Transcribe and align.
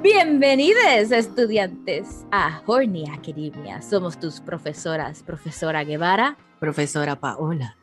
Bienvenidos 0.00 1.10
estudiantes 1.10 2.24
a 2.30 2.62
Horny 2.66 3.10
Academia. 3.10 3.82
Somos 3.82 4.20
tus 4.20 4.40
profesoras, 4.40 5.24
profesora 5.24 5.82
Guevara, 5.82 6.38
profesora 6.60 7.18
Paola. 7.18 7.76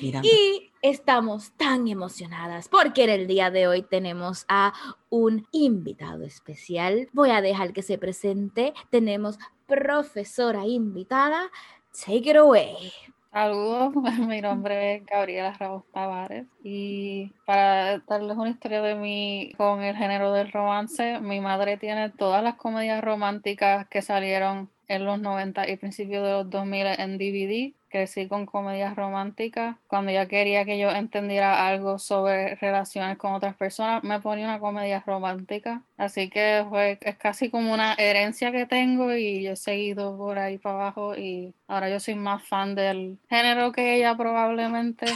Miranda. 0.00 0.28
Y 0.28 0.70
estamos 0.80 1.50
tan 1.56 1.88
emocionadas 1.88 2.68
porque 2.68 3.02
en 3.02 3.10
el 3.10 3.26
día 3.26 3.50
de 3.50 3.66
hoy 3.66 3.82
tenemos 3.82 4.44
a 4.48 4.74
un 5.10 5.48
invitado 5.50 6.22
especial. 6.22 7.08
Voy 7.12 7.30
a 7.30 7.40
dejar 7.40 7.72
que 7.72 7.82
se 7.82 7.98
presente. 7.98 8.72
Tenemos 8.90 9.36
profesora 9.66 10.66
invitada. 10.66 11.50
Take 11.92 12.30
it 12.30 12.36
away. 12.36 12.92
Saludos, 13.36 13.92
mi 14.26 14.40
nombre 14.40 14.94
es 14.94 15.04
Gabriela 15.04 15.52
Ramos 15.52 15.84
Tavares 15.92 16.46
y 16.64 17.34
para 17.44 17.98
darles 17.98 18.34
una 18.34 18.48
historia 18.48 18.80
de 18.80 18.94
mí 18.94 19.52
con 19.58 19.82
el 19.82 19.94
género 19.94 20.32
del 20.32 20.50
romance, 20.50 21.20
mi 21.20 21.38
madre 21.40 21.76
tiene 21.76 22.08
todas 22.08 22.42
las 22.42 22.54
comedias 22.54 23.04
románticas 23.04 23.86
que 23.88 24.00
salieron 24.00 24.70
en 24.88 25.04
los 25.04 25.20
90 25.20 25.68
y 25.68 25.76
principios 25.76 26.22
de 26.24 26.30
los 26.30 26.48
2000 26.48 26.86
en 26.98 27.18
DVD 27.18 27.74
crecí 27.96 28.28
con 28.28 28.44
comedias 28.44 28.94
románticas. 28.94 29.76
Cuando 29.86 30.10
ella 30.10 30.28
quería 30.28 30.66
que 30.66 30.78
yo 30.78 30.90
entendiera 30.90 31.66
algo 31.66 31.98
sobre 31.98 32.54
relaciones 32.56 33.16
con 33.16 33.32
otras 33.32 33.56
personas, 33.56 34.04
me 34.04 34.20
ponía 34.20 34.44
una 34.44 34.58
comedia 34.58 35.02
romántica. 35.06 35.80
Así 35.96 36.28
que 36.28 36.66
fue, 36.68 36.98
es 37.00 37.16
casi 37.16 37.48
como 37.48 37.72
una 37.72 37.94
herencia 37.94 38.52
que 38.52 38.66
tengo 38.66 39.14
y 39.14 39.42
yo 39.44 39.52
he 39.52 39.56
seguido 39.56 40.14
por 40.18 40.38
ahí 40.38 40.58
para 40.58 40.74
abajo 40.74 41.16
y 41.16 41.54
ahora 41.68 41.88
yo 41.88 41.98
soy 41.98 42.16
más 42.16 42.42
fan 42.44 42.74
del 42.74 43.16
género 43.30 43.72
que 43.72 43.94
ella 43.96 44.14
probablemente. 44.14 45.06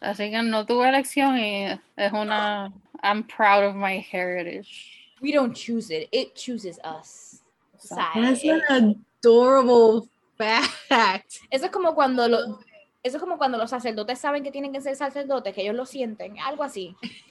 Así 0.00 0.30
que 0.30 0.42
no 0.42 0.64
tuve 0.64 0.88
elección 0.88 1.36
y 1.38 1.66
es 1.96 2.12
una... 2.12 2.72
I'm 3.02 3.22
proud 3.24 3.64
of 3.64 3.74
my 3.74 4.02
heritage. 4.10 5.12
We 5.20 5.32
don't 5.32 5.54
choose 5.54 5.90
it, 5.90 6.08
it 6.10 6.34
chooses 6.34 6.78
us. 6.84 7.42
That's 7.90 8.44
an 8.44 9.04
adorable 9.22 10.08
fact. 10.40 11.32
Eso 11.50 11.66
es 11.66 11.70
como 11.70 11.94
cuando 11.94 12.28
lo, 12.28 12.38
eso 13.02 13.16
es 13.16 13.20
como 13.20 13.38
cuando 13.38 13.58
los 13.58 13.70
sacerdotes 13.70 14.18
saben 14.18 14.42
que 14.42 14.50
tienen 14.50 14.72
que 14.72 14.80
ser 14.80 14.96
sacerdotes, 14.96 15.54
que 15.54 15.62
ellos 15.62 15.74
lo 15.74 15.86
sienten, 15.86 16.38
algo 16.40 16.62
así. 16.62 16.96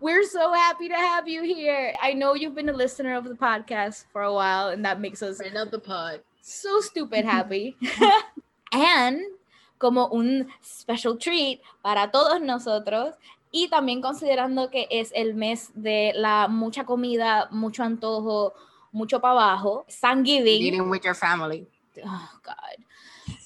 We're 0.00 0.26
so 0.26 0.52
happy 0.52 0.88
to 0.88 0.94
have 0.94 1.28
you 1.28 1.42
here. 1.42 1.94
I 2.02 2.12
know 2.12 2.34
you've 2.34 2.54
been 2.54 2.68
a 2.68 2.76
listener 2.76 3.16
of 3.16 3.24
the 3.24 3.34
podcast 3.34 4.04
for 4.12 4.22
a 4.22 4.32
while, 4.32 4.68
and 4.68 4.84
that 4.84 5.00
makes 5.00 5.22
us 5.22 5.38
friend 5.38 5.56
of 5.56 5.70
the 5.70 5.78
pod. 5.78 6.20
So 6.42 6.80
stupid 6.80 7.24
happy. 7.24 7.76
and 8.72 9.20
como 9.78 10.08
un 10.12 10.48
special 10.62 11.18
treat 11.18 11.60
para 11.82 12.10
todos 12.10 12.40
nosotros. 12.40 13.14
Y 13.52 13.68
también 13.68 14.02
considerando 14.02 14.70
que 14.70 14.86
es 14.90 15.12
el 15.14 15.34
mes 15.34 15.70
de 15.74 16.12
la 16.14 16.48
mucha 16.48 16.84
comida, 16.84 17.48
mucho 17.50 17.84
antojo, 17.84 18.52
mucho 18.96 19.20
para 19.20 19.34
abajo. 19.34 19.84
Thanksgiving. 19.88 20.62
Eating 20.62 20.88
with 20.88 21.04
your 21.04 21.14
family. 21.14 21.66
Oh, 22.04 22.30
God. 22.42 22.76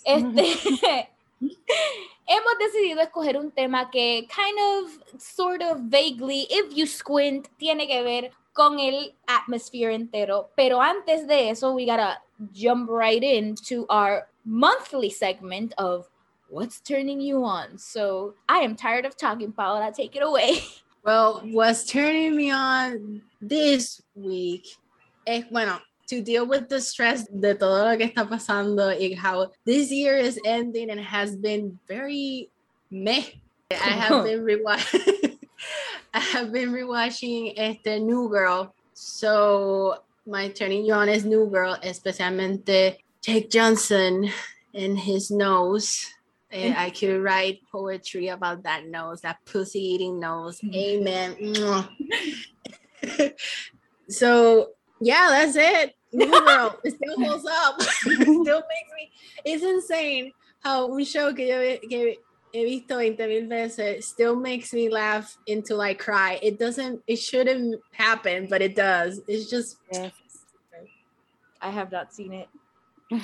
Este, 0.04 1.08
hemos 2.26 2.58
decidido 2.58 3.00
escoger 3.00 3.36
un 3.36 3.50
tema 3.50 3.90
que 3.90 4.26
kind 4.28 4.58
of, 4.58 5.20
sort 5.20 5.62
of, 5.62 5.78
vaguely, 5.90 6.46
if 6.50 6.74
you 6.76 6.86
squint, 6.86 7.48
tiene 7.58 7.86
que 7.86 8.02
ver 8.02 8.30
con 8.54 8.78
el 8.78 9.14
atmosphere 9.26 9.92
entero. 9.92 10.48
Pero 10.56 10.80
antes 10.80 11.26
de 11.26 11.50
eso, 11.50 11.72
we 11.72 11.84
gotta 11.84 12.18
jump 12.52 12.88
right 12.88 13.22
into 13.22 13.86
our 13.88 14.28
monthly 14.44 15.10
segment 15.10 15.74
of 15.78 16.08
What's 16.48 16.80
Turning 16.80 17.20
You 17.20 17.44
On? 17.44 17.78
So 17.78 18.34
I 18.48 18.58
am 18.58 18.74
tired 18.74 19.04
of 19.04 19.16
talking, 19.16 19.52
Paola. 19.52 19.92
Take 19.92 20.16
it 20.16 20.22
away. 20.22 20.62
Well, 21.02 21.40
what's 21.44 21.84
turning 21.84 22.36
me 22.36 22.50
on 22.50 23.22
this 23.40 24.02
week 24.14 24.76
es, 25.30 25.48
bueno, 25.50 25.80
to 26.08 26.20
deal 26.20 26.46
with 26.46 26.68
the 26.68 26.80
stress 26.80 27.26
de 27.26 27.54
todo 27.54 27.84
lo 27.84 27.96
que 27.96 28.06
está 28.06 28.28
pasando 28.28 28.90
y 28.90 29.14
how 29.14 29.50
this 29.64 29.90
year 29.90 30.16
is 30.16 30.38
ending 30.44 30.90
and 30.90 31.00
has 31.00 31.36
been 31.36 31.78
very 31.86 32.50
meh. 32.90 33.24
I 33.70 33.74
have 33.74 34.24
been 34.24 34.40
rewatching 34.40 35.38
I 36.14 36.18
have 36.18 36.52
been 36.52 36.72
rewatching 36.72 37.54
este 37.56 38.00
New 38.00 38.28
Girl. 38.28 38.74
So 38.94 40.02
my 40.26 40.48
turning 40.48 40.84
you 40.84 40.94
on 40.94 41.08
is 41.08 41.24
New 41.24 41.48
Girl, 41.48 41.76
especialmente 41.82 42.96
Jake 43.22 43.48
Johnson 43.48 44.28
and 44.74 44.98
his 44.98 45.30
nose. 45.30 46.04
And 46.50 46.74
I 46.76 46.90
could 46.90 47.22
write 47.22 47.60
poetry 47.70 48.26
about 48.26 48.64
that 48.64 48.86
nose, 48.86 49.20
that 49.20 49.38
pussy 49.44 49.78
eating 49.78 50.18
nose. 50.18 50.60
Mm-hmm. 50.60 51.54
Amen. 51.54 53.30
so 54.08 54.70
yeah, 55.00 55.28
that's 55.30 55.56
it. 55.56 55.94
New 56.12 56.30
Girl. 56.30 56.78
it 56.84 56.94
still 56.94 57.24
holds 57.24 57.46
up. 57.46 57.80
still 57.82 58.24
makes 58.24 58.90
me. 58.96 59.10
It's 59.44 59.62
insane 59.62 60.32
how 60.60 60.92
un 60.92 61.04
show 61.04 61.32
que 61.32 61.46
yo 61.46 61.78
que 61.88 62.16
he 62.52 62.64
visto 62.64 62.96
20 62.96 63.26
mil 63.26 63.48
veces 63.48 64.06
still 64.06 64.34
makes 64.34 64.72
me 64.72 64.88
laugh 64.88 65.36
into 65.46 65.74
like 65.74 65.98
cry. 65.98 66.38
It 66.42 66.58
doesn't. 66.58 67.02
It 67.06 67.16
shouldn't 67.16 67.80
happen, 67.92 68.46
but 68.48 68.62
it 68.62 68.74
does. 68.74 69.20
It's 69.26 69.48
just. 69.48 69.78
Yes. 69.92 70.12
I 71.62 71.70
have 71.70 71.92
not 71.92 72.12
seen 72.12 72.32
it. 72.32 72.48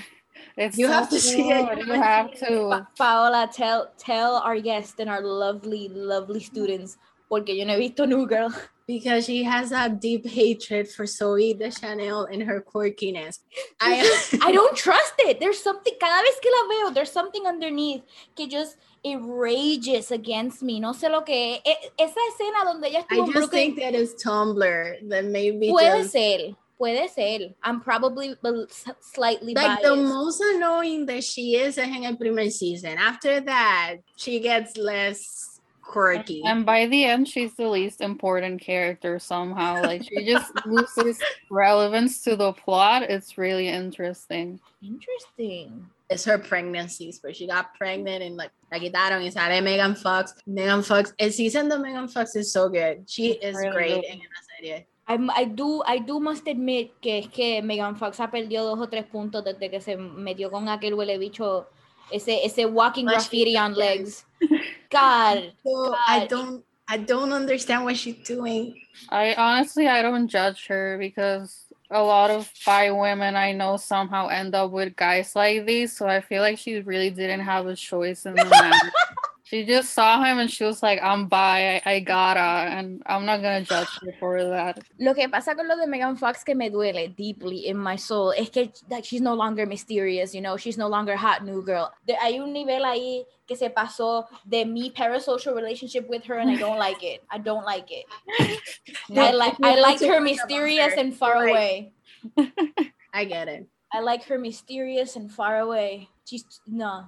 It's 0.58 0.76
you 0.76 0.86
so 0.86 0.92
have 0.92 1.08
to 1.08 1.16
cool. 1.16 1.20
see 1.20 1.50
it. 1.50 1.86
You 1.86 1.92
have 1.94 2.34
to. 2.40 2.86
Paola, 2.98 3.48
tell 3.52 3.90
tell 3.98 4.36
our 4.36 4.58
guests 4.60 4.94
and 4.98 5.08
our 5.08 5.22
lovely, 5.22 5.88
lovely 5.88 6.40
students 6.40 6.98
porque 7.28 7.56
yo 7.56 7.64
no 7.64 7.74
he 7.74 7.78
visto 7.78 8.06
New 8.06 8.26
Girl. 8.26 8.52
Because 8.86 9.24
she 9.24 9.42
has 9.42 9.72
a 9.72 9.88
deep 9.88 10.24
hatred 10.28 10.88
for 10.88 11.06
Zooey 11.06 11.58
Deschanel 11.58 12.26
and 12.26 12.40
her 12.44 12.62
quirkiness. 12.62 13.40
I, 13.80 14.38
I 14.42 14.52
don't 14.52 14.76
trust 14.76 15.14
it. 15.18 15.40
There's 15.40 15.60
something, 15.60 15.92
cada 16.00 16.22
vez 16.22 16.38
que 16.40 16.52
la 16.52 16.68
veo, 16.68 16.94
there's 16.94 17.10
something 17.10 17.46
underneath 17.46 18.02
que 18.36 18.46
just 18.46 18.76
it 19.02 19.18
rages 19.22 20.12
against 20.12 20.62
me. 20.62 20.78
No 20.78 20.92
sé 20.92 21.10
lo 21.10 21.22
que 21.22 21.58
es. 21.64 21.76
Esa 21.98 22.20
escena 22.30 22.64
donde 22.64 22.86
ella 22.86 23.00
estuvo 23.00 23.22
I 23.22 23.26
just 23.26 23.32
Brooklyn, 23.32 23.50
think 23.50 23.80
that 23.80 23.94
is 23.94 24.14
Tumblr. 24.22 25.08
That 25.08 25.24
maybe 25.24 25.68
Puede 25.68 26.02
just... 26.02 26.12
ser. 26.12 26.54
Puede 26.78 27.10
ser. 27.10 27.54
I'm 27.64 27.80
probably 27.80 28.36
slightly 29.00 29.54
like 29.54 29.80
biased. 29.80 29.82
the 29.82 29.96
most 29.96 30.40
annoying 30.40 31.06
that 31.06 31.24
she 31.24 31.56
is 31.56 31.78
in 31.78 32.04
el 32.04 32.16
primer 32.16 32.50
season. 32.50 32.98
After 32.98 33.40
that, 33.40 33.96
she 34.16 34.40
gets 34.40 34.76
less 34.76 35.55
quirky. 35.86 36.42
And 36.44 36.66
by 36.66 36.86
the 36.86 37.04
end, 37.04 37.28
she's 37.28 37.54
the 37.54 37.68
least 37.68 38.00
important 38.00 38.60
character 38.60 39.18
somehow. 39.18 39.82
Like 39.82 40.04
she 40.04 40.24
just 40.24 40.52
loses 40.66 41.20
relevance 41.50 42.22
to 42.22 42.36
the 42.36 42.52
plot. 42.52 43.04
It's 43.04 43.38
really 43.38 43.68
interesting. 43.68 44.60
Interesting. 44.82 45.86
It's 46.08 46.24
her 46.24 46.38
pregnancies, 46.38 47.18
but 47.18 47.34
she 47.36 47.46
got 47.46 47.74
pregnant 47.74 48.22
and 48.22 48.36
like 48.36 48.50
la 48.70 48.78
quitaron 48.78 49.22
y 49.22 49.30
sale 49.30 49.60
Megan 49.60 49.94
Fox. 49.94 50.34
Megan 50.46 50.82
Fox, 50.82 51.12
el 51.18 51.30
season 51.30 51.68
de 51.68 51.78
Megan 51.78 52.08
Fox 52.08 52.36
is 52.36 52.52
so 52.52 52.68
good. 52.68 53.08
She 53.08 53.32
is 53.32 53.56
really 53.56 53.72
great 53.72 53.94
good. 53.94 54.04
en 54.04 54.18
la 54.18 54.42
serie. 54.56 54.86
I, 55.08 55.42
I, 55.42 55.44
do, 55.44 55.82
I 55.86 55.98
do 55.98 56.18
must 56.18 56.48
admit 56.48 57.00
que 57.00 57.18
es 57.18 57.28
que 57.28 57.62
Megan 57.62 57.96
Fox 57.96 58.18
ha 58.18 58.28
perdido 58.28 58.64
dos 58.64 58.80
o 58.80 58.88
tres 58.88 59.04
puntos 59.06 59.44
desde 59.44 59.70
que 59.70 59.80
se 59.80 59.96
metió 59.96 60.50
con 60.50 60.68
aquel 60.68 60.94
huele 60.94 61.16
bicho 61.16 61.68
ese, 62.10 62.44
ese 62.44 62.66
walking 62.66 63.04
graffiti 63.04 63.56
on 63.56 63.74
legs. 63.74 64.25
God, 64.90 65.52
so 65.64 65.90
God. 65.90 65.98
I 66.06 66.26
don't 66.26 66.64
I 66.88 66.98
don't 66.98 67.32
understand 67.32 67.84
what 67.84 67.96
she's 67.96 68.16
doing. 68.24 68.80
I 69.08 69.34
honestly 69.34 69.88
I 69.88 70.02
don't 70.02 70.28
judge 70.28 70.66
her 70.66 70.96
because 70.98 71.66
a 71.90 72.02
lot 72.02 72.30
of 72.30 72.50
bi 72.64 72.90
women 72.90 73.36
I 73.36 73.52
know 73.52 73.76
somehow 73.76 74.28
end 74.28 74.54
up 74.54 74.70
with 74.70 74.96
guys 74.96 75.34
like 75.34 75.66
these. 75.66 75.96
So 75.96 76.06
I 76.06 76.20
feel 76.20 76.42
like 76.42 76.58
she 76.58 76.80
really 76.80 77.10
didn't 77.10 77.40
have 77.40 77.66
a 77.66 77.76
choice 77.76 78.26
in 78.26 78.34
the 78.34 78.44
matter. 78.50 78.92
She 79.46 79.64
just 79.64 79.94
saw 79.94 80.24
him 80.24 80.40
and 80.40 80.50
she 80.50 80.64
was 80.64 80.82
like, 80.82 80.98
I'm 81.00 81.28
bi, 81.28 81.76
I, 81.76 81.92
I 81.94 82.00
gotta, 82.00 82.40
and 82.40 83.00
I'm 83.06 83.24
not 83.24 83.42
gonna 83.42 83.62
judge 83.62 83.86
her 84.02 84.12
for 84.18 84.42
that. 84.42 84.82
Lo 84.98 85.14
que 85.14 85.28
pasa 85.28 85.54
con 85.54 85.68
lo 85.68 85.76
de 85.76 85.86
Megan 85.86 86.16
Fox 86.16 86.42
que 86.42 86.52
me 86.56 86.68
duele 86.68 87.14
deeply 87.14 87.68
in 87.68 87.78
my 87.78 87.94
soul 87.94 88.32
es 88.36 88.50
que 88.50 88.72
like, 88.90 89.04
she's 89.04 89.20
no 89.20 89.34
longer 89.34 89.64
mysterious, 89.64 90.34
you 90.34 90.40
know, 90.40 90.56
she's 90.56 90.76
no 90.76 90.88
longer 90.88 91.14
hot 91.14 91.44
new 91.44 91.62
girl. 91.62 91.92
De, 92.08 92.14
hay 92.14 92.40
un 92.40 92.52
nivel 92.52 92.84
ahí 92.84 93.24
que 93.46 93.56
se 93.56 93.70
pasó 93.70 94.24
de 94.44 94.64
mi 94.64 94.90
parasocial 94.90 95.54
relationship 95.54 96.08
with 96.08 96.24
her 96.24 96.38
and 96.38 96.50
I 96.50 96.56
don't 96.56 96.78
like 96.78 97.04
it. 97.04 97.22
I 97.30 97.38
don't 97.38 97.64
like 97.64 97.92
it. 97.92 98.06
I 99.16 99.30
like 99.30 99.54
I 99.62 99.78
like 99.78 100.00
her 100.00 100.20
mysterious 100.20 100.94
and 100.98 101.14
far 101.14 101.46
away. 101.46 101.92
I 103.14 103.24
get 103.24 103.46
it. 103.46 103.68
I 103.92 104.00
like 104.00 104.24
her 104.24 104.40
mysterious 104.40 105.14
and 105.14 105.30
far 105.30 105.60
away. 105.60 106.08
She's 106.24 106.44
no. 106.66 107.04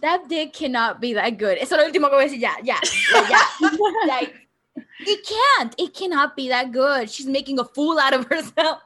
That 0.00 0.28
dick 0.28 0.52
cannot 0.52 1.00
be 1.00 1.12
that 1.14 1.38
good. 1.38 1.58
Eso 1.58 1.76
es 1.76 1.80
lo 1.80 1.86
último 1.90 2.08
que 2.10 2.16
voy 2.16 2.24
a 2.24 2.28
decir. 2.28 2.40
Ya, 2.40 2.54
ya, 2.62 2.78
ya. 3.30 3.40
like, 4.06 4.34
it 5.00 5.26
can't. 5.26 5.74
It 5.78 5.94
cannot 5.94 6.34
be 6.36 6.48
that 6.48 6.72
good. 6.72 7.08
She's 7.10 7.26
making 7.26 7.58
a 7.60 7.64
fool 7.64 7.98
out 7.98 8.12
of 8.14 8.26
herself. 8.26 8.80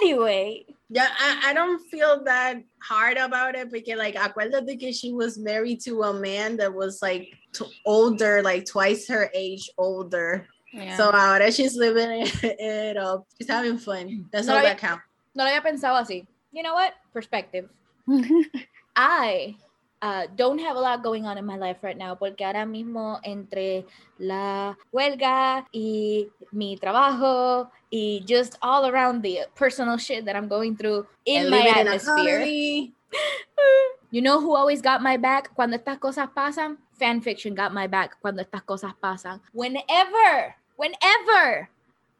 anyway. 0.00 0.64
Yeah, 0.90 1.08
I, 1.18 1.50
I 1.50 1.52
don't 1.52 1.80
feel 1.90 2.24
that 2.24 2.62
hard 2.82 3.18
about 3.18 3.54
it 3.54 3.70
because, 3.70 3.98
like, 3.98 4.14
acuérdate 4.14 4.80
que 4.80 4.92
she 4.92 5.12
was 5.12 5.36
married 5.36 5.80
to 5.82 6.02
a 6.04 6.14
man 6.14 6.56
that 6.56 6.72
was 6.72 7.02
like 7.02 7.28
t- 7.52 7.66
older, 7.84 8.42
like 8.42 8.64
twice 8.64 9.06
her 9.08 9.30
age 9.34 9.68
older. 9.76 10.46
Yeah. 10.72 10.96
So 10.96 11.10
ahora 11.10 11.50
she's 11.52 11.76
living 11.76 12.22
it, 12.26 12.42
it 12.42 12.96
up. 12.96 13.26
She's 13.36 13.48
having 13.50 13.76
fun. 13.78 14.26
That's 14.32 14.46
No, 14.46 14.54
all 14.54 14.60
I- 14.60 14.62
that 14.62 14.78
counts. 14.78 15.02
No 15.34 15.44
lo 15.44 15.50
había 15.50 15.62
pensado 15.62 15.98
así. 16.00 16.26
You 16.52 16.62
know 16.62 16.72
what? 16.74 16.94
Perspective. 17.12 17.68
I 18.98 19.54
uh, 20.02 20.26
don't 20.34 20.58
have 20.58 20.76
a 20.76 20.80
lot 20.80 21.04
going 21.04 21.24
on 21.24 21.38
in 21.38 21.46
my 21.46 21.56
life 21.56 21.78
right 21.82 21.96
now 21.96 22.16
porque 22.16 22.42
ahora 22.42 22.66
mismo 22.66 23.20
entre 23.22 23.86
la 24.18 24.76
huelga 24.92 25.64
y 25.72 26.28
mi 26.50 26.76
trabajo 26.76 27.70
y 27.92 28.22
just 28.26 28.58
all 28.60 28.86
around 28.86 29.22
the 29.22 29.46
personal 29.54 29.98
shit 29.98 30.24
that 30.24 30.34
I'm 30.34 30.48
going 30.48 30.76
through 30.76 31.06
in 31.24 31.42
And 31.42 31.50
my 31.50 31.58
living 31.58 31.80
in 31.80 31.88
atmosphere. 31.88 32.42
You 34.10 34.22
know 34.22 34.40
who 34.40 34.56
always 34.56 34.80
got 34.80 35.02
my 35.02 35.18
back 35.18 35.54
cuando 35.54 35.76
estas 35.76 36.00
cosas 36.00 36.32
pasan? 36.34 36.78
Fanfiction 36.98 37.54
got 37.54 37.74
my 37.74 37.86
back 37.86 38.16
cuando 38.22 38.42
estas 38.42 38.64
cosas 38.64 38.94
pasan. 39.02 39.38
Whenever, 39.52 40.56
whenever 40.76 41.68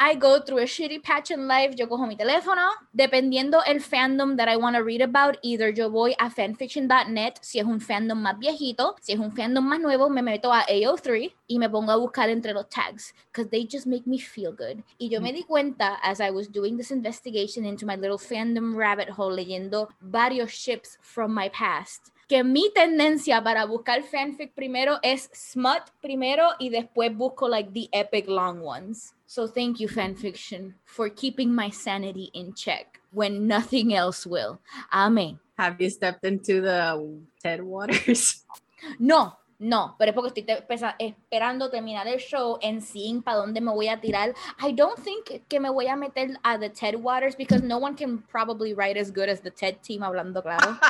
I 0.00 0.14
go 0.14 0.40
through 0.40 0.58
a 0.58 0.66
shitty 0.66 1.02
patch 1.02 1.32
in 1.32 1.48
life, 1.48 1.74
yo 1.74 1.88
cojo 1.88 2.06
mi 2.06 2.14
teléfono, 2.16 2.62
dependiendo 2.92 3.62
el 3.66 3.80
fandom 3.80 4.36
that 4.36 4.48
I 4.48 4.56
want 4.56 4.76
to 4.76 4.84
read 4.84 5.02
about, 5.02 5.38
either 5.42 5.70
yo 5.70 5.90
voy 5.90 6.14
a 6.20 6.30
fanfiction.net, 6.30 7.38
si 7.40 7.58
es 7.58 7.66
un 7.66 7.80
fandom 7.80 8.22
más 8.22 8.38
viejito, 8.38 8.94
si 9.00 9.14
es 9.14 9.18
un 9.18 9.32
fandom 9.32 9.64
más 9.64 9.80
nuevo, 9.80 10.08
me 10.08 10.22
meto 10.22 10.52
a 10.52 10.64
AO3 10.68 11.34
y 11.48 11.58
me 11.58 11.68
pongo 11.68 11.90
a 11.90 11.96
buscar 11.96 12.30
entre 12.30 12.52
los 12.52 12.68
tags, 12.68 13.12
because 13.32 13.50
they 13.50 13.66
just 13.68 13.88
make 13.88 14.06
me 14.06 14.20
feel 14.20 14.52
good. 14.52 14.84
Y 14.98 15.08
yo 15.08 15.20
me 15.20 15.32
di 15.32 15.42
cuenta, 15.42 15.98
as 16.00 16.20
I 16.20 16.30
was 16.30 16.46
doing 16.46 16.76
this 16.76 16.92
investigation 16.92 17.64
into 17.64 17.84
my 17.84 17.96
little 17.96 18.18
fandom 18.18 18.76
rabbit 18.76 19.10
hole, 19.10 19.34
leyendo 19.34 19.88
varios 20.00 20.52
ships 20.52 20.96
from 21.02 21.34
my 21.34 21.48
past, 21.48 22.12
que 22.28 22.44
mi 22.44 22.70
tendencia 22.72 23.42
para 23.42 23.66
buscar 23.66 24.04
fanfic 24.04 24.54
primero 24.54 25.00
es 25.02 25.28
smut 25.34 25.90
primero 26.00 26.50
y 26.60 26.68
después 26.68 27.12
busco 27.16 27.48
like 27.48 27.72
the 27.72 27.88
epic 27.92 28.28
long 28.28 28.60
ones. 28.60 29.12
So 29.30 29.46
thank 29.46 29.78
you 29.78 29.88
fanfiction 29.88 30.72
for 30.86 31.10
keeping 31.10 31.54
my 31.54 31.68
sanity 31.68 32.30
in 32.32 32.54
check 32.54 32.98
when 33.12 33.46
nothing 33.46 33.92
else 33.92 34.24
will. 34.24 34.58
Amén. 34.90 35.38
Have 35.58 35.76
you 35.82 35.90
stepped 35.90 36.24
into 36.24 36.62
the 36.62 36.96
Ted 37.42 37.62
Waters? 37.62 38.44
No, 39.00 39.36
no, 39.58 39.96
pero 39.98 40.12
es 40.12 40.14
porque 40.14 40.28
estoy 40.28 40.94
esperando 41.00 41.68
terminar 41.68 42.06
el 42.06 42.20
show 42.20 42.58
en 42.62 42.80
seeing 42.80 43.22
para 43.22 43.38
dónde 43.38 43.60
me 43.60 43.72
voy 43.72 43.88
a 43.88 44.00
tirar. 44.00 44.32
I 44.60 44.70
don't 44.70 44.96
think 44.96 45.42
que 45.48 45.58
me 45.58 45.68
voy 45.68 45.88
a 45.88 45.96
meter 45.96 46.38
a 46.44 46.56
the 46.56 46.70
Ted 46.70 46.94
Waters 46.94 47.34
because 47.36 47.60
no 47.60 47.76
one 47.76 47.96
can 47.96 48.22
probably 48.30 48.72
write 48.72 48.96
as 48.96 49.10
good 49.10 49.28
as 49.28 49.40
the 49.40 49.50
Ted 49.50 49.82
team, 49.82 50.02
hablando 50.02 50.42
claro. 50.42 50.78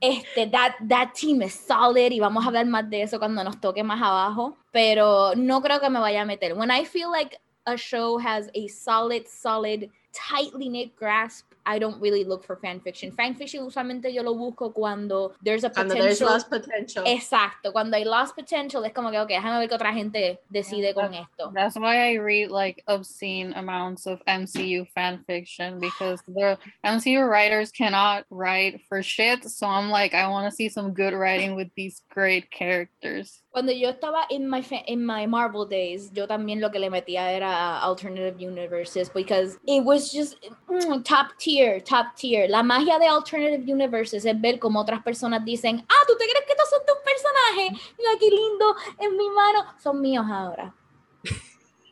Este, 0.00 0.46
that, 0.52 0.76
that 0.86 1.12
team 1.12 1.42
is 1.42 1.54
solid 1.54 2.12
y 2.12 2.20
vamos 2.20 2.44
a 2.44 2.48
hablar 2.48 2.66
más 2.66 2.88
de 2.88 3.02
eso 3.02 3.18
cuando 3.18 3.42
nos 3.42 3.60
toque 3.60 3.82
más 3.82 4.00
abajo, 4.00 4.56
pero 4.70 5.32
no 5.34 5.60
creo 5.60 5.80
que 5.80 5.90
me 5.90 5.98
vaya 5.98 6.22
a 6.22 6.24
meter. 6.24 6.54
When 6.54 6.70
I 6.70 6.84
feel 6.84 7.10
like 7.10 7.40
a 7.72 7.76
show 7.76 8.18
has 8.18 8.48
a 8.54 8.66
solid, 8.68 9.28
solid, 9.28 9.90
tightly 10.12 10.68
knit 10.68 10.96
grasp, 10.96 11.44
I 11.68 11.78
don't 11.78 12.00
really 12.00 12.24
look 12.24 12.44
for 12.44 12.56
fanfiction. 12.56 13.14
Fanfiction 13.14 13.62
usualmente 13.62 14.12
yo 14.12 14.22
lo 14.22 14.34
busco 14.34 14.72
cuando 14.72 15.34
there's 15.42 15.64
a 15.64 15.68
potential. 15.68 15.88
Cuando 15.88 15.94
potential. 15.94 16.04
there's 16.04 16.20
lost 16.22 16.50
potential. 16.50 17.04
Exacto, 17.06 17.72
cuando 17.72 17.96
hay 17.98 18.04
lost 18.04 18.34
potential 18.34 18.84
es 18.84 18.92
como 18.94 19.10
que, 19.10 19.18
ok, 19.18 19.28
déjame 19.28 19.58
ver 19.58 19.68
qué 19.68 19.74
otra 19.74 19.92
gente 19.92 20.38
decide 20.50 20.94
con 20.94 21.12
esto. 21.12 21.52
That's 21.54 21.76
why 21.76 22.10
I 22.10 22.14
read 22.14 22.50
like 22.50 22.82
obscene 22.88 23.52
amounts 23.52 24.06
of 24.06 24.24
MCU 24.26 24.88
fan 24.94 25.22
fiction 25.26 25.78
because 25.78 26.22
the 26.26 26.58
MCU 26.86 27.28
writers 27.28 27.70
cannot 27.70 28.24
write 28.30 28.80
for 28.88 29.02
shit. 29.02 29.44
So 29.44 29.66
I'm 29.66 29.90
like, 29.90 30.14
I 30.14 30.26
want 30.28 30.50
to 30.50 30.56
see 30.56 30.70
some 30.70 30.94
good 30.94 31.12
writing 31.12 31.54
with 31.54 31.68
these 31.76 32.00
great 32.08 32.50
characters. 32.50 33.42
Cuando 33.58 33.72
yo 33.72 33.88
estaba 33.88 34.24
in 34.30 34.48
my 34.48 34.62
in 34.86 35.04
my 35.04 35.26
Marvel 35.26 35.66
days, 35.66 36.12
yo 36.12 36.28
también 36.28 36.60
lo 36.60 36.70
que 36.70 36.78
le 36.78 36.90
metía 36.90 37.32
era 37.32 37.80
alternative 37.80 38.36
universes 38.38 39.10
because 39.12 39.58
it 39.66 39.82
was 39.82 40.12
just 40.12 40.36
mm, 40.68 41.02
top 41.02 41.36
tier, 41.38 41.80
top 41.80 42.14
tier. 42.14 42.48
La 42.48 42.62
magia 42.62 43.00
de 43.00 43.08
alternative 43.08 43.68
universes 43.68 44.24
es 44.24 44.40
ver 44.40 44.60
cómo 44.60 44.78
otras 44.78 45.02
personas 45.02 45.44
dicen, 45.44 45.84
ah, 45.88 46.04
¿tú 46.06 46.14
te 46.16 46.26
crees 46.26 46.46
que 46.46 46.52
estos 46.52 46.70
son 46.70 46.82
tus 46.86 46.98
personajes? 47.02 47.92
Mira 47.98 48.10
qué 48.20 48.30
lindo, 48.30 48.76
en 49.00 49.16
mi 49.16 49.28
mano. 49.28 49.64
Son 49.82 50.00
míos 50.00 50.26
ahora. 50.30 50.72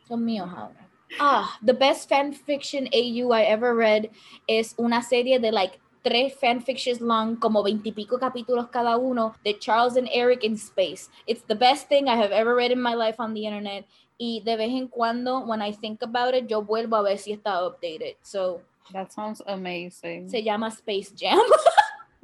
Son 0.07 0.23
míos 0.23 0.47
ahora. 0.49 0.89
Ah, 1.19 1.57
the 1.65 1.73
best 1.73 2.07
fan 2.07 2.31
fiction 2.31 2.87
AU 2.93 3.33
I 3.33 3.43
ever 3.43 3.75
read 3.75 4.09
es 4.47 4.73
una 4.77 5.01
serie 5.01 5.37
de 5.39 5.51
like 5.51 5.81
tres 6.07 6.33
fanfictions 6.39 7.01
long, 7.01 7.35
como 7.37 7.63
veintipico 7.63 8.17
capítulos 8.19 8.69
cada 8.71 8.97
uno, 8.97 9.35
de 9.43 9.53
Charles 9.59 9.97
and 9.97 10.07
Eric 10.11 10.43
in 10.43 10.55
space. 10.55 11.09
It's 11.25 11.41
the 11.47 11.55
best 11.55 11.87
thing 11.89 12.07
I 12.07 12.15
have 12.15 12.31
ever 12.31 12.55
read 12.55 12.71
in 12.71 12.81
my 12.81 12.93
life 12.95 13.15
on 13.19 13.33
the 13.33 13.45
internet. 13.45 13.85
Y 14.19 14.41
de 14.43 14.55
vez 14.55 14.69
en 14.71 14.87
cuando, 14.87 15.41
when 15.45 15.61
I 15.61 15.71
think 15.71 16.01
about 16.01 16.33
it, 16.33 16.47
yo 16.49 16.61
vuelvo 16.63 16.97
a 16.97 17.03
ver 17.03 17.17
si 17.17 17.33
está 17.35 17.61
updated. 17.61 18.15
So, 18.23 18.61
That 18.93 19.11
sounds 19.11 19.41
amazing. 19.45 20.29
se 20.29 20.41
llama 20.41 20.71
Space 20.71 21.11
Jam. 21.11 21.37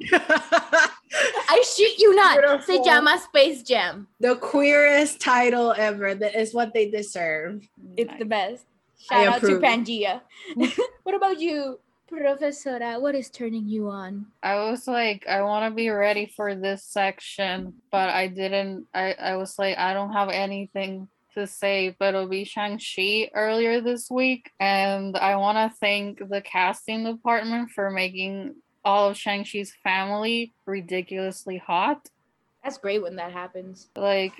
I 0.00 1.62
shit 1.62 1.98
you 1.98 2.14
not. 2.14 2.34
Se 2.36 2.40
Beautiful. 2.40 2.84
llama 2.84 3.18
Space 3.18 3.62
Jam. 3.62 4.08
the 4.18 4.34
queerest 4.36 5.20
title 5.20 5.72
ever. 5.76 6.14
That 6.14 6.34
is 6.34 6.52
what 6.54 6.72
they 6.72 6.90
deserve. 6.90 7.68
It's 7.96 8.12
the 8.18 8.24
best. 8.24 8.64
I 9.10 9.24
Shout 9.24 9.34
out 9.34 9.40
to. 9.42 9.58
Pangea. 9.60 10.20
what 11.04 11.14
about 11.14 11.38
you, 11.40 11.78
Profesora? 12.06 13.00
What 13.00 13.14
is 13.14 13.30
turning 13.30 13.66
you 13.66 13.88
on? 13.88 14.26
I 14.42 14.56
was 14.70 14.86
like, 14.86 15.26
I 15.28 15.42
want 15.42 15.70
to 15.70 15.74
be 15.74 15.88
ready 15.88 16.32
for 16.36 16.54
this 16.54 16.84
section, 16.84 17.74
but 17.90 18.08
I 18.10 18.28
didn't. 18.28 18.86
I, 18.94 19.12
I 19.12 19.36
was 19.36 19.58
like, 19.58 19.78
I 19.78 19.94
don't 19.94 20.12
have 20.12 20.28
anything 20.28 21.08
to 21.34 21.46
say, 21.46 21.94
but 21.98 22.14
it'll 22.14 22.28
be 22.28 22.44
Shang-Chi 22.44 23.30
earlier 23.34 23.80
this 23.80 24.10
week. 24.10 24.50
And 24.60 25.16
I 25.16 25.36
want 25.36 25.58
to 25.58 25.76
thank 25.78 26.18
the 26.28 26.40
casting 26.40 27.04
department 27.04 27.70
for 27.70 27.90
making 27.90 28.54
all 28.84 29.08
of 29.08 29.16
Shang-Chi's 29.16 29.74
family 29.82 30.52
ridiculously 30.66 31.58
hot. 31.58 32.08
That's 32.62 32.78
great 32.78 33.02
when 33.02 33.16
that 33.16 33.32
happens. 33.32 33.88
Like, 33.96 34.32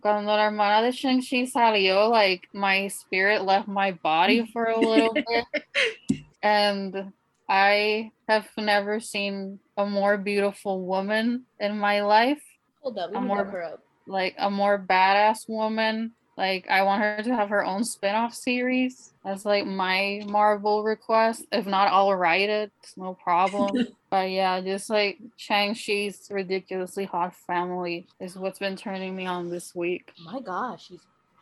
cuando 0.00 0.28
la 0.28 0.44
hermana 0.44 0.86
de 0.86 0.92
Shang-Chi 0.92 1.46
salió, 1.46 2.10
like, 2.10 2.48
my 2.52 2.88
spirit 2.88 3.44
left 3.44 3.68
my 3.68 3.92
body 3.92 4.48
for 4.52 4.66
a 4.66 4.78
little 4.78 5.14
bit. 6.10 6.23
And 6.44 7.12
I 7.48 8.12
have 8.28 8.46
never 8.58 9.00
seen 9.00 9.58
a 9.76 9.86
more 9.86 10.18
beautiful 10.18 10.84
woman 10.84 11.46
in 11.58 11.78
my 11.78 12.02
life. 12.02 12.42
Hold 12.82 12.98
up, 12.98 13.10
let 13.10 13.16
I'm 13.16 13.26
more- 13.26 13.44
her 13.44 13.62
up. 13.62 13.80
Like, 14.06 14.34
a 14.38 14.50
more 14.50 14.78
badass 14.78 15.48
woman. 15.48 16.12
Like, 16.36 16.66
I 16.68 16.82
want 16.82 17.00
her 17.00 17.22
to 17.22 17.34
have 17.34 17.48
her 17.48 17.64
own 17.64 17.84
spin 17.84 18.14
off 18.14 18.34
series. 18.34 19.14
That's 19.24 19.46
like 19.46 19.64
my 19.66 20.20
Marvel 20.26 20.82
request. 20.84 21.46
If 21.50 21.64
not, 21.64 21.88
I'll 21.90 22.14
write 22.14 22.50
it. 22.50 22.70
It's 22.82 22.98
no 22.98 23.14
problem. 23.14 23.86
but 24.10 24.30
yeah, 24.30 24.60
just 24.60 24.90
like 24.90 25.18
Shang-Chi's 25.38 26.26
ridiculously 26.30 27.06
hot 27.06 27.34
family 27.46 28.06
is 28.20 28.36
what's 28.36 28.58
been 28.58 28.76
turning 28.76 29.16
me 29.16 29.24
on 29.24 29.48
this 29.48 29.74
week. 29.74 30.12
My 30.22 30.40
gosh, 30.40 30.88
she's. 30.88 31.00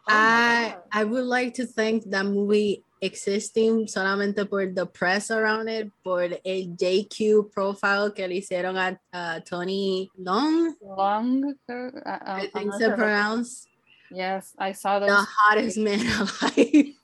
oh 0.09 0.15
I 0.15 0.69
God. 0.75 0.83
I 0.93 1.05
would 1.05 1.25
like 1.25 1.55
to 1.55 1.67
thank 1.67 2.05
that 2.11 2.27
movie 2.27 2.85
existing 3.03 3.87
solamente 3.89 4.49
por 4.49 4.65
the 4.73 4.87
press 4.87 5.31
around 5.31 5.69
it, 5.69 5.91
por 6.05 6.23
el 6.23 6.69
GQ 6.77 7.51
profile 7.53 8.13
que 8.15 8.27
le 8.29 8.37
hicieron 8.37 8.77
a 8.79 8.99
uh, 9.13 9.41
Tony 9.45 10.09
Long, 10.17 10.75
Long, 10.81 11.45
uh, 11.69 11.91
I 12.07 12.43
I'm 12.45 12.51
think 12.53 12.67
not 12.71 12.79
so 12.81 12.87
sure. 12.87 12.97
pronounced, 12.97 13.69
Yes, 14.11 14.55
I 14.59 14.73
saw 14.73 15.01
those. 15.01 15.09
the 15.09 15.27
hottest 15.27 15.79
man 15.79 16.01
alive. 16.21 16.95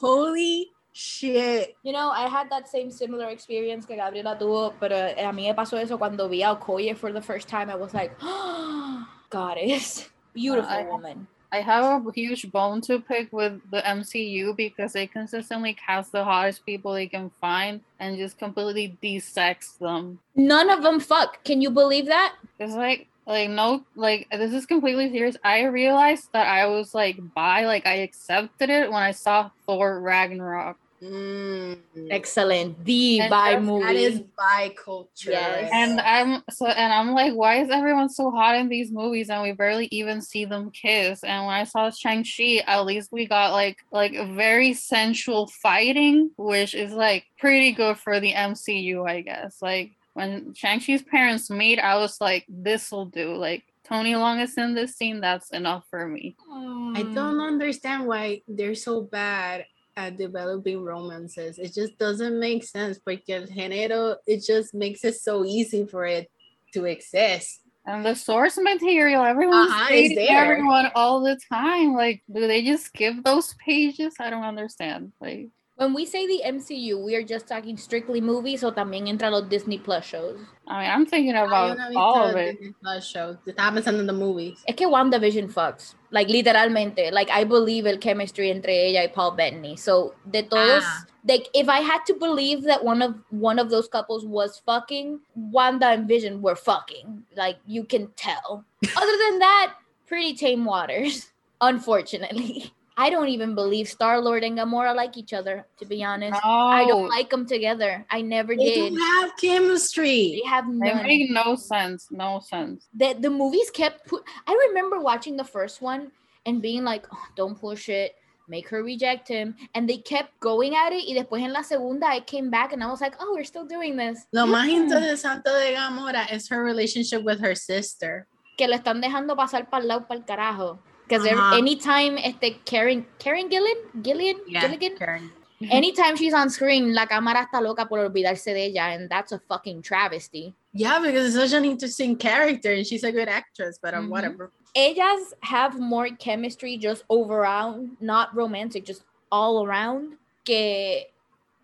Holy 0.00 0.70
shit. 0.92 1.74
You 1.84 1.92
know, 1.92 2.10
I 2.10 2.26
had 2.28 2.50
that 2.50 2.68
same 2.68 2.90
similar 2.90 3.28
experience 3.28 3.86
que 3.86 3.96
Gabriela 3.96 4.36
tuvo, 4.38 4.74
pero 4.80 4.96
a 4.96 5.32
mí 5.32 5.46
me 5.46 5.54
pasó 5.54 5.78
eso 5.78 5.98
cuando 5.98 6.28
vi 6.28 6.42
a 6.42 6.52
Okoye 6.52 6.96
for 6.96 7.12
the 7.12 7.22
first 7.22 7.48
time. 7.48 7.70
I 7.70 7.76
was 7.76 7.94
like, 7.94 8.18
goddess, 9.30 10.08
beautiful 10.34 10.68
I- 10.70 10.84
woman. 10.84 11.28
I 11.52 11.60
have 11.60 12.06
a 12.06 12.12
huge 12.12 12.50
bone 12.50 12.80
to 12.82 13.00
pick 13.00 13.32
with 13.32 13.60
the 13.70 13.82
MCU 13.82 14.56
because 14.56 14.92
they 14.92 15.06
consistently 15.06 15.74
cast 15.74 16.12
the 16.12 16.24
hottest 16.24 16.66
people 16.66 16.92
they 16.92 17.06
can 17.06 17.30
find 17.40 17.80
and 18.00 18.16
just 18.16 18.38
completely 18.38 18.96
de-sex 19.00 19.72
them. 19.72 20.18
None 20.34 20.70
of 20.70 20.82
them 20.82 21.00
fuck. 21.00 21.42
Can 21.44 21.60
you 21.60 21.70
believe 21.70 22.06
that? 22.06 22.34
It's 22.58 22.74
like 22.74 23.08
like 23.26 23.50
no 23.50 23.84
like 23.96 24.28
this 24.30 24.52
is 24.52 24.66
completely 24.66 25.10
serious. 25.10 25.36
I 25.42 25.64
realized 25.64 26.28
that 26.32 26.46
I 26.46 26.66
was 26.66 26.94
like 26.94 27.18
bi, 27.34 27.66
like 27.66 27.86
I 27.86 27.94
accepted 27.94 28.70
it 28.70 28.90
when 28.90 29.02
I 29.02 29.10
saw 29.12 29.50
Thor 29.66 30.00
Ragnarok. 30.00 30.76
Mm. 31.02 31.78
Excellent. 32.10 32.84
The 32.84 33.20
And 33.20 33.30
bi 33.30 33.58
movie. 33.58 33.84
That 33.84 33.96
is 33.96 34.20
bi 34.20 34.74
culture. 34.76 35.30
Yes. 35.30 35.70
And 35.72 36.00
I'm 36.00 36.42
so 36.50 36.66
and 36.66 36.92
I'm 36.92 37.12
like, 37.12 37.34
why 37.34 37.62
is 37.62 37.70
everyone 37.70 38.08
so 38.08 38.30
hot 38.30 38.56
in 38.56 38.68
these 38.68 38.90
movies 38.90 39.28
and 39.28 39.42
we 39.42 39.52
barely 39.52 39.88
even 39.90 40.20
see 40.22 40.44
them 40.44 40.70
kiss? 40.70 41.22
And 41.22 41.46
when 41.46 41.54
I 41.54 41.64
saw 41.64 41.90
Shang-Chi, 41.90 42.62
at 42.66 42.86
least 42.86 43.12
we 43.12 43.26
got 43.26 43.52
like 43.52 43.78
like 43.92 44.14
a 44.14 44.32
very 44.32 44.72
sensual 44.72 45.48
fighting, 45.62 46.30
which 46.36 46.74
is 46.74 46.92
like 46.92 47.24
pretty 47.38 47.72
good 47.72 47.98
for 47.98 48.18
the 48.18 48.32
MCU, 48.32 49.08
I 49.08 49.20
guess. 49.20 49.60
Like 49.60 49.92
when 50.14 50.54
Shang-Chi's 50.54 51.02
parents 51.02 51.50
meet, 51.50 51.78
I 51.78 51.96
was 51.96 52.20
like, 52.20 52.46
this'll 52.48 53.06
do. 53.06 53.34
Like 53.34 53.64
Tony 53.84 54.16
Long 54.16 54.40
is 54.40 54.56
in 54.56 54.74
this 54.74 54.96
scene, 54.96 55.20
that's 55.20 55.50
enough 55.50 55.84
for 55.90 56.08
me. 56.08 56.36
I 56.50 57.02
don't 57.14 57.40
understand 57.40 58.06
why 58.06 58.42
they're 58.48 58.74
so 58.74 59.02
bad 59.02 59.66
at 59.96 60.16
developing 60.16 60.82
romances. 60.82 61.58
It 61.58 61.72
just 61.74 61.98
doesn't 61.98 62.38
make 62.38 62.64
sense 62.64 62.98
because 63.04 63.50
género, 63.50 64.16
it 64.26 64.44
just 64.44 64.74
makes 64.74 65.04
it 65.04 65.14
so 65.16 65.44
easy 65.44 65.86
for 65.86 66.04
it 66.04 66.30
to 66.74 66.84
exist. 66.84 67.60
And 67.86 68.04
the 68.04 68.14
source 68.14 68.58
material, 68.58 69.24
everyone's 69.24 69.70
Uh-huh, 69.70 69.88
dating 69.88 70.16
there. 70.16 70.44
everyone 70.52 70.90
all 70.94 71.20
the 71.22 71.38
time. 71.52 71.94
Like, 71.94 72.22
do 72.32 72.46
they 72.46 72.62
just 72.64 72.86
skip 72.86 73.14
those 73.24 73.54
pages? 73.64 74.14
I 74.20 74.28
don't 74.30 74.42
understand. 74.42 75.12
Like, 75.20 75.48
When 75.76 75.92
we 75.92 76.06
say 76.06 76.26
the 76.26 76.40
MCU, 76.46 77.04
we 77.04 77.14
are 77.16 77.22
just 77.22 77.46
talking 77.46 77.76
strictly 77.76 78.22
movies 78.22 78.60
so 78.62 78.72
también 78.72 79.08
entra 79.08 79.30
los 79.30 79.46
Disney 79.48 79.76
Plus 79.76 80.04
shows. 80.06 80.38
I 80.66 80.80
mean, 80.80 80.90
I'm 80.90 81.04
thinking 81.04 81.34
Yo 81.34 81.44
about 81.44 81.76
no 81.76 81.90
he 81.90 81.96
all 81.96 82.14
visto 82.24 82.30
of 82.30 82.36
it. 82.36 82.52
Disney 82.58 82.74
Plus 82.82 83.06
shows. 83.06 83.36
Estaba 83.46 83.74
pensando 83.74 84.00
en 84.00 84.06
the 84.06 84.12
movies. 84.14 84.64
Es 84.66 84.74
que 84.74 84.86
WandaVision 84.86 85.52
fucks. 85.52 85.94
Like, 86.10 86.28
literalmente. 86.28 87.12
Like, 87.12 87.30
I 87.30 87.44
believe 87.44 87.84
el 87.86 87.98
chemistry 87.98 88.50
entre 88.50 88.72
ella 88.88 89.02
y 89.02 89.08
Paul 89.14 89.36
Bettany. 89.36 89.76
So, 89.76 90.14
de 90.30 90.44
todos, 90.44 90.82
Ah. 90.82 91.04
like, 91.28 91.50
if 91.52 91.68
I 91.68 91.80
had 91.80 92.06
to 92.06 92.14
believe 92.14 92.62
that 92.64 92.82
one 92.82 93.02
of 93.02 93.14
one 93.30 93.58
of 93.58 93.68
those 93.68 93.86
couples 93.86 94.24
was 94.24 94.62
fucking, 94.64 95.20
Wanda 95.34 95.88
and 95.88 96.08
Vision 96.08 96.40
were 96.40 96.56
fucking. 96.56 97.22
Like, 97.36 97.58
you 97.66 97.84
can 97.84 98.08
tell. 98.16 98.64
Other 98.96 99.16
than 99.28 99.40
that, 99.40 99.74
pretty 100.06 100.34
tame 100.34 100.64
waters. 100.64 101.30
Unfortunately. 101.60 102.72
I 102.96 103.10
don't 103.10 103.28
even 103.28 103.54
believe 103.54 103.88
Star 103.88 104.20
Lord 104.20 104.42
and 104.42 104.56
Gamora 104.58 104.94
like 104.96 105.16
each 105.18 105.32
other, 105.34 105.66
to 105.78 105.84
be 105.84 106.02
honest. 106.02 106.40
No, 106.42 106.50
I 106.50 106.86
don't 106.86 107.08
like 107.08 107.28
them 107.28 107.44
together. 107.46 108.06
I 108.10 108.22
never 108.22 108.54
did. 108.54 108.60
They 108.66 108.74
did. 108.74 108.94
don't 108.94 109.20
have 109.20 109.36
chemistry. 109.36 110.40
They 110.42 110.48
have 110.48 110.66
they 110.66 110.92
none. 110.94 111.02
make 111.02 111.30
no 111.30 111.56
sense. 111.56 112.08
No 112.10 112.40
sense. 112.40 112.88
the 112.94 113.14
the 113.20 113.30
movies 113.30 113.70
kept 113.70 114.06
pu- 114.08 114.24
I 114.46 114.52
remember 114.68 114.98
watching 115.00 115.36
the 115.36 115.44
first 115.44 115.82
one 115.82 116.10
and 116.46 116.62
being 116.62 116.84
like, 116.84 117.06
"Oh, 117.12 117.24
don't 117.36 117.58
push 117.60 117.88
it, 117.88 118.14
make 118.48 118.68
her 118.68 118.82
reject 118.82 119.28
him. 119.28 119.56
And 119.74 119.88
they 119.88 119.98
kept 119.98 120.38
going 120.40 120.74
at 120.74 120.92
it. 120.92 121.04
Y 121.06 121.14
después 121.14 121.42
en 121.42 121.52
la 121.52 121.62
segunda, 121.62 122.06
I 122.06 122.20
came 122.20 122.48
back 122.50 122.72
and 122.72 122.82
I 122.82 122.86
was 122.86 123.00
like, 123.00 123.16
oh, 123.20 123.34
we're 123.34 123.44
still 123.44 123.66
doing 123.66 123.96
this. 123.96 124.26
Lo 124.32 124.46
más 124.46 124.66
Yeah. 124.68 124.76
interesante 124.84 125.50
de 125.50 125.74
Gamora 125.74 126.32
is 126.32 126.48
her 126.48 126.62
relationship 126.62 127.22
with 127.22 127.40
her 127.40 127.54
sister. 127.56 128.26
Que 128.56 128.66
lo 128.68 128.74
están 128.76 129.00
dejando 129.02 129.36
pasar 129.36 129.68
para 129.68 129.82
el 129.82 129.88
lado, 129.88 130.06
para 130.06 130.20
el 130.20 130.24
carajo. 130.24 130.78
Because 131.08 131.24
Ajá. 131.26 131.56
anytime 131.56 132.18
este 132.18 132.58
Karen, 132.64 133.06
Karen 133.18 133.48
Gillan, 133.48 133.76
Gillian, 134.02 134.36
Gilligan, 134.48 134.96
Karen. 134.98 135.30
anytime 135.70 136.16
she's 136.16 136.34
on 136.34 136.50
screen, 136.50 136.92
la 136.94 137.06
cámara 137.06 137.46
está 137.46 137.62
loca 137.62 137.86
por 137.86 138.00
olvidarse 138.00 138.46
de 138.52 138.66
ella, 138.70 138.92
and 138.94 139.08
that's 139.08 139.30
a 139.32 139.38
fucking 139.48 139.82
travesty. 139.82 140.52
Yeah, 140.72 140.98
because 140.98 141.26
it's 141.26 141.36
such 141.36 141.56
an 141.56 141.64
interesting 141.64 142.16
character 142.16 142.72
and 142.72 142.84
she's 142.86 143.04
a 143.04 143.12
good 143.12 143.28
actress, 143.28 143.78
but 143.80 143.94
uh, 143.94 143.98
Mhm. 144.00 144.08
whatever. 144.10 144.50
ellas 144.74 145.32
have 145.42 145.78
more 145.80 146.08
chemistry 146.18 146.76
just 146.76 147.04
overall, 147.08 147.88
not 148.00 148.34
romantic, 148.36 148.84
just 148.84 149.04
all 149.32 149.64
around, 149.64 150.18
que 150.44 151.04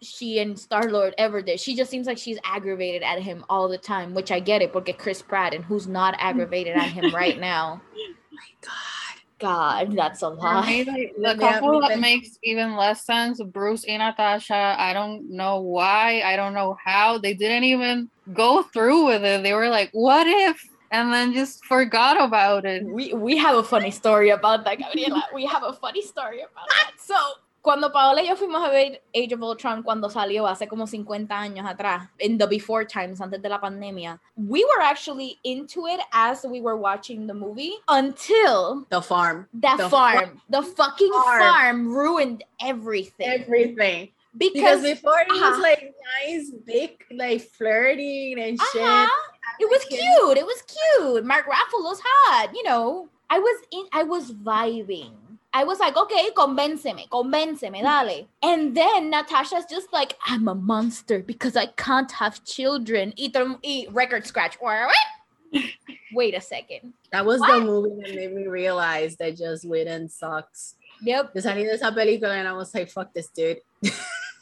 she 0.00 0.38
and 0.38 0.58
Star 0.58 0.84
Lord 0.88 1.14
ever 1.18 1.42
did. 1.42 1.60
She 1.60 1.74
just 1.76 1.90
seems 1.90 2.06
like 2.06 2.16
she's 2.16 2.38
aggravated 2.44 3.02
at 3.02 3.20
him 3.20 3.44
all 3.50 3.68
the 3.68 3.76
time, 3.76 4.14
which 4.14 4.30
I 4.32 4.40
get 4.40 4.62
it, 4.62 4.72
porque 4.72 4.96
Chris 4.96 5.20
Pratt, 5.20 5.52
and 5.52 5.64
who's 5.64 5.86
not 5.86 6.14
aggravated 6.18 6.74
at 6.76 6.88
him 6.90 7.12
right 7.14 7.38
now? 7.38 7.82
My 8.32 8.48
god. 8.62 8.72
God, 9.42 9.96
that's 9.96 10.22
a 10.22 10.28
lot. 10.28 10.64
the, 11.18 11.36
couple 11.38 11.80
that 11.80 11.98
makes 11.98 12.38
even 12.44 12.76
less 12.76 13.04
sense, 13.04 13.42
Bruce 13.42 13.84
and 13.84 13.98
Natasha. 13.98 14.76
I 14.78 14.92
don't 14.92 15.28
know 15.30 15.60
why. 15.60 16.22
I 16.22 16.36
don't 16.36 16.54
know 16.54 16.78
how. 16.82 17.18
They 17.18 17.34
didn't 17.34 17.64
even 17.64 18.08
go 18.32 18.62
through 18.62 19.06
with 19.06 19.24
it. 19.24 19.42
They 19.42 19.52
were 19.52 19.68
like, 19.68 19.90
"What 19.90 20.28
if?" 20.28 20.64
and 20.92 21.12
then 21.12 21.32
just 21.32 21.64
forgot 21.64 22.22
about 22.22 22.64
it. 22.64 22.84
We 22.84 23.14
we 23.14 23.36
have 23.38 23.56
a 23.56 23.64
funny 23.64 23.90
story 23.90 24.30
about 24.30 24.64
that, 24.64 24.78
Gabriela. 24.78 25.24
We 25.34 25.44
have 25.46 25.64
a 25.64 25.72
funny 25.72 26.02
story 26.02 26.42
about 26.42 26.68
that. 26.68 26.92
So, 26.98 27.16
cuando 27.62 27.92
Paola 27.92 28.22
y 28.22 28.28
yo 28.28 28.36
fuimos 28.36 28.62
a 28.62 28.70
ver 28.70 29.02
Age 29.14 29.34
of 29.34 29.42
Ultron 29.42 29.82
cuando 29.84 30.10
salió 30.10 30.46
hace 30.48 30.66
como 30.66 30.86
50 30.86 31.34
años 31.34 31.64
atrás, 31.64 32.10
in 32.18 32.36
the 32.36 32.46
before 32.46 32.84
times, 32.84 33.20
antes 33.20 33.40
de 33.40 33.48
la 33.48 33.60
pandemia, 33.60 34.20
we 34.36 34.64
were 34.64 34.82
actually 34.82 35.38
into 35.44 35.86
it 35.86 36.00
as 36.12 36.44
we 36.44 36.60
were 36.60 36.76
watching 36.76 37.26
the 37.28 37.34
movie 37.34 37.74
until 37.88 38.84
The 38.90 39.00
farm. 39.00 39.46
that 39.54 39.78
The 39.78 39.88
farm, 39.88 40.42
the 40.50 40.62
fucking 40.62 41.12
farm. 41.12 41.40
farm 41.40 41.94
ruined 41.94 42.44
everything. 42.60 43.28
Everything. 43.28 44.10
because 44.36 44.80
Because 44.80 44.82
before 44.82 45.20
it 45.20 45.30
uh-huh. 45.30 45.50
was 45.50 45.60
like 45.60 45.94
nice, 46.26 46.50
big, 46.66 47.04
like 47.12 47.42
flirting 47.42 48.40
and 48.40 48.58
shit. 48.72 48.82
Uh-huh. 48.82 49.08
It 49.60 49.70
was 49.70 49.84
cute. 49.84 50.38
It 50.38 50.46
was 50.46 50.62
cute. 50.66 51.24
Mark 51.24 51.46
Ruffalo's 51.46 52.00
hot. 52.02 52.50
You 52.54 52.64
know, 52.64 53.08
I 53.30 53.38
was 53.38 53.62
in. 53.70 53.84
I 53.92 54.02
was 54.02 54.32
vibing. 54.32 55.12
I 55.54 55.64
was 55.64 55.78
like, 55.78 55.96
okay, 55.96 56.30
convénceme, 56.34 57.08
convénceme, 57.08 57.82
mm. 57.82 57.82
dale. 57.82 58.26
And 58.42 58.74
then 58.74 59.10
Natasha's 59.10 59.66
just 59.68 59.92
like, 59.92 60.16
I'm 60.26 60.48
a 60.48 60.54
monster 60.54 61.20
because 61.20 61.56
I 61.56 61.66
can't 61.66 62.10
have 62.12 62.42
children. 62.44 63.12
Y, 63.18 63.30
y 63.34 63.86
record 63.90 64.26
scratch. 64.26 64.56
Wait 66.14 66.34
a 66.34 66.40
second. 66.40 66.94
That 67.10 67.26
was 67.26 67.40
What? 67.40 67.58
the 67.58 67.64
movie 67.64 68.02
that 68.02 68.14
made 68.14 68.32
me 68.32 68.46
realize 68.46 69.16
that 69.16 69.36
Joss 69.36 69.64
Whedon 69.64 70.08
sucks. 70.08 70.76
Yep. 71.02 71.32
Yo 71.34 71.42
salí 71.42 71.64
de 71.64 71.74
esa 71.74 71.90
película 71.92 72.36
and 72.36 72.48
I 72.48 72.52
was 72.52 72.72
like, 72.74 72.88
fuck 72.90 73.12
this 73.12 73.28
dude. 73.28 73.60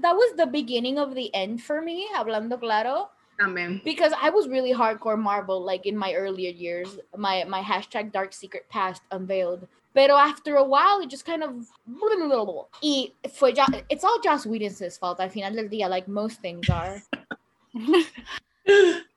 That 0.01 0.17
was 0.17 0.35
the 0.37 0.47
beginning 0.47 0.99
of 0.99 1.15
the 1.15 1.29
end 1.35 1.63
for 1.63 1.83
me, 1.83 2.09
hablando 2.15 2.59
claro. 2.59 3.11
Amen. 3.39 3.81
because 3.85 4.13
I 4.21 4.31
was 4.31 4.49
really 4.49 4.73
hardcore 4.73 5.19
Marvel 5.19 5.63
like 5.63 5.87
in 5.87 5.97
my 5.97 6.13
earlier 6.15 6.51
years. 6.51 6.99
My 7.17 7.45
my 7.45 7.63
hashtag 7.63 8.13
dark 8.13 8.33
secret 8.33 8.69
past 8.69 9.03
unveiled. 9.11 9.67
Pero 9.95 10.15
after 10.15 10.57
a 10.57 10.65
while, 10.65 11.01
it 11.01 11.11
just 11.11 11.25
kind 11.25 11.43
of 11.43 11.67
y 12.83 13.13
fue 13.33 13.53
ya, 13.53 13.67
it's 13.89 14.05
all 14.05 14.21
Joss 14.23 14.47
Whedon's 14.47 14.97
fault. 14.99 15.21
Al 15.21 15.29
final 15.29 15.55
del 15.55 15.69
día, 15.69 15.89
like 15.89 16.07
most 16.09 16.41
things 16.41 16.69
are. 16.71 17.03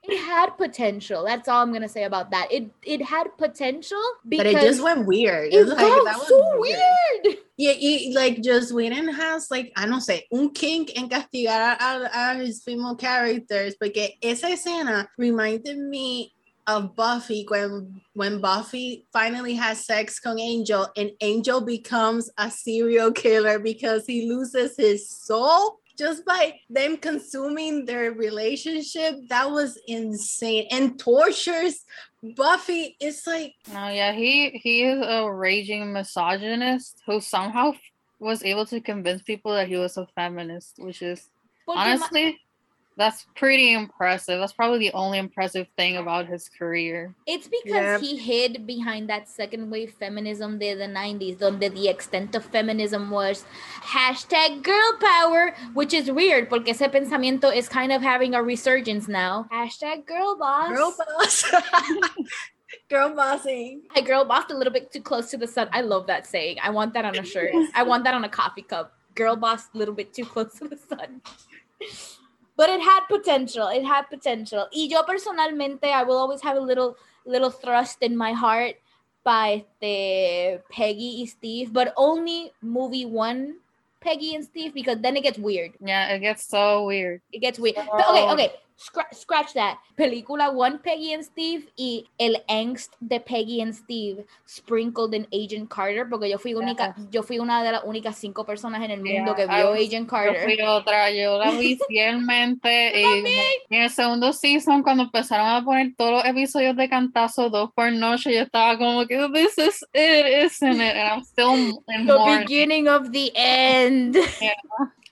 It 0.05 0.19
had 0.19 0.57
potential. 0.57 1.23
That's 1.23 1.47
all 1.47 1.61
I'm 1.61 1.71
gonna 1.71 1.87
say 1.87 2.03
about 2.03 2.31
that. 2.31 2.51
It 2.51 2.69
it 2.83 3.01
had 3.01 3.37
potential 3.37 4.01
because 4.27 4.53
But 4.53 4.63
it 4.63 4.65
just 4.65 4.83
went 4.83 5.05
weird. 5.05 5.53
it 5.53 5.59
was 5.63 5.69
like, 5.69 5.77
got 5.79 6.27
so 6.27 6.59
weird. 6.59 7.37
Yeah, 7.55 7.73
y- 7.79 8.11
like 8.13 8.41
Joss 8.41 8.73
Whedon 8.73 9.07
has 9.07 9.49
like, 9.49 9.71
I 9.77 9.85
don't 9.85 10.01
say, 10.01 10.25
un 10.33 10.49
kink 10.51 10.91
en 10.97 11.07
castigar 11.07 11.77
a, 11.79 12.09
a 12.13 12.33
his 12.35 12.63
female 12.63 12.95
characters, 12.95 13.75
porque 13.79 14.17
esa 14.21 14.47
escena 14.47 15.07
reminded 15.17 15.77
me 15.77 16.32
of 16.67 16.95
Buffy 16.95 17.45
when 17.47 18.01
when 18.13 18.39
Buffy 18.39 19.05
finally 19.11 19.53
has 19.55 19.85
sex 19.85 20.19
con 20.19 20.39
Angel 20.39 20.87
and 20.95 21.11
Angel 21.21 21.61
becomes 21.61 22.29
a 22.37 22.49
serial 22.49 23.11
killer 23.11 23.59
because 23.59 24.05
he 24.05 24.29
loses 24.29 24.77
his 24.77 25.09
soul 25.09 25.79
just 25.97 26.25
by 26.25 26.55
them 26.69 26.97
consuming 26.97 27.85
their 27.85 28.13
relationship. 28.13 29.15
That 29.29 29.51
was 29.51 29.77
insane 29.87 30.67
and 30.71 30.97
tortures 30.97 31.85
Buffy. 32.35 32.95
It's 32.99 33.27
like 33.27 33.53
oh 33.69 33.89
yeah, 33.89 34.13
he 34.13 34.51
he 34.51 34.83
is 34.83 35.05
a 35.05 35.29
raging 35.31 35.91
misogynist 35.91 37.01
who 37.05 37.19
somehow 37.19 37.73
was 38.19 38.43
able 38.43 38.65
to 38.67 38.79
convince 38.79 39.21
people 39.21 39.53
that 39.53 39.67
he 39.67 39.75
was 39.75 39.97
a 39.97 40.07
feminist, 40.15 40.75
which 40.77 41.01
is 41.01 41.29
honestly 41.67 42.39
that's 42.95 43.25
pretty 43.35 43.73
impressive. 43.73 44.39
That's 44.39 44.53
probably 44.53 44.79
the 44.79 44.93
only 44.93 45.17
impressive 45.17 45.67
thing 45.77 45.97
about 45.97 46.27
his 46.27 46.49
career. 46.49 47.13
It's 47.25 47.47
because 47.47 47.99
Yep. 47.99 48.01
he 48.01 48.17
hid 48.17 48.67
behind 48.67 49.09
that 49.09 49.27
second 49.27 49.69
wave 49.71 49.93
feminism 49.93 50.59
de 50.59 50.73
the 50.75 50.85
90s, 50.87 51.39
donde 51.39 51.61
the 51.73 51.87
extent 51.87 52.35
of 52.35 52.45
feminism 52.45 53.09
was 53.09 53.45
hashtag 53.81 54.61
girl 54.63 54.93
power, 55.01 55.55
which 55.73 55.93
is 55.93 56.11
weird 56.11 56.49
porque 56.49 56.69
ese 56.69 56.87
pensamiento 56.87 57.53
is 57.55 57.67
kind 57.67 57.91
of 57.91 58.01
having 58.01 58.35
a 58.35 58.41
resurgence 58.43 59.07
now. 59.07 59.47
Hashtag 59.51 60.05
girl 60.05 60.35
boss. 60.37 60.69
girl 60.69 60.93
boss. 60.97 61.45
girl 62.89 63.15
bossing. 63.15 63.81
I 63.95 64.01
girl 64.01 64.25
bossed 64.25 64.51
a 64.51 64.57
little 64.57 64.73
bit 64.73 64.91
too 64.91 65.01
close 65.01 65.29
to 65.31 65.37
the 65.37 65.47
sun. 65.47 65.67
I 65.71 65.81
love 65.81 66.07
that 66.07 66.27
saying. 66.27 66.57
I 66.61 66.69
want 66.69 66.93
that 66.93 67.05
on 67.05 67.17
a 67.17 67.23
shirt. 67.25 67.51
I 67.73 67.83
want 67.83 68.03
that 68.03 68.13
on 68.13 68.23
a 68.23 68.29
coffee 68.29 68.61
cup. 68.61 68.93
Girl 69.15 69.35
boss 69.35 69.67
a 69.73 69.77
little 69.77 69.93
bit 69.93 70.13
too 70.13 70.25
close 70.25 70.53
to 70.59 70.67
the 70.67 70.77
sun. 70.77 71.21
But 72.55 72.69
it 72.69 72.81
had 72.81 73.01
potential. 73.09 73.67
It 73.67 73.83
had 73.83 74.09
potential. 74.09 74.67
Y 74.73 74.87
yo 74.89 75.01
personalmente, 75.03 75.85
I 75.85 76.03
will 76.03 76.17
always 76.17 76.41
have 76.41 76.57
a 76.57 76.61
little 76.61 76.97
little 77.25 77.49
thrust 77.49 77.97
in 78.01 78.15
my 78.15 78.33
heart 78.33 78.75
by 79.23 79.65
the 79.81 80.61
Peggy 80.69 81.21
and 81.21 81.29
Steve, 81.29 81.73
but 81.73 81.93
only 81.97 82.51
movie 82.61 83.05
one 83.05 83.57
Peggy 84.01 84.35
and 84.35 84.43
Steve 84.43 84.73
because 84.73 84.99
then 84.99 85.15
it 85.15 85.23
gets 85.23 85.39
weird. 85.39 85.71
Yeah, 85.79 86.11
it 86.13 86.19
gets 86.19 86.45
so 86.45 86.85
weird. 86.85 87.21
It 87.31 87.39
gets 87.39 87.57
weird. 87.57 87.75
But 87.75 88.09
okay, 88.09 88.27
okay. 88.31 88.51
Scratch, 88.77 89.13
scratch 89.15 89.53
that. 89.53 89.77
Película 89.95 90.49
One 90.51 90.79
Peggy 90.79 91.13
and 91.13 91.23
Steve 91.23 91.67
y 91.77 92.05
el 92.19 92.43
angst 92.47 92.93
de 92.99 93.19
Peggy 93.19 93.61
and 93.61 93.73
Steve 93.73 94.25
sprinkled 94.47 95.13
in 95.13 95.27
Agent 95.31 95.69
Carter, 95.69 96.07
porque 96.09 96.29
yo 96.29 96.37
fui 96.37 96.53
única, 96.53 96.95
yo 97.11 97.23
fui 97.23 97.39
una 97.39 97.63
de 97.63 97.71
las 97.71 97.83
únicas 97.85 98.17
cinco 98.17 98.45
personas 98.45 98.81
en 98.83 98.91
el 98.91 99.01
mundo 99.03 99.35
Yeah, 99.35 99.35
que 99.35 99.45
vio 99.47 99.69
was- 99.71 99.79
Agent 99.79 100.05
Yo 100.05 100.07
Carter. 100.07 100.43
fui 100.43 100.61
otra, 100.61 101.11
yo 101.11 101.37
la 101.37 101.51
vi 101.51 101.77
fielmente. 101.87 102.99
y, 102.99 103.03
y 103.69 103.75
en 103.75 103.81
el 103.83 103.89
segundo 103.89 104.33
season, 104.33 104.81
cuando 104.83 105.03
empezaron 105.03 105.47
a 105.47 105.63
poner 105.63 105.93
todos 105.95 106.11
los 106.11 106.25
episodios 106.25 106.75
de 106.75 106.89
Cantazo 106.89 107.49
dos 107.49 107.69
por 107.75 107.91
noche, 107.91 108.33
yo 108.33 108.41
estaba 108.41 108.77
como 108.77 109.05
que 109.07 109.17
this 109.33 109.57
is 109.57 109.85
it, 109.93 110.45
isn't 110.45 110.81
it? 110.81 110.95
And 110.95 111.09
I'm 111.19 111.23
still 111.23 111.53
in 111.53 112.05
The 112.07 112.13
mourning. 112.17 112.39
beginning 112.41 112.87
of 112.87 113.11
the 113.11 113.31
end. 113.35 114.17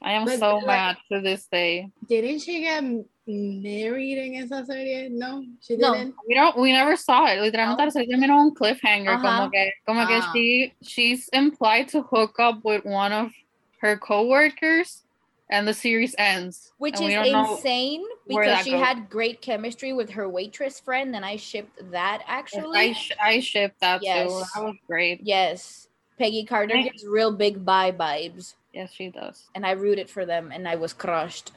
I 0.03 0.13
am 0.13 0.25
But, 0.25 0.39
so 0.39 0.59
mad 0.61 0.97
to 1.11 1.21
this 1.21 1.47
day. 1.47 1.91
Didn't 2.07 2.39
she 2.39 2.61
get 2.61 2.83
married 3.27 4.17
en 4.17 4.43
esa 4.43 4.65
serie? 4.65 5.09
No, 5.09 5.43
she 5.61 5.75
No. 5.77 5.93
didn't. 5.93 6.15
We 6.27 6.35
don't, 6.35 6.57
we 6.57 6.71
never 6.71 6.95
saw 6.95 7.25
it. 7.27 7.39
Literalmente 7.39 7.85
No. 7.85 7.89
se 7.89 8.05
terminó 8.05 8.41
un 8.41 8.53
cliffhanger, 8.53 9.11
Ajá. 9.15 9.21
como 9.21 9.49
que, 9.51 9.71
como 9.85 10.07
que 10.07 10.15
Ah. 10.21 10.31
she, 10.33 10.73
she's 10.81 11.29
implied 11.29 11.87
to 11.89 12.01
hook 12.01 12.39
up 12.39 12.63
with 12.63 12.83
one 12.85 13.11
of 13.13 13.31
her 13.81 13.97
coworkers, 13.97 15.03
and 15.49 15.67
the 15.67 15.73
series 15.73 16.15
ends. 16.17 16.71
Which 16.77 16.95
is 16.95 17.01
insane 17.13 18.03
because 18.27 18.63
she 18.63 18.71
goes. 18.71 18.79
had 18.85 19.09
great 19.09 19.41
chemistry 19.41 19.91
with 19.91 20.09
her 20.11 20.29
waitress 20.29 20.79
friend, 20.79 21.15
and 21.15 21.25
I 21.25 21.35
shipped 21.35 21.91
that 21.91 22.21
actually. 22.25 22.79
I 22.79 22.93
sh- 22.93 23.11
I 23.21 23.39
shipped 23.41 23.79
that 23.81 24.01
too. 24.01 24.07
That 24.07 24.63
was 24.63 24.75
great. 24.87 25.19
yes. 25.23 25.89
Peggy 26.17 26.45
Carter 26.45 26.77
I- 26.77 26.83
gives 26.83 27.05
real 27.05 27.31
big 27.31 27.65
bi 27.65 27.91
vibes. 27.91 28.53
Yes, 28.73 28.93
she 28.93 29.09
does. 29.09 29.49
and 29.53 29.65
I 29.65 29.71
rooted 29.71 30.09
for 30.09 30.25
them 30.25 30.51
and 30.53 30.67
I 30.69 30.75
was 30.75 30.93
crushed. 30.93 31.51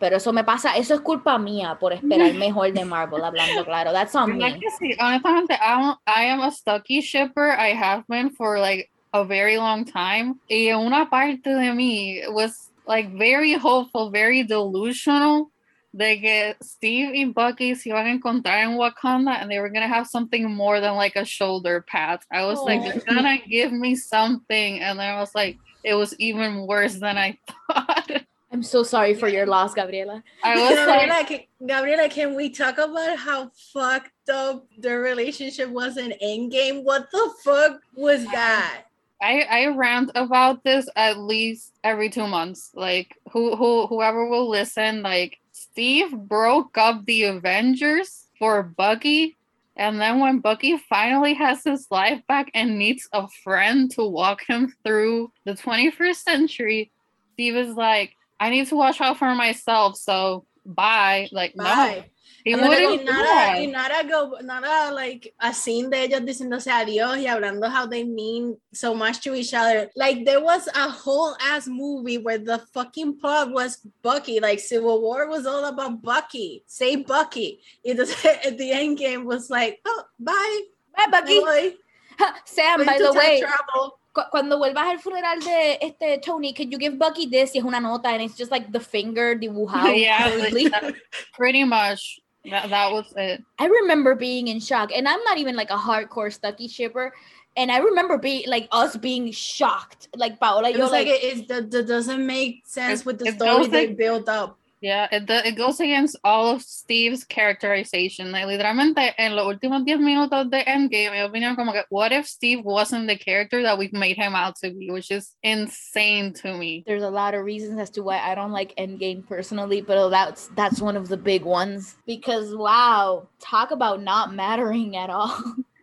Pero 0.00 0.16
eso 0.16 0.32
me 0.32 0.42
pasa, 0.42 0.76
eso 0.76 0.94
es 0.94 1.00
culpa 1.02 1.38
mía 1.38 1.76
por 1.78 1.92
esperar 1.92 2.32
mejor 2.34 2.72
de 2.72 2.84
Marvel, 2.84 3.22
hablando 3.22 3.64
claro. 3.64 3.92
That's 3.92 4.14
on 4.14 4.38
me. 4.38 4.58
sí, 4.80 4.96
honestamente, 4.98 5.54
I'm, 5.60 5.94
I 6.06 6.24
am 6.24 6.40
a 6.40 6.50
Stucky 6.50 7.02
shipper. 7.02 7.50
I 7.50 7.74
have 7.74 8.04
been 8.08 8.30
for 8.30 8.58
like 8.58 8.90
a 9.12 9.24
very 9.24 9.58
long 9.58 9.84
time. 9.84 10.40
Y 10.48 10.72
una 10.72 11.08
parte 11.10 11.50
de 11.50 11.72
mí 11.72 12.22
was 12.32 12.70
like 12.86 13.10
very 13.16 13.52
hopeful, 13.52 14.10
very 14.10 14.42
delusional 14.42 15.52
de 15.92 16.20
que 16.20 16.56
Steve 16.62 17.12
y 17.14 17.24
Bucky 17.24 17.74
se 17.74 17.90
iban 17.90 18.06
a 18.06 18.10
encontrar 18.10 18.62
en 18.64 18.78
Wakanda 18.78 19.40
and 19.40 19.50
they 19.50 19.58
were 19.58 19.70
gonna 19.70 19.88
have 19.88 20.06
something 20.06 20.48
more 20.48 20.80
than 20.80 20.94
like 20.94 21.16
a 21.16 21.24
shoulder 21.24 21.84
pat. 21.86 22.24
I 22.32 22.46
was 22.46 22.60
like, 22.60 22.82
they're 22.82 23.02
Aw. 23.08 23.14
gonna 23.14 23.38
give 23.46 23.72
me 23.72 23.96
something, 23.96 24.80
and 24.80 24.98
then 24.98 25.14
I 25.14 25.20
was 25.20 25.34
like, 25.34 25.58
it 25.84 25.94
was 25.94 26.14
even 26.18 26.66
worse 26.66 26.94
than 26.94 27.18
I 27.18 27.38
thought. 27.68 28.22
I'm 28.52 28.62
so 28.62 28.82
sorry 28.82 29.14
for 29.14 29.28
your 29.28 29.46
loss, 29.46 29.74
Gabriela. 29.74 30.22
I 30.42 30.54
was 30.56 30.86
like, 30.86 31.08
Gabriela, 31.08 31.24
can, 31.24 31.66
Gabriela, 31.66 32.08
can 32.08 32.34
we 32.34 32.50
talk 32.50 32.78
about 32.78 33.16
how 33.16 33.50
fucked 33.72 34.28
up 34.28 34.66
the 34.78 34.98
relationship 34.98 35.68
was 35.68 35.96
in 35.96 36.14
Endgame? 36.22 36.82
What 36.82 37.08
the 37.12 37.30
fuck 37.44 37.80
was 37.94 38.24
that? 38.26 38.84
I 39.22 39.42
I 39.42 39.66
rant 39.66 40.10
about 40.14 40.64
this 40.64 40.88
at 40.96 41.18
least 41.18 41.74
every 41.84 42.10
two 42.10 42.26
months. 42.26 42.70
Like 42.74 43.18
who 43.30 43.54
who 43.54 43.86
whoever 43.86 44.26
will 44.26 44.48
listen, 44.48 45.02
like 45.02 45.38
Steve 45.52 46.10
broke 46.10 46.76
up 46.78 47.04
the 47.04 47.24
Avengers 47.24 48.26
for 48.38 48.62
Bucky, 48.62 49.36
and 49.76 50.00
then 50.00 50.20
when 50.20 50.40
Bucky 50.40 50.76
finally 50.76 51.34
has 51.34 51.62
his 51.64 51.86
life 51.90 52.20
back 52.26 52.50
and 52.54 52.78
needs 52.78 53.08
a 53.12 53.28
friend 53.44 53.90
to 53.92 54.04
walk 54.04 54.42
him 54.46 54.74
through 54.84 55.32
the 55.44 55.52
21st 55.52 56.16
century, 56.16 56.90
Steve 57.32 57.56
is 57.56 57.74
like, 57.76 58.14
I 58.40 58.48
need 58.48 58.66
to 58.68 58.76
watch 58.76 59.00
out 59.00 59.18
for 59.18 59.34
myself, 59.34 59.96
so 59.96 60.46
bye. 60.64 61.28
Like 61.30 61.54
Bye. 61.54 62.06
he 62.42 62.52
And 62.52 62.62
then 62.62 62.70
wouldn't 62.70 62.90
y 62.90 62.96
do 62.96 63.04
nada, 63.04 63.60
y 63.60 63.66
nada, 63.66 64.08
go, 64.08 64.38
nada 64.40 64.94
like 64.94 65.34
a 65.38 65.52
scene 65.52 65.90
de 65.90 66.08
ellos 66.08 66.22
diciéndose 66.22 66.72
adiós 66.72 67.18
y 67.18 67.26
hablando 67.26 67.68
how 67.68 67.84
they 67.86 68.02
mean 68.02 68.56
so 68.72 68.94
much 68.94 69.20
to 69.20 69.34
each 69.34 69.52
other. 69.52 69.90
Like 69.94 70.24
there 70.24 70.40
was 70.40 70.66
a 70.68 70.88
whole 70.88 71.36
ass 71.38 71.68
movie 71.68 72.16
where 72.16 72.38
the 72.38 72.58
fucking 72.72 73.18
plot 73.18 73.52
was 73.52 73.76
Bucky. 74.02 74.40
Like 74.40 74.60
Civil 74.60 75.02
War 75.02 75.28
was 75.28 75.44
all 75.44 75.66
about 75.66 76.00
Bucky. 76.00 76.64
Say 76.66 76.96
Bucky. 76.96 77.60
It 77.84 77.98
was, 77.98 78.10
at 78.24 78.56
the 78.56 78.72
end 78.72 78.96
game 78.96 79.26
was 79.26 79.50
like, 79.50 79.80
oh, 79.84 80.04
bye. 80.18 80.60
Bye, 80.96 81.06
Bucky. 81.10 81.40
Bye. 81.40 81.74
Sam, 82.46 82.78
Going 82.78 82.86
by 82.86 82.98
the 82.98 83.12
way, 83.12 83.40
travel. 83.40 83.99
Cu- 84.12 84.28
cuando 84.30 84.58
vuelvas 84.58 84.86
al 84.86 84.98
funeral 84.98 85.40
de 85.40 85.78
este 85.80 86.20
Tony, 86.22 86.52
can 86.52 86.70
you 86.70 86.78
give 86.78 86.98
Bucky 86.98 87.26
this? 87.26 87.52
Y 87.54 87.58
es 87.60 87.64
una 87.64 87.80
nota, 87.80 88.08
and 88.08 88.22
it's 88.22 88.36
just 88.36 88.50
like 88.50 88.70
the 88.72 88.80
finger 88.80 89.34
dibujado. 89.36 89.94
Yeah, 90.00 90.26
like 90.38 90.70
that. 90.70 90.94
Pretty 91.34 91.64
much. 91.64 92.20
That, 92.44 92.70
that 92.70 92.90
was 92.92 93.12
it. 93.16 93.42
I 93.58 93.66
remember 93.66 94.14
being 94.14 94.48
in 94.48 94.60
shock, 94.60 94.90
and 94.94 95.06
I'm 95.06 95.22
not 95.24 95.36
even 95.38 95.56
like 95.56 95.70
a 95.70 95.76
hardcore 95.76 96.32
Stucky 96.32 96.68
shipper. 96.68 97.12
And 97.56 97.70
I 97.72 97.78
remember 97.78 98.16
being 98.16 98.44
like 98.48 98.68
us 98.70 98.96
being 98.96 99.30
shocked, 99.32 100.08
like 100.14 100.38
Paola, 100.38 100.70
It 100.70 100.76
yo 100.76 100.82
was 100.84 100.92
like, 100.92 101.08
like, 101.08 101.22
it, 101.22 101.38
it, 101.40 101.48
that- 101.48 101.70
that 101.72 101.86
doesn't 101.88 102.24
make 102.24 102.62
sense 102.66 103.00
It- 103.00 103.06
with 103.06 103.18
the 103.18 103.32
story 103.32 103.66
they 103.66 103.88
like- 103.88 103.96
built 103.96 104.28
up. 104.28 104.56
Yeah, 104.82 105.08
it, 105.12 105.26
the- 105.26 105.46
it 105.46 105.56
goes 105.56 105.78
against 105.78 106.16
all 106.24 106.48
of 106.48 106.62
Steve's 106.62 107.22
characterization. 107.24 108.32
Like, 108.32 108.46
literalmente, 108.46 109.12
en 109.18 109.36
los 109.36 109.46
últimos 109.46 109.84
10 109.84 109.98
minutos 110.00 110.50
de 110.50 110.62
Endgame, 110.66 111.10
me 111.12 111.20
opinión 111.22 111.54
como 111.54 111.72
que, 111.72 111.82
what 111.90 112.12
if 112.12 112.26
Steve 112.26 112.62
wasn't 112.64 113.06
the 113.06 113.16
character 113.16 113.62
that 113.62 113.76
we've 113.76 113.92
made 113.92 114.16
him 114.16 114.34
out 114.34 114.56
to 114.56 114.70
be, 114.70 114.90
which 114.90 115.10
is 115.10 115.34
insane 115.42 116.32
to 116.32 116.56
me. 116.56 116.82
there's 116.86 117.02
a 117.02 117.10
lot 117.10 117.34
of 117.34 117.44
reasons 117.44 117.78
as 117.78 117.90
to 117.90 118.02
why 118.02 118.18
I 118.18 118.34
don't 118.34 118.52
like 118.52 118.74
Endgame 118.76 119.26
personally, 119.26 119.82
but 119.82 120.08
that's 120.08 120.48
that's 120.56 120.80
one 120.80 120.96
of 120.96 121.08
the 121.08 121.16
big 121.18 121.44
ones 121.44 121.96
because 122.06 122.56
wow, 122.56 123.28
talk 123.38 123.72
about 123.72 124.02
not 124.02 124.32
mattering 124.34 124.96
at 124.96 125.10
all. 125.10 125.36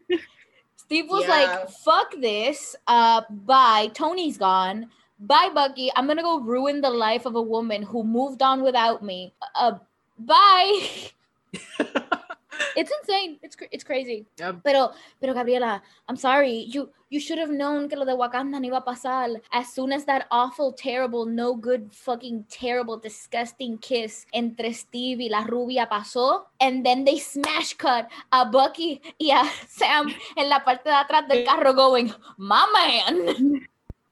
Steve 0.76 1.06
was 1.10 1.24
Yeah. 1.24 1.30
like, 1.30 1.70
"Fuck 1.70 2.14
this, 2.20 2.76
uh, 2.88 3.22
bye. 3.30 3.92
Tony's 3.94 4.38
gone. 4.38 4.90
Bye, 5.20 5.50
Bucky. 5.54 5.92
I'm 5.96 6.08
gonna 6.08 6.22
go 6.22 6.40
ruin 6.40 6.82
the 6.82 6.90
life 6.90 7.26
of 7.26 7.36
a 7.36 7.42
woman 7.42 7.84
who 7.84 8.04
moved 8.04 8.42
on 8.42 8.62
without 8.62 9.04
me. 9.04 9.34
Uh, 9.56 9.80
bye." 10.20 11.12
it's 12.76 12.92
insane. 13.02 13.40
It's 13.42 13.58
it's 13.72 13.84
crazy. 13.84 14.26
Yep. 14.38 14.62
Pero, 14.64 14.92
pero 15.20 15.34
Gabriela, 15.34 15.82
I'm 16.08 16.16
sorry. 16.18 16.70
You 16.70 16.90
you 17.10 17.20
should 17.20 17.40
have 17.40 17.50
known 17.50 17.88
que 17.90 17.98
lo 17.98 18.06
de 18.06 18.12
Wakanda 18.12 18.60
no 18.60 18.68
iba 18.70 18.78
a 18.78 18.86
pasar. 18.86 19.42
As 19.52 19.74
soon 19.74 19.92
as 19.92 20.06
that 20.06 20.28
awful, 20.30 20.74
terrible, 20.74 21.26
no 21.26 21.56
good, 21.56 21.90
fucking 21.92 22.46
terrible, 22.50 22.98
disgusting 22.98 23.78
kiss 23.78 24.26
entre 24.34 24.74
Steve 24.74 25.22
y 25.22 25.30
la 25.30 25.44
rubia 25.44 25.88
pasó, 25.90 26.46
and 26.60 26.86
then 26.86 27.06
they 27.06 27.18
smash 27.18 27.74
cut 27.74 28.08
a 28.32 28.46
Bucky 28.46 29.02
y 29.20 29.32
a 29.32 29.44
Sam 29.68 30.14
en 30.36 30.50
la 30.50 30.60
parte 30.60 30.90
de 30.90 30.96
atrás 30.96 31.28
del 31.28 31.46
carro 31.46 31.74
going, 31.74 32.14
my 32.38 32.66
man. 32.74 33.68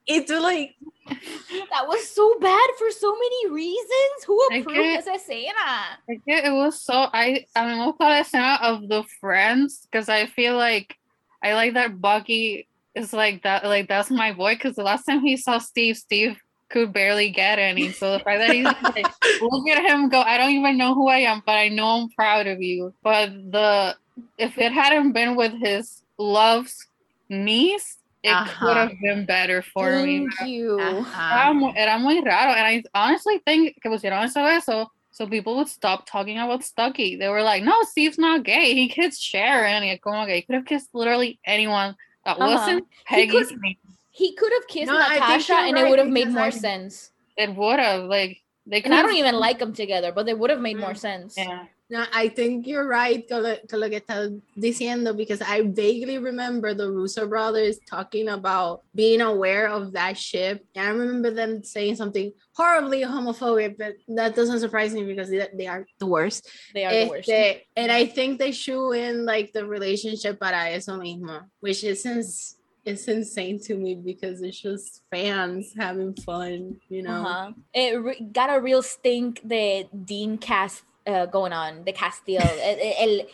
It's 0.06 0.30
like, 0.30 0.76
That 1.70 1.88
was 1.88 2.08
so 2.08 2.38
bad 2.38 2.70
for 2.78 2.90
so 2.90 3.12
many 3.14 3.50
reasons. 3.50 4.24
Who 4.26 4.40
approved 4.46 4.68
can't- 4.76 5.06
esa 5.06 5.12
escena? 5.12 5.96
It, 6.08 6.20
it 6.26 6.52
was 6.52 6.80
so, 6.80 7.08
I, 7.12 7.44
I 7.54 7.66
mean, 7.66 7.78
me 7.78 7.84
gusta 7.86 8.04
la 8.04 8.22
escena 8.22 8.62
of 8.62 8.88
the 8.88 9.04
friends, 9.20 9.86
because 9.90 10.08
I 10.08 10.26
feel 10.26 10.56
like, 10.56 10.96
I 11.42 11.54
like 11.54 11.74
that 11.74 12.00
Bucky 12.00 12.66
is 12.94 13.12
like 13.12 13.42
that, 13.42 13.64
like, 13.64 13.88
that's 13.88 14.10
my 14.10 14.32
boy, 14.32 14.54
because 14.54 14.76
the 14.76 14.82
last 14.82 15.04
time 15.04 15.20
he 15.20 15.36
saw 15.36 15.58
Steve, 15.58 15.96
Steve 15.96 16.36
could 16.68 16.92
barely 16.92 17.30
get 17.30 17.58
any. 17.58 17.92
So 17.92 18.12
the 18.12 18.20
fact 18.20 18.40
that 18.40 18.50
he's 18.50 18.64
like, 18.64 19.06
look 19.42 19.68
at 19.68 19.84
him 19.84 20.08
go, 20.08 20.20
I 20.20 20.36
don't 20.36 20.50
even 20.50 20.76
know 20.76 20.94
who 20.94 21.08
I 21.08 21.18
am, 21.18 21.42
but 21.44 21.52
I 21.52 21.68
know 21.68 21.86
I'm 22.02 22.08
proud 22.10 22.46
of 22.46 22.60
you. 22.60 22.92
But 23.02 23.30
the 23.30 23.96
if 24.38 24.58
it 24.58 24.72
hadn't 24.72 25.12
been 25.12 25.36
with 25.36 25.52
his 25.60 26.02
love's 26.18 26.86
niece, 27.28 27.98
it 28.26 28.32
Uh-huh. 28.32 28.66
could 28.66 28.76
have 28.76 28.92
been 29.00 29.24
better 29.24 29.62
for 29.62 29.90
me. 30.04 30.26
Thank 30.38 30.50
you. 30.50 30.78
Era 30.80 31.00
Ajá. 31.02 31.54
muy, 31.54 31.72
era 31.76 31.98
muy 31.98 32.20
raro. 32.22 32.52
And 32.52 32.66
I 32.66 32.82
honestly 32.94 33.38
think 33.46 33.80
que 33.80 33.90
pusieron 33.90 34.24
eso 34.24 34.44
eso 34.44 34.90
so 35.12 35.26
people 35.26 35.54
would 35.56 35.68
stop 35.68 36.04
talking 36.06 36.38
about 36.38 36.62
Stucky. 36.62 37.16
They 37.16 37.28
were 37.28 37.42
like, 37.42 37.62
no, 37.62 37.74
Steve's 37.84 38.18
not 38.18 38.42
gay. 38.44 38.74
He 38.74 38.88
kissed 38.88 39.22
Sharon. 39.22 39.82
Y 39.82 39.98
como 40.02 40.26
que 40.26 40.34
he 40.34 40.42
could 40.42 40.56
have 40.56 40.66
kissed 40.66 40.90
literally 40.94 41.38
anyone 41.46 41.94
that 42.24 42.36
Uh-huh. 42.38 42.50
wasn't 42.52 42.84
He 43.08 43.26
could- 43.26 43.46
Peggy's 43.48 43.52
niece. 43.62 43.78
He 44.10 44.34
could 44.34 44.52
have 44.52 44.66
kissed 44.68 44.90
No, 44.90 44.98
Natasha 44.98 45.52
you're 45.52 45.66
and 45.68 45.78
it 45.78 45.88
would 45.88 45.98
have 45.98 46.08
made 46.08 46.28
more 46.28 46.46
I- 46.46 46.50
sense. 46.50 47.12
It 47.36 47.54
would 47.54 47.78
have. 47.78 48.04
Like, 48.04 48.40
they 48.66 48.80
could 48.80 48.90
And 48.92 48.98
I 48.98 49.02
don't 49.02 49.14
even 49.16 49.36
like 49.36 49.58
them 49.58 49.72
together, 49.74 50.10
but 50.10 50.24
they 50.26 50.34
would 50.34 50.50
have 50.50 50.60
made 50.60 50.78
more 50.78 50.92
Mm. 50.94 50.98
sense. 50.98 51.34
Yeah. 51.36 51.66
No, 51.88 52.04
I 52.12 52.28
think 52.28 52.66
you're 52.66 52.86
right 52.86 53.28
con 53.28 53.44
lo, 53.44 53.56
con 53.68 53.80
lo 53.80 53.88
que 53.88 54.00
estás 54.00 54.40
diciendo 54.56 55.16
because 55.16 55.40
I 55.40 55.62
vaguely 55.62 56.18
remember 56.18 56.74
the 56.74 56.90
Russo 56.90 57.28
brothers 57.28 57.78
talking 57.88 58.28
about 58.28 58.82
being 58.92 59.20
aware 59.20 59.68
of 59.68 59.92
that 59.92 60.18
ship. 60.18 60.66
And 60.74 60.84
I 60.84 60.90
remember 60.90 61.30
them 61.30 61.62
saying 61.62 61.94
something 61.94 62.32
horribly 62.54 63.02
homophobic, 63.02 63.78
but 63.78 63.94
that 64.08 64.34
doesn't 64.34 64.58
surprise 64.58 64.94
me 64.94 65.04
because 65.04 65.30
they, 65.30 65.46
they 65.54 65.68
are 65.68 65.86
the 66.00 66.06
worst. 66.06 66.48
They 66.74 66.84
are 66.84 66.92
the 66.92 67.08
worst. 67.08 67.30
And 67.76 67.92
I 67.92 68.06
think 68.06 68.40
they 68.40 68.50
shoe 68.50 68.90
in 68.90 69.24
like 69.24 69.52
the 69.52 69.64
relationship 69.64 70.40
para 70.40 70.70
eso 70.70 70.98
mismo, 70.98 71.44
which 71.60 71.84
is 71.84 72.04
ins- 72.04 72.56
it's 72.84 73.06
insane 73.06 73.60
to 73.60 73.76
me 73.76 73.94
because 73.94 74.42
it's 74.42 74.60
just 74.60 75.02
fans 75.10 75.72
having 75.76 76.14
fun, 76.14 76.80
you 76.88 77.02
know. 77.02 77.22
Uh-huh. 77.22 77.52
It 77.72 78.02
re- 78.02 78.28
got 78.32 78.56
a 78.56 78.60
real 78.60 78.82
stink 78.82 79.40
the 79.44 79.86
Dean 80.04 80.38
cast 80.38 80.82
uh, 81.06 81.26
going 81.26 81.52
on. 81.52 81.84
The 81.84 81.92
Castile, 81.92 82.40
el, 82.42 82.78
el, 82.98 83.26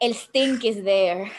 el 0.00 0.14
stink 0.14 0.64
is 0.64 0.82
there. 0.82 1.30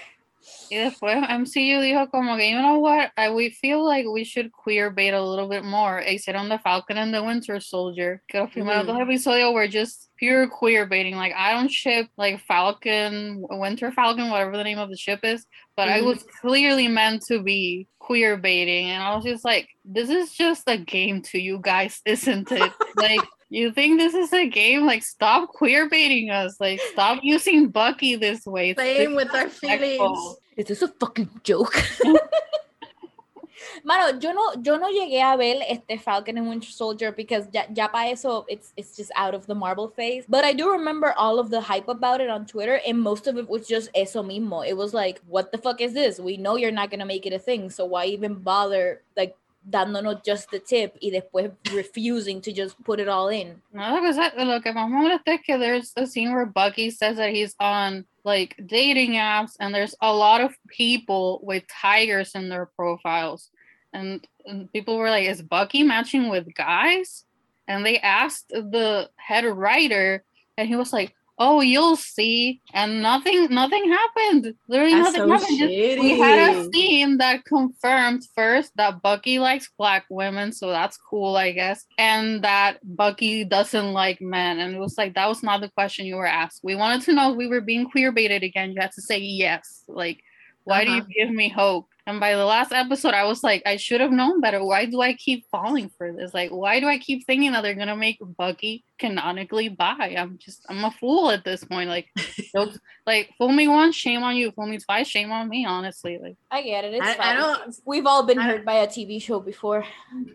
Y 0.72 0.78
después 0.78 1.18
MCU 1.18 1.82
dijo 1.82 2.10
como 2.12 2.38
que, 2.38 2.50
you 2.50 2.60
know 2.60 2.80
what, 2.80 3.12
I, 3.18 3.32
we 3.32 3.50
feel 3.50 3.84
like 3.84 4.06
we 4.08 4.24
should 4.24 4.52
queer 4.52 4.92
bait 4.92 5.14
a 5.14 5.22
little 5.22 5.48
bit 5.48 5.64
more. 5.64 6.00
E 6.00 6.16
hicieron 6.16 6.48
The 6.48 6.60
Falcon 6.60 6.98
and 6.98 7.14
the 7.14 7.24
Winter 7.24 7.60
Soldier. 7.60 8.22
Que 8.30 8.40
los 8.40 8.52
primeros 8.52 8.86
dos 8.86 9.00
episodios 9.00 9.54
were 9.54 9.68
just 9.68 10.10
pure 10.18 10.48
queer 10.48 10.86
baiting. 10.86 11.16
Like, 11.16 11.34
I 11.36 11.54
don't 11.54 11.72
ship 11.72 12.08
like 12.18 12.42
Falcon, 12.42 13.44
Winter 13.50 13.92
Falcon, 13.92 14.30
whatever 14.30 14.58
the 14.58 14.64
name 14.64 14.80
of 14.80 14.90
the 14.90 14.98
ship 14.98 15.22
is, 15.24 15.46
but 15.76 15.88
mm-hmm. 15.88 16.04
I 16.04 16.08
was 16.08 16.24
clearly 16.42 16.88
meant 16.88 17.24
to 17.28 17.42
be 17.42 17.88
queer 18.00 18.38
baiting. 18.38 18.90
And 18.90 19.02
I 19.02 19.16
was 19.16 19.26
just 19.26 19.44
like, 19.44 19.70
this 19.84 20.10
is 20.10 20.34
just 20.34 20.64
a 20.68 20.78
game 20.78 21.22
to 21.24 21.40
you 21.40 21.60
guys, 21.62 22.02
isn't 22.06 22.52
it? 22.52 22.72
like, 22.96 23.22
you 23.50 23.72
think 23.72 24.00
this 24.00 24.14
is 24.14 24.32
a 24.34 24.48
game? 24.48 24.86
Like, 24.86 25.04
stop 25.04 25.50
queer 25.50 25.90
baiting 25.90 26.30
us. 26.30 26.60
Like, 26.60 26.80
stop 26.92 27.20
using 27.24 27.70
Bucky 27.70 28.16
this 28.16 28.46
way. 28.46 28.74
Playing 28.74 29.16
with 29.16 29.34
our 29.34 29.50
feelings. 29.50 30.38
Is 30.56 30.68
this 30.68 30.82
a 30.82 30.88
fucking 30.88 31.30
joke? 31.44 31.74
Mano, 33.84 34.20
yo 34.20 34.32
no, 34.34 34.54
yo 34.62 34.78
no 34.78 34.88
llegué 34.90 35.22
a 35.22 35.38
ver 35.38 35.62
este 35.68 36.02
Falcon 36.02 36.38
and 36.38 36.50
Winter 36.50 36.70
Soldier 36.70 37.12
because 37.12 37.48
ya, 37.54 37.64
ya 37.74 37.88
para 37.88 38.10
eso 38.10 38.46
it's, 38.50 38.74
it's 38.76 38.96
just 38.98 39.12
out 39.16 39.34
of 39.34 39.48
the 39.48 39.56
Marvel 39.56 39.88
phase. 39.88 40.26
But 40.28 40.44
I 40.44 40.54
do 40.54 40.70
remember 40.72 41.14
all 41.18 41.40
of 41.40 41.50
the 41.50 41.62
hype 41.62 41.88
about 41.88 42.20
it 42.20 42.30
on 42.30 42.46
Twitter, 42.46 42.82
and 42.86 43.00
most 43.00 43.28
of 43.28 43.38
it 43.38 43.48
was 43.48 43.68
just 43.68 43.90
eso 43.96 44.22
mismo. 44.22 44.68
It 44.68 44.76
was 44.76 44.94
like, 44.94 45.22
what 45.28 45.52
the 45.52 45.58
fuck 45.58 45.82
is 45.82 45.94
this? 45.94 46.20
We 46.20 46.38
know 46.38 46.58
you're 46.58 46.72
not 46.72 46.92
gonna 46.92 47.06
make 47.06 47.26
it 47.26 47.34
a 47.34 47.40
thing, 47.40 47.70
so 47.70 47.86
why 47.86 48.06
even 48.06 48.36
bother 48.36 49.02
like 49.16 49.36
dándonos 49.70 50.24
just 50.26 50.50
the 50.52 50.60
tip 50.60 50.98
y 51.02 51.12
después 51.12 51.52
refusing 51.74 52.42
to 52.42 52.52
just 52.52 52.82
put 52.84 53.00
it 53.00 53.08
all 53.08 53.30
in. 53.30 53.62
No, 53.72 53.96
lo 53.96 54.02
que, 54.02 54.46
lo 54.46 54.62
que 54.62 54.74
más 54.74 54.90
me 54.90 54.98
molesta 54.98 55.34
es 55.34 55.42
que 55.46 55.58
there's 55.58 55.94
a 55.96 56.06
scene 56.06 56.34
where 56.34 56.46
Bucky 56.46 56.90
says 56.90 57.18
that 57.18 57.32
he's 57.32 57.56
on 57.60 58.06
like 58.24 58.56
dating 58.66 59.14
apps 59.14 59.56
and 59.60 59.74
there's 59.74 59.96
a 60.02 60.14
lot 60.14 60.42
of 60.42 60.56
people 60.68 61.40
with 61.44 61.64
tigers 61.68 62.36
in 62.36 62.50
their 62.50 62.66
profiles. 62.66 63.50
And, 63.94 64.26
and 64.46 64.72
people 64.72 64.98
were 64.98 65.10
like, 65.10 65.28
is 65.28 65.42
Bucky 65.42 65.84
matching 65.84 66.30
with 66.30 66.54
guys? 66.54 67.26
And 67.68 67.86
they 67.86 68.00
asked 68.00 68.50
the 68.50 69.10
head 69.16 69.46
writer, 69.46 70.24
and 70.58 70.68
he 70.68 70.76
was 70.76 70.92
like, 70.92 71.14
oh, 71.40 71.62
you'll 71.62 71.96
see. 71.96 72.62
And 72.74 73.02
nothing, 73.02 73.48
nothing 73.50 73.90
happened. 73.90 74.54
Literally 74.68 74.94
That's 74.94 75.18
nothing 75.18 75.28
so 75.28 75.34
happened. 75.40 75.58
Just, 75.58 76.00
we 76.02 76.20
had 76.20 76.56
a 76.56 76.70
scene 76.72 77.18
that 77.18 77.46
confirmed 77.46 78.24
first 78.36 78.74
that 78.76 79.02
Bucky 79.02 79.40
likes 79.40 79.70
black 79.78 80.06
women, 80.10 80.52
so 80.52 80.70
that's 80.70 80.98
cool, 80.98 81.38
I 81.38 81.52
guess. 81.54 81.86
And 81.98 82.44
that 82.44 82.80
Bucky 82.84 83.46
doesn't 83.46 83.94
like 83.94 84.22
men. 84.22 84.60
And 84.60 84.76
it 84.76 84.80
was 84.80 84.98
like 84.98 85.16
that 85.16 85.30
was 85.30 85.42
not 85.42 85.62
the 85.62 85.70
question 85.70 86.06
you 86.06 86.18
were 86.18 86.28
asked. 86.28 86.60
We 86.62 86.76
wanted 86.76 87.04
to 87.04 87.14
know 87.14 87.32
if 87.32 87.38
we 87.38 87.48
were 87.48 87.62
being 87.62 87.90
queer 87.90 88.12
baited 88.12 88.44
again. 88.44 88.74
You 88.74 88.82
had 88.82 88.92
to 88.92 89.02
say 89.02 89.18
yes. 89.18 89.84
Like, 89.88 90.22
why 90.66 90.84
uh-huh. 90.84 90.86
do 90.86 90.92
you 90.98 91.26
give 91.26 91.34
me 91.34 91.48
hope? 91.48 91.88
And 92.10 92.20
by 92.20 92.34
the 92.34 92.44
last 92.44 92.72
episode, 92.72 93.14
I 93.14 93.26
was 93.26 93.44
like, 93.44 93.62
I 93.68 93.76
should 93.76 94.02
have 94.02 94.12
known 94.12 94.42
better. 94.42 94.66
Why 94.66 94.86
do 94.86 95.00
I 95.00 95.14
keep 95.14 95.46
falling 95.52 95.92
for 95.96 96.12
this? 96.12 96.34
Like, 96.34 96.50
why 96.50 96.80
do 96.80 96.88
I 96.88 96.98
keep 96.98 97.28
thinking 97.28 97.52
that 97.52 97.62
they're 97.62 97.76
gonna 97.76 97.96
make 97.96 98.18
Bucky 98.20 98.84
canonically 98.98 99.70
bi? 99.70 100.16
I'm 100.18 100.40
just, 100.40 100.66
I'm 100.70 100.84
a 100.84 100.90
fool 100.90 101.30
at 101.30 101.44
this 101.44 101.64
point. 101.64 101.88
Like, 101.88 102.08
like 103.06 103.30
fool 103.38 103.52
me 103.52 103.68
once, 103.68 103.96
shame 103.96 104.24
on 104.24 104.36
you. 104.36 104.52
Fool 104.52 104.66
me 104.66 104.80
twice, 104.80 105.08
shame 105.08 105.32
on 105.32 105.48
me. 105.50 105.68
Honestly, 105.68 106.18
like, 106.18 106.36
I 106.50 106.64
get 106.64 106.84
it. 106.84 106.96
It's 106.96 107.06
I, 107.06 107.14
fine. 107.14 107.28
I 107.28 107.34
don't. 107.36 107.76
We've 107.86 108.08
all 108.08 108.24
been 108.24 108.40
hurt 108.40 108.66
by 108.66 108.78
a 108.78 108.88
TV 108.88 109.22
show 109.22 109.40
before. 109.40 109.86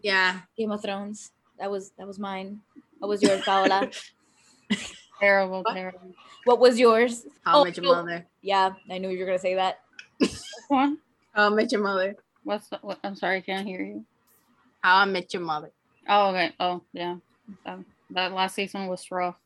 Yeah, 0.01 0.43
Game 0.57 0.71
of 0.71 0.81
Thrones. 0.81 1.33
That 1.59 1.73
was 1.73 1.91
that 1.99 2.07
was 2.07 2.21
mine. 2.21 2.61
That 3.01 3.09
was 3.09 3.21
yours, 3.21 3.43
Paola? 3.45 3.91
terrible, 5.19 5.65
what? 5.65 5.75
terrible. 5.75 6.13
What 6.45 6.61
was 6.61 6.79
yours? 6.79 7.27
How 7.45 7.63
oh, 7.63 7.65
Met 7.65 7.77
Your 7.79 7.87
oh, 7.87 7.91
oh, 7.91 8.05
Mother. 8.05 8.27
Yeah, 8.43 8.75
I 8.89 8.99
knew 8.99 9.11
you 9.11 9.19
were 9.19 9.27
gonna 9.27 9.41
say 9.41 9.57
that. 9.57 9.81
one. 10.69 10.99
How 11.35 11.47
I 11.47 11.49
Met 11.51 11.73
Your 11.73 11.83
Mother. 11.83 12.17
What's 12.45 12.69
the, 12.69 12.79
what, 12.83 12.99
I'm 13.03 13.17
sorry, 13.17 13.39
I 13.39 13.41
can't 13.41 13.67
hear 13.67 13.83
you. 13.83 14.05
How 14.81 14.99
I 14.99 15.05
Met 15.05 15.35
Your 15.35 15.43
Mother. 15.43 15.71
Oh, 16.09 16.29
okay. 16.29 16.53
Oh, 16.61 16.83
yeah. 16.93 17.17
Um, 17.67 17.85
that 18.11 18.33
last 18.33 18.55
season 18.55 18.87
was 18.87 19.11
rough. 19.11 19.37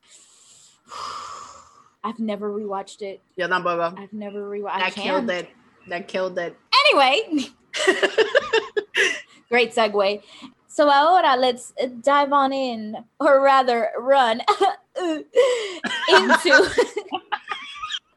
I've 2.03 2.19
never 2.19 2.49
rewatched 2.49 3.01
it. 3.01 3.21
Yo 3.35 3.47
tampoco. 3.47 3.97
I've 3.97 4.13
never 4.13 4.49
rewatched. 4.49 4.79
That 4.79 4.93
killed 4.93 5.29
it. 5.29 5.49
That 5.87 6.07
killed 6.07 6.37
it. 6.37 6.55
Anyway, 6.91 7.47
great 9.49 9.73
segue. 9.73 10.21
So 10.67 10.87
ahora 10.89 11.35
let's 11.35 11.73
dive 12.01 12.31
on 12.31 12.53
in, 12.53 12.95
or 13.19 13.41
rather, 13.41 13.89
run 13.97 14.41
into 14.97 15.25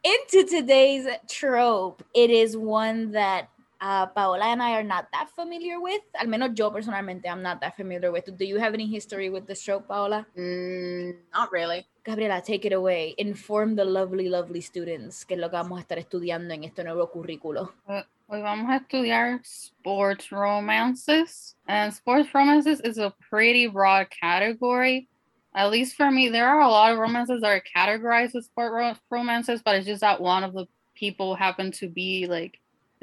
into 0.05 0.45
today's 0.49 1.07
trope. 1.29 2.05
It 2.15 2.31
is 2.31 2.57
one 2.57 3.13
that 3.13 3.49
uh, 3.83 4.07
Paola 4.07 4.47
and 4.47 4.63
I 4.63 4.73
are 4.79 4.85
not 4.85 5.09
that 5.13 5.29
familiar 5.35 5.81
with. 5.81 6.03
Al 6.15 6.29
menos 6.29 6.57
yo 6.57 6.71
personalmente, 6.71 7.27
I'm 7.27 7.43
not 7.43 7.61
that 7.61 7.77
familiar 7.77 8.13
with. 8.13 8.37
Do 8.39 8.45
you 8.45 8.59
have 8.59 8.75
any 8.75 8.87
history 8.87 9.29
with 9.29 9.47
the 9.47 9.57
trope, 9.57 9.89
Paola? 9.89 10.25
Mm, 10.39 11.17
not 11.35 11.51
really. 11.51 11.85
Gabriela, 12.05 12.41
take 12.41 12.65
it 12.65 12.73
away. 12.73 13.15
Inform 13.19 13.75
the 13.75 13.85
lovely, 13.85 14.29
lovely 14.29 14.61
students 14.61 15.25
que 15.25 15.35
es 15.35 15.41
lo 15.41 15.49
que 15.51 15.59
vamos 15.59 15.79
a 15.79 15.83
estar 15.83 15.99
estudiando 15.99 16.55
en 16.55 16.65
este 16.65 16.85
nuevo 16.85 17.11
currículo. 17.11 17.73
Uh, 17.89 18.03
hoy 18.29 18.41
vamos 18.41 18.71
a 18.71 18.79
estudiar 18.79 19.41
sports 19.45 20.31
romances. 20.31 21.57
And 21.67 21.93
sports 21.93 22.33
romances 22.33 22.81
is 22.81 22.99
a 22.99 23.13
pretty 23.31 23.67
broad 23.67 24.09
category. 24.11 25.09
At 25.55 25.71
least 25.71 25.97
for 25.97 26.11
me, 26.11 26.29
there 26.29 26.49
are 26.49 26.61
a 26.61 26.69
lot 26.69 26.93
of 26.93 26.99
romances 26.99 27.43
that 27.43 27.51
are 27.51 27.63
categorized 27.77 28.35
as 28.37 28.47
sport 28.47 28.73
ro- 28.73 28.95
romances, 29.11 29.61
but 29.63 29.77
it's 29.77 29.87
just 29.87 30.01
that 30.01 30.21
one 30.21 30.45
of 30.45 30.55
the 30.55 30.67
people 30.95 31.35
happen 31.35 31.73
to 31.73 31.89
be 31.89 32.27
like 32.27 32.59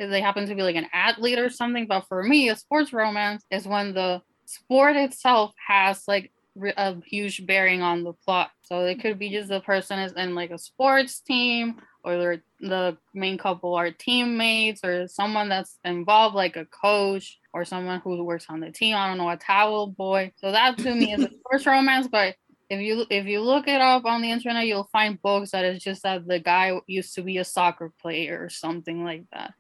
they 0.08 0.22
happen 0.22 0.48
to 0.48 0.56
be 0.56 0.64
like 0.64 0.76
an 0.76 0.88
athlete 0.94 1.40
or 1.40 1.50
something. 1.50 1.88
But 1.88 2.08
for 2.08 2.24
me, 2.24 2.50
a 2.50 2.56
sports 2.56 2.94
romance 2.94 3.44
is 3.52 3.68
when 3.68 3.94
the 3.94 4.22
sport 4.46 4.96
itself 4.96 5.54
has 5.68 6.08
like 6.08 6.32
a 6.78 6.96
huge 7.06 7.46
bearing 7.46 7.82
on 7.82 8.04
the 8.04 8.14
plot. 8.14 8.52
So 8.64 8.86
it 8.86 9.02
could 9.02 9.20
be 9.20 9.30
just 9.30 9.50
the 9.50 9.62
person 9.62 10.00
is 10.00 10.14
in 10.14 10.36
like 10.36 10.52
a 10.52 10.58
sports 10.58 11.20
team, 11.20 11.82
or 12.04 12.38
the 12.60 12.98
main 13.14 13.38
couple 13.38 13.76
are 13.76 13.92
teammates, 13.92 14.84
or 14.84 15.08
someone 15.08 15.50
that's 15.50 15.78
involved, 15.84 16.36
like 16.36 16.56
a 16.56 16.66
coach, 16.66 17.40
or 17.54 17.66
someone 17.66 18.00
who 18.00 18.24
works 18.24 18.46
on 18.50 18.60
the 18.60 18.72
team. 18.72 18.96
I 18.96 19.08
don't 19.08 19.18
know, 19.18 19.30
a 19.30 19.38
towel 19.38 19.88
boy. 19.88 20.32
So 20.38 20.52
that 20.52 20.78
to 20.80 20.96
me 20.96 21.14
is 21.14 21.24
a 21.24 21.30
sports 21.40 21.66
romance. 21.66 22.08
But 22.08 22.36
if 22.70 22.82
you 22.82 23.06
if 23.10 23.26
you 23.26 23.42
look 23.42 23.68
it 23.68 23.82
up 23.82 24.06
on 24.06 24.22
the 24.22 24.32
internet, 24.32 24.68
you'll 24.68 24.90
find 24.92 25.22
books 25.22 25.52
that 25.52 25.66
is 25.66 25.84
just 25.84 26.04
that 26.04 26.28
the 26.28 26.40
guy 26.40 26.80
used 26.88 27.16
to 27.16 27.22
be 27.22 27.38
a 27.38 27.46
soccer 27.46 27.92
player 28.02 28.42
or 28.44 28.50
something 28.50 29.04
like 29.04 29.24
that. 29.34 29.54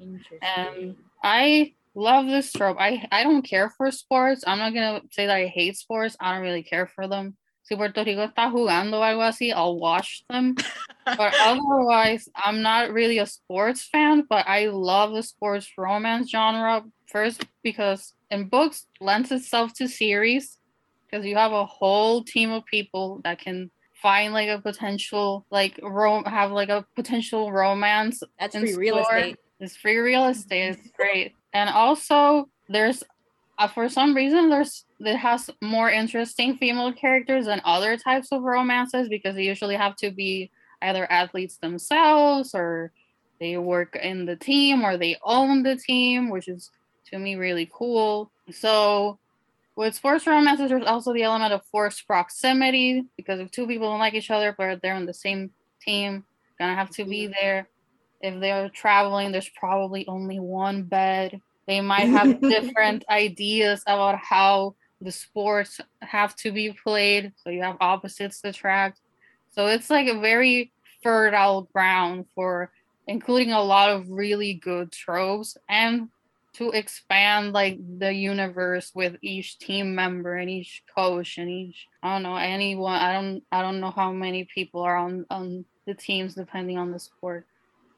Interesting. 0.00 0.38
And 0.42 0.96
I 1.22 1.74
love 1.94 2.26
this 2.26 2.52
trope. 2.52 2.76
I, 2.78 3.06
I 3.10 3.24
don't 3.24 3.42
care 3.42 3.70
for 3.70 3.90
sports. 3.90 4.44
I'm 4.46 4.58
not 4.58 4.74
gonna 4.74 5.02
say 5.10 5.26
that 5.26 5.36
I 5.36 5.46
hate 5.46 5.76
sports. 5.76 6.16
I 6.20 6.34
don't 6.34 6.42
really 6.42 6.62
care 6.62 6.86
for 6.86 7.08
them. 7.08 7.36
Si 7.62 7.74
Puerto 7.74 8.04
Rico 8.04 8.24
está 8.28 8.52
jugando 8.52 9.00
algo 9.02 9.26
así, 9.26 9.52
I'll 9.52 9.76
watch 9.76 10.24
them. 10.30 10.54
but 11.04 11.34
otherwise, 11.40 12.28
I'm 12.36 12.62
not 12.62 12.92
really 12.92 13.18
a 13.18 13.26
sports 13.26 13.82
fan, 13.82 14.24
but 14.28 14.46
I 14.46 14.68
love 14.68 15.12
the 15.12 15.22
sports 15.22 15.72
romance 15.76 16.30
genre. 16.30 16.84
First, 17.06 17.44
because 17.62 18.14
in 18.30 18.48
books 18.48 18.86
lends 19.00 19.32
itself 19.32 19.72
to 19.74 19.88
series 19.88 20.58
because 21.06 21.24
you 21.24 21.36
have 21.36 21.52
a 21.52 21.64
whole 21.64 22.22
team 22.22 22.50
of 22.50 22.64
people 22.66 23.20
that 23.24 23.40
can 23.40 23.70
find 24.02 24.32
like 24.32 24.48
a 24.48 24.60
potential 24.60 25.46
like 25.50 25.80
rom 25.82 26.24
have 26.24 26.52
like 26.52 26.68
a 26.68 26.84
potential 26.94 27.50
romance. 27.50 28.22
That's 28.38 28.56
free 28.56 28.74
real 28.74 28.98
estate. 28.98 29.38
It's 29.60 29.76
free 29.76 29.96
real 29.98 30.26
estate. 30.26 30.78
It's 30.78 30.90
great. 30.96 31.34
And 31.52 31.70
also, 31.70 32.48
there's 32.68 33.02
uh, 33.58 33.68
for 33.68 33.88
some 33.88 34.14
reason 34.14 34.50
there's 34.50 34.84
it 35.00 35.16
has 35.16 35.48
more 35.62 35.90
interesting 35.90 36.56
female 36.58 36.92
characters 36.92 37.46
than 37.46 37.60
other 37.64 37.96
types 37.96 38.28
of 38.32 38.42
romances 38.42 39.08
because 39.08 39.34
they 39.34 39.44
usually 39.44 39.76
have 39.76 39.96
to 39.96 40.10
be 40.10 40.50
either 40.82 41.10
athletes 41.10 41.56
themselves 41.56 42.54
or 42.54 42.92
they 43.40 43.56
work 43.56 43.96
in 43.96 44.26
the 44.26 44.36
team 44.36 44.84
or 44.84 44.96
they 44.96 45.16
own 45.22 45.62
the 45.62 45.76
team, 45.76 46.30
which 46.30 46.48
is 46.48 46.70
to 47.10 47.18
me 47.18 47.36
really 47.36 47.70
cool. 47.72 48.30
So 48.50 49.18
with 49.74 49.94
sports 49.94 50.26
romances, 50.26 50.68
there's 50.68 50.86
also 50.86 51.12
the 51.12 51.22
element 51.22 51.52
of 51.52 51.64
forced 51.66 52.06
proximity 52.06 53.04
because 53.16 53.40
if 53.40 53.50
two 53.50 53.66
people 53.66 53.88
don't 53.88 54.00
like 54.00 54.14
each 54.14 54.30
other 54.30 54.54
but 54.56 54.80
they're 54.82 54.94
on 54.94 55.06
the 55.06 55.14
same 55.14 55.50
team, 55.80 56.24
gonna 56.58 56.74
have 56.74 56.90
to 56.90 57.04
be 57.04 57.26
there 57.26 57.68
if 58.20 58.40
they're 58.40 58.68
traveling, 58.70 59.32
there's 59.32 59.50
probably 59.58 60.06
only 60.08 60.38
one 60.38 60.84
bed. 60.84 61.40
They 61.66 61.80
might 61.80 62.08
have 62.08 62.40
different 62.40 63.04
ideas 63.08 63.82
about 63.86 64.18
how 64.18 64.74
the 65.00 65.12
sports 65.12 65.80
have 66.00 66.34
to 66.36 66.52
be 66.52 66.72
played. 66.72 67.32
So 67.36 67.50
you 67.50 67.62
have 67.62 67.76
opposites 67.80 68.40
to 68.42 68.48
attract. 68.48 69.00
So 69.52 69.66
it's 69.66 69.90
like 69.90 70.08
a 70.08 70.20
very 70.20 70.72
fertile 71.02 71.68
ground 71.72 72.26
for 72.34 72.70
including 73.06 73.52
a 73.52 73.62
lot 73.62 73.90
of 73.90 74.08
really 74.08 74.54
good 74.54 74.92
tropes. 74.92 75.56
And 75.68 76.08
to 76.56 76.70
expand 76.70 77.52
like 77.52 77.78
the 77.98 78.12
universe 78.12 78.90
with 78.94 79.16
each 79.20 79.58
team 79.58 79.94
member 79.94 80.36
and 80.36 80.48
each 80.48 80.82
coach 80.94 81.36
and 81.36 81.50
each 81.50 81.86
I 82.02 82.14
don't 82.14 82.22
know 82.22 82.36
anyone 82.36 82.94
I 82.94 83.12
don't 83.12 83.42
I 83.52 83.60
don't 83.60 83.78
know 83.78 83.90
how 83.90 84.10
many 84.10 84.48
people 84.54 84.80
are 84.80 84.96
on 84.96 85.26
on 85.28 85.66
the 85.86 85.92
teams 85.92 86.34
depending 86.34 86.78
on 86.78 86.92
the 86.92 86.98
sport. 86.98 87.46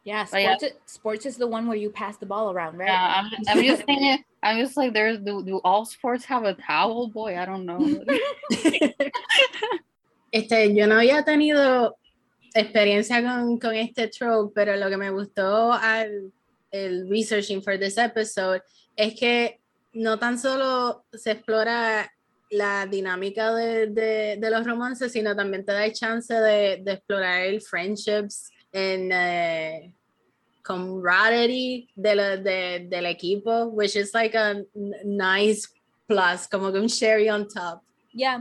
Yeah, 0.08 0.24
sports, 0.24 0.62
is- 0.62 0.72
sports 0.86 1.26
is 1.26 1.36
the 1.36 1.46
one 1.46 1.66
where 1.66 1.76
you 1.76 1.90
pass 1.90 2.16
the 2.16 2.24
ball 2.24 2.50
around, 2.50 2.78
right? 2.78 2.88
Yeah, 2.88 3.12
I'm, 3.16 3.26
I'm 3.48 3.62
just 3.62 3.84
saying 3.84 4.24
I'm 4.42 4.58
just 4.58 4.74
like 4.74 4.94
there's 4.94 5.18
do, 5.18 5.44
do 5.44 5.60
all 5.62 5.84
sports 5.84 6.24
have 6.24 6.44
a 6.44 6.54
towel 6.54 7.08
boy? 7.08 7.36
I 7.38 7.44
don't 7.44 7.66
know. 7.66 7.78
Este, 10.30 10.74
yo 10.74 10.86
no 10.86 10.96
había 10.96 11.24
tenido 11.24 11.96
experiencia 12.54 13.22
con, 13.22 13.58
con 13.58 13.74
este 13.74 14.08
trope, 14.08 14.52
pero 14.54 14.76
lo 14.76 14.90
que 14.90 14.98
me 14.98 15.08
gustó 15.10 15.72
al 15.72 16.30
el 16.70 17.08
researching 17.08 17.62
for 17.62 17.78
this 17.78 17.96
episode 17.96 18.60
es 18.94 19.14
que 19.18 19.58
no 19.94 20.18
tan 20.18 20.38
solo 20.38 21.04
se 21.14 21.30
explora 21.30 22.12
la 22.50 22.84
dinámica 22.86 23.54
de, 23.54 23.86
de, 23.86 24.36
de 24.38 24.50
los 24.50 24.66
romances, 24.66 25.12
sino 25.12 25.34
también 25.34 25.64
te 25.64 25.72
da 25.72 25.86
el 25.86 25.94
chance 25.94 26.34
de, 26.34 26.82
de 26.82 26.92
explorar 26.92 27.44
el 27.44 27.62
friendships 27.62 28.50
en 28.70 29.10
eh, 29.10 29.94
camaraderie 30.68 31.88
de 31.96 32.14
la- 32.14 32.36
de- 32.36 32.86
del 32.88 33.06
equipo, 33.06 33.66
which 33.72 33.96
is 33.96 34.12
like 34.14 34.34
a 34.36 34.62
nice 35.04 35.66
plus, 36.06 36.46
como 36.46 36.68
un 36.68 36.88
cherry 36.88 37.28
on 37.28 37.46
top. 37.48 37.82
Yeah. 38.12 38.40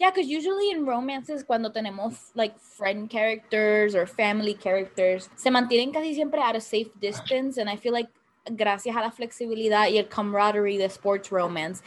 Yeah, 0.00 0.10
because 0.10 0.28
usually 0.30 0.70
in 0.70 0.86
romances, 0.86 1.44
cuando 1.44 1.70
tenemos 1.70 2.30
like 2.34 2.58
friend 2.58 3.10
characters 3.10 3.94
or 3.94 4.06
family 4.06 4.54
characters, 4.54 5.28
se 5.36 5.50
mantienen 5.50 5.92
casi 5.92 6.14
siempre 6.14 6.40
at 6.40 6.56
a 6.56 6.60
safe 6.60 6.88
distance. 7.00 7.58
And 7.58 7.68
I 7.68 7.76
feel 7.76 7.92
like 7.92 8.08
gracias 8.46 8.96
a 8.96 9.00
la 9.00 9.10
flexibilidad 9.10 9.88
y 9.88 9.98
el 9.98 10.08
camaraderie 10.08 10.78
de 10.78 10.86
sports 10.86 11.30
romance, 11.30 11.82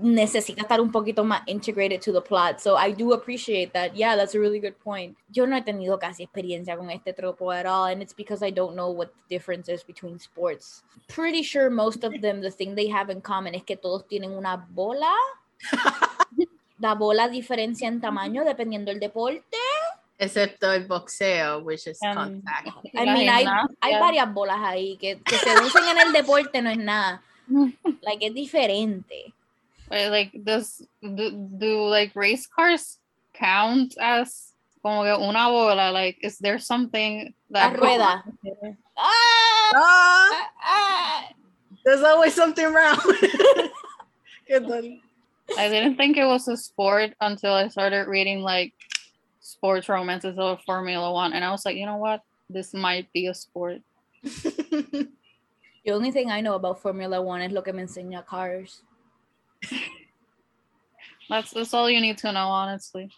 necesita 0.00 0.62
estar 0.62 0.80
un 0.80 0.90
poquito 0.90 1.24
más 1.24 1.42
integrated 1.46 2.00
to 2.00 2.12
the 2.12 2.20
plot. 2.20 2.60
So 2.60 2.76
I 2.76 2.92
do 2.92 3.12
appreciate 3.12 3.72
that. 3.72 3.94
Yeah, 3.94 4.16
that's 4.16 4.34
a 4.34 4.40
really 4.40 4.60
good 4.60 4.78
point. 4.78 5.16
Yo 5.30 5.46
no 5.46 5.56
he 5.56 5.62
tenido 5.62 5.98
casi 5.98 6.24
experiencia 6.24 6.76
con 6.76 6.90
este 6.90 7.14
tropo 7.14 7.52
at 7.52 7.66
all. 7.66 7.86
And 7.86 8.02
it's 8.02 8.14
because 8.14 8.42
I 8.42 8.50
don't 8.50 8.74
know 8.74 8.90
what 8.90 9.12
the 9.14 9.36
difference 9.36 9.68
is 9.68 9.82
between 9.82 10.18
sports. 10.18 10.82
Pretty 11.08 11.42
sure 11.42 11.70
most 11.70 12.04
of 12.04 12.20
them, 12.20 12.40
the 12.40 12.50
thing 12.50 12.74
they 12.74 12.88
have 12.88 13.10
in 13.10 13.20
common 13.20 13.54
es 13.54 13.62
que 13.64 13.76
todos 13.76 14.06
tienen 14.08 14.30
una 14.30 14.66
bola. 14.74 15.14
La 16.80 16.94
bola 16.94 17.28
diferencia 17.28 17.88
en 17.88 18.00
tamaño 18.00 18.44
dependiendo 18.44 18.92
del 18.92 19.00
deporte. 19.00 19.56
Excepto 20.18 20.72
el 20.72 20.86
boxeo, 20.86 21.62
which 21.62 21.86
is 21.86 21.98
Um, 22.02 22.14
contact. 22.14 22.68
I 22.96 23.04
la 23.04 23.12
mean, 23.14 23.28
hay, 23.28 23.44
gimnasia. 23.44 23.68
hay 23.80 23.94
varias 24.00 24.32
bolas 24.34 24.58
ahí 24.60 24.96
que, 24.98 25.18
que 25.24 25.36
se 25.36 25.50
usan 25.60 25.88
en 25.88 25.98
el 26.06 26.12
deporte, 26.12 26.60
no 26.60 26.70
es 26.70 26.78
nada. 26.78 27.22
Like, 28.02 28.26
es 28.26 28.34
diferente. 28.34 29.32
Wait, 29.90 30.10
like 30.10 30.32
does 30.44 30.82
do, 31.00 31.30
do 31.30 31.88
like 31.88 32.12
race 32.14 32.46
cars 32.46 32.98
count 33.32 33.96
as 33.98 34.52
como 34.82 35.02
que 35.04 35.14
una 35.14 35.48
bola? 35.48 35.90
Like 35.92 36.18
is 36.22 36.38
there 36.38 36.58
something 36.58 37.32
La 37.48 37.70
that 37.70 37.78
rueda. 37.80 38.22
¡Ah! 38.98 39.70
Ah, 39.72 39.72
¡Ah! 39.74 40.50
¡Ah! 40.62 41.28
there's 41.84 42.02
always 42.02 42.34
something 42.34 42.66
wrong. 42.66 42.98
I 45.56 45.68
didn't 45.68 45.96
think 45.96 46.16
it 46.18 46.24
was 46.26 46.48
a 46.48 46.56
sport 46.56 47.14
until 47.20 47.52
I 47.54 47.68
started 47.68 48.08
reading 48.08 48.42
like 48.42 48.74
sports 49.48 49.88
romances 49.88 50.38
or 50.38 50.58
Formula 50.66 51.12
One, 51.12 51.32
and 51.32 51.44
I 51.44 51.50
was 51.50 51.64
like, 51.64 51.76
you 51.76 51.86
know 51.86 51.96
what, 51.96 52.22
this 52.50 52.74
might 52.74 53.10
be 53.12 53.26
a 53.26 53.34
sport. 53.34 53.80
The 55.84 55.94
only 55.94 56.10
thing 56.10 56.30
I 56.30 56.42
know 56.42 56.54
about 56.54 56.82
Formula 56.82 57.22
One 57.22 57.40
is 57.40 57.50
lo 57.50 57.62
que 57.62 57.72
me 57.72 57.82
enseña 57.82 58.26
Cars. 58.26 58.82
That's 61.30 61.50
that's 61.52 61.72
all 61.72 61.88
you 61.88 62.00
need 62.00 62.18
to 62.18 62.32
know, 62.32 62.48
honestly. 62.48 63.10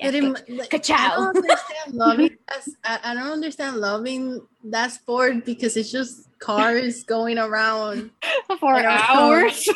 But 0.00 0.14
in- 0.14 0.32
like, 0.48 0.74
I 0.74 0.78
don't 1.16 1.36
understand 1.36 1.94
loving. 1.94 2.36
that's- 2.48 2.70
I, 2.84 2.98
I 3.04 3.14
don't 3.14 3.30
understand 3.32 3.76
loving 3.76 4.46
that 4.64 4.92
sport 4.92 5.44
because 5.46 5.76
it's 5.78 5.90
just 5.90 6.28
cars 6.38 7.02
going 7.04 7.38
around 7.38 8.10
For 8.60 8.74
I 8.74 8.82
don't 8.82 9.10
hours. 9.10 9.68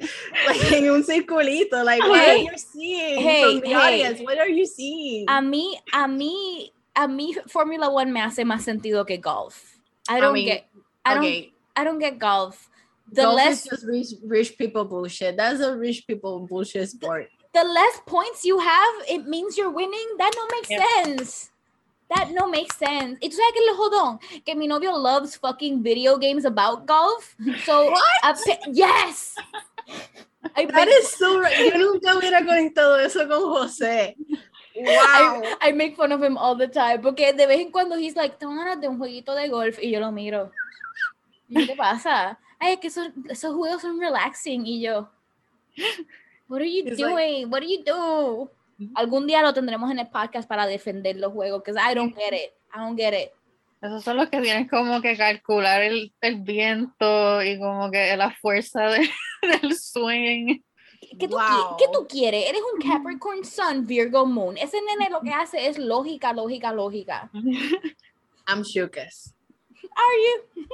like 0.46 0.72
in 0.72 0.88
un 0.88 1.02
circulito. 1.02 1.84
Like 1.84 2.02
what 2.02 2.28
are 2.28 2.36
you 2.36 2.56
seeing 2.56 3.20
hey, 3.20 3.42
from 3.42 3.60
the 3.60 3.68
hey. 3.68 3.74
audience? 3.74 4.20
What 4.20 4.38
are 4.38 4.48
you 4.48 4.66
seeing? 4.66 5.26
A 5.28 5.40
mí, 5.40 5.76
a 5.92 6.06
mí, 6.08 6.70
a 6.96 7.06
mí 7.08 7.34
Formula 7.48 7.88
One 7.90 8.12
me 8.12 8.20
hace 8.20 8.44
más 8.44 8.62
sentido 8.62 9.06
que 9.06 9.18
golf. 9.18 9.78
I 10.08 10.20
don't 10.20 10.32
mean, 10.34 10.46
get, 10.46 10.66
I 11.04 11.14
don't, 11.14 11.46
I 11.76 11.84
don't 11.84 11.98
get 11.98 12.18
golf. 12.18 12.68
The 13.12 13.22
golf 13.22 13.36
less, 13.36 13.64
is 13.64 13.70
just 13.70 13.86
rich, 13.86 14.06
rich 14.24 14.58
people 14.58 14.84
bullshit. 14.84 15.36
That's 15.36 15.60
a 15.60 15.76
rich 15.76 16.06
people 16.06 16.46
bullshit 16.46 16.88
sport. 16.88 17.28
the 17.52 17.64
less 17.64 18.00
points 18.06 18.44
you 18.44 18.58
have, 18.58 18.94
it 19.08 19.26
means 19.26 19.58
you're 19.58 19.70
winning. 19.70 20.06
That 20.18 20.32
no 20.36 20.46
makes 20.56 20.70
Yeah. 20.70 20.84
sense. 21.04 21.50
That 22.14 22.30
no 22.32 22.48
makes 22.48 22.76
sense. 22.76 23.18
It's 23.22 23.36
que 23.36 23.62
lo 23.66 23.74
jodón, 23.76 24.18
que 24.44 24.54
mi 24.56 24.66
novio 24.66 24.92
loves 24.92 25.36
fucking 25.36 25.82
video 25.82 26.18
games 26.18 26.44
about 26.44 26.86
golf. 26.86 27.36
So, 27.64 27.90
What? 27.92 28.58
yes. 28.72 29.36
I 30.56 30.66
That 30.66 30.86
make, 30.86 30.88
is 30.98 31.08
so 31.08 31.40
right. 31.40 31.56
Yo 31.72 31.78
nunca 31.78 32.14
hubiera 32.16 32.44
conectado 32.44 32.98
eso 32.98 33.26
con 33.28 33.40
José. 33.42 34.16
Wow. 34.74 35.42
I, 35.60 35.68
I 35.68 35.72
make 35.72 35.96
fun 35.96 36.12
of 36.12 36.22
him 36.22 36.36
all 36.38 36.56
the 36.56 36.68
time. 36.68 37.00
Porque 37.02 37.32
de 37.32 37.46
vez 37.46 37.60
en 37.60 37.70
cuando 37.70 37.96
he's 37.96 38.16
like, 38.16 38.36
tengo 38.38 38.54
ganas 38.54 38.80
de 38.80 38.88
un 38.88 38.98
jueguito 38.98 39.34
de 39.34 39.48
golf. 39.48 39.78
Y 39.82 39.90
yo 39.90 40.00
lo 40.00 40.10
miro. 40.12 40.50
¿Y 41.48 41.54
¿Qué 41.54 41.66
te 41.66 41.76
pasa? 41.76 42.38
Ay, 42.58 42.74
es 42.74 42.80
que 42.80 42.86
esos, 42.88 43.08
esos 43.28 43.54
juegos 43.54 43.82
son 43.82 43.98
relaxing. 44.00 44.66
Y 44.66 44.80
yo, 44.82 45.10
what 46.48 46.60
are 46.60 46.70
you 46.70 46.84
He's 46.84 46.98
like- 46.98 47.12
doing? 47.14 47.50
what 47.50 47.60
do 47.60 47.66
you 47.68 47.82
do? 47.84 48.50
Algún 48.94 49.26
día 49.26 49.42
lo 49.42 49.52
tendremos 49.52 49.90
en 49.90 49.98
el 49.98 50.08
podcast 50.08 50.48
para 50.48 50.66
defender 50.66 51.16
los 51.16 51.32
juegos. 51.32 51.62
Because 51.62 51.78
I 51.78 51.94
don't 51.94 52.14
get 52.16 52.32
it. 52.32 52.52
I 52.74 52.78
don't 52.78 52.96
get 52.96 53.12
it. 53.12 53.32
Esos 53.82 54.04
son 54.04 54.16
los 54.18 54.28
que 54.28 54.40
tienes 54.40 54.68
como 54.68 55.00
que 55.00 55.16
calcular 55.16 55.80
el, 55.82 56.12
el 56.20 56.40
viento 56.42 57.42
y 57.42 57.58
como 57.58 57.90
que 57.90 58.16
la 58.16 58.30
fuerza 58.30 58.82
de- 58.88 59.08
del 59.62 59.74
swing. 59.76 60.60
¿Qué 61.18 61.26
tú, 61.28 61.36
Wow. 61.36 61.76
¿Qué 61.78 61.86
tú 61.92 62.06
quieres? 62.06 62.46
Eres 62.48 62.60
un 62.74 62.80
Capricorn 62.90 63.42
Sun, 63.44 63.86
Virgo 63.86 64.26
Moon. 64.26 64.58
Ese 64.58 64.76
nene 64.82 65.08
lo 65.10 65.20
que 65.22 65.32
hace 65.32 65.66
es 65.66 65.78
lógica, 65.78 66.32
lógica, 66.34 66.72
lógica. 66.72 67.30
I'm 68.46 68.62
shookest. 68.62 69.34
Are 69.96 70.16
you? 70.56 70.66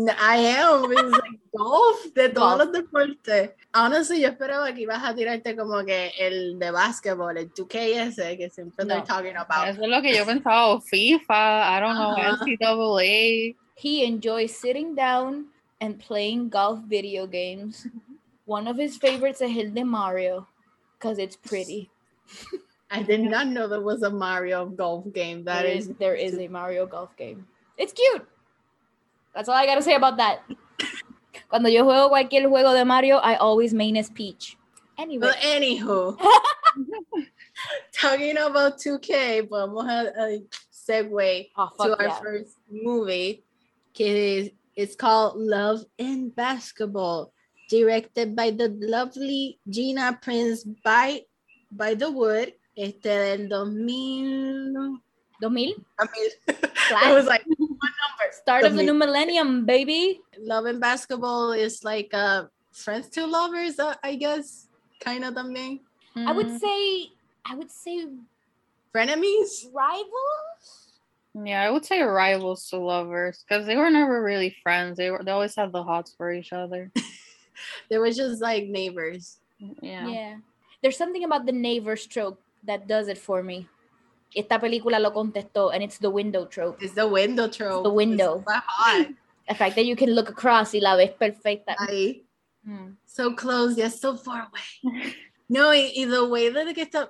No, 0.00 0.12
I 0.16 0.36
am. 0.36 0.92
It's 0.92 1.10
like 1.10 1.40
golf 1.56 2.04
de 2.14 2.28
todos 2.28 2.56
Golf. 2.56 2.58
los 2.58 2.72
deportes. 2.72 3.50
Honestly, 3.74 4.20
yo 4.20 4.28
esperaba 4.28 4.72
que 4.72 4.82
ibas 4.82 5.02
a 5.02 5.12
tirarte 5.12 5.56
como 5.56 5.84
que 5.84 6.12
el 6.20 6.56
de 6.56 6.70
básquetbol, 6.70 7.36
el 7.36 7.52
2K 7.52 8.06
ese 8.06 8.36
que 8.38 8.48
siempre 8.48 8.84
No. 8.84 8.94
they're 8.94 9.04
talking 9.04 9.36
about. 9.36 9.66
Eso 9.66 9.82
es 9.82 9.88
lo 9.88 10.00
que 10.00 10.14
yo 10.14 10.24
pensaba, 10.24 10.68
o 10.68 10.80
FIFA, 10.80 11.76
I 11.76 11.80
don't 11.80 11.96
know, 11.96 12.14
Ajá. 12.16 12.38
NCAA. 12.44 13.56
He 13.74 14.04
enjoys 14.04 14.54
sitting 14.56 14.94
down 14.94 15.46
and 15.80 15.98
playing 15.98 16.48
golf 16.48 16.78
video 16.86 17.26
games. 17.26 17.88
One 18.46 18.68
of 18.68 18.76
his 18.78 18.96
favorites 18.96 19.40
is 19.40 19.56
el 19.56 19.72
de 19.72 19.84
Mario 19.84 20.46
because 20.96 21.18
it's 21.18 21.36
pretty. 21.36 21.90
I 22.90 23.02
did 23.02 23.22
not 23.22 23.48
know 23.48 23.66
there 23.66 23.80
was 23.82 24.02
a 24.02 24.10
Mario 24.10 24.64
golf 24.66 25.12
game. 25.12 25.44
That 25.44 25.62
There 25.62 25.72
is, 25.72 25.88
is, 25.88 25.96
there 25.98 26.14
is 26.14 26.38
a 26.38 26.46
Mario 26.48 26.86
golf 26.86 27.16
game. 27.16 27.46
It's 27.76 27.92
cute. 27.92 28.26
That's 29.38 29.48
all 29.48 29.54
I 29.54 29.66
gotta 29.66 29.82
say 29.82 29.94
about 29.94 30.16
that. 30.16 30.42
Cuando 31.48 31.68
yo 31.68 31.84
juego 31.84 32.08
cualquier 32.08 32.48
juego 32.48 32.74
de 32.74 32.84
Mario, 32.84 33.18
I 33.18 33.36
always 33.36 33.72
main 33.72 33.96
as 33.96 34.10
Peach. 34.10 34.58
Anyway, 34.98 35.28
But 35.28 35.36
anywho, 35.36 36.18
talking 37.92 38.36
about 38.36 38.78
2K, 38.78 39.48
vamos 39.48 39.86
a, 39.86 40.10
a 40.18 40.42
segue 40.74 41.50
oh, 41.56 41.70
to 41.78 41.96
our 41.96 42.08
yeah. 42.08 42.18
first 42.18 42.56
movie. 42.68 43.44
Que 43.94 44.06
is, 44.06 44.50
it's 44.74 44.96
called 44.96 45.36
Love 45.36 45.84
and 46.00 46.34
Basketball, 46.34 47.32
directed 47.70 48.34
by 48.34 48.50
the 48.50 48.74
lovely 48.80 49.60
Gina 49.68 50.18
Prince 50.20 50.64
by 50.82 51.22
by 51.70 51.94
the 51.94 52.10
Wood. 52.10 52.54
Este 52.76 53.04
del 53.04 53.46
2000. 53.46 55.00
2000? 55.40 55.40
I 55.40 55.48
mean, 55.48 55.74
I 56.90 57.12
was 57.14 57.26
like, 57.26 57.44
number? 57.86 58.32
Start 58.32 58.64
of 58.64 58.74
the 58.74 58.82
new 58.82 58.94
millennium, 58.94 59.64
baby. 59.66 60.20
Love 60.40 60.66
and 60.66 60.80
Basketball 60.80 61.52
is 61.52 61.84
like 61.84 62.10
uh, 62.12 62.44
friends 62.72 63.08
to 63.10 63.26
lovers, 63.26 63.78
uh, 63.78 63.94
I 64.02 64.16
guess, 64.16 64.66
kind 65.00 65.24
of 65.24 65.34
something. 65.34 65.80
I 66.26 66.32
would 66.32 66.48
Mm, 66.48 66.58
say, 66.58 67.12
I 67.46 67.54
would 67.54 67.70
say 67.70 68.06
Frenemies. 68.94 69.66
rivals. 69.72 70.98
Yeah, 71.34 71.62
I 71.62 71.70
would 71.70 71.84
say 71.84 72.02
rivals 72.02 72.68
to 72.70 72.78
lovers 72.78 73.44
because 73.46 73.66
they 73.66 73.76
were 73.76 73.90
never 73.90 74.22
really 74.22 74.56
friends. 74.62 74.96
They 74.96 75.10
were 75.10 75.22
they 75.22 75.30
always 75.30 75.54
had 75.54 75.72
the 75.72 75.82
hots 75.84 76.14
for 76.16 76.32
each 76.32 76.52
other. 76.52 76.90
They 77.90 77.98
were 77.98 78.10
just 78.10 78.40
like 78.40 78.64
neighbors. 78.70 79.38
Yeah. 79.58 80.06
Yeah. 80.06 80.36
There's 80.82 80.96
something 80.96 81.24
about 81.24 81.44
the 81.44 81.52
neighbor 81.52 81.96
stroke 81.96 82.38
that 82.64 82.86
does 82.86 83.08
it 83.08 83.18
for 83.18 83.42
me. 83.42 83.66
Esta 84.34 84.58
película 84.60 85.00
lo 85.00 85.12
contestó, 85.12 85.72
and 85.72 85.82
it's 85.82 85.98
the 85.98 86.10
window 86.10 86.46
trope. 86.46 86.82
It's 86.82 86.94
the 86.94 87.06
window 87.06 87.48
trope. 87.48 87.84
The 87.84 87.92
window. 87.92 88.44
It's 88.46 88.64
hot. 88.66 89.06
The 89.48 89.54
fact 89.54 89.76
that 89.76 89.86
you 89.86 89.96
can 89.96 90.14
look 90.14 90.28
across 90.28 90.74
y 90.74 90.80
la 90.82 90.96
ves 90.96 91.12
perfecta. 91.18 91.74
Ahí. 91.78 92.24
Mm. 92.68 92.96
So 93.06 93.32
close, 93.32 93.78
yet 93.78 93.92
so 93.92 94.16
far 94.16 94.48
away. 94.48 95.14
No, 95.50 95.68
y, 95.68 95.90
y 95.96 96.04
the 96.04 96.28
way 96.28 96.50
that 96.50 96.66
it 96.66 96.76
está, 96.76 97.08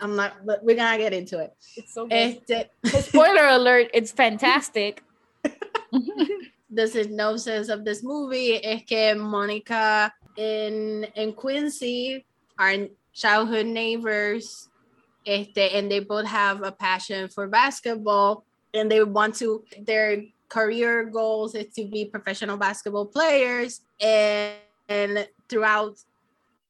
I'm 0.00 0.16
not, 0.16 0.46
but 0.46 0.64
we're 0.64 0.76
gonna 0.76 0.96
get 0.96 1.12
into 1.12 1.38
it. 1.38 1.52
It's 1.76 1.92
so 1.92 2.06
good. 2.06 2.40
Este, 2.48 2.70
Spoiler 2.82 3.46
alert, 3.48 3.90
it's 3.92 4.10
fantastic. 4.10 5.02
the 6.70 6.88
synopsis 6.88 7.68
of 7.68 7.84
this 7.84 8.02
movie 8.02 8.64
es 8.64 8.82
que 8.88 9.14
Monica 9.14 10.12
and, 10.38 11.06
and 11.14 11.36
Quincy 11.36 12.24
are 12.58 12.88
childhood 13.12 13.66
neighbors, 13.66 14.70
este, 15.26 15.74
and 15.74 15.90
they 15.90 16.00
both 16.00 16.26
have 16.26 16.62
a 16.62 16.72
passion 16.72 17.28
for 17.28 17.46
basketball, 17.48 18.44
and 18.72 18.90
they 18.90 19.02
want 19.02 19.34
to, 19.36 19.64
their 19.86 20.22
career 20.48 21.04
goals 21.04 21.54
is 21.54 21.72
to 21.74 21.84
be 21.84 22.04
professional 22.06 22.56
basketball 22.56 23.06
players, 23.06 23.80
and, 24.00 24.54
and 24.88 25.28
throughout, 25.48 25.96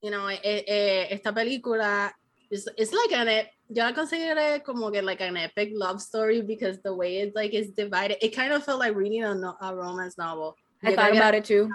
you 0.03 0.11
know, 0.11 0.27
eh, 0.27 0.38
eh, 0.43 1.07
esta 1.11 1.33
película, 1.33 2.11
it's, 2.51 2.69
it's 2.77 2.93
like 2.93 3.12
an, 3.12 3.47
yo 3.71 3.85
la 3.85 3.93
consideré 3.93 4.62
como 4.62 4.90
que 4.90 5.01
like 5.03 5.21
an 5.21 5.37
epic 5.37 5.71
love 5.73 6.01
story 6.01 6.43
because 6.43 6.79
the 6.83 6.95
way 6.95 7.19
it's 7.19 7.35
like 7.35 7.55
it's 7.55 7.71
divided, 7.71 8.17
it 8.21 8.37
kind 8.37 8.53
of 8.53 8.62
felt 8.62 8.79
like 8.79 8.95
reading 8.95 9.25
a, 9.25 9.35
no- 9.35 9.57
a 9.61 9.75
romance 9.75 10.19
novel. 10.19 10.55
I 10.83 10.90
Yo 10.90 10.97
thought 10.97 11.17
about 11.17 11.35
it 11.35 11.45
too. 11.45 11.71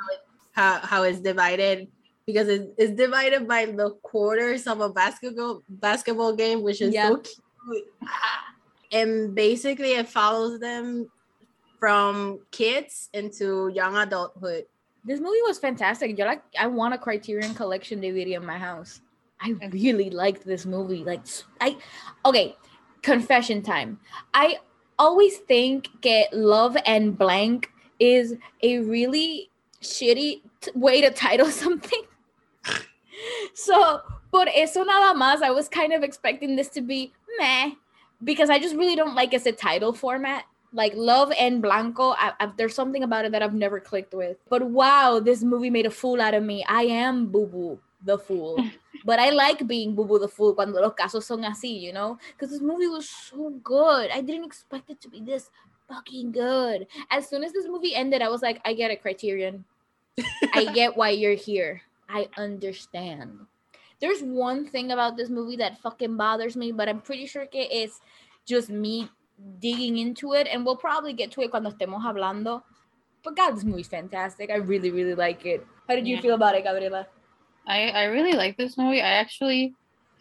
how, 0.51 0.79
how 0.79 1.03
it's 1.03 1.19
divided 1.19 1.87
because 2.31 2.47
it, 2.47 2.71
it's 2.77 2.93
divided 2.93 3.47
by 3.47 3.65
the 3.65 3.89
quarters 4.03 4.67
of 4.67 4.81
a 4.81 4.89
basketball 4.89 5.63
basketball 5.67 6.35
game, 6.35 6.61
which 6.61 6.79
is 6.79 6.93
so 6.93 7.17
cute. 7.17 7.85
And 8.91 9.33
basically, 9.33 9.93
it 9.93 10.07
follows 10.07 10.59
them 10.59 11.09
from 11.79 12.39
kids 12.51 13.09
into 13.13 13.71
young 13.73 13.97
adulthood. 13.97 14.65
This 15.03 15.19
movie 15.19 15.41
was 15.47 15.57
fantastic. 15.57 16.15
You're 16.15 16.27
like, 16.27 16.43
I 16.59 16.67
want 16.67 16.93
a 16.93 16.99
Criterion 16.99 17.55
Collection 17.55 17.99
DVD 17.99 18.37
in 18.37 18.45
my 18.45 18.59
house. 18.59 19.01
I 19.41 19.55
really 19.71 20.11
liked 20.11 20.45
this 20.45 20.67
movie. 20.67 21.03
Like, 21.03 21.21
I, 21.61 21.77
okay, 22.25 22.55
confession 23.01 23.63
time. 23.63 23.99
I 24.35 24.57
always 24.99 25.37
think 25.37 25.87
that 26.03 26.31
Love 26.31 26.77
and 26.85 27.17
Blank 27.17 27.71
is 27.99 28.35
a 28.61 28.79
really 28.79 29.49
shitty 29.81 30.41
t- 30.61 30.71
way 30.75 31.01
to 31.01 31.09
title 31.09 31.47
something. 31.63 32.03
So, 33.53 34.01
por 34.31 34.47
eso 34.47 34.83
nada 34.83 35.13
más, 35.13 35.41
I 35.41 35.51
was 35.51 35.69
kind 35.69 35.93
of 35.93 36.03
expecting 36.03 36.55
this 36.55 36.69
to 36.69 36.81
be 36.81 37.13
meh 37.37 37.71
because 38.23 38.49
I 38.49 38.59
just 38.59 38.75
really 38.75 38.95
don't 38.95 39.15
like 39.15 39.33
as 39.33 39.45
a 39.45 39.51
title 39.51 39.93
format. 39.93 40.45
Like 40.71 40.93
Love 40.95 41.33
and 41.39 41.63
Blanco, 41.63 42.11
I, 42.11 42.33
I, 42.39 42.51
there's 42.55 42.75
something 42.75 43.01
about 43.01 43.25
it 43.25 43.31
that 43.31 43.41
I've 43.41 43.55
never 43.55 43.79
clicked 43.79 44.13
with. 44.13 44.37
But 44.49 44.63
wow, 44.63 45.19
this 45.19 45.41
movie 45.41 45.71
made 45.71 45.87
a 45.87 45.91
fool 45.91 46.21
out 46.21 46.35
of 46.35 46.43
me. 46.43 46.63
I 46.67 46.83
am 46.83 47.25
Boo 47.27 47.47
Boo 47.47 47.79
the 48.05 48.19
fool, 48.19 48.63
but 49.05 49.19
I 49.19 49.31
like 49.31 49.65
being 49.65 49.95
Boo 49.95 50.05
Boo 50.05 50.19
the 50.19 50.27
fool 50.27 50.53
cuando 50.53 50.79
los 50.79 50.93
casos 50.93 51.23
son 51.23 51.41
así, 51.41 51.81
you 51.81 51.91
know? 51.91 52.19
Because 52.33 52.51
this 52.51 52.61
movie 52.61 52.87
was 52.87 53.09
so 53.09 53.49
good. 53.63 54.11
I 54.11 54.21
didn't 54.21 54.45
expect 54.45 54.91
it 54.91 55.01
to 55.01 55.09
be 55.09 55.21
this 55.21 55.49
fucking 55.87 56.31
good. 56.31 56.85
As 57.09 57.27
soon 57.27 57.43
as 57.43 57.51
this 57.51 57.67
movie 57.67 57.95
ended, 57.95 58.21
I 58.21 58.29
was 58.29 58.43
like, 58.43 58.61
I 58.63 58.73
get 58.73 58.91
a 58.91 58.95
Criterion. 58.95 59.65
I 60.53 60.65
get 60.73 60.95
why 60.95 61.09
you're 61.09 61.33
here. 61.33 61.81
I 62.09 62.27
understand. 62.37 63.39
There's 64.01 64.21
one 64.21 64.65
thing 64.65 64.91
about 64.91 65.17
this 65.17 65.29
movie 65.29 65.57
that 65.57 65.79
fucking 65.79 66.17
bothers 66.17 66.55
me, 66.55 66.71
but 66.71 66.89
I'm 66.89 67.01
pretty 67.01 67.27
sure 67.27 67.45
it's 67.51 67.99
just 68.45 68.69
me 68.69 69.09
digging 69.59 69.97
into 69.97 70.33
it, 70.33 70.47
and 70.51 70.65
we'll 70.65 70.75
probably 70.77 71.13
get 71.13 71.31
to 71.31 71.41
it 71.41 71.51
cuando 71.51 71.69
estemos 71.69 72.01
hablando. 72.01 72.63
But 73.23 73.35
God, 73.35 73.55
this 73.55 73.63
movie's 73.63 73.87
fantastic. 73.87 74.49
I 74.49 74.55
really, 74.55 74.91
really 74.91 75.15
like 75.15 75.45
it. 75.45 75.65
How 75.87 75.95
did 75.95 76.07
you 76.07 76.15
Yeah. 76.15 76.21
feel 76.21 76.35
about 76.35 76.55
it, 76.55 76.63
Gabriela? 76.63 77.07
I, 77.67 77.89
I 77.89 78.03
really 78.05 78.33
like 78.33 78.57
this 78.57 78.77
movie. 78.77 79.01
I 79.01 79.19
actually 79.19 79.75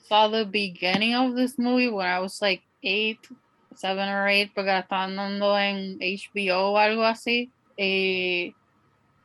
saw 0.09 0.29
the 0.29 0.45
beginning 0.45 1.15
of 1.15 1.35
this 1.37 1.59
movie 1.59 1.89
when 1.89 2.07
I 2.07 2.19
was 2.19 2.43
like 2.43 2.63
eight, 2.83 3.27
seven 3.77 4.09
or 4.09 4.27
eight, 4.29 4.51
porque 4.55 4.67
la 4.67 4.83
estaban 4.83 5.17
dando 5.17 5.55
en 5.55 5.99
HBO 6.01 6.73
o 6.73 6.77
algo 6.77 7.05
así. 7.07 7.51
Y 7.79 8.55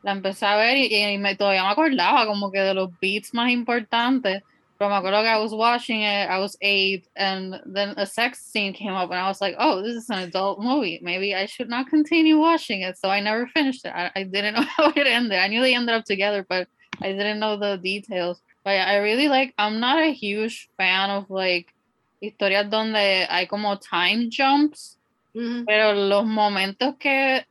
la 0.03 0.11
empecé 0.11 0.45
a 0.45 0.55
ver 0.57 0.77
y, 0.77 0.93
y 0.93 1.17
me, 1.17 1.35
todavía 1.35 1.63
me 1.63 1.69
acordaba 1.71 2.25
como 2.25 2.51
que 2.51 2.59
de 2.59 2.73
los 2.73 2.89
beats 3.01 3.33
más 3.33 3.49
importantes. 3.51 4.41
Pero 4.77 4.89
me 4.89 4.95
acuerdo 4.97 5.21
que 5.21 5.29
I 5.29 5.37
was 5.39 5.53
watching 5.53 6.01
it, 6.01 6.27
I 6.29 6.39
was 6.39 6.57
eight, 6.59 7.07
and 7.15 7.61
then 7.65 7.93
a 7.95 8.05
sex 8.05 8.39
scene 8.39 8.73
came 8.73 8.91
up, 8.93 9.11
and 9.11 9.19
I 9.19 9.27
was 9.29 9.39
like, 9.39 9.55
oh, 9.59 9.81
this 9.81 9.95
is 9.95 10.09
an 10.09 10.19
adult 10.19 10.59
movie. 10.59 10.99
Maybe 11.01 11.33
I 11.35 11.45
should 11.45 11.69
not 11.69 11.87
continue 11.87 12.37
watching 12.39 12.81
it. 12.81 12.97
So 12.97 13.09
I 13.09 13.21
never 13.21 13.47
finished 13.47 13.85
it. 13.85 13.93
I, 13.95 14.11
I 14.15 14.23
didn't 14.23 14.55
know 14.55 14.63
how 14.63 14.89
it 14.89 15.07
ended. 15.07 15.39
I 15.39 15.47
knew 15.47 15.61
they 15.61 15.75
ended 15.75 15.95
up 15.95 16.05
together, 16.05 16.43
but 16.49 16.67
I 17.01 17.13
didn't 17.13 17.39
know 17.39 17.55
the 17.55 17.77
details. 17.77 18.41
But 18.65 18.71
yeah, 18.71 18.85
I 18.87 18.95
really 18.97 19.29
like, 19.29 19.53
I'm 19.57 19.79
not 19.79 19.99
a 19.99 20.11
huge 20.11 20.69
fan 20.75 21.09
of 21.11 21.29
like 21.29 21.73
historias 22.21 22.69
donde 22.69 23.27
hay 23.29 23.45
como 23.45 23.75
time 23.75 24.29
jumps, 24.31 24.97
Mhm. 25.35 25.65
pero 25.65 25.93
los 25.93 26.25
momentos 26.25 26.95
que, 26.99 27.43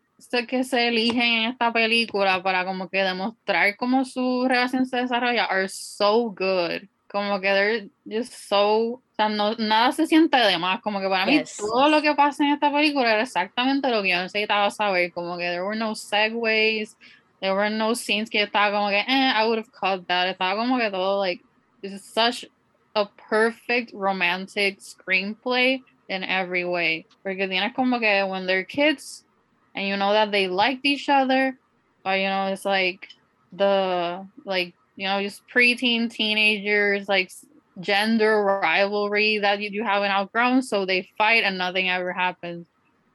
que 0.49 0.65
se 0.65 0.89
eligen 0.89 1.23
en 1.23 1.51
esta 1.51 1.73
película 1.73 2.43
para 2.43 2.65
como 2.65 2.89
que 2.89 2.99
demostrar 3.03 3.77
cómo 3.77 4.05
su 4.05 4.47
relación 4.49 4.87
se 4.87 4.99
desarrolla 4.99 5.45
are 5.47 5.69
so 5.69 6.31
good. 6.31 6.89
Como 7.09 7.41
que 7.41 7.49
they're 7.49 7.91
just 8.07 8.33
so, 8.33 8.95
o 8.95 9.03
sea, 9.15 9.29
no, 9.29 9.55
nada 9.57 9.93
se 9.93 10.07
siente 10.07 10.37
de 10.39 10.57
más. 10.59 10.81
Como 10.81 10.99
que 11.01 11.09
para 11.09 11.27
mí 11.27 11.39
Yes. 11.39 11.57
todo 11.59 11.89
lo 11.89 12.01
que 12.01 12.15
pasa 12.15 12.45
en 12.45 12.53
esta 12.55 12.73
película 12.73 13.13
era 13.13 13.23
exactamente 13.23 13.89
lo 13.91 14.03
que 14.03 14.11
yo 14.11 14.23
necesitaba 14.23 14.71
saber. 14.71 15.13
Como 15.13 15.37
que 15.37 15.45
there 15.45 15.63
were 15.63 15.79
no 15.79 15.95
segues, 15.95 16.97
there 17.41 17.53
were 17.55 17.69
no 17.69 17.95
scenes 17.95 18.31
que 18.31 18.43
estaba 18.43 18.71
como 18.75 18.89
que, 18.89 19.01
eh, 19.01 19.33
I 19.37 19.45
would 19.47 19.59
have 19.59 19.71
cut 19.73 20.07
that. 20.09 20.29
Estaba 20.29 20.57
como 20.57 20.79
que 20.79 20.91
todo 20.91 21.21
like, 21.21 21.43
this 21.83 21.93
is 21.93 22.05
such 22.05 22.47
a 22.95 23.07
perfect 23.29 23.93
romantic 23.93 24.79
screenplay 24.81 25.83
in 26.09 26.25
every 26.25 26.65
way. 26.65 27.07
Porque 27.23 27.47
tienes 27.49 27.75
como 27.75 27.99
que 28.01 28.23
when 28.25 28.47
they're 28.47 28.65
kids 28.65 29.22
and 29.75 29.87
you 29.87 29.97
know 29.97 30.13
that 30.13 30.31
they 30.31 30.49
liked 30.49 30.85
each 30.85 31.09
other, 31.09 31.59
but 32.05 32.19
you 32.19 32.29
know, 32.29 32.47
it's 32.47 32.65
like 32.65 33.09
the 33.53 34.27
like 34.45 34.75
you 34.97 35.07
know, 35.07 35.23
just 35.23 35.43
preteen 35.53 36.11
teenagers, 36.11 37.09
like 37.09 37.31
gender 37.81 38.43
rivalry 38.43 39.39
that 39.39 39.61
you, 39.61 39.71
you 39.71 39.85
haven't 39.85 40.11
outgrown, 40.11 40.63
so 40.63 40.85
they 40.85 41.09
fight 41.17 41.45
and 41.45 41.59
nothing 41.59 41.89
ever 41.89 42.13
happens. 42.13 42.67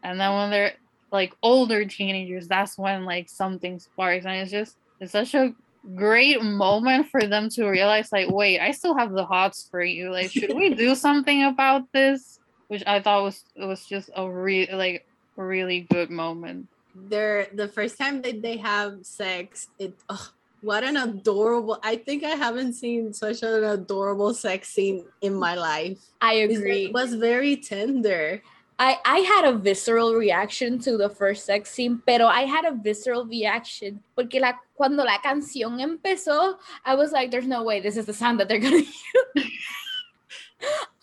And 0.03 0.19
then 0.19 0.33
when 0.33 0.49
they're 0.49 0.73
like 1.11 1.33
older 1.43 1.85
teenagers, 1.85 2.47
that's 2.47 2.77
when 2.77 3.05
like 3.05 3.29
something 3.29 3.79
sparks, 3.79 4.25
and 4.25 4.35
it's 4.35 4.51
just 4.51 4.75
it's 4.99 5.11
such 5.11 5.35
a 5.35 5.53
great 5.95 6.41
moment 6.41 7.07
for 7.09 7.25
them 7.25 7.47
to 7.47 7.65
realize 7.65 8.11
like 8.11 8.29
wait 8.29 8.59
i 8.59 8.71
still 8.71 8.97
have 8.97 9.13
the 9.13 9.23
hots 9.23 9.69
for 9.71 9.81
you 9.81 10.11
like 10.11 10.29
should 10.29 10.53
we 10.53 10.73
do 10.73 10.93
something 11.07 11.45
about 11.45 11.83
this 11.93 12.39
which 12.67 12.83
i 12.85 12.99
thought 12.99 13.23
was 13.23 13.45
it 13.55 13.65
was 13.65 13.85
just 13.85 14.09
a 14.15 14.29
real 14.29 14.67
like 14.77 15.06
really 15.45 15.87
good 15.91 16.09
moment 16.09 16.67
They're 16.97 17.47
the 17.53 17.67
first 17.67 17.97
time 17.97 18.21
that 18.23 18.41
they 18.41 18.57
have 18.57 19.05
sex. 19.05 19.69
It 19.77 19.93
ugh, 20.09 20.33
what 20.61 20.83
an 20.83 20.97
adorable! 20.97 21.77
I 21.83 21.95
think 21.97 22.23
I 22.23 22.33
haven't 22.33 22.73
seen 22.73 23.13
such 23.13 23.43
an 23.43 23.63
adorable 23.63 24.33
sex 24.33 24.69
scene 24.69 25.05
in 25.21 25.35
my 25.35 25.53
life. 25.53 26.01
I 26.21 26.33
agree. 26.49 26.85
It 26.85 26.93
was 26.93 27.13
very 27.13 27.55
tender. 27.57 28.41
I, 28.79 28.97
I 29.05 29.19
had 29.19 29.45
a 29.45 29.57
visceral 29.57 30.13
reaction 30.13 30.77
to 30.79 30.97
the 30.97 31.09
first 31.09 31.45
sex 31.45 31.71
scene, 31.71 32.01
pero 32.05 32.27
I 32.27 32.41
had 32.41 32.65
a 32.65 32.73
visceral 32.73 33.25
reaction 33.25 34.03
porque 34.15 34.39
la, 34.39 34.53
cuando 34.75 35.03
la 35.03 35.17
canción 35.19 35.79
empezó, 35.81 36.57
I 36.85 36.93
was 36.93 37.11
like, 37.11 37.31
there's 37.31 37.47
no 37.47 37.63
way 37.63 37.79
this 37.79 37.97
is 37.97 38.05
the 38.05 38.13
sound 38.13 38.39
that 38.39 38.47
they're 38.47 38.59
gonna 38.59 38.77
use. 38.77 39.51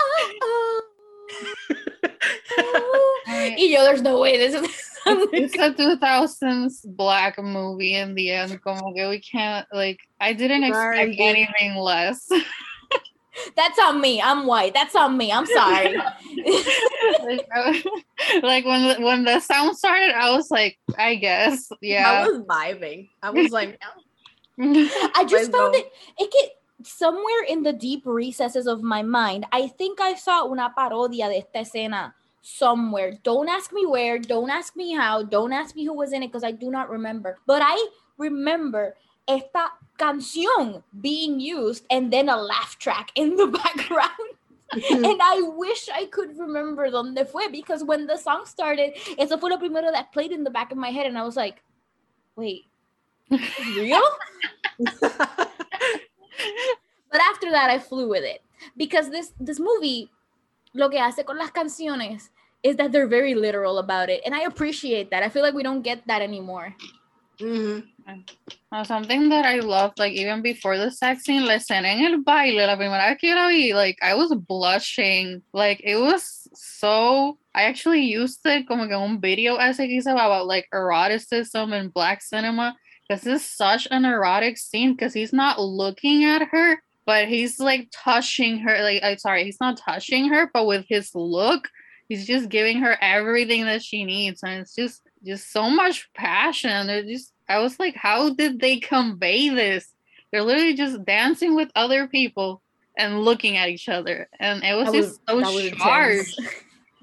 Oh, 0.01 0.33
oh, 0.43 0.83
I- 3.27 3.55
y 3.59 3.67
yo, 3.71 3.83
there's 3.85 4.03
no 4.03 4.21
way 4.21 4.37
this 4.37 4.55
is 4.55 4.63
the 4.63 4.69
sound. 4.69 5.29
they're 5.33 5.43
it's 5.45 5.55
a 5.55 5.71
2000s 5.73 6.97
black 6.97 7.39
movie 7.43 7.95
in 7.95 8.15
the 8.15 8.31
end 8.31 8.61
como 8.63 8.93
que 8.95 9.09
we 9.09 9.21
can't 9.21 9.67
like 9.73 9.99
i 10.21 10.33
didn't 10.33 10.65
expect 10.65 11.15
anything 11.19 11.77
less 11.77 12.29
That's 13.57 13.81
on 13.81 14.01
me. 14.01 14.23
I'm 14.23 14.47
white. 14.47 14.75
That's 14.75 14.95
on 14.95 15.17
me. 15.19 15.33
I'm 15.33 15.45
sorry. 15.45 15.97
like, 15.97 17.49
I- 17.53 17.83
like 18.45 18.65
when 18.65 18.87
the, 18.87 19.05
when 19.05 19.25
the 19.25 19.41
sound 19.41 19.77
started 19.77 20.13
i 20.15 20.31
was 20.31 20.53
like 20.53 20.79
i 20.97 21.17
guess 21.17 21.69
yeah. 21.83 22.09
I 22.25 22.29
was 22.29 22.43
vibing. 22.43 23.09
I 23.25 23.31
was 23.31 23.51
like, 23.51 23.81
I 24.61 25.25
just 25.29 25.51
Pues 25.51 25.59
found 25.59 25.73
no. 25.73 25.79
it, 25.81 25.93
it 26.19 26.31
get 26.33 26.51
somewhere 26.83 27.45
in 27.49 27.63
the 27.63 27.73
deep 27.73 28.03
recesses 28.05 28.67
of 28.67 28.83
my 28.83 29.03
mind. 29.03 29.47
I 29.53 29.69
think 29.69 30.01
I 30.01 30.15
saw 30.15 30.45
una 30.47 30.73
parodia 30.77 31.29
de 31.29 31.39
esta 31.39 31.61
escena 31.61 32.15
somewhere. 32.43 33.19
Don't 33.23 33.49
ask 33.49 33.73
me 33.73 33.87
where, 33.87 34.19
don't 34.19 34.51
ask 34.51 34.77
me 34.77 34.93
how, 34.93 35.23
don't 35.23 35.53
ask 35.53 35.75
me 35.75 35.85
who 35.85 35.95
was 35.95 36.13
in 36.13 36.23
it 36.23 36.29
because 36.29 36.45
I 36.45 36.53
do 36.53 36.71
not 36.71 36.91
remember. 36.91 37.39
But 37.47 37.63
I 37.65 37.89
remember 38.19 38.97
esta 39.27 39.71
canción 39.99 40.83
being 41.01 41.41
used 41.41 41.87
and 41.91 42.13
then 42.13 42.29
a 42.29 42.37
laugh 42.37 42.79
track 42.79 43.11
in 43.15 43.37
the 43.37 43.47
background. 43.65 44.11
and 44.91 45.21
I 45.23 45.41
wish 45.55 45.89
I 45.89 46.07
could 46.07 46.37
remember 46.37 46.91
donde 46.91 47.29
fue 47.29 47.49
because 47.51 47.85
when 47.85 48.07
the 48.07 48.17
song 48.17 48.45
started, 48.45 48.95
eso 49.19 49.37
fue 49.37 49.51
lo 49.51 49.59
primero 49.59 49.93
that 49.93 50.13
played 50.13 50.33
in 50.33 50.43
the 50.43 50.51
back 50.51 50.73
of 50.73 50.79
my 50.79 50.91
head 50.91 51.07
and 51.07 51.17
I 51.17 51.23
was 51.23 51.37
like, 51.37 51.63
wait, 52.35 52.65
real? 53.77 54.03
But 57.11 57.21
after 57.21 57.51
that, 57.51 57.71
I 57.71 57.79
flew 57.79 58.09
with 58.09 58.25
it 58.25 58.43
because 58.77 59.11
this 59.11 59.33
this 59.39 59.61
movie, 59.61 60.11
lo 60.75 60.89
que 60.89 60.99
hace 60.99 61.25
con 61.25 61.39
las 61.39 61.51
canciones 61.51 62.31
is 62.63 62.77
that 62.77 62.93
they're 62.93 63.07
very 63.07 63.35
literal 63.35 63.79
about 63.79 64.09
it, 64.09 64.23
and 64.25 64.35
I 64.35 64.43
appreciate 64.43 65.11
that. 65.11 65.23
I 65.23 65.29
feel 65.29 65.43
like 65.43 65.55
we 65.55 65.63
don't 65.63 65.83
get 65.83 66.07
that 66.07 66.23
anymore. 66.23 66.75
Mhm. 67.41 67.85
Uh, 68.71 68.85
something 68.85 69.29
that 69.31 69.47
I 69.47 69.61
loved, 69.61 69.99
like 69.99 70.13
even 70.13 70.43
before 70.43 70.77
the 70.77 70.91
sex 70.91 71.25
scene, 71.25 71.47
la 71.47 71.55
escena 71.55 71.87
en 71.87 72.05
el 72.05 72.23
baile, 72.23 72.67
la 72.67 72.77
primera 72.77 73.09
vez 73.09 73.19
que 73.19 73.31
yo 73.31 73.35
la 73.35 73.49
vi, 73.49 73.73
like 73.73 73.99
I 74.03 74.15
was 74.15 74.35
blushing. 74.35 75.43
Like 75.53 75.81
it 75.83 75.97
was 75.97 76.49
so. 76.55 77.39
I 77.55 77.63
actually 77.65 78.03
used 78.03 78.45
it 78.45 78.67
como 78.67 78.87
que 78.87 78.97
un 78.97 79.21
video 79.21 79.57
essay 79.57 79.89
que 79.89 79.97
hice 80.01 80.11
about 80.11 80.47
like 80.47 80.69
eroticism 80.73 81.73
in 81.73 81.89
black 81.89 82.21
cinema. 82.21 82.77
This 83.09 83.27
is 83.27 83.45
such 83.45 83.87
an 83.91 84.05
erotic 84.05 84.57
scene 84.57 84.93
because 84.93 85.13
he's 85.13 85.33
not 85.33 85.61
looking 85.61 86.25
at 86.25 86.49
her, 86.49 86.83
but 87.05 87.29
he's 87.29 87.61
like 87.61 87.89
touching 87.93 88.59
her. 88.59 88.83
Like 88.83 89.03
I'm 89.03 89.19
sorry, 89.19 89.45
he's 89.45 89.61
not 89.61 89.77
touching 89.77 90.29
her, 90.31 90.51
but 90.53 90.67
with 90.67 90.87
his 90.89 91.15
look, 91.15 91.69
he's 92.09 92.27
just 92.27 92.49
giving 92.49 92.79
her 92.79 92.97
everything 93.01 93.65
that 93.67 93.83
she 93.83 94.05
needs, 94.05 94.43
and 94.43 94.61
it's 94.61 94.75
just 94.75 95.03
just 95.25 95.53
so 95.53 95.69
much 95.69 96.11
passion. 96.15 96.87
They're 96.87 97.03
just 97.03 97.33
I 97.49 97.59
was 97.59 97.79
like, 97.79 97.95
how 97.95 98.31
did 98.35 98.61
they 98.61 98.79
convey 98.79 99.51
this? 99.51 99.93
They're 100.33 100.43
literally 100.43 100.75
just 100.75 101.05
dancing 101.05 101.55
with 101.55 101.71
other 101.75 102.09
people 102.09 102.63
and 102.97 103.21
looking 103.21 103.57
at 103.57 103.69
each 103.69 103.89
other, 103.89 104.29
and 104.41 104.63
it 104.65 104.75
was 104.75 104.91
just 104.93 105.21
so 105.29 105.37
was 105.37 105.67
intense. 105.67 106.39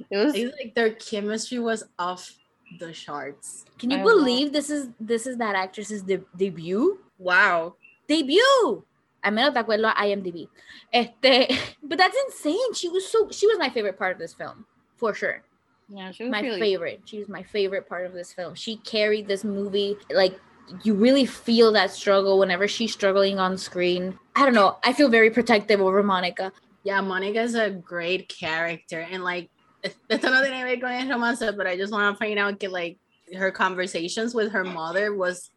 It 0.09 0.17
was 0.17 0.33
I 0.33 0.37
feel 0.37 0.51
like 0.59 0.73
their 0.73 0.93
chemistry 0.93 1.59
was 1.59 1.83
off 1.99 2.33
the 2.79 2.91
charts. 2.91 3.65
Can 3.79 3.91
you 3.91 3.97
I 3.97 4.03
love- 4.03 4.17
believe 4.19 4.53
this 4.53 4.69
is 4.69 4.89
this 4.99 5.25
is 5.27 5.37
that 5.37 5.55
actress's 5.55 6.03
de- 6.03 6.23
debut? 6.37 6.99
Wow. 7.17 7.75
Debut. 8.07 8.83
I 9.23 9.29
menos 9.29 9.53
de 9.53 9.59
acuerdo 9.63 9.93
IMDb. 9.95 10.47
Este, 10.91 11.47
but 11.83 11.97
that's 11.97 12.17
insane. 12.27 12.73
She 12.73 12.89
was 12.89 13.07
so 13.07 13.29
she 13.31 13.47
was 13.47 13.57
my 13.59 13.69
favorite 13.69 13.97
part 13.97 14.13
of 14.13 14.19
this 14.19 14.33
film, 14.33 14.65
for 14.97 15.13
sure. 15.13 15.43
yeah, 15.89 16.11
she 16.11 16.23
was 16.23 16.31
my 16.31 16.41
really 16.41 16.59
favorite. 16.59 17.01
She 17.05 17.19
was 17.19 17.29
my 17.29 17.43
favorite 17.43 17.87
part 17.87 18.05
of 18.05 18.13
this 18.13 18.33
film. 18.33 18.55
She 18.55 18.77
carried 18.77 19.27
this 19.27 19.43
movie 19.43 19.97
like 20.11 20.39
you 20.83 20.93
really 20.93 21.25
feel 21.25 21.71
that 21.73 21.91
struggle 21.91 22.39
whenever 22.39 22.67
she's 22.67 22.93
struggling 22.93 23.39
on 23.39 23.57
screen. 23.57 24.17
I 24.35 24.45
don't 24.45 24.53
know. 24.55 24.77
I 24.83 24.93
feel 24.93 25.09
very 25.09 25.29
protective 25.29 25.81
over 25.81 26.01
Monica. 26.01 26.51
Yeah, 26.83 27.01
Monica's 27.01 27.53
a 27.55 27.69
great 27.69 28.27
character. 28.29 29.01
And 29.01 29.23
like, 29.23 29.49
esto 30.09 30.29
no 30.29 30.41
tiene 30.41 30.59
que 30.59 30.65
ver 30.65 30.79
con 30.79 30.91
el 30.91 31.09
romance, 31.09 31.51
but 31.55 31.67
I 31.67 31.77
just 31.77 31.91
want 31.91 32.13
to 32.13 32.19
point 32.23 32.39
out 32.39 32.59
that 32.59 32.71
like 32.71 32.97
her 33.37 33.51
conversations 33.51 34.33
with 34.35 34.51
her 34.51 34.63
mother 34.63 35.15
was, 35.15 35.49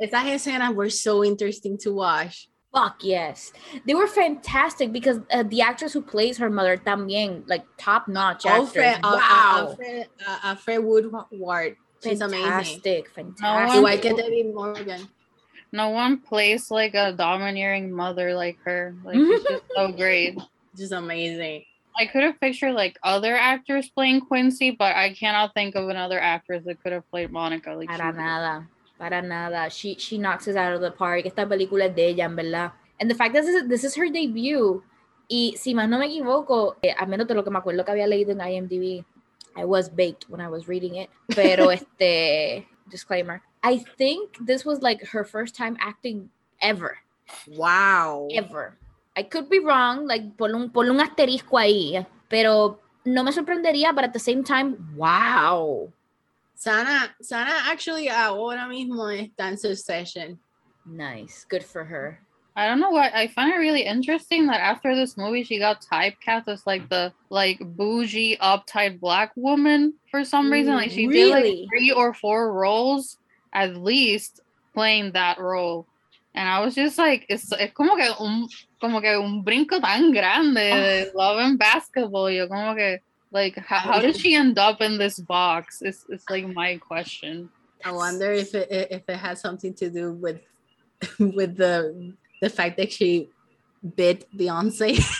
estas 0.00 0.24
escenas 0.26 0.74
were 0.74 0.90
so 0.90 1.24
interesting 1.24 1.78
to 1.78 1.92
watch. 1.92 2.48
Fuck 2.74 3.04
yes, 3.04 3.52
they 3.86 3.94
were 3.94 4.06
fantastic 4.06 4.92
because 4.92 5.18
uh, 5.30 5.42
the 5.42 5.60
actress 5.60 5.92
who 5.92 6.00
plays 6.00 6.38
her 6.38 6.48
mother 6.48 6.78
también 6.78 7.42
like 7.46 7.64
top 7.76 8.08
notch 8.08 8.46
actress. 8.46 8.76
Alfred, 8.76 9.00
uh, 9.04 9.08
uh, 9.08 9.16
wow, 9.16 9.66
Alfred, 9.68 10.08
uh, 10.26 10.54
Alfre 10.54 10.82
Woodard. 10.82 11.76
She's 12.02 12.20
amazing. 12.22 12.44
fantastic, 12.44 13.10
one- 13.14 13.34
fantastic. 13.34 13.78
Igual 13.82 14.00
que 14.00 14.16
Debbie 14.16 14.42
Morgan. 14.44 15.08
no 15.70 15.90
one 15.90 16.20
plays 16.20 16.70
like 16.70 16.94
a 16.94 17.12
domineering 17.12 17.92
mother 17.92 18.34
like 18.34 18.58
her. 18.64 18.94
Like 19.04 19.16
she's 19.16 19.42
just 19.42 19.64
so 19.74 19.92
great. 19.92 20.38
Just 20.74 20.92
amazing. 20.92 21.64
I 21.98 22.06
could 22.06 22.22
have 22.22 22.40
pictured 22.40 22.72
like 22.74 22.98
other 23.02 23.36
actors 23.36 23.90
playing 23.90 24.22
Quincy, 24.22 24.70
but 24.70 24.96
I 24.96 25.12
cannot 25.14 25.54
think 25.54 25.74
of 25.74 25.88
another 25.88 26.18
actress 26.20 26.64
that 26.64 26.82
could 26.82 26.92
have 26.92 27.08
played 27.10 27.30
Monica. 27.30 27.72
Like 27.74 27.90
she 27.90 27.96
Para 27.96 28.12
did. 28.12 28.18
nada, 28.18 28.66
para 28.98 29.22
nada. 29.22 29.70
She 29.70 29.96
she 29.98 30.18
knocks 30.18 30.48
us 30.48 30.56
out 30.56 30.72
of 30.72 30.80
the 30.80 30.90
park. 30.90 31.26
Esta 31.26 31.46
película 31.46 31.86
es 31.90 31.94
de 31.94 32.08
ella, 32.08 32.24
en 32.24 32.36
verdad. 32.36 32.72
And 33.00 33.10
the 33.10 33.14
fact 33.14 33.34
that 33.34 33.42
this 33.44 33.54
is, 33.54 33.68
this 33.68 33.84
is 33.84 33.94
her 33.96 34.08
debut. 34.08 34.82
Y 35.28 35.54
si 35.56 35.74
más 35.74 35.88
no 35.88 35.98
me 35.98 36.06
equivoco, 36.06 36.76
eh, 36.82 36.94
a 36.98 37.06
menos 37.06 37.26
de 37.26 37.34
lo 37.34 37.42
que 37.42 37.50
me 37.50 37.58
acuerdo 37.58 37.84
que 37.84 37.92
había 37.92 38.06
leído 38.06 38.32
en 38.32 38.40
IMDb, 38.40 39.04
I 39.56 39.64
was 39.64 39.88
baked 39.88 40.28
when 40.28 40.40
I 40.40 40.48
was 40.48 40.68
reading 40.68 40.96
it. 40.96 41.08
Pero 41.34 41.70
este 41.72 42.66
disclaimer, 42.90 43.40
I 43.62 43.78
think 43.96 44.36
this 44.44 44.64
was 44.64 44.82
like 44.82 45.02
her 45.12 45.24
first 45.24 45.54
time 45.56 45.76
acting 45.80 46.28
ever, 46.60 46.98
Wow. 47.48 48.28
ever. 48.34 48.76
I 49.16 49.22
could 49.24 49.48
be 49.48 49.58
wrong, 49.58 50.06
like 50.06 50.36
ponle 50.36 50.54
un, 50.56 50.70
ponle 50.70 50.90
un 50.90 51.00
asterisco 51.00 51.58
ahí, 51.58 52.04
pero 52.28 52.80
no 53.04 53.22
me 53.22 53.32
sorprendería, 53.32 53.94
but 53.94 54.04
at 54.04 54.12
the 54.12 54.18
same 54.18 54.42
time, 54.42 54.76
wow. 54.96 55.92
Sanaa, 56.56 57.10
Sanaa 57.20 57.70
actually 57.70 58.08
ahora 58.08 58.66
mismo 58.68 59.10
está 59.10 59.48
en 59.48 59.58
Succession. 59.58 60.38
Nice. 60.86 61.44
Good 61.48 61.64
for 61.64 61.84
her. 61.84 62.20
I 62.54 62.66
don't 62.66 62.80
know 62.80 62.90
what 62.90 63.14
I 63.14 63.28
find 63.28 63.52
it 63.52 63.56
really 63.56 63.82
interesting 63.82 64.46
that 64.46 64.60
after 64.60 64.94
this 64.94 65.16
movie 65.16 65.42
she 65.42 65.58
got 65.58 65.80
typecast 65.80 66.48
as 66.48 66.66
like 66.66 66.88
the 66.90 67.12
like 67.30 67.58
bougie 67.60 68.36
uptight 68.36 69.00
black 69.00 69.32
woman 69.36 69.94
for 70.10 70.22
some 70.22 70.52
reason. 70.52 70.74
Like 70.74 70.90
she 70.90 71.06
did 71.06 71.30
like 71.30 71.44
three 71.70 71.92
or 71.92 72.12
four 72.12 72.52
roles 72.52 73.16
at 73.54 73.76
least 73.76 74.40
playing 74.74 75.12
that 75.12 75.38
role. 75.38 75.86
And 76.34 76.48
I 76.48 76.60
was 76.60 76.74
just 76.74 76.98
like, 76.98 77.26
it's, 77.28 77.52
es 77.52 77.72
como 77.72 77.96
que 77.96 78.10
un 78.20 78.48
como 78.82 79.00
que 79.00 79.16
un 79.16 79.44
brinco 79.44 79.80
tan 79.80 80.10
grande 80.10 80.72
ah. 80.72 80.80
de 80.80 81.12
love 81.14 81.38
and 81.38 81.58
basketball. 81.58 82.28
Yo 82.28 82.48
como 82.48 82.74
que 82.74 83.00
like 83.30 83.56
how, 83.56 83.78
how 83.78 84.00
did 84.00 84.16
she 84.16 84.34
end 84.34 84.58
up 84.58 84.82
in 84.82 84.98
this 84.98 85.20
box? 85.20 85.80
It's 85.80 86.04
it's 86.08 86.28
like 86.28 86.46
my 86.46 86.78
question. 86.78 87.48
I 87.84 87.92
wonder 87.92 88.32
if 88.32 88.54
it 88.54 88.68
if 88.70 89.08
it 89.08 89.16
has 89.16 89.40
something 89.40 89.72
to 89.74 89.88
do 89.88 90.12
with 90.12 90.40
with 91.18 91.56
the 91.56 92.12
the 92.40 92.50
fact 92.50 92.76
that 92.78 92.92
she 92.92 93.30
bit 93.96 94.26
Beyonce. 94.36 94.98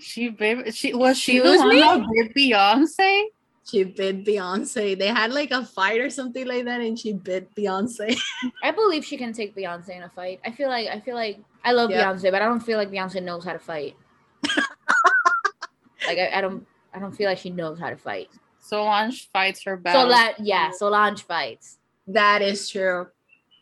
She 0.00 0.28
bit 0.28 0.72
she 0.72 0.94
was 0.94 1.18
she 1.18 1.40
the 1.40 1.52
Excuse 1.52 1.58
one 1.58 1.68
me? 1.68 1.80
that 1.80 2.06
bit 2.14 2.34
Beyonce? 2.36 3.24
She 3.64 3.84
bit 3.84 4.24
Beyonce. 4.24 4.98
They 4.98 5.06
had 5.08 5.32
like 5.32 5.50
a 5.50 5.64
fight 5.64 6.00
or 6.00 6.10
something 6.10 6.46
like 6.46 6.64
that, 6.66 6.80
and 6.80 6.98
she 6.98 7.12
bit 7.14 7.54
Beyonce. 7.54 8.16
I 8.62 8.70
believe 8.70 9.04
she 9.04 9.16
can 9.16 9.32
take 9.32 9.56
Beyonce 9.56 9.96
in 9.96 10.02
a 10.02 10.08
fight. 10.10 10.40
I 10.44 10.50
feel 10.50 10.68
like 10.68 10.88
I 10.88 11.00
feel 11.00 11.14
like 11.14 11.38
I 11.64 11.72
love 11.72 11.90
Yeah. 11.90 12.04
Beyonce, 12.12 12.30
but 12.30 12.42
I 12.42 12.46
don't 12.46 12.60
feel 12.60 12.78
like 12.78 12.90
Beyonce 12.90 13.22
knows 13.22 13.44
how 13.44 13.52
to 13.52 13.58
fight. 13.58 13.96
like 16.06 16.18
I, 16.18 16.30
I 16.34 16.40
don't 16.40 16.66
I 16.92 16.98
don't 16.98 17.12
feel 17.12 17.28
like 17.28 17.38
she 17.38 17.50
knows 17.50 17.78
how 17.78 17.90
to 17.90 17.96
fight. 17.96 18.28
Solange 18.60 19.28
fights 19.30 19.64
her 19.64 19.76
battle. 19.76 20.02
Solange, 20.02 20.34
yeah, 20.40 20.70
Solange 20.70 21.22
fights. 21.22 21.78
that 22.06 22.42
is 22.42 22.68
true. 22.68 23.08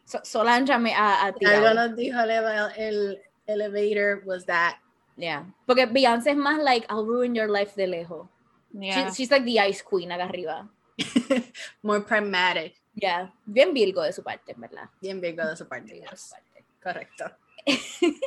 So, 0.05 0.18
Solange 0.22 0.70
a, 0.70 0.78
me- 0.78 0.92
a, 0.92 1.28
a 1.28 1.32
tirado. 1.32 1.64
Algo 1.64 1.74
nos 1.74 1.96
dijo 1.96 2.20
el, 2.20 2.72
el 2.76 3.16
elevator 3.48 4.22
was 4.26 4.44
that. 4.46 4.78
Yeah, 5.16 5.44
porque 5.66 5.86
Beyonce 5.86 6.30
es 6.30 6.36
más 6.36 6.62
like 6.62 6.86
I'll 6.90 7.05
ruin 7.05 7.34
your 7.34 7.48
life 7.48 7.74
de 7.76 7.86
lejos. 7.86 8.26
Yeah. 8.73 9.09
She- 9.09 9.14
she's 9.23 9.31
like 9.31 9.45
the 9.45 9.61
ice 9.61 9.83
queen 9.83 10.11
acá 10.11 10.31
arriba. 10.31 10.68
More 11.83 12.01
pragmatic. 12.01 12.75
Yeah, 12.95 13.29
bien 13.51 13.73
Virgo 13.73 14.03
de 14.03 14.12
su 14.12 14.23
parte, 14.23 14.55
verdad. 14.57 14.89
Bien 15.01 15.20
Virgo 15.20 15.45
de 15.49 15.57
su 15.57 15.64
parte. 15.64 15.93
Virgo 15.93 16.11
de 16.11 16.16
su 16.16 16.31
parte. 16.31 16.64
Correcto. 16.83 17.31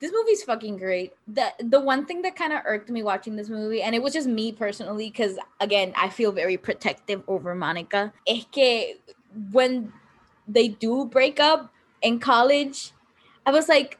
this 0.00 0.12
movie's 0.12 0.42
fucking 0.44 0.76
great. 0.76 1.12
The 1.26 1.52
the 1.58 1.80
one 1.80 2.06
thing 2.06 2.22
that 2.22 2.36
kind 2.36 2.52
of 2.52 2.60
irked 2.64 2.88
me 2.90 3.02
watching 3.02 3.36
this 3.36 3.48
movie, 3.48 3.82
and 3.82 3.94
it 3.94 4.02
was 4.02 4.12
just 4.12 4.28
me 4.28 4.52
personally, 4.52 5.10
because 5.10 5.38
again, 5.60 5.92
I 5.96 6.08
feel 6.08 6.32
very 6.32 6.56
protective 6.56 7.22
over 7.28 7.54
Monica. 7.54 8.12
Es 8.26 8.44
que 8.52 8.96
when 9.52 9.92
they 10.48 10.68
do 10.68 11.04
break 11.04 11.40
up 11.40 11.72
in 12.02 12.18
college, 12.18 12.92
I 13.46 13.50
was 13.50 13.68
like, 13.68 13.98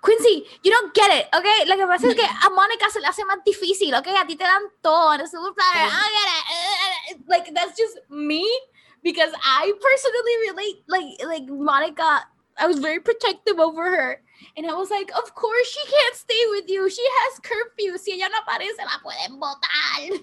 Quincy, 0.00 0.44
you 0.62 0.70
don't 0.70 0.92
get 0.94 1.10
it, 1.10 1.26
okay? 1.34 1.64
Lo 1.66 1.76
que 1.76 1.86
pasa 1.86 2.08
es 2.08 2.14
que 2.14 2.24
a 2.24 2.50
Monica 2.50 2.90
se 2.90 3.00
le 3.00 3.06
hace 3.06 3.24
más 3.24 3.38
difícil, 3.44 3.94
okay? 3.98 4.14
A 4.16 4.26
ti 4.26 4.36
te 4.36 4.44
dan 4.44 4.62
todo, 4.82 5.10
a 5.10 5.16
little 5.16 5.54
platter, 5.54 5.88
I 5.90 6.10
get 6.12 7.16
it. 7.16 7.28
Like 7.28 7.54
that's 7.54 7.76
just 7.76 7.98
me 8.10 8.44
because 9.02 9.32
I 9.42 9.72
personally 9.80 10.36
relate. 10.50 10.84
Like 10.88 11.26
like 11.26 11.48
Monica, 11.48 12.26
I 12.58 12.66
was 12.66 12.78
very 12.78 13.00
protective 13.00 13.58
over 13.58 13.84
her. 13.84 14.20
And 14.56 14.66
I 14.66 14.74
was 14.74 14.90
like, 14.90 15.10
of 15.16 15.34
course 15.34 15.68
she 15.68 15.90
can't 15.90 16.16
stay 16.16 16.44
with 16.50 16.68
you. 16.68 16.88
She 16.90 17.02
has 17.02 17.40
curfew. 17.40 17.96
Si 17.98 18.12
ella 18.12 18.28
no 18.30 18.40
aparece, 18.42 18.78
la 18.84 18.98
pueden 19.02 19.38
botar. 19.40 20.20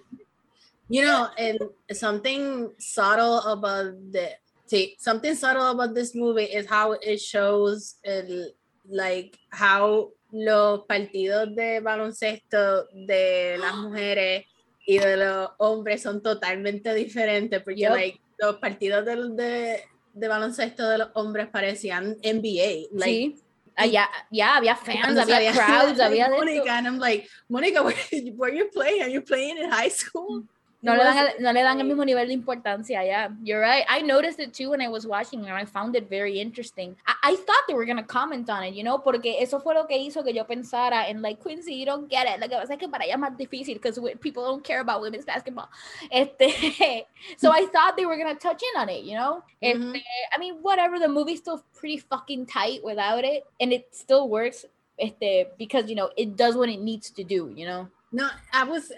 You 0.89 1.03
know, 1.05 1.29
and 1.38 1.59
something 1.93 2.73
subtle 2.77 3.39
about 3.39 3.93
the 4.11 4.32
see, 4.65 4.95
something 4.99 5.36
subtle 5.36 5.71
about 5.71 5.95
this 5.95 6.13
movie 6.13 6.43
is 6.43 6.67
how 6.67 6.93
it 6.93 7.19
shows 7.19 7.95
el, 8.05 8.51
like 8.91 9.37
how 9.51 10.11
los 10.31 10.85
partidos 10.85 11.53
de 11.55 11.79
baloncesto 11.81 12.85
de 12.93 13.57
las 13.59 13.75
mujeres 13.75 14.45
y 14.85 14.97
de 14.99 15.17
los 15.17 15.49
hombres 15.57 16.01
son 16.01 16.21
totalmente 16.21 16.93
diferentes 16.93 17.61
porque 17.63 17.81
Yep. 17.81 17.91
like 17.91 18.19
los 18.39 18.55
partidos 18.57 19.05
de, 19.05 19.15
de, 19.43 19.81
de 20.13 20.27
baloncesto 20.27 20.87
de 20.89 20.97
los 20.99 21.09
hombres 21.15 21.47
parecían 21.49 22.17
NBA 22.23 22.87
like 22.93 23.05
sí. 23.05 23.35
Ah, 23.77 23.85
ya, 23.85 24.09
ya, 24.29 24.57
había 24.57 24.75
fans, 24.75 25.17
había 25.17 25.53
crowds, 25.53 25.99
había 26.01 26.25
esto. 26.25 26.69
and 26.69 26.87
I'm 26.87 26.99
like 26.99 27.27
Monica 27.47 27.81
where, 27.83 27.95
where 28.35 28.53
you 28.53 28.69
playing 28.69 29.01
are 29.01 29.09
you 29.09 29.21
playing 29.21 29.57
in 29.57 29.69
high 29.71 29.89
school 29.89 30.43
No 30.84 30.93
le, 30.93 31.03
dan 31.03 31.17
el, 31.17 31.43
no 31.43 31.51
le 31.53 31.61
dan 31.61 31.79
el 31.79 31.86
mismo 31.86 32.03
nivel 32.03 32.27
de 32.27 32.34
importancia, 32.34 33.03
yeah. 33.03 33.29
You're 33.43 33.61
right. 33.61 33.86
I 33.88 34.01
noticed 34.01 34.39
it 34.39 34.51
too 34.51 34.71
when 34.71 34.82
I 34.82 34.88
was 34.88 35.05
watching 35.05 35.45
and 35.45 35.53
I 35.53 35.63
found 35.63 35.95
it 35.95 36.09
very 36.09 36.39
interesting. 36.39 36.95
I, 37.05 37.13
I 37.23 37.36
thought 37.36 37.67
they 37.67 37.75
were 37.75 37.86
going 37.86 37.97
to 37.97 38.03
comment 38.03 38.49
on 38.49 38.63
it, 38.63 38.73
you 38.73 38.84
know, 38.84 38.97
porque 38.97 39.38
eso 39.39 39.59
fue 39.59 39.75
lo 39.75 39.86
que 39.86 39.95
hizo 39.95 40.23
que 40.23 40.34
yo 40.34 40.43
pensara 40.45 41.07
en 41.07 41.21
like, 41.21 41.39
Quincy, 41.39 41.75
you 41.75 41.86
don't 41.86 42.09
get 42.09 42.25
it. 42.27 42.39
Lo 42.39 42.47
que 42.47 42.57
pasa 42.57 42.73
es 42.73 42.79
que 42.79 42.89
para 42.89 43.05
ella 43.05 43.13
es 43.13 43.19
más 43.19 43.38
difícil 43.38 43.75
because 43.75 43.99
people 44.21 44.43
don't 44.43 44.63
care 44.63 44.82
about 44.82 45.01
women's 45.01 45.25
basketball. 45.25 45.69
Este, 46.11 47.05
so 47.38 47.51
I 47.51 47.67
thought 47.67 47.95
they 47.95 48.07
were 48.07 48.17
going 48.17 48.36
to 48.36 48.41
touch 48.41 48.61
in 48.63 48.82
on 48.82 48.89
it, 48.89 49.03
you 49.03 49.15
know? 49.15 49.43
Mhm. 49.61 50.01
I 50.34 50.39
mean, 50.39 50.55
whatever, 50.63 50.97
the 50.97 51.07
movie's 51.07 51.39
still 51.39 51.63
pretty 51.75 51.97
fucking 51.97 52.47
tight 52.47 52.84
without 52.84 53.23
it 53.23 53.43
and 53.59 53.71
it 53.71 53.93
still 53.93 54.27
works 54.27 54.65
este, 54.97 55.47
because, 55.57 55.89
you 55.89 55.95
know, 55.95 56.09
it 56.17 56.36
does 56.36 56.55
what 56.55 56.69
it 56.69 56.79
needs 56.82 57.11
to 57.11 57.23
do, 57.23 57.51
you 57.55 57.67
know? 57.67 57.88
No, 58.11 58.29
I 58.51 58.63
was. 58.63 58.91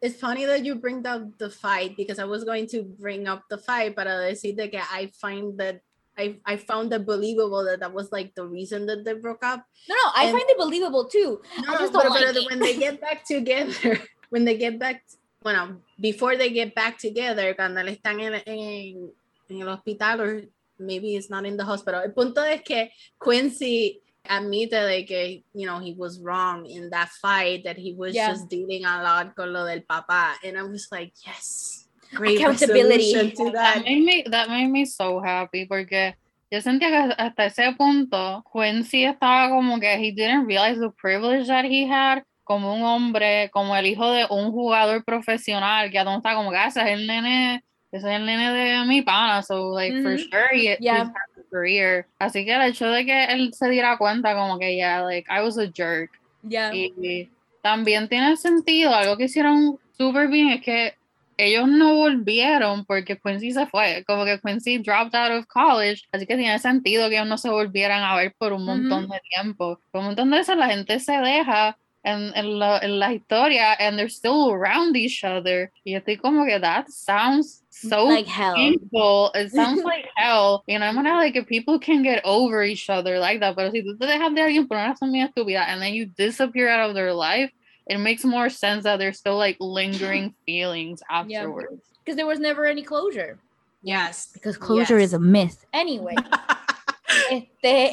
It's 0.00 0.20
funny 0.20 0.44
that 0.44 0.64
you 0.64 0.76
bring 0.76 1.04
up 1.06 1.22
the 1.38 1.50
fight 1.50 1.96
because 1.96 2.18
I 2.18 2.24
was 2.24 2.44
going 2.44 2.66
to 2.68 2.82
bring 2.84 3.26
up 3.26 3.42
the 3.50 3.58
fight, 3.58 3.96
but 3.96 4.06
I 4.06 4.32
de 4.34 4.52
that 4.52 4.74
I 4.92 5.10
find 5.20 5.58
that 5.58 5.80
I 6.16 6.36
I 6.44 6.56
found 6.56 6.92
it 6.92 7.06
believable 7.06 7.64
that 7.64 7.80
that 7.80 7.92
was 7.92 8.10
like 8.12 8.34
the 8.34 8.46
reason 8.46 8.86
that 8.86 9.04
they 9.04 9.14
broke 9.14 9.44
up. 9.44 9.64
No, 9.88 9.94
no, 9.94 10.06
I 10.14 10.24
And- 10.26 10.32
find 10.38 10.48
it 10.50 10.58
believable 10.58 11.04
too. 11.06 11.40
No, 11.66 11.78
just 11.78 11.92
but, 11.92 12.02
don't 12.02 12.12
but 12.12 12.22
like 12.26 12.36
it. 12.36 12.50
when 12.50 12.58
they 12.58 12.76
get 12.76 13.00
back 13.00 13.24
together, 13.24 13.98
when 14.30 14.44
they 14.44 14.56
get 14.56 14.78
back, 14.78 15.02
bueno, 15.42 15.78
before 16.00 16.36
they 16.36 16.50
get 16.50 16.74
back 16.74 16.98
together, 16.98 17.54
cuando 17.54 17.82
le 17.82 17.96
están 17.96 18.20
en, 18.20 18.34
en, 18.46 19.10
en 19.50 19.62
el 19.62 19.68
hospital, 19.68 20.20
or 20.20 20.42
maybe 20.78 21.16
it's 21.16 21.30
not 21.30 21.44
in 21.46 21.56
the 21.56 21.64
hospital. 21.64 22.02
El 22.04 22.12
punto 22.12 22.42
es 22.42 22.62
que 22.62 22.90
Quincy 23.22 24.00
admite 24.28 24.70
de 24.76 25.04
que, 25.04 25.42
you 25.54 25.66
know, 25.66 25.78
he 25.80 25.94
was 25.96 26.20
wrong 26.20 26.66
in 26.66 26.90
that 26.90 27.08
fight, 27.20 27.64
that 27.64 27.76
he 27.76 27.94
was 27.96 28.14
Yeah. 28.14 28.30
just 28.30 28.48
dealing 28.48 28.84
a 28.84 29.02
lot 29.02 29.34
con 29.34 29.52
lo 29.52 29.64
del 29.64 29.82
papá. 29.82 30.34
And 30.44 30.56
I 30.58 30.62
was 30.62 30.88
like, 30.92 31.12
yes, 31.26 31.88
great 32.14 32.38
Accountability. 32.40 33.32
to 33.36 33.44
That 33.52 33.52
that. 33.76 33.84
made 33.84 34.04
me, 34.04 34.24
that 34.30 34.48
made 34.48 34.68
me 34.68 34.84
so 34.84 35.20
happy 35.20 35.66
porque 35.66 36.14
yo 36.50 36.60
sentía 36.60 36.88
que 36.90 37.14
hasta 37.18 37.46
ese 37.46 37.72
punto 37.76 38.42
Quincy 38.52 39.04
estaba 39.04 39.48
como 39.50 39.78
que 39.80 39.94
he 39.96 40.12
didn't 40.12 40.46
realize 40.46 40.78
the 40.78 40.90
privilege 40.90 41.46
that 41.48 41.64
he 41.64 41.84
had 41.86 42.22
como 42.44 42.72
un 42.74 42.82
hombre, 42.82 43.50
como 43.52 43.76
el 43.76 43.84
hijo 43.84 44.10
de 44.10 44.24
un 44.30 44.50
jugador 44.52 45.04
profesional 45.04 45.90
que 45.90 45.98
aún 45.98 46.16
está 46.16 46.34
como 46.34 46.50
que 46.50 46.56
"Ah, 46.56 46.68
ese 46.68 46.80
es 46.80 46.86
el 46.98 47.06
nene, 47.06 47.62
ese 47.92 48.06
es 48.08 48.14
el 48.16 48.26
nene 48.26 48.52
de 48.52 48.84
mi 48.86 49.02
pana, 49.02 49.42
so 49.42 49.70
like 49.74 50.02
for 50.02 50.12
Mhm. 50.12 50.18
sure 50.30 50.48
he, 50.52 50.76
Yeah. 50.80 50.98
he's 51.04 51.08
had 51.08 51.42
a 51.44 51.50
career. 51.50 52.06
Así 52.18 52.44
que 52.44 52.54
el 52.54 52.62
hecho 52.62 52.86
de 52.90 53.04
que 53.06 53.24
él 53.24 53.52
se 53.54 53.68
diera 53.70 53.96
cuenta 53.98 54.34
como 54.34 54.58
que 54.58 54.76
ya, 54.76 55.00
like 55.02 55.26
I 55.30 55.42
was 55.42 55.58
a 55.58 55.70
jerk. 55.72 56.10
Yeah. 56.46 56.72
Y 56.74 57.30
también 57.62 58.08
tiene 58.08 58.36
sentido, 58.36 58.94
algo 58.94 59.16
que 59.16 59.24
hicieron 59.24 59.78
súper 59.96 60.28
bien 60.28 60.50
es 60.50 60.62
que 60.62 60.94
ellos 61.40 61.68
no 61.68 61.94
volvieron 61.94 62.84
porque 62.84 63.16
Quincy 63.16 63.52
se 63.52 63.66
fue, 63.66 64.02
como 64.06 64.24
que 64.24 64.40
Quincy 64.40 64.78
dropped 64.78 65.14
out 65.14 65.30
of 65.30 65.46
college, 65.46 66.02
así 66.10 66.26
que 66.26 66.36
tiene 66.36 66.58
sentido 66.58 67.08
que 67.08 67.14
ellos 67.16 67.28
no 67.28 67.38
se 67.38 67.48
volvieran 67.48 68.02
a 68.02 68.16
ver 68.16 68.34
por 68.36 68.52
un 68.52 68.64
montón 68.64 69.08
de 69.08 69.20
tiempo. 69.30 69.78
Por 69.92 70.00
un 70.00 70.06
montón 70.08 70.30
de 70.30 70.38
veces 70.38 70.56
la 70.56 70.68
gente 70.68 70.98
se 70.98 71.12
deja 71.12 71.76
en, 72.08 72.32
en, 72.34 72.58
la, 72.58 72.78
en 72.82 72.98
la 72.98 73.08
historia 73.12 73.76
and 73.78 73.98
they're 73.98 74.08
still 74.08 74.50
around 74.50 74.96
each 74.96 75.22
other. 75.24 75.70
Y 75.84 75.92
yo 75.92 76.00
estoy 76.00 76.16
como 76.20 76.44
que 76.46 76.58
that 76.58 76.88
sounds 76.90 77.62
so 77.70 78.04
like 78.06 78.26
hell. 78.26 78.54
painful. 78.54 79.30
It 79.34 79.50
sounds 79.52 79.84
like 79.84 80.06
hell. 80.16 80.64
You 80.66 80.78
know, 80.78 80.86
I'm 80.86 80.94
gonna 80.94 81.14
like 81.14 81.36
if 81.36 81.46
people 81.46 81.78
can 81.78 82.02
get 82.02 82.20
over 82.24 82.62
each 82.64 82.88
other 82.90 83.18
like 83.18 83.40
that, 83.40 83.54
pero 83.56 83.70
si 83.70 83.82
tú 83.82 83.98
te 83.98 84.06
dejas 84.06 84.34
de 84.34 84.40
alguien 84.42 84.66
por 84.66 84.76
una 84.78 84.94
razón 84.94 85.12
bien 85.12 85.28
estúpida 85.28 85.66
and 85.68 85.80
then 85.82 85.92
you 85.94 86.06
disappear 86.06 86.68
out 86.68 86.88
of 86.88 86.94
their 86.94 87.12
life, 87.12 87.50
it 87.86 87.98
makes 87.98 88.24
more 88.24 88.48
sense 88.50 88.84
that 88.84 88.98
there's 88.98 89.18
still 89.18 89.36
like 89.36 89.56
lingering 89.60 90.34
feelings 90.46 91.00
Yeah. 91.10 91.20
afterwards. 91.20 91.82
Because 92.04 92.16
there 92.16 92.26
was 92.26 92.40
never 92.40 92.64
any 92.66 92.82
closure. 92.82 93.38
Yes. 93.82 94.30
Because 94.32 94.56
closure 94.56 94.98
Yes. 94.98 95.08
is 95.08 95.14
a 95.14 95.18
myth. 95.20 95.64
Anyway. 95.72 96.14
este, 97.30 97.92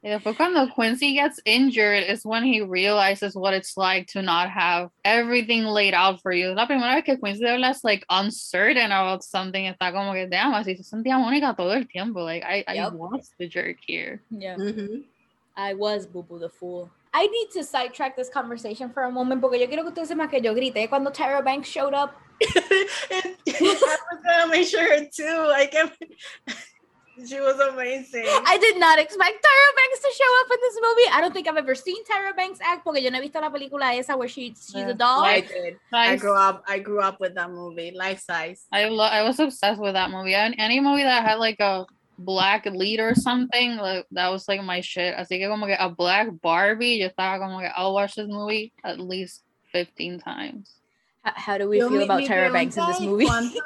Y 0.00 0.08
después 0.10 0.36
cuando 0.36 0.68
Quincy 0.74 1.14
gets 1.14 1.40
injured 1.44 2.04
is 2.08 2.24
when 2.24 2.44
he 2.44 2.60
realizes 2.62 3.34
what 3.34 3.52
it's 3.52 3.76
like 3.76 4.06
to 4.12 4.22
not 4.22 4.48
have 4.48 4.90
everything 5.04 5.64
laid 5.64 5.92
out 5.92 6.20
for 6.22 6.32
you. 6.32 6.54
La 6.54 6.66
primera 6.66 6.94
vez 6.94 7.04
que 7.04 7.16
Quincy 7.18 7.40
de 7.40 7.50
verdad 7.50 7.70
es 7.72 7.82
like 7.82 8.04
uncertain 8.08 8.92
about 8.92 9.24
something, 9.24 9.64
está 9.66 9.92
como 9.92 10.12
que, 10.12 10.28
damn, 10.28 10.54
así 10.54 10.76
se 10.76 10.84
sentía 10.84 11.18
Mónica 11.18 11.56
todo 11.56 11.72
el 11.72 11.86
tiempo. 11.88 12.22
Like, 12.22 12.44
I, 12.44 12.62
I 12.68 12.74
Yep. 12.74 12.92
was 12.92 13.30
the 13.38 13.48
jerk 13.48 13.78
here. 13.84 14.22
yeah. 14.30 14.54
Mhm. 14.56 15.02
I 15.56 15.74
was 15.74 16.06
Boo 16.06 16.22
Boo 16.22 16.38
the 16.38 16.48
Fool. 16.48 16.88
I 17.12 17.26
need 17.26 17.50
to 17.54 17.64
sidetrack 17.64 18.14
this 18.14 18.28
conversation 18.28 18.90
for 18.92 19.02
a 19.02 19.10
moment 19.10 19.40
porque 19.40 19.58
yo 19.58 19.66
quiero 19.66 19.82
que 19.82 19.90
ustedes 19.90 20.08
sepan 20.10 20.30
que 20.30 20.40
yo 20.40 20.54
grité 20.54 20.88
cuando 20.88 21.10
Tyra 21.10 21.42
Banks 21.44 21.68
showed 21.68 21.92
up. 21.94 22.12
I 22.40 23.34
was 23.48 24.22
gonna 24.24 24.46
make 24.48 24.68
sure 24.68 24.86
too. 25.12 25.50
I 25.52 25.66
kept. 25.66 25.96
She 27.26 27.40
was 27.40 27.58
amazing. 27.58 28.24
I 28.46 28.58
did 28.58 28.78
not 28.78 28.98
expect 28.98 29.36
Tyra 29.42 29.70
Banks 29.76 30.00
to 30.00 30.10
show 30.14 30.40
up 30.40 30.50
in 30.52 30.58
this 30.60 30.78
movie. 30.82 31.08
I 31.12 31.20
don't 31.20 31.32
think 31.32 31.48
I've 31.48 31.56
ever 31.56 31.74
seen 31.74 32.04
Tyra 32.04 32.36
Banks 32.36 32.58
act 32.62 32.84
porque 32.84 33.00
yo 33.02 33.10
no 33.10 33.16
he 33.18 33.22
visto 33.28 33.40
la 33.40 33.50
película 33.50 33.96
esa 33.98 34.16
where 34.16 34.28
she, 34.28 34.48
she's 34.54 34.74
Yeah. 34.74 34.88
a 34.90 34.94
doll. 34.94 35.24
I 35.24 35.40
did. 35.40 35.76
I 35.92 36.16
grew 36.16 36.34
up. 36.36 36.62
I 36.68 36.78
grew 36.78 37.00
up 37.00 37.20
with 37.20 37.34
that 37.34 37.50
movie, 37.50 37.92
life 37.92 38.20
size. 38.20 38.66
I 38.72 38.84
lo- 38.86 39.04
I 39.04 39.22
was 39.22 39.38
obsessed 39.40 39.80
with 39.80 39.94
that 39.94 40.10
movie. 40.10 40.34
And 40.34 40.54
any 40.58 40.80
movie 40.80 41.02
that 41.02 41.24
had 41.24 41.38
like 41.38 41.60
a 41.60 41.86
black 42.18 42.66
lead 42.66 43.00
or 43.00 43.14
something, 43.14 43.76
like 43.76 44.06
that 44.12 44.28
was 44.30 44.46
like 44.48 44.62
my 44.62 44.80
shit. 44.80 45.16
Así 45.16 45.38
que 45.38 45.48
como 45.48 45.66
que 45.66 45.76
a 45.78 45.88
black 45.88 46.28
Barbie, 46.42 46.98
yo 47.00 47.08
estaba 47.08 47.38
como 47.38 47.60
que 47.60 47.70
I'll 47.76 47.94
watch 47.94 48.14
this 48.16 48.28
movie 48.28 48.72
at 48.84 48.98
least 49.00 49.42
15 49.72 50.20
times. 50.20 50.74
H- 51.26 51.34
How 51.36 51.58
do 51.58 51.68
we 51.68 51.78
Yo, 51.78 51.88
feel 51.88 51.98
mi- 51.98 52.04
about 52.04 52.20
mi 52.20 52.28
Tyra 52.28 52.52
Banks 52.52 52.76
in 52.76 52.86
this 52.86 53.00
movie? 53.00 53.26
cuánto- 53.26 53.60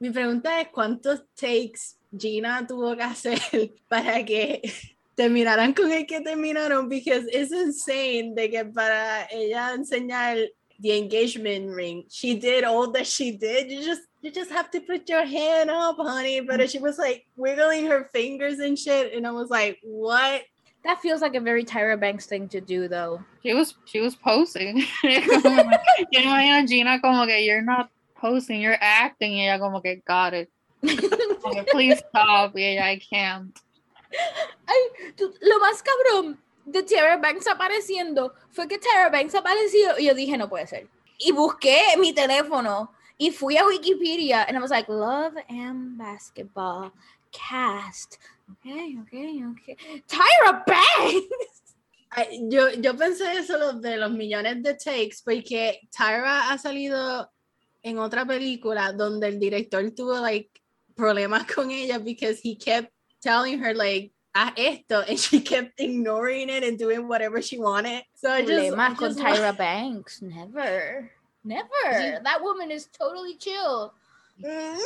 mi 0.00 0.10
pregunta 0.10 0.60
es 0.60 0.68
cuántos 0.74 1.22
takes 1.36 1.95
Gina 2.16 2.66
tuvo 2.66 2.96
que 2.96 3.02
hacer 3.02 3.38
para 3.88 4.24
que 4.24 4.62
terminaran 5.16 5.72
con 5.72 5.90
el 5.90 6.06
que 6.06 6.20
terminaron, 6.20 6.88
because 6.88 7.26
it's 7.32 7.52
insane 7.52 8.34
de 8.34 8.48
que 8.50 8.64
para 8.64 9.26
ella 9.30 9.72
enseñar 9.74 10.46
the 10.80 10.96
engagement 10.98 11.74
ring, 11.74 12.04
she 12.10 12.34
did 12.34 12.62
all 12.64 12.90
that 12.92 13.06
she 13.06 13.30
did. 13.32 13.70
You 13.70 13.82
just 13.82 14.02
you 14.20 14.30
just 14.30 14.50
have 14.50 14.70
to 14.72 14.80
put 14.80 15.08
your 15.08 15.24
hand 15.24 15.70
up, 15.70 15.96
honey. 15.98 16.40
But 16.40 16.68
she 16.68 16.78
was 16.78 16.98
like 16.98 17.24
wiggling 17.36 17.86
her 17.86 18.10
fingers 18.12 18.58
and 18.58 18.78
shit, 18.78 19.14
and 19.14 19.26
I 19.26 19.30
was 19.30 19.48
like, 19.50 19.78
what? 19.82 20.42
That 20.84 21.00
feels 21.00 21.20
like 21.20 21.34
a 21.34 21.40
very 21.40 21.64
Tyra 21.64 21.98
Banks 21.98 22.26
thing 22.26 22.48
to 22.50 22.60
do, 22.60 22.86
though. 22.88 23.20
She 23.42 23.54
was 23.54 23.74
she 23.86 24.00
was 24.00 24.14
posing. 24.16 24.84
Como 25.02 25.20
que- 25.40 26.06
yo 26.12 26.20
imagino 26.20 26.62
a 26.62 26.66
Gina 26.66 27.00
como 27.00 27.26
que 27.26 27.38
you're 27.40 27.62
not 27.62 27.88
posing, 28.16 28.60
you're 28.60 28.78
acting. 28.80 29.32
Y 29.32 29.44
ella 29.46 29.58
como 29.58 29.80
que 29.80 30.02
got 30.06 30.34
it. 30.34 30.50
Please 31.72 31.98
stop. 32.08 32.56
I 32.56 32.98
can't. 33.10 33.56
Ay, 34.66 35.12
tú- 35.16 35.34
lo 35.40 35.58
más 35.58 35.82
cabrón 35.82 36.40
de 36.64 36.82
Tyra 36.82 37.16
Banks 37.16 37.46
apareciendo 37.46 38.34
fue 38.50 38.66
que 38.68 38.78
Tyra 38.78 39.08
Banks 39.10 39.34
apareció 39.34 39.98
y 39.98 40.06
yo 40.06 40.14
dije, 40.14 40.36
no 40.36 40.48
puede 40.48 40.66
ser. 40.66 40.88
Y 41.18 41.32
busqué 41.32 41.80
mi 41.98 42.12
teléfono 42.12 42.92
y 43.18 43.30
fui 43.30 43.56
a 43.56 43.64
Wikipedia 43.66 44.44
and 44.44 44.56
I 44.56 44.60
was 44.60 44.70
like, 44.70 44.90
Love 44.90 45.36
and 45.48 45.96
Basketball 45.98 46.92
cast. 47.30 48.16
Okay, 48.60 48.96
okay, 49.02 49.42
okay. 49.44 49.76
Tyra 50.06 50.64
Banks! 50.66 51.74
Ay, 52.10 52.40
yo, 52.48 52.70
yo 52.70 52.96
pensé 52.96 53.32
eso 53.32 53.58
lo 53.58 53.72
de 53.74 53.96
los 53.96 54.10
millones 54.12 54.62
de 54.62 54.74
takes 54.74 55.16
porque 55.24 55.80
Tyra 55.90 56.50
ha 56.50 56.58
salido 56.58 57.30
en 57.82 57.98
otra 57.98 58.24
película 58.24 58.92
donde 58.92 59.28
el 59.28 59.38
director 59.38 59.90
tuvo 59.90 60.18
like 60.20 60.50
problemas 60.98 61.46
con 61.52 61.70
ella 61.70 61.98
because 61.98 62.40
he 62.40 62.54
kept 62.54 62.90
telling 63.22 63.58
her 63.58 63.74
like 63.74 64.12
haz 64.34 64.52
esto 64.56 65.00
and 65.08 65.18
she 65.18 65.40
kept 65.52 65.78
ignoring 65.80 66.48
it 66.48 66.62
and 66.64 66.78
doing 66.78 67.08
whatever 67.08 67.40
she 67.42 67.58
wanted. 67.58 68.02
So 68.14 68.30
I 68.30 68.42
just, 68.44 68.52
I 68.52 68.70
Problemas 68.70 68.96
con 68.98 69.08
just 69.10 69.18
Tyra 69.20 69.56
Banks. 69.56 70.22
Never. 70.22 71.10
Never. 71.44 71.68
She- 71.92 72.22
That 72.24 72.42
woman 72.42 72.70
is 72.70 72.86
totally 72.86 73.36
chill. 73.36 73.94
Mm. 74.42 74.78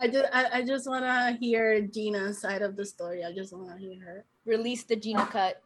I 0.00 0.08
just 0.08 0.26
I, 0.34 0.58
I 0.58 0.62
just 0.64 0.88
wanna 0.88 1.36
hear 1.40 1.80
Gina's 1.80 2.40
side 2.40 2.62
of 2.62 2.76
the 2.76 2.84
story. 2.84 3.24
I 3.24 3.32
just 3.32 3.52
wanna 3.56 3.78
hear 3.78 3.96
her. 4.04 4.24
Release 4.44 4.82
the 4.84 4.96
Gina 4.96 5.24
cut. 5.26 5.62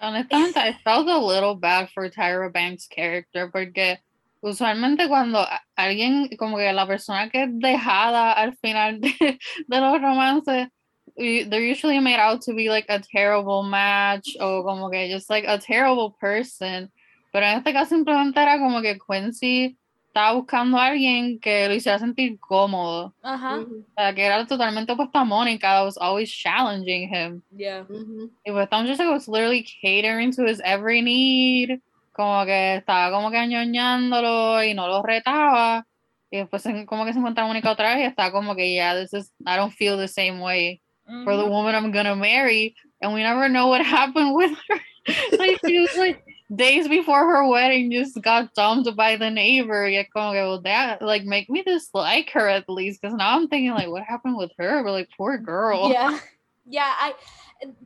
Honestamente, 0.00 0.56
I 0.56 0.76
felt 0.84 1.08
a 1.08 1.18
little 1.18 1.54
bad 1.54 1.88
for 1.94 2.08
Tyra 2.08 2.52
Banks' 2.52 2.86
character 2.86 3.48
porque 3.48 3.98
usualmente 4.40 5.08
cuando 5.08 5.46
alguien, 5.76 6.28
como 6.38 6.56
que 6.58 6.72
la 6.72 6.86
persona 6.86 7.28
que 7.28 7.44
es 7.44 7.48
dejada 7.52 8.32
al 8.32 8.56
final 8.56 9.00
de, 9.00 9.38
de 9.66 9.80
los 9.80 10.00
romances, 10.00 10.68
they're 11.16 11.70
usually 11.72 11.98
made 12.00 12.20
out 12.20 12.40
to 12.44 12.54
be 12.54 12.68
like 12.68 12.86
a 12.88 13.00
terrible 13.00 13.62
match 13.68 14.36
o 14.40 14.62
como 14.62 14.88
que 14.90 15.10
just 15.12 15.28
like 15.30 15.46
a 15.48 15.58
terrible 15.58 16.14
person. 16.20 16.90
Pero 17.32 17.46
en 17.46 17.58
este 17.58 17.72
caso 17.72 17.94
simplemente 17.94 18.40
era 18.40 18.58
como 18.58 18.80
que 18.80 18.98
Quincy 18.98 19.76
estaba 20.06 20.32
buscando 20.32 20.78
a 20.78 20.86
alguien 20.86 21.38
que 21.38 21.68
lo 21.68 21.74
hiciera 21.74 21.98
sentir 21.98 22.38
cómodo. 22.40 23.14
Uh-huh. 23.22 23.60
Mhm, 23.60 23.84
O 23.88 23.94
sea, 23.94 24.14
que 24.14 24.22
era 24.22 24.46
totalmente 24.46 24.92
opuesta 24.92 25.20
a 25.20 25.24
Mónica, 25.24 25.68
that 25.68 25.84
was 25.84 25.98
always 25.98 26.30
challenging 26.30 27.08
him. 27.08 27.42
Yeah. 27.54 27.84
mhm. 27.88 28.30
Y 28.44 28.50
pues 28.52 28.68
just 28.86 28.98
like, 28.98 29.10
was 29.10 29.28
literally 29.28 29.62
catering 29.62 30.32
to 30.32 30.44
his 30.44 30.60
every 30.64 31.02
need. 31.02 31.80
Como 32.18 32.44
que 32.44 32.74
estaba 32.74 33.12
como 33.12 33.30
que 33.30 33.36
añoñándolo 33.36 34.60
y 34.64 34.74
no 34.74 34.88
lo 34.88 35.04
retaba. 35.04 35.86
Y 36.32 36.38
después 36.38 36.64
como 36.86 37.04
que 37.04 37.12
se 37.12 37.20
otra 37.20 37.94
vez 37.94 37.98
y 37.98 38.06
está 38.06 38.32
como 38.32 38.56
que, 38.56 38.74
yeah, 38.74 38.94
this 38.94 39.14
is, 39.14 39.32
I 39.46 39.56
don't 39.56 39.72
feel 39.72 39.96
the 39.96 40.08
same 40.08 40.40
way 40.40 40.82
for 41.22 41.36
the 41.36 41.44
woman 41.44 41.76
I'm 41.76 41.92
gonna 41.92 42.16
marry. 42.16 42.74
And 43.00 43.14
we 43.14 43.22
never 43.22 43.48
know 43.48 43.68
what 43.68 43.86
happened 43.86 44.34
with 44.34 44.50
her. 44.68 44.80
like, 45.38 45.60
she 45.64 45.78
was 45.78 45.96
like, 45.96 46.24
days 46.54 46.88
before 46.88 47.24
her 47.24 47.48
wedding, 47.48 47.92
just 47.92 48.20
got 48.20 48.52
dumped 48.52 48.94
by 48.96 49.14
the 49.14 49.30
neighbor. 49.30 49.86
Y 49.86 49.94
es 49.94 50.08
como 50.12 50.32
que, 50.32 50.40
well, 50.40 50.60
that, 50.62 51.00
like, 51.00 51.22
make 51.24 51.48
me 51.48 51.62
dislike 51.62 52.30
her 52.30 52.48
at 52.48 52.68
least. 52.68 53.00
Because 53.00 53.16
now 53.16 53.36
I'm 53.36 53.46
thinking, 53.46 53.70
like, 53.70 53.88
what 53.88 54.02
happened 54.02 54.36
with 54.36 54.50
her? 54.58 54.82
But, 54.82 54.90
like, 54.90 55.08
poor 55.16 55.38
girl. 55.38 55.92
Yeah. 55.92 56.18
Yeah, 56.66 56.92
I 56.98 57.14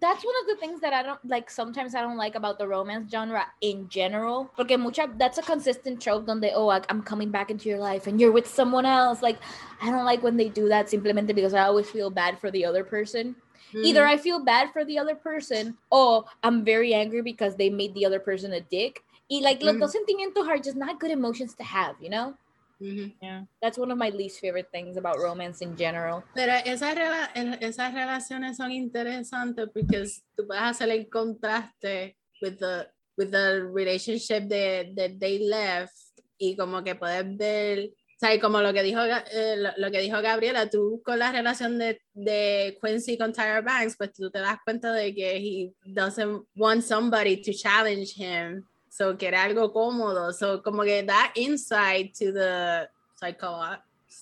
that's 0.00 0.24
one 0.24 0.34
of 0.42 0.46
the 0.48 0.56
things 0.60 0.80
that 0.80 0.92
I 0.92 1.02
don't 1.02 1.24
like 1.24 1.50
sometimes 1.50 1.94
I 1.94 2.02
don't 2.02 2.16
like 2.16 2.34
about 2.34 2.58
the 2.58 2.68
romance 2.68 3.10
genre 3.10 3.46
in 3.60 3.88
general. 3.88 4.50
Porque 4.56 4.78
mucha 4.78 5.08
that's 5.16 5.38
a 5.38 5.42
consistent 5.42 6.00
trope 6.00 6.26
donde 6.26 6.50
oh 6.54 6.68
I, 6.68 6.82
I'm 6.88 7.02
coming 7.02 7.30
back 7.30 7.50
into 7.50 7.68
your 7.68 7.78
life 7.78 8.06
and 8.06 8.20
you're 8.20 8.32
with 8.32 8.46
someone 8.46 8.84
else. 8.84 9.22
Like 9.22 9.38
I 9.80 9.90
don't 9.90 10.04
like 10.04 10.22
when 10.22 10.36
they 10.36 10.48
do 10.48 10.68
that 10.68 10.88
simplemente 10.88 11.34
because 11.34 11.54
I 11.54 11.62
always 11.62 11.88
feel 11.88 12.10
bad 12.10 12.38
for 12.38 12.50
the 12.50 12.64
other 12.64 12.84
person. 12.84 13.34
Either 13.74 14.06
I 14.06 14.18
feel 14.18 14.44
bad 14.44 14.70
for 14.72 14.84
the 14.84 14.98
other 14.98 15.14
person 15.14 15.78
or 15.90 16.24
I'm 16.42 16.64
very 16.64 16.92
angry 16.92 17.22
because 17.22 17.56
they 17.56 17.70
made 17.70 17.94
the 17.94 18.04
other 18.04 18.20
person 18.20 18.52
a 18.52 18.60
dick. 18.60 19.02
Y 19.30 19.40
like 19.40 19.62
los 19.62 19.76
Mhm. 19.76 19.80
dos 19.80 19.94
sentimientos 19.94 20.46
are 20.48 20.58
just 20.58 20.76
not 20.76 21.00
good 21.00 21.10
emotions 21.10 21.54
to 21.54 21.64
have, 21.64 21.96
you 22.00 22.10
know? 22.10 22.34
Ujú. 22.82 23.14
Yeah. 23.22 23.44
That's 23.60 23.78
one 23.78 23.92
of 23.92 23.98
my 23.98 24.10
least 24.10 24.40
favorite 24.40 24.68
things 24.72 24.96
about 24.96 25.16
romance 25.18 25.62
in 25.62 25.76
general. 25.76 26.24
Pero 26.34 26.52
esas, 26.64 26.94
rela- 26.96 27.30
esas 27.60 27.94
relaciones 27.94 28.56
son 28.56 28.72
interesantes 28.72 29.68
porque 29.72 30.02
tú 30.36 30.46
puedes 30.46 30.62
hacer 30.62 30.90
el 30.90 31.08
contraste 31.08 32.16
with 32.40 32.58
the, 32.58 32.88
with 33.16 33.30
the 33.30 33.62
relationship 33.72 34.48
that, 34.48 34.94
that 34.96 35.18
they 35.20 35.38
left 35.48 35.94
y 36.38 36.56
como 36.56 36.82
que 36.82 36.96
puedes 36.96 37.36
ver, 37.36 37.90
o 37.92 38.18
sea, 38.18 38.40
como 38.40 38.60
lo 38.60 38.72
que 38.72 38.82
dijo, 38.82 39.00
eh, 39.04 39.56
lo, 39.56 39.70
lo 39.76 39.90
que 39.92 40.00
dijo 40.00 40.20
Gabriela, 40.20 40.68
tú 40.68 41.00
con 41.04 41.20
la 41.20 41.30
relación 41.30 41.78
de, 41.78 42.00
de 42.14 42.76
Quincy 42.82 43.16
con 43.16 43.32
Tyra 43.32 43.60
Banks, 43.60 43.96
pues 43.96 44.12
tú 44.12 44.28
te 44.30 44.40
das 44.40 44.58
cuenta 44.64 44.92
de 44.92 45.14
que 45.14 45.36
he 45.36 45.72
doesn't 45.84 46.44
want 46.56 46.82
somebody 46.82 47.40
to 47.40 47.52
challenge 47.52 48.14
him, 48.16 48.64
so 48.94 49.16
que 49.16 49.26
era 49.28 49.42
algo 49.44 49.72
cómodo, 49.72 50.32
so 50.34 50.58
como 50.60 50.84
que 50.84 51.00
that 51.06 51.32
insight 51.34 52.12
to 52.14 52.30
the 52.30 52.86
psycho 53.16 53.76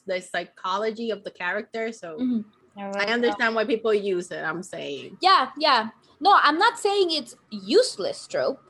the 0.07 0.21
psychology 0.21 1.11
of 1.11 1.25
the 1.25 1.31
character, 1.33 1.91
so 1.93 2.17
Mhm. 2.19 2.45
I 2.79 3.13
understand 3.13 3.57
why 3.57 3.65
people 3.65 3.93
use 3.93 4.31
it. 4.31 4.45
I'm 4.45 4.63
saying. 4.63 5.19
Yeah, 5.21 5.51
yeah. 5.59 5.89
No, 6.21 6.39
I'm 6.41 6.57
not 6.57 6.79
saying 6.79 7.11
it's 7.11 7.35
useless 7.51 8.27
trope. 8.29 8.61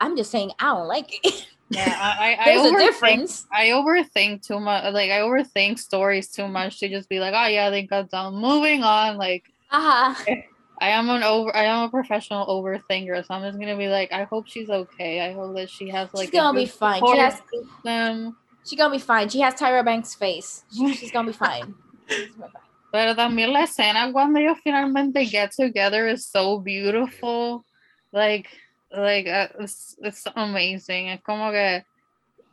I'm 0.00 0.16
just 0.16 0.30
saying 0.30 0.52
I 0.58 0.72
don't 0.74 0.88
like 0.88 1.12
it. 1.22 1.46
Yeah, 1.70 1.84
I, 2.00 2.32
I, 2.32 2.36
I 2.40 2.44
There's 2.46 2.64
a 2.64 2.70
overthink- 2.72 2.78
difference. 2.80 3.46
I 3.52 3.66
overthink 3.76 4.40
too 4.46 4.58
much. 4.58 4.84
Like 4.94 5.10
I 5.10 5.20
overthink 5.20 5.78
stories 5.78 6.30
too 6.32 6.48
much 6.48 6.80
to 6.80 6.88
just 6.88 7.10
be 7.10 7.20
like, 7.20 7.34
oh 7.36 7.46
yeah, 7.46 7.68
they 7.68 7.82
got 7.82 8.08
done. 8.08 8.36
Moving 8.36 8.82
on. 8.82 9.18
Like 9.18 9.44
Uh-huh. 9.70 10.14
I 10.80 10.90
am 10.90 11.08
an 11.10 11.22
over. 11.22 11.54
I 11.56 11.64
am 11.64 11.84
a 11.84 11.90
professional 11.90 12.46
overthinker, 12.46 13.24
so 13.26 13.34
I'm 13.34 13.42
just 13.42 13.58
gonna 13.58 13.76
be 13.76 13.88
like, 13.88 14.12
I 14.12 14.24
hope 14.24 14.46
she's 14.46 14.68
okay. 14.70 15.20
I 15.20 15.32
hope 15.32 15.54
that 15.56 15.70
she 15.70 15.88
has 15.88 16.08
like. 16.14 16.26
she's 16.30 16.30
gonna 16.40 16.56
be 16.58 16.66
fine. 16.66 17.02
She 17.04 17.18
has 17.18 17.34
system. 17.52 18.36
she's 18.64 18.78
gonna 18.78 18.94
be 18.94 18.98
fine. 19.00 19.28
She 19.28 19.40
has 19.40 19.54
Tyra 19.54 19.84
Banks' 19.84 20.14
face. 20.14 20.64
She- 20.74 20.94
she's 20.94 21.10
gonna 21.12 21.28
be 21.28 21.32
fine. 21.32 21.74
She's 22.08 22.30
gonna 22.36 22.46
be 22.46 22.52
fine. 22.52 22.62
Pero 22.90 23.14
también 23.14 23.52
la 23.52 23.64
escena 23.64 24.10
cuando 24.12 24.38
ellos 24.40 24.58
finalmente 24.64 25.26
get 25.30 25.50
together 25.52 26.06
is 26.08 26.26
so 26.26 26.58
beautiful. 26.58 27.64
Like, 28.12 28.48
like 28.90 29.26
uh, 29.26 29.48
it's, 29.60 29.94
it's 30.00 30.24
amazing. 30.34 31.08
Es 31.10 31.20
como 31.22 31.50
que 31.50 31.84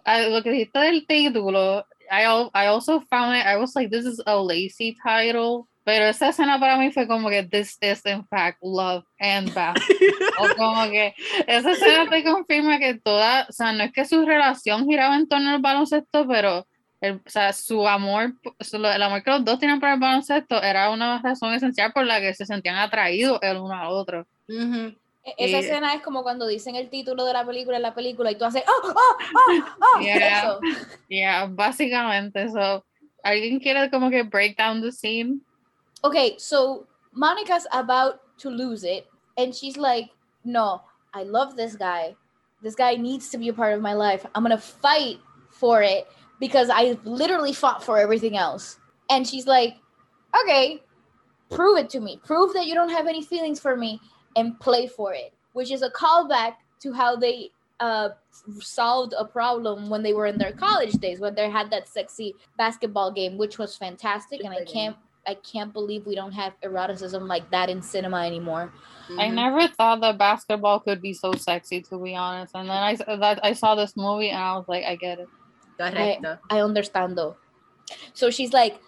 I, 0.06 0.28
lo 0.28 0.42
que 0.42 0.52
dijiste 0.52 0.74
del 0.80 1.06
título, 1.08 1.84
I, 2.12 2.26
I 2.54 2.68
also 2.68 3.00
found 3.10 3.38
it, 3.38 3.46
I 3.46 3.56
was 3.56 3.76
like, 3.76 3.90
this 3.90 4.06
is 4.06 4.22
a 4.28 4.38
lazy 4.38 4.98
title. 5.02 5.68
Pero 5.86 6.06
esa 6.06 6.30
escena 6.30 6.60
para 6.60 6.78
mí 6.78 6.92
fue 6.92 7.08
como 7.08 7.30
que 7.30 7.44
this 7.44 7.78
is 7.80 8.02
in 8.06 8.26
fact 8.28 8.58
love 8.64 9.06
and 9.20 9.54
basketball. 9.54 10.52
O 10.52 10.56
como 10.58 10.84
que 10.90 11.14
esa 11.46 11.72
escena 11.72 12.10
te 12.10 12.24
confirma 12.24 12.80
que 12.80 12.96
toda, 12.96 13.46
o 13.48 13.52
sea, 13.54 13.72
no 13.72 13.84
es 13.84 13.94
que 13.94 14.04
su 14.04 14.26
relación 14.26 14.86
giraba 14.88 15.16
en 15.16 15.28
torno 15.28 15.52
al 15.52 15.62
baloncesto, 15.62 16.28
pero 16.28 16.66
el, 17.02 17.18
o 17.24 17.30
sea, 17.30 17.54
su 17.54 17.88
amor, 17.88 18.34
el 18.72 19.02
amor 19.04 19.22
que 19.24 19.30
los 19.30 19.46
dos 19.46 19.60
tienen 19.60 19.80
por 19.80 19.90
el 19.90 20.00
baloncesto 20.00 20.62
era 20.64 20.90
una 20.90 21.22
razón 21.22 21.54
esencial 21.54 21.94
por 21.94 22.04
la 22.06 22.20
que 22.20 22.34
se 22.34 22.48
sentían 22.48 22.78
atraídos 22.78 23.38
el 23.44 23.58
uno 23.58 23.76
al 23.76 23.88
otro. 23.90 24.26
Mhm. 24.48 24.96
E- 25.24 25.34
Esa 25.38 25.60
escena 25.60 25.94
es 25.94 26.02
como 26.02 26.24
cuando 26.24 26.48
dicen 26.48 26.76
el 26.76 26.90
título 26.90 27.26
de 27.26 27.34
la 27.34 27.46
película 27.46 27.78
en 27.78 27.84
la 27.84 27.94
película 27.94 28.32
y 28.32 28.36
tú 28.38 28.46
haces 28.46 28.64
oh, 28.68 28.88
oh, 28.88 29.18
oh, 29.36 29.66
oh. 29.98 30.00
Yeah. 30.02 30.40
Eso. 30.40 30.60
Yeah, 31.10 31.46
básicamente, 31.48 32.50
so, 32.50 32.84
¿alguien 33.24 33.60
quiere 33.60 33.90
como 33.92 34.10
que 34.10 34.24
break 34.24 34.58
down 34.58 34.82
the 34.82 34.92
scene? 34.92 35.42
Okay, 36.06 36.36
so 36.38 36.86
Monica's 37.14 37.66
about 37.74 38.20
to 38.38 38.50
lose 38.52 38.84
it, 38.84 39.08
and 39.40 39.56
she's 39.56 39.76
like, 39.76 40.12
No, 40.44 40.84
I 41.16 41.24
love 41.24 41.56
this 41.56 41.76
guy. 41.76 42.16
This 42.62 42.76
guy 42.76 42.94
needs 42.94 43.30
to 43.30 43.40
be 43.40 43.50
a 43.50 43.54
part 43.54 43.74
of 43.74 43.82
my 43.82 43.94
life. 43.94 44.24
I'm 44.36 44.44
gonna 44.44 44.60
fight 44.60 45.18
for 45.50 45.82
it 45.82 46.08
because 46.40 46.70
I 46.72 47.00
literally 47.06 47.54
fought 47.54 47.84
for 47.84 47.98
everything 47.98 48.38
else. 48.38 48.80
And 49.10 49.28
she's 49.28 49.48
like, 49.48 49.78
Okay, 50.44 50.84
prove 51.50 51.80
it 51.80 51.90
to 51.90 52.00
me. 52.00 52.20
Prove 52.24 52.54
that 52.54 52.68
you 52.68 52.76
don't 52.76 52.90
have 52.90 53.08
any 53.08 53.24
feelings 53.24 53.60
for 53.60 53.76
me 53.76 54.00
and 54.36 54.60
play 54.60 54.86
for 54.86 55.12
it, 55.12 55.34
which 55.54 55.72
is 55.72 55.82
a 55.82 55.90
callback 55.90 56.54
to 56.82 56.94
how 56.94 57.16
they 57.16 57.50
uh 57.80 58.10
solved 58.60 59.14
a 59.18 59.26
problem 59.26 59.90
when 59.90 60.04
they 60.04 60.14
were 60.14 60.28
in 60.28 60.38
their 60.38 60.54
college 60.54 60.94
days 60.94 61.20
when 61.20 61.36
they 61.36 61.50
had 61.50 61.70
that 61.72 61.90
sexy 61.90 62.34
basketball 62.58 63.12
game 63.12 63.38
which 63.38 63.58
was 63.58 63.76
fantastic 63.76 64.42
and 64.46 64.54
i 64.54 64.64
can't 64.64 64.96
I 65.28 65.36
can't 65.36 65.74
believe 65.74 66.06
we 66.06 66.16
don't 66.16 66.34
have 66.34 66.54
eroticism 66.64 67.28
like 67.28 67.50
that 67.52 67.70
in 67.70 67.82
cinema 67.82 68.26
anymore. 68.26 68.72
I 69.10 69.30
Mhm. 69.30 69.34
never 69.36 69.68
thought 69.68 70.02
that 70.02 70.18
basketball 70.18 70.80
could 70.80 71.02
be 71.02 71.14
so 71.14 71.34
sexy, 71.34 71.82
to 71.90 71.98
be 72.02 72.16
honest. 72.16 72.56
And 72.56 72.70
then 72.70 72.78
I, 72.78 72.94
s- 72.94 73.06
that, 73.06 73.40
I 73.44 73.54
saw 73.54 73.76
this 73.76 73.96
movie 73.96 74.30
and 74.30 74.42
I 74.42 74.58
was 74.58 74.66
like, 74.68 74.84
I 74.86 74.96
get 74.96 75.20
it. 75.20 75.30
Correcto. 75.78 76.40
I 76.50 76.62
understand 76.62 77.18
though. 77.18 77.36
So 78.14 78.30
she's 78.32 78.54
like, 78.54 78.80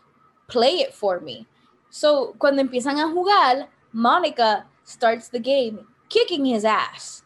play 0.47 0.79
it 0.81 0.93
for 0.93 1.19
me. 1.19 1.45
So 1.89 2.33
cuando 2.39 2.61
empiezan 2.63 2.97
a 2.97 3.07
jugar, 3.13 3.67
Monica 3.93 4.65
starts 4.83 5.29
the 5.29 5.39
game 5.39 5.85
kicking 6.09 6.45
his 6.45 6.63
ass 6.65 7.23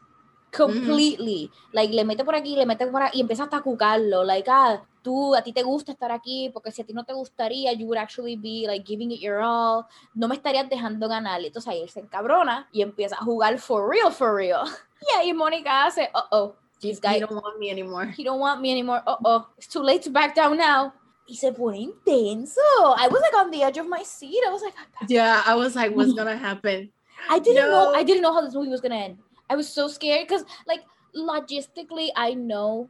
completely. 0.51 1.51
Like 1.73 1.91
le 1.91 2.03
mete 2.03 2.23
por 2.25 2.33
aquí, 2.35 2.55
le 2.55 2.65
mete 2.65 2.87
por 2.87 3.01
aquí 3.01 3.17
y 3.17 3.21
empieza 3.21 3.43
hasta 3.43 3.57
a 3.57 3.61
jugarlo. 3.61 4.23
Like, 4.25 4.47
ah, 4.49 4.81
tú, 5.01 5.35
a 5.35 5.41
ti 5.41 5.53
te 5.53 5.63
gusta 5.63 5.91
estar 5.91 6.11
aquí 6.11 6.49
porque 6.53 6.71
si 6.71 6.81
a 6.81 6.85
ti 6.85 6.93
no 6.93 7.03
te 7.03 7.13
gustaría, 7.13 7.73
you 7.73 7.85
would 7.87 7.97
actually 7.97 8.35
be 8.35 8.65
like 8.67 8.85
giving 8.85 9.11
it 9.11 9.19
your 9.19 9.41
all. 9.41 9.85
No 10.13 10.27
me 10.27 10.35
estarías 10.35 10.69
dejando 10.69 11.07
ganar. 11.07 11.43
Entonces 11.43 11.67
ahí 11.71 11.81
él 11.81 11.89
se 11.89 11.99
encabrona 11.99 12.67
y 12.71 12.81
empieza 12.81 13.15
a 13.15 13.23
jugar 13.23 13.57
for 13.59 13.89
real, 13.89 14.11
for 14.11 14.35
real. 14.35 14.65
Y 15.01 15.17
ahí 15.17 15.33
Mónica 15.33 15.85
hace, 15.85 16.11
uh 16.13 16.21
oh, 16.31 16.55
You, 16.81 16.91
this 16.91 16.99
guy 16.99 17.15
you 17.19 17.27
don't 17.27 17.41
want 17.43 17.57
me 17.59 17.71
anymore. 17.71 18.13
he 18.15 18.23
don't 18.23 18.39
want 18.39 18.61
me 18.61 18.71
anymore. 18.71 19.01
Uh 19.07 19.15
oh, 19.23 19.47
it's 19.57 19.67
too 19.67 19.81
late 19.81 20.03
to 20.03 20.11
back 20.11 20.35
down 20.35 20.57
now. 20.57 20.93
Y 21.27 21.35
se 21.35 21.51
pone 21.51 21.77
intenso. 21.77 22.59
I 22.97 23.07
was 23.07 23.21
like 23.21 23.35
on 23.35 23.51
the 23.51 23.63
edge 23.63 23.77
of 23.77 23.87
my 23.87 24.03
seat. 24.03 24.41
I 24.47 24.51
was 24.51 24.61
like, 24.61 24.73
Yeah, 25.07 25.41
I 25.45 25.55
was 25.55 25.75
like, 25.75 25.95
what's 25.95 26.13
gonna 26.13 26.35
happen? 26.37 26.91
I 27.29 27.39
didn't 27.39 27.69
know. 27.69 27.91
No. 27.91 27.95
I 27.95 28.03
didn't 28.03 28.21
know 28.21 28.33
how 28.33 28.41
this 28.41 28.53
movie 28.53 28.69
was 28.69 28.81
gonna 28.81 28.95
end. 28.95 29.17
I 29.49 29.55
was 29.55 29.67
so 29.67 29.87
scared 29.87 30.27
because, 30.27 30.45
like, 30.67 30.81
logistically, 31.15 32.09
I 32.15 32.33
know 32.33 32.89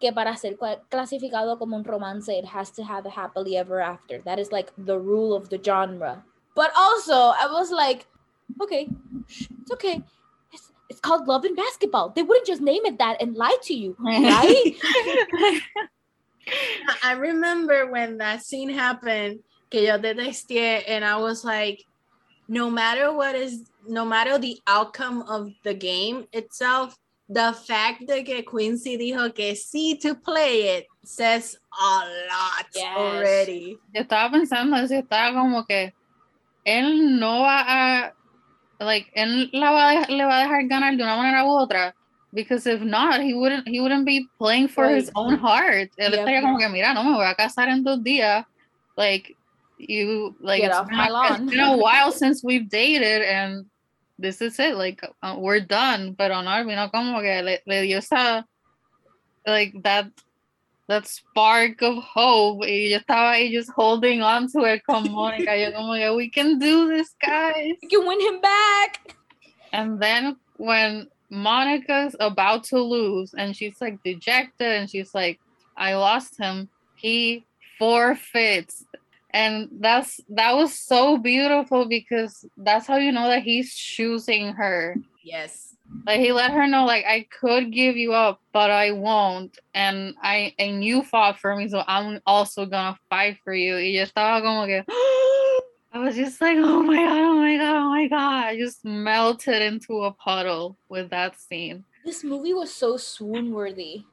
que 0.00 0.12
para 0.12 0.36
ser 0.36 0.56
cla- 0.56 0.80
clasificado 0.88 1.58
como 1.58 1.76
un 1.76 1.84
romance, 1.84 2.28
it 2.28 2.46
has 2.46 2.70
to 2.72 2.82
have 2.82 3.06
a 3.06 3.10
happily 3.10 3.56
ever 3.56 3.80
after. 3.80 4.20
That 4.24 4.38
is 4.38 4.50
like 4.50 4.72
the 4.78 4.98
rule 4.98 5.34
of 5.34 5.50
the 5.50 5.60
genre. 5.62 6.24
But 6.54 6.72
also, 6.76 7.14
I 7.14 7.46
was 7.52 7.70
like, 7.70 8.06
okay, 8.60 8.88
it's 9.28 9.70
okay. 9.72 10.02
It's, 10.52 10.72
it's 10.88 11.00
called 11.00 11.28
Love 11.28 11.44
and 11.44 11.54
Basketball. 11.54 12.10
They 12.10 12.22
wouldn't 12.22 12.46
just 12.46 12.62
name 12.62 12.84
it 12.86 12.98
that 12.98 13.20
and 13.20 13.36
lie 13.36 13.56
to 13.64 13.74
you, 13.74 13.94
right? 14.00 14.74
I 17.04 17.12
remember 17.12 17.90
when 17.90 18.18
that 18.18 18.42
scene 18.42 18.70
happened, 18.70 19.40
que 19.70 19.82
yo 19.86 19.98
te 19.98 20.14
texté, 20.14 20.82
and 20.88 21.04
I 21.04 21.16
was 21.16 21.44
like, 21.44 21.84
no 22.48 22.70
matter 22.70 23.12
what 23.12 23.36
is, 23.36 23.70
no 23.86 24.04
matter 24.04 24.38
the 24.38 24.58
outcome 24.66 25.22
of 25.28 25.52
the 25.62 25.74
game 25.74 26.26
itself, 26.32 26.96
the 27.32 27.52
fact 27.66 28.02
that 28.08 28.24
Quincy 28.44 28.96
dijo 28.98 29.32
que 29.34 29.54
sí 29.54 29.98
to 30.00 30.16
play 30.16 30.76
it 30.78 30.86
says 31.04 31.56
a 31.80 32.04
lot 32.28 32.66
Yes. 32.74 32.96
already. 32.96 33.78
Yo 33.94 34.02
estaba 34.02 34.30
pensando, 34.32 34.76
eso 34.76 34.94
estaba 34.94 35.32
como 35.32 35.64
que 35.64 35.92
él 36.66 37.18
no 37.20 37.40
va 37.42 37.64
a, 37.66 38.12
like, 38.80 39.10
él 39.14 39.48
la 39.52 39.70
va 39.70 39.90
a 39.90 40.10
le 40.10 40.24
va 40.24 40.38
a 40.38 40.42
dejar 40.42 40.66
ganar 40.68 40.96
de 40.96 41.02
una 41.04 41.16
manera 41.16 41.44
u 41.44 41.50
otra. 41.50 41.94
Because 42.32 42.66
if 42.66 42.80
not, 42.82 43.20
he 43.20 43.34
wouldn't, 43.34 43.66
he 43.68 43.80
wouldn't 43.80 44.06
be 44.06 44.28
playing 44.38 44.68
for 44.68 44.88
his 44.88 45.10
own 45.16 45.36
heart. 45.36 45.90
Él 45.98 46.12
Yep. 46.12 46.18
estaría 46.20 46.42
como 46.42 46.58
que, 46.58 46.68
mira, 46.68 46.94
no 46.94 47.02
me 47.04 47.12
voy 47.12 47.26
a 47.26 47.34
casar 47.34 47.68
en 47.68 47.82
dos 47.82 48.02
días. 48.02 48.44
Like, 48.96 49.36
you, 49.78 50.36
like, 50.40 50.62
Get 50.62 50.70
it's 50.70 50.78
off 50.78 50.88
my 50.90 51.08
a, 51.08 51.10
it's 51.10 51.12
lawn. 51.12 51.46
been 51.46 51.60
a 51.60 51.76
while 51.76 52.12
since 52.12 52.42
we've 52.44 52.68
dated 52.68 53.22
and 53.22 53.66
this 54.20 54.40
is 54.40 54.58
it, 54.58 54.76
like 54.76 55.02
uh, 55.22 55.36
we're 55.38 55.60
done. 55.60 56.14
Pero 56.16 56.40
no, 56.42 56.64
vino 56.64 56.88
como 56.88 57.20
que 57.20 57.42
le, 57.42 57.58
le 57.66 57.82
dio 57.82 57.98
esa, 57.98 58.44
like 59.46 59.74
that, 59.82 60.10
that 60.88 61.06
spark 61.06 61.82
of 61.82 62.02
hope. 62.02 62.60
Y 62.60 62.88
yo 62.90 62.98
estaba 62.98 63.32
ahí 63.32 63.50
just 63.52 63.70
holding 63.70 64.22
on 64.22 64.50
to 64.52 64.64
it 64.64 64.84
con 64.84 65.04
Mónica. 65.08 65.58
Yo 65.58 65.72
como 65.72 65.94
que, 65.94 66.14
we 66.14 66.28
can 66.28 66.58
do 66.58 66.88
this, 66.88 67.14
guys. 67.20 67.76
We 67.82 67.88
can 67.88 68.06
win 68.06 68.20
him 68.20 68.40
back. 68.40 69.16
And 69.72 70.00
then 70.00 70.36
when 70.56 71.08
Monica's 71.30 72.16
about 72.20 72.64
to 72.64 72.78
lose 72.78 73.34
and 73.34 73.56
she's 73.56 73.80
like 73.80 74.02
dejected 74.02 74.66
and 74.66 74.90
she's 74.90 75.14
like, 75.14 75.38
I 75.76 75.94
lost 75.94 76.36
him, 76.38 76.68
he 76.96 77.46
forfeits. 77.78 78.84
And 79.32 79.68
that's 79.78 80.20
that 80.30 80.52
was 80.56 80.78
so 80.78 81.16
beautiful 81.16 81.86
because 81.86 82.44
that's 82.56 82.86
how 82.86 82.96
you 82.96 83.12
know 83.12 83.28
that 83.28 83.42
he's 83.42 83.74
choosing 83.74 84.52
her. 84.54 84.96
Yes. 85.22 85.76
Like 86.06 86.20
he 86.20 86.32
let 86.32 86.52
her 86.52 86.66
know 86.66 86.84
like 86.84 87.04
I 87.04 87.26
could 87.40 87.72
give 87.72 87.96
you 87.96 88.12
up, 88.12 88.40
but 88.52 88.70
I 88.70 88.92
won't. 88.92 89.58
And 89.74 90.14
I 90.22 90.54
and 90.58 90.84
you 90.84 91.02
fought 91.02 91.38
for 91.38 91.54
me, 91.56 91.68
so 91.68 91.82
I'm 91.86 92.20
also 92.26 92.66
gonna 92.66 92.98
fight 93.08 93.38
for 93.44 93.54
you. 93.54 93.74
Y 93.74 93.98
yo 93.98 94.04
estaba 94.04 94.42
como 94.42 94.66
que 94.66 94.84
I 95.92 95.98
was 95.98 96.14
just 96.14 96.40
like, 96.40 96.56
oh 96.58 96.82
my 96.82 96.96
god, 96.96 97.18
oh 97.18 97.34
my 97.34 97.56
god, 97.56 97.76
oh 97.76 97.90
my 97.90 98.08
god. 98.08 98.44
I 98.46 98.56
just 98.56 98.84
melted 98.84 99.60
into 99.60 100.04
a 100.04 100.12
puddle 100.12 100.78
with 100.88 101.10
that 101.10 101.38
scene. 101.40 101.84
This 102.04 102.22
movie 102.22 102.54
was 102.54 102.72
so 102.72 102.96
swoon 102.96 103.52
worthy. 103.52 104.04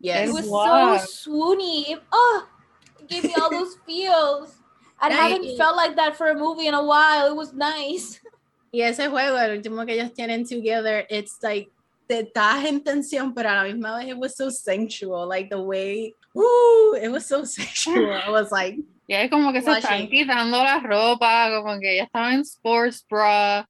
Yes. 0.00 0.28
It 0.28 0.32
was 0.32 0.48
was. 0.48 1.14
so 1.22 1.30
swoony. 1.30 1.98
Oh, 2.10 2.48
it 2.48 2.57
gave 3.08 3.24
me 3.24 3.34
all 3.40 3.50
those 3.50 3.76
feels. 3.86 4.54
I 5.00 5.10
haven't 5.12 5.56
felt 5.56 5.76
like 5.76 5.96
that 5.96 6.16
for 6.16 6.28
a 6.28 6.34
movie 6.34 6.66
in 6.66 6.74
a 6.74 6.82
while. 6.84 7.26
It 7.30 7.36
was 7.36 7.52
nice. 7.52 8.20
Y 8.70 8.82
ese 8.82 9.08
juego, 9.08 9.38
el 9.38 9.56
último 9.56 9.86
que 9.86 9.94
ellos 9.94 10.12
tienen 10.12 10.44
together, 10.46 11.06
it's 11.08 11.38
like 11.42 11.70
te 12.06 12.20
estás 12.24 12.66
en 12.66 12.82
tensión, 12.84 13.34
pero 13.34 13.48
a 13.48 13.54
la 13.54 13.64
misma 13.64 13.96
vez 13.96 14.08
it 14.08 14.18
was 14.18 14.36
so 14.36 14.50
sensual. 14.50 15.26
Like 15.26 15.48
the 15.48 15.58
way, 15.58 16.12
woo, 16.34 16.94
it 16.94 17.08
was 17.10 17.24
so 17.26 17.44
sensual. 17.46 18.12
I 18.12 18.28
was 18.30 18.52
like, 18.52 18.76
Y 19.08 19.14
ahí 19.14 19.30
como 19.30 19.52
que 19.54 19.62
se 19.62 19.70
están 19.70 20.02
Watching. 20.02 20.10
quitando 20.10 20.58
la 20.62 20.80
ropa, 20.80 21.48
como 21.62 21.80
que 21.80 21.94
ella 21.94 22.04
estaba 22.04 22.34
en 22.34 22.40
sports 22.40 23.02
bra. 23.08 23.66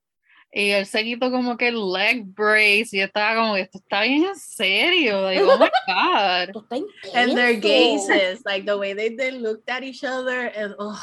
Y 0.52 0.70
él 0.70 0.86
se 0.86 1.04
quitó 1.04 1.30
como 1.30 1.56
que 1.56 1.68
el 1.68 1.92
leg 1.92 2.24
brace. 2.24 2.96
Y 2.96 3.00
estaba 3.00 3.34
como 3.36 3.56
esto 3.56 3.78
está 3.78 4.02
bien 4.02 4.24
en 4.24 4.34
serio. 4.36 5.22
Like, 5.22 5.42
oh 5.42 5.58
my 5.58 5.68
god. 5.86 6.48
Esto 6.48 6.66
está 6.70 7.20
and 7.22 7.36
their 7.36 7.54
intenso. 7.54 8.08
gazes, 8.08 8.42
like 8.46 8.64
the 8.64 8.76
way 8.76 8.94
they, 8.94 9.10
they 9.14 9.30
looked 9.30 9.68
at 9.68 9.82
each 9.82 10.04
other, 10.04 10.46
and 10.56 10.74
oh, 10.78 10.98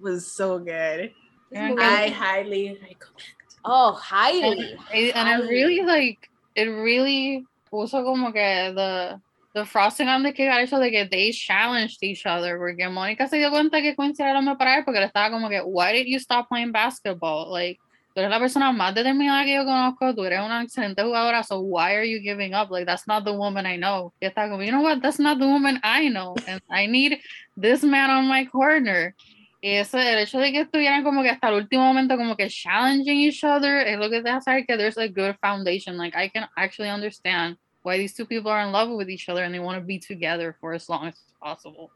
was 0.00 0.30
so 0.30 0.58
good. 0.58 1.10
This 1.50 1.58
Yeah, 1.58 1.68
movie- 1.70 1.82
I 1.82 2.08
highly 2.10 2.68
recommend. 2.72 3.34
oh, 3.64 3.92
highly. 3.92 4.76
And, 4.92 5.12
and 5.14 5.42
it 5.44 5.48
really 5.48 5.80
like 5.82 6.28
it 6.54 6.64
really 6.68 7.46
puso 7.72 8.04
como 8.04 8.30
que 8.32 8.72
the 8.74 9.20
the 9.54 9.64
frosting 9.64 10.08
on 10.08 10.22
the 10.22 10.32
cake 10.32 10.50
al 10.50 10.58
hecho 10.64 10.78
de 10.78 10.90
que 10.90 11.08
they 11.10 11.32
challenged 11.32 12.02
each 12.02 12.26
other 12.26 12.58
porque 12.58 12.86
Mónica 12.90 13.26
se 13.28 13.38
dio 13.38 13.48
cuenta 13.50 13.80
que 13.80 13.94
Quincy 13.96 14.22
era 14.22 14.32
el 14.32 14.36
hombre 14.36 14.56
para 14.56 14.76
él 14.76 14.84
porque 14.84 15.00
le 15.00 15.06
estaba 15.06 15.30
como 15.30 15.48
que 15.48 15.60
why 15.62 15.92
did 15.92 16.06
you 16.06 16.18
stop 16.18 16.46
playing 16.48 16.72
basketball 16.72 17.50
like 17.50 17.78
tú 18.16 18.20
eres 18.20 18.30
la 18.30 18.38
persona 18.38 18.72
más 18.72 18.94
determinada 18.94 19.44
que 19.44 19.54
yo 19.54 19.66
conozco 19.66 20.14
tú 20.14 20.24
eres 20.24 20.40
una 20.40 20.62
excelente 20.62 21.02
jugadora 21.02 21.42
so 21.42 21.60
why 21.60 21.94
are 21.94 22.08
you 22.08 22.18
giving 22.18 22.54
up 22.54 22.70
like 22.70 22.86
that's 22.86 23.06
not 23.06 23.24
the 23.24 23.30
woman 23.30 23.66
I 23.66 23.76
know 23.76 24.14
y 24.18 24.26
está 24.26 24.48
como 24.48 24.62
you 24.62 24.70
know 24.70 24.80
what 24.80 25.02
that's 25.02 25.20
not 25.20 25.38
the 25.38 25.46
woman 25.46 25.78
I 25.82 26.08
know 26.08 26.34
and 26.46 26.62
I 26.70 26.86
need 26.86 27.20
this 27.60 27.84
man 27.84 28.08
on 28.08 28.26
my 28.26 28.46
corner 28.46 29.14
y 29.60 29.74
ese, 29.74 29.94
el 29.94 30.20
hecho 30.20 30.38
de 30.38 30.50
que 30.50 30.60
estuvieran 30.60 31.02
como 31.02 31.22
que 31.22 31.28
hasta 31.28 31.48
el 31.48 31.56
último 31.56 31.84
momento 31.84 32.16
como 32.16 32.36
que 32.36 32.48
challenging 32.48 33.18
each 33.18 33.44
other 33.44 33.86
es 33.86 33.98
lo 33.98 34.08
que 34.08 34.22
te 34.22 34.30
hace 34.30 34.64
que 34.64 34.76
there's 34.78 34.96
a 34.96 35.08
good 35.08 35.34
foundation. 35.42 35.98
Like 35.98 36.16
I 36.16 36.28
can 36.28 36.46
actually 36.56 36.88
understand 36.88 37.56
why 37.82 37.98
these 37.98 38.14
two 38.14 38.26
people 38.26 38.50
are 38.50 38.64
in 38.64 38.72
love 38.72 38.90
with 38.90 39.10
each 39.10 39.28
other 39.28 39.42
and 39.42 39.52
they 39.52 39.58
want 39.58 39.78
to 39.78 39.84
be 39.84 39.98
together 39.98 40.54
for 40.60 40.72
as 40.72 40.88
long 40.88 41.08
as 41.08 41.16
possible. 41.42 41.90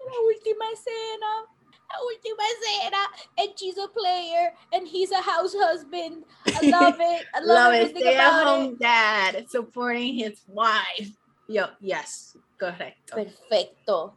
La 0.00 0.20
última 0.20 0.66
escena. 0.70 1.63
Última 2.02 2.42
escena. 2.42 3.06
And 3.38 3.58
she's 3.58 3.78
a 3.78 3.88
player. 3.88 4.52
And 4.72 4.86
he's 4.86 5.10
a 5.10 5.20
house 5.20 5.54
husband. 5.56 6.24
I 6.46 6.68
love 6.68 6.96
it. 7.00 7.26
I 7.34 7.40
love, 7.40 7.46
Love 7.46 7.74
it. 7.74 7.96
Stay 7.96 8.16
at 8.16 8.44
home 8.44 8.76
dad 8.76 9.46
supporting 9.48 10.14
his 10.14 10.42
wife. 10.48 11.12
Yo, 11.48 11.66
yes, 11.80 12.36
correcto. 12.60 13.18
it. 13.18 13.28
Perfecto. 13.28 14.14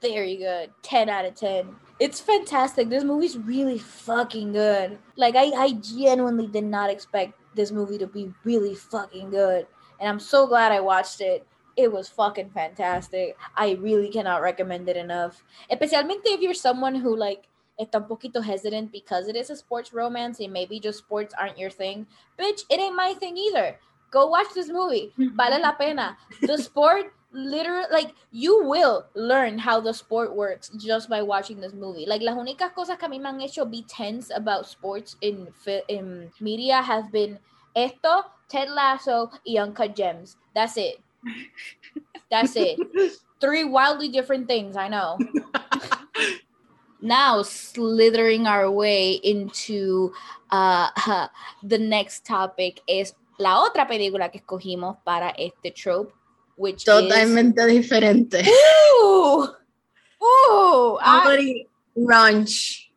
Very 0.00 0.36
good. 0.36 0.70
10 0.82 1.08
out 1.10 1.26
of 1.26 1.34
10. 1.34 1.68
It's 1.98 2.20
fantastic. 2.20 2.88
This 2.88 3.04
movie's 3.04 3.36
really 3.36 3.78
fucking 3.78 4.52
good. 4.52 4.98
Like, 5.16 5.36
I, 5.36 5.50
I 5.50 5.72
genuinely 5.72 6.46
did 6.46 6.64
not 6.64 6.88
expect 6.88 7.34
this 7.54 7.70
movie 7.70 7.98
to 7.98 8.06
be 8.06 8.32
really 8.44 8.74
fucking 8.74 9.30
good. 9.30 9.66
And 10.00 10.08
I'm 10.08 10.20
so 10.20 10.46
glad 10.46 10.72
I 10.72 10.80
watched 10.80 11.20
it. 11.20 11.46
It 11.80 11.92
was 11.92 12.08
fucking 12.08 12.50
fantastic. 12.50 13.36
I 13.56 13.72
really 13.80 14.10
cannot 14.10 14.42
recommend 14.42 14.88
it 14.88 14.96
enough. 14.96 15.42
Especialmente 15.70 16.26
if 16.26 16.40
you're 16.40 16.54
someone 16.54 16.94
who, 16.94 17.16
like, 17.16 17.48
está 17.80 17.96
un 17.96 18.04
poquito 18.04 18.42
hesitant 18.42 18.92
because 18.92 19.28
it 19.28 19.36
is 19.36 19.50
a 19.50 19.56
sports 19.56 19.92
romance 19.92 20.40
and 20.40 20.52
maybe 20.52 20.78
just 20.78 20.98
sports 20.98 21.34
aren't 21.38 21.58
your 21.58 21.70
thing. 21.70 22.06
Bitch, 22.38 22.64
it 22.68 22.78
ain't 22.78 22.94
my 22.94 23.14
thing 23.14 23.36
either. 23.36 23.78
Go 24.10 24.26
watch 24.28 24.48
this 24.54 24.68
movie. 24.68 25.12
Vale 25.18 25.60
la 25.60 25.72
pena. 25.72 26.18
The 26.42 26.58
sport 26.58 27.12
literally 27.32 27.86
like 27.92 28.12
you 28.32 28.64
will 28.64 29.06
learn 29.14 29.56
how 29.56 29.80
the 29.80 29.94
sport 29.94 30.34
works 30.34 30.68
just 30.76 31.08
by 31.08 31.22
watching 31.22 31.60
this 31.60 31.72
movie. 31.72 32.04
Like 32.06 32.22
las 32.22 32.36
únicas 32.36 32.74
cosas 32.74 32.98
que 32.98 33.06
a 33.06 33.08
mí 33.08 33.20
me 33.20 33.28
han 33.28 33.40
hecho 33.40 33.64
be 33.64 33.82
tense 33.88 34.30
about 34.34 34.66
sports 34.66 35.16
in 35.20 35.48
in 35.88 36.30
media 36.40 36.82
have 36.82 37.12
been 37.12 37.38
esto, 37.74 38.24
Ted 38.48 38.68
Lasso, 38.68 39.30
y 39.46 39.62
Uncut 39.62 39.94
Gems. 39.94 40.36
That's 40.54 40.76
it. 40.76 41.00
That's 42.30 42.54
it. 42.56 42.78
Three 43.40 43.64
wildly 43.64 44.08
different 44.08 44.46
things, 44.46 44.76
I 44.76 44.88
know. 44.88 45.18
now 47.00 47.42
slithering 47.42 48.46
our 48.46 48.70
way 48.70 49.12
into 49.12 50.12
uh, 50.50 50.88
the 51.62 51.78
next 51.78 52.26
topic 52.26 52.80
is 52.86 53.14
la 53.38 53.64
otra 53.64 53.88
película 53.88 54.30
que 54.30 54.40
escogimos 54.40 54.98
para 55.04 55.32
este 55.38 55.74
trope, 55.74 56.12
which 56.56 56.84
Totalmente 56.84 57.66
diferente. 57.66 58.40
is 58.40 58.48
Ooh! 59.02 59.48
Ooh! 60.22 60.98
I, 61.00 61.22
Somebody 61.24 61.66
ranch. 61.96 62.92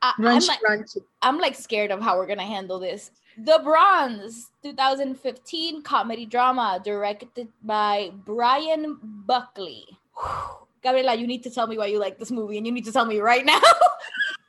I, 0.00 0.12
I'm, 0.18 0.40
like. 0.46 0.86
I'm 1.22 1.38
like 1.38 1.54
scared 1.56 1.90
of 1.90 2.00
how 2.00 2.16
we're 2.16 2.28
gonna 2.28 2.44
handle 2.44 2.78
this. 2.78 3.10
The 3.38 3.60
Bronze 3.62 4.50
2015 4.62 5.82
comedy 5.82 6.24
drama 6.24 6.80
directed 6.82 7.48
by 7.62 8.10
Bryan 8.24 8.98
Buckley. 9.02 9.84
Gabriela, 10.82 11.14
you 11.14 11.26
need 11.26 11.42
to 11.42 11.50
tell 11.50 11.66
me 11.66 11.76
why 11.76 11.86
you 11.86 11.98
like 11.98 12.18
this 12.18 12.30
movie, 12.30 12.56
and 12.56 12.66
you 12.66 12.72
need 12.72 12.84
to 12.84 12.92
tell 12.92 13.04
me 13.06 13.18
right 13.18 13.44
now. 13.44 13.60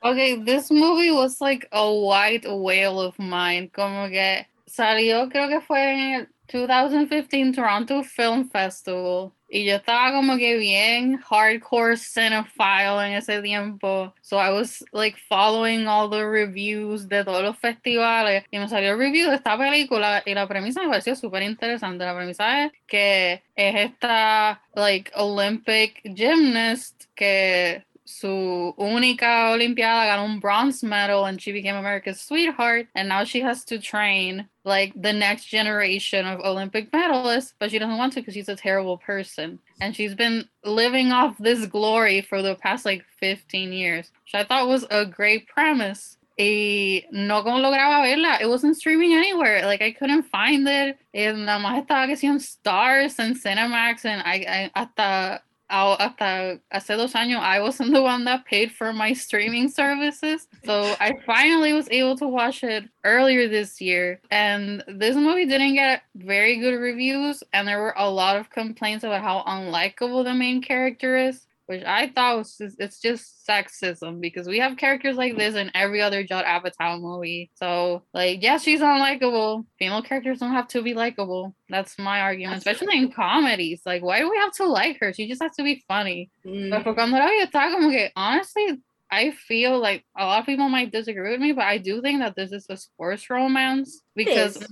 Okay, 0.04 0.36
this 0.36 0.70
movie 0.70 1.10
was 1.12 1.42
like 1.42 1.68
a 1.72 1.92
white 1.92 2.46
whale 2.48 3.02
of 3.02 3.18
mine. 3.18 3.70
Como 3.74 4.08
que 4.10 4.46
salió, 4.68 5.28
creo 5.30 5.50
que 5.50 5.60
fue 5.60 5.80
en 5.80 6.14
el 6.14 6.28
2015 6.48 7.52
Toronto 7.54 8.04
Film 8.04 8.48
Festival. 8.48 9.34
Y 9.50 9.66
yo 9.66 9.76
estaba 9.76 10.12
como 10.12 10.38
que 10.38 10.58
bien 10.58 11.18
hardcore 11.18 11.98
cinephile 11.98 13.08
en 13.08 13.14
ese 13.14 13.42
tiempo. 13.42 14.14
So 14.22 14.38
I 14.38 14.52
was 14.52 14.84
like 14.92 15.18
following 15.30 15.88
all 15.88 16.10
the 16.10 16.26
reviews 16.26 17.08
de 17.08 17.24
todos 17.24 17.44
los 17.44 17.58
festivales. 17.58 18.44
Y 18.52 18.60
me 18.60 18.68
salió 18.68 18.92
el 18.92 19.00
review 19.00 19.30
de 19.30 19.36
esta 19.36 19.58
película. 19.58 20.22
Y 20.26 20.34
la 20.34 20.48
premisa 20.48 20.82
me 20.82 20.90
pareció 20.90 21.16
súper 21.16 21.44
interesante. 21.44 22.04
La 22.04 22.16
premisa 22.16 22.66
es 22.66 22.72
que 22.88 23.44
es 23.56 23.76
esta 23.76 24.62
like 24.76 25.12
Olympic 25.16 26.02
gymnast 26.04 27.06
que 27.16 27.86
su 28.08 28.74
única 28.78 29.52
Olimpiada 29.52 30.06
ganó 30.06 30.26
un 30.26 30.40
bronze 30.40 30.82
medal 30.82 31.26
and 31.26 31.42
she 31.42 31.52
became 31.52 31.76
America's 31.76 32.22
sweetheart. 32.22 32.88
And 32.96 33.10
now 33.10 33.26
she 33.26 33.42
has 33.42 33.66
to 33.66 33.80
train 33.80 34.48
like 34.64 34.94
the 34.96 35.14
next 35.14 35.46
generation 35.46 36.26
of 36.26 36.40
Olympic 36.40 36.92
medalists, 36.92 37.54
but 37.60 37.70
she 37.70 37.80
doesn't 37.80 37.98
want 37.98 38.14
to 38.14 38.22
because 38.22 38.34
she's 38.34 38.50
a 38.50 38.56
terrible 38.56 38.98
person. 38.98 39.60
And 39.82 39.96
she's 39.96 40.16
been 40.16 40.48
living 40.64 41.12
off 41.12 41.38
this 41.38 41.66
glory 41.66 42.22
for 42.22 42.42
the 42.42 42.56
past 42.56 42.86
like 42.86 43.04
15 43.20 43.74
years, 43.74 44.12
which 44.24 44.36
I 44.36 44.46
thought 44.46 44.68
was 44.68 44.86
a 44.90 45.06
great 45.06 45.48
premise. 45.48 46.18
Y 46.40 47.04
no 47.12 47.42
como 47.42 47.58
lograba 47.58 48.04
verla. 48.06 48.40
It 48.40 48.48
wasn't 48.48 48.78
streaming 48.78 49.14
anywhere. 49.14 49.66
Like 49.66 49.82
I 49.82 49.92
couldn't 49.92 50.24
find 50.24 50.68
it. 50.68 50.98
Y 51.14 51.32
nada 51.32 51.60
más 51.60 51.86
que 52.08 52.40
Starz 52.40 53.18
and 53.20 53.36
Cinemax 53.36 54.06
and 54.06 54.22
I, 54.24 54.70
I 54.76 54.80
hasta 54.80 55.42
I'll- 55.70 55.98
hasta 55.98 56.60
hace 56.72 56.96
dos 56.98 57.14
años, 57.14 57.40
I 57.40 57.60
wasn't 57.60 57.92
the 57.94 58.02
one 58.02 58.24
that 58.26 58.46
paid 58.46 58.72
for 58.72 58.94
my 58.94 59.14
streaming 59.14 59.70
services. 59.70 60.48
So 60.66 60.96
I 61.00 61.14
finally 61.26 61.74
was 61.74 61.88
able 61.92 62.18
to 62.18 62.28
watch 62.28 62.64
it 62.64 62.86
earlier 63.04 63.48
this 63.48 63.82
year. 63.82 64.20
And 64.32 64.84
this 64.88 65.16
movie 65.16 65.46
didn't 65.46 65.74
get 65.76 66.04
very 66.16 66.58
good 66.58 66.80
reviews, 66.80 67.44
and 67.54 67.68
there 67.68 67.80
were 67.82 67.96
a 67.98 68.10
lot 68.10 68.38
of 68.38 68.50
complaints 68.50 69.04
about 69.04 69.22
how 69.22 69.44
unlikable 69.48 70.24
the 70.24 70.34
main 70.34 70.62
character 70.62 71.18
is. 71.18 71.47
Which 71.68 71.84
I 71.86 72.08
thought 72.10 72.38
was 72.38 72.58
just, 72.58 72.78
it's 72.80 73.00
just 73.00 73.46
sexism 73.48 74.20
because 74.20 74.48
we 74.48 74.60
have 74.60 74.78
characters 74.78 75.18
like 75.18 75.38
this 75.38 75.56
in 75.56 75.70
every 75.76 76.02
other 76.02 76.24
Judd 76.24 76.46
Apatow 76.46 77.00
movie. 77.00 77.52
So 77.56 78.04
like, 78.14 78.42
yes, 78.42 78.64
she's 78.64 78.80
unlikable. 78.80 79.66
Female 79.78 80.02
characters 80.02 80.40
don't 80.40 80.54
have 80.54 80.70
to 80.70 80.82
be 80.82 80.94
likable. 80.94 81.54
That's 81.70 82.00
my 82.00 82.22
argument, 82.22 82.58
especially 82.58 82.98
in 82.98 83.12
comedies. 83.12 83.82
Like, 83.86 84.02
why 84.02 84.20
do 84.20 84.30
we 84.32 84.38
have 84.38 84.54
to 84.54 84.66
like 84.66 84.98
her? 85.02 85.14
She 85.14 85.28
just 85.28 85.42
has 85.42 85.56
to 85.58 85.64
be 85.64 85.84
funny. 85.88 86.30
Mm. 86.46 86.84
Pero 86.84 86.96
cuando 86.96 87.18
la 87.18 87.28
vi, 87.28 87.46
estaba 87.46 87.74
como 87.74 87.92
que, 87.92 88.10
honestly, 88.16 88.82
I 89.12 89.32
feel 89.32 89.80
like 89.80 90.04
a 90.18 90.26
lot 90.26 90.40
of 90.40 90.46
people 90.46 90.70
might 90.70 90.92
disagree 90.92 91.32
with 91.32 91.42
me, 91.42 91.52
but 91.52 91.66
I 91.66 91.78
do 91.78 92.02
think 92.02 92.20
that 92.20 92.36
this 92.36 92.52
is 92.52 92.66
a 92.70 92.78
sports 92.78 93.30
romance 93.30 94.02
because. 94.16 94.66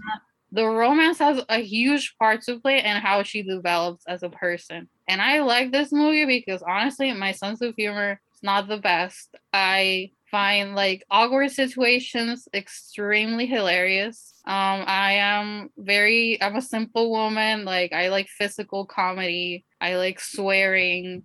The 0.56 0.66
romance 0.66 1.20
has 1.20 1.43
a 1.49 1.58
huge 1.58 2.16
part 2.18 2.41
to 2.43 2.62
play 2.62 2.82
in 2.82 2.95
how 2.95 3.24
she 3.24 3.43
develops 3.43 4.06
as 4.08 4.24
a 4.24 4.30
person. 4.30 4.88
And 5.06 5.22
I 5.22 5.41
like 5.41 5.74
this 5.74 5.91
movie 5.91 6.26
because 6.26 6.64
honestly, 6.64 7.12
my 7.12 7.34
sense 7.34 7.60
of 7.60 7.76
humor 7.76 8.22
is 8.34 8.41
not 8.41 8.70
the 8.70 8.78
best. 8.78 9.36
I 9.51 10.12
find 10.32 10.74
like 10.74 11.03
awkward 11.12 11.51
situations 11.51 12.47
extremely 12.53 13.45
hilarious. 13.47 14.34
Um, 14.47 14.86
I 14.88 15.14
am 15.14 15.72
very, 15.78 16.41
I'm 16.41 16.56
a 16.56 16.62
simple 16.62 17.12
woman. 17.12 17.66
Like, 17.66 17.91
I 17.91 18.08
like 18.08 18.28
physical 18.30 18.86
comedy, 18.86 19.66
I 19.82 19.97
like 19.97 20.22
swearing. 20.22 21.24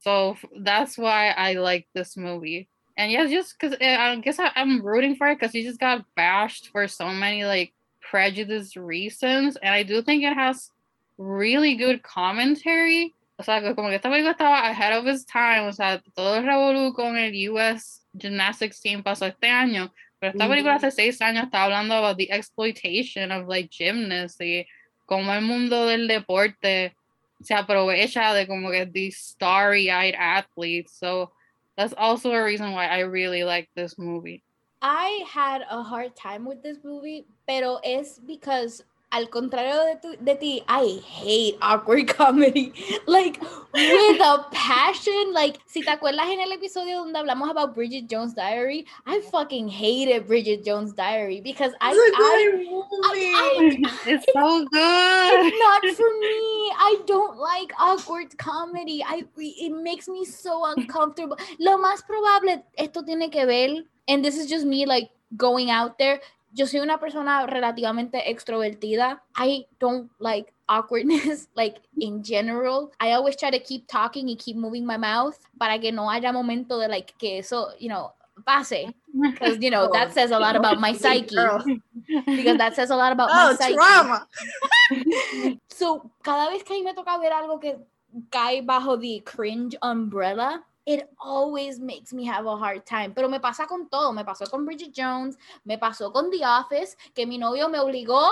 So 0.00 0.36
that's 0.58 0.98
why 0.98 1.28
I 1.28 1.52
like 1.54 1.86
this 1.94 2.16
movie. 2.16 2.68
And 2.96 3.12
yeah, 3.12 3.26
just 3.26 3.54
because 3.58 3.76
I 3.80 4.16
guess 4.16 4.40
I, 4.40 4.50
I'm 4.56 4.84
rooting 4.84 5.14
for 5.14 5.28
it 5.28 5.38
because 5.38 5.52
he 5.52 5.62
just 5.62 5.78
got 5.78 6.04
bashed 6.16 6.70
for 6.72 6.88
so 6.88 7.08
many 7.10 7.44
like 7.44 7.72
prejudice 8.02 8.76
reasons. 8.76 9.56
And 9.56 9.74
I 9.74 9.82
do 9.82 10.02
think 10.02 10.24
it 10.24 10.34
has 10.34 10.70
really 11.18 11.74
good 11.74 12.02
commentary. 12.02 13.14
O 13.38 13.42
sea, 13.42 13.60
como 13.74 13.88
que 13.88 13.96
esta 13.96 14.10
película 14.10 14.34
estaba 14.36 14.68
ahead 14.68 14.92
of 14.92 15.06
its 15.06 15.24
time. 15.24 15.66
O 15.66 15.72
sea, 15.72 16.00
todo 16.14 16.36
el 16.36 16.44
revolú 16.44 16.94
con 16.94 17.16
el 17.16 17.32
US 17.50 18.02
Gymnastics 18.16 18.80
Team 18.80 19.02
pasó 19.02 19.26
este 19.26 19.48
año. 19.48 19.90
Pero 20.20 20.32
esta 20.32 20.48
película 20.48 20.74
hace 20.74 20.90
seis 20.92 21.20
años 21.20 21.44
está 21.44 21.64
hablando 21.64 21.94
about 21.96 22.16
the 22.16 22.28
exploitation 22.30 23.32
of 23.32 23.48
like 23.48 23.70
gymnasts 23.70 24.40
y 24.40 24.64
cómo 25.06 25.34
el 25.34 25.42
mundo 25.42 25.86
del 25.86 26.06
deporte 26.06 26.94
se 27.42 27.54
aprovecha 27.54 28.32
de 28.32 28.46
como 28.46 28.70
que 28.70 28.86
these 28.86 29.18
starry-eyed 29.18 30.14
athletes. 30.14 30.92
So 30.92 31.32
that's 31.76 31.94
also 31.94 32.32
a 32.32 32.44
reason 32.44 32.72
why 32.72 32.86
I 32.86 33.00
really 33.00 33.42
like 33.42 33.68
this 33.74 33.98
movie. 33.98 34.44
I 34.82 35.24
had 35.32 35.62
a 35.70 35.82
hard 35.82 36.14
time 36.16 36.44
with 36.44 36.62
this 36.62 36.78
movie, 36.84 37.24
pero 37.46 37.78
es 37.84 38.18
because 38.26 38.82
al 39.14 39.26
contrario 39.28 39.74
de, 39.84 39.96
tu, 40.00 40.16
de 40.24 40.34
ti, 40.36 40.62
I 40.66 40.98
hate 41.06 41.58
awkward 41.60 42.08
comedy. 42.16 42.72
Like, 43.06 43.38
with 43.74 44.20
a 44.22 44.46
passion. 44.52 45.34
Like, 45.34 45.58
si 45.66 45.82
te 45.82 45.90
acuerdas 45.90 46.26
en 46.30 46.40
el 46.40 46.50
episodio 46.52 46.96
donde 47.04 47.18
hablamos 47.18 47.50
about 47.50 47.74
Bridget 47.74 48.08
Jones' 48.08 48.32
Diary, 48.32 48.86
I 49.06 49.20
fucking 49.30 49.68
hated 49.68 50.26
Bridget 50.26 50.64
Jones' 50.64 50.94
Diary 50.94 51.42
because 51.42 51.72
I, 51.80 51.92
It's 51.92 52.16
a 52.16 52.22
I, 52.22 52.56
movie. 52.56 53.34
I- 53.34 53.98
it's 54.06 54.24
so 54.32 54.64
good. 54.64 55.46
it's 55.46 55.58
not 55.58 55.94
for 55.94 56.10
me. 56.18 56.72
I 56.78 56.96
don't 57.06 57.36
like 57.36 57.70
awkward 57.78 58.36
comedy. 58.38 59.04
I 59.06 59.24
it 59.36 59.72
makes 59.72 60.08
me 60.08 60.24
so 60.24 60.64
uncomfortable. 60.74 61.36
Lo 61.60 61.76
más 61.76 62.02
probable 62.06 62.64
esto 62.78 63.02
tiene 63.04 63.30
que 63.30 63.44
ver, 63.44 63.84
and 64.08 64.24
this 64.24 64.36
is 64.36 64.46
just 64.48 64.64
me 64.66 64.86
like 64.86 65.10
going 65.36 65.70
out 65.70 65.98
there. 65.98 66.20
Yo 66.54 66.66
soy 66.66 66.80
una 66.80 66.98
persona 66.98 67.46
relativamente 67.48 68.28
extrovertida. 68.28 69.20
I 69.34 69.64
don't 69.80 70.10
like 70.18 70.52
awkwardness 70.68 71.48
like 71.56 71.78
in 71.98 72.22
general. 72.22 72.92
I 73.00 73.12
always 73.12 73.36
try 73.36 73.50
to 73.50 73.58
keep 73.58 73.86
talking 73.88 74.28
and 74.28 74.38
keep 74.38 74.56
moving 74.56 74.84
my 74.84 74.98
mouth 74.98 75.38
para 75.58 75.78
que 75.78 75.90
no 75.92 76.08
haya 76.10 76.30
momento 76.32 76.78
de 76.78 76.88
like 76.88 77.14
que 77.18 77.38
eso, 77.38 77.70
you 77.78 77.88
know, 77.88 78.12
pase 78.46 78.92
because 79.22 79.58
you 79.60 79.70
know 79.70 79.90
that 79.92 80.12
says 80.12 80.30
a 80.30 80.38
lot 80.38 80.56
about 80.56 80.80
my 80.80 80.92
psyche 80.92 81.36
because 82.26 82.56
that 82.58 82.74
says 82.74 82.90
a 82.90 82.96
lot 82.96 83.12
about 83.12 83.28
my 83.34 83.50
Oh, 83.50 83.56
psyche. 83.56 83.74
trauma. 83.74 84.26
So, 85.68 86.10
cada 86.22 86.50
vez 86.50 86.62
que 86.62 86.74
a 86.74 86.78
mí 86.78 86.84
me 86.84 86.92
toca 86.94 87.18
ver 87.18 87.32
algo 87.32 87.60
que 87.60 87.76
cae 88.30 88.62
bajo 88.62 89.00
the 89.00 89.20
cringe 89.24 89.74
umbrella, 89.82 90.62
it 90.84 91.08
always 91.20 91.78
makes 91.78 92.12
me 92.12 92.24
have 92.24 92.46
a 92.46 92.56
hard 92.56 92.84
time. 92.84 93.12
Pero 93.14 93.28
me 93.28 93.38
pasa 93.38 93.66
con 93.66 93.88
todo. 93.88 94.12
Me 94.12 94.24
pasó 94.24 94.50
con 94.50 94.64
Bridget 94.64 94.92
Jones, 94.94 95.36
me 95.64 95.78
pasó 95.78 96.12
con 96.12 96.30
The 96.30 96.44
Office, 96.44 96.96
que 97.14 97.26
mi 97.26 97.38
novio 97.38 97.68
me 97.68 97.78
obligó, 97.78 98.30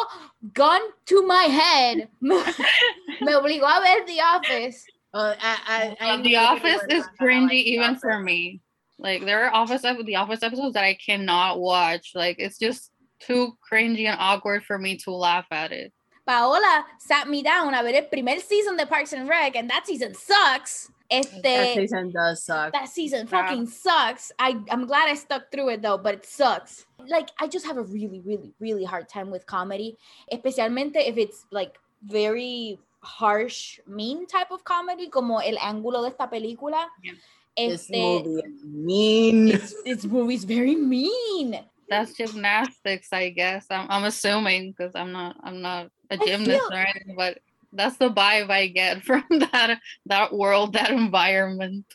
gun 0.53 0.81
to 1.07 1.23
my 1.27 1.45
head, 1.45 2.09
me, 2.21 2.37
me 3.21 3.35
obligó 3.35 3.67
a 3.67 3.81
ver 3.81 4.05
The 4.05 4.21
Office. 4.21 4.87
Oh, 5.13 5.35
I, 5.41 5.97
I, 6.01 6.13
I 6.13 6.23
the 6.23 6.37
Office 6.37 6.83
is 6.89 7.05
cringy 7.21 7.43
like 7.43 7.51
The 7.51 7.71
even 7.71 7.97
for 7.97 8.21
me. 8.21 8.61
Like 8.99 9.25
there 9.25 9.47
are 9.47 9.55
office 9.55 9.83
the 9.83 10.17
office 10.17 10.43
episodes 10.43 10.75
that 10.75 10.85
I 10.85 10.95
cannot 10.95 11.59
watch. 11.59 12.13
Like 12.15 12.37
it's 12.39 12.59
just 12.59 12.91
too 13.19 13.57
cringy 13.71 14.07
and 14.07 14.17
awkward 14.19 14.63
for 14.65 14.79
me 14.79 14.97
to 14.99 15.11
laugh 15.11 15.47
at 15.51 15.73
it. 15.73 15.93
Paola 16.27 16.85
sat 16.99 17.29
me 17.29 17.43
down 17.43 17.75
a 17.75 17.83
ver 17.83 17.95
el 17.95 18.03
primer 18.03 18.39
season 18.41 18.77
de 18.77 18.87
Parks 18.87 19.13
and 19.13 19.29
Rec, 19.29 19.57
and 19.57 19.71
that 19.71 19.87
season 19.87 20.15
sucks. 20.15 20.91
Este, 21.11 21.43
That 21.43 21.75
season 21.75 22.11
does 22.13 22.45
suck. 22.45 22.73
that 22.73 22.89
season 22.89 23.27
Yeah. 23.27 23.43
fucking 23.43 23.67
sucks. 23.67 24.31
I 24.39 24.57
I'm 24.71 24.87
glad 24.87 25.09
I 25.11 25.15
stuck 25.15 25.51
through 25.51 25.71
it 25.71 25.83
though, 25.83 25.99
but 25.99 26.15
it 26.15 26.25
sucks. 26.27 26.87
Like 27.09 27.31
I 27.41 27.49
just 27.49 27.67
have 27.67 27.79
a 27.79 27.83
really 27.83 28.21
really 28.21 28.53
really 28.61 28.85
hard 28.85 29.09
time 29.09 29.31
with 29.31 29.45
comedy, 29.47 29.97
especialmente 30.33 30.97
if 30.97 31.17
it's 31.19 31.47
like 31.51 31.79
very 32.03 32.79
harsh, 33.03 33.81
mean 33.87 34.27
type 34.27 34.51
of 34.53 34.63
comedy, 34.65 35.09
como 35.09 35.39
el 35.39 35.57
ángulo 35.57 36.03
de 36.03 36.11
esta 36.15 36.29
película. 36.29 36.87
Yeah. 37.03 37.15
This 37.57 37.91
movie 37.91 38.41
is 38.41 38.65
mean. 38.65 39.49
it's, 39.49 39.83
this 39.83 40.05
movie's 40.05 40.45
very 40.45 40.77
mean. 40.77 41.59
That's 41.89 42.15
gymnastics, 42.15 43.13
I 43.13 43.31
guess. 43.31 43.67
I'm 43.69 43.87
I'm 43.91 44.05
assuming 44.05 44.71
because 44.71 44.95
I'm 44.95 45.11
not 45.11 45.37
I'm 45.43 45.61
not 45.61 45.91
a 46.11 46.15
I 46.15 46.25
gymnast 46.25 46.61
feel- 46.61 46.73
or 46.73 46.77
anything, 46.87 47.17
but 47.17 47.39
that's 47.73 47.97
the 47.97 48.11
vibe 48.11 48.51
I 48.51 48.69
get 48.69 49.03
from 49.05 49.25
that 49.31 49.81
that 50.07 50.33
world, 50.33 50.75
that 50.75 50.91
environment. 50.91 51.87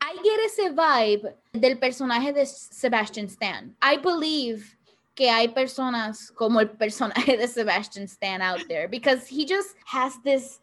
I 0.00 0.14
get 0.22 0.40
ese 0.40 0.74
vibe 0.74 1.32
del 1.52 1.76
personaje 1.76 2.34
de 2.34 2.44
Sebastian 2.44 3.28
Stan. 3.28 3.74
I 3.80 3.96
believe 3.96 4.76
que 5.14 5.28
hay 5.30 5.48
personas 5.48 6.34
como 6.34 6.60
el 6.60 6.68
personaje 6.68 7.38
de 7.38 7.46
Sebastian 7.46 8.08
Stan 8.08 8.42
out 8.42 8.60
there 8.68 8.88
because 8.88 9.26
he 9.26 9.46
just 9.46 9.76
has 9.84 10.18
this 10.24 10.58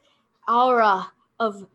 aura 0.48 1.08
of 1.40 1.66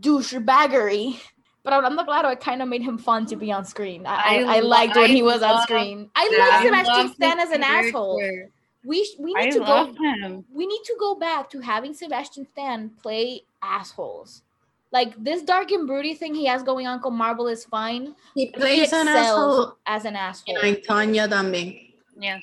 douchebaggery. 0.00 1.18
But 1.64 1.72
hablando 1.72 2.04
claro, 2.04 2.28
it 2.30 2.40
kind 2.40 2.62
of 2.62 2.68
made 2.68 2.82
him 2.82 2.98
fun 2.98 3.26
to 3.26 3.36
be 3.36 3.50
on 3.52 3.64
screen. 3.64 4.06
I, 4.06 4.14
I, 4.14 4.42
I 4.42 4.56
I 4.56 4.60
liked 4.60 4.96
when 4.96 5.10
lo- 5.10 5.14
he 5.14 5.22
was 5.22 5.42
on 5.42 5.62
screen. 5.62 6.10
I 6.14 6.24
love 6.24 6.62
I 6.62 6.64
Sebastian 6.64 7.14
Stan 7.14 7.40
as 7.40 7.50
an 7.50 7.62
asshole. 7.62 8.20
Character. 8.88 8.94
We 8.94 9.04
sh- 9.04 9.18
we 9.18 9.34
I 9.36 9.44
need 9.46 9.52
to 9.52 9.60
love 9.60 9.96
go 9.96 10.02
him. 10.02 10.44
we 10.52 10.66
need 10.66 10.82
to 10.84 10.96
go 10.98 11.14
back 11.14 11.50
to 11.50 11.60
having 11.60 11.94
Sebastian 11.94 12.46
Stan 12.46 12.90
play 13.02 13.42
assholes. 13.62 14.42
Like 14.90 15.12
this 15.22 15.42
dark 15.42 15.70
and 15.70 15.86
broody 15.86 16.14
thing 16.14 16.34
he 16.34 16.46
has 16.46 16.62
going 16.62 16.86
on 16.86 17.00
con 17.00 17.14
Marvel 17.14 17.46
is 17.48 17.64
fine. 17.64 18.14
He 18.34 18.46
He 18.46 18.52
plays 18.52 18.92
an 18.92 19.08
asshole 19.08 19.76
as 19.86 20.04
an 20.06 20.16
asshole. 20.16 20.58
in 20.60 20.80
Tanya 20.82 21.28
también. 21.28 21.92
Yes. 22.18 22.42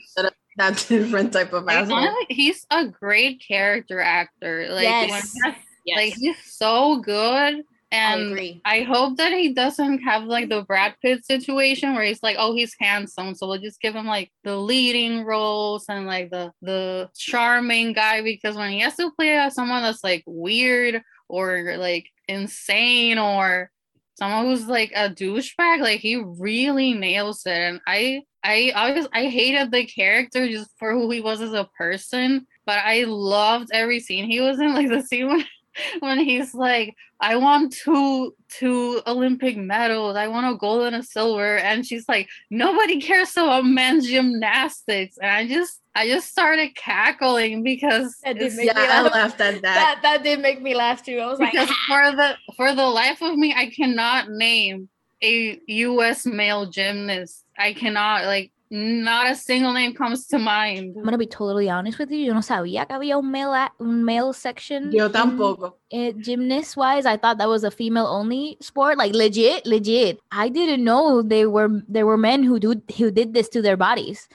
That's 0.58 0.90
a 0.92 1.00
different 1.04 1.34
type 1.34 1.52
of 1.54 1.68
asshole. 1.68 1.98
honestly, 1.98 2.28
he's 2.30 2.66
a 2.70 2.86
great 2.86 3.42
character 3.46 4.00
actor. 4.00 4.68
Like, 4.70 4.86
when 4.86 5.10
Yes. 5.10 5.34
he 5.34 5.40
has- 5.44 5.56
like 5.98 6.14
he's 6.16 6.38
so 6.46 6.98
good. 6.98 7.64
I 8.04 8.14
And 8.14 8.22
agree. 8.22 8.64
I 8.66 8.82
hope 8.82 9.18
that 9.18 9.32
he 9.34 9.54
doesn't 9.54 10.00
have 10.00 10.24
like 10.26 10.50
the 10.50 10.64
Brad 10.64 10.96
Pitt 11.02 11.26
situation 11.26 11.94
where 11.94 12.04
he's 12.04 12.24
like, 12.24 12.38
oh, 12.40 12.56
he's 12.56 12.76
handsome, 12.80 13.36
so 13.36 13.48
we'll 13.48 13.60
just 13.60 13.82
give 13.82 13.96
him 13.96 14.08
like 14.08 14.32
the 14.44 14.58
leading 14.58 15.24
roles 15.24 15.86
and 15.90 16.08
like 16.08 16.32
the 16.32 16.52
the 16.62 17.10
charming 17.16 17.94
guy 17.94 18.22
because 18.22 18.56
when 18.56 18.72
he 18.72 18.80
has 18.82 18.96
to 18.98 19.12
play 19.12 19.38
as 19.38 19.56
someone 19.56 19.84
that's 19.84 20.04
like 20.04 20.24
weird 20.28 21.02
or 21.30 21.76
like 21.78 22.08
insane 22.28 23.18
or 23.18 23.72
someone 24.16 24.46
who's 24.46 24.68
like 24.68 24.92
a 24.96 25.10
douchebag, 25.10 25.82
like 25.82 26.00
he 26.00 26.16
really 26.18 26.94
nails 26.94 27.44
it. 27.46 27.52
And 27.58 27.82
I 27.88 28.24
I 28.44 28.72
always 28.76 29.08
I 29.14 29.26
hated 29.28 29.72
the 29.72 29.86
character 29.86 30.48
just 30.48 30.70
for 30.78 30.92
who 30.94 31.10
he 31.12 31.22
was 31.22 31.42
as 31.42 31.54
a 31.54 31.70
person, 31.78 32.48
but 32.66 32.80
I 32.80 33.04
loved 33.06 33.70
every 33.74 34.00
scene 34.00 34.30
he 34.30 34.42
was 34.42 34.60
in. 34.60 34.74
Like 34.76 34.90
the 34.90 35.02
scene 35.02 35.28
when 35.28 35.46
when 36.00 36.20
he's 36.20 36.54
like, 36.54 36.96
I 37.20 37.36
want 37.38 37.74
two 37.74 38.36
two 38.50 39.02
Olympic 39.08 39.58
medals, 39.58 40.16
I 40.16 40.28
want 40.28 40.54
a 40.54 40.58
gold 40.58 40.84
and 40.84 40.96
a 40.96 41.04
silver, 41.04 41.58
and 41.58 41.86
she's 41.86 42.08
like, 42.08 42.28
nobody 42.50 43.00
cares 43.02 43.32
about 43.38 43.66
men's 43.66 44.08
gymnastics, 44.08 45.18
and 45.22 45.32
I 45.32 45.48
just 45.48 45.82
I 45.96 46.08
just 46.08 46.28
started 46.28 46.76
cackling 46.76 47.64
because 47.64 48.18
That 48.24 48.38
did 48.38 48.54
make 48.56 48.68
yeah, 48.68 48.74
me 48.74 48.82
I 48.82 49.02
laugh. 49.02 49.14
laughed 49.14 49.42
at 49.42 49.62
that. 49.62 49.62
That 49.62 50.00
that 50.04 50.24
did 50.24 50.40
make 50.40 50.62
me 50.62 50.76
laugh 50.76 51.04
too. 51.04 51.20
I 51.20 51.28
was 51.28 51.40
like, 51.40 51.54
ah! 51.58 51.76
for 51.88 52.16
the 52.16 52.36
for 52.56 52.76
the 52.76 52.86
life 52.86 53.22
of 53.22 53.36
me, 53.38 53.54
I 53.56 53.70
cannot 53.70 54.30
name 54.30 54.90
a 55.24 55.60
U.S. 55.68 56.26
male 56.26 56.66
gymnast. 56.70 57.44
I 57.58 57.74
cannot 57.74 58.26
like 58.26 58.52
not 58.72 59.30
a 59.30 59.36
single 59.36 59.74
name 59.74 59.94
comes 59.94 60.28
to 60.28 60.38
mind. 60.40 60.96
I'm 60.98 61.04
gonna 61.04 61.18
be 61.18 61.28
totally 61.28 61.70
honest 61.70 62.00
with 62.00 62.12
you. 62.12 62.18
Yo 62.26 62.34
no 62.34 62.42
sabía 62.42 62.86
que 62.88 62.96
había 62.96 63.18
un 63.18 63.30
male, 63.32 63.54
a- 63.56 63.72
un 63.80 64.04
male 64.04 64.34
section. 64.34 64.92
Yo 64.92 65.10
tampoco. 65.10 65.78
Eh, 65.92 66.10
in 66.10 66.22
gymnast 66.24 66.76
wise, 66.76 67.06
I 67.06 67.18
thought 67.18 67.38
that 67.38 67.48
was 67.48 67.64
a 67.64 67.72
female 67.72 68.08
only 68.08 68.58
sport. 68.62 68.98
Like 68.98 69.14
legit, 69.14 69.66
legit. 69.66 70.20
I 70.32 70.50
didn't 70.50 70.84
know 70.84 71.22
they 71.22 71.46
were 71.46 71.70
there 71.88 72.06
were 72.06 72.18
men 72.18 72.44
who 72.44 72.60
do 72.60 72.74
who 72.98 73.12
did 73.12 73.34
this 73.34 73.50
to 73.50 73.62
their 73.62 73.78
bodies. 73.78 74.28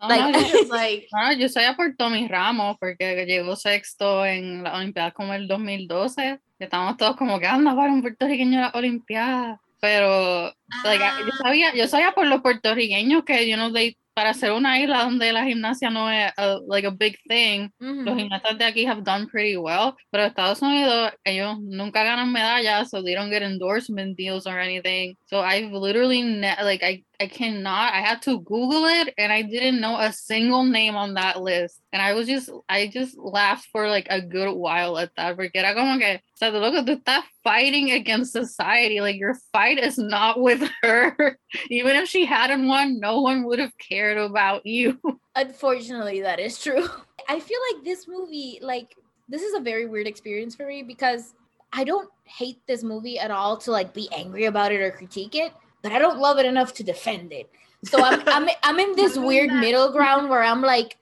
No, 0.00 0.08
Like- 0.08 0.32
no, 0.32 0.40
yo, 0.40 0.66
like 0.68 1.08
no, 1.14 1.32
yo 1.32 1.46
soy 1.48 1.64
a 1.64 1.74
por 1.74 1.94
Tommy 1.96 2.26
Ramos 2.28 2.76
porque 2.80 3.24
llegó 3.26 3.54
sexto 3.56 4.24
en 4.26 4.64
la 4.64 4.76
Olimpiada 4.76 5.12
como 5.12 5.32
el 5.32 5.46
2012. 5.48 6.40
Estamos 6.58 6.96
todos 6.96 7.16
como 7.16 7.38
que 7.40 7.46
anda 7.46 7.74
para 7.74 7.92
un 7.92 8.02
puertorriqueño 8.02 8.58
a 8.58 8.62
la 8.62 8.70
Olimpiada. 8.74 9.60
Pero 9.82 10.44
like, 10.84 11.02
Ah. 11.04 11.18
yo 11.26 11.32
sabía, 11.42 11.74
yo 11.74 11.88
sabía 11.88 12.12
por 12.12 12.26
los 12.28 12.40
puertorriqueños 12.40 13.24
que 13.24 13.48
you 13.48 13.56
know, 13.56 13.72
they, 13.72 13.96
para 14.14 14.30
hacer 14.30 14.52
una 14.52 14.78
isla 14.78 15.02
donde 15.04 15.32
la 15.32 15.44
gimnasia 15.44 15.90
no 15.90 16.08
es 16.10 16.30
a, 16.36 16.58
like 16.68 16.86
a 16.86 16.90
big 16.90 17.16
thing, 17.28 17.68
Mhm. 17.80 18.04
los 18.04 18.16
gimnastas 18.16 18.58
de 18.58 18.64
aquí 18.64 18.86
have 18.86 19.02
done 19.02 19.26
pretty 19.26 19.56
well, 19.56 19.94
pero 20.10 20.24
Estados 20.24 20.62
Unidos, 20.62 21.12
ellos 21.24 21.56
nunca 21.60 22.04
ganan 22.04 22.30
medallas, 22.30 22.90
so 22.90 23.02
they 23.02 23.14
don't 23.14 23.30
get 23.32 23.42
endorsement 23.42 24.16
deals 24.16 24.46
or 24.46 24.56
anything. 24.60 25.16
So 25.28 25.42
I've 25.42 25.72
literally, 25.72 26.22
ne- 26.22 26.62
like, 26.62 26.84
I, 26.84 27.02
I 27.22 27.28
cannot, 27.28 27.92
I 27.92 28.00
had 28.00 28.20
to 28.22 28.40
Google 28.40 28.84
it 28.86 29.14
and 29.16 29.32
I 29.32 29.42
didn't 29.42 29.80
know 29.80 29.96
a 29.96 30.12
single 30.12 30.64
name 30.64 30.96
on 30.96 31.14
that 31.14 31.40
list. 31.40 31.80
And 31.92 32.02
I 32.02 32.14
was 32.14 32.26
just, 32.26 32.50
I 32.68 32.88
just 32.88 33.16
laughed 33.16 33.68
for 33.70 33.88
like 33.88 34.08
a 34.10 34.20
good 34.20 34.52
while 34.52 34.98
at 34.98 35.14
that, 35.16 35.36
porque 35.36 35.54
era 35.54 35.72
como 35.72 36.00
que, 36.00 36.16
o 36.16 36.18
sea, 36.34 36.50
look, 36.50 36.84
tú 36.84 37.00
estás 37.00 37.22
fighting 37.44 37.92
against 37.92 38.32
society, 38.32 39.00
like 39.00 39.20
your 39.20 39.36
fight 39.52 39.78
is 39.78 39.98
not 39.98 40.40
with 40.40 40.68
her. 40.82 41.38
Even 41.70 41.94
if 41.94 42.08
she 42.08 42.24
hadn't 42.24 42.66
won, 42.66 42.98
no 42.98 43.20
one 43.20 43.44
would 43.44 43.60
have 43.60 43.78
cared 43.78 44.18
about 44.18 44.66
you. 44.66 44.98
Unfortunately, 45.36 46.22
that 46.22 46.40
is 46.40 46.60
true. 46.60 46.88
I 47.28 47.38
feel 47.38 47.58
like 47.72 47.84
this 47.84 48.08
movie, 48.08 48.58
like, 48.60 48.96
this 49.28 49.42
is 49.42 49.54
a 49.54 49.60
very 49.60 49.86
weird 49.86 50.08
experience 50.08 50.56
for 50.56 50.66
me 50.66 50.82
because 50.82 51.34
I 51.72 51.84
don't 51.84 52.10
hate 52.24 52.58
this 52.66 52.82
movie 52.82 53.20
at 53.20 53.30
all 53.30 53.58
to 53.58 53.70
like 53.70 53.94
be 53.94 54.08
angry 54.12 54.46
about 54.46 54.72
it 54.72 54.80
or 54.80 54.90
critique 54.90 55.36
it, 55.36 55.52
but 55.82 55.92
I 55.92 55.98
don't 55.98 56.18
love 56.18 56.38
it 56.38 56.46
enough 56.46 56.74
to 56.74 56.84
defend 56.84 57.32
it. 57.32 57.50
So 57.84 58.02
I'm 58.02 58.22
I'm 58.26 58.48
I'm 58.62 58.78
in 58.78 58.96
this 58.96 59.16
weird 59.16 59.50
middle 59.50 59.92
ground 59.92 60.30
where 60.30 60.42
I'm 60.42 60.62
like, 60.62 60.96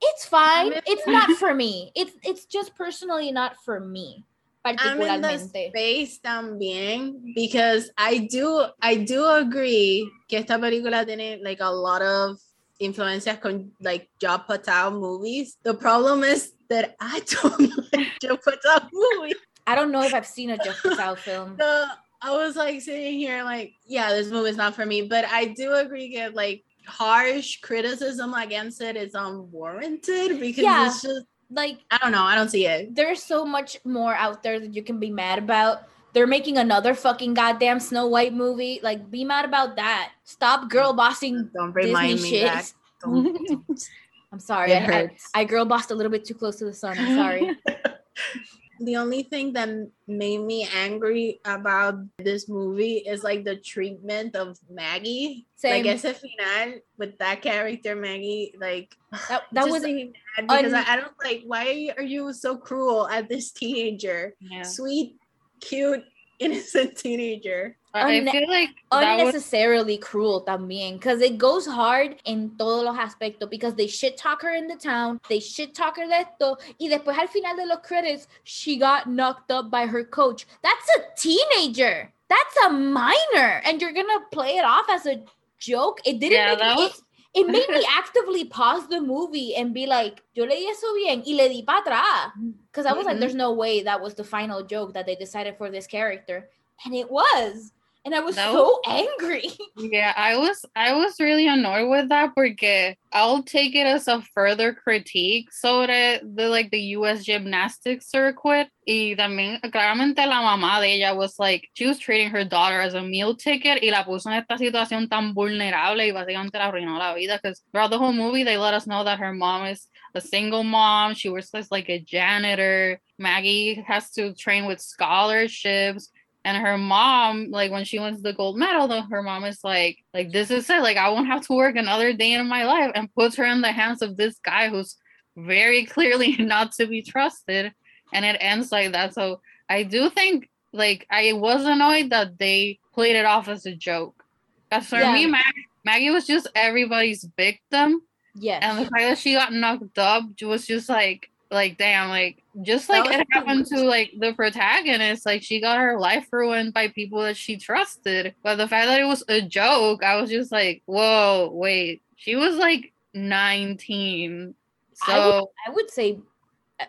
it's 0.00 0.24
fine. 0.26 0.72
It's 0.86 1.06
not 1.06 1.30
for 1.38 1.54
me. 1.54 1.92
It's 1.94 2.12
it's 2.22 2.44
just 2.44 2.74
personally 2.76 3.32
not 3.32 3.56
for 3.64 3.80
me. 3.80 4.24
I'm 4.66 5.00
in 5.00 5.22
the 5.22 5.38
space 5.38 6.18
también 6.18 7.34
because 7.36 7.88
I 7.96 8.26
do 8.26 8.66
I 8.82 8.96
do 8.96 9.24
agree 9.24 10.10
que 10.28 10.40
esta 10.40 10.58
película 10.58 11.06
tiene 11.06 11.38
like 11.42 11.60
a 11.60 11.70
lot 11.70 12.02
of 12.02 12.40
influencias 12.80 13.38
con 13.40 13.70
like 13.80 14.10
Judd 14.20 14.42
Apatow 14.42 14.92
movies. 14.92 15.56
The 15.62 15.74
problem 15.74 16.24
is 16.24 16.52
that 16.68 16.96
I 17.00 17.20
don't 17.26 17.70
like 17.92 18.18
Judd 18.20 18.40
Apatow 18.42 18.90
movies. 18.92 19.36
I 19.68 19.76
don't 19.76 19.92
know 19.92 20.02
if 20.02 20.12
I've 20.12 20.26
seen 20.26 20.50
a 20.50 20.58
Judd 20.58 20.74
Apatow 20.82 21.16
film. 21.16 21.56
So 21.60 21.86
I 22.22 22.32
was 22.32 22.56
like 22.56 22.80
sitting 22.80 23.18
here 23.18 23.42
like, 23.44 23.74
yeah, 23.86 24.10
this 24.12 24.28
movie 24.28 24.50
is 24.50 24.56
not 24.56 24.74
for 24.74 24.86
me. 24.86 25.02
But 25.02 25.24
I 25.26 25.46
do 25.56 25.74
agree 25.74 26.16
that 26.16 26.34
like 26.34 26.64
harsh 26.86 27.60
criticism 27.60 28.32
against 28.34 28.80
it 28.80 28.96
is 28.96 29.14
unwarranted 29.14 30.40
because 30.40 30.62
Yeah. 30.64 30.86
it's 30.86 31.02
just 31.02 31.26
Like 31.50 31.78
I 31.90 31.98
don't 31.98 32.12
know, 32.12 32.22
I 32.22 32.34
don't 32.34 32.48
see 32.50 32.66
it. 32.66 32.94
there's 32.94 33.22
so 33.22 33.44
much 33.44 33.76
more 33.84 34.14
out 34.14 34.42
there 34.42 34.58
that 34.60 34.74
you 34.74 34.82
can 34.82 34.98
be 34.98 35.10
mad 35.10 35.38
about. 35.38 35.82
They're 36.12 36.26
making 36.26 36.56
another 36.56 36.94
fucking 36.94 37.34
goddamn 37.34 37.78
Snow 37.78 38.06
White 38.06 38.32
movie. 38.32 38.80
Like, 38.82 39.10
be 39.10 39.22
mad 39.22 39.44
about 39.44 39.76
that. 39.76 40.12
Stop 40.24 40.70
girl 40.70 40.94
bossing 40.94 41.50
Don't 41.54 41.74
Disney 41.74 42.14
me 42.14 42.16
shit. 42.16 42.46
that. 42.46 42.72
Don't, 43.02 43.34
don't. 43.46 43.88
I'm 44.32 44.40
sorry. 44.40 44.72
I, 44.74 44.78
I. 44.86 45.10
I 45.34 45.44
girl 45.44 45.66
bossed 45.66 45.90
a 45.90 45.94
little 45.94 46.10
bit 46.10 46.24
too 46.24 46.32
close 46.34 46.56
to 46.56 46.64
the 46.64 46.72
sun. 46.72 46.96
I'm 46.98 47.16
sorry. 47.16 47.50
the 48.80 48.96
only 48.96 49.22
thing 49.22 49.52
that 49.54 49.68
made 50.06 50.38
me 50.38 50.68
angry 50.74 51.40
about 51.44 51.96
this 52.18 52.48
movie 52.48 52.98
is 52.98 53.24
like 53.24 53.44
the 53.44 53.56
treatment 53.56 54.36
of 54.36 54.58
Maggie. 54.70 55.46
Same. 55.56 55.84
Like 55.84 55.94
ese 55.94 56.20
final 56.20 56.80
with 56.98 57.18
that 57.18 57.42
character 57.42 57.96
Maggie, 57.96 58.54
like 58.60 58.96
That, 59.28 59.42
that 59.52 59.68
was 59.68 59.82
mad 59.82 60.12
because 60.42 60.72
un- 60.72 60.84
I, 60.86 60.92
I 60.92 60.96
don't 60.96 61.14
like 61.22 61.42
why 61.46 61.66
are 61.66 61.72
you, 61.72 61.92
are 61.96 62.02
you 62.02 62.32
so 62.32 62.56
cruel 62.56 63.08
at 63.08 63.28
this 63.28 63.52
teenager? 63.52 64.34
Yeah. 64.40 64.62
Sweet, 64.62 65.16
cute, 65.60 66.04
innocent 66.38 66.96
teenager. 66.96 67.76
I 68.04 68.20
Unne- 68.20 68.30
feel 68.30 68.48
like 68.48 68.70
was 68.92 69.02
unnecessarily 69.02 69.98
cruel 69.98 70.44
también 70.44 70.94
because 70.94 71.20
it 71.20 71.38
goes 71.38 71.66
hard 71.66 72.16
en 72.26 72.50
todos 72.58 72.84
los 72.84 72.96
aspectos 72.96 73.48
because 73.48 73.74
they 73.74 73.86
shit 73.86 74.16
talk 74.16 74.42
her 74.42 74.54
in 74.54 74.66
the 74.68 74.76
town, 74.76 75.20
they 75.28 75.40
shit 75.40 75.74
talk 75.74 75.96
her 75.96 76.06
de 76.06 76.14
esto, 76.14 76.56
y 76.80 76.88
después 76.88 77.16
al 77.18 77.28
final 77.28 77.56
de 77.56 77.66
los 77.66 77.78
credits, 77.82 78.28
she 78.44 78.76
got 78.76 79.06
knocked 79.08 79.50
up 79.50 79.70
by 79.70 79.86
her 79.86 80.04
coach. 80.04 80.46
That's 80.62 80.88
a 80.96 81.00
teenager. 81.16 82.12
That's 82.28 82.56
a 82.66 82.70
minor. 82.70 83.62
And 83.64 83.80
you're 83.80 83.92
gonna 83.92 84.20
play 84.32 84.56
it 84.56 84.64
off 84.64 84.86
as 84.90 85.06
a 85.06 85.22
joke. 85.58 86.00
It 86.04 86.18
didn't 86.20 86.32
Yeah, 86.32 86.50
make 86.50 86.58
that 86.58 86.72
it, 86.72 86.80
was- 86.80 87.02
it 87.34 87.46
made 87.48 87.68
me 87.68 87.84
actively 87.96 88.44
pause 88.46 88.88
the 88.88 89.00
movie 89.00 89.54
and 89.54 89.72
be 89.74 89.86
like, 89.86 90.22
yo 90.34 90.44
leí 90.44 90.66
eso 90.70 90.86
bien 90.94 91.22
y 91.26 91.34
le 91.34 91.48
di 91.48 91.62
para 91.62 91.82
atrás. 91.82 92.32
Because 92.72 92.86
I 92.86 92.92
was 92.94 93.04
like, 93.06 93.16
Mhm. 93.16 93.20
there's 93.20 93.34
no 93.34 93.52
way 93.52 93.82
that 93.82 94.00
was 94.00 94.14
the 94.14 94.24
final 94.24 94.62
joke 94.62 94.92
that 94.94 95.06
they 95.06 95.14
decided 95.16 95.56
for 95.56 95.70
this 95.70 95.86
character. 95.86 96.48
And 96.84 96.94
it 96.94 97.10
was. 97.10 97.72
And 98.06 98.14
I 98.14 98.20
was 98.20 98.36
That 98.36 98.52
so 98.52 98.80
angry. 98.86 99.50
Yeah, 99.76 100.14
I 100.16 100.36
was 100.38 100.64
I 100.76 100.94
was 100.94 101.18
really 101.18 101.48
annoyed 101.48 101.90
with 101.90 102.08
that 102.08 102.34
porque 102.36 102.96
I'll 103.12 103.42
take 103.42 103.74
it 103.74 103.84
as 103.84 104.06
a 104.06 104.22
further 104.32 104.72
critique 104.72 105.52
sobre 105.52 106.20
the 106.22 106.48
like 106.48 106.70
the 106.70 106.94
US 106.96 107.24
gymnastics 107.24 108.08
circuit. 108.08 108.68
Y 108.86 109.16
también 109.18 109.60
claramente 109.72 110.24
la 110.24 110.40
mamá 110.40 110.80
de 110.80 110.94
ella 110.94 111.14
was 111.16 111.36
like 111.40 111.68
she 111.74 111.86
was 111.86 111.98
treating 111.98 112.30
her 112.30 112.44
daughter 112.44 112.80
as 112.80 112.94
a 112.94 113.02
meal 113.02 113.34
ticket 113.34 113.82
y 113.82 113.90
la 113.90 114.04
puso 114.04 114.26
en 114.30 114.34
esta 114.34 114.56
situación 114.56 115.10
tan 115.10 115.34
vulnerable 115.34 116.06
y 116.06 116.12
básicamente 116.12 116.58
la 116.58 116.70
arruinó 116.70 116.96
la 116.98 117.12
vida 117.12 117.40
because 117.42 117.60
throughout 117.72 117.90
the 117.90 117.98
whole 117.98 118.12
movie 118.12 118.44
they 118.44 118.56
let 118.56 118.72
us 118.72 118.86
know 118.86 119.02
that 119.02 119.18
her 119.18 119.32
mom 119.32 119.66
is 119.66 119.88
a 120.14 120.20
single 120.20 120.62
mom. 120.62 121.14
She 121.14 121.28
works 121.28 121.50
as 121.54 121.72
like 121.72 121.88
a 121.88 121.98
janitor. 121.98 123.00
Maggie 123.18 123.82
has 123.86 124.12
to 124.12 124.32
train 124.32 124.66
with 124.66 124.80
scholarships 124.80 126.10
and 126.46 126.64
her 126.64 126.78
mom 126.78 127.50
like 127.50 127.72
when 127.72 127.84
she 127.84 127.98
wins 127.98 128.22
the 128.22 128.32
gold 128.32 128.56
medal 128.56 128.86
though 128.86 129.02
her 129.02 129.20
mom 129.20 129.42
is 129.42 129.58
like 129.64 129.98
like 130.14 130.30
this 130.30 130.48
is 130.48 130.70
it. 130.70 130.80
Like 130.80 130.96
i 130.96 131.10
won't 131.10 131.26
have 131.26 131.44
to 131.48 131.52
work 131.52 131.74
another 131.74 132.12
day 132.12 132.32
in 132.32 132.46
my 132.46 132.64
life 132.64 132.92
and 132.94 133.12
puts 133.12 133.34
her 133.34 133.44
in 133.44 133.62
the 133.62 133.72
hands 133.72 134.00
of 134.00 134.16
this 134.16 134.38
guy 134.38 134.68
who's 134.68 134.96
very 135.36 135.84
clearly 135.94 136.36
not 136.36 136.72
to 136.72 136.86
be 136.86 137.02
trusted. 137.02 137.72
And 138.14 138.24
it 138.24 138.36
ends 138.40 138.70
like 138.70 138.92
that. 138.92 139.12
So 139.12 139.40
i 139.68 139.82
do 139.82 140.08
think 140.08 140.48
like 140.72 141.04
i 141.10 141.32
was 141.32 141.64
annoyed 141.64 142.10
that 142.10 142.38
they 142.38 142.78
played 142.94 143.16
it 143.16 143.24
off 143.24 143.48
as 143.48 143.66
a 143.66 143.74
joke. 143.74 144.22
Because 144.70 144.86
for 144.86 145.12
me 145.12 145.26
Mag- 145.26 145.42
maggie 145.84 146.10
was 146.10 146.28
just 146.28 146.46
everybody's 146.54 147.28
victim. 147.36 148.02
Yeah 148.36 148.60
and 148.62 148.78
the 148.78 148.82
fact 148.82 149.02
that 149.02 149.18
she 149.18 149.32
got 149.34 149.52
knocked 149.52 149.98
up 149.98 150.22
was 150.42 150.64
just 150.64 150.88
like 150.88 151.28
like 151.50 151.76
damn 151.76 152.08
like 152.08 152.40
just 152.62 152.88
like 152.88 153.04
it 153.12 153.26
happened 153.30 153.66
to 153.66 153.82
like 153.82 154.12
the 154.18 154.32
protagonist 154.32 155.26
like 155.26 155.42
she 155.42 155.60
got 155.60 155.78
her 155.78 155.98
life 155.98 156.26
ruined 156.32 156.72
by 156.72 156.88
people 156.88 157.20
that 157.22 157.36
she 157.36 157.56
trusted 157.56 158.34
but 158.42 158.56
the 158.56 158.66
fact 158.66 158.86
that 158.86 159.00
it 159.00 159.04
was 159.04 159.22
a 159.28 159.42
joke 159.42 160.02
i 160.02 160.16
was 160.20 160.30
just 160.30 160.50
like 160.50 160.82
whoa 160.86 161.50
wait 161.52 162.02
she 162.16 162.34
was 162.34 162.56
like 162.56 162.92
19 163.14 164.54
so 164.94 165.12
I 165.12 165.18
would, 165.18 165.44
say, 165.44 165.50
I 165.66 165.70
would 165.70 165.90
say, 165.90 166.18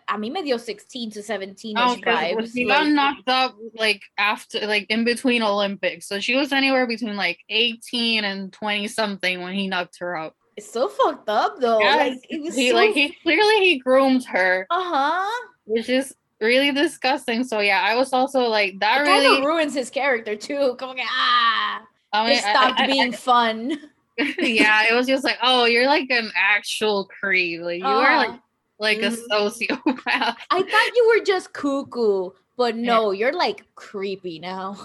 a 0.08 0.14
mí 0.14 0.32
me 0.32 0.42
dio 0.42 0.56
16 0.56 1.10
to 1.12 1.22
17 1.22 1.76
Oh, 1.78 1.96
vibes. 2.02 2.52
she 2.54 2.64
got 2.66 2.84
like- 2.84 2.92
knocked 2.94 3.28
up 3.28 3.54
like 3.74 4.00
after 4.16 4.66
like 4.66 4.86
in 4.88 5.04
between 5.04 5.42
Olympics. 5.42 6.06
So 6.06 6.18
she 6.20 6.34
was 6.34 6.52
anywhere 6.52 6.86
between 6.86 7.16
like 7.16 7.38
18 7.50 8.24
and 8.24 8.52
20 8.52 8.88
something 8.88 9.42
when 9.42 9.54
he 9.54 9.68
knocked 9.68 9.98
her 9.98 10.16
up. 10.16 10.36
It's 10.56 10.70
so 10.70 10.88
fucked 10.88 11.28
up 11.28 11.60
though. 11.60 11.80
Yeah, 11.80 11.96
like 11.96 12.18
it 12.28 12.42
was 12.42 12.54
he 12.56 12.70
so 12.70 12.76
like 12.76 12.92
he 12.94 13.14
clearly 13.22 13.60
he 13.60 13.78
groomed 13.78 14.24
her, 14.24 14.66
uh-huh. 14.70 15.46
Which 15.68 15.88
is 15.88 16.14
really 16.40 16.72
disgusting. 16.72 17.44
So 17.44 17.60
yeah, 17.60 17.82
I 17.84 17.94
was 17.94 18.12
also 18.12 18.40
like 18.48 18.80
that 18.80 19.02
It 19.02 19.04
kind 19.04 19.22
really 19.22 19.38
of 19.38 19.44
ruins 19.44 19.74
his 19.74 19.90
character 19.90 20.34
too. 20.34 20.74
Que, 20.78 20.86
ah, 21.06 21.82
I 22.12 22.24
mean, 22.24 22.38
it 22.38 22.40
stopped 22.42 22.80
I- 22.80 22.84
I- 22.84 22.86
being 22.86 23.12
fun. 23.12 23.72
I- 24.18 24.34
yeah, 24.42 24.88
it 24.90 24.94
was 24.94 25.06
just 25.06 25.22
like, 25.22 25.38
oh, 25.42 25.64
you're 25.66 25.86
like 25.86 26.10
an 26.10 26.32
actual 26.34 27.06
creep. 27.06 27.60
Like 27.62 27.80
you 27.80 27.86
are 27.86 28.16
like 28.16 28.30
Uh, 28.30 28.38
like 28.80 28.98
a 29.02 29.10
Mhm. 29.10 29.26
sociopath. 29.30 30.36
I 30.50 30.62
thought 30.62 30.90
you 30.96 31.04
were 31.14 31.24
just 31.24 31.52
cuckoo, 31.52 32.30
but 32.56 32.74
no, 32.76 33.10
you're 33.12 33.32
like 33.32 33.66
creepy 33.74 34.38
now. 34.38 34.76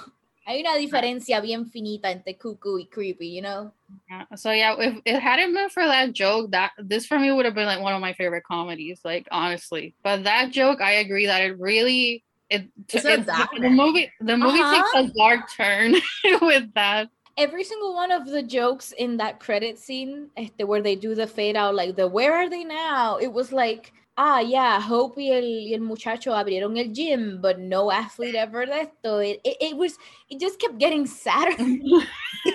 Hay 0.45 0.59
una 0.61 0.77
diferencia 0.77 1.41
bien 1.41 1.65
finita 1.65 2.05
entre 2.11 2.33
cuckoo 2.33 2.77
y 2.77 2.85
creepy, 2.91 3.27
you 3.27 3.41
know? 3.41 3.71
Yeah, 4.09 4.23
So 4.35 4.51
yeah, 4.51 4.75
if 4.79 5.01
it 5.05 5.19
hadn't 5.19 5.53
been 5.53 5.69
for 5.69 5.83
that 5.85 6.13
joke, 6.13 6.51
that 6.51 6.71
this 6.77 7.05
for 7.05 7.17
me 7.19 7.31
would 7.31 7.45
have 7.45 7.55
been 7.55 7.65
like 7.65 7.81
one 7.81 7.93
of 7.93 8.01
my 8.01 8.13
favorite 8.13 8.43
comedies, 8.43 9.01
like 9.03 9.27
honestly. 9.31 9.95
But 10.03 10.23
that 10.25 10.51
joke, 10.51 10.81
I 10.81 10.93
agree 10.93 11.25
that 11.27 11.41
it 11.41 11.59
really 11.59 12.23
it, 12.49 12.67
it's- 12.93 13.25
downer. 13.25 13.47
the 13.59 13.69
movie 13.69 14.11
the 14.19 14.37
movie 14.37 14.59
Uh-huh. 14.59 14.83
takes 15.01 15.11
a 15.11 15.17
dark 15.17 15.51
turn 15.51 15.95
with 16.41 16.71
that. 16.75 17.07
every 17.37 17.63
single 17.63 17.95
one 17.95 18.11
of 18.11 18.27
the 18.27 18.43
jokes 18.43 18.91
in 18.99 19.17
that 19.17 19.39
credit 19.39 19.79
scene 19.79 20.29
este, 20.37 20.63
where 20.67 20.81
they 20.83 20.95
do 20.95 21.15
the 21.15 21.25
fade 21.25 21.55
out, 21.55 21.73
like 21.73 21.95
the 21.95 22.07
where 22.07 22.33
are 22.35 22.47
they 22.49 22.63
now? 22.63 23.17
It 23.17 23.31
was 23.33 23.51
like, 23.51 23.91
ah, 24.17 24.39
yeah, 24.39 24.79
Hope 24.79 25.17
y 25.17 25.29
el, 25.33 25.41
y 25.43 25.73
el 25.73 25.79
muchacho 25.81 26.29
abrieron 26.31 26.77
el 26.77 26.93
gym, 26.93 27.41
but 27.41 27.57
no 27.57 27.89
athlete 27.91 28.35
ever 28.35 28.67
left. 28.67 28.93
It, 29.03 29.41
it, 29.43 29.57
it 29.59 29.75
was, 29.77 29.97
it 30.29 30.39
just 30.39 30.59
kept 30.59 30.77
getting 30.77 31.07
sadder. 31.07 31.57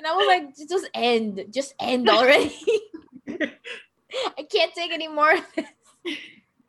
and 0.00 0.06
I 0.06 0.12
was 0.14 0.26
like, 0.26 0.56
just 0.68 0.88
end, 0.94 1.44
just 1.52 1.74
end 1.78 2.08
already. 2.08 2.56
I 3.28 4.42
can't 4.50 4.72
take 4.74 4.92
any 4.92 5.08
more 5.08 5.32
of 5.34 5.40
this. 5.54 5.66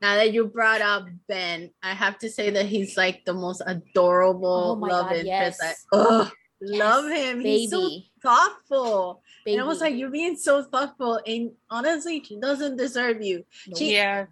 Now 0.01 0.15
that 0.15 0.33
you 0.33 0.45
brought 0.47 0.81
up 0.81 1.05
Ben, 1.27 1.71
I 1.81 1.93
have 1.93 2.17
to 2.19 2.29
say 2.29 2.49
that 2.49 2.65
he's 2.65 2.97
like 2.97 3.23
the 3.23 3.33
most 3.33 3.61
adorable 3.65 4.71
Oh 4.71 4.75
my 4.75 4.87
love 4.87 5.05
God, 5.09 5.15
interest. 5.17 5.59
yes. 5.63 5.85
I 5.93 5.95
ugh, 5.97 6.31
Yes, 6.59 6.79
love 6.79 7.11
him. 7.11 7.39
He's 7.41 7.69
so 7.71 7.81
baby. 7.81 8.11
thoughtful. 8.21 9.21
And 9.47 9.59
I 9.61 9.63
was 9.63 9.79
like, 9.79 9.95
you're 9.95 10.11
being 10.11 10.35
so 10.37 10.63
thoughtful. 10.63 11.19
And 11.25 11.51
honestly, 11.69 12.23
she 12.23 12.39
doesn't 12.39 12.75
deserve 12.77 13.21
you. 13.21 13.45
No. 13.67 13.77
she- 13.77 13.93
Yeah. 13.93 14.25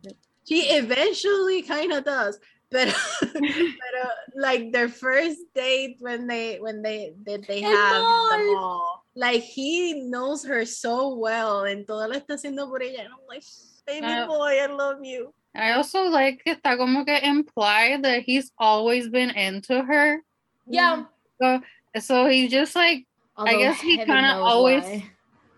She 0.47 0.61
eventually 0.61 1.61
kind 1.61 1.93
of 1.93 2.03
does. 2.05 2.39
But, 2.71 2.93
but 3.21 3.93
like 4.35 4.71
their 4.71 4.89
first 4.89 5.39
date 5.55 5.97
when 5.99 6.27
they 6.27 6.57
when 6.59 6.81
they 6.83 7.13
that 7.25 7.47
they 7.47 7.63
El 7.63 7.71
have 7.71 8.01
the 8.03 8.53
mall. 8.53 9.05
like 9.15 9.41
he 9.41 10.01
knows 10.07 10.45
her 10.45 10.65
so 10.65 11.15
well 11.17 11.63
and 11.65 11.87
todo 11.87 12.07
lo 12.07 12.15
está 12.15 12.37
haciendo 12.37 12.69
por 12.69 12.81
ella. 12.81 12.99
And 13.05 13.09
I'm 13.09 13.25
like, 13.27 13.43
baby 13.87 14.05
Uh, 14.05 14.27
boy, 14.27 14.59
I 14.61 14.67
love 14.67 15.03
you. 15.03 15.33
I 15.55 15.71
also 15.73 16.03
like 16.13 16.43
que 16.45 16.53
está 16.55 16.77
como 16.77 17.03
que 17.05 17.17
implied 17.23 18.03
that 18.03 18.21
he's 18.21 18.51
always 18.59 19.09
been 19.09 19.31
into 19.31 19.81
her. 19.81 20.21
yeah. 20.67 21.05
So 21.41 21.61
so 21.99 22.27
he 22.27 22.47
just 22.49 22.75
like 22.75 23.07
Although 23.35 23.57
guess 23.57 23.81
he 23.81 23.97
kinda 23.97 24.35
always- 24.37 24.83
why. 24.83 25.09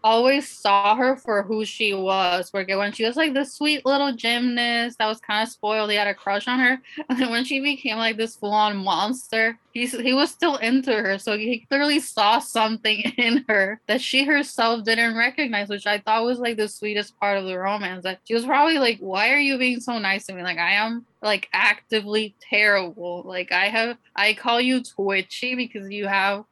Always 0.03 0.47
saw 0.47 0.95
her 0.95 1.15
for 1.15 1.43
who 1.43 1.65
she 1.65 1.93
was. 1.93 2.49
Porque 2.49 2.69
when 2.77 2.91
she 2.91 3.05
was 3.05 3.15
like 3.15 3.33
the 3.33 3.45
sweet 3.45 3.85
little 3.85 4.13
gymnast 4.13 4.97
that 4.97 5.07
was 5.07 5.19
kind 5.19 5.43
of 5.43 5.49
spoiled, 5.49 5.89
he 5.89 5.97
had 5.97 6.07
a 6.07 6.13
crush 6.13 6.47
on 6.47 6.59
her. 6.59 6.81
And 7.09 7.29
when 7.29 7.43
she 7.43 7.59
became 7.59 7.97
like 7.97 8.17
this 8.17 8.35
full-on 8.35 8.77
monster, 8.77 9.59
he's 9.73 9.91
he 9.91 10.13
was 10.13 10.31
still 10.31 10.55
into 10.57 10.93
her. 10.93 11.19
So 11.19 11.37
he 11.37 11.65
clearly 11.69 11.99
saw 11.99 12.39
something 12.39 12.99
in 13.17 13.45
her 13.47 13.79
that 13.87 14.01
she 14.01 14.23
herself 14.23 14.83
didn't 14.83 15.15
recognize, 15.15 15.69
which 15.69 15.87
I 15.87 15.99
thought 15.99 16.25
was 16.25 16.39
like 16.39 16.57
the 16.57 16.67
sweetest 16.67 17.19
part 17.19 17.37
of 17.37 17.45
the 17.45 17.57
romance. 17.57 18.03
That 18.03 18.19
she 18.25 18.33
was 18.33 18.45
probably 18.45 18.79
like, 18.79 18.99
Why 18.99 19.31
are 19.31 19.39
you 19.39 19.57
being 19.57 19.79
so 19.79 19.99
nice 19.99 20.25
to 20.25 20.33
me? 20.33 20.43
Like 20.43 20.57
I 20.57 20.73
am 20.73 21.05
like 21.21 21.49
actively 21.53 22.35
terrible. 22.41 23.23
Like 23.25 23.51
I 23.51 23.65
have 23.65 23.97
I 24.15 24.33
call 24.33 24.59
you 24.59 24.83
twitchy 24.83 25.55
because 25.55 25.89
you 25.91 26.07
have 26.07 26.45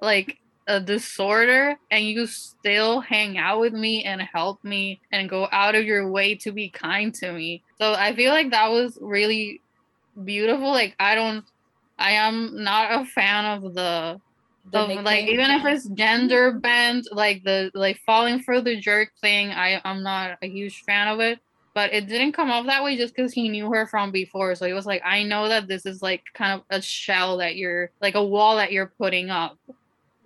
like 0.00 0.38
a 0.66 0.80
disorder 0.80 1.76
and 1.90 2.04
you 2.04 2.26
still 2.26 3.00
hang 3.00 3.38
out 3.38 3.60
with 3.60 3.72
me 3.72 4.04
and 4.04 4.20
help 4.20 4.62
me 4.64 5.00
and 5.12 5.28
go 5.28 5.48
out 5.52 5.74
of 5.74 5.84
your 5.84 6.10
way 6.10 6.34
to 6.34 6.52
be 6.52 6.68
kind 6.70 7.14
to 7.14 7.32
me. 7.32 7.62
So 7.80 7.94
I 7.94 8.14
feel 8.14 8.32
like 8.32 8.50
that 8.50 8.70
was 8.70 8.98
really 9.00 9.62
beautiful. 10.24 10.70
Like 10.70 10.94
I 10.98 11.14
don't 11.14 11.44
I 11.98 12.12
am 12.12 12.62
not 12.64 13.00
a 13.00 13.04
fan 13.04 13.44
of 13.44 13.74
the 13.74 14.20
The 14.72 14.98
of, 14.98 15.04
like 15.04 15.28
even 15.28 15.50
if 15.50 15.64
it's 15.64 15.88
gender 15.90 16.52
bent, 16.52 17.06
like 17.12 17.44
the 17.44 17.70
like 17.74 18.00
falling 18.04 18.40
for 18.42 18.60
the 18.60 18.76
jerk 18.80 19.10
thing, 19.20 19.50
I 19.50 19.80
I'm 19.84 20.02
not 20.02 20.38
a 20.42 20.48
huge 20.48 20.82
fan 20.84 21.08
of 21.08 21.20
it. 21.20 21.38
But 21.74 21.92
it 21.92 22.08
didn't 22.08 22.32
come 22.32 22.50
off 22.50 22.66
that 22.66 22.82
way 22.82 22.96
just 22.96 23.14
because 23.14 23.32
he 23.32 23.48
knew 23.48 23.70
her 23.70 23.86
from 23.86 24.10
before. 24.10 24.54
So 24.54 24.66
he 24.66 24.72
was 24.72 24.86
like, 24.86 25.02
I 25.04 25.22
know 25.22 25.48
that 25.48 25.68
this 25.68 25.86
is 25.86 26.02
like 26.02 26.22
kind 26.34 26.54
of 26.58 26.64
a 26.70 26.80
shell 26.82 27.36
that 27.36 27.56
you're 27.56 27.90
like 28.00 28.14
a 28.16 28.24
wall 28.24 28.56
that 28.56 28.72
you're 28.72 28.92
putting 28.98 29.30
up. 29.30 29.58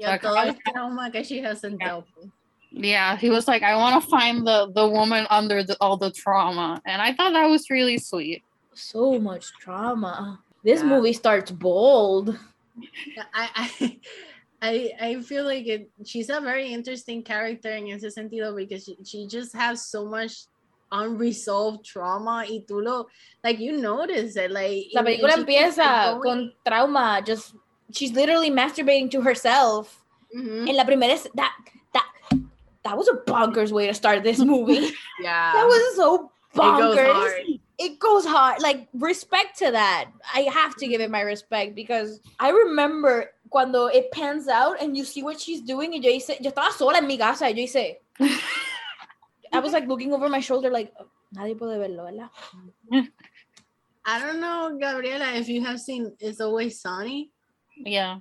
Yeah, 0.01 0.11
Like, 0.13 0.23
todo 0.23 0.35
I- 0.35 0.49
el 0.49 0.57
trauma 0.73 1.11
que 1.13 1.23
she 1.23 1.41
hasn't 1.43 1.77
Yeah. 1.81 1.87
dealt 1.89 2.07
with. 2.17 2.31
Yeah, 2.73 3.17
he 3.17 3.29
was 3.31 3.47
like, 3.49 3.63
I 3.63 3.75
want 3.77 4.03
to 4.03 4.09
find 4.09 4.47
the 4.47 4.71
the 4.73 4.87
woman 4.89 5.27
under 5.29 5.63
the, 5.63 5.77
all 5.81 5.97
the 5.99 6.11
trauma, 6.11 6.81
and 6.87 7.03
I 7.03 7.13
thought 7.13 7.33
that 7.35 7.47
was 7.47 7.69
really 7.69 7.99
sweet. 7.99 8.43
so 8.73 9.19
much 9.19 9.53
trauma. 9.61 10.39
This 10.65 10.81
Yeah. 10.81 10.87
movie 10.89 11.13
starts 11.13 11.51
bold. 11.51 12.39
I, 13.35 13.49
I, 13.57 14.01
I, 14.63 14.73
I 15.01 15.21
feel 15.23 15.45
like 15.45 15.67
it, 15.67 15.91
she's 16.07 16.31
a 16.31 16.41
very 16.41 16.73
interesting 16.73 17.23
character 17.23 17.71
in 17.75 17.89
ese 17.89 18.15
sentido 18.15 18.55
because 18.57 18.85
she, 18.85 18.97
she 19.05 19.27
just 19.27 19.53
has 19.55 19.85
so 19.87 20.07
much 20.07 20.47
unresolved 20.93 21.85
trauma 21.85 22.45
y 22.49 22.63
tú 22.69 22.83
lo, 22.83 23.07
like 23.45 23.59
you 23.59 23.73
notice 23.77 24.37
it, 24.37 24.51
like 24.51 24.87
La 24.95 25.01
and- 25.01 25.09
and 25.09 25.19
película 25.19 25.33
empieza 25.37 26.13
going- 26.15 26.23
con 26.23 26.53
trauma. 26.65 27.23
Just 27.25 27.55
she's 27.93 28.13
literally 28.13 28.51
masturbating 28.51 29.11
to 29.13 29.21
herself. 29.23 30.03
Mhm, 30.37 30.69
En 30.69 30.77
la 30.77 30.85
primera 30.85 31.13
es- 31.13 31.29
that 31.35 31.55
that 31.93 32.07
that 32.85 32.97
was 32.97 33.09
a 33.09 33.15
bonkers 33.27 33.73
way 33.73 33.87
to 33.87 33.95
start 33.95 34.23
this 34.23 34.39
movie. 34.53 34.93
yeah, 35.21 35.53
that 35.55 35.67
was 35.67 35.97
so 35.97 36.31
it 36.53 36.57
goes 36.57 36.97
bonkers. 36.97 37.13
hard. 37.13 37.43
It 37.79 37.99
goes 37.99 38.27
hard. 38.27 38.61
Like 38.63 38.89
respect 38.95 39.59
to 39.61 39.71
that. 39.73 40.09
I 40.35 40.43
have 40.53 40.77
to 40.77 40.87
give 40.87 41.01
it 41.01 41.11
my 41.11 41.23
respect 41.23 41.75
because 41.75 42.21
I 42.39 42.51
remember 42.51 43.31
cuando 43.49 43.87
it 43.87 44.11
pans 44.13 44.49
out 44.49 44.81
and 44.83 44.97
you 44.97 45.05
see 45.05 45.23
what 45.23 45.41
she's 45.41 45.63
doing. 45.63 45.93
Y 45.93 45.99
yo 46.03 46.11
hice, 46.13 46.37
yo 46.41 46.51
estaba 46.51 46.71
sola 46.73 46.99
en 46.99 47.07
mi 47.07 47.17
casa. 47.19 47.47
Y 47.47 47.53
yo 47.55 47.63
hice, 47.65 47.97
I 49.53 49.59
was 49.61 49.73
like 49.73 49.87
looking 49.89 50.13
over 50.13 50.29
my 50.29 50.41
shoulder, 50.41 50.71
like 50.71 50.93
"Oh, 51.01 51.07
nadie 51.35 51.57
puede 51.57 51.79
verlo, 51.79 52.05
¿verdad? 52.05 52.31
I 54.05 54.19
don't 54.21 54.41
know, 54.41 54.77
Gabriela, 54.81 55.33
if 55.35 55.49
you 55.49 55.65
have 55.65 55.81
seen 55.81 56.13
It's 56.21 56.41
Always 56.41 56.81
Sunny, 56.81 57.31
Yeah, 57.85 58.19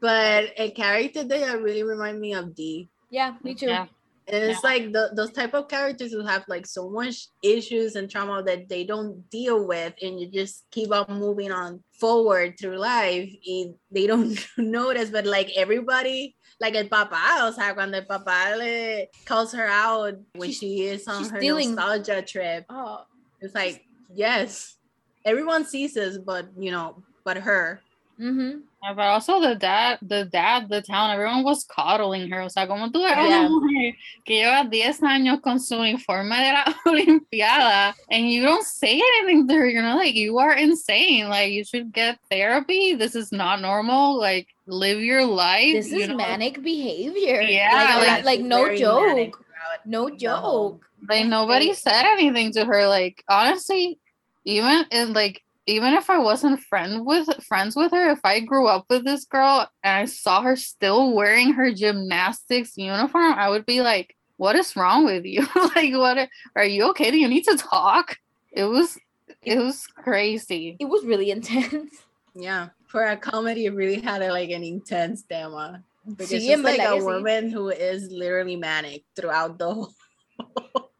but 0.00 0.52
a 0.56 0.70
character 0.70 1.24
that 1.24 1.60
really 1.62 1.82
remind 1.82 2.20
me 2.20 2.34
of 2.34 2.54
Dee. 2.54 2.88
Yeah, 3.10 3.34
me 3.42 3.54
too. 3.54 3.66
yeah, 3.66 3.86
And 4.28 4.44
it's 4.50 4.62
like 4.62 4.92
the, 4.92 5.10
those 5.16 5.32
type 5.32 5.52
of 5.54 5.66
characters 5.68 6.12
who 6.12 6.24
have 6.24 6.44
like 6.46 6.64
so 6.66 6.88
much 6.88 7.26
issues 7.42 7.96
and 7.96 8.08
trauma 8.08 8.42
that 8.44 8.68
they 8.68 8.84
don't 8.84 9.28
deal 9.30 9.66
with, 9.66 9.94
and 10.00 10.20
you 10.20 10.28
just 10.30 10.64
keep 10.70 10.92
on 10.92 11.18
moving 11.18 11.50
on 11.50 11.82
forward 11.98 12.54
through 12.58 12.78
life. 12.78 13.32
And 13.46 13.74
they 13.90 14.06
don't 14.06 14.38
notice, 14.58 15.10
but 15.10 15.26
like 15.26 15.50
everybody, 15.56 16.36
like 16.60 16.76
el 16.76 16.84
papá, 16.86 17.48
o 17.48 17.52
sea, 17.52 17.74
cuando 17.74 17.98
el 17.98 18.04
papá 18.06 18.56
le 18.56 19.06
calls 19.24 19.52
her 19.52 19.66
out 19.66 20.14
when 20.34 20.50
She's- 20.50 20.58
she 20.60 20.82
is 20.86 21.08
on 21.08 21.22
she's 21.22 21.30
her 21.32 21.38
stealing- 21.38 21.74
nostalgia 21.74 22.22
trip, 22.22 22.64
Oh, 22.70 23.02
it's 23.40 23.54
like 23.54 23.82
yes, 24.14 24.76
everyone 25.24 25.64
sees 25.64 25.94
this, 25.94 26.16
but 26.18 26.46
you 26.56 26.70
know, 26.70 27.02
but 27.24 27.38
her. 27.38 27.80
Mm-hmm. 28.20 28.58
Yeah, 28.82 28.94
but 28.94 29.06
also 29.08 29.40
the 29.40 29.56
dad, 29.56 29.98
the 30.00 30.24
dad, 30.24 30.70
the 30.70 30.80
town, 30.80 31.10
everyone 31.10 31.44
was 31.44 31.64
coddling 31.64 32.30
her. 32.30 32.40
O 32.40 32.48
sea, 32.48 32.66
como 32.66 32.88
tú 32.88 33.04
eres 33.04 33.28
Yeah. 33.28 33.40
una 33.40 33.48
mujer 33.50 33.94
que 34.24 34.36
lleva 34.36 34.64
10 34.70 35.02
años 35.02 35.42
con 35.42 35.60
su 35.60 35.76
uniforme 35.76 36.34
de 36.36 36.52
la 36.52 36.64
Olimpiada 36.86 37.94
and 38.10 38.30
you 38.30 38.42
don't 38.42 38.64
say 38.64 38.98
anything 39.18 39.46
to 39.48 39.54
her, 39.54 39.68
you're 39.68 39.82
not 39.82 39.98
like, 39.98 40.14
you 40.14 40.38
are 40.38 40.54
insane. 40.54 41.28
Like, 41.28 41.52
you 41.52 41.62
should 41.62 41.92
get 41.92 42.18
therapy. 42.30 42.94
This 42.94 43.14
is 43.14 43.32
not 43.32 43.60
normal. 43.60 44.18
Like, 44.18 44.48
live 44.66 45.00
your 45.00 45.26
life. 45.26 45.74
This 45.74 45.90
you 45.90 46.00
is 46.00 46.08
know? 46.08 46.16
manic 46.16 46.62
behavior. 46.62 47.42
Yeah, 47.42 47.98
like, 47.98 48.06
like, 48.06 48.24
like, 48.24 48.40
no 48.40 48.64
Very 48.64 48.80
manic 48.80 49.32
joke. 49.34 49.44
No 49.84 50.08
joke. 50.08 50.82
Like, 51.06 51.26
nobody 51.26 51.74
said 51.74 52.06
anything 52.06 52.52
to 52.52 52.64
her. 52.64 52.88
Like, 52.88 53.22
honestly, 53.28 53.98
even 54.46 54.86
in 54.90 55.12
like, 55.12 55.42
even 55.70 55.94
if 55.94 56.10
I 56.10 56.18
wasn't 56.18 56.60
friend 56.60 57.06
with 57.06 57.28
friends 57.44 57.76
with 57.76 57.92
her, 57.92 58.10
if 58.10 58.20
I 58.24 58.40
grew 58.40 58.66
up 58.66 58.86
with 58.90 59.04
this 59.04 59.24
girl 59.24 59.68
and 59.82 59.96
I 59.96 60.04
saw 60.06 60.42
her 60.42 60.56
still 60.56 61.14
wearing 61.14 61.52
her 61.52 61.72
gymnastics 61.72 62.76
uniform, 62.76 63.34
I 63.34 63.48
would 63.48 63.66
be 63.66 63.80
like, 63.80 64.16
"What 64.36 64.56
is 64.56 64.76
wrong 64.76 65.04
with 65.04 65.24
you? 65.24 65.46
like, 65.74 65.94
what 65.94 66.18
are, 66.18 66.28
are 66.56 66.64
you 66.64 66.90
okay? 66.90 67.10
Do 67.10 67.18
you 67.18 67.28
need 67.28 67.44
to 67.44 67.56
talk?" 67.56 68.16
It 68.52 68.64
was, 68.64 68.98
it 69.42 69.58
was 69.58 69.86
crazy. 69.86 70.76
It 70.80 70.86
was 70.86 71.04
really 71.04 71.30
intense. 71.36 71.94
Yeah, 72.34 72.68
for 72.88 73.04
a 73.04 73.16
comedy, 73.16 73.66
it 73.66 73.74
really 73.74 74.00
had 74.00 74.22
a, 74.22 74.32
like 74.32 74.50
an 74.50 74.64
intense 74.64 75.22
drama 75.22 75.82
because 76.04 76.30
Sí, 76.30 76.40
she's 76.40 76.60
like 76.60 76.80
a 76.80 76.96
woman 76.96 77.50
who 77.50 77.68
is 77.68 78.10
literally 78.10 78.56
manic 78.56 79.04
throughout 79.14 79.58
the 79.58 79.72
whole 79.72 79.94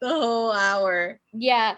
the 0.00 0.08
whole 0.08 0.52
hour. 0.52 1.20
Yeah. 1.32 1.76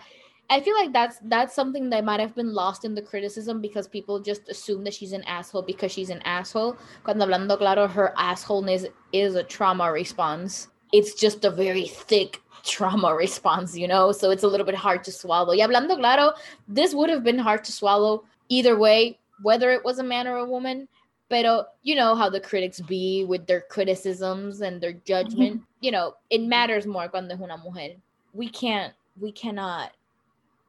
I 0.51 0.61
feel 0.61 0.75
like 0.75 0.93
that's 0.93 1.19
that's 1.25 1.55
something 1.55 1.89
that 1.91 2.05
might 2.05 2.21
have 2.21 2.35
been 2.35 2.53
lost 2.53 2.85
in 2.85 2.95
the 2.95 3.03
criticism 3.03 3.61
because 3.61 3.89
people 3.89 4.21
just 4.21 4.49
assume 4.49 4.85
that 4.85 4.95
she's 4.95 5.13
an 5.13 5.25
asshole 5.25 5.63
because 5.63 5.91
she's 5.91 6.11
an 6.11 6.21
asshole. 6.23 6.77
Cuando 7.03 7.27
hablando 7.27 7.57
claro, 7.57 7.89
her 7.89 8.13
assholeness 8.19 8.87
is 9.13 9.37
a 9.37 9.43
trauma 9.43 9.91
response. 9.91 10.69
It's 10.93 11.15
just 11.15 11.45
a 11.45 11.51
very 11.51 11.87
thick 11.87 12.43
trauma 12.63 13.15
response, 13.19 13.77
you 13.77 13.89
know? 13.89 14.13
So 14.13 14.31
it's 14.31 14.43
a 14.43 14.49
little 14.49 14.67
bit 14.67 14.75
hard 14.75 15.03
to 15.05 15.13
swallow. 15.13 15.55
Y 15.55 15.61
hablando 15.61 15.97
claro, 15.97 16.33
this 16.69 16.95
would 16.95 17.09
have 17.09 17.25
been 17.25 17.39
hard 17.39 17.65
to 17.65 17.73
swallow 17.73 18.25
either 18.49 18.79
way, 18.79 19.19
whether 19.43 19.71
it 19.71 19.85
was 19.85 19.99
a 19.99 20.05
man 20.05 20.27
or 20.27 20.37
a 20.37 20.45
woman. 20.45 20.89
Pero 21.31 21.65
you 21.83 21.95
know 21.95 22.15
how 22.15 22.29
the 22.29 22.39
critics 22.39 22.81
be 22.81 23.25
with 23.25 23.47
their 23.47 23.63
criticisms 23.63 24.61
and 24.61 24.79
their 24.81 24.93
mm-hmm. 24.93 25.07
judgment. 25.07 25.63
You 25.81 25.91
know, 25.91 26.15
it 26.29 26.43
matters 26.43 26.87
more 26.87 27.09
cuando 27.09 27.35
es 27.35 27.41
una 27.41 27.57
mujer. 27.57 27.97
We 28.35 28.51
can't, 28.51 28.93
we 29.19 29.33
cannot 29.33 29.93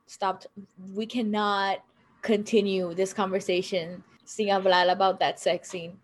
stop. 0.06 0.42
t- 0.42 0.48
We 0.94 1.06
cannot 1.06 1.84
continue 2.22 2.94
this 2.94 3.14
conversation 3.14 4.04
sin 4.26 4.48
hablar 4.48 4.92
about 4.92 5.20
that 5.20 5.40
sex 5.40 5.70
scene. 5.70 5.98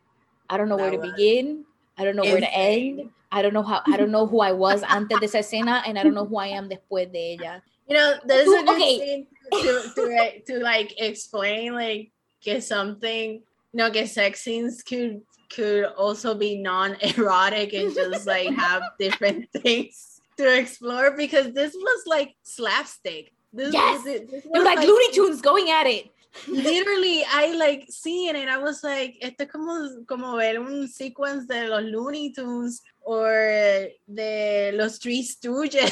I 0.50 0.58
don't 0.58 0.70
know 0.70 0.78
where 0.78 0.92
to 0.92 0.98
begin. 1.00 1.66
I 1.98 2.04
don't 2.06 2.16
know 2.16 2.24
where 2.24 2.40
to 2.40 2.54
end. 2.54 3.10
I 3.32 3.42
don't 3.42 3.54
know 3.54 3.64
how. 3.64 3.82
I 3.88 3.96
don't 3.98 4.12
know 4.12 4.28
who 4.28 4.42
I 4.42 4.52
was 4.52 4.84
antes 4.84 5.20
de 5.20 5.26
esa 5.26 5.40
escena, 5.40 5.82
and 5.88 5.98
I 5.98 6.04
don't 6.04 6.14
know 6.14 6.26
who 6.26 6.38
I 6.38 6.48
am 6.48 6.68
después 6.70 7.12
de 7.12 7.38
ella. 7.40 7.62
You 7.88 7.96
know, 7.98 8.16
there's 8.26 8.48
a 8.48 8.64
good 8.64 8.70
Okay. 8.70 9.00
scene 9.00 9.28
to, 9.52 9.92
to, 9.96 10.02
like- 10.16 10.46
to 10.48 10.60
like 10.60 10.94
explain 11.02 11.74
like 11.74 12.12
get 12.42 12.64
something, 12.64 13.34
you 13.36 13.78
know, 13.78 13.90
get 13.90 14.10
sex 14.10 14.42
scenes 14.42 14.84
could 14.84 15.22
could 15.54 15.86
also 15.98 16.34
be 16.34 16.58
non-erotic 16.62 17.74
and 17.74 17.94
just 17.94 18.26
like 18.26 18.50
have 18.56 18.84
different 19.00 19.50
things 19.58 20.22
to 20.38 20.58
explore 20.58 21.12
because 21.12 21.52
this 21.54 21.74
was 21.74 22.04
like 22.08 22.36
slapstick. 22.44 23.34
This, 23.54 23.74
Yes! 23.74 24.04
this, 24.04 24.22
this 24.30 24.46
It 24.46 24.52
was 24.52 24.64
was, 24.64 24.66
like 24.66 24.80
Looney 24.88 25.12
Tunes 25.14 25.42
going 25.42 25.70
at 25.70 25.88
it. 25.88 26.10
literally 26.48 27.24
I 27.30 27.54
like 27.58 27.88
seeing 27.90 28.36
it. 28.38 28.48
I 28.48 28.58
was 28.58 28.84
like, 28.84 29.18
esto 29.22 29.44
es 29.44 29.52
como, 29.52 30.06
como 30.08 30.38
ver 30.38 30.60
un 30.62 30.88
sequence 30.88 31.46
de 31.48 31.68
los 31.68 31.84
Looney 31.84 32.32
Tunes 32.32 32.82
or 33.02 33.88
de 34.08 34.72
los 34.74 34.98
Three 35.00 35.24
Stooges, 35.24 35.92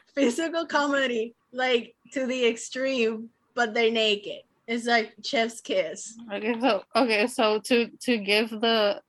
physical 0.14 0.66
comedy, 0.66 1.34
like 1.52 1.94
to 2.12 2.26
the 2.26 2.46
extreme, 2.48 3.30
but 3.54 3.74
they're 3.74 3.92
naked. 3.92 4.42
It's 4.66 4.86
like 4.86 5.14
chef's 5.24 5.60
kiss. 5.60 6.18
Okay, 6.32 6.54
so 6.60 6.82
okay, 6.96 7.26
so 7.28 7.60
to 7.60 7.88
to 8.00 8.18
give 8.18 8.50
the 8.50 9.00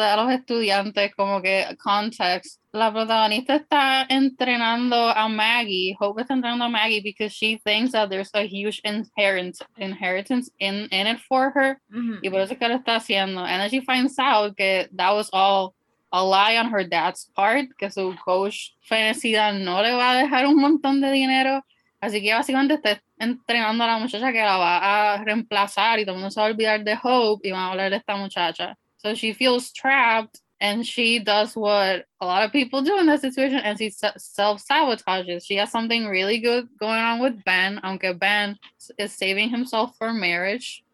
a 0.00 0.16
los 0.16 0.30
estudiantes 0.30 1.14
como 1.14 1.40
que 1.40 1.76
context, 1.82 2.60
la 2.72 2.92
protagonista 2.92 3.54
está 3.54 4.06
entrenando 4.08 5.08
a 5.10 5.28
Maggie. 5.28 5.96
Hope 5.98 6.22
está 6.22 6.34
entrenando 6.34 6.64
a 6.64 6.68
Maggie 6.68 7.00
because 7.00 7.32
she 7.32 7.58
thinks 7.64 7.92
that 7.92 8.08
there's 8.08 8.30
a 8.34 8.42
huge 8.42 8.80
inheritance 8.84 9.64
inheritance 9.76 10.50
in 10.58 10.88
in 10.90 11.06
it 11.06 11.20
for 11.20 11.52
her. 11.54 11.80
Y 12.22 12.30
por 12.30 12.40
eso 12.40 12.54
es 12.54 12.58
que 12.58 12.68
lo 12.68 12.74
está 12.74 12.96
haciendo. 12.96 13.42
And 13.42 13.60
then 13.60 13.70
she 13.70 13.80
finds 13.80 14.18
out 14.18 14.56
que 14.56 14.88
that 14.96 15.12
was 15.12 15.30
all 15.32 15.74
a 16.12 16.22
lie 16.22 16.56
on 16.56 16.72
her 16.72 16.84
dad's 16.84 17.30
part, 17.34 17.76
que 17.76 17.90
su 17.90 18.14
coach 18.24 18.72
fenecida 18.82 19.52
no 19.52 19.82
le 19.82 19.92
va 19.92 20.12
a 20.12 20.22
dejar 20.22 20.46
un 20.46 20.56
montón 20.56 21.00
de 21.00 21.10
dinero. 21.10 21.64
Así 22.00 22.20
que 22.22 22.34
básicamente 22.34 22.74
está 22.74 23.00
entrenando 23.18 23.82
a 23.84 23.86
la 23.86 23.98
muchacha 23.98 24.32
que 24.32 24.42
la 24.42 24.56
va 24.56 25.14
a 25.14 25.24
reemplazar 25.24 25.98
y 25.98 26.04
todo 26.04 26.14
el 26.14 26.20
mundo 26.20 26.30
se 26.30 26.40
va 26.40 26.46
a 26.46 26.50
olvidar 26.50 26.84
de 26.84 26.98
Hope 27.02 27.48
y 27.48 27.50
van 27.50 27.60
a 27.60 27.70
hablar 27.70 27.90
de 27.90 27.96
esta 27.96 28.14
muchacha. 28.16 28.76
So 29.04 29.14
she 29.14 29.32
feels 29.32 29.72
trapped 29.72 30.40
and 30.60 30.86
she 30.86 31.18
does 31.18 31.54
what 31.54 32.06
a 32.20 32.26
lot 32.26 32.44
of 32.44 32.52
people 32.52 32.82
do 32.82 32.98
in 32.98 33.06
that 33.06 33.20
situation 33.20 33.58
and 33.58 33.78
she 33.78 33.90
self 33.90 34.64
sabotages. 34.64 35.44
She 35.44 35.56
has 35.56 35.70
something 35.70 36.06
really 36.06 36.38
good 36.38 36.68
going 36.78 37.00
on 37.00 37.20
with 37.20 37.44
Ben, 37.44 37.80
Uncle 37.82 38.14
Ben 38.14 38.58
is 38.98 39.12
saving 39.12 39.50
himself 39.50 39.94
for 39.98 40.12
marriage 40.12 40.84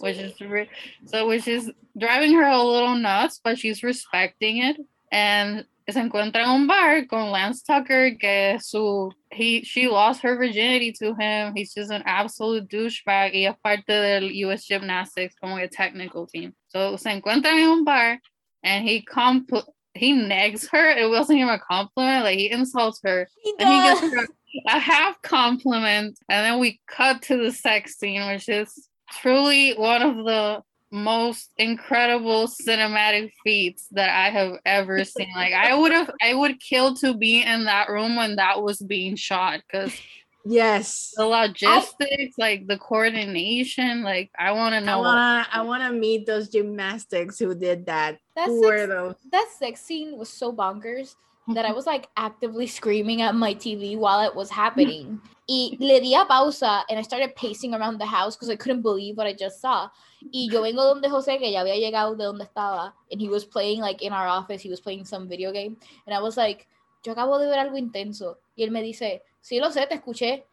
which 0.00 0.16
is 0.16 0.40
re- 0.40 0.68
so 1.04 1.26
which 1.26 1.48
is 1.48 1.70
driving 1.98 2.32
her 2.34 2.46
a 2.46 2.62
little 2.62 2.94
nuts, 2.94 3.40
but 3.42 3.58
she's 3.58 3.82
respecting 3.82 4.58
it. 4.58 4.76
And 5.12 5.64
se 5.92 6.00
encuentra 6.00 6.42
en 6.42 6.50
un 6.50 6.66
bar 6.66 7.06
con 7.06 7.30
Lance 7.30 7.62
Tucker, 7.64 8.16
que 8.18 8.58
su 8.60 9.12
he 9.30 9.62
she 9.62 9.86
lost 9.86 10.22
her 10.22 10.36
virginity 10.36 10.92
to 10.92 11.14
him. 11.14 11.54
He's 11.54 11.72
just 11.72 11.90
an 11.92 12.02
absolute 12.06 12.68
douchebag. 12.68 13.34
Y 13.34 13.46
es 13.46 13.54
parte 13.62 13.92
del 13.92 14.32
US 14.46 14.66
Gymnastics 14.66 15.36
como 15.40 15.56
a 15.56 15.68
technical 15.68 16.26
team. 16.26 16.54
So 16.68 16.96
se 16.96 17.10
encuentran 17.10 17.58
en 17.58 17.68
un 17.68 17.84
bar, 17.84 18.18
and 18.64 18.84
he 18.84 19.02
compl- 19.02 19.68
he 19.94 20.12
negs 20.12 20.68
her. 20.70 20.90
It 20.90 21.08
wasn't 21.08 21.38
even 21.38 21.54
a 21.54 21.58
compliment. 21.58 22.24
Like 22.24 22.38
he 22.38 22.50
insults 22.50 23.00
her, 23.04 23.28
He 23.42 23.54
and 23.58 23.68
he 23.68 23.82
gives 23.82 24.14
her 24.14 24.26
a 24.68 24.78
half 24.78 25.22
compliment, 25.22 26.18
and 26.28 26.44
then 26.44 26.58
we 26.58 26.80
cut 26.88 27.22
to 27.22 27.36
the 27.36 27.52
sex 27.52 27.96
scene, 27.96 28.26
which 28.26 28.48
is 28.48 28.88
truly 29.10 29.74
one 29.74 30.02
of 30.02 30.16
the 30.16 30.62
most 30.90 31.50
incredible 31.58 32.46
cinematic 32.46 33.32
feats 33.42 33.88
that 33.92 34.08
I 34.08 34.30
have 34.30 34.58
ever 34.64 35.04
seen. 35.04 35.30
Like 35.34 35.52
I 35.52 35.74
would 35.74 35.92
have, 35.92 36.10
I 36.22 36.34
would 36.34 36.60
kill 36.60 36.94
to 36.96 37.14
be 37.14 37.42
in 37.42 37.64
that 37.64 37.88
room 37.88 38.16
when 38.16 38.36
that 38.36 38.62
was 38.62 38.78
being 38.78 39.16
shot 39.16 39.60
because 39.66 39.92
Yes. 40.48 41.12
the 41.16 41.26
logistics, 41.26 42.38
like 42.38 42.66
the 42.68 42.78
coordination, 42.78 44.02
like 44.02 44.30
I 44.38 44.52
want 44.52 44.74
to 44.74 44.80
know. 44.80 44.92
I 44.92 44.94
know. 44.94 45.02
wanna 45.02 45.46
I 45.52 45.62
wanna 45.62 45.92
meet 45.92 46.24
those 46.26 46.48
gymnastics 46.48 47.38
who 47.38 47.54
did 47.54 47.86
that. 47.86 48.18
That 48.36 48.46
Who 48.46 48.60
were 48.60 48.78
sex, 48.78 48.88
those? 48.88 49.14
that 49.32 49.48
sex 49.58 49.80
scene 49.80 50.16
was 50.16 50.28
so 50.28 50.52
bonkers 50.52 51.16
that 51.48 51.64
I 51.64 51.68
mm-hmm. 51.68 51.76
was 51.76 51.86
like 51.86 52.08
actively 52.16 52.66
screaming 52.66 53.22
at 53.22 53.34
my 53.34 53.54
TV 53.54 53.96
while 53.96 54.22
it 54.26 54.34
was 54.34 54.50
happening. 54.50 55.20
Y 55.48 55.76
le 55.80 56.00
di 56.00 56.14
a 56.14 56.24
pausa 56.24 56.82
and 56.88 56.98
I 56.98 57.02
started 57.02 57.34
pacing 57.34 57.74
around 57.74 57.98
the 57.98 58.06
house 58.06 58.36
because 58.36 58.50
I 58.50 58.56
couldn't 58.56 58.82
believe 58.82 59.16
what 59.16 59.26
I 59.26 59.32
just 59.32 59.60
saw. 59.60 59.88
Y 60.32 60.48
yo 60.50 60.62
vengo 60.62 60.84
donde 60.84 61.08
José, 61.08 61.38
que 61.38 61.50
ya 61.50 61.60
había 61.60 61.76
llegado 61.76 62.14
de 62.16 62.24
donde 62.24 62.44
estaba, 62.44 62.94
and 63.10 63.20
he 63.20 63.28
was 63.28 63.44
playing 63.44 63.80
like 63.80 64.04
in 64.04 64.12
our 64.12 64.28
office, 64.28 64.62
he 64.62 64.70
was 64.70 64.80
playing 64.80 65.04
some 65.04 65.28
video 65.28 65.52
game. 65.52 65.76
And 66.06 66.14
I 66.14 66.20
was 66.20 66.36
like, 66.36 66.66
yo 67.04 67.12
acabo 67.12 67.38
de 67.38 67.46
ver 67.46 67.58
algo 67.58 67.76
intenso. 67.76 68.38
Y 68.56 68.64
él 68.64 68.70
me 68.70 68.82
dice, 68.82 69.22
sí 69.40 69.60
lo 69.60 69.70
sé, 69.70 69.86
te 69.88 69.96
escuché. 69.96 70.44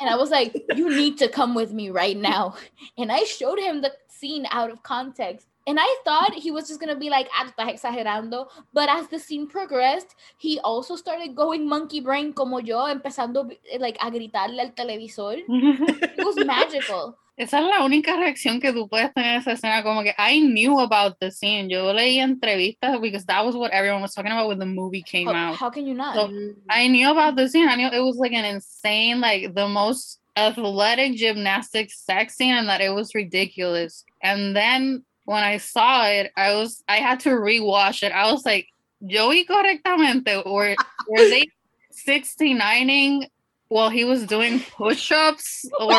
And 0.00 0.10
I 0.10 0.16
was 0.16 0.30
like, 0.30 0.66
you 0.74 0.88
need 0.90 1.18
to 1.18 1.28
come 1.28 1.54
with 1.54 1.72
me 1.72 1.90
right 1.90 2.16
now. 2.16 2.54
And 2.98 3.12
I 3.12 3.24
showed 3.24 3.58
him 3.58 3.80
the 3.80 3.92
scene 4.08 4.46
out 4.50 4.70
of 4.70 4.82
context. 4.82 5.46
And 5.68 5.78
I 5.80 5.96
thought 6.04 6.32
he 6.32 6.52
was 6.52 6.68
just 6.68 6.78
gonna 6.80 6.96
be 6.96 7.10
like, 7.10 7.28
ah, 7.34 7.52
exagerando. 7.58 8.48
But 8.72 8.88
as 8.88 9.08
the 9.08 9.18
scene 9.18 9.48
progressed, 9.48 10.14
he 10.38 10.60
also 10.60 10.94
started 10.94 11.34
going 11.34 11.68
monkey 11.68 12.00
brain 12.00 12.32
como 12.32 12.58
yo, 12.58 12.86
empezando 12.86 13.50
like 13.80 13.98
a 14.00 14.10
gritarle 14.10 14.60
al 14.60 14.70
televisor. 14.70 15.42
It 15.48 16.24
was 16.24 16.36
magical. 16.44 17.16
Esa 17.38 17.58
es 17.60 17.66
la 17.66 17.84
única 17.84 18.16
reacción 18.16 18.60
que 18.60 18.72
tú 18.72 18.88
puedes 18.88 19.12
tener 19.12 19.34
en 19.34 19.40
esa 19.40 19.52
escena, 19.52 19.82
como 19.82 20.02
que 20.02 20.14
I 20.18 20.40
knew 20.40 20.80
about 20.80 21.18
the 21.20 21.30
scene. 21.30 21.68
Yo 21.68 21.92
leí 21.92 22.18
entrevistas 22.18 22.98
because 23.00 23.26
that 23.26 23.44
was 23.44 23.54
what 23.54 23.72
everyone 23.72 24.00
was 24.00 24.14
talking 24.14 24.32
about 24.32 24.48
when 24.48 24.58
the 24.58 24.64
movie 24.64 25.02
came 25.02 25.26
How, 25.28 25.50
out. 25.50 25.56
how 25.56 25.68
can 25.70 25.86
you 25.86 25.92
not? 25.94 26.14
So- 26.14 26.30
I 26.70 26.88
knew 26.88 27.10
about 27.10 27.36
the 27.36 27.46
scene. 27.48 27.68
I 27.68 27.74
knew 27.76 27.88
it 27.88 28.02
was 28.02 28.16
like 28.16 28.32
an 28.32 28.46
insane, 28.46 29.20
like 29.20 29.54
the 29.54 29.68
most 29.68 30.18
athletic 30.34 31.16
gymnastic 31.16 31.90
sex 31.92 32.36
scene, 32.36 32.54
and 32.54 32.68
that 32.70 32.80
it 32.80 32.94
was 32.94 33.14
ridiculous. 33.14 34.02
And 34.22 34.56
then 34.56 35.04
when 35.26 35.42
I 35.42 35.58
saw 35.58 36.06
it, 36.06 36.32
I 36.38 36.54
was 36.54 36.82
I 36.88 36.96
had 36.96 37.20
to 37.20 37.30
rewatch 37.30 38.02
it. 38.02 38.12
I 38.12 38.32
was 38.32 38.46
like, 38.46 38.68
Joey 39.06 39.44
correctamente, 39.44 40.42
or 40.46 40.74
were 41.06 41.28
they 41.28 41.44
69ing 42.08 43.28
while 43.68 43.90
he 43.90 44.04
was 44.04 44.26
doing 44.26 44.60
push-ups, 44.60 45.68
or 45.78 45.92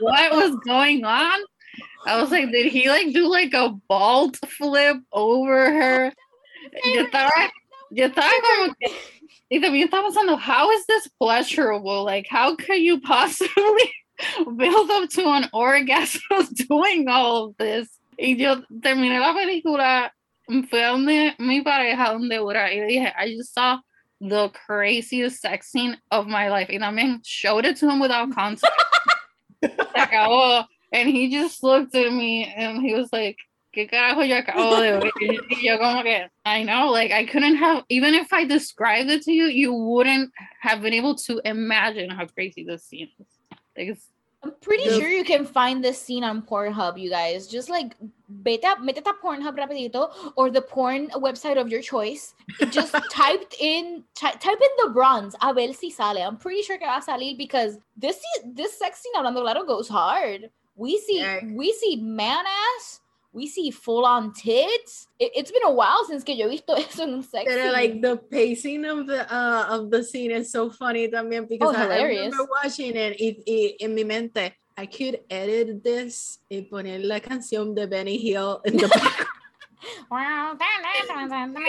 what 0.00 0.32
was 0.32 0.56
going 0.66 1.04
on? 1.04 1.38
I 2.06 2.20
was 2.20 2.30
like, 2.30 2.50
did 2.50 2.72
he 2.72 2.88
like 2.88 3.12
do 3.12 3.28
like 3.28 3.54
a 3.54 3.70
bald 3.88 4.36
flip 4.36 4.98
over 5.12 5.70
her? 5.70 6.12
Yo 6.84 7.04
estaba, 7.04 7.48
yo 7.90 8.08
estaba 8.08 8.40
como 8.54 8.74
que 8.74 10.36
how 10.38 10.70
is 10.70 10.86
this 10.86 11.08
pleasurable? 11.20 12.04
Like, 12.04 12.26
how 12.28 12.54
could 12.56 12.78
you 12.78 13.00
possibly 13.00 13.92
build 14.56 14.90
up 14.90 15.08
to 15.10 15.26
an 15.28 15.48
orgasm 15.52 16.20
doing 16.68 17.08
all 17.08 17.46
of 17.46 17.56
this? 17.56 17.88
Y 18.18 18.34
yo 18.36 18.62
terminé 18.80 19.20
la 19.20 19.32
película, 19.32 20.10
fue 20.68 20.80
donde 20.80 21.34
mi 21.38 21.62
pareja, 21.62 22.12
donde 22.12 22.36
dura, 22.36 22.68
y 22.70 22.80
le 22.80 22.88
dije, 22.88 23.12
I 23.16 23.34
just 23.36 23.54
saw 23.54 23.78
the 24.20 24.48
craziest 24.50 25.40
sex 25.40 25.70
scene 25.70 25.96
of 26.10 26.26
my 26.26 26.48
life. 26.48 26.68
Y 26.68 26.78
también 26.78 27.20
showed 27.24 27.64
it 27.64 27.76
to 27.76 27.88
him 27.88 28.00
without 28.00 28.32
context. 28.34 28.66
Acabó. 29.62 30.28
Oh, 30.28 30.64
and 30.92 31.08
he 31.08 31.30
just 31.30 31.62
looked 31.62 31.94
at 31.94 32.12
me 32.12 32.44
and 32.44 32.80
he 32.80 32.94
was 32.94 33.12
like, 33.12 33.36
¿qué 33.76 33.90
carajo 33.90 34.26
yo 34.26 34.40
acabo 34.40 34.80
de 34.80 35.00
ver? 35.00 35.12
Y 35.50 35.60
yo 35.60 35.78
como 35.78 36.02
que, 36.02 36.26
I 36.44 36.62
know, 36.62 36.90
like 36.90 37.12
I 37.12 37.26
couldn't 37.26 37.56
have, 37.56 37.84
even 37.88 38.14
if 38.14 38.32
I 38.32 38.44
described 38.44 39.10
it 39.10 39.22
to 39.22 39.32
you, 39.32 39.46
you 39.46 39.72
wouldn't 39.72 40.32
have 40.60 40.80
been 40.82 40.94
able 40.94 41.14
to 41.16 41.40
imagine 41.44 42.10
how 42.10 42.26
crazy 42.26 42.64
this 42.64 42.84
scene 42.84 43.10
is. 43.20 43.26
Like 43.76 43.88
it's, 43.88 44.06
I'm 44.42 44.52
pretty 44.60 44.88
The- 44.88 45.00
sure 45.00 45.08
you 45.08 45.24
can 45.24 45.44
find 45.44 45.82
this 45.82 46.00
scene 46.00 46.22
on 46.22 46.42
Pornhub, 46.42 47.00
you 47.00 47.10
guys. 47.10 47.48
Just 47.48 47.68
like 47.68 47.96
beta, 48.42 48.76
métete 48.80 49.08
a 49.10 49.14
Pornhub 49.14 49.56
rapidito 49.58 50.10
or 50.36 50.48
the 50.50 50.60
porn 50.62 51.08
website 51.16 51.60
of 51.60 51.68
your 51.68 51.82
choice. 51.82 52.34
Just 52.70 52.94
typed 53.10 53.56
in, 53.58 54.04
ty- 54.14 54.32
type 54.32 54.60
in 54.60 54.84
the 54.84 54.90
bronze, 54.90 55.34
a 55.42 55.52
ver 55.52 55.72
si 55.72 55.90
sale. 55.90 56.18
I'm 56.18 56.36
pretty 56.36 56.62
sure 56.62 56.78
que 56.78 56.86
va 56.86 56.98
a 56.98 57.02
salir 57.02 57.36
because 57.36 57.78
this 57.96 58.20
this 58.44 58.78
sex 58.78 59.00
scene 59.02 59.14
hablando 59.16 59.42
claro 59.42 59.64
goes 59.64 59.88
hard. 59.88 60.50
We 60.76 60.98
see 60.98 61.18
Yeah. 61.20 61.40
we 61.44 61.72
see 61.72 61.96
man 61.96 62.44
ass, 62.46 63.00
we 63.38 63.46
see 63.46 63.70
full 63.70 64.04
on 64.04 64.32
tits. 64.32 65.06
It, 65.18 65.32
has 65.36 65.52
been 65.52 65.62
a 65.64 65.72
while 65.72 66.04
since 66.06 66.24
que 66.24 66.34
yo 66.34 66.46
he 66.46 66.50
visto 66.50 66.74
eso 66.76 67.04
en 67.04 67.14
un 67.14 67.22
sex 67.22 67.44
Pero 67.46 67.72
like 67.72 68.02
the 68.02 68.16
pacing 68.16 68.84
of 68.84 69.06
the 69.06 69.22
uh 69.32 69.66
of 69.70 69.90
the 69.90 70.02
scene 70.02 70.32
is 70.32 70.50
so 70.50 70.70
funny 70.70 71.08
también 71.08 71.48
because 71.48 71.74
Oh, 71.74 71.78
I, 71.78 71.98
I 71.98 72.02
remember 72.02 72.46
watching 72.62 72.96
it 72.96 73.16
y, 73.20 73.38
y 73.46 73.76
en 73.80 73.94
mi 73.94 74.04
mente 74.04 74.56
I 74.76 74.86
could 74.86 75.20
edit 75.30 75.82
this 75.82 76.40
y 76.50 76.62
poner 76.70 77.04
la 77.04 77.20
canción 77.20 77.74
de 77.74 77.86
Benny 77.86 78.16
Hill 78.16 78.60
in 78.64 78.76
the 78.76 78.88
background. 78.94 79.37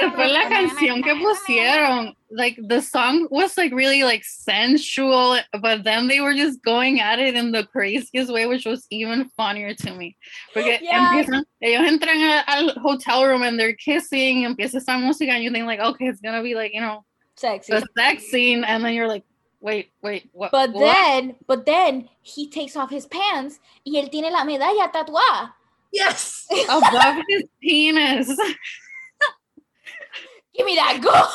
Después 0.02 0.32
la 0.32 0.50
canción 0.50 1.04
que 1.04 1.16
pusieron, 1.16 2.16
like 2.32 2.58
the 2.68 2.82
song 2.82 3.28
was 3.30 3.58
like 3.58 3.74
really 3.74 4.04
like 4.04 4.24
sensual, 4.24 5.40
but 5.62 5.84
then 5.84 6.08
they 6.08 6.20
were 6.20 6.34
just 6.34 6.62
going 6.64 7.00
at 7.00 7.20
it 7.20 7.36
in 7.36 7.52
the 7.52 7.66
craziest 7.66 8.32
way, 8.32 8.46
which 8.46 8.66
was 8.66 8.86
even 8.90 9.30
funnier 9.38 9.74
to 9.74 9.94
me. 9.94 10.16
Porque 10.54 10.80
Yeah. 10.82 11.10
empiezan, 11.12 11.44
ellos 11.62 11.88
entran 11.88 12.18
a- 12.22 12.44
al 12.50 12.70
hotel 12.80 13.26
room 13.26 13.44
and 13.44 13.60
they're 13.60 13.76
kissing, 13.76 14.44
empieza 14.46 14.78
esa 14.78 14.94
música, 14.98 15.32
and 15.34 15.44
you 15.44 15.52
think 15.52 15.66
like, 15.66 15.80
okay, 15.80 16.08
it's 16.08 16.22
gonna 16.22 16.42
be 16.44 16.56
like, 16.56 16.74
you 16.74 16.82
know, 16.82 17.04
Sexy. 17.36 17.74
a 17.74 17.82
sex 17.98 18.24
scene, 18.30 18.64
and 18.64 18.84
then 18.84 18.94
you're 18.94 19.08
like, 19.08 19.24
wait, 19.62 19.92
wait, 20.02 20.30
what? 20.34 20.52
But 20.52 20.72
what? 20.74 20.82
then, 20.94 21.36
but 21.48 21.66
then 21.66 22.10
he 22.22 22.50
takes 22.50 22.76
off 22.76 22.90
his 22.90 23.06
pants 23.08 23.60
y 23.86 23.98
él 24.00 24.10
tiene 24.10 24.32
la 24.32 24.44
medalla 24.44 24.90
tatuada. 24.92 25.54
Yes. 25.92 26.46
above 26.70 27.24
his 27.28 27.44
penis. 27.62 28.28
Give 30.56 30.66
me 30.66 30.76
that 30.76 31.00
girl. 31.02 31.32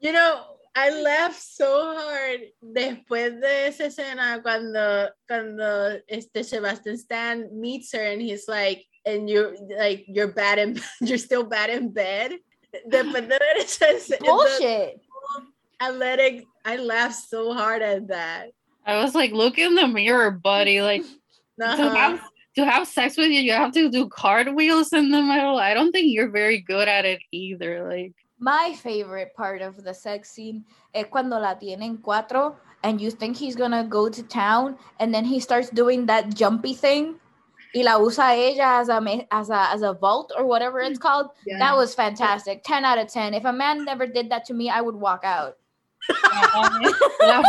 You 0.00 0.12
know, 0.12 0.56
I 0.74 0.90
laughed 0.90 1.40
so 1.40 1.96
hard 1.96 2.40
después 2.62 3.40
de 3.40 3.66
esa 3.68 3.84
escena 3.86 4.42
cuando 4.42 5.08
cuando 5.26 5.98
este 6.06 6.44
Sebastian 6.44 6.98
Stan 6.98 7.48
meets 7.50 7.92
her 7.92 8.02
and 8.02 8.20
he's 8.20 8.46
like, 8.46 8.84
and 9.06 9.28
you're 9.28 9.56
like 9.78 10.04
you're 10.06 10.28
bad 10.28 10.58
in 10.58 10.78
you're 11.00 11.18
still 11.18 11.44
bad 11.44 11.70
in 11.70 11.88
bed. 11.92 12.32
Después 12.90 13.26
de 13.26 13.38
ver 13.38 13.56
esa 13.56 13.86
escena, 13.86 14.18
Bullshit. 14.20 15.00
athletic, 15.80 16.44
I 16.64 16.76
laughed 16.76 17.28
so 17.28 17.54
hard 17.54 17.80
at 17.80 18.08
that. 18.08 18.50
I 18.84 19.02
was 19.02 19.14
like, 19.14 19.32
look 19.32 19.58
in 19.58 19.74
the 19.74 19.88
mirror, 19.88 20.30
buddy. 20.30 20.82
Like 20.82 21.02
to 21.60 21.64
Uh-huh. 21.66 21.94
have 21.94 22.20
to 22.56 22.64
have 22.64 22.86
sex 22.88 23.16
with 23.18 23.28
you, 23.30 23.40
you 23.40 23.52
have 23.52 23.72
to 23.72 23.90
do 23.90 24.08
cartwheels 24.08 24.92
in 24.92 25.10
the 25.10 25.20
middle. 25.20 25.58
I 25.58 25.74
don't 25.74 25.92
think 25.92 26.06
you're 26.08 26.30
very 26.30 26.60
good 26.60 26.88
at 26.88 27.04
it 27.04 27.20
either. 27.32 27.86
Like 27.88 28.12
My 28.38 28.74
favorite 28.82 29.34
part 29.36 29.60
of 29.62 29.82
the 29.84 29.92
sex 29.94 30.30
scene 30.32 30.64
es 30.94 31.06
cuando 31.10 31.38
la 31.38 31.54
tienen 31.54 31.98
cuatro 32.00 32.56
and 32.82 33.00
you 33.00 33.10
think 33.10 33.36
he's 33.36 33.56
gonna 33.56 33.84
go 33.84 34.08
to 34.08 34.22
town 34.22 34.76
and 35.00 35.12
then 35.14 35.24
he 35.24 35.38
starts 35.40 35.68
doing 35.70 36.06
that 36.06 36.34
jumpy 36.34 36.72
thing 36.74 37.16
y 37.74 37.82
la 37.82 37.98
usa 37.98 38.54
ella 38.56 38.80
as 38.80 38.88
a, 38.88 39.26
as 39.30 39.50
a, 39.50 39.68
as 39.72 39.82
a 39.82 39.92
vault 39.92 40.32
or 40.36 40.46
whatever 40.46 40.80
it's 40.80 40.98
called. 40.98 41.28
Yeah. 41.46 41.58
That 41.58 41.76
was 41.76 41.94
fantastic. 41.94 42.62
10 42.64 42.84
out 42.86 42.96
of 42.98 43.08
10. 43.08 43.34
If 43.34 43.44
a 43.44 43.52
man 43.52 43.84
never 43.84 44.06
did 44.06 44.30
that 44.30 44.44
to 44.46 44.54
me, 44.54 44.70
I 44.70 44.80
would 44.80 44.96
walk 44.96 45.24
out. 45.24 45.56
la, 47.20 47.42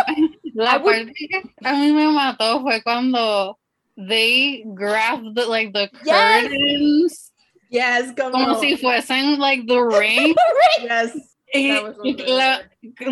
la 0.55 0.65
I 0.73 0.77
would- 0.77 1.07
parte 1.07 1.13
que 1.15 1.41
a 1.63 1.71
mí 1.73 1.93
me 1.93 2.07
mató 2.11 2.61
fue 2.61 2.81
cuando 2.81 3.57
they 3.97 4.63
grabbed 4.75 5.35
the, 5.35 5.45
like 5.47 5.73
the 5.73 5.89
Yes. 6.05 6.43
curtains 6.43 7.31
yes, 7.69 8.13
come 8.15 8.31
como 8.31 8.53
on. 8.55 8.59
si 8.61 8.77
fuesen 8.77 9.37
like 9.39 9.65
the 9.67 9.79
ring. 9.99 10.35
Yes. 10.81 11.11
Y- 11.53 11.69
That 11.69 11.83
was 11.83 11.97
y 12.03 12.15
so 12.17 12.33
la- 12.35 12.59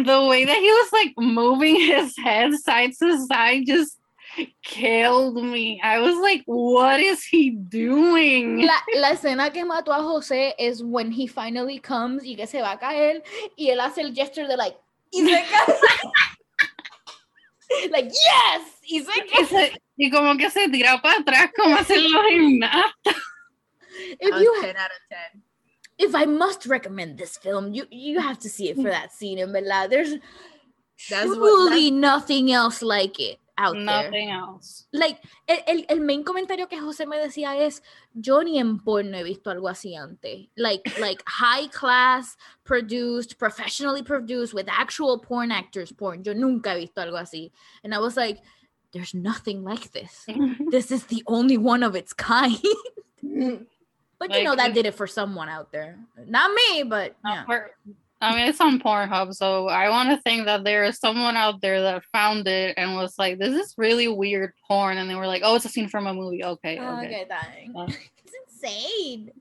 the 0.04 0.28
way 0.28 0.46
that 0.46 0.58
he 0.58 0.70
was 0.70 0.90
like 0.92 1.14
moving 1.18 1.76
his 1.80 2.16
head 2.18 2.54
side 2.54 2.92
to 3.00 3.26
side 3.28 3.64
just 3.66 3.98
killed 4.64 5.42
me. 5.42 5.80
I 5.82 6.00
was 6.00 6.18
like, 6.18 6.44
what 6.46 7.00
is 7.00 7.24
he 7.24 7.52
doing? 7.52 8.62
La, 8.66 8.74
la 9.00 9.12
escena 9.14 9.52
que 9.54 9.64
mató 9.64 9.94
a 9.94 10.02
José 10.04 10.52
is 10.60 10.84
when 10.84 11.12
he 11.12 11.28
finally 11.28 11.80
comes 11.80 12.24
y 12.26 12.36
que 12.36 12.46
se 12.46 12.60
va 12.62 12.74
a 12.74 12.78
caer 12.78 13.22
y 13.58 13.70
él 13.72 13.80
hace 13.80 14.02
el 14.02 14.14
gesture 14.14 14.48
de 14.48 14.58
like 14.58 14.76
y 15.14 15.24
se 15.24 15.44
cae. 15.50 15.80
like 17.92 18.12
yes 18.12 18.64
y 18.84 19.00
se 19.00 19.22
cae. 19.28 19.72
Se- 19.98 20.04
y 20.04 20.10
como 20.12 20.38
que 20.38 20.50
se 20.50 20.70
tira 20.70 21.02
para 21.02 21.20
atrás 21.20 21.52
como 21.56 21.76
hacen 21.76 22.12
los 22.12 22.24
gimnastas. 22.30 23.16
If 24.20 24.42
you 24.42 24.52
was 24.52 24.62
10 24.62 24.76
out 24.76 24.92
of 24.92 25.00
10. 25.34 25.42
if 25.98 26.14
I 26.16 26.26
must 26.26 26.66
recommend 26.66 27.18
this 27.18 27.38
film, 27.38 27.74
you 27.74 27.86
you 27.90 28.20
have 28.20 28.38
to 28.40 28.50
see 28.50 28.70
it 28.70 28.76
for 28.76 28.90
that 28.90 29.14
scene 29.14 29.38
in 29.40 29.52
verdad. 29.54 29.90
There's 29.90 30.16
That's 31.10 31.28
what- 31.30 31.38
truly 31.38 31.92
nothing 31.92 32.52
else 32.52 32.82
like 32.82 33.20
it 33.20 33.40
out 33.58 33.74
there. 33.76 33.86
Nothing 33.86 34.32
else. 34.32 34.86
Like, 34.92 35.18
el, 35.48 35.60
el, 35.66 35.86
el 35.88 36.00
main 36.02 36.24
comentario 36.26 36.68
que 36.68 36.78
José 36.78 37.06
me 37.08 37.16
decía 37.18 37.56
es, 37.66 37.82
yo 38.14 38.42
ni 38.42 38.60
en 38.60 38.80
porno 38.80 39.18
he 39.18 39.24
visto 39.24 39.50
algo 39.50 39.70
así 39.70 39.96
antes. 39.96 40.48
Like, 40.58 41.00
like 41.00 41.24
high 41.26 41.68
class, 41.70 42.36
produced, 42.66 43.38
professionally 43.40 44.04
produced, 44.04 44.54
with 44.54 44.68
actual 44.68 45.20
porn 45.20 45.54
actors 45.54 45.94
porn. 45.94 46.22
Yo 46.24 46.34
nunca 46.34 46.72
he 46.76 46.82
visto 46.82 47.00
algo 47.02 47.18
así. 47.18 47.52
And 47.86 47.94
I 47.96 48.00
was 48.00 48.18
like, 48.18 48.40
there's 48.96 49.14
nothing 49.14 49.64
like 49.64 49.92
this. 49.92 50.26
This 50.72 50.90
is 50.90 51.04
the 51.06 51.22
only 51.28 51.58
one 51.58 51.84
of 51.84 51.96
its 51.96 52.14
kind. 52.14 52.56
but 53.22 54.34
you 54.34 54.44
know, 54.44 54.56
that 54.56 54.74
did 54.74 54.86
it 54.86 54.96
for 54.96 55.06
someone 55.08 55.50
out 55.50 55.72
there. 55.72 56.00
Not 56.26 56.52
me, 56.52 56.84
but 56.84 57.16
Not 57.24 57.34
yeah. 57.36 57.46
for- 57.46 57.72
I 58.22 58.34
mean, 58.34 58.48
it's 58.48 58.62
on 58.62 58.80
Pornhub, 58.80 59.36
so 59.36 59.68
I 59.68 59.90
want 59.90 60.10
to 60.10 60.18
think 60.22 60.46
that 60.46 60.64
there 60.64 60.86
is 60.86 60.98
someone 60.98 61.36
out 61.36 61.60
there 61.62 61.82
that 61.82 62.02
found 62.14 62.48
it 62.48 62.74
and 62.78 62.96
was 62.96 63.20
like, 63.20 63.38
"This 63.38 63.54
is 63.54 63.76
really 63.78 64.08
weird 64.08 64.54
porn," 64.68 64.98
and 64.98 65.10
they 65.10 65.16
were 65.16 65.28
like, 65.28 65.42
"Oh, 65.44 65.56
it's 65.56 65.66
a 65.66 65.70
scene 65.70 65.90
from 65.90 66.08
a 66.08 66.14
movie." 66.14 66.44
Okay, 66.44 66.80
Oh, 66.80 66.98
okay. 66.98 67.08
okay, 67.08 67.26
dang. 67.28 67.76
Uh. 67.76 67.88
it's 68.24 68.34
insane. 68.64 69.32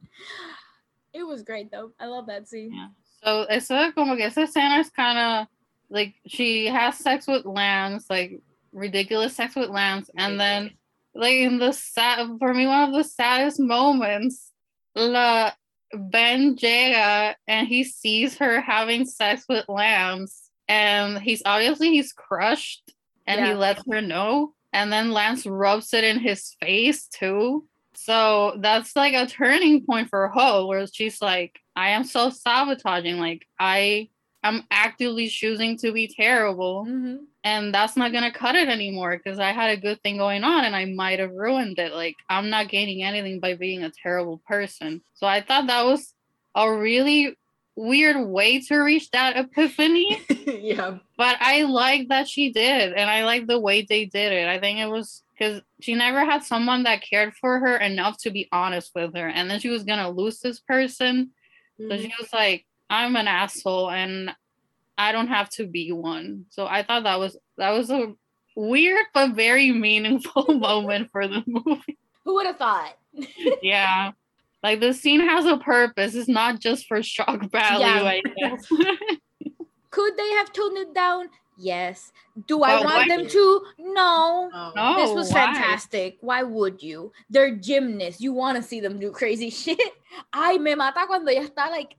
It 1.14 1.22
was 1.22 1.44
great 1.44 1.70
though. 1.70 1.92
I 2.00 2.06
love 2.06 2.26
that 2.26 2.48
scene. 2.48 2.74
Yeah. 2.74 2.88
So 3.22 3.44
eso 3.44 3.92
como 3.92 4.16
que 4.16 4.24
esa 4.26 4.40
escena 4.42 4.80
es 4.80 4.90
kind 4.90 5.18
of 5.18 5.46
like 5.88 6.14
she 6.26 6.66
has 6.66 6.98
sex 6.98 7.28
with 7.28 7.46
Lance, 7.46 8.10
like 8.10 8.42
ridiculous 8.74 9.36
sex 9.36 9.56
with 9.56 9.70
Lance, 9.70 10.10
and 10.16 10.38
then 10.38 10.72
like 11.14 11.34
in 11.34 11.58
the 11.58 11.72
sad 11.72 12.28
for 12.38 12.52
me 12.52 12.66
one 12.66 12.88
of 12.88 12.94
the 12.94 13.04
saddest 13.04 13.60
moments, 13.60 14.50
la 14.94 15.52
Ben 15.94 16.56
llega 16.56 17.34
and 17.46 17.68
he 17.68 17.84
sees 17.84 18.36
her 18.38 18.60
having 18.60 19.06
sex 19.06 19.44
with 19.48 19.68
Lance, 19.68 20.50
and 20.68 21.18
he's 21.18 21.42
obviously 21.46 21.90
he's 21.90 22.12
crushed, 22.12 22.92
and 23.26 23.44
he 23.44 23.54
lets 23.54 23.82
her 23.90 24.02
know, 24.02 24.54
and 24.72 24.92
then 24.92 25.12
Lance 25.12 25.46
rubs 25.46 25.94
it 25.94 26.04
in 26.04 26.18
his 26.18 26.56
face 26.60 27.06
too. 27.06 27.66
So 27.94 28.56
that's 28.60 28.96
like 28.96 29.14
a 29.14 29.26
turning 29.26 29.86
point 29.86 30.10
for 30.10 30.28
Ho, 30.28 30.66
where 30.66 30.86
she's 30.86 31.22
like, 31.22 31.60
I 31.76 31.90
am 31.90 32.04
self 32.04 32.34
sabotaging. 32.34 33.18
Like, 33.18 33.46
I 33.58 34.08
am 34.44 34.64
actively 34.70 35.28
choosing 35.28 35.76
to 35.78 35.90
be 35.92 36.06
terrible, 36.06 36.84
Mhm. 36.86 37.24
and 37.42 37.74
that's 37.74 37.96
not 37.96 38.12
gonna 38.12 38.30
cut 38.32 38.54
it 38.54 38.68
anymore 38.68 39.16
because 39.16 39.38
I 39.38 39.52
had 39.52 39.70
a 39.70 39.80
good 39.80 40.00
thing 40.02 40.18
going 40.18 40.44
on 40.44 40.64
and 40.64 40.76
I 40.76 40.84
might 40.84 41.18
have 41.18 41.32
ruined 41.32 41.78
it. 41.78 41.92
Like, 41.92 42.14
I'm 42.28 42.50
not 42.50 42.68
gaining 42.68 43.02
anything 43.02 43.40
by 43.40 43.54
being 43.54 43.82
a 43.82 43.90
terrible 43.90 44.40
person. 44.46 45.02
So 45.14 45.26
I 45.26 45.40
thought 45.40 45.66
that 45.66 45.84
was 45.84 46.14
a 46.54 46.72
really 46.72 47.36
weird 47.76 48.28
way 48.28 48.60
to 48.60 48.76
reach 48.76 49.10
that 49.10 49.36
epiphany 49.36 50.20
yeah. 50.46 50.98
but 51.16 51.36
I 51.40 51.62
like 51.64 52.08
that 52.08 52.28
she 52.28 52.52
did, 52.52 52.92
and 52.92 53.10
I 53.10 53.24
like 53.24 53.48
the 53.48 53.58
way 53.58 53.82
they 53.82 54.04
did 54.04 54.32
it. 54.32 54.46
I 54.46 54.60
think 54.60 54.78
it 54.78 54.86
was 54.86 55.22
because 55.36 55.60
she 55.80 55.94
never 55.94 56.24
had 56.24 56.44
someone 56.44 56.84
that 56.84 57.02
cared 57.02 57.34
for 57.34 57.58
her 57.58 57.76
enough 57.76 58.18
to 58.18 58.30
be 58.30 58.48
honest 58.52 58.92
with 58.94 59.16
her, 59.16 59.26
and 59.28 59.50
then 59.50 59.58
she 59.58 59.70
was 59.70 59.82
gonna 59.82 60.08
lose 60.10 60.38
this 60.40 60.60
person. 60.60 61.30
So 61.80 61.96
she 61.96 62.12
was 62.20 62.32
like, 62.32 62.64
"I'm 62.90 63.16
an 63.16 63.28
asshole, 63.28 63.90
and 63.90 64.30
I 64.98 65.12
don't 65.12 65.28
have 65.28 65.50
to 65.50 65.66
be 65.66 65.92
one." 65.92 66.46
So 66.50 66.66
I 66.66 66.82
thought 66.82 67.04
that 67.04 67.18
was 67.18 67.36
that 67.56 67.70
was 67.70 67.90
a 67.90 68.12
weird 68.56 69.04
but 69.12 69.32
very 69.34 69.72
meaningful 69.72 70.44
moment 70.58 71.10
for 71.10 71.26
the 71.26 71.42
movie. 71.46 71.98
Who 72.24 72.34
would 72.34 72.46
have 72.46 72.56
thought? 72.58 72.96
Yeah. 73.62 74.12
Like 74.62 74.80
the 74.80 74.92
scene 74.94 75.20
has 75.20 75.44
a 75.44 75.58
purpose. 75.58 76.14
It's 76.14 76.28
not 76.28 76.58
just 76.58 76.86
for 76.86 77.02
shock 77.02 77.50
value, 77.50 77.80
Yeah. 77.86 78.02
I 78.02 78.22
guess. 78.36 78.66
Could 79.90 80.16
they 80.16 80.30
have 80.32 80.52
toned 80.52 80.78
it 80.78 80.94
down? 80.94 81.28
Yes. 81.56 82.10
Do 82.48 82.62
I 82.64 82.76
But 82.78 82.84
want 82.84 82.96
why- 82.96 83.16
them 83.16 83.28
to? 83.28 83.62
No. 83.78 84.50
No. 84.74 84.96
this 84.96 85.14
was 85.14 85.28
why? 85.32 85.44
fantastic. 85.52 86.16
Why 86.20 86.42
would 86.42 86.82
you? 86.82 87.12
They're 87.30 87.54
gymnasts. 87.54 88.20
You 88.20 88.32
want 88.32 88.56
to 88.56 88.62
see 88.62 88.80
them 88.80 88.98
do 88.98 89.10
crazy 89.12 89.50
shit. 89.50 89.78
Ay, 90.32 90.56
me 90.58 90.74
mata 90.74 91.04
cuando 91.06 91.30
ella 91.30 91.46
está 91.48 91.70
like 91.70 91.90
pa- 91.90 91.96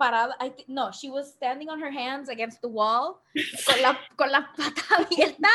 parada. 0.00 0.32
I 0.40 0.50
thi- 0.50 0.64
no, 0.68 0.90
she 0.92 1.10
was 1.10 1.32
standing 1.32 1.68
on 1.68 1.80
her 1.80 1.90
hands 1.90 2.28
against 2.28 2.60
the 2.60 2.68
wall 2.68 3.20
con 3.66 3.80
la 3.82 3.96
con 4.16 4.30
la 4.30 4.42
pata 4.56 4.82
abierta 5.04 5.48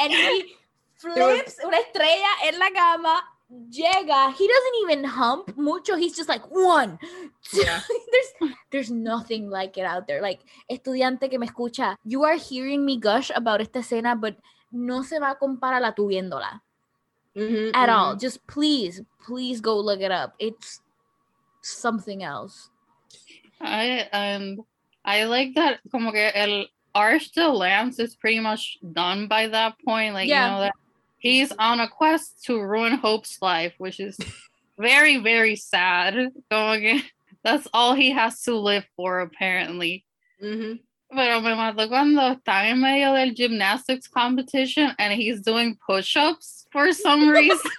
and 0.00 0.12
he 0.12 0.54
flips 0.96 1.56
una 1.64 1.78
estrella 1.78 2.32
en 2.46 2.58
la 2.58 2.70
cama. 2.70 3.22
Llega. 3.70 4.32
He 4.32 4.48
doesn't 4.48 4.76
even 4.82 5.04
hump 5.04 5.56
mucho. 5.56 5.96
He's 5.96 6.16
just 6.16 6.28
like 6.28 6.42
one. 6.50 6.98
two." 7.44 7.60
Yeah. 7.62 7.80
there's 8.12 8.52
there's 8.70 8.90
nothing 8.90 9.50
like 9.50 9.76
it 9.76 9.84
out 9.84 10.06
there. 10.08 10.20
Like 10.22 10.40
estudiante 10.70 11.28
que 11.30 11.38
me 11.38 11.46
escucha, 11.46 11.94
you 12.04 12.24
are 12.24 12.36
hearing 12.36 12.84
me 12.84 12.96
gush 12.98 13.30
about 13.34 13.60
esta 13.60 13.80
escena, 13.80 14.18
but 14.18 14.36
no 14.72 15.02
se 15.02 15.18
va 15.20 15.30
a 15.32 15.34
comparar 15.36 15.80
la 15.80 15.92
tu 15.92 16.08
viéndola 16.08 16.62
Mhm, 17.36 17.70
at 17.74 17.88
mhm. 17.88 17.94
all. 17.94 18.16
Just 18.16 18.44
please, 18.46 19.02
please 19.24 19.60
go 19.60 19.78
look 19.78 20.00
it 20.00 20.10
up. 20.10 20.34
It's 20.38 20.80
something 21.62 22.22
else. 22.24 22.70
I 23.60 24.08
and 24.12 24.60
I 25.04 25.24
like 25.24 25.54
that 25.54 25.80
como 25.90 26.12
que 26.12 26.30
el 26.34 26.66
arch 26.94 27.32
de 27.32 27.48
Lance 27.48 27.98
is 27.98 28.14
pretty 28.16 28.40
much 28.40 28.78
done 28.92 29.26
by 29.28 29.48
that 29.48 29.74
point. 29.84 30.14
Like 30.14 30.28
Yeah. 30.28 30.44
you 30.46 30.50
know 30.52 30.60
that 30.60 30.74
he's 31.18 31.52
on 31.58 31.80
a 31.80 31.88
quest 31.88 32.44
to 32.44 32.60
ruin 32.60 32.94
Hope's 32.98 33.40
life, 33.42 33.74
which 33.78 33.98
is 34.00 34.16
very, 34.78 35.18
very 35.18 35.56
sad. 35.56 36.14
Como 36.50 36.78
que 36.78 37.00
that's 37.42 37.66
all 37.72 37.94
he 37.94 38.10
has 38.10 38.42
to 38.42 38.54
live 38.56 38.86
for, 38.96 39.20
apparently. 39.20 40.04
Mhm. 40.42 40.80
Pero 41.12 41.40
me 41.40 41.50
mató 41.54 41.86
cuando 41.88 42.20
está 42.34 42.64
en 42.70 42.80
medio 42.80 43.12
del 43.14 43.34
gymnastics 43.34 44.08
competition 44.08 44.92
and 44.98 45.12
he's 45.12 45.40
doing 45.42 45.76
push-ups 45.86 46.66
for 46.72 46.92
some 46.92 47.28
reason. 47.30 47.58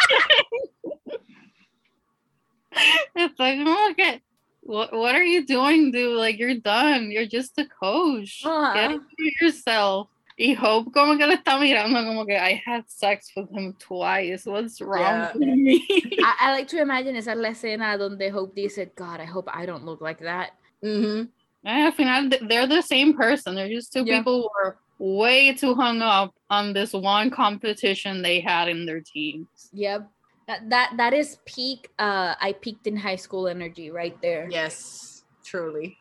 Estoy 3.16 3.64
como 3.64 3.94
que, 3.96 4.22
what, 4.66 4.92
what 4.94 5.16
are 5.16 5.24
you 5.24 5.46
doing, 5.46 5.92
dude? 5.92 6.18
Like, 6.18 6.38
you're 6.40 6.56
done. 6.56 7.12
You're 7.12 7.26
just 7.28 7.58
a 7.58 7.66
coach. 7.66 8.42
Get 8.44 8.52
Ajá. 8.52 8.94
over 8.96 9.32
yourself. 9.42 10.08
Y 10.38 10.54
Hope 10.54 10.92
como 10.92 11.16
que 11.18 11.26
le 11.26 11.38
está 11.38 11.58
mirando 11.58 12.04
como 12.06 12.26
que 12.26 12.36
I 12.36 12.62
had 12.66 12.84
sex 12.88 13.32
with 13.38 13.50
him 13.52 13.74
twice. 13.80 14.46
What's 14.46 14.82
wrong 14.82 15.00
Yeah. 15.02 15.32
with 15.34 15.48
me? 15.48 15.86
I, 16.22 16.36
I 16.42 16.52
like 16.52 16.68
to 16.70 16.82
imagine 16.82 17.16
esa 17.16 17.32
es 17.32 17.38
la 17.38 17.50
escena 17.52 17.98
donde 17.98 18.30
Hope 18.34 18.54
dice, 18.54 18.86
God, 18.98 19.22
I 19.22 19.26
hope 19.26 19.48
I 19.54 19.66
don't 19.66 19.86
look 19.86 20.02
like 20.02 20.20
that. 20.20 20.52
Mm-hmm. 20.84 21.28
Al 21.66 21.92
final, 21.94 22.30
th- 22.30 22.42
they're 22.50 22.68
the 22.68 22.82
same 22.82 23.14
person. 23.14 23.56
They're 23.56 23.70
just 23.70 23.94
two 23.94 24.04
Yeah. 24.06 24.18
people 24.18 24.42
who 24.42 24.50
are 24.66 24.78
way 25.00 25.54
too 25.54 25.74
hung 25.74 26.02
up 26.02 26.34
on 26.50 26.74
this 26.74 26.92
one 26.92 27.30
competition 27.32 28.22
they 28.22 28.42
had 28.42 28.68
in 28.68 28.86
their 28.86 29.00
teams. 29.02 29.48
Yep. 29.72 30.10
That 30.48 30.70
that 30.70 30.94
that 30.98 31.14
is 31.14 31.38
peak 31.46 31.90
uh 31.98 32.36
I 32.40 32.54
peaked 32.54 32.88
in 32.88 32.98
high 32.98 33.16
school 33.16 33.48
energy 33.48 33.90
right 33.90 34.16
there. 34.22 34.48
Yes, 34.50 35.24
truly. 35.44 35.98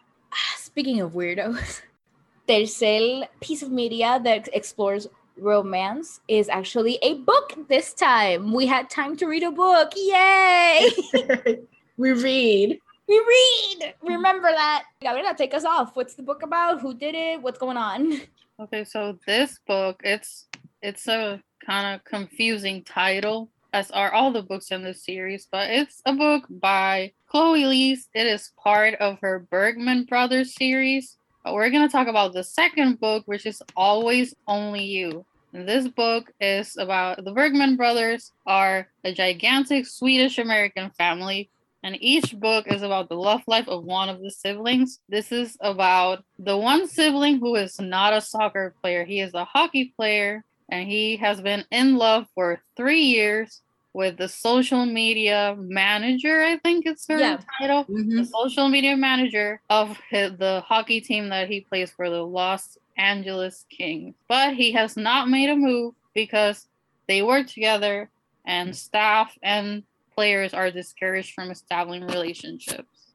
Speaking 0.56 1.00
of 1.00 1.12
weirdos, 1.12 1.82
tercer 2.48 3.28
piece 3.40 3.62
of 3.62 3.70
media 3.70 4.20
that 4.24 4.48
explores 4.52 5.06
romance 5.36 6.20
is 6.28 6.48
actually 6.48 6.98
a 7.02 7.14
book 7.14 7.54
this 7.68 7.94
time. 7.94 8.52
We 8.52 8.66
had 8.66 8.90
time 8.90 9.16
to 9.18 9.26
read 9.26 9.42
a 9.42 9.50
book. 9.50 9.92
Yay! 9.96 10.90
we 11.96 12.12
read. 12.12 12.78
we 13.08 13.18
read. 13.18 13.94
Remember 14.02 14.50
that. 14.50 14.84
Gabriela, 15.02 15.34
take 15.36 15.54
us 15.54 15.64
off. 15.64 15.96
What's 15.96 16.14
the 16.14 16.22
book 16.22 16.42
about? 16.42 16.80
Who 16.80 16.94
did 16.94 17.14
it? 17.14 17.42
What's 17.42 17.58
going 17.58 17.76
on? 17.76 18.20
Okay, 18.60 18.84
so 18.84 19.18
this 19.26 19.58
book, 19.66 20.00
it's 20.04 20.46
it's 20.80 21.08
a 21.08 21.42
kind 21.66 21.94
of 21.94 22.04
confusing 22.04 22.84
title, 22.84 23.50
as 23.74 23.90
are 23.90 24.14
all 24.14 24.30
the 24.30 24.40
books 24.40 24.70
in 24.70 24.84
this 24.84 25.04
series, 25.04 25.48
but 25.50 25.68
it's 25.68 26.00
a 26.06 26.12
book 26.12 26.44
by 26.48 27.12
Chloe 27.26 27.64
Liese. 27.64 28.06
It 28.14 28.28
is 28.28 28.52
part 28.62 28.94
of 28.94 29.18
her 29.20 29.48
Bergman 29.50 30.04
Brothers 30.04 30.54
series. 30.54 31.16
But 31.42 31.54
we're 31.54 31.70
gonna 31.70 31.88
talk 31.88 32.06
about 32.06 32.32
the 32.32 32.44
second 32.44 33.00
book, 33.00 33.24
which 33.26 33.46
is 33.46 33.60
Always 33.76 34.32
Only 34.46 34.84
You. 34.84 35.26
And 35.52 35.68
this 35.68 35.88
book 35.88 36.32
is 36.40 36.76
about 36.76 37.24
the 37.24 37.32
Bergman 37.32 37.74
brothers 37.74 38.30
are 38.46 38.86
a 39.02 39.12
gigantic 39.12 39.86
Swedish 39.86 40.38
American 40.38 40.90
family 40.90 41.50
and 41.82 41.98
each 42.00 42.34
book 42.40 42.66
is 42.66 42.80
about 42.80 43.10
the 43.10 43.14
love 43.14 43.42
life 43.46 43.68
of 43.68 43.84
one 43.84 44.08
of 44.08 44.22
the 44.22 44.30
siblings. 44.30 45.00
This 45.08 45.30
is 45.30 45.58
about 45.60 46.24
the 46.38 46.56
one 46.56 46.88
sibling 46.88 47.40
who 47.40 47.56
is 47.56 47.78
not 47.78 48.14
a 48.14 48.22
soccer 48.22 48.74
player. 48.80 49.04
He 49.04 49.20
is 49.20 49.34
a 49.34 49.44
hockey 49.44 49.92
player, 49.94 50.44
and 50.70 50.88
he 50.88 51.16
has 51.16 51.42
been 51.42 51.64
in 51.70 51.96
love 51.96 52.26
for 52.34 52.62
three 52.74 53.02
years 53.02 53.60
with 53.94 54.16
the 54.18 54.28
social 54.28 54.84
media 54.84 55.54
manager. 55.58 56.42
I 56.42 56.58
think 56.58 56.84
it's 56.84 57.06
her 57.08 57.18
Yeah. 57.18 57.38
title. 57.58 57.84
Mhm. 57.84 58.16
The 58.18 58.24
social 58.26 58.68
media 58.68 58.96
manager 58.96 59.62
of 59.70 59.96
hi- 60.10 60.28
the 60.30 60.62
hockey 60.66 61.00
team 61.00 61.28
that 61.30 61.48
he 61.48 61.60
plays 61.62 61.90
for, 61.92 62.10
the 62.10 62.22
Los 62.26 62.76
Angeles 62.98 63.64
Kings. 63.70 64.14
But 64.28 64.54
he 64.54 64.72
has 64.72 64.96
not 64.96 65.28
made 65.28 65.48
a 65.48 65.56
move 65.56 65.94
because 66.12 66.66
they 67.06 67.22
work 67.22 67.46
together, 67.46 68.10
and 68.44 68.76
staff 68.76 69.38
and 69.42 69.84
players 70.14 70.52
are 70.54 70.70
discouraged 70.70 71.32
from 71.32 71.50
establishing 71.50 72.06
relationships. 72.06 73.12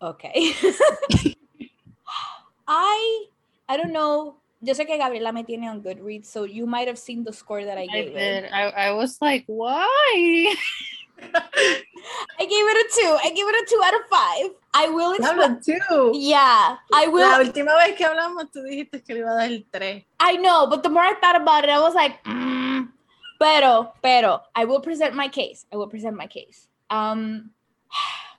Okay. 0.00 0.52
I 2.66 3.24
I 3.68 3.76
don't 3.76 3.92
know. 3.92 4.39
Yo 4.62 4.74
sé 4.74 4.86
que 4.86 4.98
Gabriela 4.98 5.32
me 5.32 5.44
tiene 5.44 5.70
on 5.70 5.82
Goodreads, 5.82 6.26
so 6.26 6.44
you 6.44 6.66
might 6.66 6.86
have 6.86 6.98
seen 6.98 7.24
the 7.24 7.32
score 7.32 7.64
that 7.64 7.78
I 7.78 7.82
I 7.82 7.86
gave 7.86 8.12
did. 8.12 8.44
it. 8.44 8.52
I, 8.52 8.88
I 8.88 8.90
was 8.92 9.16
like, 9.22 9.44
why? 9.46 10.54
I 11.22 12.46
gave 12.46 12.66
it 12.68 12.76
a 12.76 12.88
two. 12.94 13.18
I 13.22 13.30
gave 13.30 13.46
it 13.46 13.54
a 13.54 13.66
two 13.68 13.80
out 13.84 13.94
of 13.94 14.00
five. 14.10 14.50
I 14.74 14.88
will 14.88 15.12
explain. 15.12 15.38
Habla 15.38 15.60
tú. 15.60 16.12
Yeah, 16.14 16.76
I 16.92 17.08
will. 17.08 17.28
La 17.28 17.38
will. 17.38 17.46
última 17.46 17.74
vez 17.76 17.96
que 17.96 18.04
hablamos, 18.04 18.50
tú 18.52 18.62
dijiste 18.62 19.02
que 19.02 19.14
le 19.14 19.20
iba 19.20 19.30
a 19.30 19.34
dar 19.34 19.46
el 19.50 19.64
3. 19.70 20.04
I 20.20 20.36
know, 20.36 20.66
but 20.66 20.82
the 20.82 20.88
more 20.88 21.02
I 21.02 21.14
thought 21.14 21.36
about 21.36 21.64
it, 21.64 21.70
I 21.70 21.80
was 21.80 21.94
like, 21.94 22.22
mm. 22.24 22.88
pero, 23.38 23.92
pero, 24.02 24.42
I 24.54 24.64
will 24.64 24.80
present 24.80 25.14
my 25.14 25.28
case. 25.28 25.66
I 25.72 25.76
will 25.76 25.88
present 25.88 26.16
my 26.16 26.26
case. 26.26 26.68
Um, 26.90 27.50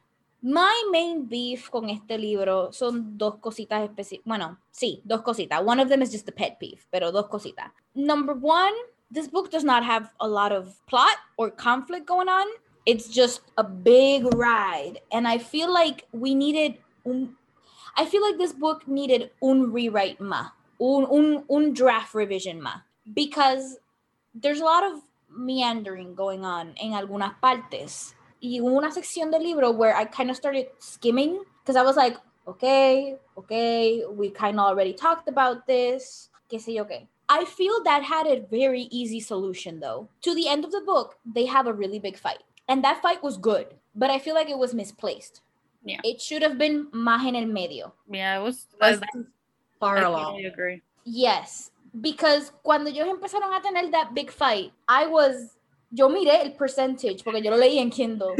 my 0.41 0.83
main 0.91 1.27
beef 1.27 1.69
con 1.69 1.89
este 1.89 2.17
libro 2.17 2.71
son 2.71 3.17
dos 3.17 3.35
cositas 3.39 3.83
específicas. 3.83 4.25
Bueno, 4.25 4.57
sí, 4.71 5.01
dos 5.05 5.21
cositas. 5.21 5.61
One 5.63 5.79
of 5.79 5.89
them 5.89 6.01
is 6.01 6.11
just 6.11 6.27
a 6.29 6.31
pet 6.31 6.57
peeve, 6.59 6.87
pero 6.91 7.11
dos 7.11 7.27
cositas. 7.27 7.71
Number 7.93 8.33
one, 8.33 8.73
this 9.11 9.27
book 9.27 9.51
does 9.51 9.63
not 9.63 9.83
have 9.83 10.11
a 10.19 10.27
lot 10.27 10.51
of 10.51 10.75
plot 10.87 11.17
or 11.37 11.51
conflict 11.51 12.07
going 12.07 12.27
on. 12.27 12.47
It's 12.85 13.07
just 13.07 13.41
a 13.57 13.63
big 13.63 14.25
ride. 14.33 14.99
And 15.11 15.27
I 15.27 15.37
feel 15.37 15.71
like 15.71 16.07
we 16.11 16.33
needed 16.33 16.79
un, 17.05 17.35
I 17.95 18.05
feel 18.05 18.21
like 18.21 18.37
this 18.37 18.53
book 18.53 18.87
needed 18.87 19.29
un 19.43 19.71
rewrite 19.71 20.19
ma 20.19 20.49
un, 20.79 21.05
un, 21.05 21.43
un 21.49 21.73
draft 21.73 22.15
revision 22.15 22.61
ma 22.61 22.81
because 23.13 23.77
there's 24.33 24.61
a 24.61 24.65
lot 24.65 24.83
of 24.83 25.01
meandering 25.29 26.15
going 26.15 26.43
on 26.43 26.73
en 26.81 26.93
algunas 26.93 27.33
partes 27.41 28.15
y 28.41 28.59
hubo 28.59 28.75
una 28.77 28.91
sección 28.91 29.31
del 29.31 29.43
libro 29.43 29.71
where 29.71 29.95
I 29.95 30.05
kind 30.05 30.29
of 30.29 30.35
started 30.35 30.67
skimming 30.79 31.39
because 31.63 31.75
I 31.75 31.83
was 31.83 31.95
like 31.95 32.17
okay 32.47 33.17
okay 33.37 34.03
we 34.09 34.29
kind 34.31 34.59
of 34.59 34.65
already 34.65 34.93
talked 34.93 35.27
about 35.29 35.65
this 35.67 36.29
que 36.49 36.59
sé 36.59 36.73
yo 36.73 36.85
qué 36.85 37.07
I 37.29 37.45
feel 37.45 37.81
that 37.85 38.03
had 38.03 38.27
a 38.27 38.41
very 38.51 38.87
easy 38.91 39.19
solution 39.21 39.79
though 39.79 40.09
to 40.21 40.33
the 40.35 40.47
end 40.49 40.65
of 40.65 40.71
the 40.71 40.81
book 40.81 41.17
they 41.25 41.45
have 41.45 41.67
a 41.67 41.73
really 41.73 41.99
big 41.99 42.17
fight 42.17 42.43
and 42.67 42.83
that 42.83 43.01
fight 43.01 43.23
was 43.23 43.37
good 43.37 43.67
but 43.95 44.09
I 44.09 44.19
feel 44.19 44.35
like 44.35 44.49
it 44.49 44.57
was 44.57 44.73
misplaced 44.73 45.41
Yeah. 45.83 45.99
it 46.03 46.21
should 46.21 46.43
have 46.43 46.57
been 46.59 46.87
más 46.93 47.25
en 47.25 47.35
el 47.35 47.47
medio 47.47 47.93
Yeah, 48.07 48.37
it 48.39 48.43
was. 48.43 48.67
That's 48.79 49.01
I, 49.01 49.23
far 49.79 49.97
I 49.97 50.01
along. 50.03 50.25
totally 50.37 50.45
agree. 50.45 50.81
Yes, 51.05 51.71
because 52.01 52.51
cuando 52.63 52.91
ellos 52.91 53.07
empezaron 53.07 53.51
a 53.51 53.59
tener 53.61 53.89
that 53.89 54.13
big 54.13 54.29
fight, 54.29 54.71
I 54.87 55.07
was, 55.07 55.57
yo 55.91 56.09
miré 56.09 56.41
el 56.41 56.53
percentage, 56.53 57.23
porque 57.23 57.41
yo 57.41 57.51
lo 57.51 57.57
leí 57.57 57.77
en 57.77 57.89
Kindle. 57.89 58.35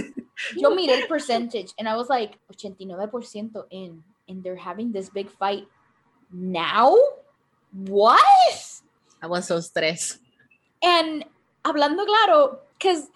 Yo 0.57 0.71
miré 0.71 1.01
el 1.01 1.07
percentage, 1.07 1.73
and 1.77 1.87
I 1.87 1.95
was 1.95 2.09
like, 2.09 2.39
89% 2.51 3.65
in, 3.69 4.03
and 4.27 4.43
they're 4.43 4.55
having 4.55 4.91
this 4.91 5.09
big 5.09 5.29
fight 5.29 5.67
now? 6.31 6.97
What? 7.71 8.81
I 9.21 9.27
was 9.27 9.47
so 9.47 9.59
stressed. 9.59 10.19
And 10.81 11.25
hablando 11.63 12.05
claro, 12.05 12.59
because 12.77 13.09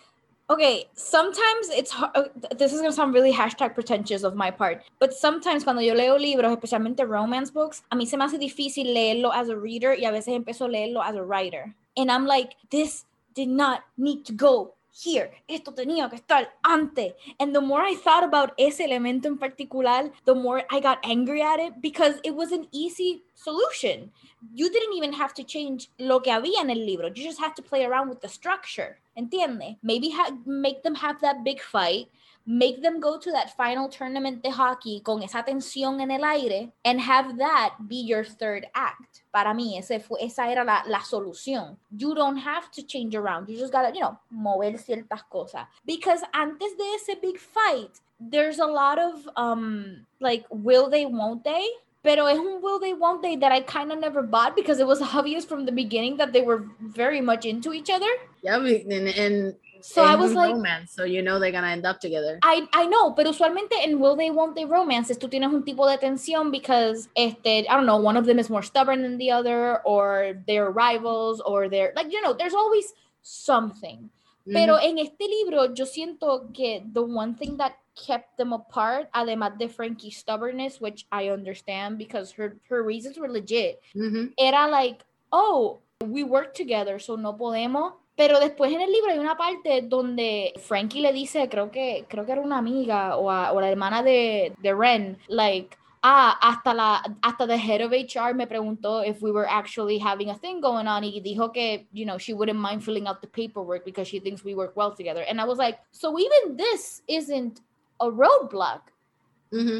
okay, 0.49 0.85
sometimes 0.93 1.69
it's 1.69 1.91
hard. 1.91 2.11
Oh, 2.15 2.27
this 2.55 2.73
is 2.73 2.81
gonna 2.81 2.93
sound 2.93 3.13
really 3.13 3.33
hashtag 3.33 3.73
pretentious 3.73 4.23
of 4.23 4.35
my 4.35 4.51
part, 4.51 4.83
but 4.99 5.13
sometimes 5.13 5.63
cuando 5.63 5.81
yo 5.81 5.93
leo 5.93 6.17
libros, 6.17 6.55
especialmente 6.55 7.07
romance 7.07 7.49
books, 7.49 7.83
a 7.91 7.95
mí 7.95 8.07
se 8.07 8.17
me 8.17 8.25
hace 8.25 8.37
difícil 8.37 8.93
leerlo 8.93 9.31
as 9.33 9.49
a 9.49 9.55
reader 9.55 9.95
y 9.97 10.05
a 10.05 10.11
veces 10.11 10.27
empiezo 10.37 10.65
a 10.65 10.69
leerlo 10.69 11.03
as 11.03 11.15
a 11.15 11.23
writer. 11.23 11.73
And 11.97 12.11
I'm 12.11 12.25
like, 12.25 12.55
this 12.69 13.05
did 13.35 13.49
not 13.49 13.83
need 13.97 14.25
to 14.25 14.33
go 14.33 14.73
here. 14.91 15.29
Esto 15.47 15.73
tenía 15.73 16.09
que 16.09 16.17
estar 16.17 16.47
antes. 16.63 17.13
And 17.39 17.53
the 17.53 17.61
more 17.61 17.81
I 17.81 17.95
thought 17.95 18.23
about 18.23 18.53
ese 18.57 18.79
elemento 18.79 19.25
en 19.25 19.37
particular, 19.37 20.11
the 20.23 20.35
more 20.35 20.63
I 20.71 20.79
got 20.79 20.99
angry 21.03 21.41
at 21.41 21.59
it 21.59 21.81
because 21.81 22.15
it 22.23 22.33
was 22.33 22.51
an 22.51 22.67
easy 22.71 23.23
solution 23.33 24.11
you 24.53 24.69
didn't 24.69 24.93
even 24.93 25.13
have 25.13 25.33
to 25.33 25.43
change 25.43 25.89
lo 25.99 26.19
que 26.19 26.31
había 26.31 26.61
en 26.61 26.69
el 26.69 26.85
libro. 26.85 27.07
You 27.07 27.23
just 27.23 27.39
had 27.39 27.55
to 27.55 27.61
play 27.61 27.85
around 27.85 28.09
with 28.09 28.21
the 28.21 28.29
structure. 28.29 28.99
¿Entiende? 29.17 29.77
Maybe 29.81 30.09
ha- 30.09 30.37
make 30.45 30.83
them 30.83 30.95
have 30.95 31.21
that 31.21 31.43
big 31.43 31.61
fight, 31.61 32.07
make 32.45 32.81
them 32.81 32.99
go 32.99 33.17
to 33.17 33.31
that 33.31 33.55
final 33.57 33.89
tournament 33.89 34.43
de 34.43 34.51
hockey 34.51 35.01
con 35.01 35.23
esa 35.23 35.43
tensión 35.43 35.99
en 36.01 36.11
el 36.11 36.23
aire, 36.23 36.71
and 36.83 36.99
have 36.99 37.37
that 37.37 37.75
be 37.87 37.97
your 37.97 38.23
third 38.23 38.67
act. 38.75 39.23
Para 39.33 39.53
mí, 39.53 39.77
ese 39.77 40.01
fue, 40.01 40.19
esa 40.21 40.49
era 40.49 40.63
la, 40.63 40.83
la 40.87 40.99
solución. 40.99 41.77
You 41.91 42.13
don't 42.13 42.37
have 42.37 42.71
to 42.71 42.83
change 42.83 43.15
around. 43.15 43.49
You 43.49 43.57
just 43.57 43.73
gotta, 43.73 43.93
you 43.93 44.01
know, 44.01 44.19
mover 44.31 44.77
ciertas 44.77 45.23
cosas. 45.29 45.65
Because 45.85 46.21
antes 46.33 46.75
de 46.77 46.83
ese 46.95 47.17
big 47.21 47.39
fight, 47.39 47.99
there's 48.19 48.59
a 48.59 48.65
lot 48.65 48.99
of, 48.99 49.27
um, 49.35 50.05
like, 50.19 50.45
will 50.49 50.89
they, 50.89 51.05
won't 51.05 51.43
they? 51.43 51.67
Pero 52.03 52.27
es 52.27 52.37
un 52.37 52.61
will 52.61 52.79
they, 52.79 52.93
won't 52.93 53.23
they 53.23 53.35
that 53.35 53.51
I 53.51 53.61
kind 53.61 53.91
of 53.91 53.99
never 53.99 54.21
bought 54.21 54.55
because 54.55 54.79
it 54.79 54.85
was 54.85 55.01
obvious 55.15 55.43
from 55.43 55.65
the 55.65 55.71
beginning 55.71 56.17
that 56.17 56.33
they 56.33 56.41
were 56.41 56.63
very 56.79 57.19
much 57.19 57.45
into 57.45 57.73
each 57.73 57.89
other. 57.89 58.07
Yeah, 58.43 58.57
and, 58.57 58.91
and 58.91 59.55
So 59.81 60.03
I 60.03 60.15
was 60.15 60.33
like, 60.33 60.53
romance, 60.53 60.91
so 60.91 61.03
you 61.03 61.21
know 61.21 61.39
they're 61.39 61.51
gonna 61.51 61.67
end 61.67 61.85
up 61.85 61.99
together. 61.99 62.39
I, 62.43 62.67
I 62.73 62.85
know, 62.87 63.11
pero 63.11 63.31
usualmente 63.31 63.73
en 63.81 63.99
will 63.99 64.15
they, 64.15 64.29
won't 64.29 64.55
they 64.55 64.65
romances 64.65 65.17
tú 65.17 65.29
tienes 65.29 65.53
un 65.53 65.63
tipo 65.63 65.87
de 65.89 65.97
tensión 65.97 66.51
because, 66.51 67.07
este, 67.15 67.67
I 67.67 67.75
don't 67.75 67.85
know, 67.85 67.97
one 67.97 68.17
of 68.17 68.25
them 68.25 68.39
is 68.39 68.49
more 68.49 68.63
stubborn 68.63 69.01
than 69.01 69.17
the 69.17 69.31
other 69.31 69.81
or 69.85 70.41
they're 70.47 70.71
rivals 70.71 71.41
or 71.41 71.69
they're, 71.69 71.93
like, 71.95 72.11
you 72.11 72.21
know, 72.21 72.33
there's 72.33 72.53
always 72.53 72.93
something. 73.21 74.09
Pero 74.51 74.75
mm-hmm. 74.75 74.85
en 74.85 74.99
este 74.99 75.21
libro 75.21 75.73
yo 75.73 75.85
siento 75.85 76.53
que 76.53 76.83
the 76.93 77.01
one 77.01 77.33
thing 77.33 77.57
that 77.57 77.73
kept 77.95 78.37
them 78.37 78.53
apart, 78.53 79.09
además 79.11 79.57
de 79.57 79.67
Frankie's 79.67 80.17
stubbornness, 80.17 80.79
which 80.79 81.07
I 81.11 81.29
understand 81.29 81.97
because 81.97 82.31
her, 82.33 82.57
her 82.69 82.83
reasons 82.83 83.17
were 83.17 83.29
legit, 83.29 83.81
Ujú. 83.95 84.31
era 84.37 84.67
like, 84.67 85.03
oh, 85.31 85.79
we 86.05 86.23
work 86.23 86.53
together, 86.53 86.99
so 86.99 87.15
no 87.15 87.33
podemos. 87.33 87.93
Pero 88.15 88.39
después 88.39 88.71
en 88.71 88.81
el 88.81 88.91
libro 88.91 89.11
hay 89.11 89.19
una 89.19 89.35
parte 89.35 89.81
donde 89.81 90.53
Frankie 90.61 91.01
le 91.01 91.11
dice, 91.11 91.49
creo 91.49 91.69
que, 91.69 92.05
creo 92.07 92.25
que 92.25 92.31
era 92.31 92.41
una 92.41 92.57
amiga 92.57 93.17
o, 93.17 93.29
a- 93.29 93.51
o 93.51 93.59
la 93.59 93.69
hermana 93.69 94.01
de, 94.03 94.53
de 94.57 94.73
Ren, 94.73 95.17
like, 95.27 95.77
ah, 96.01 96.37
hasta 96.41 96.73
la, 96.73 97.01
hasta 97.21 97.45
the 97.45 97.57
head 97.57 97.81
of 97.81 97.91
HR 97.91 98.33
me 98.33 98.47
preguntó 98.47 99.03
if 99.05 99.21
we 99.21 99.31
were 99.31 99.47
actually 99.49 99.97
having 99.99 100.29
a 100.29 100.35
thing 100.37 100.61
going 100.61 100.87
on 100.87 101.03
y 101.03 101.19
dijo 101.19 101.51
que, 101.51 101.87
you 101.91 102.05
know, 102.05 102.17
she 102.17 102.33
wouldn't 102.33 102.57
mind 102.59 102.81
filling 102.83 103.05
out 103.07 103.19
the 103.21 103.27
paperwork 103.27 103.83
because 103.83 104.07
she 104.07 104.19
thinks 104.21 104.43
we 104.45 104.55
work 104.55 104.77
well 104.77 104.93
together. 104.95 105.25
And 105.27 105.41
I 105.41 105.45
was 105.45 105.57
like, 105.57 105.79
so 105.91 106.17
even 106.17 106.55
this 106.55 107.01
isn't 107.09 107.59
a 107.99 108.05
roadblock 108.09 108.81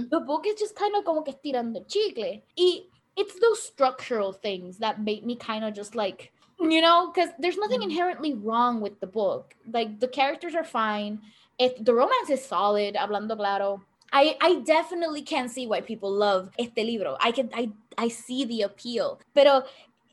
the 0.09 0.19
book 0.19 0.45
is 0.47 0.55
just 0.59 0.75
kind 0.75 0.93
of 0.95 1.03
como 1.05 1.21
que 1.21 1.33
estirando 1.33 1.85
chicle. 1.87 2.41
Y 2.57 2.81
it's 3.17 3.39
those 3.39 3.61
structural 3.61 4.31
things 4.33 4.77
that 4.79 5.01
make 5.01 5.25
me 5.25 5.35
kind 5.35 5.63
of 5.65 5.73
just 5.73 5.95
like, 5.95 6.31
you 6.59 6.81
know, 6.81 7.11
because 7.13 7.29
there's 7.39 7.57
nothing 7.57 7.79
Mhm. 7.81 7.91
inherently 7.91 8.33
wrong 8.33 8.81
with 8.81 8.99
the 8.99 9.07
book. 9.07 9.55
Like 9.71 9.99
the 9.99 10.07
characters 10.07 10.55
are 10.55 10.63
fine. 10.63 11.21
If 11.59 11.83
the 11.83 11.93
romance 11.93 12.29
is 12.29 12.43
solid, 12.43 12.95
hablando 12.95 13.35
claro. 13.35 13.81
I, 14.13 14.37
I 14.39 14.59
definitely 14.61 15.21
can 15.23 15.49
see 15.49 15.67
why 15.67 15.81
people 15.81 16.11
love 16.11 16.49
este 16.57 16.77
libro. 16.77 17.17
I 17.19 17.31
can 17.31 17.49
I 17.53 17.71
I 17.97 18.07
see 18.07 18.45
the 18.45 18.61
appeal. 18.63 19.19
Pero 19.33 19.63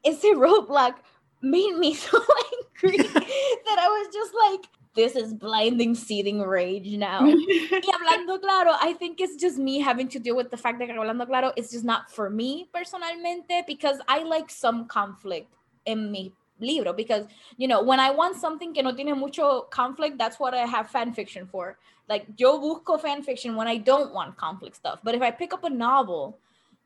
ese 0.04 0.24
roadblock 0.34 0.96
made 1.42 1.76
me 1.78 1.94
so 2.06 2.18
angry 2.18 2.96
that 3.66 3.78
I 3.78 3.88
was 3.88 4.08
just 4.12 4.32
like, 4.34 4.64
this 4.94 5.14
is 5.16 5.32
blinding, 5.32 5.94
seething 5.94 6.40
rage 6.42 6.96
now. 6.96 7.24
Y 7.24 7.80
hablando 7.80 8.40
claro, 8.40 8.72
I 8.80 8.92
think 8.94 9.20
it's 9.20 9.36
just 9.36 9.58
me 9.58 9.78
having 9.78 10.08
to 10.08 10.18
deal 10.18 10.36
with 10.36 10.50
the 10.50 10.56
fact 10.56 10.78
that 10.80 10.88
hablando 10.88 11.26
claro 11.26 11.52
is 11.56 11.70
just 11.70 11.84
not 11.84 12.10
for 12.10 12.28
me 12.28 12.68
personalmente 12.74 13.66
because 13.66 13.98
I 14.08 14.22
like 14.24 14.50
some 14.50 14.86
conflict 14.86 15.48
in 15.86 16.10
mi 16.10 16.32
libro 16.60 16.92
because 16.92 17.26
you 17.56 17.66
know 17.66 17.82
when 17.82 17.98
I 17.98 18.10
want 18.10 18.36
something 18.36 18.72
que 18.72 18.82
no 18.82 18.92
tiene 18.92 19.18
mucho 19.18 19.62
conflict 19.70 20.16
that's 20.16 20.38
what 20.38 20.54
I 20.54 20.66
have 20.66 20.88
fan 20.90 21.12
fiction 21.12 21.46
for. 21.46 21.78
Like 22.08 22.26
yo 22.36 22.60
busco 22.60 23.00
fan 23.00 23.22
fiction 23.22 23.56
when 23.56 23.68
I 23.68 23.78
don't 23.78 24.12
want 24.12 24.36
conflict 24.36 24.76
stuff. 24.76 25.00
But 25.02 25.14
if 25.14 25.22
I 25.22 25.30
pick 25.30 25.52
up 25.52 25.64
a 25.64 25.70
novel, 25.70 26.38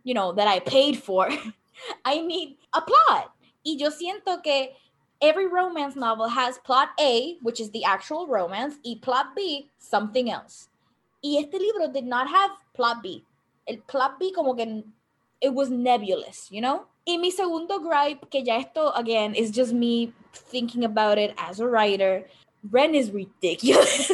you 0.04 0.14
know, 0.14 0.32
that 0.32 0.46
I 0.48 0.60
paid 0.60 1.02
for, 1.02 1.28
I 2.04 2.20
need 2.20 2.56
a 2.72 2.80
plot. 2.80 3.32
Y 3.64 3.76
yo 3.78 3.90
siento 3.90 4.42
que 4.42 4.68
every 5.20 5.46
romance 5.46 5.96
novel 5.96 6.28
has 6.28 6.58
plot 6.58 6.90
A, 7.00 7.36
which 7.42 7.60
is 7.60 7.70
the 7.70 7.84
actual 7.84 8.26
romance, 8.26 8.76
y 8.84 8.94
plot 9.02 9.34
B, 9.34 9.68
something 9.78 10.30
else. 10.30 10.68
Y 11.22 11.38
este 11.38 11.54
libro 11.54 11.88
did 11.92 12.04
not 12.04 12.28
have 12.28 12.50
plot 12.74 13.02
B. 13.02 13.24
El 13.66 13.78
plot 13.88 14.20
B 14.20 14.32
como 14.32 14.54
que 14.54 14.84
it 15.40 15.52
was 15.52 15.70
nebulous, 15.70 16.48
you 16.50 16.60
know? 16.60 16.86
Y 17.06 17.16
mi 17.18 17.30
segundo 17.30 17.78
gripe, 17.78 18.28
que 18.30 18.42
ya 18.42 18.58
esto, 18.58 18.90
again, 18.96 19.34
is 19.34 19.50
just 19.50 19.72
me 19.72 20.12
thinking 20.32 20.84
about 20.84 21.18
it 21.18 21.34
as 21.38 21.60
a 21.60 21.66
writer. 21.68 22.26
Ren 22.70 22.94
is 22.94 23.10
ridiculous. 23.12 24.10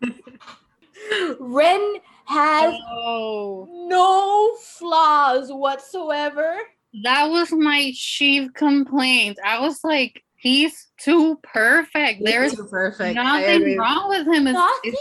Ren 1.40 1.94
has 2.26 2.74
Oh, 2.88 3.66
no 3.88 4.56
flaws 4.62 5.52
whatsoever. 5.52 6.56
that 7.02 7.28
was 7.28 7.52
my 7.52 7.92
chief 7.94 8.52
complaint. 8.54 9.38
I 9.44 9.60
was 9.60 9.82
like, 9.84 10.22
he's 10.38 10.88
too 10.98 11.38
perfect. 11.42 12.22
There's 12.24 12.54
Too 12.54 12.64
perfect. 12.70 13.14
Nothing 13.16 13.76
wrong 13.76 14.08
with 14.08 14.26
him. 14.26 14.46
It's, 14.46 14.54
Nothing. 14.54 14.94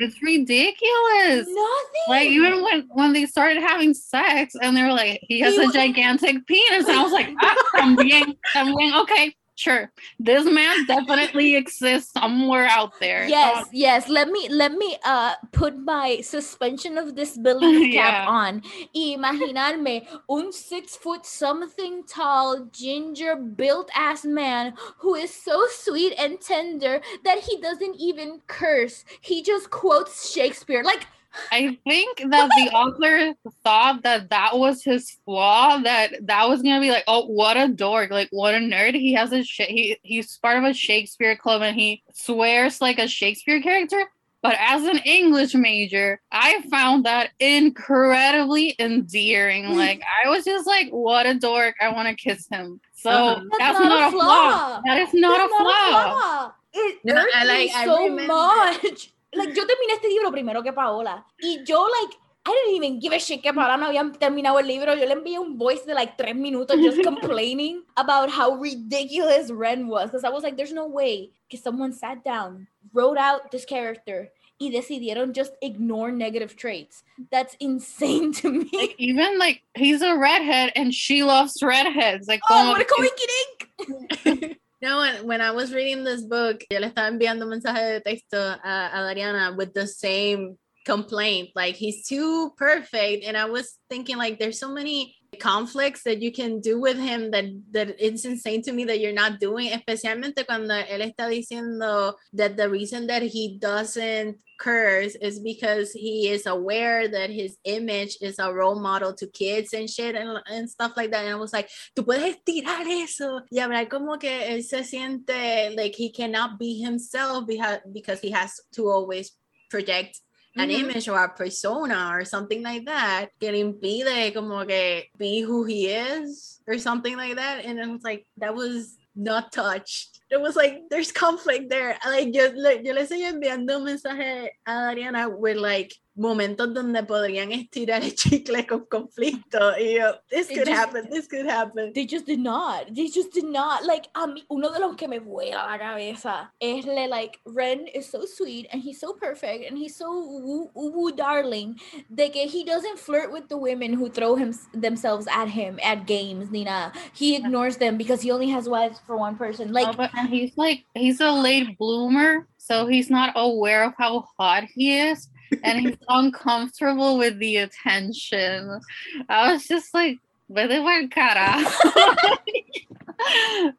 it's, 0.00 0.14
it's 0.16 0.22
ridiculous. 0.22 1.46
Nothing. 1.48 2.08
Like 2.08 2.28
even 2.28 2.62
when 2.62 2.88
when 2.92 3.12
they 3.12 3.26
started 3.26 3.62
having 3.62 3.94
sex 3.94 4.54
and 4.60 4.76
they 4.76 4.82
were 4.82 4.92
like, 4.92 5.20
he 5.22 5.40
has 5.40 5.54
He 5.54 5.62
a 5.62 5.66
was- 5.66 5.74
gigantic 5.74 6.46
penis, 6.46 6.86
and 6.88 6.96
I 6.98 7.02
was 7.02 7.12
like, 7.12 7.28
ah, 7.40 7.56
también, 7.76 8.36
también, 8.54 9.00
okay, 9.02 9.34
sure. 9.54 9.92
This 10.18 10.44
man 10.44 10.86
definitely 10.86 11.54
exists 11.62 12.12
somewhere 12.12 12.66
out 12.66 12.92
there. 13.00 13.26
Yes, 13.28 13.66
yes. 13.72 14.08
Let 14.08 14.28
me 14.28 14.48
let 14.48 14.72
me 14.72 14.96
uh 15.04 15.34
put 15.52 15.76
my 15.78 16.20
suspension 16.20 16.98
of 16.98 17.14
disbelief 17.14 17.92
cap 17.92 18.24
Yeah. 18.24 18.26
on. 18.28 18.62
Y 18.94 19.14
imaginarme 19.16 20.06
un 20.28 20.52
six 20.52 20.96
foot 20.96 21.24
something 21.26 22.04
tall, 22.06 22.66
ginger 22.72 23.36
built 23.36 23.90
ass 23.94 24.24
man 24.24 24.74
who 24.98 25.14
is 25.14 25.32
so 25.34 25.66
sweet 25.70 26.14
and 26.18 26.40
tender 26.40 27.00
that 27.24 27.38
he 27.40 27.60
doesn't 27.60 27.96
even 27.98 28.40
curse. 28.46 29.04
He 29.20 29.42
just 29.42 29.70
quotes 29.70 30.30
Shakespeare. 30.30 30.82
Like 30.82 31.06
I 31.50 31.78
think 31.88 32.18
that 32.30 32.50
the 32.56 32.70
author 32.74 33.34
thought 33.64 34.02
that 34.02 34.30
that 34.30 34.58
was 34.58 34.82
his 34.82 35.10
flaw. 35.24 35.78
That 35.78 36.26
that 36.26 36.48
was 36.48 36.62
gonna 36.62 36.80
be 36.80 36.90
like, 36.90 37.04
oh, 37.06 37.26
what 37.26 37.56
a 37.56 37.68
dork! 37.68 38.10
Like, 38.10 38.28
what 38.32 38.54
a 38.54 38.58
nerd. 38.58 38.94
He 38.94 39.12
has 39.14 39.32
a 39.32 39.42
sh- 39.42 39.60
he 39.68 39.96
he's 40.02 40.36
part 40.38 40.58
of 40.58 40.64
a 40.64 40.74
Shakespeare 40.74 41.36
club 41.36 41.62
and 41.62 41.74
he 41.76 42.02
swears 42.12 42.80
like 42.80 42.98
a 42.98 43.08
Shakespeare 43.08 43.60
character. 43.62 44.02
But 44.42 44.56
as 44.58 44.82
an 44.82 44.98
English 45.04 45.54
major, 45.54 46.20
I 46.32 46.62
found 46.68 47.04
that 47.04 47.30
incredibly 47.38 48.74
endearing. 48.78 49.76
Like, 49.76 50.02
I 50.24 50.28
was 50.28 50.44
just 50.44 50.66
like, 50.66 50.88
what 50.90 51.26
a 51.26 51.34
dork! 51.34 51.76
I 51.80 51.88
want 51.92 52.08
to 52.08 52.14
kiss 52.14 52.46
him. 52.48 52.80
So 52.94 53.10
Uh-huh. 53.10 53.44
that's, 53.58 53.78
not, 53.78 54.08
a 54.08 54.10
flaw. 54.12 54.80
That 54.84 54.98
is 54.98 55.14
not, 55.14 55.38
That's 55.38 55.52
a, 55.52 55.56
flaw. 55.64 56.52
It 56.74 56.98
No, 57.04 57.14
irked 57.16 57.34
I 57.36 57.42
me 57.44 57.48
like- 57.50 57.70
I 57.76 57.84
so 57.84 58.02
remember- 58.04 58.26
much. 58.32 59.12
Like, 59.34 59.54
yo 59.54 59.66
terminé 59.66 59.94
este 59.94 60.08
libro 60.08 60.30
primero 60.30 60.62
que 60.62 60.72
Paola. 60.72 61.24
Y 61.40 61.62
yo, 61.64 61.86
like, 61.86 62.16
I 62.44 62.50
didn't 62.50 62.74
even 62.74 63.00
give 63.00 63.12
a 63.12 63.18
shit 63.18 63.42
que 63.42 63.52
Paola 63.52 63.76
no 63.76 63.86
había 63.86 64.02
terminado 64.18 64.58
el 64.58 64.66
libro. 64.66 64.94
Yo 64.94 65.06
le 65.06 65.14
envié 65.14 65.38
un 65.38 65.56
voice 65.56 65.84
de 65.86 65.94
like 65.94 66.16
tres 66.16 66.34
minutos 66.34 66.76
just 66.80 67.02
complaining 67.04 67.82
about 67.96 68.30
how 68.30 68.54
ridiculous 68.56 69.50
Ren 69.50 69.86
was. 69.86 70.10
Because 70.10 70.24
I 70.24 70.30
was 70.30 70.42
like, 70.42 70.56
there's 70.56 70.72
no 70.72 70.86
way 70.86 71.30
que 71.48 71.58
someone 71.58 71.92
sat 71.92 72.24
down, 72.24 72.66
wrote 72.92 73.16
out 73.16 73.52
this 73.52 73.64
character, 73.64 74.30
y 74.60 74.70
decidieron 74.70 75.32
just 75.32 75.52
ignore 75.62 76.10
negative 76.10 76.56
traits. 76.56 77.04
That's 77.30 77.56
insane 77.60 78.32
to 78.34 78.50
me. 78.50 78.70
Like, 78.72 78.94
even 78.98 79.38
like 79.38 79.62
he's 79.74 80.02
a 80.02 80.16
redhead 80.16 80.72
and 80.74 80.92
she 80.92 81.22
loves 81.22 81.62
redheads. 81.62 82.26
Like, 82.26 82.40
oh, 82.50 82.70
what 82.70 82.80
a 82.80 82.84
coinky 82.84 84.56
No, 84.82 84.98
when, 84.98 85.26
when 85.28 85.40
I 85.40 85.52
was 85.52 85.72
reading 85.72 86.02
this 86.02 86.22
book, 86.22 86.64
yo 86.68 86.80
le 86.80 86.88
estaba 86.88 87.06
enviando 87.06 87.46
mensaje 87.46 87.92
de 87.92 88.00
texto 88.00 88.36
a, 88.36 88.90
a 88.92 89.14
Dariana 89.14 89.56
with 89.56 89.72
the 89.74 89.86
same 89.86 90.58
complaint. 90.84 91.50
Like, 91.54 91.76
he's 91.76 92.04
too 92.04 92.50
perfect. 92.56 93.24
And 93.24 93.36
I 93.36 93.44
was 93.44 93.78
thinking, 93.88 94.16
like, 94.16 94.40
there's 94.40 94.58
so 94.58 94.68
many 94.68 95.14
conflicts 95.40 96.02
that 96.02 96.20
you 96.20 96.32
can 96.32 96.60
do 96.60 96.80
with 96.80 96.98
him 96.98 97.30
that, 97.30 97.44
that 97.72 97.96
it's 97.98 98.24
insane 98.24 98.62
to 98.62 98.72
me 98.72 98.84
that 98.84 99.00
you're 99.00 99.12
not 99.12 99.40
doing, 99.40 99.70
especialmente 99.70 100.44
cuando 100.46 100.74
él 100.74 101.00
está 101.00 101.28
diciendo 101.28 102.14
that 102.32 102.56
the 102.56 102.68
reason 102.68 103.06
that 103.06 103.22
he 103.22 103.58
doesn't 103.58 104.36
curse 104.58 105.16
is 105.16 105.40
because 105.40 105.92
he 105.92 106.28
is 106.28 106.46
aware 106.46 107.08
that 107.08 107.30
his 107.30 107.56
image 107.64 108.16
is 108.20 108.38
a 108.38 108.52
role 108.52 108.78
model 108.78 109.12
to 109.14 109.26
kids 109.26 109.72
and 109.72 109.90
shit 109.90 110.14
and, 110.14 110.38
and 110.46 110.70
stuff 110.70 110.92
like 110.96 111.10
that. 111.10 111.24
And 111.24 111.34
I 111.34 111.36
was 111.36 111.52
like, 111.52 111.68
tú 111.96 112.04
puedes 112.04 112.36
estirar 112.36 112.86
eso 112.86 113.40
y 113.50 113.60
hablar 113.60 113.88
como 113.88 114.18
que 114.18 114.30
él 114.30 114.62
se 114.62 114.84
siente 114.84 115.76
like 115.76 115.94
he 115.94 116.10
cannot 116.10 116.58
be 116.58 116.80
himself 116.80 117.44
because 117.92 118.20
he 118.20 118.30
has 118.30 118.60
to 118.74 118.88
always 118.88 119.32
project 119.68 120.20
an 120.56 120.68
Mhm. 120.68 120.80
image 120.80 121.08
or 121.08 121.18
a 121.22 121.28
persona 121.28 122.10
or 122.12 122.24
something 122.24 122.62
like 122.62 122.84
that 122.84 123.30
que 123.40 123.50
le 123.50 123.58
impide 123.58 124.34
como 124.34 124.64
que 124.66 125.04
be 125.16 125.40
who 125.40 125.64
he 125.64 125.86
is 125.88 126.60
or 126.66 126.78
something 126.78 127.16
like 127.16 127.36
that. 127.36 127.64
And 127.64 127.80
I 127.80 127.86
was 127.86 128.02
like 128.02 128.26
that 128.36 128.54
was 128.54 128.96
not 129.14 129.52
touched. 129.52 130.20
It 130.30 130.40
was 130.40 130.56
like 130.56 130.88
there's 130.90 131.12
conflict 131.12 131.68
there. 131.70 131.98
Like 132.04 132.34
yo, 132.34 132.50
le- 132.54 132.82
yo 132.82 132.92
le 132.92 133.02
estoy 133.02 133.22
enviando 133.24 133.76
un 133.76 133.84
mensaje 133.84 134.50
a 134.66 134.90
Adriana 134.90 135.28
with 135.28 135.56
like 135.56 135.92
momentos 136.14 136.72
donde 136.74 137.02
podrían 137.04 137.50
estirar 137.52 138.02
el 138.02 138.14
chicle 138.14 138.66
con 138.66 138.84
conflicto 138.86 139.58
y 139.78 139.94
yo 139.94 140.12
this 140.28 140.46
could 140.48 140.66
just- 140.66 140.70
happen 140.70 141.08
this 141.10 141.26
could 141.26 141.46
happen 141.48 141.92
They 141.94 142.06
just 142.06 142.26
did 142.26 142.38
not. 142.40 142.86
They 142.94 143.08
just 143.08 143.32
did 143.32 143.44
not. 143.44 143.84
Like, 143.84 144.08
a 144.14 144.26
mí, 144.26 144.44
uno 144.50 144.70
de 144.70 144.78
los 144.78 144.94
que 144.96 145.08
me 145.08 145.18
vuela 145.20 145.66
la 145.66 145.78
cabeza 145.78 146.52
es 146.60 146.84
le, 146.84 147.06
like, 147.08 147.38
Ren 147.46 147.86
is 147.94 148.06
so 148.08 148.24
sweet 148.26 148.66
and 148.72 148.82
he's 148.82 149.00
so 149.00 149.14
perfect 149.14 149.64
and 149.68 149.76
he's 149.78 149.96
so 149.96 150.10
woo, 150.10 150.70
woo 150.74 151.12
darling 151.12 151.78
de 152.14 152.28
que 152.28 152.46
he 152.46 152.64
doesn't 152.64 152.98
flirt 152.98 153.32
with 153.32 153.48
the 153.48 153.56
women 153.56 153.92
who 153.94 154.08
throw 154.10 154.34
him 154.36 154.54
themselves 154.74 155.26
at 155.30 155.48
him 155.48 155.78
at 155.82 156.06
games, 156.06 156.50
Nina. 156.50 156.92
He 157.14 157.36
ignores 157.36 157.76
them 157.78 157.96
because 157.96 158.20
he 158.20 158.30
only 158.30 158.50
has 158.50 158.68
wives 158.68 159.00
for 159.06 159.16
one 159.16 159.36
person. 159.36 159.72
Like, 159.72 159.88
Oh, 159.88 159.92
but 159.94 160.10
and 160.16 160.28
he's 160.28 160.56
like 160.56 160.84
he's 160.94 161.20
a 161.20 161.30
late 161.30 161.78
bloomer, 161.78 162.46
so 162.58 162.86
he's 162.86 163.08
not 163.10 163.32
aware 163.34 163.84
of 163.84 163.94
how 163.98 164.24
hot 164.38 164.64
he 164.74 164.98
is, 164.98 165.28
and 165.62 165.80
he's 165.80 165.96
uncomfortable 166.08 167.18
with 167.18 167.38
the 167.38 167.58
attention. 167.58 168.80
I 169.28 169.52
was 169.52 169.66
just 169.66 169.94
like, 169.94 170.18
vete 170.50 170.70
pa'l 170.70 171.08
carajo. 171.08 172.38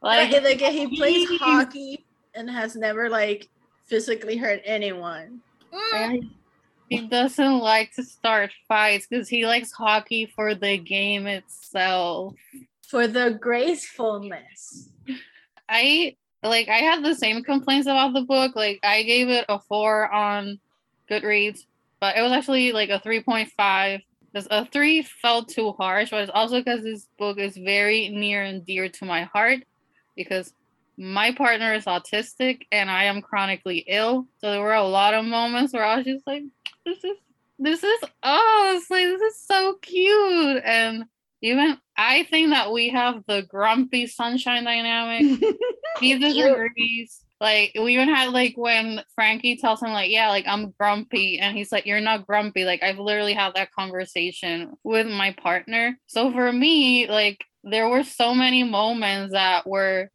like 0.02 0.32
like, 0.32 0.44
like 0.44 0.62
he 0.62 0.96
plays 0.98 1.30
hockey 1.40 2.06
and 2.34 2.50
has 2.50 2.76
never 2.76 3.10
like 3.10 3.50
physically 3.86 4.38
hurt 4.38 4.62
anyone. 4.66 5.42
Mm. 5.74 6.30
He 6.90 7.08
doesn't 7.08 7.60
like 7.60 7.94
to 7.96 8.04
start 8.04 8.52
fights 8.68 9.08
because 9.10 9.28
he 9.28 9.46
likes 9.46 9.72
hockey 9.72 10.32
for 10.36 10.54
the 10.54 10.78
game 10.78 11.28
itself. 11.28 12.36
For 12.88 13.08
the 13.08 13.38
gracefulness. 13.40 14.90
I 15.68 16.16
like 16.44 16.70
I 16.70 16.78
had 16.78 17.04
the 17.04 17.16
same 17.16 17.44
complaints 17.44 17.88
about 17.88 18.14
the 18.14 18.22
book. 18.22 18.56
Like 18.56 18.80
I 18.84 19.04
gave 19.04 19.30
it 19.30 19.46
a 19.50 19.60
four 19.60 20.12
on 20.12 20.60
Goodreads, 21.10 21.66
but 22.00 22.18
it 22.18 22.22
was 22.22 22.32
actually 22.32 22.72
like 22.72 22.90
a 22.90 23.00
3.5. 23.00 24.02
Because 24.32 24.48
a 24.50 24.66
three 24.66 25.04
felt 25.04 25.48
too 25.48 25.74
harsh, 25.74 26.10
but 26.10 26.24
it's 26.24 26.32
also 26.34 26.58
because 26.58 26.82
this 26.82 27.08
book 27.20 27.38
is 27.38 27.56
very 27.56 28.10
near 28.10 28.42
and 28.42 28.66
dear 28.66 28.90
to 28.90 29.06
my 29.06 29.24
heart 29.26 29.60
because 30.16 30.54
my 30.98 31.32
partner 31.32 31.74
is 31.74 31.86
autistic 31.86 32.64
and 32.72 32.90
I 32.90 33.06
am 33.06 33.22
chronically 33.22 33.86
ill. 33.88 34.28
So 34.40 34.52
there 34.52 34.62
were 34.62 34.74
a 34.74 34.88
lot 34.88 35.14
of 35.14 35.26
moments 35.26 35.74
where 35.74 35.84
I 35.84 35.98
was 35.98 36.06
just 36.06 36.26
like, 36.28 36.44
this 36.86 37.04
is 37.04 37.18
this 37.60 37.84
is 37.84 38.00
oh, 38.24 38.74
it's 38.76 38.90
like 38.90 39.06
this 39.06 39.22
is 39.22 39.42
so 39.42 39.76
cute. 39.82 40.62
And 40.66 41.06
even 41.42 41.78
I 41.98 42.24
think 42.24 42.50
that 42.50 42.72
we 42.72 42.90
have 42.90 43.24
the 43.28 43.44
grumpy 43.44 44.08
sunshine 44.08 44.64
dynamic. 44.64 45.44
he 46.00 46.18
disagrees. 46.18 47.24
Like 47.44 47.74
we 47.76 47.96
even 47.96 48.08
had 48.08 48.32
like 48.32 48.54
when 48.56 49.04
Frankie 49.16 49.58
tells 49.58 49.84
him 49.84 49.92
like, 49.92 50.10
yeah, 50.10 50.30
like 50.30 50.46
I'm 50.48 50.74
grumpy, 50.80 51.40
and 51.40 51.58
he's 51.58 51.74
like, 51.74 51.86
you're 51.86 52.00
not 52.00 52.26
grumpy. 52.26 52.64
Like 52.64 52.82
I've 52.82 53.00
literally 53.00 53.34
had 53.34 53.56
that 53.56 53.74
conversation 53.74 54.72
with 54.82 55.08
my 55.08 55.34
partner. 55.34 56.00
So 56.06 56.32
for 56.32 56.54
me, 56.54 57.06
like 57.10 57.44
there 57.66 57.90
were 57.90 58.04
so 58.04 58.34
many 58.34 58.64
moments 58.64 59.34
that 59.34 59.68
were 59.68 60.10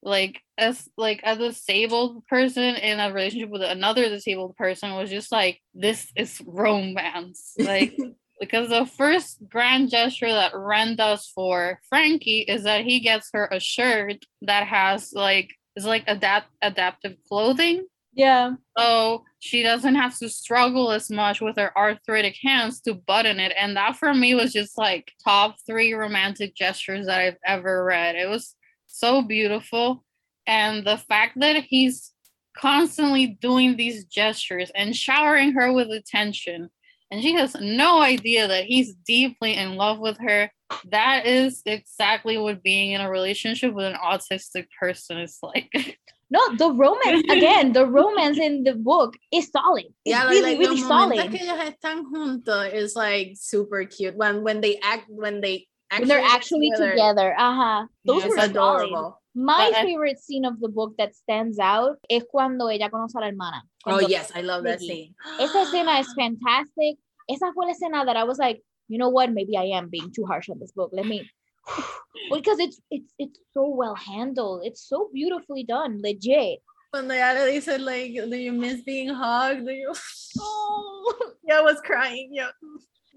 like 0.00 0.42
as 0.56 0.88
like 0.96 1.20
as 1.24 1.38
a 1.38 1.48
disabled 1.48 2.24
person 2.28 2.76
in 2.76 3.00
a 3.00 3.12
relationship 3.12 3.50
with 3.50 3.62
another 3.62 4.08
disabled 4.08 4.54
person 4.54 4.94
was 4.94 5.10
just 5.10 5.32
like 5.32 5.60
this 5.74 6.12
is 6.14 6.40
romance 6.46 7.54
like 7.58 7.96
because 8.40 8.68
the 8.68 8.84
first 8.84 9.38
grand 9.48 9.90
gesture 9.90 10.30
that 10.30 10.54
Ren 10.54 10.94
does 10.94 11.26
for 11.34 11.80
Frankie 11.88 12.42
is 12.42 12.64
that 12.64 12.84
he 12.84 13.00
gets 13.00 13.30
her 13.32 13.48
a 13.50 13.58
shirt 13.58 14.18
that 14.42 14.66
has 14.66 15.12
like 15.14 15.48
is 15.76 15.84
like 15.84 16.04
adapt 16.06 16.48
adaptive 16.62 17.16
clothing. 17.28 17.86
Yeah. 18.14 18.52
So 18.78 19.24
she 19.40 19.62
doesn't 19.62 19.96
have 19.96 20.16
to 20.18 20.28
struggle 20.28 20.92
as 20.92 21.10
much 21.10 21.40
with 21.40 21.56
her 21.56 21.76
arthritic 21.76 22.36
hands 22.42 22.80
to 22.82 22.94
button 22.94 23.40
it. 23.40 23.52
And 23.58 23.76
that 23.76 23.96
for 23.96 24.14
me 24.14 24.34
was 24.34 24.52
just 24.52 24.78
like 24.78 25.12
top 25.24 25.56
three 25.66 25.92
romantic 25.94 26.54
gestures 26.54 27.06
that 27.06 27.18
I've 27.20 27.38
ever 27.44 27.84
read. 27.84 28.14
It 28.14 28.28
was 28.28 28.54
so 28.86 29.22
beautiful. 29.22 30.04
And 30.46 30.86
the 30.86 30.96
fact 30.96 31.40
that 31.40 31.64
he's 31.64 32.12
constantly 32.56 33.26
doing 33.26 33.76
these 33.76 34.04
gestures 34.04 34.70
and 34.74 34.94
showering 34.94 35.52
her 35.52 35.72
with 35.72 35.90
attention 35.90 36.70
and 37.10 37.22
she 37.22 37.34
has 37.34 37.54
no 37.60 38.00
idea 38.00 38.48
that 38.48 38.64
he's 38.64 38.94
deeply 39.06 39.54
in 39.54 39.76
love 39.76 39.98
with 39.98 40.18
her. 40.18 40.50
That 40.90 41.26
is 41.26 41.62
exactly 41.66 42.38
what 42.38 42.62
being 42.62 42.92
in 42.92 43.00
a 43.00 43.10
relationship 43.10 43.74
with 43.74 43.86
an 43.86 43.94
autistic 43.94 44.66
person 44.78 45.18
is 45.18 45.38
like. 45.42 45.98
No, 46.30 46.40
the 46.56 46.72
romance 46.72 47.22
again, 47.30 47.74
the 47.74 47.86
romance 47.86 48.38
in 48.38 48.64
the 48.64 48.74
book 48.74 49.14
is 49.30 49.50
solid. 49.50 49.84
It's 49.84 49.94
yeah, 50.04 50.24
like, 50.24 50.30
really, 50.30 50.50
like 50.52 50.58
really 50.58 50.80
the 50.80 50.88
solid. 50.88 51.16
momento 51.16 51.38
que 51.38 51.46
ellos 51.46 51.60
están 51.60 52.02
juntos 52.10 52.72
is 52.72 52.96
like 52.96 53.34
super 53.36 53.84
cute. 53.84 54.16
When 54.16 54.42
when 54.42 54.60
they 54.60 54.80
act 54.82 55.04
when 55.08 55.40
they 55.42 55.68
When 55.98 56.08
they're 56.08 56.24
actually 56.24 56.70
together. 56.76 57.34
Uh-huh. 57.38 57.86
Those 58.04 58.24
it's 58.24 58.34
were 58.34 58.52
solid. 58.52 59.12
Adorable. 59.34 59.46
My 59.46 59.70
But 59.70 59.78
I- 59.78 59.84
favorite 59.84 60.18
scene 60.18 60.44
of 60.44 60.60
the 60.60 60.68
book 60.68 60.94
that 60.98 61.14
stands 61.14 61.58
out 61.58 61.98
es 62.10 62.24
cuando 62.30 62.66
ella 62.68 62.88
conoce 62.90 63.14
a 63.16 63.20
la 63.20 63.26
hermana. 63.28 63.62
Oh 63.86 64.00
yes, 64.00 64.32
I 64.34 64.40
love 64.42 64.64
that 64.64 64.80
scene. 64.80 65.14
Esa 65.40 65.64
escena 65.64 65.98
es 66.00 66.12
fantastic. 66.18 66.98
Esa 67.28 67.52
fue 67.54 67.66
la 67.66 67.72
escena 67.72 68.04
that 68.06 68.16
I 68.16 68.24
was 68.24 68.38
like, 68.38 68.62
you 68.88 68.98
know 68.98 69.08
what? 69.08 69.30
Maybe 69.32 69.56
I 69.56 69.76
am 69.76 69.88
being 69.88 70.12
too 70.12 70.24
harsh 70.26 70.48
on 70.50 70.58
this 70.58 70.72
book. 70.72 70.90
Let 70.92 71.06
me 71.06 71.28
because 72.32 72.58
it's 72.60 72.80
it's 72.90 73.12
it's 73.18 73.38
so 73.52 73.68
well 73.68 73.94
handled. 73.94 74.62
It's 74.64 74.86
so 74.86 75.08
beautifully 75.12 75.64
done, 75.64 76.00
legit. 76.02 76.60
Cuando 76.92 77.14
ella 77.14 77.44
le 77.46 77.52
dice 77.52 77.78
like, 77.80 78.12
do 78.14 78.36
you 78.36 78.52
miss 78.52 78.82
being 78.82 79.08
hugged? 79.08 79.66
Do 79.66 79.72
you? 79.72 79.92
Oh, 80.38 81.14
yeah, 81.48 81.58
I 81.58 81.62
was 81.62 81.80
crying. 81.80 82.30
Yeah, 82.32 82.50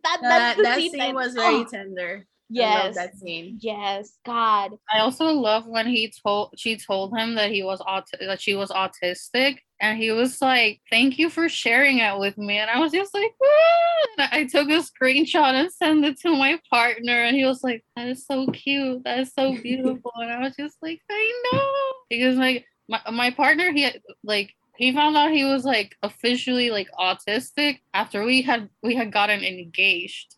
that 0.04 0.20
that, 0.22 0.30
that's 0.30 0.58
the 0.58 0.64
that 0.64 0.78
scene, 0.78 0.92
scene 0.92 1.00
that- 1.00 1.14
was 1.16 1.34
very 1.34 1.56
oh, 1.56 1.64
tender. 1.72 2.26
I 2.50 2.54
yes, 2.54 2.86
love 2.86 2.96
that 2.96 3.18
scene. 3.18 3.58
yes, 3.62 4.18
God. 4.26 4.72
I 4.94 5.00
also 5.00 5.26
love 5.26 5.68
when 5.68 5.86
he 5.88 6.12
told 6.24 6.54
she 6.58 6.78
told 6.78 7.18
him 7.18 7.36
that 7.36 7.52
he 7.52 7.62
was 7.64 7.82
aut- 7.82 8.10
that 8.20 8.40
she 8.42 8.56
was 8.56 8.72
autistic, 8.72 9.58
and 9.82 9.98
he 9.98 10.12
was 10.12 10.42
like, 10.42 10.82
"Thank 10.90 11.18
you 11.20 11.30
for 11.30 11.50
sharing 11.50 12.00
it 12.00 12.18
with 12.18 12.38
me." 12.38 12.58
And 12.58 12.70
I 12.70 12.80
was 12.80 12.92
just 12.94 13.14
like, 13.14 13.34
"Woo!" 13.40 14.26
I 14.32 14.46
took 14.50 14.70
a 14.70 14.82
screenshot 14.82 15.54
and 15.54 15.72
sent 15.72 16.06
it 16.06 16.20
to 16.22 16.32
my 16.36 16.60
partner, 16.70 17.24
and 17.24 17.36
he 17.36 17.46
was 17.46 17.64
like, 17.64 17.84
"That 17.96 18.08
is 18.08 18.26
so 18.26 18.48
cute. 18.48 19.04
That 19.04 19.20
is 19.20 19.34
so 19.34 19.56
beautiful." 19.62 20.12
and 20.16 20.32
I 20.32 20.40
was 20.40 20.56
just 20.56 20.78
like, 20.82 21.02
"I 21.12 21.42
know," 21.52 21.94
because 22.10 22.38
like 22.38 22.66
my 22.88 23.02
my 23.12 23.32
partner, 23.32 23.72
he 23.72 23.84
had, 23.84 24.02
like 24.24 24.54
he 24.78 24.94
found 24.94 25.18
out 25.18 25.32
he 25.32 25.44
was 25.44 25.66
like 25.66 25.96
officially 26.04 26.70
like 26.70 26.88
autistic 26.98 27.80
after 27.94 28.24
we 28.24 28.42
had 28.42 28.70
we 28.84 28.96
had 28.96 29.12
gotten 29.12 29.44
engaged. 29.44 30.36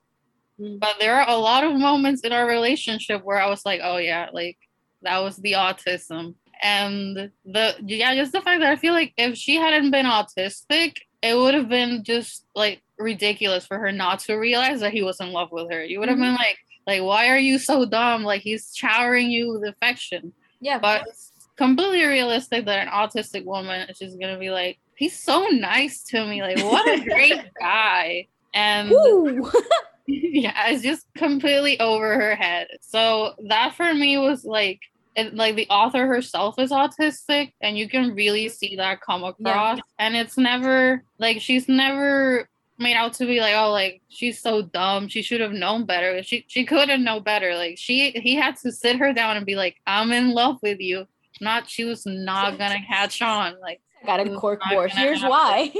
Mm. 0.59 0.79
But 0.79 0.95
there 0.99 1.15
are 1.19 1.29
a 1.29 1.37
lot 1.37 1.63
of 1.63 1.73
moments 1.75 2.21
in 2.21 2.31
our 2.31 2.45
relationship 2.47 3.23
where 3.23 3.41
I 3.41 3.49
was 3.49 3.65
like, 3.65 3.81
oh 3.83 3.97
yeah, 3.97 4.27
like 4.33 4.57
that 5.03 5.19
was 5.19 5.37
the 5.37 5.53
autism. 5.53 6.35
And 6.61 7.31
the 7.45 7.75
yeah, 7.85 8.13
just 8.15 8.33
the 8.33 8.41
fact 8.41 8.59
that 8.61 8.71
I 8.71 8.75
feel 8.75 8.93
like 8.93 9.13
if 9.17 9.37
she 9.37 9.55
hadn't 9.55 9.91
been 9.91 10.05
autistic, 10.05 10.97
it 11.21 11.35
would 11.37 11.53
have 11.53 11.69
been 11.69 12.03
just 12.03 12.45
like 12.55 12.81
ridiculous 12.97 13.65
for 13.65 13.79
her 13.79 13.91
not 13.93 14.19
to 14.19 14.35
realize 14.35 14.81
that 14.81 14.91
he 14.91 15.01
was 15.01 15.21
in 15.21 15.31
love 15.31 15.49
with 15.51 15.71
her. 15.71 15.83
You 15.83 15.99
would 15.99 16.09
have 16.09 16.17
Mhm. 16.17 16.21
been 16.21 16.35
like, 16.35 16.57
like, 16.85 17.01
why 17.01 17.29
are 17.29 17.37
you 17.37 17.57
so 17.59 17.85
dumb? 17.85 18.23
Like 18.23 18.41
he's 18.41 18.73
showering 18.75 19.29
you 19.31 19.53
with 19.53 19.69
affection. 19.69 20.33
Yeah, 20.59 20.79
But 20.79 21.07
it's 21.07 21.31
completely 21.55 22.03
realistic 22.05 22.65
that 22.65 22.87
an 22.87 22.91
autistic 22.91 23.45
woman 23.45 23.89
is 23.89 23.97
just 23.99 24.19
gonna 24.19 24.37
be 24.39 24.49
like, 24.49 24.79
he's 24.95 25.17
so 25.17 25.47
nice 25.47 26.03
to 26.05 26.25
me. 26.25 26.41
Like, 26.41 26.57
what 26.57 26.85
a 26.85 26.99
great 27.05 27.39
guy. 27.57 28.27
And! 28.53 28.91
yeah, 30.31 30.69
it's 30.69 30.81
just 30.81 31.05
completely 31.15 31.79
over 31.79 32.15
her 32.15 32.35
head. 32.35 32.67
So 32.81 33.35
that 33.47 33.75
for 33.75 33.93
me 33.93 34.17
was 34.17 34.43
like, 34.43 34.81
it, 35.15 35.35
like 35.35 35.55
the 35.55 35.67
author 35.69 36.07
herself 36.07 36.57
is 36.57 36.71
autistic, 36.71 37.53
and 37.61 37.77
you 37.77 37.87
can 37.87 38.15
really 38.15 38.49
see 38.49 38.75
that 38.77 39.01
come 39.01 39.23
across. 39.23 39.79
And 39.99 40.15
it's 40.15 40.37
never 40.37 41.03
like 41.19 41.41
she's 41.41 41.67
never 41.67 42.47
made 42.79 42.95
out 42.95 43.13
to 43.15 43.25
be 43.25 43.39
like, 43.39 43.53
oh, 43.55 43.71
like 43.71 44.01
she's 44.07 44.39
so 44.39 44.63
dumb. 44.63 45.07
She 45.09 45.21
should 45.21 45.41
have 45.41 45.51
known 45.51 45.85
better. 45.85 46.23
She 46.23 46.45
she 46.47 46.65
couldn't 46.65 47.03
know 47.03 47.19
better. 47.19 47.55
Like 47.55 47.77
she 47.77 48.11
he 48.11 48.35
had 48.35 48.55
to 48.57 48.71
sit 48.71 48.97
her 48.97 49.13
down 49.13 49.37
and 49.37 49.45
be 49.45 49.55
like, 49.55 49.75
I'm 49.85 50.11
in 50.11 50.31
love 50.31 50.57
with 50.63 50.79
you. 50.79 51.05
Not 51.41 51.69
she 51.69 51.83
was 51.85 52.05
not 52.05 52.57
gonna 52.57 52.81
catch 52.87 53.21
on. 53.21 53.59
Like 53.59 53.81
I 54.01 54.05
got 54.05 54.25
a 54.25 54.35
cork 54.35 54.61
board. 54.71 54.91
Here's 54.91 55.21
happen. 55.21 55.29
why. 55.29 55.73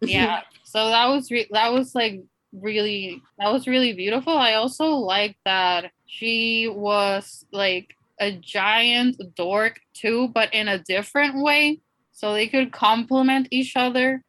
yeah 0.00 0.42
so 0.64 0.88
that 0.88 1.06
was 1.06 1.30
re- 1.30 1.48
that 1.50 1.72
was 1.72 1.94
like 1.94 2.22
really 2.52 3.20
that 3.38 3.52
was 3.52 3.66
really 3.66 3.92
beautiful. 3.92 4.36
I 4.36 4.54
also 4.54 4.86
like 4.86 5.36
that 5.44 5.90
she 6.06 6.68
was 6.68 7.44
like 7.52 7.94
a 8.20 8.32
giant 8.32 9.20
dork 9.36 9.80
too 9.94 10.28
but 10.28 10.52
in 10.54 10.68
a 10.68 10.78
different 10.78 11.42
way. 11.42 11.80
So 12.12 12.32
they 12.32 12.48
could 12.48 12.72
complement 12.72 13.46
each 13.52 13.76
other. 13.76 14.24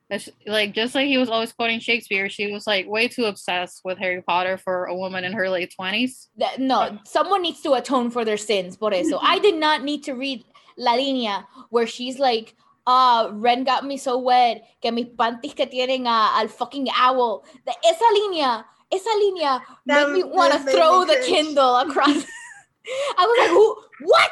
Like 0.46 0.74
just 0.74 0.94
like 0.94 1.08
he 1.08 1.18
was 1.18 1.30
always 1.30 1.52
quoting 1.54 1.80
shakespeare 1.80 2.30
she 2.30 2.52
was 2.52 2.66
like 2.68 2.88
way 2.88 3.08
too 3.08 3.26
obsessed 3.26 3.82
with 3.86 4.00
harry 4.00 4.24
potter 4.24 4.58
for 4.58 4.86
a 4.86 4.96
woman 4.96 5.24
in 5.24 5.34
her 5.34 5.50
late 5.50 5.74
20s 5.80 6.28
That- 6.38 6.60
no, 6.60 6.98
someone 7.06 7.42
needs 7.44 7.62
to 7.62 7.74
atone 7.74 8.10
for 8.12 8.26
their 8.26 8.38
sins. 8.38 8.76
Por 8.76 8.94
eso, 8.94 9.20
I 9.22 9.38
did 9.40 9.56
not 9.56 9.84
need 9.84 10.04
to 10.06 10.14
read 10.14 10.44
La 10.78 10.94
Línea 10.96 11.46
where 11.70 11.86
she's 11.86 12.18
like, 12.20 12.56
ah, 12.90 13.30
Ren 13.32 13.64
got 13.64 13.86
me 13.86 13.98
so 13.98 14.18
wet 14.18 14.64
que 14.82 14.90
mis 14.92 15.06
panties 15.18 15.54
que 15.54 15.68
tienen 15.68 16.08
a, 16.08 16.34
al 16.42 16.48
fucking 16.50 16.88
owl. 16.98 17.46
The, 17.66 17.74
esa 17.86 18.08
línea, 18.18 18.66
esa 18.92 19.10
línea 19.22 19.62
That 19.86 20.10
made 20.10 20.14
me 20.18 20.24
want 20.26 20.54
to 20.54 20.60
throw 20.72 21.06
the 21.06 21.16
cringe. 21.22 21.28
Kindle 21.54 21.76
across. 21.86 22.26
I 23.18 23.24
was 23.30 23.38
like, 23.38 23.54
who? 23.54 23.68
What? 24.10 24.32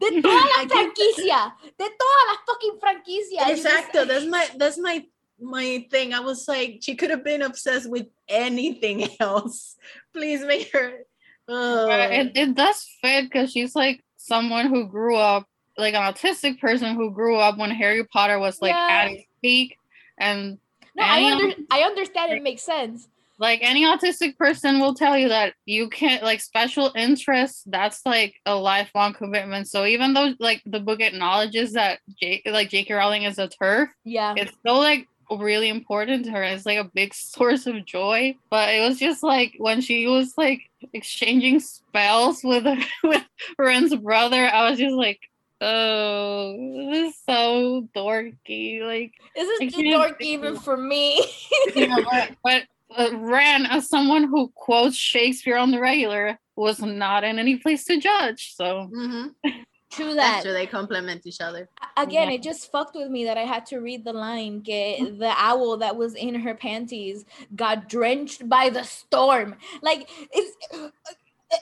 De 0.00 0.08
toda 0.22 0.28
la 0.28 0.60
I 0.60 0.66
can't- 0.68 0.92
franquicia, 0.92 1.52
de 1.78 1.86
toda 1.88 2.20
la 2.28 2.34
fucking 2.46 2.76
franquicia. 2.80 3.48
you 3.48 3.56
just- 3.56 3.64
Exacto. 3.64 4.06
That's 4.06 4.26
my 4.26 4.44
that's 4.58 4.76
my 4.78 5.04
my 5.40 5.86
thing. 5.90 6.12
I 6.12 6.20
was 6.20 6.46
like, 6.46 6.80
she 6.82 6.94
could 6.94 7.10
have 7.10 7.24
been 7.24 7.40
obsessed 7.42 7.88
with 7.88 8.06
anything 8.28 9.08
else. 9.20 9.76
Please 10.12 10.44
make 10.44 10.70
her. 10.72 11.06
Uh, 11.48 11.86
Ugh. 11.88 12.12
it, 12.12 12.32
it 12.36 12.54
does 12.54 12.84
fit 13.00 13.24
because 13.24 13.52
she's 13.52 13.74
like 13.76 14.02
someone 14.16 14.66
who 14.66 14.88
grew 14.88 15.16
up 15.16 15.46
like 15.76 15.94
an 15.94 16.02
autistic 16.12 16.60
person 16.60 16.94
who 16.94 17.10
grew 17.10 17.36
up 17.36 17.58
when 17.58 17.70
Harry 17.70 18.04
Potter 18.04 18.38
was 18.38 18.60
like 18.62 18.70
Yeah. 18.74 18.88
at 18.90 19.10
its 19.12 19.24
peak 19.42 19.78
and 20.18 20.58
No, 20.94 21.04
I, 21.04 21.32
under, 21.32 21.54
I 21.70 21.80
understand 21.82 22.32
it 22.32 22.42
makes 22.42 22.62
sense. 22.62 23.08
like 23.38 23.58
any 23.62 23.84
autistic 23.84 24.36
person 24.38 24.78
will 24.78 24.94
tell 24.94 25.18
you 25.18 25.28
that 25.28 25.54
you 25.66 25.88
can't 25.88 26.22
like 26.22 26.40
special 26.40 26.92
interests 26.94 27.64
that's 27.66 28.06
like 28.06 28.34
a 28.46 28.54
lifelong 28.54 29.12
commitment 29.12 29.66
so 29.68 29.84
even 29.84 30.14
though 30.14 30.32
like 30.38 30.62
the 30.66 30.78
book 30.78 31.00
acknowledges 31.00 31.72
that 31.72 31.98
Jake 32.20 32.42
like 32.46 32.70
J.K. 32.70 32.94
Rowling 32.94 33.24
is 33.24 33.38
a 33.38 33.48
TERF 33.48 33.88
Yeah. 34.04 34.34
it's 34.36 34.52
still 34.58 34.78
like 34.78 35.08
really 35.30 35.68
important 35.70 36.26
to 36.26 36.30
her 36.30 36.44
it's 36.44 36.64
like 36.66 36.78
a 36.78 36.84
big 36.94 37.12
source 37.32 37.66
of 37.66 37.84
joy 37.84 38.36
but 38.50 38.68
it 38.72 38.86
was 38.86 38.98
just 39.00 39.24
like 39.24 39.54
when 39.58 39.80
she 39.80 40.06
was 40.06 40.34
like 40.38 40.60
exchanging 40.92 41.58
spells 41.58 42.44
with 42.44 42.64
with 43.02 43.24
Ren's 43.58 43.96
brother 43.96 44.46
I 44.46 44.70
was 44.70 44.78
just 44.78 44.94
like 44.94 45.18
oh 45.60 46.56
this 46.90 47.14
is 47.14 47.20
so 47.28 47.88
dorky 47.96 48.82
like 48.82 49.12
This 49.34 49.48
is 49.60 49.74
too 49.74 49.82
can't 49.82 50.18
dorky 50.18 50.22
even 50.22 50.56
for 50.56 50.76
me. 50.76 51.24
you 51.74 51.88
know, 51.88 52.02
but, 52.10 52.30
but 52.42 52.62
uh, 52.96 53.16
Ran, 53.16 53.66
as 53.66 53.88
someone 53.88 54.24
who 54.24 54.52
quotes 54.54 54.96
Shakespeare 54.96 55.56
on 55.56 55.70
the 55.70 55.80
regular, 55.80 56.38
was 56.56 56.80
not 56.80 57.24
in 57.24 57.38
any 57.38 57.56
place 57.56 57.84
to 57.86 57.98
judge. 58.00 58.54
So 58.54 58.90
Mhm. 58.92 59.34
True 59.90 60.14
that. 60.14 60.42
That's 60.42 60.46
they 60.46 60.66
complement 60.66 61.24
each 61.24 61.40
other. 61.40 61.68
Again, 61.96 62.28
Yeah. 62.28 62.34
it 62.34 62.42
just 62.42 62.72
fucked 62.72 62.96
with 62.96 63.10
me 63.10 63.24
that 63.26 63.38
I 63.38 63.44
had 63.44 63.64
to 63.66 63.78
read 63.78 64.04
the 64.04 64.12
line 64.12 64.60
que 64.62 65.08
the 65.18 65.32
owl 65.36 65.76
that 65.76 65.94
was 65.94 66.14
in 66.16 66.34
her 66.34 66.54
panties 66.54 67.24
got 67.54 67.88
drenched 67.88 68.48
by 68.48 68.70
the 68.70 68.82
storm. 68.82 69.54
Like 69.82 70.10
it's 70.32 70.56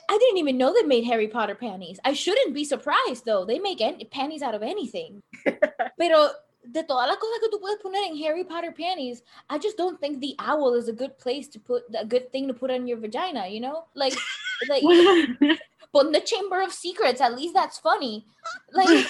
I 0.09 0.17
didn't 0.17 0.37
even 0.37 0.57
know 0.57 0.73
they 0.73 0.83
made 0.83 1.05
Harry 1.05 1.27
Potter 1.27 1.55
panties. 1.55 1.99
I 2.03 2.13
shouldn't 2.13 2.53
be 2.53 2.65
surprised 2.65 3.25
though. 3.25 3.45
They 3.45 3.59
make 3.59 3.81
any, 3.81 4.05
panties 4.05 4.41
out 4.41 4.55
of 4.55 4.63
anything. 4.63 5.21
Pero 5.99 6.29
de 6.71 6.83
todas 6.83 7.07
las 7.07 7.17
cosas 7.17 7.39
que 7.39 7.49
tú 7.49 7.59
puedes 7.59 7.81
poner 7.81 8.07
en 8.07 8.17
Harry 8.23 8.43
Potter 8.43 8.71
panties, 8.71 9.21
I 9.49 9.57
just 9.57 9.77
don't 9.77 9.99
think 9.99 10.19
the 10.19 10.35
owl 10.39 10.73
is 10.75 10.87
a 10.87 10.93
good 10.93 11.17
place 11.17 11.47
to 11.49 11.59
put 11.59 11.83
a 11.97 12.05
good 12.05 12.31
thing 12.31 12.47
to 12.47 12.53
put 12.53 12.71
on 12.71 12.87
your 12.87 12.97
vagina, 12.97 13.47
you 13.47 13.59
know? 13.59 13.85
Like 13.95 14.13
like 14.69 14.83
but 15.93 16.05
in 16.07 16.11
the 16.11 16.21
Chamber 16.21 16.61
of 16.61 16.73
Secrets, 16.73 17.21
at 17.21 17.35
least 17.35 17.53
that's 17.53 17.77
funny. 17.77 18.25
Like, 18.71 19.07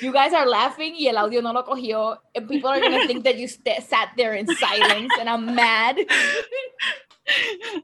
you 0.00 0.12
guys 0.12 0.32
are 0.32 0.46
laughing 0.46 0.94
y 0.98 1.08
el 1.08 1.18
audio 1.18 1.40
no 1.40 1.52
lo 1.52 1.64
cogió. 1.64 2.18
And 2.34 2.48
people 2.48 2.70
are 2.70 2.80
gonna 2.80 3.06
think 3.06 3.24
that 3.24 3.38
you 3.38 3.48
st- 3.48 3.82
sat 3.82 4.10
there 4.16 4.34
in 4.34 4.46
silence, 4.46 5.12
and 5.18 5.28
I'm 5.28 5.54
mad. 5.54 5.98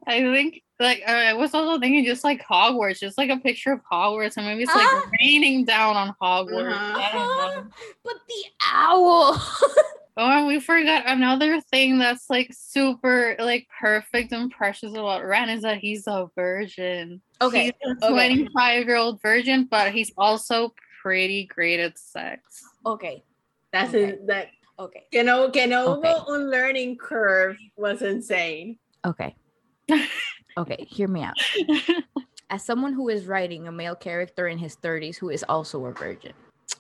I 0.07 0.21
think 0.21 0.63
like 0.81 1.03
uh, 1.07 1.11
I 1.11 1.33
was 1.35 1.55
also 1.55 1.79
thinking 1.81 2.05
just 2.05 2.25
like 2.25 2.43
Hogwarts, 2.47 3.01
just 3.01 3.19
like 3.19 3.31
a 3.31 3.37
picture 3.39 3.73
of 3.73 3.81
Hogwarts, 3.91 4.37
and 4.37 4.47
maybe 4.47 4.63
it's 4.63 4.75
like 4.75 4.89
Ah. 4.93 5.03
raining 5.21 5.65
down 5.65 5.97
on 5.97 6.15
Hogwarts. 6.23 6.73
Uh-huh. 6.73 7.01
I 7.01 7.11
don't 7.13 7.37
know. 7.37 7.71
But 8.05 8.15
the 8.29 8.45
owl. 8.73 9.43
Oh, 10.21 10.29
and 10.29 10.49
we 10.49 10.59
forgot 10.59 11.05
another 11.07 11.61
thing 11.61 11.97
that's 12.01 12.29
like 12.29 12.51
super 12.53 13.37
like 13.39 13.69
perfect 13.81 14.33
and 14.33 14.51
precious 14.51 14.91
about 14.91 15.25
Ren 15.25 15.49
is 15.49 15.63
that 15.63 15.79
he's 15.79 16.09
a 16.09 16.29
virgin. 16.35 17.23
Okay, 17.41 17.67
He's 17.67 17.73
a 18.03 18.07
okay. 18.11 18.35
25 18.35 18.87
year 18.89 18.97
old 18.97 19.23
virgin, 19.23 19.69
but 19.71 19.93
he's 19.93 20.11
also 20.19 20.75
pretty 21.03 21.45
great 21.47 21.79
at 21.79 21.97
sex. 22.01 22.43
okay, 22.85 23.23
That's 23.73 23.91
Okay. 23.95 24.05
it. 24.15 24.27
That 24.27 24.49
okay, 24.81 25.05
que 25.13 25.23
no, 25.23 25.51
que 25.53 25.69
no 25.69 25.93
Okay. 25.93 26.09
hubo 26.09 26.29
un 26.35 26.51
learning 26.51 26.97
curve 26.99 27.57
was 27.77 28.03
insane. 28.03 28.77
okay, 29.07 29.37
okay. 30.59 30.87
Hear 30.89 31.09
me 31.09 31.23
out. 31.23 31.35
As 32.51 32.65
someone 32.65 32.93
who 32.95 33.09
is 33.09 33.27
writing 33.27 33.69
a 33.69 33.73
male 33.73 33.95
character 33.95 34.49
in 34.49 34.59
his 34.59 34.77
30s 34.77 35.17
who 35.17 35.29
is 35.29 35.45
also 35.49 35.85
a 35.87 35.93
virgin, 35.93 36.33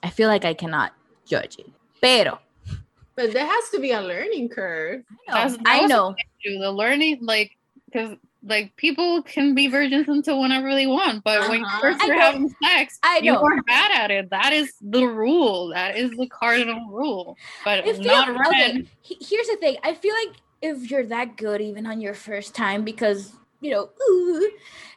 I 0.02 0.10
feel 0.10 0.28
like 0.28 0.44
I 0.44 0.54
cannot 0.54 0.92
judge 1.26 1.56
it. 1.58 1.68
Pero 2.00 2.38
But 3.16 3.32
there 3.32 3.46
has 3.46 3.68
to 3.70 3.80
be 3.80 3.92
a 3.92 4.00
learning 4.00 4.48
curve. 4.48 5.02
That's- 5.28 5.56
that 5.56 5.62
I 5.66 5.84
know. 5.86 6.14
the 6.44 6.70
learning 6.72 7.18
like 7.20 7.52
because 7.90 8.16
like 8.44 8.74
people 8.76 9.20
can 9.24 9.54
be 9.54 9.66
virgins 9.66 10.08
until 10.08 10.40
whenever 10.40 10.72
they 10.72 10.86
want 10.86 11.24
but 11.24 11.48
when 11.50 11.64
Uh-huh. 11.64 11.80
first 11.82 12.06
you're 12.06 12.14
having 12.20 12.48
sex 12.62 12.96
I 13.02 13.18
you 13.18 13.32
know. 13.32 13.42
are 13.42 13.62
bad 13.66 13.90
at 13.90 14.10
it 14.12 14.30
that 14.30 14.52
is 14.52 14.72
the 14.80 15.04
rule 15.04 15.68
that 15.74 15.96
is 15.98 16.12
the 16.16 16.28
cardinal 16.28 16.86
rule 16.88 17.36
but 17.64 17.82
I 17.84 17.92
feel, 17.92 18.04
not 18.04 18.28
red 18.28 18.46
okay, 18.54 18.86
here's 19.02 19.48
the 19.48 19.56
thing. 19.58 19.76
I 19.82 19.92
feel 19.94 20.14
like 20.14 20.36
if 20.62 20.88
you're 20.90 21.06
that 21.06 21.36
good, 21.36 21.60
even 21.60 21.86
on 21.86 22.00
your 22.00 22.14
first 22.14 22.54
time, 22.54 22.84
because 22.84 23.32
you 23.60 23.70
know, 23.70 23.90
ooh, 24.10 24.50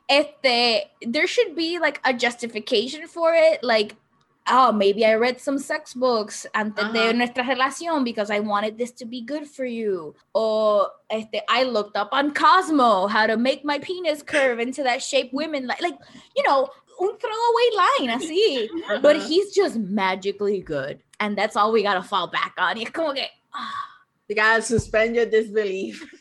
if 0.09 0.27
they 0.43 0.91
there 1.01 1.27
should 1.27 1.55
be 1.55 1.79
like 1.79 1.99
a 2.05 2.13
justification 2.13 3.07
for 3.07 3.33
it, 3.33 3.63
like. 3.63 3.95
Oh, 4.47 4.71
maybe 4.71 5.05
I 5.05 5.13
read 5.13 5.39
some 5.39 5.59
sex 5.59 5.93
books 5.93 6.47
antes 6.55 6.83
de 6.91 6.99
Uh-huh. 6.99 7.11
nuestra 7.13 7.43
relación 7.43 8.03
because 8.03 8.31
I 8.31 8.39
wanted 8.39 8.75
this 8.75 8.91
to 8.93 9.05
be 9.05 9.21
good 9.21 9.45
for 9.47 9.65
you. 9.65 10.15
Or 10.33 10.89
este, 11.11 11.43
I 11.47 11.61
looked 11.61 11.95
up 11.95 12.09
on 12.11 12.33
Cosmo 12.33 13.05
how 13.05 13.27
to 13.27 13.37
make 13.37 13.63
my 13.63 13.77
penis 13.77 14.23
curve 14.23 14.59
into 14.59 14.81
that 14.81 15.03
shape 15.03 15.29
women 15.31 15.67
like. 15.67 15.79
Like, 15.79 15.93
you 16.35 16.41
know, 16.41 16.67
un 16.99 17.13
throwaway 17.19 17.69
line 17.77 18.17
así. 18.17 18.67
But 19.03 19.17
Uh-huh. 19.17 19.27
he's 19.27 19.53
just 19.53 19.77
magically 19.77 20.59
good. 20.59 20.97
And 21.19 21.37
that's 21.37 21.55
all 21.55 21.71
we 21.71 21.83
gotta 21.83 22.01
fall 22.01 22.25
back 22.27 22.53
on. 22.57 22.77
Y 22.77 22.81
es 22.83 22.89
como 22.89 23.13
que, 23.13 23.27
ah, 23.53 23.69
you 24.27 24.35
gotta 24.35 24.63
suspend 24.63 25.15
your 25.15 25.27
disbelief. 25.27 26.01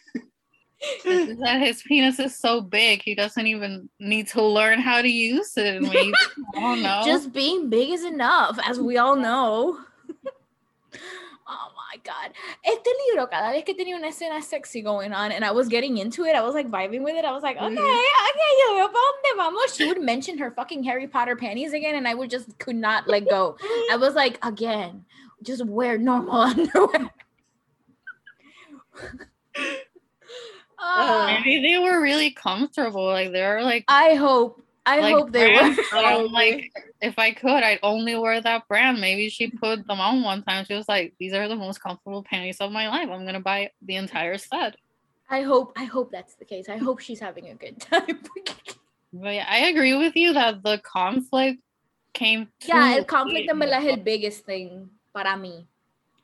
That 1.05 1.61
his 1.61 1.83
penis 1.83 2.19
is 2.19 2.35
so 2.37 2.61
big 2.63 3.03
he 3.03 3.15
doesn't 3.15 3.47
even 3.47 3.89
need 3.99 4.29
to 4.29 4.43
learn 4.43 4.81
how 4.81 5.03
to 5.03 5.09
use 5.09 5.57
it 5.59 5.77
and 5.77 5.89
we 5.89 6.13
don't 6.55 6.83
know 6.83 7.03
just 7.05 7.33
being 7.33 7.69
big 7.69 7.91
is 7.91 8.05
enough, 8.05 8.59
as 8.67 8.81
we 8.81 8.97
all 8.97 9.15
know. 9.17 9.79
oh 11.49 11.69
my 11.77 11.97
god. 12.03 12.33
Este 12.65 12.89
libro, 13.09 13.27
cada 13.27 13.53
vez 13.53 13.65
que 13.65 13.75
tenía 13.75 13.95
una 13.97 14.09
escena 14.09 14.43
sexy 14.43 14.81
going 14.83 15.13
on 15.13 15.33
and 15.33 15.45
I 15.45 15.51
was 15.51 15.69
getting 15.69 15.99
into 15.99 16.25
it, 16.25 16.35
I 16.35 16.41
was 16.41 16.55
like 16.55 16.71
vibing 16.71 17.03
with 17.03 17.15
it. 17.17 17.25
I 17.25 17.33
was 17.33 17.43
like, 17.43 17.57
okay, 17.57 17.67
Mhm. 17.67 17.77
okay, 18.31 18.53
yo 18.69 18.75
veo 18.77 18.89
pa 18.89 18.99
dónde 18.99 19.37
vamos. 19.37 19.75
She 19.77 19.87
would 19.87 20.01
mention 20.01 20.39
her 20.39 20.51
fucking 20.51 20.83
Harry 20.85 21.07
Potter 21.09 21.37
panties 21.37 21.73
again, 21.75 21.95
and 21.97 22.09
I 22.09 22.15
would 22.15 22.31
just 22.31 22.59
could 22.59 22.77
not 22.77 23.07
let 23.09 23.29
go. 23.29 23.57
I 23.93 23.97
was 23.97 24.15
like, 24.15 24.39
again, 24.45 25.05
just 25.43 25.65
wear 25.67 25.99
normal 25.99 26.41
underwear. 26.41 27.11
Ah, 30.81 31.39
maybe 31.45 31.61
they 31.61 31.79
were 31.79 32.01
really 32.01 32.31
comfortable 32.31 33.07
like 33.07 33.33
they're 33.33 33.63
like 33.63 33.85
I 33.89 34.15
hope. 34.15 34.65
I 34.87 35.01
like 35.01 35.15
hope 35.15 35.33
they 35.33 35.53
were. 35.53 35.77
I'm 35.93 36.27
like 36.33 36.73
if 37.03 37.19
I 37.19 37.33
could, 37.33 37.63
I'd 37.63 37.81
only 37.83 38.17
wear 38.17 38.41
that 38.41 38.67
brand. 38.67 39.01
Maybe 39.01 39.29
she 39.29 39.51
put 39.51 39.87
them 39.87 40.01
on 40.01 40.23
one 40.23 40.43
time. 40.43 40.65
She 40.65 40.75
was 40.75 40.89
like, 40.89 41.15
"These 41.19 41.35
are 41.35 41.49
the 41.49 41.57
most 41.57 41.81
comfortable 41.83 42.25
panties 42.25 42.61
of 42.61 42.73
my 42.73 42.89
life. 42.89 43.09
I'm 43.11 43.27
gonna 43.27 43.41
buy 43.41 43.71
the 43.83 43.97
entire 43.97 44.39
set." 44.39 44.77
I 45.29 45.43
hope. 45.43 45.73
I 45.77 45.85
hope 45.85 46.11
that's 46.11 46.35
the 46.35 46.45
case. 46.45 46.69
I 46.69 46.79
hope 46.79 46.99
she's 46.99 47.21
having 47.21 47.49
a 47.49 47.55
good 47.55 47.81
time. 47.81 48.21
But 49.13 49.35
yeah, 49.35 49.47
I 49.49 49.67
agree 49.69 49.95
with 49.95 50.15
you 50.15 50.35
that 50.35 50.63
the 50.63 50.79
conflict 50.79 51.61
came. 52.15 52.49
yeah, 52.65 52.97
el 52.97 53.05
conflict 53.05 53.51
in 53.51 53.59
the 53.59 53.67
es 53.67 53.85
el 53.87 53.97
biggest 53.97 54.45
thing 54.45 54.89
para 55.13 55.37
me. 55.37 55.67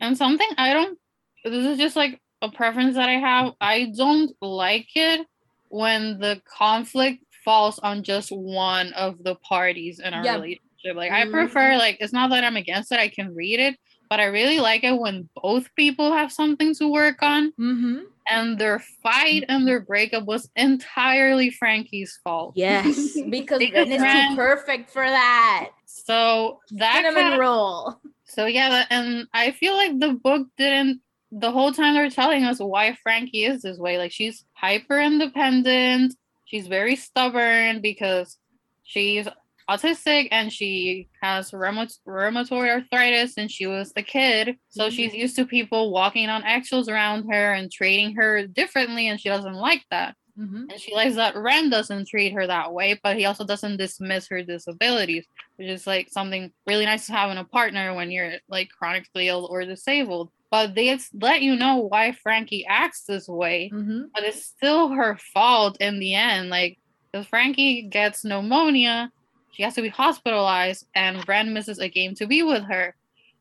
And 0.00 0.16
something 0.16 0.48
I 0.56 0.72
don't. 0.72 0.98
This 1.44 1.66
is 1.66 1.78
just 1.78 1.96
like 1.96 2.20
a 2.52 2.56
preference 2.56 2.94
that 2.96 3.08
I 3.08 3.18
have. 3.18 3.52
I 3.60 3.92
don't 3.96 4.32
like 4.40 4.88
it 4.94 5.26
when 5.68 6.18
the 6.18 6.40
conflict 6.46 7.22
falls 7.44 7.78
on 7.80 8.02
just 8.02 8.30
one 8.30 8.92
of 8.94 9.22
the 9.22 9.34
parties 9.36 10.00
in 10.00 10.12
a 10.14 10.18
relationship. 10.20 10.60
Like 10.94 11.12
I 11.12 11.24
Mhm. 11.24 11.32
prefer 11.32 11.76
like 11.76 11.98
it's 12.00 12.12
not 12.12 12.30
that 12.30 12.44
I'm 12.44 12.56
against 12.56 12.92
it. 12.92 12.98
I 12.98 13.08
can 13.08 13.34
read 13.34 13.58
it, 13.60 13.76
but 14.08 14.20
I 14.20 14.24
really 14.24 14.60
like 14.60 14.84
it 14.84 14.96
when 14.98 15.28
both 15.42 15.72
people 15.76 16.12
have 16.12 16.30
something 16.32 16.74
to 16.76 16.88
work 16.88 17.22
on. 17.22 17.52
Mm-hmm. 17.52 17.98
And 18.28 18.58
their 18.58 18.80
fight 19.02 19.44
and 19.48 19.66
their 19.68 19.80
breakup 19.80 20.24
was 20.24 20.48
entirely 20.56 21.50
Frankie's 21.50 22.18
fault. 22.24 22.54
Yes, 22.56 23.16
because 23.30 23.60
Ren 23.60 23.92
is 23.92 24.28
too 24.30 24.36
perfect 24.36 24.90
for 24.90 25.04
that. 25.08 25.70
So 25.86 26.60
that 26.72 26.96
Cinnamon 26.96 27.22
kinda- 27.22 27.38
roll. 27.38 27.96
So 28.24 28.46
yeah, 28.46 28.84
and 28.90 29.28
I 29.32 29.52
feel 29.52 29.74
like 29.74 29.98
the 30.00 30.12
book 30.14 30.48
didn't 30.58 31.00
the 31.38 31.52
whole 31.52 31.70
time 31.70 31.94
they're 31.94 32.08
telling 32.08 32.44
us 32.44 32.58
why 32.58 32.96
Frankie 33.02 33.44
is 33.44 33.62
this 33.62 33.78
way. 33.78 33.98
Like 33.98 34.10
she's 34.10 34.44
hyper 34.54 34.98
independent, 34.98 36.14
she's 36.46 36.66
very 36.66 36.96
stubborn 36.96 37.82
because 37.82 38.38
she's 38.84 39.28
autistic 39.68 40.28
and 40.30 40.50
she 40.50 41.08
has 41.20 41.50
rheumatoid 41.50 42.68
arthritis 42.70 43.34
and 43.36 43.50
she 43.50 43.66
was 43.66 43.92
the 43.92 44.02
kid. 44.02 44.56
So 44.70 44.88
she's 44.88 45.12
used 45.12 45.36
to 45.36 45.44
people 45.44 45.92
walking 45.92 46.30
on 46.30 46.44
eggshells 46.44 46.88
around 46.88 47.30
her 47.30 47.52
and 47.52 47.70
treating 47.70 48.14
her 48.14 48.46
differently 48.46 49.08
and 49.08 49.20
she 49.20 49.28
doesn't 49.28 49.54
like 49.54 49.84
that. 49.90 50.14
Mm-hmm. 50.38 50.70
And 50.70 50.80
she 50.80 50.94
likes 50.94 51.16
that 51.16 51.36
Ren 51.36 51.70
doesn't 51.70 52.08
treat 52.08 52.32
her 52.32 52.46
that 52.46 52.72
way, 52.72 52.98
but 53.02 53.16
he 53.16 53.24
also 53.24 53.44
doesn't 53.44 53.78
dismiss 53.78 54.28
her 54.28 54.42
disabilities, 54.42 55.26
which 55.56 55.68
is 55.68 55.86
like 55.86 56.08
something 56.10 56.52
really 56.66 56.84
nice 56.84 57.06
to 57.06 57.12
have 57.12 57.30
in 57.30 57.38
a 57.38 57.44
partner 57.44 57.94
when 57.94 58.10
you're 58.10 58.32
like 58.48 58.68
chronically 58.70 59.28
ill 59.28 59.46
or 59.50 59.64
disabled. 59.64 60.30
But 60.50 60.74
they 60.74 60.96
let 61.12 61.42
you 61.42 61.56
know 61.56 61.76
why 61.78 62.12
Frankie 62.12 62.64
acts 62.66 63.02
this 63.04 63.28
way, 63.28 63.70
Mm-hmm. 63.72 64.02
but 64.14 64.22
it's 64.24 64.44
still 64.44 64.88
her 64.90 65.16
fault 65.34 65.76
in 65.80 65.98
the 65.98 66.14
end. 66.14 66.50
Like, 66.50 66.78
if 67.12 67.26
Frankie 67.28 67.82
gets 67.82 68.24
pneumonia, 68.24 69.10
she 69.52 69.62
has 69.62 69.74
to 69.74 69.82
be 69.82 69.88
hospitalized, 69.88 70.86
and 70.94 71.26
Ren 71.28 71.52
misses 71.54 71.78
a 71.78 71.88
game 71.88 72.14
to 72.16 72.26
be 72.26 72.42
with 72.42 72.62
her. 72.64 72.94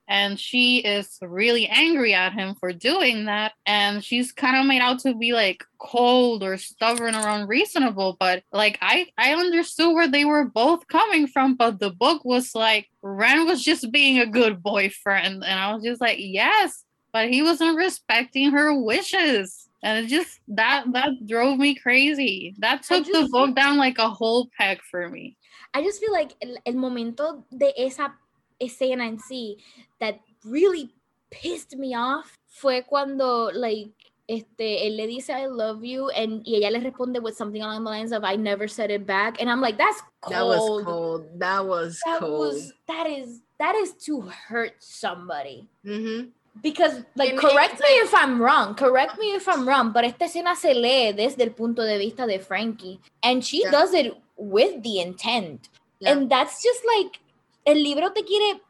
and 0.07 0.39
she 0.39 0.77
is 0.77 1.17
really 1.23 1.65
angry 1.67 2.13
at 2.13 2.31
him 2.31 2.53
for 2.59 2.71
doing 2.71 3.25
that 3.25 3.53
and 3.65 4.03
she's 4.03 4.31
kind 4.31 4.55
of 4.55 4.63
made 4.67 4.79
out 4.79 4.99
to 4.99 5.15
be 5.15 5.33
like 5.33 5.63
cold 5.79 6.43
or 6.43 6.57
stubborn 6.57 7.15
or 7.15 7.27
unreasonable 7.27 8.15
but 8.19 8.43
like 8.53 8.77
i 8.83 9.07
i 9.17 9.33
understood 9.33 9.95
where 9.95 10.07
they 10.07 10.23
were 10.23 10.45
both 10.45 10.87
coming 10.87 11.25
from 11.25 11.55
but 11.55 11.79
the 11.79 11.89
book 11.89 12.23
was 12.23 12.53
like 12.53 12.85
ren 13.01 13.47
was 13.47 13.63
just 13.63 13.91
being 13.91 14.19
a 14.19 14.27
good 14.39 14.61
boyfriend 14.61 15.43
and 15.43 15.59
i 15.59 15.73
was 15.73 15.83
just 15.83 15.99
like 15.99 16.17
yes 16.21 16.84
but 17.15 17.29
he 17.29 17.41
wasn't 17.41 17.77
respecting 17.77 18.51
her 18.51 18.77
wishes 18.77 19.69
and 19.83 20.03
it 20.03 20.09
just 20.09 20.41
that 20.49 20.83
that 20.91 21.11
drove 21.25 21.57
me 21.57 21.73
crazy 21.73 22.53
that 22.59 22.83
took 22.83 23.05
the 23.05 23.29
book 23.31 23.55
down 23.55 23.77
like 23.77 23.97
a 23.99 24.09
whole 24.09 24.49
peg 24.57 24.81
for 24.91 25.07
me 25.07 25.37
i 25.73 25.81
just 25.81 26.01
feel 26.01 26.11
like 26.11 26.35
el, 26.41 26.57
el 26.65 26.75
momento 26.75 27.41
de 27.57 27.71
esa 27.77 28.13
escena 28.59 29.07
en 29.07 29.17
sí 29.17 29.55
that 30.01 30.19
really 30.43 30.89
pissed 31.31 31.77
me 31.77 31.95
off 31.95 32.37
fue 32.49 32.81
cuando 32.81 33.49
like 33.53 33.93
este 34.27 34.85
él 34.85 34.97
le 34.97 35.07
dice 35.07 35.29
I 35.29 35.45
love 35.45 35.85
you 35.85 36.09
and 36.09 36.43
y 36.45 36.55
ella 36.55 36.71
le 36.71 36.79
responde 36.79 37.21
with 37.21 37.37
something 37.37 37.61
along 37.61 37.83
the 37.83 37.89
lines 37.91 38.11
of 38.11 38.23
I 38.25 38.35
never 38.35 38.67
said 38.67 38.91
it 38.91 39.05
back 39.05 39.39
and 39.39 39.49
I'm 39.49 39.61
like 39.61 39.77
that's 39.77 40.01
cold. 40.19 40.33
That 40.33 40.45
was 40.45 40.83
cold. 40.83 41.39
That 41.39 41.65
was 41.65 41.99
that 42.05 42.19
cold. 42.19 42.39
Was, 42.39 42.73
that 42.87 43.05
is 43.05 43.41
that 43.59 43.75
is 43.75 43.93
to 44.05 44.21
hurt 44.21 44.73
somebody. 44.79 45.69
Mm-hmm. 45.85 46.29
Because 46.61 47.03
like 47.15 47.35
correct 47.37 47.79
me 47.79 47.87
if 48.01 48.13
I'm 48.13 48.41
wrong, 48.41 48.75
correct 48.75 49.19
me 49.19 49.35
if 49.35 49.47
I'm 49.47 49.67
wrong, 49.67 49.91
but 49.91 50.03
esta 50.05 50.25
escena 50.25 50.55
se 50.55 50.73
lee 50.73 51.11
desde 51.13 51.43
el 51.43 51.51
punto 51.51 51.83
de 51.83 51.97
vista 51.97 52.25
de 52.25 52.39
Frankie 52.39 52.99
and 53.21 53.43
she 53.43 53.61
Yeah. 53.61 53.71
does 53.71 53.93
it 53.93 54.13
with 54.37 54.81
the 54.81 54.99
intent. 55.01 55.69
Yeah. 55.99 56.11
And 56.13 56.29
that's 56.29 56.63
just 56.63 56.81
like 56.85 57.19
el 57.65 57.75
libro 57.83 58.09
te 58.11 58.23
quiere 58.23 58.61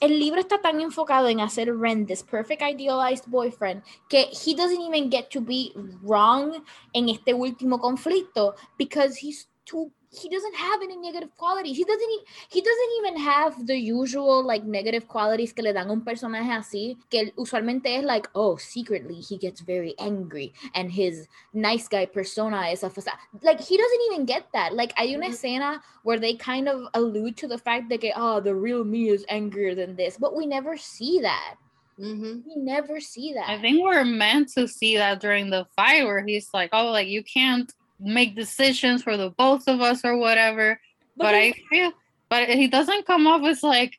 el 0.00 0.18
libro 0.18 0.40
está 0.40 0.60
tan 0.60 0.80
enfocado 0.80 1.28
en 1.28 1.40
hacer 1.40 1.76
Ren 1.78 2.06
this 2.06 2.22
perfect 2.22 2.62
idealized 2.62 3.26
boyfriend 3.30 3.82
que 4.08 4.26
he 4.32 4.54
doesn't 4.54 4.80
even 4.80 5.10
get 5.10 5.30
to 5.30 5.40
be 5.40 5.72
wrong 6.02 6.64
en 6.94 7.08
este 7.10 7.34
último 7.34 7.78
conflicto 7.78 8.54
because 8.78 9.16
he's 9.18 9.46
too 9.64 9.92
he 10.12 10.28
doesn't 10.28 10.54
have 10.56 10.82
any 10.82 10.96
negative 10.96 11.30
qualities. 11.36 11.76
He 11.76 11.84
doesn't 11.84 12.10
e- 12.10 12.24
he 12.48 12.60
doesn't 12.60 12.92
even 12.98 13.16
have 13.18 13.66
the 13.66 13.76
usual 13.76 14.42
like 14.42 14.64
negative 14.64 15.06
qualities 15.06 15.52
que 15.52 15.62
le 15.62 15.72
dan 15.72 15.88
a 15.88 15.92
un 15.92 16.00
personaje 16.00 16.50
así 16.50 16.96
que 17.10 17.32
usualmente 17.36 17.86
es 17.96 18.04
like 18.04 18.28
oh 18.34 18.56
secretly 18.56 19.20
he 19.20 19.36
gets 19.36 19.60
very 19.60 19.94
angry 20.00 20.52
and 20.74 20.90
his 20.90 21.28
nice 21.52 21.86
guy 21.86 22.06
persona 22.06 22.68
is 22.72 22.82
a 22.82 22.90
facade. 22.90 23.14
Like 23.42 23.60
he 23.60 23.76
doesn't 23.76 24.00
even 24.10 24.24
get 24.24 24.46
that. 24.52 24.74
Like 24.74 24.92
hay 24.96 25.14
una 25.14 25.26
Mhm. 25.28 25.32
escena 25.32 25.80
where 26.02 26.18
they 26.18 26.34
kind 26.34 26.68
of 26.68 26.88
allude 26.94 27.36
to 27.36 27.46
the 27.46 27.58
fact 27.58 27.88
that 27.90 28.00
que, 28.00 28.12
oh 28.16 28.40
the 28.40 28.54
real 28.54 28.82
me 28.84 29.10
is 29.10 29.24
angrier 29.28 29.76
than 29.76 29.94
this, 29.94 30.16
but 30.18 30.34
we 30.36 30.44
never 30.44 30.76
see 30.76 31.20
that. 31.20 31.54
Mm-hmm. 32.00 32.48
We 32.48 32.56
never 32.56 32.98
see 32.98 33.34
that. 33.34 33.48
I 33.48 33.60
think 33.60 33.82
we're 33.82 34.04
meant 34.06 34.48
to 34.54 34.66
see 34.66 34.96
that 34.96 35.20
during 35.20 35.50
the 35.50 35.66
fight 35.76 36.04
where 36.04 36.24
he's 36.24 36.48
like, 36.54 36.70
oh, 36.72 36.86
like 36.90 37.08
you 37.08 37.22
can't 37.22 37.70
make 38.00 38.34
decisions 38.34 39.02
for 39.02 39.16
the 39.16 39.30
both 39.30 39.68
of 39.68 39.80
us 39.80 40.00
or 40.04 40.16
whatever. 40.16 40.80
But 41.16 41.34
I 41.34 41.52
feel, 41.68 41.92
but 42.28 42.48
he 42.48 42.66
doesn't 42.68 43.06
come 43.06 43.26
off 43.26 43.44
as 43.44 43.62
like 43.62 43.94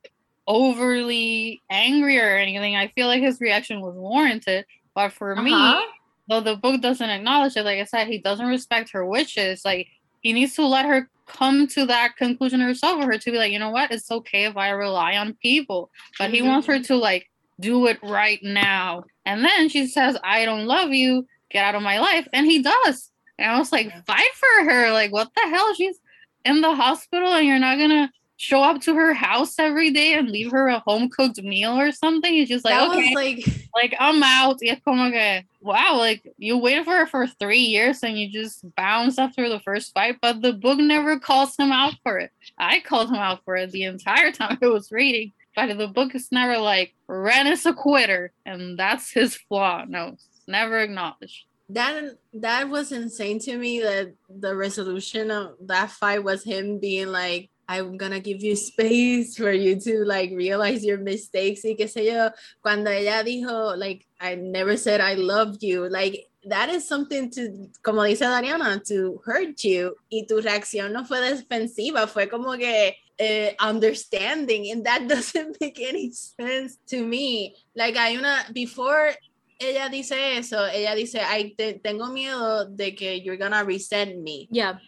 overly 0.47 1.61
angry 1.69 2.19
or 2.19 2.35
anything. 2.35 2.75
I 2.75 2.87
feel 2.89 3.07
like 3.07 3.21
his 3.21 3.39
reaction 3.39 3.81
was 3.81 3.95
warranted. 3.95 4.65
But 4.95 5.13
for 5.13 5.35
me, 5.35 5.51
Uh-huh. 5.53 5.81
though 6.27 6.41
the 6.41 6.55
book 6.55 6.81
doesn't 6.81 7.09
acknowledge 7.09 7.55
it, 7.55 7.63
like 7.63 7.79
I 7.79 7.85
said, 7.85 8.07
he 8.07 8.17
doesn't 8.17 8.45
respect 8.45 8.91
her 8.91 9.05
wishes. 9.05 9.63
Like 9.63 9.87
he 10.21 10.33
needs 10.33 10.55
to 10.55 10.65
let 10.65 10.85
her 10.85 11.09
come 11.27 11.67
to 11.67 11.85
that 11.85 12.17
conclusion 12.17 12.59
herself, 12.59 12.99
or 12.99 13.05
her 13.05 13.17
to 13.17 13.31
be 13.31 13.37
like, 13.37 13.51
you 13.53 13.59
know 13.59 13.69
what, 13.69 13.91
it's 13.91 14.11
okay 14.11 14.45
if 14.45 14.57
I 14.57 14.69
rely 14.71 15.15
on 15.15 15.33
people. 15.41 15.89
But 16.19 16.31
he 16.31 16.41
Mhm. 16.41 16.47
wants 16.47 16.67
her 16.67 16.79
to 16.79 16.95
like 16.95 17.27
do 17.59 17.85
it 17.87 17.99
right 18.01 18.39
now. 18.41 19.03
And 19.25 19.45
then 19.45 19.69
she 19.69 19.85
says, 19.87 20.17
I 20.23 20.45
don't 20.45 20.65
love 20.65 20.91
you, 20.91 21.27
get 21.51 21.63
out 21.63 21.75
of 21.75 21.83
my 21.83 21.99
life. 21.99 22.27
And 22.33 22.45
he 22.47 22.61
does. 22.61 23.10
And 23.41 23.51
I 23.51 23.59
was 23.59 23.71
like, 23.71 23.87
Yeah. 23.87 24.01
fight 24.07 24.29
for 24.35 24.71
her. 24.71 24.91
Like, 24.91 25.11
what 25.11 25.29
the 25.35 25.49
hell? 25.49 25.73
She's 25.75 25.97
in 26.45 26.61
the 26.61 26.73
hospital 26.75 27.33
and 27.33 27.47
you're 27.47 27.59
not 27.59 27.77
gonna 27.77 28.11
show 28.37 28.63
up 28.63 28.81
to 28.81 28.95
her 28.95 29.13
house 29.13 29.59
every 29.59 29.91
day 29.91 30.15
and 30.15 30.29
leave 30.29 30.51
her 30.51 30.67
a 30.67 30.79
home 30.79 31.09
cooked 31.09 31.41
meal 31.43 31.79
or 31.79 31.91
something. 31.91 32.35
It's 32.35 32.49
just 32.49 32.65
like, 32.65 32.73
that 32.73 32.89
okay, 32.89 33.13
was 33.13 33.13
like 33.13 33.45
like 33.75 33.95
I'm 33.99 34.23
out. 34.23 34.57
Y 34.61 34.69
es 34.69 34.79
como 34.83 35.11
que, 35.11 35.43
wow, 35.61 35.95
like 35.97 36.23
you 36.37 36.57
waited 36.57 36.85
for 36.85 36.95
her 36.95 37.05
for 37.05 37.27
three 37.27 37.59
years 37.59 38.01
and 38.03 38.17
you 38.17 38.29
just 38.29 38.65
bounced 38.75 39.19
after 39.19 39.47
the 39.47 39.59
first 39.59 39.93
fight, 39.93 40.17
but 40.21 40.41
the 40.41 40.53
book 40.53 40.79
never 40.79 41.19
calls 41.19 41.55
him 41.55 41.71
out 41.71 41.93
for 42.01 42.17
it. 42.17 42.31
I 42.57 42.79
called 42.79 43.09
him 43.09 43.15
out 43.15 43.43
for 43.45 43.55
it 43.55 43.71
the 43.71 43.83
entire 43.83 44.31
time 44.39 44.57
I 44.61 44.67
was 44.67 44.91
reading, 44.91 45.33
but 45.55 45.77
the 45.77 45.87
book 45.87 46.15
is 46.15 46.31
never 46.31 46.57
like 46.57 46.95
Ren 47.07 47.45
is 47.45 47.65
a 47.67 47.73
quitter 47.73 48.31
and 48.45 48.77
that's 48.77 49.11
his 49.11 49.35
flaw. 49.35 49.85
No, 49.87 50.13
it's 50.13 50.27
never 50.47 50.79
acknowledged. 50.79 51.45
That 51.73 52.17
that 52.33 52.69
was 52.69 52.91
insane 52.91 53.39
to 53.39 53.57
me 53.57 53.79
that 53.81 54.13
the 54.29 54.55
resolution 54.55 55.31
of 55.31 55.55
that 55.61 55.91
fight 55.91 56.23
was 56.23 56.43
him 56.43 56.79
being 56.79 57.07
like 57.07 57.49
I'm 57.67 57.95
gonna 57.95 58.19
give 58.19 58.43
you 58.43 58.55
space 58.55 59.37
for 59.37 59.51
you 59.51 59.79
to 59.79 60.03
like 60.03 60.31
realize 60.31 60.83
your 60.83 60.97
mistakes. 60.97 61.61
Y 61.63 61.75
qué 61.79 61.87
sé 61.87 62.05
yo 62.05 62.29
cuando 62.61 62.91
ella 62.91 63.23
dijo 63.23 63.77
like 63.77 64.05
I 64.19 64.35
never 64.35 64.75
said 64.75 64.99
I 64.99 65.13
loved 65.13 65.63
you. 65.63 65.87
Like 65.87 66.27
that 66.45 66.69
is 66.69 66.87
something 66.87 67.29
to 67.31 67.69
como 67.81 68.03
dice 68.03 68.21
Dariana 68.21 68.83
to 68.87 69.21
hurt 69.23 69.63
you. 69.63 69.95
Y 70.11 70.25
tu 70.27 70.41
reacción 70.41 70.91
no 70.91 71.05
fue 71.05 71.21
defensiva 71.21 72.07
fue 72.07 72.27
como 72.27 72.57
que 72.57 72.97
eh, 73.17 73.55
understanding. 73.61 74.71
And 74.71 74.85
that 74.85 75.07
doesn't 75.07 75.55
make 75.61 75.79
any 75.79 76.11
sense 76.11 76.77
to 76.87 77.05
me. 77.05 77.55
Like 77.73 77.95
hay 77.95 78.17
una 78.17 78.45
before 78.51 79.13
ella 79.61 79.89
dice 79.89 80.37
eso, 80.37 80.65
ella 80.67 80.95
dice, 80.95 81.19
ay, 81.21 81.53
te- 81.55 81.79
tengo 81.79 82.07
miedo 82.07 82.65
de 82.65 82.93
que 82.95 83.21
you're 83.21 83.37
gonna 83.37 83.63
resent 83.63 84.17
me. 84.17 84.47
Yeah, 84.51 84.79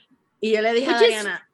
Y 0.42 0.52
yo 0.52 0.62
le 0.62 0.74
dije 0.74 0.90
a 0.90 0.94
Which 1.00 1.02
is 1.04 1.08
Diana, 1.10 1.50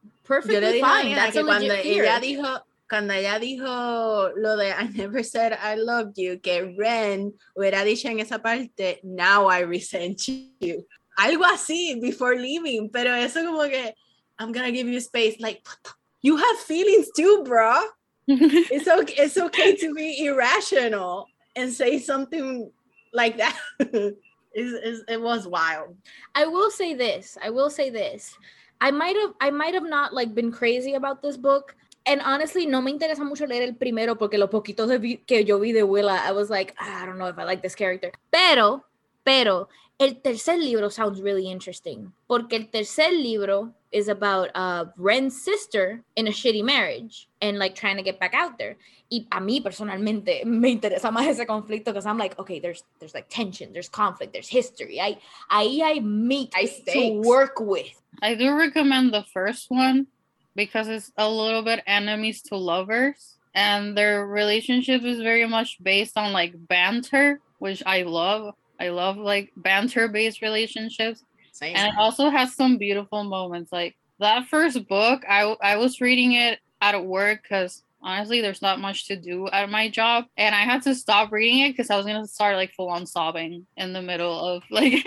yo 0.45 0.59
le 0.59 0.71
dije 0.73 0.83
a. 0.85 1.03
Diana 1.03 1.31
que 1.31 1.39
a 1.39 1.43
cuando 1.43 1.73
fear. 1.75 1.85
ella 2.05 2.19
dijo, 2.19 2.65
cuando 2.89 3.13
ella 3.13 3.37
dijo 3.39 4.31
lo 4.35 4.57
de 4.57 4.69
I 4.71 4.87
never 4.95 5.23
said 5.23 5.53
I 5.53 5.75
loved 5.75 6.17
you, 6.17 6.39
que 6.39 6.73
Ren 6.77 7.33
hubiera 7.55 7.83
dicho 7.83 8.07
en 8.09 8.19
esa 8.19 8.39
parte, 8.39 8.99
now 9.03 9.47
I 9.47 9.61
resent 9.61 10.21
you. 10.59 10.85
Algo 11.17 11.43
así, 11.45 11.99
before 12.01 12.35
leaving, 12.39 12.89
pero 12.89 13.13
eso 13.13 13.43
como 13.45 13.63
que, 13.69 13.93
I'm 14.39 14.51
gonna 14.51 14.71
give 14.71 14.87
you 14.87 14.97
space, 14.99 15.35
like, 15.39 15.61
what 15.67 15.77
the- 15.83 15.91
you 16.21 16.37
have 16.37 16.57
feelings 16.65 17.09
too, 17.15 17.43
bro. 17.43 17.75
It's 18.27 18.87
okay, 18.87 19.15
it's 19.25 19.37
okay 19.37 19.75
to 19.77 19.93
be 19.93 20.25
irrational 20.25 21.25
and 21.55 21.71
say 21.73 21.99
something 21.99 22.71
like 23.13 23.37
that. 23.37 23.57
It's- 24.51 24.81
it's- 24.83 25.03
it 25.07 25.21
was 25.21 25.47
wild. 25.47 25.95
I 26.33 26.47
will 26.47 26.71
say 26.71 26.95
this. 26.95 27.37
I 27.41 27.51
will 27.51 27.69
say 27.69 27.91
this. 27.91 28.35
I 28.81 28.89
might 28.89 29.15
have 29.15 29.33
I 29.39 29.51
might 29.51 29.75
have 29.75 29.87
not 29.87 30.11
like 30.11 30.33
been 30.33 30.51
crazy 30.51 30.95
about 30.95 31.21
this 31.21 31.37
book. 31.37 31.75
And 32.07 32.19
honestly, 32.21 32.65
no 32.65 32.81
me 32.81 32.91
interesa 32.91 33.19
mucho 33.23 33.45
leer 33.45 33.61
el 33.61 33.75
primero 33.75 34.15
porque 34.15 34.39
lo 34.39 34.47
poquito 34.47 34.87
que 35.27 35.43
yo 35.45 35.59
vi 35.59 35.71
de 35.71 35.83
Willa, 35.83 36.19
I 36.25 36.31
was 36.31 36.49
like, 36.49 36.73
"Ah, 36.79 37.03
I 37.03 37.05
don't 37.05 37.19
know 37.19 37.27
if 37.27 37.37
I 37.37 37.43
like 37.43 37.61
this 37.61 37.75
character. 37.75 38.11
Pero, 38.31 38.83
pero, 39.23 39.69
el 39.99 40.15
tercer 40.23 40.57
libro 40.57 40.89
sounds 40.89 41.21
really 41.21 41.47
interesting. 41.51 42.11
Porque 42.27 42.53
el 42.53 42.71
tercer 42.71 43.11
libro 43.11 43.71
is 43.91 44.07
about 44.07 44.49
uh, 44.55 44.85
Ren's 44.97 45.39
sister 45.39 46.01
in 46.15 46.25
a 46.27 46.31
shitty 46.31 46.63
marriage 46.63 47.28
and 47.41 47.57
like 47.57 47.75
trying 47.75 47.97
to 47.97 48.03
get 48.03 48.19
back 48.19 48.33
out 48.33 48.57
there. 48.57 48.77
Y 49.11 49.25
a 49.31 49.39
mí 49.39 49.61
personalmente 49.63 50.45
me 50.45 50.75
interesa 50.75 51.11
más 51.11 51.27
ese 51.27 51.45
conflicto 51.45 51.85
because 51.85 52.05
I'm 52.05 52.17
like, 52.17 52.37
okay, 52.39 52.59
there's 52.59 52.83
there's 52.99 53.13
like 53.13 53.27
tension, 53.29 53.73
there's 53.73 53.89
conflict, 53.89 54.33
there's 54.33 54.49
history. 54.49 54.99
I 54.99 55.17
ahí 55.51 55.79
hay 55.81 55.99
meat 55.99 56.53
Hay 56.53 56.67
to 56.93 57.21
work 57.27 57.59
with. 57.59 58.01
I 58.21 58.35
do 58.35 58.55
recommend 58.55 59.13
the 59.13 59.23
first 59.33 59.69
one 59.69 60.07
because 60.55 60.87
it's 60.87 61.11
a 61.17 61.29
little 61.29 61.61
bit 61.61 61.83
enemies 61.87 62.41
to 62.43 62.57
lovers 62.57 63.37
and 63.55 63.97
their 63.97 64.27
relationship 64.27 65.03
is 65.03 65.21
very 65.21 65.47
much 65.47 65.77
based 65.81 66.17
on 66.17 66.33
like 66.33 66.53
banter, 66.67 67.39
which 67.59 67.81
I 67.85 68.03
love. 68.03 68.53
I 68.79 68.89
love 68.89 69.17
like 69.17 69.51
banter 69.57 70.07
based 70.07 70.41
relationships 70.41 71.23
Same. 71.51 71.75
and 71.75 71.87
it 71.91 71.97
also 71.97 72.29
has 72.29 72.55
some 72.55 72.77
beautiful 72.77 73.23
moments 73.25 73.71
like 73.73 73.97
that 74.19 74.47
first 74.47 74.87
book 74.87 75.21
i 75.27 75.53
i 75.61 75.75
was 75.75 75.99
reading 75.99 76.31
it 76.31 76.59
at 76.81 77.05
work 77.05 77.43
because 77.43 77.83
honestly 78.01 78.41
there's 78.41 78.61
not 78.61 78.79
much 78.79 79.07
to 79.07 79.15
do 79.15 79.47
at 79.49 79.69
my 79.69 79.89
job 79.89 80.25
and 80.37 80.55
i 80.55 80.61
had 80.61 80.81
to 80.81 80.95
stop 80.95 81.31
reading 81.31 81.59
it 81.59 81.71
because 81.71 81.89
i 81.89 81.97
was 81.97 82.05
gonna 82.05 82.25
start 82.25 82.55
like 82.55 82.71
full 82.73 82.89
on 82.89 83.05
sobbing 83.05 83.65
in 83.77 83.93
the 83.93 84.01
middle 84.01 84.39
of 84.39 84.63
like 84.71 85.05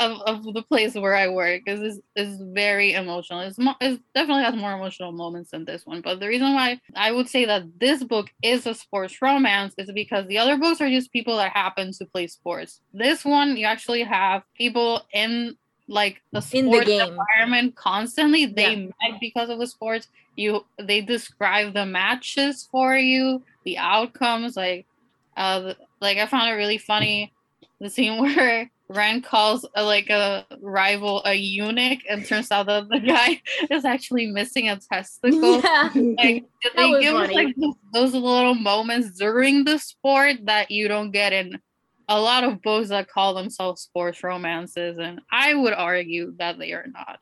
of, 0.00 0.20
of 0.22 0.42
the 0.54 0.62
place 0.68 0.94
where 0.94 1.14
i 1.14 1.28
work 1.28 1.62
because 1.64 1.80
it's, 1.80 2.00
it's 2.16 2.42
very 2.52 2.94
emotional. 2.94 3.40
It's, 3.40 3.58
mo- 3.58 3.76
it 3.80 4.00
definitely 4.14 4.44
has 4.44 4.56
more 4.56 4.72
emotional 4.72 5.12
moments 5.12 5.50
than 5.50 5.64
this 5.64 5.86
one 5.86 6.00
but 6.00 6.20
the 6.20 6.28
reason 6.28 6.54
why 6.54 6.80
i 6.96 7.12
would 7.12 7.28
say 7.28 7.44
that 7.44 7.64
this 7.78 8.02
book 8.02 8.28
is 8.42 8.66
a 8.66 8.74
sports 8.74 9.22
romance 9.22 9.74
is 9.78 9.90
because 9.92 10.26
the 10.26 10.38
other 10.38 10.56
books 10.56 10.80
are 10.80 10.90
just 10.90 11.12
people 11.12 11.36
that 11.36 11.52
happen 11.52 11.92
to 11.92 12.06
play 12.06 12.26
sports. 12.26 12.80
This 12.92 13.24
one 13.24 13.56
you 13.56 13.66
actually 13.66 14.02
have 14.02 14.42
people 14.56 15.02
in 15.12 15.56
like 15.88 16.22
the 16.32 16.38
In 16.52 16.66
the 16.66 16.72
sports 16.72 16.86
game. 16.88 17.08
environment 17.08 17.74
constantly. 17.76 18.46
They 18.46 18.74
Yeah. 18.74 18.76
met 19.10 19.20
because 19.20 19.48
of 19.50 19.58
the 19.58 19.66
sports. 19.66 20.08
You 20.36 20.64
they 20.78 21.00
describe 21.02 21.74
the 21.74 21.84
matches 21.86 22.68
for 22.70 22.96
you, 22.96 23.42
the 23.64 23.78
outcomes. 23.78 24.56
Like, 24.56 24.86
uh, 25.36 25.74
like 26.00 26.18
I 26.18 26.26
found 26.26 26.48
it 26.48 26.54
really 26.54 26.78
funny 26.78 27.32
the 27.80 27.90
scene 27.90 28.18
where 28.22 28.70
Ren 28.88 29.22
calls 29.22 29.66
a, 29.74 29.82
like 29.82 30.10
a 30.10 30.46
rival 30.60 31.22
a 31.24 31.34
eunuch, 31.34 32.00
and 32.08 32.24
turns 32.26 32.50
out 32.50 32.66
that 32.66 32.88
the 32.88 33.00
guy 33.00 33.40
is 33.70 33.84
actually 33.84 34.26
missing 34.26 34.68
a 34.68 34.76
testicle. 34.76 35.60
Yeah. 35.60 35.90
Like, 35.94 36.44
did 36.62 36.72
they 36.76 37.00
give 37.00 37.14
us 37.14 37.30
like 37.32 37.54
those 37.92 38.12
little 38.14 38.54
moments 38.54 39.18
during 39.18 39.64
the 39.64 39.78
sport 39.78 40.36
that 40.44 40.70
you 40.70 40.88
don't 40.88 41.10
get 41.10 41.32
in 41.32 41.58
a 42.08 42.20
lot 42.20 42.44
of 42.44 42.62
books 42.62 42.88
that 42.88 43.08
call 43.08 43.34
themselves 43.34 43.82
sports 43.82 44.22
romances, 44.22 44.98
and 44.98 45.20
I 45.30 45.54
would 45.54 45.72
argue 45.72 46.34
that 46.38 46.58
they 46.58 46.72
are 46.72 46.86
not. 46.92 47.20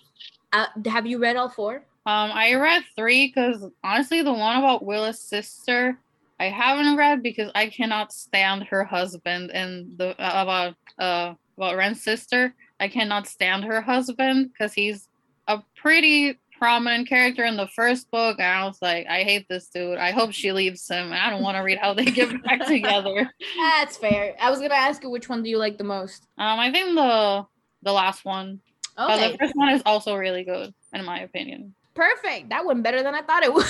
Uh, 0.52 0.66
have 0.86 1.06
you 1.06 1.18
read 1.18 1.36
all 1.36 1.48
four? 1.48 1.76
Um, 2.06 2.30
I 2.32 2.54
read 2.54 2.82
three 2.96 3.28
because 3.28 3.64
honestly, 3.84 4.22
the 4.22 4.32
one 4.32 4.56
about 4.56 4.84
Willa's 4.84 5.20
sister, 5.20 5.98
I 6.38 6.46
haven't 6.46 6.96
read 6.96 7.22
because 7.22 7.52
I 7.54 7.68
cannot 7.68 8.12
stand 8.12 8.64
her 8.64 8.84
husband, 8.84 9.50
and 9.50 9.96
the 9.98 10.10
uh, 10.20 10.42
about 10.42 10.74
uh 10.98 11.34
about 11.56 11.76
Ren's 11.76 12.02
sister, 12.02 12.54
I 12.80 12.88
cannot 12.88 13.28
stand 13.28 13.64
her 13.64 13.82
husband 13.82 14.50
because 14.52 14.72
he's 14.72 15.08
a 15.46 15.62
pretty 15.76 16.38
prominent 16.60 17.08
character 17.08 17.44
in 17.44 17.56
the 17.56 17.66
first 17.68 18.10
book, 18.10 18.38
and 18.38 18.46
I 18.46 18.64
was 18.66 18.78
like, 18.82 19.06
I 19.08 19.22
hate 19.24 19.46
this 19.48 19.68
dude. 19.68 19.98
I 19.98 20.10
hope 20.12 20.32
she 20.32 20.52
leaves 20.52 20.86
him. 20.86 21.12
I 21.12 21.30
don't 21.30 21.42
want 21.42 21.56
to 21.56 21.62
read 21.62 21.78
how 21.78 21.94
they 21.94 22.04
get 22.04 22.30
back 22.44 22.66
together. 22.66 23.28
That's 23.58 23.96
fair. 23.96 24.36
I 24.40 24.50
was 24.50 24.60
gonna 24.60 24.74
ask 24.74 25.02
you 25.02 25.10
which 25.10 25.28
one 25.28 25.42
do 25.42 25.50
you 25.50 25.58
like 25.58 25.78
the 25.78 25.84
most. 25.84 26.26
Um, 26.38 26.60
I 26.60 26.70
think 26.70 26.94
the 26.94 27.46
the 27.82 27.92
last 27.92 28.24
one, 28.24 28.60
but 28.96 29.10
Okay, 29.18 29.32
the 29.32 29.38
first 29.38 29.56
one 29.56 29.70
is 29.70 29.82
also 29.86 30.14
really 30.14 30.44
good 30.44 30.72
in 30.92 31.04
my 31.04 31.20
opinion. 31.20 31.74
perfect. 31.94 32.50
That 32.50 32.64
went 32.64 32.82
better 32.82 33.02
than 33.02 33.14
I 33.14 33.22
thought 33.22 33.42
it 33.42 33.52
would. 33.54 33.66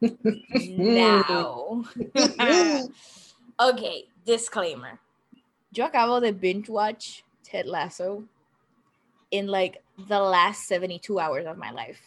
now. 0.68 1.84
okay, 3.60 4.04
disclaimer. 4.24 4.98
Yo 5.72 5.86
acabo 5.88 6.20
de 6.20 6.32
binge 6.32 6.68
watch 6.68 7.24
Ted 7.42 7.66
Lasso 7.66 8.24
in 9.30 9.48
like 9.48 9.82
the 9.98 10.20
last 10.20 10.66
72 10.66 11.18
hours 11.18 11.46
of 11.46 11.56
my 11.56 11.70
life. 11.70 12.00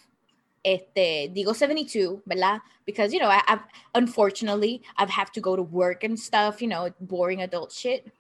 Este, 0.64 1.32
digo 1.34 1.56
72, 1.56 2.22
¿verdad? 2.26 2.60
Because, 2.86 3.14
you 3.14 3.20
know, 3.20 3.30
I, 3.30 3.42
I've 3.48 3.62
unfortunately, 3.96 4.82
I've 4.98 5.10
have 5.10 5.32
to 5.32 5.42
go 5.42 5.56
to 5.56 5.62
work 5.62 6.04
and 6.04 6.20
stuff, 6.20 6.62
you 6.62 6.68
know, 6.68 6.90
boring 7.00 7.42
adult 7.42 7.72
shit. 7.72 8.12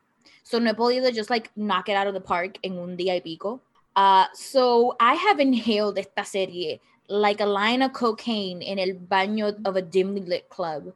So 0.44 0.60
no 0.60 0.72
he 0.72 0.78
podido 0.78 1.14
just 1.14 1.30
like 1.30 1.52
knock 1.58 1.90
it 1.90 1.98
out 1.98 2.08
of 2.08 2.14
the 2.14 2.22
park 2.22 2.58
en 2.64 2.80
un 2.80 2.96
día 2.96 3.16
y 3.16 3.20
pico. 3.20 3.62
Uh, 3.96 4.28
so 4.34 4.96
I 5.00 5.16
have 5.16 5.40
inhaled 5.40 5.98
esta 5.98 6.24
serie 6.24 6.80
like 7.10 7.42
a 7.42 7.46
line 7.46 7.82
of 7.82 7.94
cocaine 7.94 8.62
in 8.62 8.80
el 8.80 8.94
baño 8.94 9.58
of 9.66 9.76
a 9.76 9.82
dimly 9.82 10.22
lit 10.22 10.48
club. 10.50 10.94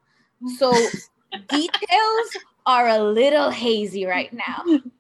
So 0.58 0.72
details 1.50 2.30
are 2.66 2.88
a 2.88 3.00
little 3.00 3.50
hazy 3.50 4.06
right 4.06 4.32
now. 4.32 4.64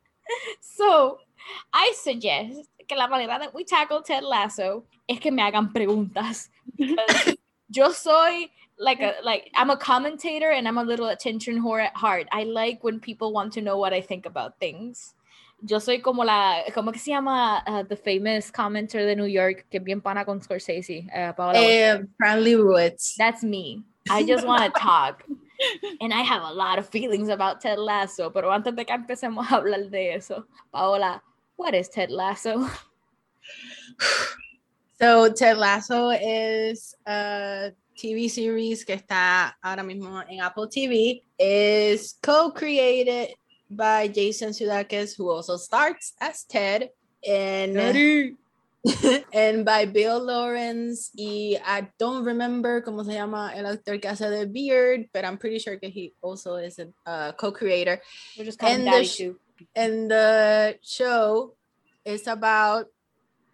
So 0.61 1.19
I 1.73 1.93
suggest 1.95 2.69
que 2.91 2.97
la 2.97 3.07
manera 3.07 3.39
that 3.39 3.53
we 3.53 3.63
tackle 3.63 4.01
Ted 4.01 4.23
Lasso 4.23 4.83
es 5.07 5.19
que 5.19 5.31
me 5.31 5.41
hagan 5.41 5.71
preguntas. 5.71 6.49
Yo 7.69 7.91
soy 7.91 8.51
like 8.77 8.99
a 9.01 9.13
like 9.23 9.49
I'm 9.55 9.69
a 9.69 9.77
commentator 9.77 10.51
and 10.51 10.67
I'm 10.67 10.77
a 10.77 10.83
little 10.83 11.07
attention 11.07 11.61
whore 11.61 11.81
at 11.85 11.95
heart. 11.95 12.27
I 12.31 12.43
like 12.43 12.83
when 12.83 12.99
people 12.99 13.31
want 13.31 13.53
to 13.53 13.61
know 13.61 13.77
what 13.77 13.93
I 13.93 14.01
think 14.01 14.25
about 14.25 14.59
things. 14.59 15.13
Yo 15.65 15.79
soy 15.79 15.99
como 15.99 16.23
la, 16.23 16.63
¿cómo 16.73 16.91
que 16.91 16.99
se 16.99 17.11
llama 17.11 17.63
uh, 17.67 17.83
the 17.83 17.95
famous 17.95 18.51
commenter 18.51 19.05
de 19.05 19.15
New 19.15 19.27
York 19.27 19.67
que 19.71 19.79
bien 19.79 20.01
pana 20.01 20.25
con 20.25 20.41
Scorsese? 20.41 21.07
Uh, 21.15 21.31
Paola 21.33 21.59
Eh, 21.59 22.01
Ruiz. 22.19 23.15
That's 23.17 23.43
me. 23.43 23.83
I 24.09 24.23
just 24.23 24.45
want 24.45 24.63
to 24.73 24.79
talk. 24.79 25.23
And 26.01 26.11
I 26.11 26.21
have 26.23 26.41
a 26.41 26.51
lot 26.51 26.79
of 26.79 26.89
feelings 26.89 27.29
about 27.29 27.61
Ted 27.61 27.77
Lasso, 27.77 28.31
pero 28.31 28.51
antes 28.51 28.75
de 28.75 28.83
que 28.83 28.95
empecemos 28.95 29.45
a 29.51 29.57
hablar 29.61 29.91
de 29.91 30.15
eso, 30.15 30.47
Paola, 30.71 31.21
what 31.61 31.75
is 31.75 31.87
Ted 31.89 32.09
Lasso? 32.09 32.67
So 35.01 35.33
Ted 35.33 35.57
Lasso 35.57 36.09
is 36.11 36.93
a 37.07 37.71
TV 37.97 38.29
series 38.29 38.85
que 38.85 38.93
está 38.93 39.51
ahora 39.63 39.81
mismo 39.81 40.23
en 40.29 40.41
Apple 40.41 40.67
TV. 40.67 41.23
Is 41.39 42.19
co-created 42.21 43.33
by 43.67 44.09
Jason 44.09 44.49
Sudeikis, 44.49 45.17
who 45.17 45.27
also 45.31 45.57
starts 45.57 46.13
as 46.21 46.43
Ted, 46.43 46.91
and 47.27 48.37
and 49.33 49.65
by 49.65 49.85
Bill 49.85 50.23
Lawrence. 50.23 51.09
Y 51.17 51.57
I 51.65 51.87
don't 51.97 52.23
remember 52.23 52.83
cómo 52.83 53.03
se 53.03 53.13
llama 53.13 53.53
el 53.55 53.65
actor 53.65 53.97
que 53.97 54.07
hace 54.07 54.29
de 54.29 54.45
Beard, 54.45 55.09
but 55.11 55.25
I'm 55.25 55.39
pretty 55.39 55.57
sure 55.57 55.79
that 55.81 55.89
he 55.89 56.13
also 56.21 56.57
is 56.57 56.77
a 56.77 56.89
uh, 57.09 57.31
co-creator. 57.31 57.99
We're 58.37 58.45
just 58.45 58.59
calling 58.59 58.75
And 58.75 58.85
the 58.85 58.91
Daddy 58.91 59.05
sh- 59.07 59.17
too. 59.17 59.39
And 59.75 60.09
the 60.09 60.77
show 60.81 61.53
is 62.05 62.27
about 62.27 62.87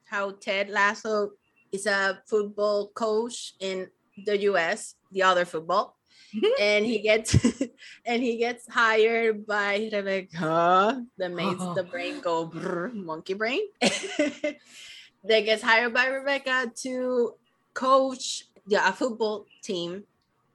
how 0.05 0.31
Ted 0.31 0.69
Lasso 0.69 1.31
is 1.71 1.85
a 1.85 2.19
football 2.25 2.87
coach 2.87 3.53
in 3.59 3.87
the 4.25 4.37
US, 4.49 4.95
the 5.11 5.23
other 5.23 5.45
football, 5.45 5.95
mm-hmm. 6.33 6.61
and 6.61 6.85
he 6.85 6.99
gets 6.99 7.35
and 8.05 8.23
he 8.23 8.37
gets 8.37 8.67
hired 8.67 9.45
by 9.45 9.89
Rebecca 9.91 11.05
that 11.17 11.31
makes 11.31 11.61
oh. 11.61 11.73
the 11.73 11.83
brain 11.83 12.19
go 12.19 12.45
brr, 12.45 12.89
monkey 12.93 13.33
brain. 13.33 13.61
that 13.81 15.41
gets 15.45 15.61
hired 15.61 15.93
by 15.93 16.07
Rebecca 16.07 16.71
to 16.83 17.33
coach 17.73 18.45
yeah, 18.67 18.89
a 18.89 18.91
football 18.91 19.45
team 19.61 20.03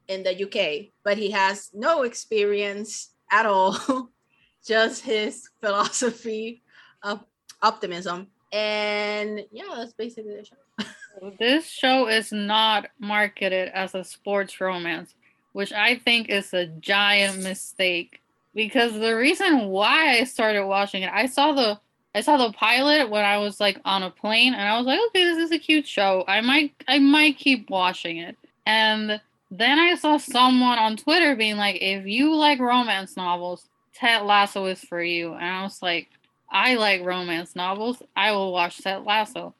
in 0.07 0.23
the 0.23 0.33
UK, 0.43 0.91
but 1.03 1.17
he 1.17 1.31
has 1.31 1.71
no 1.73 2.03
experience 2.03 3.11
at 3.31 3.45
all 3.45 4.09
just 4.65 5.03
his 5.03 5.49
philosophy 5.61 6.61
of 7.03 7.23
optimism. 7.61 8.27
And 8.51 9.45
yeah, 9.51 9.73
that's 9.75 9.93
basically 9.93 10.35
the 10.35 10.45
show. 10.45 10.85
This 11.39 11.69
show 11.69 12.07
is 12.07 12.31
not 12.31 12.89
marketed 12.99 13.69
as 13.69 13.93
a 13.93 14.03
sports 14.03 14.59
romance, 14.59 15.13
which 15.53 15.71
I 15.71 15.97
think 15.99 16.29
is 16.29 16.53
a 16.53 16.65
giant 16.65 17.43
mistake. 17.43 18.19
Because 18.55 18.93
the 18.93 19.15
reason 19.15 19.67
why 19.67 20.17
I 20.17 20.23
started 20.23 20.65
watching 20.65 21.03
it, 21.03 21.11
I 21.13 21.27
saw 21.27 21.53
the 21.53 21.79
I 22.15 22.21
saw 22.21 22.37
the 22.37 22.53
pilot 22.53 23.09
when 23.09 23.25
I 23.25 23.37
was 23.37 23.59
like 23.59 23.79
on 23.85 24.03
a 24.03 24.09
plane 24.11 24.53
and 24.53 24.67
I 24.67 24.77
was 24.77 24.85
like, 24.85 24.99
okay, 25.07 25.23
this 25.23 25.37
is 25.37 25.51
a 25.51 25.59
cute 25.59 25.87
show. 25.87 26.23
I 26.27 26.41
might 26.41 26.73
I 26.87 26.99
might 26.99 27.37
keep 27.37 27.69
watching 27.69 28.17
it. 28.17 28.37
And 28.65 29.19
then 29.49 29.79
I 29.79 29.95
saw 29.95 30.17
someone 30.17 30.77
on 30.79 30.97
Twitter 30.97 31.35
being 31.35 31.57
like, 31.57 31.77
if 31.81 32.05
you 32.05 32.35
like 32.35 32.59
romance 32.59 33.15
novels, 33.17 33.67
Ted 33.93 34.23
Lasso 34.23 34.65
is 34.65 34.79
for 34.79 35.01
you. 35.01 35.33
And 35.33 35.45
I 35.45 35.63
was 35.63 35.81
like, 35.81 36.09
I 36.51 36.75
like 36.75 37.03
romance 37.03 37.55
novels. 37.55 38.01
I 38.15 38.31
will 38.31 38.51
watch 38.51 38.77
Ted 38.79 39.03
Lasso. 39.03 39.53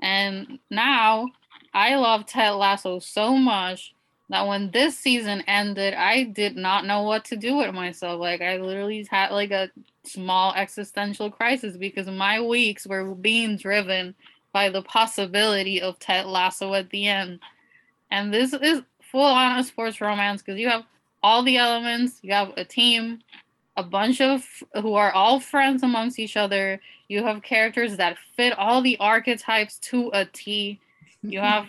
And 0.00 0.58
now 0.70 1.28
I 1.72 1.96
love 1.96 2.26
Ted 2.26 2.54
Lasso 2.54 2.98
so 2.98 3.36
much 3.36 3.94
that 4.30 4.46
when 4.46 4.70
this 4.70 4.98
season 4.98 5.42
ended, 5.46 5.94
I 5.94 6.24
did 6.24 6.56
not 6.56 6.86
know 6.86 7.02
what 7.02 7.24
to 7.26 7.36
do 7.36 7.56
with 7.56 7.74
myself. 7.74 8.20
Like 8.20 8.40
I 8.40 8.56
literally 8.56 9.06
had 9.10 9.30
like 9.30 9.50
a 9.50 9.70
small 10.04 10.54
existential 10.54 11.30
crisis 11.30 11.76
because 11.76 12.06
my 12.06 12.40
weeks 12.40 12.86
were 12.86 13.14
being 13.14 13.56
driven 13.56 14.14
by 14.52 14.70
the 14.70 14.82
possibility 14.82 15.80
of 15.80 15.98
Ted 15.98 16.26
Lasso 16.26 16.74
at 16.74 16.90
the 16.90 17.06
end. 17.06 17.40
And 18.10 18.32
this 18.32 18.52
is 18.52 18.82
full 19.00 19.22
on 19.22 19.58
a 19.58 19.64
sports 19.64 20.00
romance 20.00 20.42
because 20.42 20.58
you 20.58 20.68
have 20.68 20.84
all 21.22 21.42
the 21.42 21.56
elements, 21.56 22.20
you 22.22 22.32
have 22.32 22.52
a 22.56 22.64
team, 22.64 23.20
a 23.76 23.82
bunch 23.82 24.20
of 24.20 24.46
who 24.80 24.94
are 24.94 25.12
all 25.12 25.40
friends 25.40 25.82
amongst 25.82 26.18
each 26.18 26.36
other. 26.36 26.80
You 27.08 27.24
have 27.24 27.42
characters 27.42 27.96
that 27.96 28.16
fit 28.36 28.56
all 28.58 28.80
the 28.82 28.96
archetypes 28.98 29.78
to 29.90 30.10
a 30.14 30.24
T. 30.26 30.80
You 31.22 31.40
have 31.40 31.68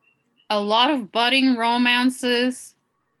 a 0.50 0.60
lot 0.60 0.90
of 0.90 1.10
budding 1.12 1.56
romances, 1.56 2.74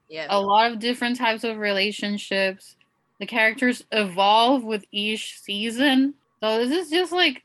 Yeah. 0.08 0.26
a 0.30 0.40
lot 0.40 0.70
of 0.70 0.78
different 0.78 1.16
types 1.16 1.44
of 1.44 1.56
relationships. 1.58 2.76
The 3.20 3.26
characters 3.26 3.84
evolve 3.92 4.62
with 4.62 4.84
each 4.92 5.38
season. 5.40 6.14
So 6.40 6.58
this 6.64 6.86
is 6.86 6.90
just 6.90 7.12
like 7.12 7.42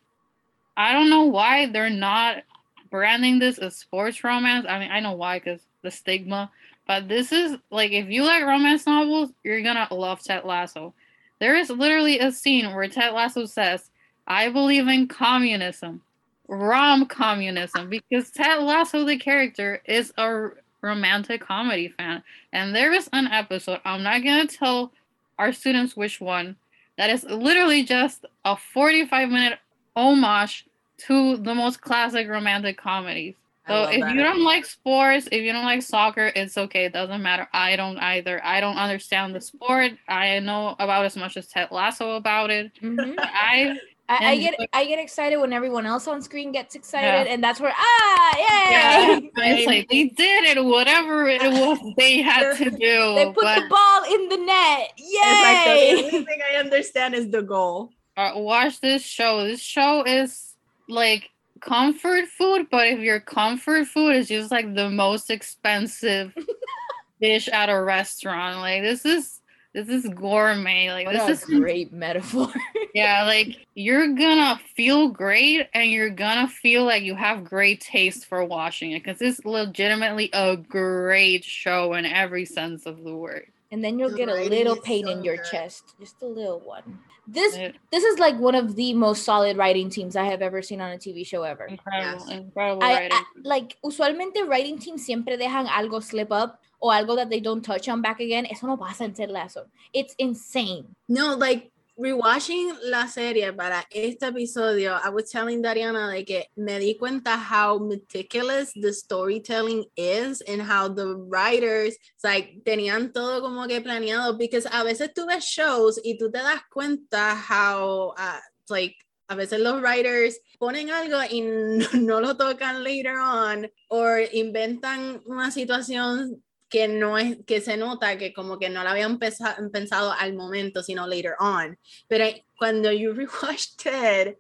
I 0.76 0.92
don't 0.94 1.10
know 1.10 1.24
why 1.24 1.68
they're 1.68 1.90
not 1.90 2.44
branding 2.90 3.40
this 3.40 3.58
as 3.58 3.76
sports 3.76 4.24
romance. 4.24 4.66
I 4.68 4.80
mean, 4.80 4.92
I 4.92 5.00
know 5.00 5.14
why 5.14 5.40
cuz 5.40 5.62
the 5.82 5.92
stigma, 5.92 6.52
but 6.88 7.08
this 7.08 7.32
is 7.32 7.58
like 7.72 7.92
if 7.92 8.10
you 8.10 8.24
like 8.24 8.44
romance 8.44 8.86
novels, 8.86 9.32
you're 9.44 9.62
to 9.64 9.96
love 9.96 10.22
Ted 10.24 10.46
Lasso. 10.46 10.94
There 11.40 11.56
is 11.56 11.70
literally 11.70 12.20
a 12.20 12.32
scene 12.32 12.74
where 12.74 12.88
Ted 12.88 13.14
Lasso 13.14 13.46
says, 13.46 13.90
"I 14.28 14.50
believe 14.50 14.88
in 14.88 15.08
communism." 15.08 16.02
Rom 16.48 17.06
communism 17.06 17.90
because 17.90 18.30
Ted 18.32 18.60
Lasso, 18.60 19.06
the 19.06 19.18
character, 19.18 19.82
is 19.86 20.14
a 20.18 20.50
romantic 20.84 21.42
comedy 21.42 21.88
fan. 21.88 22.22
And 22.52 22.76
there 22.76 22.94
is 22.94 23.10
an 23.14 23.28
episode, 23.28 23.80
I'm 23.86 24.04
not 24.04 24.22
to 24.48 24.58
tell 24.58 24.92
our 25.40 25.52
students 25.52 25.96
which 25.98 26.22
one, 26.22 26.58
that 26.98 27.10
is 27.10 27.24
literally 27.24 27.84
just 27.84 28.26
a 28.46 28.56
45 28.56 29.30
minute 29.30 29.60
homage 29.96 30.66
to 30.98 31.38
the 31.38 31.56
most 31.56 31.82
classic 31.82 32.28
romantic 32.28 32.78
comedies. 32.78 33.36
I 33.66 33.70
So 33.86 33.90
if 33.92 34.02
that. 34.02 34.14
you 34.16 34.24
don't 34.24 34.44
like 34.44 34.66
sports, 34.66 35.28
if 35.32 35.42
you 35.44 35.54
don't 35.54 35.64
like 35.66 35.82
soccer, 35.82 36.32
it's 36.36 36.58
okay. 36.58 36.86
It 36.86 36.94
doesn't 36.94 37.22
matter. 37.22 37.48
I 37.54 37.76
don't 37.76 37.98
either. 37.98 38.44
I 38.44 38.60
don't 38.60 38.78
understand 38.78 39.34
the 39.36 39.42
sport. 39.42 39.94
I 40.08 40.40
know 40.40 40.76
about 40.80 41.06
as 41.06 41.16
much 41.16 41.38
as 41.38 41.48
Ted 41.48 41.70
Lasso 41.72 42.16
about 42.16 42.50
it. 42.52 42.72
Mhm. 42.82 43.16
I 43.20 43.78
I, 44.10 44.32
I 44.32 44.38
get 44.38 44.56
I 44.74 44.86
get 44.86 45.00
excited 45.00 45.38
when 45.38 45.54
everyone 45.54 45.86
else 45.86 46.08
on 46.10 46.22
screen 46.22 46.52
gets 46.52 46.76
excited, 46.76 47.08
Yeah. 47.28 47.34
and 47.34 47.42
that's 47.42 47.62
where 47.62 47.72
ah 47.74 48.38
yeah, 48.38 49.16
yay! 49.16 49.32
it's 49.38 49.66
like 49.66 49.88
they 49.90 50.10
did 50.10 50.44
it, 50.58 50.64
whatever 50.64 51.26
it 51.26 51.42
was 51.44 51.80
they 51.96 52.22
had 52.22 52.58
to 52.58 52.70
do. 52.70 53.16
They 53.16 53.26
put 53.28 53.36
but 53.44 53.62
the 53.62 53.68
ball 53.70 54.04
in 54.14 54.28
the 54.28 54.38
net. 54.46 54.90
It's 54.98 56.02
like 56.04 56.12
the 56.12 56.18
only 56.18 56.26
thing 56.26 56.40
I 56.54 56.58
understand 56.60 57.16
is 57.16 57.30
the 57.30 57.42
goal. 57.42 57.92
uh, 58.18 58.34
watch 58.36 58.82
this 58.82 59.04
show. 59.04 59.46
This 59.48 59.62
show 59.62 60.04
is 60.04 60.54
like 60.90 61.30
comfort 61.64 62.28
food, 62.28 62.68
but 62.70 62.88
if 62.88 63.00
your 63.00 63.20
comfort 63.20 63.88
food 63.88 64.16
is 64.16 64.28
just 64.28 64.52
like 64.52 64.74
the 64.76 64.90
most 64.90 65.30
expensive 65.30 66.34
dish 67.22 67.48
at 67.48 67.70
a 67.70 67.82
restaurant, 67.82 68.60
like 68.60 68.82
this 68.82 69.06
is 69.06 69.42
this 69.74 69.90
is 69.90 70.08
gourmet. 70.10 70.92
Like 70.92 71.08
What 71.08 71.14
this 71.14 71.28
a 71.28 71.32
is 71.32 71.60
great 71.60 71.92
metaphor. 71.92 72.48
yeah, 72.94 73.24
like 73.24 73.58
you're 73.76 74.14
gonna 74.14 74.60
feel 74.76 75.10
great 75.10 75.68
and 75.74 75.90
you're 75.90 76.10
gonna 76.12 76.48
feel 76.48 76.84
like 76.86 77.04
you 77.04 77.16
have 77.16 77.44
great 77.44 77.82
taste 77.82 78.26
for 78.26 78.44
watching 78.46 78.92
it 78.92 79.04
because 79.04 79.22
it's 79.22 79.44
legitimately 79.46 80.30
a 80.34 80.58
great 80.58 81.44
show 81.44 81.94
in 81.94 82.06
every 82.06 82.46
sense 82.46 82.86
of 82.86 83.04
the 83.04 83.16
word. 83.16 83.53
And 83.74 83.82
then 83.84 83.98
you'll 83.98 84.14
The 84.14 84.18
get 84.22 84.30
a 84.30 84.38
little 84.46 84.78
pain 84.78 85.06
so 85.10 85.12
in 85.12 85.24
your 85.26 85.38
good. 85.42 85.50
chest, 85.52 85.96
just 86.00 86.22
a 86.22 86.28
little 86.30 86.62
one. 86.62 86.84
Mm. 86.86 86.98
This 87.26 87.56
It- 87.56 87.76
this 87.90 88.04
is 88.04 88.20
like 88.20 88.38
one 88.38 88.54
of 88.54 88.76
the 88.76 88.94
most 88.94 89.24
solid 89.24 89.58
writing 89.58 89.90
teams 89.90 90.16
I 90.16 90.26
have 90.30 90.42
ever 90.46 90.62
seen 90.62 90.80
on 90.80 90.92
a 90.92 91.00
TV 91.02 91.26
show 91.26 91.42
ever. 91.44 91.66
incredible, 91.66 92.28
Yes. 92.30 92.38
incredible 92.38 92.84
I, 92.84 92.94
writing. 92.94 93.18
I- 93.18 93.26
like 93.44 93.78
usualmente 93.82 94.46
writing 94.48 94.78
teams 94.78 95.02
siempre 95.06 95.34
dejan 95.38 95.66
algo 95.68 96.04
slip 96.04 96.32
up 96.32 96.60
or 96.80 96.92
algo 96.94 97.16
that 97.16 97.30
they 97.34 97.40
don't 97.40 97.64
touch 97.64 97.88
on 97.90 98.02
back 98.04 98.20
again. 98.20 98.46
Eso 98.46 98.68
no 98.68 98.78
pasa 98.78 99.06
en 99.06 99.14
Ted 99.14 99.32
Lasso. 99.32 99.66
It's 99.94 100.14
insane. 100.20 100.96
No, 101.10 101.34
like 101.36 101.72
rewatching 101.98 102.74
la 102.84 103.08
serie 103.08 103.54
para 103.54 103.86
este 103.92 104.28
episodio, 104.28 105.00
I 105.04 105.10
was 105.10 105.30
telling 105.30 105.62
Dariana 105.62 106.08
like 106.08 106.28
que 106.28 106.46
me 106.58 106.80
di 106.80 106.96
cuenta 106.96 107.38
how 107.38 107.78
meticulous 107.78 108.72
the 108.74 108.92
storytelling 108.92 109.86
is 109.96 110.42
and 110.42 110.62
how 110.62 110.88
the 110.88 111.16
writers 111.16 111.96
like 112.24 112.64
tenían 112.66 113.14
todo 113.14 113.42
como 113.42 113.68
que 113.68 113.82
planeado 113.82 114.38
because 114.38 114.66
a 114.66 114.84
veces 114.84 115.14
tú 115.14 115.28
ves 115.28 115.46
shows 115.46 116.00
y 116.04 116.18
tú 116.18 116.32
te 116.32 116.40
das 116.40 116.62
cuenta 116.74 117.36
how 117.36 118.14
uh, 118.18 118.40
like 118.70 118.96
a 119.30 119.36
veces 119.36 119.60
los 119.60 119.82
writers 119.82 120.40
ponen 120.60 120.90
algo 120.90 121.22
y 121.30 121.42
no, 121.42 121.88
no 121.94 122.22
lo 122.22 122.36
tocan 122.36 122.84
later 122.84 123.18
on 123.18 123.70
or 123.90 124.20
inventan 124.34 125.22
una 125.26 125.52
situación 125.52 126.42
que 126.74 126.88
no 126.88 127.20
es 127.20 127.38
que 127.46 127.62
se 127.62 127.78
nota 127.78 128.18
que 128.18 128.34
como 128.34 128.58
que 128.58 128.68
no 128.68 128.84
la 128.84 128.92
habían 128.92 129.20
pesa- 129.20 129.56
pensado 129.72 130.12
al 130.12 130.34
momento 130.34 130.82
sino 130.82 131.06
later 131.06 131.36
on. 131.40 131.78
Pero 132.08 132.26
cuando 132.58 132.92
you 132.92 133.14
rewatch 133.14 133.76
Ted 133.78 134.38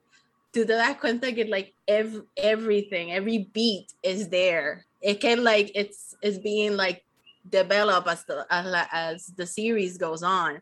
tú 0.51 0.65
te 0.65 0.73
das 0.73 0.97
cuenta 0.97 1.31
que 1.35 1.45
like 1.45 1.75
ev- 1.87 2.25
everything 2.35 3.11
every 3.11 3.47
beat 3.53 3.93
is 4.01 4.29
there. 4.29 4.83
It 4.99 5.21
can 5.21 5.43
like 5.43 5.71
it's 5.75 6.15
it's 6.23 6.39
being 6.39 6.75
like 6.75 7.05
developed 7.47 8.07
as 8.07 8.25
the 8.25 8.47
as, 8.49 8.87
as 8.91 9.25
the 9.37 9.45
series 9.45 9.99
goes 9.99 10.23
on. 10.23 10.59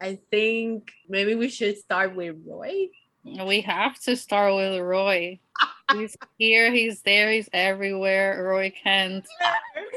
I 0.00 0.20
think 0.30 0.92
maybe 1.08 1.34
we 1.34 1.48
should 1.48 1.76
start 1.76 2.14
with 2.14 2.36
Roy. 2.46 2.90
We 3.24 3.62
have 3.62 3.98
to 4.02 4.14
start 4.14 4.54
with 4.54 4.80
Roy. 4.80 5.40
He's 5.92 6.16
here, 6.38 6.72
he's 6.72 7.02
there, 7.02 7.30
he's 7.30 7.48
everywhere. 7.52 8.42
Roy 8.44 8.72
Kent. 8.82 9.26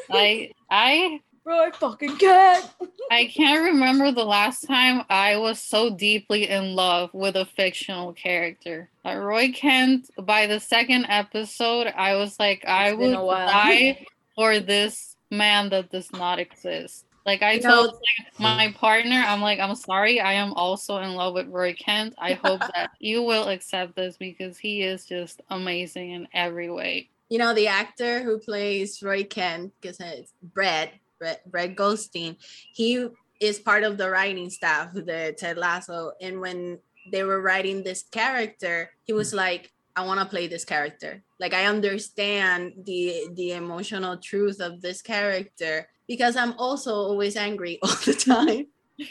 I 0.09 0.51
I 0.69 1.21
Roy 1.47 1.71
fucking 1.71 2.17
cat. 2.17 2.73
I 3.09 3.25
can't 3.25 3.63
remember 3.63 4.11
the 4.11 4.25
last 4.25 4.67
time 4.67 5.05
I 5.09 5.37
was 5.37 5.61
so 5.61 5.89
deeply 5.89 6.49
in 6.49 6.75
love 6.75 7.13
with 7.13 7.37
a 7.37 7.45
fictional 7.45 8.11
character. 8.11 8.89
Roy 9.05 9.53
Kent, 9.53 10.09
by 10.19 10.45
the 10.45 10.59
second 10.59 11.05
episode, 11.07 11.87
I 11.87 12.15
was 12.15 12.37
like, 12.37 12.65
I 12.67 12.89
It's 12.89 12.97
would 12.97 13.13
die 13.13 14.05
for 14.35 14.59
this 14.59 15.15
man 15.31 15.69
that 15.69 15.89
does 15.89 16.11
not 16.11 16.37
exist. 16.39 17.05
Like 17.27 17.43
I 17.43 17.53
You 17.53 17.61
know- 17.61 17.69
told 17.69 17.93
like, 17.95 18.39
my 18.39 18.73
partner, 18.79 19.21
I'm 19.27 19.41
like, 19.41 19.59
I'm 19.59 19.75
sorry, 19.75 20.21
I 20.21 20.33
am 20.33 20.53
also 20.53 20.97
in 20.99 21.13
love 21.13 21.33
with 21.33 21.47
Roy 21.49 21.73
Kent. 21.73 22.15
I 22.17 22.33
hope 22.33 22.61
that 22.73 22.91
you 22.99 23.21
will 23.21 23.49
accept 23.49 23.97
this 23.97 24.15
because 24.17 24.57
he 24.57 24.81
is 24.81 25.05
just 25.05 25.41
amazing 25.49 26.11
in 26.11 26.27
every 26.33 26.71
way. 26.71 27.09
you 27.29 27.37
know 27.37 27.53
the 27.53 27.67
actor 27.67 28.23
who 28.23 28.39
plays 28.39 29.03
Roy 29.03 29.25
Kent, 29.25 29.73
because 29.81 29.99
it's 29.99 30.31
Brett, 30.41 30.93
Brett, 31.19 31.41
Brett 31.51 31.75
Goldstein. 31.75 32.37
He 32.73 33.05
is 33.41 33.59
part 33.59 33.83
of 33.83 33.97
the 33.97 34.09
writing 34.09 34.49
staff, 34.49 34.93
the 34.93 35.35
Ted 35.37 35.57
Lasso, 35.57 36.13
and 36.21 36.39
when 36.39 36.79
they 37.11 37.23
were 37.23 37.41
writing 37.41 37.83
this 37.83 38.03
character, 38.03 38.91
he 39.03 39.11
was 39.11 39.33
like, 39.33 39.73
"I 39.97 40.05
want 40.05 40.21
to 40.21 40.25
play 40.25 40.47
this 40.47 40.63
character. 40.63 41.21
Like 41.37 41.53
I 41.53 41.65
understand 41.65 42.73
the 42.85 43.27
the 43.33 43.51
emotional 43.51 44.15
truth 44.15 44.61
of 44.61 44.79
this 44.81 45.01
character 45.01 45.89
because 46.07 46.35
I'm 46.35 46.53
also 46.57 46.93
always 46.93 47.35
angry 47.35 47.79
all 47.83 47.95
the 48.05 48.13
time, 48.13 48.67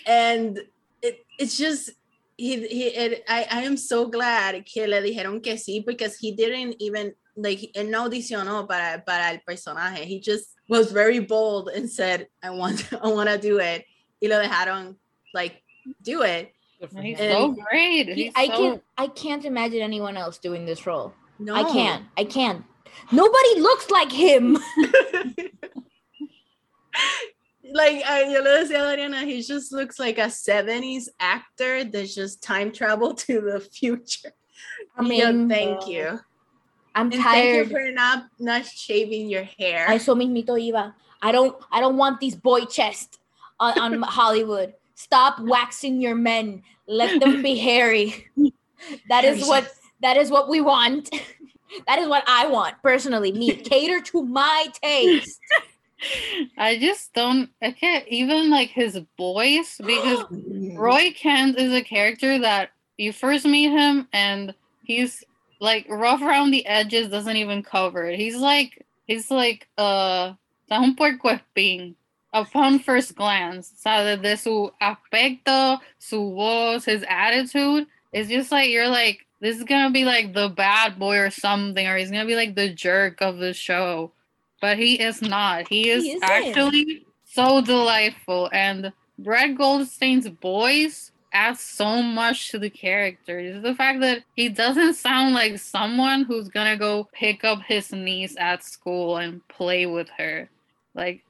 and 0.06 0.58
it, 1.02 1.24
it's 1.38 1.56
just." 1.56 1.90
He, 2.38 2.66
he 2.68 2.82
it, 2.88 3.24
I, 3.26 3.46
I 3.50 3.62
am 3.62 3.78
so 3.78 4.08
glad 4.08 4.62
que 4.66 4.86
le 4.86 5.00
dijeron 5.00 5.42
que 5.42 5.54
sí 5.54 5.82
because 5.86 6.18
he 6.18 6.32
didn't 6.32 6.76
even 6.80 7.14
like 7.34 7.72
él 7.74 7.88
no 7.88 8.10
audicionó 8.10 8.68
para, 8.68 9.02
para 9.06 9.30
el 9.32 9.38
personaje. 9.48 10.04
He 10.04 10.20
just 10.20 10.48
was 10.68 10.92
very 10.92 11.18
bold 11.18 11.70
and 11.70 11.88
said, 11.88 12.28
I 12.42 12.50
want 12.50 12.92
I 13.02 13.08
want 13.08 13.30
to 13.30 13.38
do 13.38 13.58
it. 13.58 13.86
Y 14.20 14.28
lo 14.28 14.36
dejaron 14.42 14.96
like 15.32 15.62
do 16.02 16.20
it. 16.24 16.52
He's 17.00 17.18
And- 17.18 17.32
so 17.32 17.56
great. 17.70 18.08
He- 18.08 18.24
He's 18.24 18.32
I 18.36 18.48
so- 18.48 18.52
can't 18.58 18.82
I 18.98 19.06
can't 19.06 19.44
imagine 19.46 19.80
anyone 19.80 20.18
else 20.18 20.36
doing 20.36 20.66
this 20.66 20.86
role. 20.86 21.14
No. 21.38 21.54
I 21.54 21.64
can't. 21.64 22.04
I 22.18 22.24
can't. 22.24 22.62
Nobody 23.12 23.60
looks 23.62 23.90
like 23.90 24.12
him. 24.12 24.58
like 27.72 28.02
I, 28.06 28.24
yo 28.32 28.40
le 28.40 28.64
decía 28.64 28.80
a 28.80 28.92
Adriana, 28.92 29.24
he 29.24 29.42
just 29.42 29.72
looks 29.72 29.98
like 29.98 30.18
a 30.18 30.26
70s 30.26 31.08
actor 31.18 31.84
that's 31.84 32.14
just 32.14 32.42
time 32.42 32.72
travel 32.72 33.14
to 33.14 33.40
the 33.40 33.60
future. 33.60 34.32
I 34.96 35.02
Yo, 35.02 35.48
thank 35.48 35.86
you. 35.86 36.20
I'm 36.94 37.12
And 37.12 37.22
thank 37.22 37.54
you 37.54 37.64
tired. 37.64 37.70
for 37.70 37.90
not 37.92 38.24
not 38.38 38.64
shaving 38.64 39.28
your 39.28 39.44
hair. 39.44 39.86
I 39.88 39.98
so 39.98 40.14
mismito 40.14 40.56
iba. 40.56 40.94
I 41.20 41.32
don't 41.32 41.54
I 41.70 41.80
don't 41.80 41.96
want 41.98 42.20
these 42.20 42.34
boy 42.34 42.64
chests 42.64 43.18
on, 43.60 43.78
on 43.78 44.02
Hollywood. 44.18 44.72
Stop 44.94 45.40
waxing 45.40 46.00
your 46.00 46.14
men. 46.14 46.62
Let 46.88 47.20
them 47.20 47.42
be 47.42 47.56
hairy. 47.68 48.28
That 49.10 49.24
is 49.24 49.46
what 49.46 49.70
that 50.00 50.16
is 50.16 50.30
what 50.30 50.48
we 50.48 50.60
want. 50.60 51.10
That 51.88 51.98
is 51.98 52.06
what 52.06 52.22
I 52.28 52.46
want 52.46 52.76
personally. 52.80 53.32
Me 53.32 53.50
cater 53.56 54.00
to 54.00 54.24
my 54.24 54.68
taste. 54.80 55.36
I 56.58 56.78
just 56.78 57.12
don't. 57.14 57.50
I 57.62 57.72
can't 57.72 58.06
even 58.08 58.50
like 58.50 58.70
his 58.70 59.00
voice 59.16 59.80
because 59.84 60.24
Roy 60.30 61.12
Kent 61.16 61.58
is 61.58 61.72
a 61.72 61.82
character 61.82 62.38
that 62.38 62.70
you 62.96 63.12
first 63.12 63.46
meet 63.46 63.70
him 63.70 64.08
and 64.12 64.54
he's 64.82 65.24
like 65.60 65.86
rough 65.88 66.22
around 66.22 66.50
the 66.50 66.66
edges, 66.66 67.08
doesn't 67.08 67.36
even 67.36 67.62
cover 67.62 68.04
it. 68.04 68.18
He's 68.18 68.36
like 68.36 68.84
he's 69.06 69.30
like 69.30 69.68
uh 69.78 70.34
un 70.70 70.96
puerco 70.96 71.38
espín 71.38 71.94
upon 72.32 72.78
first 72.78 73.14
glance. 73.14 73.72
O 73.74 73.76
sea, 73.78 74.16
desde 74.16 74.38
su 74.38 74.70
aspecto, 74.80 75.80
su 75.98 76.34
voz, 76.34 76.84
his 76.84 77.04
attitude, 77.08 77.86
it's 78.12 78.28
just 78.28 78.52
like 78.52 78.70
you're 78.70 78.88
like 78.88 79.26
this 79.40 79.56
is 79.56 79.64
gonna 79.64 79.90
be 79.90 80.04
like 80.04 80.32
the 80.32 80.48
bad 80.48 80.98
boy 80.98 81.18
or 81.18 81.30
something, 81.30 81.86
or 81.86 81.96
he's 81.96 82.10
gonna 82.10 82.26
be 82.26 82.36
like 82.36 82.54
the 82.54 82.70
jerk 82.70 83.20
of 83.20 83.38
the 83.38 83.52
show. 83.52 84.12
But 84.66 84.78
he 84.78 85.00
is 85.00 85.22
not. 85.22 85.68
He 85.68 85.90
is 85.90 86.04
isn't. 86.04 86.24
actually 86.24 87.06
so 87.24 87.60
delightful 87.60 88.50
and 88.52 88.92
Brett 89.16 89.56
Goldstein's 89.56 90.26
voice 90.26 91.12
adds 91.32 91.60
so 91.60 92.02
much 92.02 92.50
to 92.50 92.58
the 92.58 92.68
character. 92.68 93.40
Just 93.48 93.62
the 93.62 93.76
fact 93.76 94.00
that 94.00 94.24
he 94.34 94.48
doesn't 94.48 94.94
sound 94.94 95.34
like 95.34 95.60
someone 95.60 96.24
who's 96.24 96.48
gonna 96.48 96.76
go 96.76 97.08
pick 97.12 97.44
up 97.44 97.62
his 97.62 97.92
niece 97.92 98.34
at 98.40 98.64
school 98.64 99.18
and 99.18 99.46
play 99.46 99.86
with 99.86 100.08
her. 100.18 100.48
Like, 100.96 101.22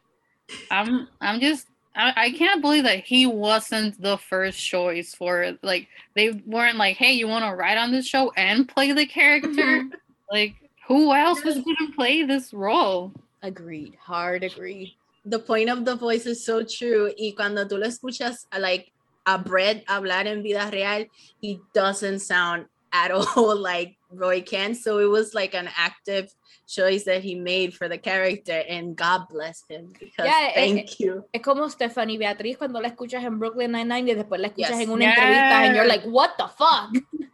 I'm, 0.70 1.06
I'm 1.20 1.38
just, 1.38 1.66
I, 1.94 2.14
I 2.16 2.30
can't 2.30 2.62
believe 2.62 2.84
that 2.84 3.04
he 3.04 3.26
wasn't 3.26 4.00
the 4.00 4.16
first 4.16 4.58
choice 4.58 5.14
for 5.14 5.42
it. 5.42 5.58
Like, 5.62 5.88
they 6.14 6.30
weren't 6.46 6.78
like, 6.78 6.96
hey, 6.96 7.12
you 7.12 7.28
want 7.28 7.44
to 7.44 7.54
write 7.54 7.76
on 7.76 7.92
this 7.92 8.06
show 8.06 8.32
and 8.34 8.66
play 8.66 8.92
the 8.92 9.04
character? 9.04 9.50
Mm-hmm. 9.50 9.88
like, 10.30 10.54
who 10.86 11.12
else 11.12 11.42
was 11.44 11.56
gonna 11.56 11.92
play 11.94 12.22
this 12.22 12.54
role? 12.54 13.12
Agreed. 13.46 13.96
Hard 14.00 14.42
agreed. 14.44 14.94
the 15.24 15.38
point 15.38 15.68
of 15.70 15.84
the 15.84 15.96
voice 15.96 16.26
is 16.26 16.44
so 16.44 16.62
true. 16.62 17.12
Y 17.18 17.34
cuando 17.36 17.64
tú 17.66 17.78
lo 17.78 17.86
escuchas, 17.86 18.46
like 18.58 18.92
a 19.26 19.36
Brett 19.38 19.84
hablar 19.86 20.26
en 20.26 20.42
vida 20.42 20.68
real, 20.72 21.06
he 21.40 21.60
doesn't 21.74 22.20
sound 22.20 22.66
at 22.92 23.10
all 23.36 23.56
like 23.56 23.96
Roy 24.10 24.40
Kent. 24.40 24.76
So 24.76 24.98
it 24.98 25.10
was 25.10 25.34
like 25.34 25.54
an 25.54 25.68
active 25.76 26.32
choice 26.68 27.04
that 27.04 27.22
he 27.22 27.34
made 27.34 27.74
for 27.74 27.88
the 27.88 27.98
character, 27.98 28.62
and 28.68 28.96
God 28.96 29.26
bless 29.28 29.64
him 29.68 29.92
because 29.98 30.26
Yeah, 30.26 30.50
thank 30.54 30.98
you. 31.00 31.24
Es 31.32 31.42
como 31.42 31.68
Stephanie 31.68 32.18
Beatriz 32.18 32.56
cuando 32.58 32.80
la 32.80 32.88
escuchas 32.88 33.22
en 33.24 33.38
Brooklyn 33.38 33.72
Nine-Nine 33.72 34.08
y 34.08 34.14
después 34.14 34.40
la 34.40 34.48
escuchas 34.48 34.78
Yes. 34.78 34.80
en 34.80 34.90
una 34.90 35.04
entrevista 35.06 35.62
and 35.64 35.74
you're 35.76 35.86
like, 35.86 36.04
what 36.06 36.30
the 36.38 36.46
fuck? 36.56 36.90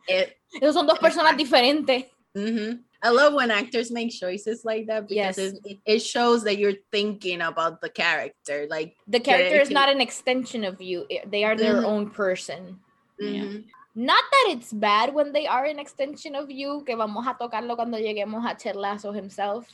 It, 0.09 0.36
Esos 0.60 0.74
son 0.74 0.86
dos 0.86 0.98
personas 0.98 1.36
diferentes. 1.39 2.06
mhm. 2.34 2.84
I 3.02 3.10
love 3.10 3.34
when 3.34 3.50
actors 3.50 3.90
make 3.90 4.12
choices 4.12 4.64
like 4.64 4.86
that 4.86 5.08
because 5.08 5.38
Yes. 5.38 5.54
it, 5.64 5.78
it, 5.84 5.98
shows 5.98 6.44
that 6.44 6.58
you're 6.58 6.78
thinking 6.92 7.42
about 7.42 7.80
the 7.80 7.90
character. 7.90 8.66
Like, 8.70 8.94
The 9.08 9.18
character 9.18 9.60
is 9.60 9.70
not 9.70 9.88
an 9.88 10.00
extension 10.00 10.62
of 10.64 10.80
you. 10.80 11.06
They 11.26 11.42
are 11.42 11.56
their 11.56 11.82
Mhm. 11.82 11.84
own 11.84 12.10
person. 12.10 12.78
Yeah. 13.18 13.42
mhm. 13.42 13.64
Not 13.94 14.24
that 14.30 14.46
it's 14.54 14.72
bad 14.72 15.12
when 15.12 15.32
they 15.32 15.46
are 15.46 15.64
an 15.64 15.78
extension 15.78 16.34
of 16.34 16.50
you, 16.50 16.82
que 16.86 16.96
vamos 16.96 17.26
a 17.26 17.34
tocarlo 17.34 17.76
cuando 17.76 17.98
lleguemos 17.98 18.48
a 18.48 18.54
Ted 18.54 18.76
Lasso 18.76 19.12
himself. 19.12 19.66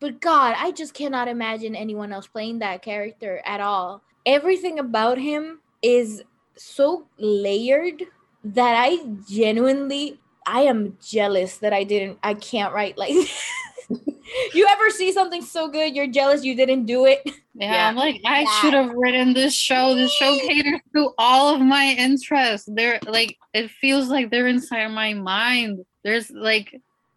but 0.00 0.20
God, 0.20 0.54
I 0.56 0.70
just 0.70 0.94
cannot 0.94 1.26
imagine 1.26 1.74
anyone 1.74 2.12
else 2.12 2.28
playing 2.28 2.60
that 2.60 2.82
character 2.82 3.42
at 3.44 3.60
all. 3.60 4.00
Everything 4.24 4.78
about 4.78 5.18
him 5.18 5.58
is 5.82 6.22
so 6.56 7.08
layered 7.18 8.04
that 8.44 8.76
I 8.78 8.98
genuinely 9.28 10.20
I 10.48 10.60
am 10.62 10.96
jealous 11.04 11.58
that 11.58 11.72
I 11.72 11.84
didn't 11.84 12.18
I 12.22 12.34
can't 12.34 12.72
write 12.74 12.96
like 12.98 13.12
you 14.54 14.66
ever 14.68 14.90
see 14.90 15.12
something 15.12 15.42
so 15.42 15.68
good 15.68 15.94
you're 15.94 16.06
jealous 16.06 16.44
you 16.44 16.54
didn't 16.54 16.84
do 16.86 17.06
it 17.06 17.20
Yeah, 17.54 17.72
Yeah. 17.72 17.88
I'm 17.88 17.96
like, 17.96 18.20
I 18.24 18.40
Yeah. 18.42 18.60
should 18.60 18.74
have 18.74 18.90
written 18.94 19.34
this 19.34 19.54
show. 19.54 19.94
This 19.94 20.12
show 20.12 20.38
caters 20.46 20.80
to 20.94 21.10
all 21.18 21.52
of 21.54 21.60
my 21.60 21.86
interests. 21.98 22.68
They're 22.70 23.00
like, 23.04 23.36
it 23.52 23.68
feels 23.80 24.08
like 24.08 24.30
they're 24.30 24.46
inside 24.46 24.88
my 24.88 25.12
mind. 25.14 25.84
There's 26.04 26.30
like, 26.30 26.70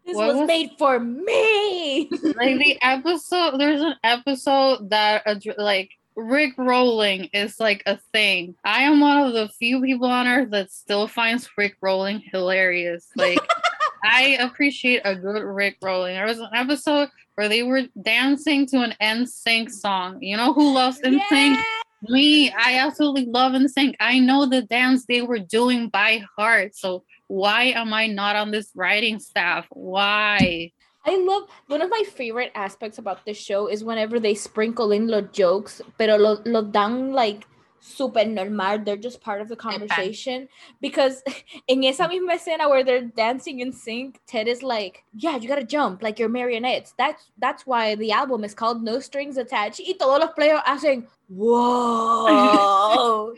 this 0.06 0.18
was 0.18 0.38
was- 0.38 0.48
made 0.48 0.72
for 0.80 0.99
me 0.99 2.10
like 2.41 2.58
the 2.58 2.78
episode. 2.82 3.60
There's 3.60 3.82
an 3.82 3.94
episode 4.03 4.90
that 4.90 5.22
like 5.60 5.91
Rick 6.22 6.53
rolling 6.57 7.26
is 7.34 7.60
like 7.60 7.84
a 7.85 7.98
thing. 8.14 8.56
I 8.64 8.84
am 8.84 8.99
one 8.99 9.23
of 9.23 9.34
the 9.34 9.49
few 9.49 9.81
people 9.81 10.07
on 10.07 10.27
earth 10.27 10.52
that 10.52 10.72
still 10.72 11.07
finds 11.07 11.49
Rick 11.57 11.77
rolling 11.81 12.22
hilarious. 12.31 13.07
Like, 13.15 13.39
I 14.03 14.38
appreciate 14.39 15.02
a 15.03 15.15
good 15.15 15.43
Rick 15.43 15.77
rolling. 15.81 16.15
There 16.15 16.26
was 16.26 16.39
an 16.39 16.49
episode 16.53 17.10
where 17.35 17.49
they 17.49 17.64
were 17.64 17.84
dancing 18.02 18.65
to 18.68 18.81
an 18.81 18.93
NSYNC 19.02 19.72
song. 19.72 20.22
You 20.22 20.38
know 20.38 20.53
who 20.53 20.73
loves 20.73 20.99
NSYNC? 21.02 21.22
Yeah. 21.31 21.64
Me, 22.10 22.52
I 22.52 22.80
absolutely 22.80 23.26
love 23.26 23.53
NSYNC. 23.53 23.95
I 23.99 24.19
know 24.19 24.45
the 24.45 24.64
dance 24.64 25.06
they 25.06 25.22
were 25.22 25.39
doing 25.39 25.89
by 25.89 26.23
heart. 26.38 26.76
So 26.76 27.03
why 27.27 27.65
am 27.76 27.93
I 27.93 28.07
not 28.07 28.35
on 28.35 28.52
this 28.52 28.72
writing 28.76 29.19
staff? 29.19 29.65
Why? 29.69 30.72
I 31.06 31.18
love 31.18 31.44
one 31.68 31.82
of 31.82 31.90
my 31.90 32.03
favorite 32.14 32.52
aspects 32.53 32.98
about 32.98 33.26
this 33.26 33.38
show 33.38 33.68
is 33.68 33.84
whenever 33.84 34.19
they 34.19 34.36
sprinkle 34.36 34.91
in 34.91 35.07
los 35.07 35.26
jokes, 35.32 35.82
pero 35.98 36.18
lo, 36.18 36.41
lo 36.45 36.61
dan 36.61 37.11
like 37.11 37.45
super 37.82 38.23
normal. 38.23 38.80
They're 38.80 38.95
just 38.95 39.22
part 39.22 39.41
of 39.41 39.49
the 39.49 39.56
conversation. 39.56 40.48
Because 40.80 41.23
in 41.68 41.84
esa 41.84 42.07
misma 42.07 42.36
escena 42.36 42.69
where 42.69 42.84
they're 42.84 43.02
dancing 43.02 43.60
in 43.60 43.73
sync, 43.73 44.19
Ted 44.28 44.48
is 44.48 44.64
like, 44.64 45.03
Yeah, 45.14 45.38
you 45.38 45.49
gotta 45.49 45.65
jump 45.65 46.03
like 46.03 46.19
you're 46.19 46.30
marionettes. 46.30 46.94
That's 46.98 47.32
that's 47.38 47.65
why 47.65 47.95
the 47.95 48.11
album 48.11 48.44
is 48.44 48.53
called 48.53 48.84
No 48.84 48.99
Strings 48.99 49.38
Attached. 49.38 49.82
Y 49.86 49.95
todos 49.99 50.19
los 50.19 50.32
players 50.34 50.61
hacen, 50.65 51.07
Whoa. 51.30 53.34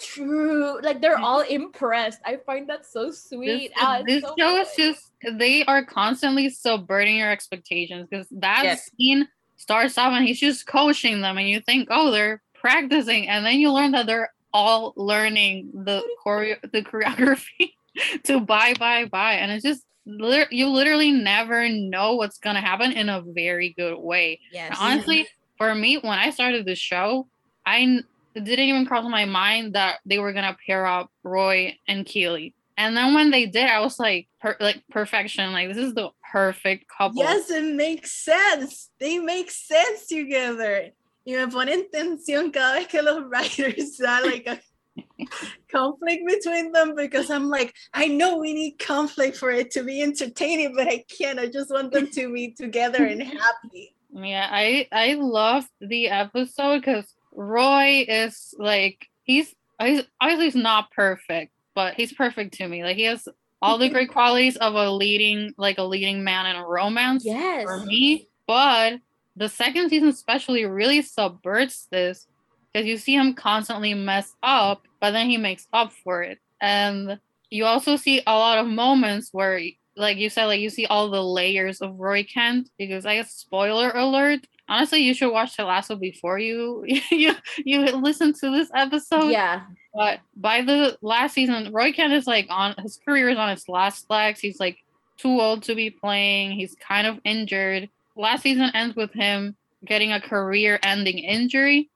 True. 0.00 0.80
Like 0.82 1.00
they're 1.00 1.18
all 1.18 1.40
impressed. 1.40 2.20
I 2.24 2.38
find 2.46 2.68
that 2.68 2.86
so 2.86 3.10
sweet. 3.10 3.72
Ah, 3.76 3.98
it's 3.98 4.06
this 4.06 4.22
so 4.22 4.34
show 4.38 4.56
is 4.60 4.68
just 4.76 5.12
they 5.38 5.64
are 5.64 5.84
constantly 5.84 6.50
subverting 6.50 7.16
your 7.16 7.30
expectations 7.30 8.06
because 8.10 8.26
that 8.30 8.62
Yes. 8.64 8.90
scene 8.96 9.28
starts 9.56 9.96
off 9.98 10.12
and 10.12 10.26
he's 10.26 10.40
just 10.40 10.66
coaching 10.66 11.20
them 11.20 11.38
and 11.38 11.48
you 11.48 11.60
think, 11.60 11.88
oh, 11.90 12.10
they're 12.10 12.42
practicing, 12.54 13.28
and 13.28 13.44
then 13.44 13.58
you 13.58 13.70
learn 13.72 13.92
that 13.92 14.06
they're 14.06 14.30
all 14.52 14.92
learning 14.96 15.70
the 15.84 16.02
choreo 16.24 16.56
the 16.72 16.82
choreography 16.82 17.72
to 18.24 18.40
bye 18.40 18.74
bye 18.78 19.04
bye. 19.06 19.34
And 19.34 19.50
it's 19.52 19.64
just 19.64 19.84
you 20.06 20.68
literally 20.68 21.10
never 21.12 21.68
know 21.68 22.14
what's 22.16 22.38
gonna 22.38 22.60
happen 22.60 22.92
in 22.92 23.08
a 23.08 23.22
very 23.22 23.74
good 23.76 23.98
way. 23.98 24.40
yes. 24.52 24.68
And 24.70 24.78
honestly, 24.80 25.26
for 25.56 25.74
me, 25.74 25.96
when 25.96 26.18
I 26.18 26.30
started 26.30 26.66
the 26.66 26.74
show, 26.74 27.26
I 27.64 28.02
it 28.34 28.44
didn't 28.44 28.66
even 28.66 28.86
cross 28.86 29.08
my 29.08 29.24
mind 29.24 29.74
that 29.74 29.98
they 30.04 30.18
were 30.18 30.32
gonna 30.32 30.56
pair 30.66 30.86
up 30.86 31.10
Roy 31.22 31.76
and 31.86 32.04
Keely. 32.04 32.54
And 32.76 32.96
then 32.96 33.14
when 33.14 33.30
they 33.30 33.46
did, 33.46 33.70
I 33.70 33.80
was 33.80 33.98
like, 34.00 34.28
per- 34.40 34.56
like 34.60 34.82
perfection. 34.90 35.52
Like 35.52 35.68
this 35.68 35.76
is 35.76 35.94
the 35.94 36.10
perfect 36.32 36.86
couple. 36.88 37.22
Yes, 37.22 37.50
it 37.50 37.74
makes 37.74 38.12
sense. 38.12 38.90
They 38.98 39.18
make 39.18 39.50
sense 39.50 40.06
together. 40.06 40.90
Y 41.26 41.32
me 41.32 41.46
ponen 41.46 41.90
tensión 41.90 42.52
cada 42.52 42.74
vez 42.74 42.86
que 42.86 43.00
los 43.00 43.22
writers 43.24 43.98
like 44.00 44.46
a 44.46 44.60
conflict 45.72 46.22
between 46.26 46.72
them 46.72 46.94
because 46.94 47.30
I'm 47.30 47.48
like, 47.48 47.74
I 47.92 48.08
know 48.08 48.38
we 48.38 48.52
need 48.52 48.78
conflict 48.78 49.36
for 49.36 49.50
it 49.50 49.70
to 49.72 49.82
be 49.82 50.02
entertaining, 50.02 50.74
but 50.74 50.88
I 50.88 51.04
can't. 51.08 51.38
I 51.38 51.46
just 51.46 51.70
want 51.70 51.92
them 51.92 52.08
to 52.10 52.32
be 52.32 52.52
together 52.52 53.04
and 53.04 53.22
happy. 53.40 53.94
Yeah, 54.12 54.48
I 54.50 54.86
I 54.92 55.14
loved 55.14 55.70
the 55.80 56.08
episode 56.08 56.80
because 56.80 57.12
Roy 57.34 58.04
is 58.08 58.54
like 58.58 59.08
he's 59.22 59.54
he's 59.80 60.02
obviously 60.20 60.46
he's 60.46 60.54
not 60.54 60.90
perfect, 60.90 61.52
but 61.74 61.94
he's 61.94 62.12
perfect 62.12 62.54
to 62.54 62.68
me. 62.68 62.82
Like 62.82 62.96
he 62.96 63.04
has 63.04 63.28
all 63.60 63.78
the 63.78 63.88
great 63.88 64.10
qualities 64.12 64.56
of 64.56 64.74
a 64.74 64.90
leading 64.90 65.54
like 65.56 65.78
a 65.78 65.82
leading 65.82 66.24
man 66.24 66.46
in 66.46 66.56
a 66.56 66.66
romance. 66.66 67.24
Yes. 67.24 67.64
for 67.64 67.80
me. 67.80 68.28
But 68.46 69.00
the 69.36 69.48
second 69.48 69.90
season, 69.90 70.08
especially, 70.08 70.64
really 70.64 71.02
subverts 71.02 71.86
this 71.90 72.26
because 72.72 72.86
you 72.86 72.96
see 72.96 73.14
him 73.14 73.34
constantly 73.34 73.94
mess 73.94 74.34
up, 74.42 74.82
but 75.00 75.12
then 75.12 75.28
he 75.28 75.36
makes 75.36 75.66
up 75.72 75.92
for 75.92 76.22
it. 76.22 76.38
And 76.60 77.18
you 77.50 77.64
also 77.64 77.96
see 77.96 78.22
a 78.26 78.32
lot 78.32 78.58
of 78.58 78.66
moments 78.66 79.30
where, 79.32 79.60
like 79.96 80.18
you 80.18 80.30
said, 80.30 80.46
like 80.46 80.60
you 80.60 80.70
see 80.70 80.86
all 80.86 81.10
the 81.10 81.22
layers 81.22 81.80
of 81.80 81.98
Roy 81.98 82.24
Kent. 82.24 82.70
Because 82.78 83.06
I 83.06 83.16
guess 83.16 83.32
spoiler 83.32 83.90
alert. 83.90 84.46
Honestly, 84.68 85.00
you 85.00 85.12
should 85.12 85.32
watch 85.32 85.58
Lasso 85.58 85.96
before 85.96 86.38
you 86.38 86.84
you 87.10 87.34
you 87.58 87.80
listen 87.80 88.32
to 88.34 88.50
this 88.50 88.70
episode. 88.74 89.30
yeah. 89.30 89.62
But 89.94 90.20
by 90.36 90.62
the 90.62 90.98
last 91.02 91.34
season, 91.34 91.72
Roy 91.72 91.92
Kent 91.92 92.12
is 92.12 92.26
like 92.26 92.46
on 92.50 92.74
his 92.82 92.98
career 93.06 93.28
is 93.28 93.38
on 93.38 93.50
its 93.50 93.68
last 93.68 94.10
legs. 94.10 94.40
He's 94.40 94.58
like 94.58 94.78
too 95.16 95.40
old 95.40 95.62
to 95.64 95.74
be 95.74 95.90
playing. 95.90 96.52
He's 96.52 96.74
kind 96.76 97.06
of 97.06 97.20
injured. 97.24 97.88
Last 98.16 98.42
season 98.42 98.70
ends 98.74 98.96
with 98.96 99.12
him 99.12 99.56
getting 99.84 100.12
a 100.12 100.20
career 100.20 100.78
ending 100.82 101.18
injury 101.18 101.90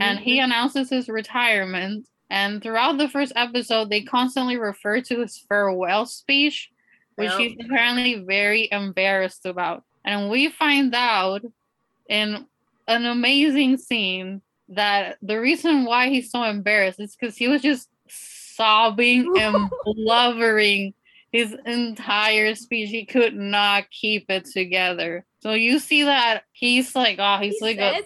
and 0.00 0.18
he 0.18 0.36
mm-hmm. 0.36 0.44
announces 0.44 0.90
his 0.90 1.08
retirement. 1.08 2.06
And 2.30 2.62
throughout 2.62 2.98
the 2.98 3.08
first 3.08 3.32
episode, 3.36 3.88
they 3.88 4.02
constantly 4.02 4.58
refer 4.58 5.00
to 5.00 5.20
his 5.20 5.38
farewell 5.48 6.04
speech, 6.04 6.70
which 7.18 7.30
Well. 7.30 7.38
he's 7.38 7.56
apparently 7.60 8.14
very 8.14 8.68
embarrassed 8.70 9.44
about. 9.44 9.82
And 10.04 10.30
we 10.30 10.50
find 10.50 10.94
out 10.94 11.42
in 12.08 12.46
an 12.86 13.06
amazing 13.06 13.76
scene 13.76 14.40
that 14.68 15.18
the 15.20 15.40
reason 15.40 15.84
why 15.84 16.10
he's 16.10 16.30
so 16.30 16.44
embarrassed 16.44 17.00
is 17.00 17.16
because 17.16 17.36
he 17.36 17.48
was 17.48 17.60
just 17.60 17.88
sobbing 18.08 19.36
and 19.36 19.68
blubbering 19.84 20.94
his 21.32 21.54
entire 21.66 22.54
speech. 22.54 22.90
He 22.90 23.04
could 23.04 23.34
not 23.34 23.90
keep 23.90 24.26
it 24.30 24.44
together. 24.46 25.24
So 25.40 25.52
you 25.52 25.78
see 25.78 26.02
that 26.04 26.42
he's 26.52 26.96
like, 26.96 27.18
oh, 27.20 27.38
he's, 27.40 27.60
like 27.60 27.78
a 27.78 27.94
he- 27.94 28.02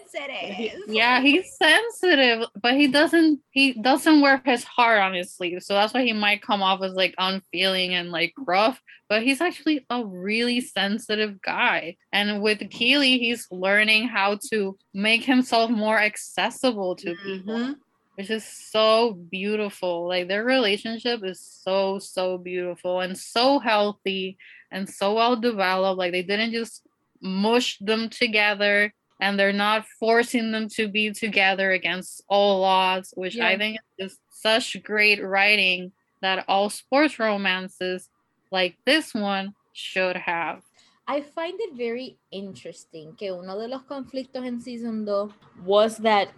sensitive. 0.69 0.79
yeah 0.87 1.19
he's 1.19 1.45
sensitive 1.57 2.47
but 2.61 2.75
he 2.75 2.87
doesn't 2.87 3.39
he 3.49 3.73
doesn't 3.73 4.21
wear 4.21 4.39
his 4.45 4.63
heart 4.63 4.99
on 4.99 5.13
his 5.15 5.33
sleeve 5.33 5.63
so 5.63 5.73
that's 5.73 5.93
why 5.93 6.03
he 6.03 6.13
might 6.13 6.43
come 6.43 6.61
off 6.61 6.83
as 6.83 6.93
like 6.93 7.15
unfeeling 7.17 7.95
and 7.95 8.11
like 8.11 8.33
rough 8.45 8.79
but 9.09 9.23
he's 9.23 9.41
actually 9.41 9.83
a 9.89 10.05
really 10.05 10.61
sensitive 10.61 11.41
guy 11.41 11.95
and 12.11 12.41
with 12.43 12.59
keely 12.69 13.17
he's 13.17 13.47
learning 13.51 14.07
how 14.07 14.37
to 14.51 14.77
make 14.93 15.23
himself 15.23 15.71
more 15.71 15.97
accessible 15.99 16.95
to 16.95 17.15
people 17.23 17.55
Mhm. 17.57 17.75
Which 18.15 18.29
is 18.29 18.45
so 18.45 19.13
beautiful. 19.13 20.07
Like 20.07 20.27
their 20.27 20.43
relationship 20.43 21.21
is 21.23 21.39
so 21.39 21.99
so 21.99 22.37
beautiful 22.37 22.99
and 23.01 23.17
so 23.17 23.59
healthy 23.59 24.37
and 24.71 24.87
so 24.89 25.15
well 25.15 25.35
developed. 25.35 25.97
Like 25.97 26.11
they 26.11 26.23
didn't 26.23 26.51
just 26.51 26.83
mush 27.21 27.77
them 27.79 28.09
together 28.09 28.93
and 29.21 29.39
they're 29.39 29.53
not 29.53 29.85
forcing 29.99 30.51
them 30.51 30.67
to 30.67 30.87
be 30.87 31.11
together 31.11 31.71
against 31.71 32.21
all 32.27 32.65
odds 32.65 33.13
which 33.15 33.39
i 33.39 33.57
think 33.57 33.77
is 33.97 34.09
just 34.09 34.19
such 34.41 34.83
great 34.83 35.23
writing 35.23 35.93
that 36.23 36.45
all 36.47 36.69
sports 36.69 37.19
romances 37.19 38.09
like 38.51 38.77
this 38.85 39.13
one 39.13 39.53
should 39.73 40.15
have. 40.15 40.61
I 41.05 41.21
find 41.21 41.59
it 41.59 41.75
very 41.75 42.17
interesting 42.31 43.13
que 43.17 43.33
uno 43.33 43.59
de 43.59 43.67
los 43.67 43.83
conflictos 43.83 44.45
en 44.45 44.61
season 44.61 45.05
2 45.05 45.33
was 45.65 45.97
that 45.97 46.29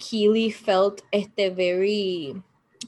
Keely 0.00 0.50
felt 0.50 1.02
este 1.12 1.54
very 1.54 2.34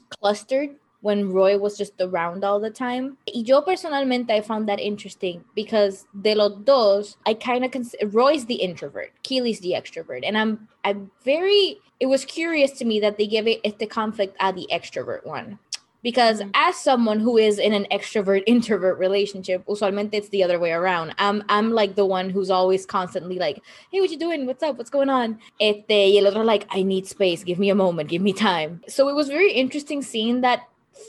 clustered 0.09 0.71
when 1.01 1.31
Roy 1.31 1.57
was 1.57 1.77
just 1.77 1.93
around 1.99 2.43
all 2.43 2.59
the 2.59 2.69
time. 2.69 3.17
Y 3.27 3.43
yo 3.45 3.61
personalmente 3.61 4.31
I 4.31 4.41
found 4.41 4.67
that 4.69 4.79
interesting 4.79 5.43
because 5.53 6.07
de 6.21 6.33
los 6.33 6.53
dos, 6.63 7.17
I 7.25 7.33
kind 7.35 7.63
of 7.63 7.71
consider 7.71 8.07
Roy's 8.07 8.45
the 8.45 8.55
introvert, 8.55 9.11
Keely's 9.23 9.59
the 9.59 9.73
extrovert, 9.73 10.21
and 10.25 10.37
I'm 10.37 10.67
I'm 10.83 11.11
very. 11.23 11.77
It 11.99 12.07
was 12.07 12.25
curious 12.25 12.71
to 12.79 12.85
me 12.85 12.99
that 12.99 13.17
they 13.17 13.27
gave 13.27 13.47
it 13.47 13.61
este 13.63 13.89
conflict 13.89 14.35
at 14.39 14.55
the 14.55 14.67
extrovert 14.71 15.25
one. 15.25 15.59
Because 16.03 16.41
Mhm. 16.41 16.51
as 16.53 16.75
someone 16.75 17.19
who 17.21 17.37
is 17.37 17.57
in 17.57 17.73
an 17.73 17.87
extrovert 17.89 18.43
introvert 18.47 18.99
relationship, 18.99 19.65
usualmente 19.65 20.13
it's 20.13 20.29
the 20.29 20.43
other 20.43 20.59
way 20.59 20.71
around. 20.71 21.15
I'm 21.17 21.43
I'm 21.47 21.71
like 21.71 21.95
the 21.95 22.05
one 22.05 22.29
who's 22.29 22.51
always 22.51 22.85
constantly 22.85 23.39
like, 23.39 23.61
hey, 23.89 24.01
what 24.01 24.11
you 24.11 24.17
doing? 24.19 24.45
What's 24.45 24.61
up? 24.63 24.77
What's 24.77 24.89
going 24.89 25.09
on? 25.09 25.39
Este, 25.59 26.11
y 26.13 26.17
el 26.17 26.27
otro 26.27 26.43
like, 26.43 26.67
I 26.69 26.83
need 26.83 27.07
space. 27.07 27.43
Give 27.43 27.57
me 27.57 27.69
a 27.69 27.75
moment. 27.75 28.09
Give 28.09 28.21
me 28.21 28.33
time. 28.33 28.81
So 28.87 29.07
it 29.09 29.15
was 29.15 29.29
very 29.29 29.53
interesting 29.53 30.01
seeing 30.01 30.41
that 30.41 30.67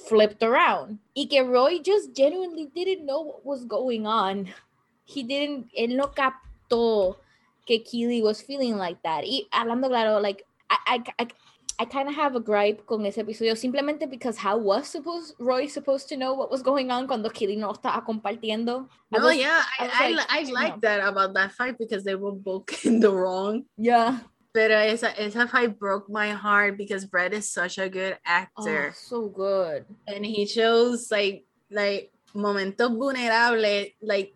flipped 0.08 0.42
around. 0.42 0.98
Y 1.16 1.26
que 1.28 1.42
Roy 1.42 1.78
just 1.80 2.14
genuinely 2.14 2.70
didn't 2.74 3.04
know 3.04 3.20
what 3.20 3.44
was 3.44 3.64
going 3.64 4.06
on. 4.06 4.48
He 5.06 5.22
didn't, 5.22 5.68
él 5.76 5.96
no 5.96 6.06
captó 6.14 7.16
que 7.66 7.80
Keely 7.84 8.22
was 8.22 8.40
feeling 8.40 8.76
like 8.76 9.02
that. 9.02 9.24
Y 9.24 9.42
hablando 9.52 9.88
claro, 9.88 10.20
like, 10.20 10.46
I, 10.70 10.76
I, 10.86 11.24
I, 11.24 11.28
I 11.78 11.84
kind 11.86 12.08
of 12.08 12.14
have 12.14 12.36
a 12.36 12.40
gripe 12.40 12.86
con 12.86 13.04
ese 13.04 13.18
episodio 13.18 13.54
simplemente 13.56 14.08
because 14.08 14.36
how 14.38 14.56
was 14.58 14.86
supposed 14.86 15.34
Roy 15.40 15.66
supposed 15.66 16.08
to 16.10 16.16
know 16.16 16.32
what 16.34 16.50
was 16.50 16.62
going 16.62 16.90
on 16.90 17.06
cuando 17.08 17.28
Keely 17.30 17.56
no 17.56 17.72
estaba 17.72 18.04
compartiendo? 18.06 18.86
I 19.12 19.18
No, 19.18 19.26
was- 19.26 19.36
yeah, 19.36 19.62
I, 19.80 19.82
I 19.82 19.86
was 19.86 19.94
I, 19.98 20.08
like, 20.10 20.26
I, 20.30 20.52
like 20.52 20.80
that 20.82 21.00
about 21.06 21.34
that 21.34 21.52
fight 21.52 21.76
because 21.78 22.04
they 22.04 22.14
were 22.14 22.32
both 22.32 22.70
in 22.86 23.00
the 23.00 23.10
wrong. 23.10 23.64
Yeah. 23.76 24.20
Pero 24.54 24.76
esa, 24.78 25.10
esa 25.20 25.48
fight 25.48 25.76
broke 25.76 26.08
my 26.08 26.30
heart 26.30 26.78
because 26.78 27.04
Brett 27.06 27.34
is 27.34 27.50
such 27.50 27.76
a 27.78 27.88
good 27.88 28.14
Oh, 28.14 28.22
actor. 28.24 28.94
so 28.94 29.26
good. 29.28 29.84
and 30.06 30.24
he 30.24 30.46
shows 30.46 31.10
like 31.10 31.44
like 31.72 32.12
momentos 32.36 32.94
vulnerables 32.94 33.94
like 34.00 34.32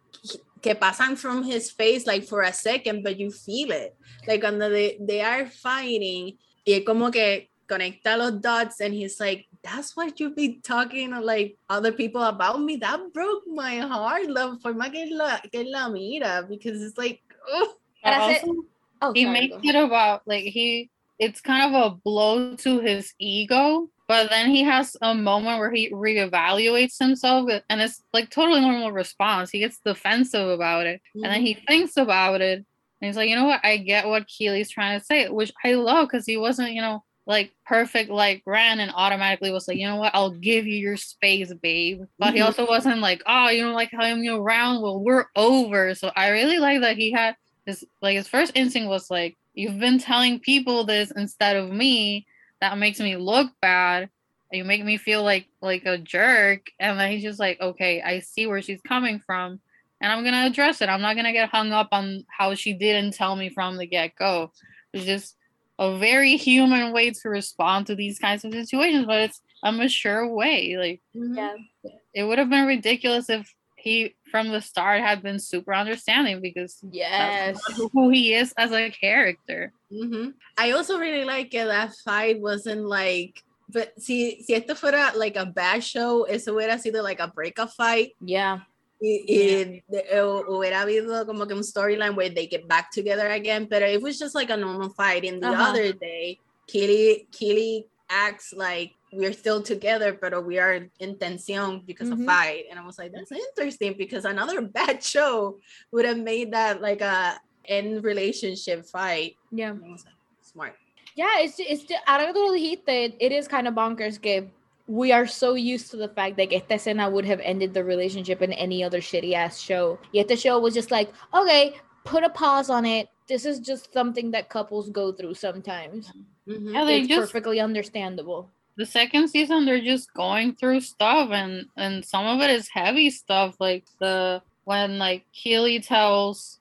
que 0.61 0.75
pasan 0.75 1.17
from 1.17 1.45
his 1.45 1.71
face 1.71 2.05
like 2.05 2.25
for 2.27 2.43
a 2.43 2.53
second 2.53 3.05
but 3.05 3.15
you 3.17 3.31
feel 3.31 3.71
it 3.71 3.95
like 4.27 4.43
when 4.43 4.59
they, 4.59 4.99
they 5.01 5.21
are 5.21 5.47
fighting 5.47 6.35
y 6.69 6.75
es 6.75 6.85
como 6.85 7.11
que 7.11 7.49
conecta 7.67 8.17
los 8.17 8.41
dots 8.43 8.81
and 8.81 8.93
he's 8.93 9.19
like 9.19 9.47
that's 9.63 9.97
what 9.97 10.21
you 10.21 10.35
be 10.35 10.61
talking 10.63 11.11
like 11.23 11.57
other 11.71 11.93
people 11.93 12.23
about 12.23 12.61
me. 12.61 12.77
That 12.77 13.01
broke 13.13 13.47
my 13.47 13.79
heart 13.79 14.29
la 14.29 14.57
forma 14.63 14.91
que 14.91 15.09
la, 15.11 15.39
que 15.39 15.65
la 15.65 15.89
mira 15.89 16.47
because 16.49 16.83
it's 16.83 16.99
like 16.99 17.21
oh. 17.49 17.75
But 18.03 18.13
Para 18.13 18.23
hacer- 18.23 18.49
also, 18.49 18.65
Oh, 19.01 19.13
he 19.15 19.25
sorry, 19.25 19.33
makes 19.33 19.57
it 19.63 19.75
about 19.77 20.23
like 20.27 20.45
he 20.45 20.91
it's 21.19 21.41
kind 21.41 21.75
of 21.75 21.93
a 21.93 21.95
blow 21.97 22.57
to 22.57 22.81
his 22.81 23.15
ego 23.19 23.89
but 24.09 24.31
then 24.31 24.51
he 24.51 24.63
has 24.63 24.97
a 25.03 25.15
moment 25.15 25.59
where 25.59 25.71
he 25.71 25.91
reevaluates 25.91 26.99
himself 26.99 27.51
and 27.69 27.81
it's 27.81 28.03
like 28.15 28.31
totally 28.31 28.61
normal 28.61 28.91
response. 28.91 29.51
He 29.51 29.59
gets 29.59 29.79
defensive 29.85 30.49
about 30.49 30.87
it 30.87 31.03
and 31.15 31.25
then 31.25 31.43
he 31.43 31.55
mm-hmm. 31.55 31.65
thinks 31.67 31.97
about 31.99 32.41
it 32.41 32.65
and 33.01 33.07
he's 33.09 33.17
like 33.17 33.29
you 33.29 33.37
know 33.37 33.45
what? 33.47 33.61
I 33.65 33.77
get 33.79 34.07
what 34.09 34.27
keely's 34.27 34.71
trying 34.71 34.99
to 34.99 35.05
say 35.05 35.29
which 35.29 35.53
i 35.65 35.75
love 35.75 36.09
because 36.09 36.27
he 36.27 36.37
wasn't 36.37 36.73
you 36.73 36.81
know 36.83 37.05
like 37.27 37.53
perfect 37.67 38.09
like 38.11 38.43
ran 38.47 38.81
and 38.81 38.91
automatically 38.95 39.51
was 39.51 39.69
like 39.69 39.77
you 39.77 39.87
know 39.87 39.97
what? 39.97 40.15
I'll 40.15 40.31
give 40.31 40.67
you 40.67 40.77
your 40.79 40.97
space 40.97 41.53
babe. 41.53 42.03
But 42.19 42.33
he 42.35 42.41
Mhm. 42.41 42.47
also 42.47 42.67
wasn't 42.67 43.01
like 43.01 43.23
oh 43.27 43.49
you 43.51 43.63
don't 43.63 43.75
like 43.75 43.91
having 43.93 44.23
me 44.23 44.29
around? 44.29 44.81
Well 44.83 45.01
we're 45.05 45.27
over. 45.37 45.95
So 45.95 46.11
i 46.17 46.31
really 46.31 46.59
like 46.59 46.81
that 46.81 46.97
he 46.97 47.13
had 47.13 47.37
his 47.67 47.85
like 48.01 48.17
his 48.17 48.29
first 48.29 48.53
instinct 48.55 48.89
was 48.89 49.11
like 49.11 49.37
you've 49.53 49.79
been 49.79 49.99
telling 49.99 50.41
people 50.41 50.85
this 50.85 51.11
instead 51.17 51.57
of 51.57 51.71
me. 51.71 52.27
That 52.63 52.79
makes 52.79 52.99
me 52.99 53.17
look 53.17 53.53
bad. 53.61 54.09
You 54.51 54.65
make 54.65 54.83
me 54.85 54.97
feel 54.97 55.23
like 55.23 55.47
like 55.61 55.85
a 55.85 55.99
jerk. 55.99 56.63
And 56.81 56.99
then 56.99 57.13
he's 57.13 57.23
just 57.23 57.39
like 57.39 57.61
okay 57.61 58.01
i 58.01 58.21
see 58.21 58.47
where 58.47 58.63
she's 58.63 58.81
coming 58.81 59.21
from 59.21 59.61
and 60.01 60.13
i'm 60.13 60.25
gonna 60.25 60.47
address 60.47 60.81
it 60.81 60.89
i'm 60.89 61.01
not 61.01 61.17
gonna 61.17 61.33
get 61.33 61.49
hung 61.51 61.73
up 61.73 61.89
on 61.93 62.25
how 62.29 62.55
she 62.55 62.73
didn't 62.73 63.15
tell 63.15 63.37
me 63.37 63.49
from 63.49 63.77
the 63.77 63.87
get-go 63.87 64.51
it's 64.93 65.05
just 65.05 65.37
a 65.79 65.97
very 65.99 66.37
human 66.37 66.93
way 66.93 67.11
to 67.11 67.29
respond 67.29 67.87
to 67.87 67.95
these 67.95 68.19
kinds 68.19 68.45
of 68.45 68.53
situations 68.53 69.07
but 69.07 69.21
it's 69.21 69.41
a 69.65 69.73
mature 69.73 70.27
way 70.33 70.77
like 70.77 71.01
Mhm. 71.17 71.37
Yeah. 71.37 71.91
it 72.15 72.25
would 72.25 72.39
have 72.39 72.51
been 72.51 72.67
ridiculous 72.67 73.29
if 73.31 73.53
he 73.77 74.15
from 74.31 74.49
the 74.49 74.61
start 74.61 75.01
had 75.03 75.23
been 75.23 75.39
super 75.39 75.73
understanding 75.73 76.41
because 76.41 76.79
Yes. 76.91 77.61
who 77.93 78.11
he 78.11 78.35
is 78.35 78.53
as 78.59 78.73
a 78.73 78.91
character 78.91 79.73
Mhm. 79.93 80.35
I 80.57 80.73
also 80.73 80.99
really 80.99 81.25
like 81.25 81.55
it 81.55 81.67
that 81.67 81.95
fight 82.05 82.41
wasn't 82.41 82.85
like 82.87 83.43
but 83.71 83.93
si, 84.01 84.43
si 84.43 84.55
esto 84.55 84.75
fuera 84.75 85.15
like 85.15 85.37
a 85.37 85.45
bad 85.45 85.85
show, 85.85 86.23
eso 86.25 86.55
hubiera 86.55 86.81
sido 86.81 87.03
like 87.03 87.21
a 87.21 87.29
breakup 87.29 87.71
fight. 87.75 88.13
Yeah. 88.25 88.61
Y, 89.01 89.25
y 89.29 89.83
de- 89.89 90.05
eh, 90.11 90.23
hubiera 90.49 90.81
habido 90.83 91.25
como 91.25 91.47
que 91.47 91.55
un 91.55 91.63
storyline 91.63 92.17
where 92.17 92.31
they 92.31 92.47
get 92.49 92.67
back 92.67 92.91
together 92.91 93.29
again. 93.31 93.67
But 93.69 93.83
it 93.83 94.03
was 94.03 94.19
just 94.19 94.35
like 94.35 94.51
a 94.51 94.57
normal 94.57 94.91
fight. 94.91 95.25
In 95.25 95.39
the 95.41 95.49
Uh-huh. 95.49 95.71
other 95.71 95.93
day, 95.93 96.39
Keely, 96.67 97.29
Keely 97.31 97.87
acts 98.11 98.53
like 98.53 98.93
we're 99.13 99.33
still 99.33 99.63
together, 99.63 100.13
but 100.21 100.33
we 100.45 100.59
are 100.59 100.89
in 100.99 101.17
tension 101.19 101.83
because 101.87 102.09
Mhm. 102.09 102.13
of 102.21 102.25
fight. 102.27 102.65
And 102.71 102.79
I 102.79 102.85
was 102.85 102.99
like, 102.99 103.13
that's 103.13 103.31
interesting 103.33 103.95
because 103.97 104.25
another 104.25 104.61
bad 104.79 105.03
show 105.03 105.59
would 105.93 106.05
have 106.05 106.19
made 106.19 106.53
that 106.53 106.83
like 106.83 107.01
a 107.01 107.41
end 107.65 108.03
relationship 108.05 108.85
fight. 108.87 109.37
Yeah. 109.53 109.71
And 109.71 109.85
I 109.85 109.93
was 109.93 110.05
like, 110.05 110.15
smart. 110.43 110.75
Yeah, 111.15 111.41
it's 111.41 111.59
it's 111.59 111.85
ahora 112.07 112.27
que 112.27 112.33
tú 112.35 112.47
lo 112.47 112.53
dijiste, 112.53 113.15
it 113.19 113.33
is 113.33 113.47
kind 113.49 113.67
of 113.69 113.75
bonkers 113.75 114.21
que 114.21 114.51
we 114.89 115.13
are 115.13 115.27
so 115.27 115.55
used 115.55 115.91
to 115.91 115.97
the 115.97 116.09
fact 116.09 116.37
that 116.39 116.53
esta 116.53 116.75
escena 116.75 117.13
would 117.13 117.25
have 117.27 117.41
ended 117.41 117.75
the 117.75 117.85
relationship 117.85 118.41
in 118.43 118.53
any 118.55 118.83
other 118.83 119.01
shitty 119.01 119.35
ass 119.35 119.61
show. 119.61 119.99
Yet 120.13 120.29
the 120.29 120.37
show 120.37 120.59
was 120.59 120.75
just 120.75 120.91
like, 120.91 121.13
okay, 121.35 121.77
put 122.05 122.25
a 122.25 122.31
pause 122.31 122.71
on 122.71 122.85
it. 122.87 123.09
This 123.29 123.45
is 123.45 123.61
just 123.61 123.93
something 123.93 124.31
that 124.33 124.49
couples 124.49 124.89
go 124.89 125.13
through 125.13 125.35
sometimes. 125.35 126.11
Mhm. 126.49 126.73
yeah 126.73 126.85
they 126.87 127.01
It's 127.01 127.09
just 127.09 127.21
perfectly 127.33 127.61
understandable. 127.61 128.51
the 128.79 128.87
second 128.87 129.29
season 129.29 129.67
they're 129.67 129.81
just 129.83 130.15
going 130.15 130.55
through 130.55 130.81
stuff 130.81 131.31
and 131.33 131.67
and 131.77 132.03
some 132.05 132.25
of 132.27 132.41
it 132.41 132.49
is 132.49 132.69
heavy 132.73 133.11
stuff 133.11 133.57
like 133.61 133.85
the 134.01 134.41
when 134.65 134.99
like 134.99 135.27
Keely 135.35 135.81
tells 135.81 136.58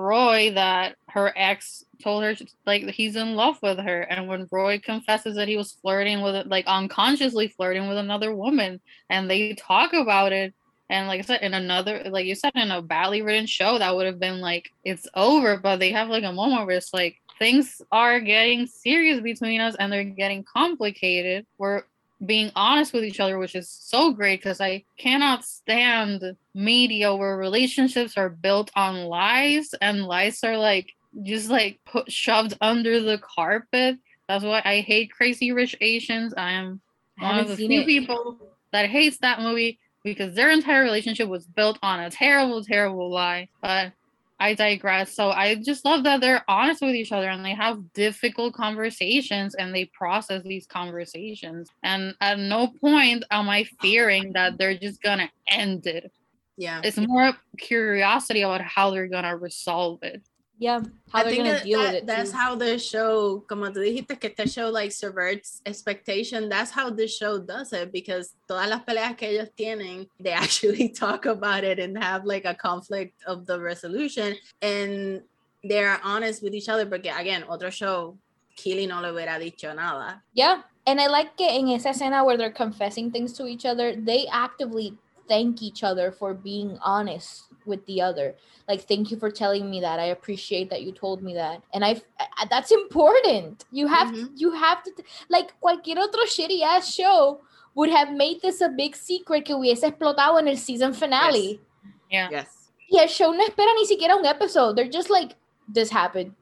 Roy 0.00 0.52
that 0.54 0.96
her 1.08 1.32
ex 1.36 1.84
told 2.02 2.24
her 2.24 2.34
like 2.66 2.82
he's 2.84 3.16
in 3.16 3.34
love 3.34 3.58
with 3.62 3.78
her. 3.78 4.02
And 4.02 4.26
when 4.26 4.48
Roy 4.50 4.78
confesses 4.78 5.36
that 5.36 5.48
he 5.48 5.56
was 5.56 5.72
flirting 5.72 6.22
with 6.22 6.46
like 6.46 6.66
unconsciously 6.66 7.48
flirting 7.48 7.88
with 7.88 7.98
another 7.98 8.34
woman 8.34 8.80
and 9.08 9.30
they 9.30 9.54
talk 9.54 9.92
about 9.92 10.32
it 10.32 10.54
and 10.88 11.06
like 11.06 11.20
I 11.20 11.22
said 11.22 11.42
in 11.42 11.54
another 11.54 12.02
like 12.10 12.26
you 12.26 12.34
said 12.34 12.52
in 12.54 12.70
a 12.70 12.82
badly 12.82 13.22
written 13.22 13.46
show 13.46 13.78
that 13.78 13.94
would 13.94 14.06
have 14.06 14.18
been 14.18 14.40
like 14.40 14.70
it's 14.84 15.06
over. 15.14 15.56
But 15.56 15.78
they 15.78 15.92
have 15.92 16.08
like 16.08 16.24
a 16.24 16.32
moment 16.32 16.66
where 16.66 16.76
it's 16.76 16.94
like 16.94 17.16
things 17.38 17.80
are 17.90 18.20
getting 18.20 18.66
serious 18.66 19.20
between 19.20 19.60
us 19.60 19.74
and 19.78 19.92
they're 19.92 20.04
getting 20.04 20.44
complicated. 20.44 21.46
We're 21.58 21.84
being 22.24 22.50
honest 22.54 22.92
with 22.92 23.04
each 23.04 23.20
other 23.20 23.38
which 23.38 23.54
is 23.54 23.68
so 23.68 24.12
great 24.12 24.40
because 24.40 24.60
i 24.60 24.82
cannot 24.98 25.44
stand 25.44 26.36
media 26.54 27.14
where 27.14 27.36
relationships 27.36 28.16
are 28.16 28.28
built 28.28 28.70
on 28.76 29.04
lies 29.04 29.70
and 29.80 30.04
lies 30.04 30.42
are 30.44 30.58
like 30.58 30.92
just 31.22 31.48
like 31.48 31.80
put 31.86 32.10
shoved 32.10 32.56
under 32.60 33.00
the 33.00 33.18
carpet 33.18 33.96
that's 34.28 34.44
why 34.44 34.60
i 34.64 34.80
hate 34.80 35.10
crazy 35.10 35.52
rich 35.52 35.74
asians 35.80 36.34
i 36.36 36.50
am 36.50 36.80
I 37.18 37.24
one 37.24 37.38
of 37.38 37.48
the 37.48 37.56
few 37.56 37.82
it. 37.82 37.86
people 37.86 38.38
that 38.72 38.88
hates 38.88 39.18
that 39.18 39.40
movie 39.40 39.78
because 40.04 40.34
their 40.34 40.50
entire 40.50 40.82
relationship 40.82 41.28
was 41.28 41.46
built 41.46 41.78
on 41.82 42.00
a 42.00 42.10
terrible, 42.10 42.64
terrible 42.64 43.10
lie. 43.10 43.48
But 43.60 43.92
I 44.40 44.54
digress. 44.54 45.14
So 45.14 45.30
I 45.30 45.54
just 45.56 45.84
love 45.84 46.02
that 46.04 46.22
they're 46.22 46.42
honest 46.48 46.80
with 46.80 46.94
each 46.94 47.12
other 47.12 47.28
and 47.28 47.44
they 47.44 47.54
have 47.54 47.92
difficult 47.92 48.54
conversations 48.54 49.54
and 49.54 49.74
they 49.74 49.84
process 49.92 50.42
these 50.42 50.66
conversations. 50.66 51.68
And 51.82 52.14
at 52.22 52.38
no 52.38 52.68
point 52.80 53.24
am 53.30 53.50
I 53.50 53.64
fearing 53.82 54.32
that 54.32 54.56
they're 54.56 54.78
just 54.78 55.02
gonna 55.02 55.30
end 55.46 55.86
it. 55.86 56.10
Yeah. 56.56 56.80
It's 56.82 56.96
more 56.96 57.34
curiosity 57.58 58.40
about 58.40 58.62
how 58.62 58.90
they're 58.90 59.08
gonna 59.08 59.36
resolve 59.36 60.02
it. 60.02 60.22
Yeah. 60.60 60.80
How 61.10 61.20
I 61.20 61.24
they're 61.24 61.36
gonna 61.36 61.52
that, 61.52 61.64
deal 61.64 61.78
with 61.80 61.88
that- 61.88 61.94
it. 61.96 62.06
that's 62.06 62.32
too. 62.32 62.36
how 62.36 62.54
the 62.54 62.78
show, 62.78 63.40
como 63.48 63.70
tú 63.70 63.80
dijiste, 63.80 64.20
que 64.20 64.28
este 64.28 64.46
show 64.46 64.68
like 64.68 64.92
subverts 64.92 65.62
expectation. 65.64 66.50
That's 66.50 66.70
how 66.70 66.90
the 66.90 67.08
show 67.08 67.38
does 67.38 67.72
it 67.72 67.90
because 67.90 68.34
todas 68.46 68.68
las 68.68 68.82
peleas 68.84 69.16
que 69.16 69.28
ellos 69.28 69.48
tienen, 69.58 70.06
they 70.20 70.32
actually 70.44 70.90
talk 70.90 71.24
about 71.24 71.64
it 71.64 71.78
and 71.78 71.96
have 71.96 72.26
like 72.26 72.44
a 72.44 72.54
conflict 72.54 73.14
of 73.26 73.46
the 73.46 73.58
resolution 73.58 74.36
and 74.60 75.22
they're 75.64 75.98
honest 76.04 76.42
with 76.42 76.54
each 76.54 76.68
other. 76.68 76.84
Porque 76.84 77.06
again, 77.06 77.42
otro 77.48 77.70
show, 77.70 78.18
Keely 78.54 78.86
no 78.86 79.00
le 79.00 79.08
hubiera 79.08 79.38
dicho 79.40 79.72
nada. 79.74 80.22
Yeah. 80.34 80.60
And 80.86 81.00
I 81.00 81.06
like 81.06 81.38
que 81.38 81.46
en 81.48 81.68
esa 81.70 81.88
escena 81.88 82.22
where 82.24 82.36
they're 82.36 82.50
confessing 82.52 83.10
things 83.10 83.32
to 83.34 83.46
each 83.46 83.64
other, 83.64 83.96
they 83.96 84.26
actively 84.30 84.98
thank 85.26 85.62
each 85.62 85.82
other 85.84 86.12
for 86.12 86.34
being 86.34 86.76
honest 86.82 87.44
with 87.66 87.84
the 87.86 88.00
other. 88.02 88.34
Like, 88.68 88.82
thank 88.86 89.10
you 89.10 89.16
for 89.18 89.30
telling 89.30 89.68
me 89.70 89.80
that. 89.80 89.98
I 90.00 90.06
appreciate 90.06 90.70
that 90.70 90.82
you 90.82 90.92
told 90.92 91.22
me 91.22 91.34
that. 91.34 91.62
And 91.74 91.84
I, 91.84 92.00
I 92.18 92.46
that's 92.48 92.70
important. 92.70 93.64
You 93.72 93.86
have 93.88 94.08
Mhm. 94.14 94.30
you 94.36 94.52
have 94.52 94.82
to 94.84 94.92
like 95.28 95.58
cualquier 95.60 95.98
otro 95.98 96.22
shitty 96.24 96.62
ass 96.62 96.92
show 96.94 97.40
would 97.74 97.90
have 97.90 98.12
made 98.12 98.40
this 98.42 98.60
a 98.60 98.68
big 98.68 98.96
secret 98.96 99.44
que 99.44 99.54
hubiese 99.54 99.82
explotado 99.84 100.38
en 100.38 100.48
el 100.48 100.56
season 100.56 100.92
finale. 100.92 101.60
Yeah. 102.10 102.28
Yes. 102.30 102.70
Y 102.90 103.00
el 103.00 103.08
show 103.08 103.32
no 103.32 103.44
espera 103.44 103.72
ni 103.76 103.86
siquiera 103.86 104.16
un 104.16 104.24
episode. 104.26 104.74
They're 104.76 104.88
just 104.90 105.10
like, 105.10 105.36
this 105.68 105.90
happened. 105.90 106.34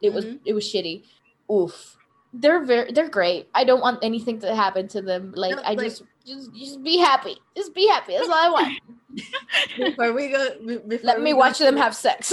It 0.00 0.12
was 0.14 0.24
Mhm. 0.24 0.40
it 0.44 0.52
was 0.54 0.64
shitty. 0.64 1.02
Oof. 1.50 1.96
They're 2.32 2.60
very 2.64 2.92
they're 2.92 3.08
great. 3.08 3.48
I 3.54 3.64
don't 3.64 3.80
want 3.80 3.98
anything 4.04 4.38
to 4.40 4.54
happen 4.54 4.86
to 4.88 5.00
them. 5.02 5.32
Like 5.34 5.56
No, 5.56 5.62
I 5.62 5.70
like- 5.70 5.80
just 5.80 6.02
just 6.28 6.54
just 6.54 6.82
be 6.84 6.98
happy. 6.98 7.36
Just 7.56 7.74
be 7.74 7.88
happy. 7.88 8.12
That's 8.12 8.28
all 8.28 8.34
I 8.34 8.50
want. 8.50 8.80
Before 9.76 10.12
we 10.12 10.28
go, 10.30 10.48
before 10.86 11.06
Let 11.06 11.20
me 11.22 11.32
watch 11.32 11.58
to- 11.58 11.64
them 11.64 11.76
have 11.76 11.94
sex. 11.96 12.32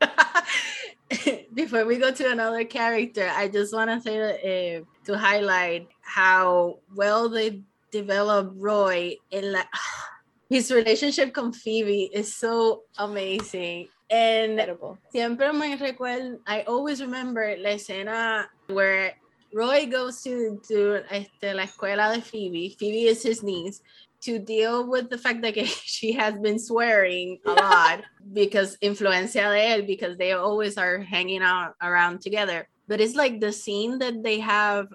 before 1.54 1.84
we 1.84 1.96
go 1.98 2.10
to 2.12 2.30
another 2.30 2.64
character, 2.64 3.28
I 3.34 3.48
just 3.48 3.74
want 3.74 3.90
to 3.90 4.00
say 4.00 4.18
that, 4.18 4.36
uh, 4.44 4.84
to 5.06 5.18
highlight 5.18 5.88
how 6.02 6.78
well 6.94 7.28
they 7.28 7.62
develop 7.90 8.52
Roy 8.56 9.16
in 9.30 9.52
la- 9.52 9.64
his 10.48 10.70
relationship 10.70 11.32
con 11.32 11.52
Phoebe 11.52 12.10
is 12.12 12.34
so 12.36 12.82
amazing. 12.98 13.88
And 14.12 14.52
Incredible. 14.58 14.98
siempre 15.12 15.52
me 15.52 15.76
recuerdo, 15.76 16.38
I 16.46 16.62
always 16.62 17.00
remember 17.00 17.54
la 17.58 17.70
escena 17.70 18.46
where 18.66 19.14
Roy 19.54 19.86
goes 19.86 20.22
to, 20.22 20.60
to 20.68 21.00
este, 21.10 21.54
la 21.54 21.64
escuela 21.64 22.14
de 22.14 22.22
Phoebe. 22.22 22.76
Phoebe 22.78 23.06
is 23.06 23.22
his 23.22 23.42
niece 23.42 23.80
to 24.22 24.38
deal 24.38 24.86
with 24.86 25.08
the 25.10 25.18
fact 25.18 25.42
that 25.42 25.56
she 25.66 26.12
has 26.12 26.34
been 26.38 26.58
swearing 26.58 27.38
a 27.46 27.52
lot 27.52 28.02
because 28.32 28.76
influencia 28.82 29.50
de 29.50 29.82
él, 29.82 29.86
because 29.86 30.16
they 30.16 30.32
always 30.32 30.76
are 30.76 30.98
hanging 30.98 31.42
out 31.42 31.74
around 31.82 32.20
together. 32.20 32.68
But 32.86 33.00
it's 33.00 33.14
like 33.14 33.40
the 33.40 33.52
scene 33.52 33.98
that 34.00 34.22
they 34.22 34.40
have 34.40 34.88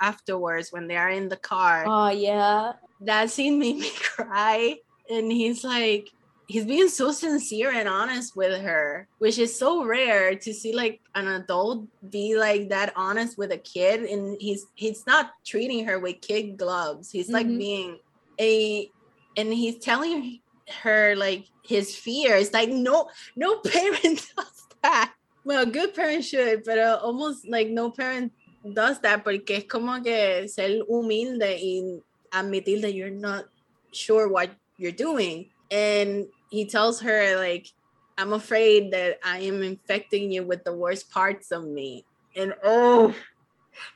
afterwards 0.00 0.72
when 0.72 0.88
they 0.88 0.96
are 0.96 1.10
in 1.10 1.28
the 1.28 1.36
car. 1.36 1.84
Oh 1.86 2.08
yeah. 2.08 2.72
That 3.00 3.30
scene 3.30 3.58
made 3.58 3.76
me 3.76 3.90
cry. 4.00 4.78
And 5.10 5.30
he's 5.30 5.62
like, 5.62 6.10
he's 6.46 6.64
being 6.64 6.88
so 6.88 7.10
sincere 7.12 7.72
and 7.72 7.88
honest 7.88 8.36
with 8.36 8.60
her, 8.60 9.08
which 9.18 9.38
is 9.38 9.58
so 9.58 9.84
rare 9.84 10.34
to 10.36 10.52
see 10.52 10.74
like 10.74 11.00
an 11.14 11.26
adult 11.28 11.86
be 12.10 12.36
like 12.36 12.68
that 12.68 12.92
honest 12.96 13.38
with 13.38 13.52
a 13.52 13.58
kid. 13.58 14.02
And 14.02 14.36
he's 14.40 14.66
he's 14.74 15.06
not 15.06 15.30
treating 15.44 15.86
her 15.86 15.98
with 15.98 16.20
kid 16.20 16.56
gloves. 16.56 17.10
He's 17.10 17.30
like 17.30 17.46
Mhm. 17.46 17.58
being 17.58 17.98
a 18.40 18.90
and 19.36 19.52
he's 19.52 19.78
telling 19.78 20.40
her 20.82 21.14
like 21.16 21.46
his 21.64 21.96
fears. 21.96 22.52
Like 22.52 22.68
no, 22.68 23.08
no 23.36 23.56
parent 23.64 24.26
does 24.36 24.66
that. 24.82 25.12
Well, 25.44 25.66
good 25.66 25.94
parent 25.94 26.24
should, 26.24 26.64
but 26.64 26.78
uh, 26.78 26.98
almost 27.02 27.46
like 27.48 27.68
no 27.68 27.90
parent 27.90 28.32
does 28.72 28.98
that 29.00 29.24
porque 29.24 29.50
es 29.50 29.64
como 29.64 30.00
que 30.00 30.48
ser 30.48 30.80
humilde 30.88 31.58
y 31.60 32.00
admitir 32.32 32.80
that 32.80 32.94
you're 32.94 33.10
not 33.10 33.44
sure 33.92 34.28
what 34.28 34.50
you're 34.78 34.92
doing. 34.92 35.50
And 35.70 36.26
he 36.54 36.64
tells 36.66 37.00
her 37.00 37.36
like, 37.36 37.68
I'm 38.16 38.32
afraid 38.32 38.92
that 38.92 39.18
I 39.24 39.40
am 39.40 39.62
infecting 39.62 40.30
you 40.30 40.44
with 40.44 40.64
the 40.64 40.72
worst 40.72 41.10
parts 41.10 41.50
of 41.50 41.64
me. 41.64 42.04
And 42.36 42.54
oh, 42.62 43.14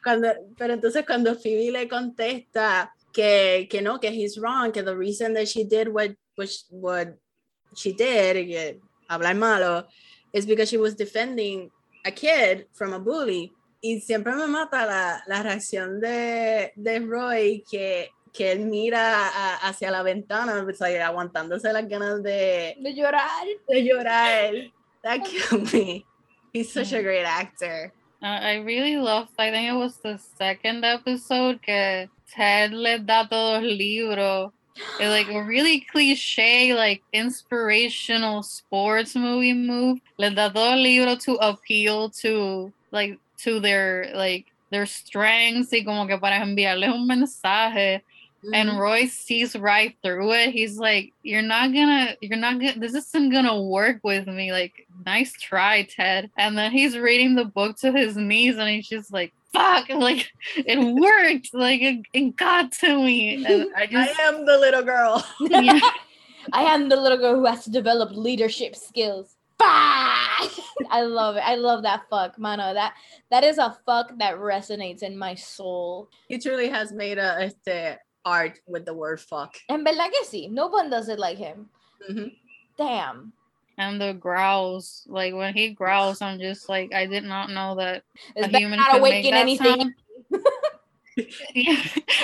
cuando, 0.02 0.34
pero 0.58 0.74
entonces 0.76 1.06
cuando 1.06 1.34
Phoebe 1.34 1.70
le 1.70 1.86
contesta 1.86 2.88
que, 3.12 3.66
que 3.70 3.80
no, 3.80 3.98
que 3.98 4.10
he's 4.10 4.38
wrong, 4.38 4.72
que 4.72 4.82
the 4.82 4.96
reason 4.96 5.34
that 5.34 5.48
she 5.48 5.64
did 5.64 5.88
what, 5.88 6.14
what, 6.34 6.48
sh- 6.48 6.64
what 6.70 7.16
she 7.76 7.92
did, 7.92 8.46
que 8.48 8.80
hablar 9.08 9.36
malo, 9.36 9.84
is 10.32 10.46
because 10.46 10.68
she 10.68 10.76
was 10.76 10.94
defending 10.94 11.70
a 12.04 12.10
kid 12.10 12.66
from 12.72 12.92
a 12.92 12.98
bully. 12.98 13.52
Y 13.80 14.00
siempre 14.00 14.34
me 14.34 14.48
mata 14.48 14.84
la, 14.84 15.20
la 15.28 15.42
reacción 15.42 16.00
de, 16.00 16.72
de 16.76 16.98
Roy 16.98 17.62
que, 17.70 18.08
que 18.32 18.52
él 18.52 18.60
mira 18.66 19.28
a- 19.28 19.56
hacia 19.68 19.90
la 19.90 20.02
ventana, 20.02 20.62
pues, 20.64 20.80
like, 20.80 21.00
aguantándose 21.00 21.72
las 21.72 21.88
ganas 21.88 22.22
de, 22.22 22.76
De 22.80 22.94
llorar. 22.94 23.46
de 23.68 23.84
llorar. 23.84 24.52
That 25.02 25.20
killed 25.24 25.72
me. 25.72 26.04
He's 26.52 26.72
such 26.72 26.92
a 26.92 27.02
great 27.02 27.24
actor. 27.24 27.92
Uh, 28.20 28.26
I 28.26 28.54
really 28.56 28.96
loved, 28.96 29.30
I 29.38 29.50
think 29.52 29.68
it 29.68 29.76
was 29.76 29.98
the 30.02 30.18
second 30.18 30.84
episode 30.84 31.60
que 31.62 32.08
Ted 32.34 32.72
le 32.72 32.98
da 32.98 33.26
todo 33.28 33.58
el 33.58 33.76
libro. 33.76 34.52
It's 34.98 35.08
like 35.10 35.28
a 35.28 35.42
really 35.42 35.80
cliche, 35.80 36.72
like 36.74 37.02
inspirational 37.12 38.42
sports 38.42 39.14
movie 39.16 39.52
move. 39.52 40.00
Le 40.18 40.30
da 40.30 40.48
todo 40.50 40.72
el 40.74 40.82
libro 40.82 41.16
to 41.16 41.34
appeal 41.36 42.10
to, 42.22 42.72
like, 42.92 43.18
to 43.44 43.60
their, 43.60 44.10
like, 44.14 44.46
their 44.70 44.86
strengths 44.86 45.72
y 45.72 45.82
como 45.84 46.06
que 46.06 46.18
para 46.18 46.36
enviarles 46.42 46.90
un 46.90 47.06
mensaje. 47.06 48.02
And 48.54 48.70
Mhm. 48.70 48.78
Roy 48.78 49.06
sees 49.06 49.56
right 49.56 49.96
through 50.02 50.32
it. 50.32 50.50
He's 50.50 50.78
like, 50.78 51.12
"You're 51.22 51.42
not 51.42 51.72
gonna, 51.72 52.16
you're 52.20 52.38
not 52.38 52.58
gonna. 52.60 52.78
This 52.78 52.94
isn't 52.94 53.30
gonna 53.30 53.60
work 53.60 54.00
with 54.04 54.26
me." 54.26 54.52
Like, 54.52 54.86
nice 55.04 55.32
try, 55.32 55.82
Ted. 55.82 56.30
And 56.38 56.56
then 56.56 56.70
he's 56.70 56.96
reading 56.96 57.34
the 57.34 57.44
book 57.44 57.76
to 57.78 57.92
his 57.92 58.16
niece, 58.16 58.56
and 58.56 58.68
he's 58.68 58.88
just 58.88 59.12
like, 59.12 59.32
"Fuck!" 59.52 59.88
Like, 59.90 60.30
it 60.56 60.78
worked. 60.78 61.50
Like, 61.52 61.82
it, 61.82 62.02
it 62.12 62.36
got 62.36 62.72
to 62.80 62.96
me. 63.02 63.44
And 63.44 63.66
I 63.76 63.82
I 63.94 64.14
am 64.28 64.46
the 64.46 64.58
little 64.58 64.82
girl. 64.82 65.24
yeah, 65.40 65.80
I 66.52 66.62
am 66.74 66.88
the 66.88 66.96
little 66.96 67.18
girl 67.18 67.34
who 67.36 67.46
has 67.46 67.64
to 67.64 67.70
develop 67.70 68.10
leadership 68.12 68.76
skills. 68.76 69.34
Bah! 69.58 70.48
I 70.90 71.02
love 71.02 71.34
it. 71.36 71.42
I 71.44 71.56
love 71.56 71.82
that 71.82 72.02
fuck, 72.08 72.38
mano. 72.38 72.72
That 72.72 72.94
that 73.30 73.42
is 73.42 73.58
a 73.58 73.76
fuck 73.84 74.16
that 74.18 74.36
resonates 74.36 75.02
in 75.02 75.18
my 75.18 75.34
soul. 75.34 76.08
he 76.28 76.38
truly 76.38 76.68
has 76.68 76.92
made 76.92 77.18
a 77.18 77.42
este, 77.50 77.98
art 78.28 78.58
with 78.66 78.84
the 78.84 78.92
word 78.94 79.20
fuck. 79.20 79.56
En 79.70 79.84
verdad 79.84 80.10
que 80.12 80.24
sí. 80.24 80.50
No 80.50 80.66
one 80.68 80.90
does 80.90 81.08
it 81.08 81.18
like 81.18 81.38
him. 81.38 81.70
Mhm. 82.10 82.32
Damn. 82.76 83.32
and 83.78 84.00
the 84.00 84.12
growls. 84.12 85.06
Like 85.08 85.34
when 85.34 85.54
he 85.54 85.70
growls, 85.70 86.20
I'm 86.20 86.38
just 86.40 86.68
like, 86.68 86.92
I 86.92 87.06
did 87.06 87.22
not 87.24 87.48
know 87.50 87.76
that 87.76 88.02
Is 88.36 88.46
a 88.46 88.50
that 88.50 88.58
human 88.58 88.78
not 88.80 88.90
could 88.90 89.02
make 89.02 89.24
that 89.30 89.38
anything? 89.46 89.78
sound. 89.80 89.94
yeah, 91.54 91.82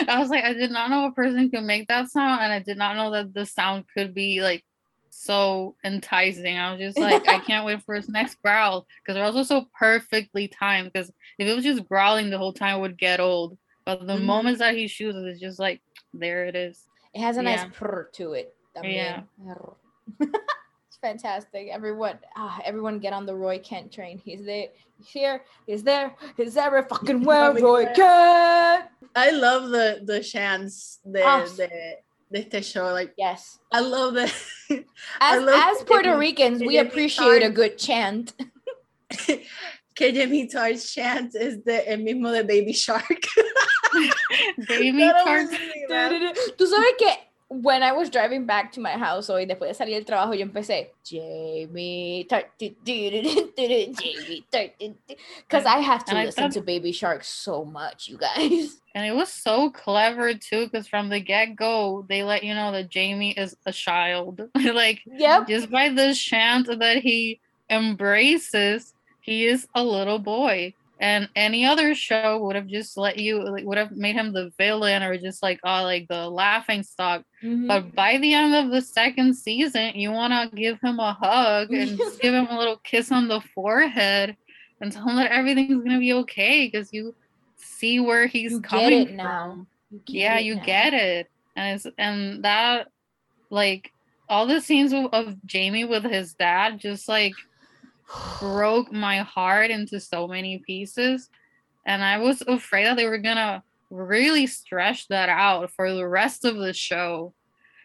I 0.09 0.19
was 0.21 0.31
like, 0.31 0.45
I 0.45 0.53
did 0.53 0.71
not 0.71 0.91
know 0.91 1.07
a 1.07 1.13
person 1.13 1.51
could 1.51 1.65
make 1.65 1.89
that 1.89 2.09
sound, 2.11 2.43
and 2.43 2.53
I 2.53 2.59
did 2.61 2.77
not 2.77 2.97
know 2.97 3.11
that 3.13 3.33
the 3.35 3.47
sound 3.47 3.85
could 3.97 4.15
be 4.15 4.43
like 4.43 4.65
so 5.11 5.77
enticing. 5.85 6.59
I 6.59 6.73
was 6.73 6.81
just 6.81 6.99
like, 7.01 7.29
I 7.29 7.39
can't 7.47 7.65
wait 7.67 7.83
for 7.83 7.95
his 7.95 8.09
next 8.09 8.37
growl 8.43 8.87
because 9.03 9.15
they're 9.15 9.25
also 9.25 9.43
so 9.43 9.67
perfectly 9.79 10.49
timed. 10.49 10.93
Because 10.93 11.11
if 11.39 11.47
it 11.49 11.55
was 11.55 11.65
just 11.65 11.87
growling 11.89 12.31
the 12.31 12.39
whole 12.39 12.53
time, 12.53 12.79
it 12.79 12.81
would 12.83 12.99
get 12.99 13.21
old. 13.21 13.57
But 13.87 14.07
the 14.07 14.15
Mhm. 14.15 14.25
moments 14.25 14.59
that 14.61 14.75
he 14.77 14.89
shoots, 14.89 15.19
it's 15.21 15.41
just 15.41 15.59
like 15.59 15.81
there 16.19 16.47
it 16.47 16.55
is. 16.57 16.83
It 17.15 17.21
has 17.21 17.37
a 17.37 17.43
nice 17.43 17.61
Yeah. 17.63 17.71
purr 17.75 18.09
to 18.15 18.33
it. 18.35 18.55
Yeah. 18.83 19.23
también. 19.23 19.75
it's 20.21 20.97
fantastic. 21.01 21.69
Everyone, 21.71 22.19
ah, 22.37 22.61
everyone 22.65 22.99
get 22.99 23.13
on 23.13 23.27
the 23.27 23.35
Roy 23.35 23.59
Kent 23.59 23.93
train. 23.93 24.19
He's 24.25 24.45
there. 24.45 24.69
He's 24.99 25.09
here. 25.09 25.43
He's 25.67 25.83
there. 25.83 26.15
He's 26.37 26.57
every 26.57 26.83
fucking 26.83 27.23
where. 27.29 27.53
Roy 27.55 27.87
Kent. 27.87 28.89
I 29.17 29.31
love 29.31 29.71
the 29.71 30.01
the 30.05 30.21
chants 30.21 30.99
de, 31.09 31.23
Ah. 31.23 31.45
de, 32.33 32.43
de 32.45 32.63
show. 32.63 32.93
Like 32.93 33.15
Yes. 33.17 33.59
I 33.73 33.81
love 33.81 34.15
the 34.15 34.25
As, 35.21 35.43
love 35.43 35.49
as 35.55 35.79
that 35.79 35.87
Puerto 35.87 36.17
Ricans, 36.19 36.61
we 36.61 36.79
appreciate 36.79 37.43
a 37.45 37.51
good 37.51 37.79
chant. 37.79 38.33
que 39.95 40.11
Jamie 40.13 40.49
Tartt's 40.49 40.93
chant 40.93 41.37
is 41.37 41.63
the 41.63 41.89
el 41.89 41.99
mismo 41.99 42.33
de 42.33 42.43
Baby 42.43 42.73
Shark. 42.73 43.23
Baby 44.69 44.99
That 45.05 45.17
Tartt. 45.27 45.27
always 45.27 45.51
made 45.51 45.61
me 45.75 45.87
laugh. 45.89 46.13
Tú 46.57 46.67
sabes 46.67 46.97
que 46.99 47.09
when 47.49 47.83
I 47.83 47.93
was 47.93 48.11
driving 48.11 48.47
back 48.47 48.73
to 48.73 48.81
my 48.81 48.93
house 48.93 49.29
hoy, 49.29 49.47
después 49.47 49.69
de 49.69 49.75
salir 49.75 49.95
del 49.95 50.05
trabajo, 50.05 50.35
yo 50.37 50.45
empecé 50.47 50.89
Jamie 51.05 52.27
because 55.49 55.67
I 55.67 55.79
have 55.79 56.05
to 56.07 56.15
And 56.17 56.27
listen 56.27 56.45
thought- 56.45 56.53
to 56.53 56.61
Baby 56.63 56.93
Shark 56.93 57.25
so 57.25 57.65
much, 57.65 58.09
you 58.09 58.17
guys. 58.19 58.81
And 58.97 59.05
it 59.05 59.13
was 59.15 59.33
so 59.33 59.71
clever 59.71 60.35
too, 60.35 60.67
because 60.67 60.87
from 60.87 61.09
the 61.09 61.19
get 61.19 61.57
go, 61.57 62.05
they 62.09 62.23
let 62.23 62.45
you 62.45 62.55
know 62.55 62.71
that 62.71 62.91
Jamie 62.91 63.33
is 63.33 63.57
a 63.67 63.73
child. 63.73 64.41
like, 64.55 65.03
Yep. 65.07 65.49
just 65.49 65.69
by 65.71 65.89
the 65.89 66.15
chant 66.15 66.69
that 66.79 66.99
he 66.99 67.41
embraces, 67.69 68.95
he 69.21 69.47
is 69.47 69.67
a 69.75 69.83
little 69.83 70.21
boy. 70.21 70.75
And 71.01 71.29
any 71.35 71.67
other 71.67 71.95
show 71.95 72.39
would 72.45 72.55
have 72.57 72.69
just 72.69 72.97
let 72.97 73.19
you, 73.19 73.43
like, 73.43 73.65
would 73.65 73.79
have 73.79 73.93
made 73.93 74.15
him 74.15 74.33
the 74.33 74.53
villain 74.57 75.03
or 75.03 75.19
just 75.19 75.43
like, 75.43 75.59
oh, 75.65 75.83
like 75.83 76.07
the 76.09 76.29
laughing 76.31 76.83
stock. 76.85 77.25
Mhm. 77.43 77.67
But 77.67 77.95
by 77.95 78.19
the 78.19 78.33
end 78.33 78.55
of 78.55 78.71
the 78.71 78.81
second 78.81 79.35
season, 79.35 79.97
you 79.97 80.13
want 80.13 80.33
to 80.33 80.57
give 80.57 80.79
him 80.81 81.01
a 81.01 81.13
hug 81.13 81.73
and 81.73 81.99
just 81.99 82.21
give 82.21 82.33
him 82.33 82.47
a 82.47 82.57
little 82.59 82.77
kiss 82.85 83.11
on 83.11 83.27
the 83.29 83.41
forehead 83.55 84.37
and 84.81 84.93
tell 84.93 85.09
him 85.09 85.17
that 85.17 85.33
everything's 85.33 85.83
going 85.83 85.91
to 85.91 85.99
be 85.99 86.13
okay 86.13 86.67
because 86.71 86.93
you 86.93 87.15
see 87.57 87.99
where 88.01 88.27
he's 88.27 88.53
You 88.53 88.61
get 88.61 88.69
coming 88.71 88.93
it 89.09 89.15
now. 89.15 89.67
You 89.91 90.01
yeah 90.07 90.39
you 90.39 90.57
now. 90.57 90.65
get 90.65 90.93
it 90.95 91.31
and 91.57 91.75
it's 91.77 91.87
and 91.99 92.45
that 92.45 92.89
like 93.51 93.91
all 94.29 94.47
the 94.47 94.61
scenes 94.61 94.93
of, 94.93 95.07
of 95.13 95.37
Jamie 95.47 95.85
with 95.85 96.05
his 96.05 96.35
dad 96.35 96.79
just 96.81 97.09
like 97.09 97.33
broke 98.41 98.93
my 98.93 99.19
heart 99.19 99.71
into 99.71 100.01
so 100.01 100.27
many 100.29 100.59
pieces. 100.59 101.31
And 101.87 102.03
I 102.03 102.19
was 102.19 102.43
afraid 102.43 102.87
that 102.87 102.97
they 102.97 103.07
were 103.07 103.19
gonna 103.19 103.63
really 103.91 104.47
stretch 104.47 105.09
that 105.09 105.29
out 105.29 105.71
for 105.71 105.93
the 105.93 106.07
rest 106.07 106.45
of 106.45 106.57
the 106.57 106.73
show. 106.73 107.35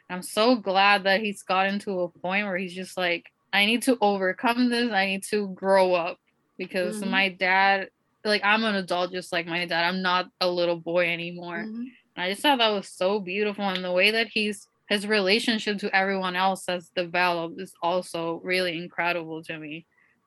I'm 0.10 0.24
so 0.24 0.56
glad 0.56 1.04
that 1.04 1.22
he's 1.22 1.44
gotten 1.44 1.80
to 1.80 2.02
a 2.02 2.10
point 2.10 2.46
where 2.48 2.58
he's 2.58 2.74
just 2.74 2.98
like, 2.98 3.32
I 3.54 3.66
need 3.66 3.84
to 3.84 3.98
overcome 4.02 4.70
this. 4.70 4.92
I 4.92 5.06
need 5.06 5.24
to 5.26 5.50
grow 5.50 5.94
up 5.94 6.18
because 6.58 7.02
Mhm. 7.02 7.10
my 7.10 7.30
dad, 7.30 7.90
like, 8.24 8.44
I'm 8.44 8.64
an 8.64 8.76
adult 8.76 9.12
just 9.12 9.32
like 9.32 9.46
my 9.48 9.66
dad. 9.66 9.86
I'm 9.86 10.02
not 10.02 10.30
a 10.42 10.50
little 10.50 10.78
boy 10.80 11.10
anymore. 11.12 11.66
Mhm. 11.68 11.92
And 12.16 12.24
I 12.24 12.30
just 12.32 12.42
thought 12.42 12.58
that 12.60 12.70
was 12.70 12.90
so 12.90 13.20
beautiful. 13.20 13.66
And 13.70 13.84
the 13.84 13.92
way 13.92 14.12
that 14.12 14.28
he's, 14.28 14.68
his 14.90 15.06
relationship 15.08 15.78
to 15.80 15.96
everyone 15.96 16.36
else 16.36 16.66
has 16.68 16.90
developed 16.90 17.60
is 17.62 17.74
also 17.84 18.42
really 18.44 18.78
incredible 18.78 19.44
to 19.44 19.58
me. 19.60 19.86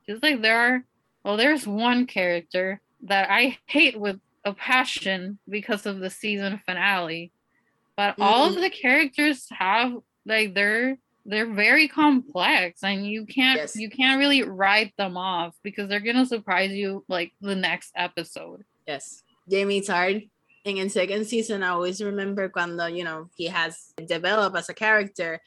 Just 0.08 0.22
like 0.22 0.42
there 0.42 0.58
are, 0.58 0.84
well, 1.24 1.36
there's 1.36 1.66
one 1.66 2.06
character 2.06 2.80
that 3.02 3.30
I 3.30 3.58
hate 3.66 3.98
with 3.98 4.18
a 4.44 4.52
passion 4.52 5.38
because 5.48 5.86
of 5.86 6.00
the 6.00 6.10
season 6.10 6.60
finale. 6.66 7.32
But 7.96 8.16
all 8.20 8.48
of 8.48 8.54
the 8.60 8.70
characters 8.70 9.46
have 9.50 9.94
like 10.24 10.54
they're 10.54 10.98
they're 11.24 11.52
very 11.52 11.86
complex 11.86 12.82
and 12.82 13.06
you 13.06 13.26
can't 13.26 13.58
Yes. 13.58 13.76
you 13.76 13.88
can't 13.90 14.18
really 14.18 14.42
write 14.42 14.96
them 14.96 15.16
off 15.16 15.54
because 15.62 15.88
they're 15.88 16.00
gonna 16.00 16.26
surprise 16.26 16.72
you 16.72 17.04
like 17.08 17.32
the 17.40 17.54
next 17.54 17.92
episode. 17.94 18.64
Yes. 18.86 19.22
Jamie 19.48 19.82
Tartt 19.82 20.28
in 20.64 20.88
second 20.90 21.26
season, 21.26 21.62
I 21.62 21.68
always 21.68 22.02
remember 22.02 22.48
cuando, 22.48 22.86
you 22.86 23.04
know, 23.04 23.28
he 23.36 23.46
has 23.46 23.92
developed 24.06 24.56
as 24.56 24.68
a 24.68 24.74
character 24.74 25.40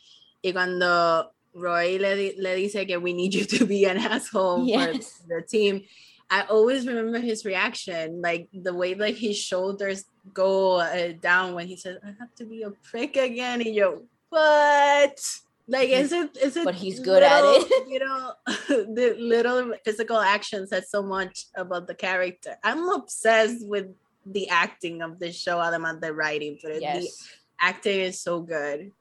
y 0.43 0.51
cuando 0.51 1.31
Roy 1.55 1.97
le, 1.99 2.33
le 2.37 2.55
dice 2.57 2.85
que 2.85 2.99
we 2.99 3.13
need 3.13 3.33
you 3.33 3.45
to 3.45 3.65
be 3.65 3.85
an 3.85 3.97
asshole 4.11 4.65
Yes. 4.67 5.21
for 5.21 5.39
the 5.39 5.41
team. 5.47 5.83
I 6.29 6.41
always 6.43 6.85
remember 6.87 7.19
his 7.19 7.45
reaction, 7.45 8.21
like 8.21 8.49
the 8.51 8.73
way 8.73 8.93
that 8.95 9.15
his 9.17 9.37
shoulders 9.37 10.05
go 10.33 10.79
uh, 10.79 11.13
down 11.21 11.53
when 11.53 11.67
he 11.67 11.77
says, 11.77 11.97
I 12.03 12.07
have 12.19 12.33
to 12.37 12.45
be 12.45 12.63
a 12.63 12.71
prick 12.89 13.15
again. 13.15 13.61
And 13.61 13.73
yo, 13.73 14.03
what? 14.29 15.19
Like, 15.67 15.89
is 15.89 16.11
it, 16.11 16.35
is 16.37 16.57
it, 16.57 16.65
But 16.65 16.75
he's 16.75 16.99
good 16.99 17.23
at 17.23 17.43
it. 17.43 17.87
You 17.87 17.99
know, 17.99 18.33
the 18.67 19.15
little 19.19 19.73
physical 19.85 20.17
action 20.17 20.67
says 20.67 20.89
so 20.89 21.01
much 21.03 21.45
about 21.55 21.87
the 21.87 21.95
character. 21.95 22.57
I'm 22.63 22.89
obsessed 22.89 23.65
with 23.65 23.87
the 24.25 24.49
acting 24.49 25.01
of 25.03 25.19
this 25.19 25.39
show, 25.39 25.57
además 25.59 26.01
the 26.01 26.11
writing, 26.13 26.57
but 26.61 26.73
the 26.73 26.81
Yes. 26.81 27.29
acting 27.61 28.01
is 28.01 28.19
so 28.19 28.41
good. 28.41 28.91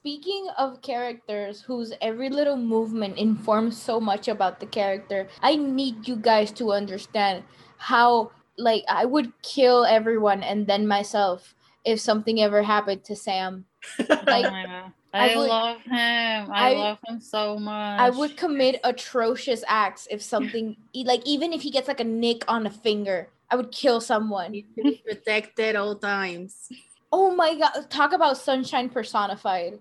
Speaking 0.00 0.48
of 0.56 0.80
characters 0.80 1.60
whose 1.60 1.92
every 2.00 2.30
little 2.30 2.56
movement 2.56 3.18
informs 3.18 3.76
so 3.76 4.00
much 4.00 4.28
about 4.28 4.58
the 4.58 4.64
character, 4.64 5.28
I 5.42 5.56
need 5.56 6.08
you 6.08 6.16
guys 6.16 6.50
to 6.52 6.72
understand 6.72 7.44
how 7.76 8.32
like 8.56 8.82
I 8.88 9.04
would 9.04 9.30
kill 9.42 9.84
everyone 9.84 10.42
and 10.42 10.66
then 10.66 10.88
myself 10.88 11.54
if 11.84 12.00
something 12.00 12.40
ever 12.40 12.62
happened 12.62 13.04
to 13.04 13.14
Sam. 13.16 13.66
Like 14.08 14.48
my 14.50 14.64
god. 14.64 14.92
I 15.12 15.32
I, 15.32 15.36
would- 15.36 15.48
love 15.48 15.80
him. 15.82 16.50
I- 16.50 16.72
I, 16.72 16.74
love 16.74 16.98
him 17.06 17.20
so 17.20 17.58
much. 17.58 18.00
I 18.00 18.08
would 18.08 18.38
commit 18.38 18.80
atrocious 18.84 19.62
acts 19.68 20.08
if 20.10 20.22
something 20.22 20.76
like 20.94 21.20
even 21.26 21.52
if 21.52 21.60
he 21.60 21.70
gets 21.70 21.88
like 21.88 22.00
a 22.00 22.04
nick 22.04 22.44
on 22.48 22.64
a 22.66 22.70
finger, 22.70 23.28
I 23.50 23.56
would 23.56 23.70
kill 23.70 24.00
someone. 24.00 24.52
Need 24.52 24.72
to 24.76 24.82
be 24.82 25.02
protected 25.04 25.76
all 25.76 25.94
times. 25.96 26.72
Oh 27.12 27.34
my 27.34 27.52
god, 27.58 27.90
talk 27.90 28.12
about 28.14 28.38
sunshine 28.38 28.88
personified. 28.88 29.78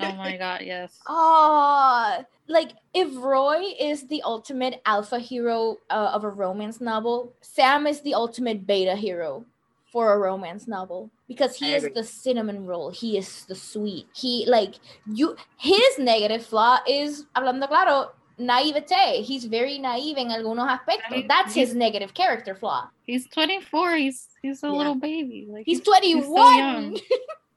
Oh 0.00 0.14
my 0.14 0.36
god, 0.36 0.62
yes. 0.64 0.98
Ah, 1.08 2.24
like 2.48 2.72
if 2.94 3.08
Roy 3.16 3.62
is 3.80 4.08
the 4.08 4.22
ultimate 4.22 4.80
alpha 4.84 5.18
hero 5.18 5.76
uh, 5.88 6.10
of 6.14 6.24
a 6.24 6.28
romance 6.28 6.80
novel, 6.80 7.32
Sam 7.40 7.86
is 7.86 8.00
the 8.02 8.14
ultimate 8.14 8.66
beta 8.66 8.94
hero 8.96 9.44
for 9.92 10.12
a 10.14 10.18
romance 10.18 10.68
novel 10.68 11.10
because 11.28 11.56
he 11.56 11.72
I 11.72 11.76
is 11.76 11.84
agree. 11.84 11.94
the 11.94 12.04
cinnamon 12.04 12.66
roll. 12.66 12.90
He 12.90 13.16
is 13.18 13.44
the 13.46 13.54
sweet. 13.54 14.06
He 14.14 14.44
like 14.46 14.74
you. 15.06 15.36
His 15.58 15.98
negative 15.98 16.44
flaw 16.44 16.78
is 16.86 17.26
hablando 17.34 17.66
claro. 17.68 18.10
Naivete. 18.38 19.20
He's 19.22 19.44
very 19.44 19.78
naive 19.78 20.16
in 20.16 20.28
algunos 20.28 20.66
aspectos. 20.66 21.10
Right. 21.10 21.28
That's 21.28 21.52
his 21.54 21.74
negative 21.74 22.14
character 22.14 22.54
flaw. 22.54 22.88
He's 23.04 23.26
24. 23.28 23.96
He's 23.96 24.28
he's 24.40 24.62
a 24.62 24.66
Yeah. 24.66 24.72
little 24.72 24.94
baby. 24.94 25.46
Like 25.46 25.66
He's 25.66 25.78
so 25.84 25.92
21. 25.92 26.56
young. 26.56 26.98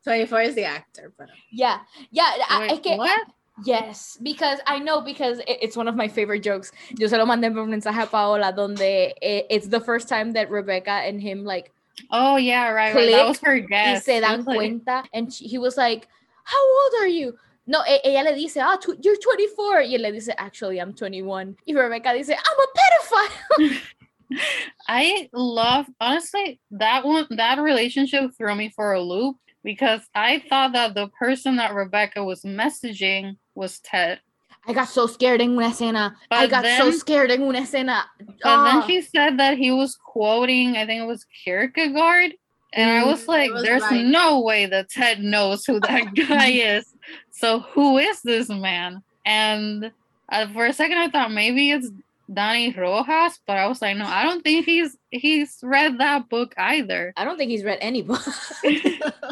24 0.04 0.42
is 0.42 0.56
the 0.56 0.66
actor, 0.66 1.14
but 1.18 1.28
yeah. 1.52 1.80
Yeah. 2.12 2.32
I- 2.50 2.60
Wait, 2.62 2.72
es 2.72 2.80
que- 2.80 2.98
what? 2.98 3.28
Yes, 3.66 4.18
because 4.24 4.60
I 4.66 4.80
know 4.80 5.02
because 5.02 5.38
it- 5.40 5.60
it's 5.62 5.78
one 5.78 5.88
of 5.88 5.96
my 5.96 6.08
favorite 6.08 6.42
jokes. 6.42 6.72
Yo 6.98 7.08
se 7.08 7.18
lo 7.18 7.26
mandé 7.26 7.54
por 7.54 7.66
mensaje 7.68 8.02
a 8.02 8.08
Paola 8.08 8.52
donde 8.52 9.14
eh, 9.22 9.44
it's 9.50 9.68
the 9.68 9.80
first 9.80 10.10
time 10.10 10.34
that 10.34 10.50
Rebecca 10.50 10.92
and 11.06 11.22
him 11.22 11.46
like 11.46 11.72
Oh 12.10 12.38
yeah, 12.38 12.70
right, 12.70 12.96
right. 12.96 13.12
That 13.12 13.28
was 13.28 13.40
her 13.42 13.54
y 13.54 13.60
guess. 13.70 14.06
se 14.06 14.20
dan 14.20 14.44
like- 14.44 14.58
cuenta 14.58 15.04
and 15.14 15.32
she- 15.32 15.48
he 15.48 15.60
was 15.60 15.78
like, 15.78 16.08
"How 16.44 16.58
old 16.60 16.94
are 17.04 17.08
you?" 17.08 17.38
No, 17.68 17.82
ella 17.86 18.24
le 18.24 18.34
dice, 18.36 18.58
"Ah, 18.58 18.78
you're 19.02 19.16
24." 19.16 19.82
Y 19.84 19.94
él 19.94 20.02
le 20.02 20.12
dice, 20.12 20.30
"Actually, 20.40 20.80
I'm 20.80 20.92
21." 20.94 21.56
Y 21.68 21.74
Rebecca 21.76 22.12
dice, 22.14 22.32
"I'm 22.32 22.60
a 22.60 22.68
pedophile." 22.76 23.82
I 24.88 25.30
love 25.32 25.86
honestly 26.02 26.60
that 26.72 27.06
one 27.06 27.28
that 27.38 27.60
relationship 27.60 28.32
threw 28.36 28.56
me 28.56 28.70
for 28.76 28.94
a 28.94 29.02
loop 29.02 29.38
because 29.64 30.02
I 30.14 30.44
thought 30.50 30.74
that 30.74 30.94
the 30.96 31.08
person 31.08 31.56
that 31.58 31.74
Rebecca 31.74 32.24
was 32.24 32.42
messaging 32.44 33.38
was 33.56 33.80
Ted. 33.80 34.20
I 34.66 34.72
got 34.74 34.88
so 34.88 35.08
scared 35.08 35.42
in 35.42 35.52
una 35.52 35.70
escena. 35.70 36.16
I 36.32 36.48
But 36.48 36.50
got 36.50 36.66
so 36.78 36.92
scared 36.92 37.32
in 37.32 37.42
una 37.42 37.62
escena. 37.62 38.04
But 38.20 38.38
Ah. 38.46 38.64
then 38.80 38.88
she 38.88 39.02
said 39.02 39.38
that 39.40 39.58
he 39.58 39.72
was 39.72 39.96
quoting, 39.96 40.78
I 40.78 40.86
think 40.86 41.02
it 41.02 41.06
was 41.08 41.26
Kierkegaard. 41.44 42.34
And 42.76 42.90
I 42.90 43.06
was 43.06 43.24
Mm, 43.26 43.28
like, 43.28 43.52
was 43.52 43.64
there's 43.64 43.82
like- 43.84 44.06
no 44.06 44.40
way 44.40 44.66
that 44.66 44.90
Ted 44.90 45.20
knows 45.22 45.66
who 45.66 45.80
that 45.82 46.14
guy 46.28 46.48
is. 46.50 46.86
So 47.32 47.60
who 47.60 47.98
is 47.98 48.22
this 48.22 48.50
man? 48.50 49.04
And 49.26 49.92
uh, 50.32 50.48
for 50.54 50.66
a 50.66 50.74
second, 50.74 50.98
I 50.98 51.10
thought 51.10 51.32
maybe 51.32 51.70
it's 51.72 51.92
Dani 52.32 52.76
Rojas, 52.76 53.40
but 53.46 53.58
I 53.58 53.68
was 53.68 53.82
like, 53.82 53.98
no, 53.98 54.06
I 54.06 54.24
don't 54.24 54.42
think 54.44 54.66
he's 54.66 54.98
he's 55.12 55.60
read 55.62 56.00
that 56.00 56.30
book 56.30 56.54
either. 56.58 57.14
I 57.18 57.26
don't 57.26 57.38
think 57.38 57.52
he's 57.52 57.64
read 57.66 57.78
any 57.82 58.02
book. 58.02 58.22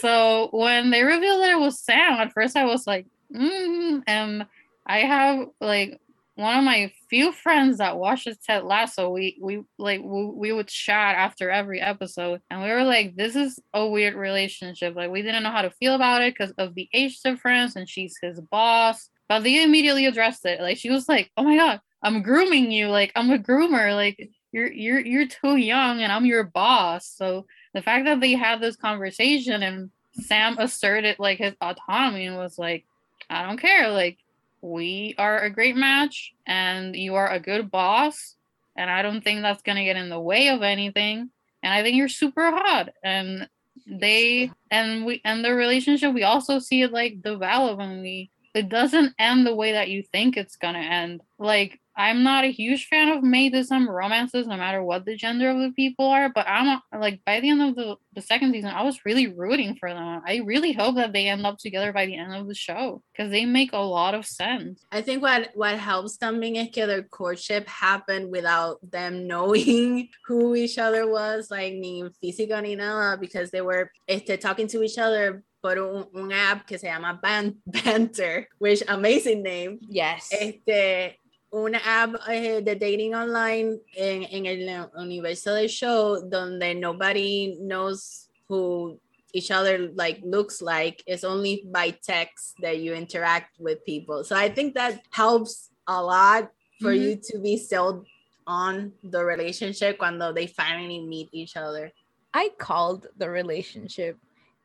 So 0.00 0.48
when 0.52 0.90
they 0.90 1.02
revealed 1.02 1.42
that 1.42 1.52
it 1.52 1.60
was 1.60 1.80
Sam, 1.80 2.14
at 2.20 2.32
first 2.32 2.56
I 2.56 2.64
was 2.64 2.86
like, 2.86 3.06
mm, 3.34 4.02
and 4.06 4.46
I 4.86 4.98
have 5.00 5.46
like 5.60 6.00
one 6.40 6.56
of 6.56 6.64
my 6.64 6.90
few 7.10 7.32
friends 7.32 7.78
that 7.78 7.98
watches 7.98 8.38
Ted 8.38 8.64
Lasso. 8.64 9.10
We 9.10 9.38
we 9.40 9.62
like 9.78 10.00
we, 10.02 10.24
we 10.26 10.52
would 10.52 10.68
chat 10.68 11.16
after 11.16 11.50
every 11.50 11.80
episode, 11.80 12.40
and 12.50 12.62
we 12.62 12.70
were 12.70 12.84
like, 12.84 13.14
this 13.16 13.36
is 13.36 13.58
a 13.74 13.86
weird 13.86 14.14
relationship. 14.14 14.96
Like 14.96 15.10
we 15.10 15.22
didn't 15.22 15.42
know 15.42 15.50
how 15.50 15.62
to 15.62 15.70
feel 15.70 15.94
about 15.94 16.22
it 16.22 16.34
because 16.34 16.52
of 16.52 16.74
the 16.74 16.88
age 16.94 17.20
difference, 17.22 17.76
and 17.76 17.88
she's 17.88 18.16
his 18.22 18.40
boss. 18.40 19.10
But 19.28 19.44
they 19.44 19.62
immediately 19.62 20.06
addressed 20.06 20.44
it. 20.46 20.60
Like 20.60 20.78
she 20.78 20.90
was 20.90 21.08
like, 21.08 21.30
oh 21.36 21.44
my 21.44 21.56
god, 21.56 21.80
I'm 22.02 22.22
grooming 22.22 22.70
you. 22.70 22.88
Like 22.88 23.12
I'm 23.14 23.30
a 23.30 23.38
groomer. 23.38 23.94
Like 23.94 24.30
you're 24.52 24.72
you're 24.72 25.00
you're 25.00 25.28
too 25.28 25.56
young, 25.56 26.02
and 26.02 26.10
I'm 26.10 26.26
your 26.26 26.44
boss. 26.44 27.06
So 27.06 27.46
the 27.74 27.82
fact 27.82 28.04
that 28.06 28.20
they 28.20 28.32
had 28.32 28.60
this 28.60 28.76
conversation 28.76 29.62
and 29.62 29.90
Sam 30.12 30.58
asserted 30.58 31.18
like 31.18 31.38
his 31.38 31.54
autonomy 31.60 32.26
and 32.26 32.36
was 32.36 32.58
like, 32.58 32.84
I 33.28 33.46
don't 33.46 33.60
care, 33.60 33.90
like 33.90 34.18
we 34.62 35.14
are 35.18 35.40
a 35.40 35.50
great 35.50 35.76
match 35.76 36.34
and 36.46 36.94
you 36.94 37.14
are 37.14 37.30
a 37.30 37.40
good 37.40 37.70
boss 37.70 38.36
and 38.76 38.90
I 38.90 39.02
don't 39.02 39.22
think 39.22 39.42
that's 39.42 39.62
gonna 39.62 39.84
get 39.84 39.96
in 39.96 40.08
the 40.08 40.20
way 40.20 40.48
of 40.48 40.62
anything. 40.62 41.30
And 41.62 41.72
I 41.72 41.82
think 41.82 41.96
you're 41.96 42.08
super 42.08 42.50
hot. 42.50 42.90
And 43.04 43.48
they 43.86 44.50
and 44.70 45.04
we 45.04 45.20
and 45.24 45.44
the 45.44 45.54
relationship 45.54 46.12
we 46.12 46.22
also 46.22 46.58
see 46.58 46.82
it 46.82 46.92
like 46.92 47.22
develop 47.22 47.80
and 47.80 48.02
we 48.02 48.30
it 48.54 48.68
doesn't 48.68 49.14
end 49.18 49.46
the 49.46 49.54
way 49.54 49.72
that 49.72 49.88
you 49.88 50.02
think 50.02 50.36
it's 50.36 50.56
gonna 50.56 50.78
end. 50.78 51.22
Like 51.38 51.80
I'm 52.00 52.22
not 52.22 52.44
a 52.44 52.50
huge 52.50 52.86
fan 52.86 53.08
of 53.08 53.22
May 53.22 53.50
December 53.50 53.92
romances, 53.92 54.46
no 54.46 54.56
matter 54.56 54.82
what 54.82 55.04
the 55.04 55.16
gender 55.16 55.50
of 55.50 55.58
the 55.58 55.72
people 55.72 56.06
are. 56.06 56.30
But 56.30 56.48
I'm 56.48 56.66
not, 56.66 56.82
like 56.98 57.20
by 57.26 57.40
the 57.40 57.50
end 57.50 57.62
of 57.62 57.76
the, 57.76 57.96
the 58.14 58.22
second 58.22 58.52
season, 58.52 58.70
I 58.70 58.82
was 58.82 59.04
really 59.04 59.26
rooting 59.26 59.76
for 59.78 59.90
them. 59.90 60.22
I 60.26 60.40
really 60.44 60.72
hope 60.72 60.96
that 60.96 61.12
they 61.12 61.28
end 61.28 61.44
up 61.44 61.58
together 61.58 61.92
by 61.92 62.06
the 62.06 62.16
end 62.16 62.34
of 62.34 62.48
the 62.48 62.54
show 62.54 63.02
because 63.12 63.30
they 63.30 63.44
make 63.44 63.72
a 63.72 63.78
lot 63.78 64.14
of 64.14 64.24
sense. 64.24 64.82
I 64.90 65.02
think 65.02 65.22
what 65.22 65.50
what 65.54 65.76
helps 65.78 66.16
también 66.16 66.56
es 66.56 66.70
que 66.72 66.86
their 66.86 67.02
courtship 67.02 67.68
happened 67.68 68.30
without 68.30 68.78
them 68.82 69.26
knowing 69.30 70.08
who 70.26 70.54
each 70.54 70.78
other 70.78 71.06
was, 71.06 71.50
like 71.50 71.74
ni 71.74 72.04
física 72.22 72.62
ni 72.62 72.76
nada, 72.76 73.18
because 73.18 73.50
they 73.50 73.60
were 73.60 73.90
este, 74.08 74.40
talking 74.40 74.68
to 74.68 74.82
each 74.82 74.98
other 74.98 75.42
por 75.62 75.78
un, 75.78 76.06
un 76.14 76.32
app 76.32 76.66
que 76.66 76.78
se 76.78 76.86
llama 76.88 77.18
Ban 77.22 77.54
Bantr, 77.68 78.46
which 78.58 78.82
amazing 78.88 79.42
name. 79.42 79.78
yes. 79.82 80.30
Este, 80.32 81.18
una 81.52 81.80
app 81.84 82.14
eh, 82.28 82.60
de 82.60 82.74
dating 82.74 83.14
online 83.14 83.78
en, 83.96 84.22
en 84.24 84.46
el 84.46 84.88
universo 84.96 85.54
del 85.54 85.68
show 85.68 86.20
donde 86.28 86.74
nobody 86.74 87.56
knows 87.60 88.28
who 88.48 88.98
each 89.32 89.50
other 89.50 89.90
like 89.94 90.20
looks 90.24 90.60
like. 90.60 91.02
It's 91.06 91.24
only 91.24 91.64
by 91.66 91.90
text 91.90 92.54
that 92.62 92.78
you 92.78 92.94
interact 92.94 93.58
with 93.58 93.84
people. 93.84 94.24
So 94.24 94.36
i 94.36 94.48
think 94.48 94.74
that 94.74 95.02
helps 95.10 95.70
a 95.86 96.02
lot 96.02 96.50
for 96.80 96.92
mm-hmm. 96.92 97.02
you 97.02 97.16
to 97.30 97.38
be 97.38 97.56
sold 97.56 98.06
on 98.46 98.92
the 99.02 99.24
relationship 99.24 100.00
when 100.00 100.18
they 100.34 100.46
finally 100.46 101.00
meet 101.00 101.28
each 101.32 101.56
other. 101.56 101.92
I 102.32 102.50
called 102.58 103.06
the 103.16 103.28
relationship 103.28 104.16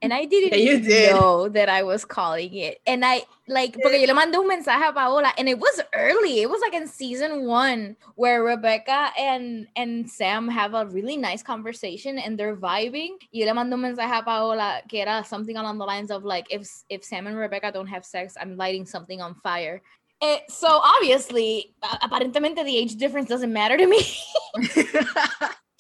and 0.06 0.14
I 0.14 0.26
didn't 0.26 0.60
yeah, 0.60 0.78
did. 0.78 1.14
know 1.14 1.50
that 1.50 1.68
I 1.68 1.82
was 1.82 2.06
calling 2.06 2.54
it. 2.54 2.80
And 2.86 3.04
I 3.04 3.24
like 3.48 3.74
porque 3.74 3.98
yo 4.00 4.06
le 4.06 4.14
mandé 4.14 4.36
un 4.36 4.48
mensaje 4.48 4.88
a 4.88 4.94
Paola 4.94 5.34
and 5.38 5.50
it 5.50 5.58
was 5.58 5.82
early. 5.94 6.42
It 6.42 6.50
was 6.50 6.62
like 6.62 6.74
in 6.74 6.88
season 6.88 7.46
1 7.46 7.98
where 8.14 8.44
Rebecca 8.44 9.10
and 9.18 9.68
and 9.76 10.10
Sam 10.10 10.48
have 10.48 10.76
a 10.76 10.86
really 10.86 11.18
nice 11.18 11.42
conversation 11.42 12.20
and 12.20 12.38
they're 12.38 12.56
vibing. 12.56 13.18
Y 13.34 13.40
yo 13.40 13.46
le 13.48 13.54
mandé 13.54 13.74
un 13.74 13.82
mensaje 13.82 14.20
a 14.20 14.24
Paola 14.24 14.82
que 14.88 15.02
era 15.02 15.26
something 15.28 15.58
along 15.58 15.80
the 15.80 15.86
lines 15.86 16.12
of 16.12 16.24
like 16.24 16.46
if 16.52 16.70
if 16.90 17.04
Sam 17.04 17.26
and 17.28 17.36
Rebecca 17.36 17.72
don't 17.72 17.88
have 17.88 18.06
sex, 18.06 18.36
I'm 18.40 18.58
lighting 18.58 18.86
something 18.86 19.22
on 19.22 19.34
fire. 19.36 19.82
Eh, 20.22 20.40
so 20.48 20.68
obviously, 20.68 21.74
aparentemente 21.84 22.64
the 22.64 22.78
age 22.78 22.96
difference 22.96 23.28
doesn't 23.28 23.52
matter 23.52 23.76
to 23.76 23.88
me. 23.88 24.02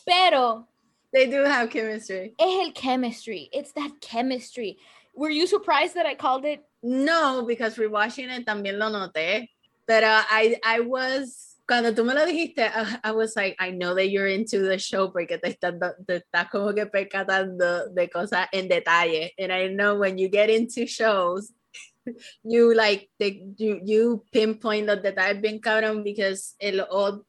Pero 0.07 0.67
they 1.15 1.27
do 1.27 1.43
have 1.43 1.69
chemistry. 1.69 2.33
Es 2.37 2.67
el 2.67 2.71
chemistry. 2.73 3.49
It's 3.53 3.71
that 3.71 4.01
chemistry. 4.01 4.77
Were 5.15 5.29
you 5.29 5.47
surprised 5.47 5.95
that 5.95 6.05
I 6.05 6.13
called 6.13 6.45
it? 6.45 6.61
No, 6.83 7.45
because 7.47 7.77
rewatching 7.77 8.29
it 8.37 8.45
también 8.45 8.77
lo 8.77 8.89
noté. 8.89 9.47
But 9.87 10.03
uh, 10.03 10.23
I, 10.29 10.57
I 10.63 10.81
was 10.81 11.55
cuando 11.67 11.93
tú 11.93 12.05
me 12.05 12.13
lo 12.13 12.25
dijiste, 12.25 12.69
uh, 12.75 12.97
I 13.03 13.11
was 13.13 13.35
like, 13.35 13.55
I 13.59 13.71
know 13.71 13.95
that 13.95 14.09
you're 14.09 14.27
into 14.27 14.59
the 14.59 14.77
show 14.77 15.11
porque 15.11 15.41
te 15.41 15.53
estás, 15.53 15.73
te 16.05 16.21
estás 16.21 16.49
como 16.51 16.73
que 16.73 16.85
percatando 16.85 17.93
de 17.93 18.07
cosas 18.09 18.47
en 18.53 18.67
detalle. 18.67 19.31
And 19.39 19.51
I 19.51 19.67
know 19.67 19.95
when 19.95 20.17
you 20.17 20.27
get 20.27 20.49
into 20.49 20.85
shows, 20.85 21.51
you 22.43 22.75
like 22.75 23.09
the, 23.19 23.41
you, 23.57 23.79
you 23.83 24.23
pinpoint 24.31 24.85
los 24.85 25.01
detalles 25.01 25.41
bien 25.41 25.59
cabrón 25.59 26.03
because 26.03 26.55
el, 26.59 26.85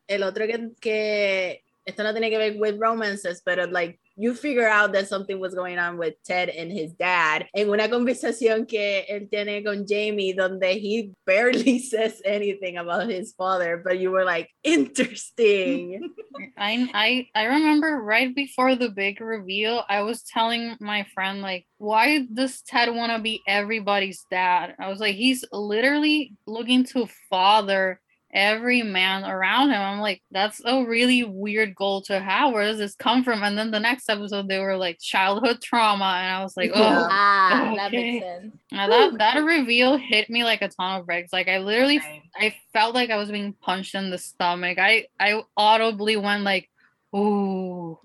el 0.09 0.23
otro 0.23 0.47
que, 0.47 0.71
que 0.81 1.63
esto 1.87 2.03
no 2.03 2.13
tiene 2.13 2.31
que 2.31 2.39
ver 2.39 2.59
with 2.59 2.79
romances, 2.79 3.43
pero 3.45 3.67
like 3.67 3.99
you 4.17 4.35
figure 4.35 4.67
out 4.67 4.93
that 4.93 5.09
something 5.09 5.39
was 5.39 5.55
going 5.55 5.79
on 5.79 5.99
with 5.99 6.15
Ted 6.25 6.49
and 6.49 6.73
his 6.73 6.93
dad 6.95 7.47
en 7.55 7.69
una 7.69 7.89
conversación 7.89 8.67
que 8.67 9.05
él 9.09 9.31
tiene 9.31 9.63
con 9.63 9.87
Jamie 9.87 10.33
donde 10.33 10.65
he 10.65 11.13
barely 11.27 11.79
says 11.91 12.21
anything 12.25 12.79
about 12.79 13.09
his 13.09 13.35
father 13.35 13.81
but 13.85 13.99
you 13.99 14.11
were 14.11 14.25
like 14.25 14.49
interesting. 14.65 16.13
I 16.59 16.89
I 16.93 17.29
I 17.35 17.45
remember 17.45 18.03
right 18.03 18.35
before 18.35 18.75
the 18.75 18.91
big 18.91 19.21
reveal 19.21 19.85
I 19.89 20.03
was 20.03 20.23
telling 20.23 20.77
my 20.81 21.07
friend 21.15 21.41
like 21.41 21.67
why 21.79 22.27
does 22.33 22.63
Ted 22.63 22.93
want 22.95 23.13
to 23.13 23.21
be 23.21 23.43
everybody's 23.47 24.25
dad? 24.31 24.75
I 24.81 24.89
was 24.89 24.99
like 24.99 25.15
he's 25.15 25.45
literally 25.53 26.35
looking 26.47 26.85
to 26.87 27.07
father 27.31 28.01
every 28.37 28.83
man 28.83 29.25
around 29.25 29.71
him. 29.71 29.81
I'm 29.81 29.99
like, 30.01 30.23
that's 30.31 30.61
a 30.65 30.85
really 30.85 31.25
weird 31.25 31.75
goal 31.75 32.03
to 32.03 32.21
have. 32.21 32.53
Where 32.53 32.67
does 32.67 32.77
this 32.77 32.95
come 32.95 33.25
from? 33.25 33.43
And 33.43 33.57
then 33.57 33.71
the 33.71 33.81
next 33.81 34.11
episode, 34.11 34.47
they 34.47 34.59
were 34.59 34.77
like 34.77 35.01
childhood 35.01 35.63
trauma, 35.63 36.05
and 36.05 36.33
I 36.33 36.43
was 36.43 36.57
like, 36.57 36.71
oh, 36.75 37.09
ah, 37.11 37.67
okay. 37.67 37.77
that 37.77 37.93
makes 37.93 38.25
sense. 38.25 38.55
Now 38.71 38.89
that 38.89 39.19
that 39.19 39.39
reveal 39.39 39.97
hit 39.97 40.29
me 40.29 40.45
like 40.45 40.61
a 40.61 40.69
ton 40.69 41.01
of 41.01 41.07
bricks. 41.07 41.33
Like 41.33 41.49
I 41.49 41.59
literally, 41.59 41.99
right. 41.99 42.23
I 42.37 42.55
felt 42.75 42.95
like 42.95 43.11
I 43.11 43.17
was 43.17 43.31
being 43.31 43.55
punched 43.55 43.95
in 43.95 44.11
the 44.11 44.19
stomach. 44.19 44.79
I 44.79 45.07
I 45.19 45.43
audibly 45.57 46.17
went 46.17 46.45
like, 46.45 46.69
ooh. 47.17 47.99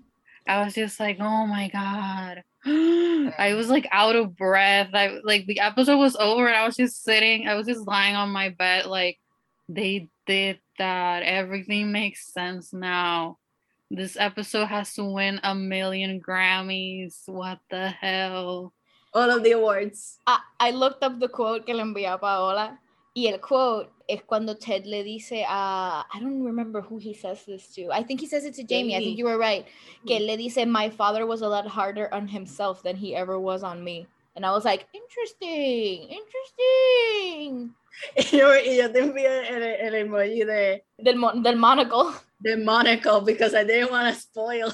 I 0.48 0.64
was 0.64 0.74
just 0.74 0.98
like, 0.98 1.18
oh 1.20 1.46
my 1.46 1.68
god. 1.68 2.42
I 2.64 3.54
was 3.54 3.68
like 3.68 3.86
out 3.92 4.16
of 4.16 4.36
breath. 4.36 4.90
I 4.94 5.20
like 5.22 5.46
the 5.46 5.60
episode 5.60 5.98
was 5.98 6.16
over 6.16 6.48
and 6.48 6.56
I 6.56 6.66
was 6.66 6.74
just 6.74 7.04
sitting, 7.04 7.46
I 7.46 7.54
was 7.54 7.66
just 7.66 7.86
lying 7.86 8.16
on 8.16 8.30
my 8.30 8.48
bed, 8.48 8.86
like 8.86 9.18
they 9.68 10.08
did 10.26 10.60
that. 10.78 11.22
Everything 11.22 11.92
makes 11.92 12.32
sense 12.32 12.72
now. 12.72 13.38
This 13.90 14.16
episode 14.18 14.66
has 14.66 14.94
to 14.94 15.04
win 15.04 15.40
a 15.42 15.54
million 15.54 16.20
Grammys. 16.20 17.22
What 17.26 17.58
the 17.70 17.88
hell? 17.88 18.72
All 19.12 19.30
of 19.30 19.42
the 19.42 19.52
awards. 19.52 20.18
I, 20.26 20.38
I 20.58 20.70
looked 20.70 21.02
up 21.02 21.20
the 21.20 21.28
quote 21.28 21.66
que 21.66 21.74
le 21.74 21.82
envié 21.82 22.12
a 22.12 22.16
Paola. 22.16 22.78
Y 23.14 23.26
el 23.26 23.38
quote 23.40 23.90
es 24.08 24.22
cuando 24.26 24.54
Ted 24.54 24.86
le 24.86 25.04
dice 25.04 25.44
a, 25.46 26.06
I 26.10 26.18
don't 26.18 26.42
remember 26.42 26.80
who 26.80 26.96
he 26.96 27.12
says 27.12 27.44
this 27.44 27.74
to. 27.74 27.90
I 27.92 28.02
think 28.02 28.20
he 28.20 28.26
says 28.26 28.46
it 28.46 28.54
to 28.54 28.62
Jamie. 28.62 28.92
Jamie. 28.92 28.96
I 28.96 28.98
think 29.00 29.18
you 29.18 29.26
were 29.26 29.36
right. 29.36 29.66
Que 30.06 30.18
le 30.18 30.38
dice, 30.38 30.64
my 30.66 30.88
father 30.88 31.26
was 31.26 31.42
a 31.42 31.48
lot 31.48 31.66
harder 31.66 32.08
on 32.14 32.26
himself 32.26 32.82
than 32.82 32.96
he 32.96 33.14
ever 33.14 33.38
was 33.38 33.62
on 33.62 33.84
me. 33.84 34.06
And 34.34 34.46
I 34.46 34.52
was 34.52 34.64
like, 34.64 34.86
interesting, 34.94 36.08
interesting. 36.08 37.74
Y 38.16 38.38
yo, 38.38 38.54
y 38.54 38.76
yo 38.78 38.90
te 38.90 39.00
envié 39.00 39.48
el, 39.48 39.62
el 39.62 39.94
emoji 39.94 40.44
de 40.44 40.82
del, 40.98 41.20
del 41.42 41.56
monocle. 41.56 42.14
The 42.40 42.56
monocle 42.56 43.20
because 43.20 43.54
I 43.54 43.64
didn't 43.64 43.90
want 43.90 44.12
to 44.12 44.18
spoil. 44.20 44.72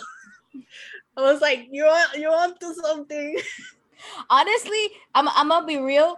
I 1.16 1.20
was 1.20 1.40
like, 1.40 1.66
you 1.70 1.84
want 1.84 2.16
you 2.16 2.30
want 2.30 2.60
to 2.60 2.72
something. 2.74 3.36
Honestly, 4.30 4.90
I'm, 5.14 5.28
I'm 5.34 5.48
gonna 5.48 5.66
be 5.66 5.78
real. 5.78 6.16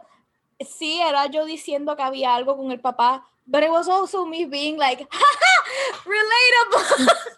Sí, 0.60 1.00
era 1.00 1.26
yo 1.26 1.46
diciendo 1.46 1.96
que 1.96 2.02
había 2.02 2.34
algo 2.34 2.56
con 2.56 2.70
el 2.70 2.80
papá, 2.80 3.24
but 3.46 3.62
it 3.62 3.70
was 3.70 3.88
also 3.88 4.26
me 4.26 4.44
being 4.44 4.76
like, 4.76 5.00
ha 5.10 5.18
ha, 5.18 6.04
relatable. 6.04 7.36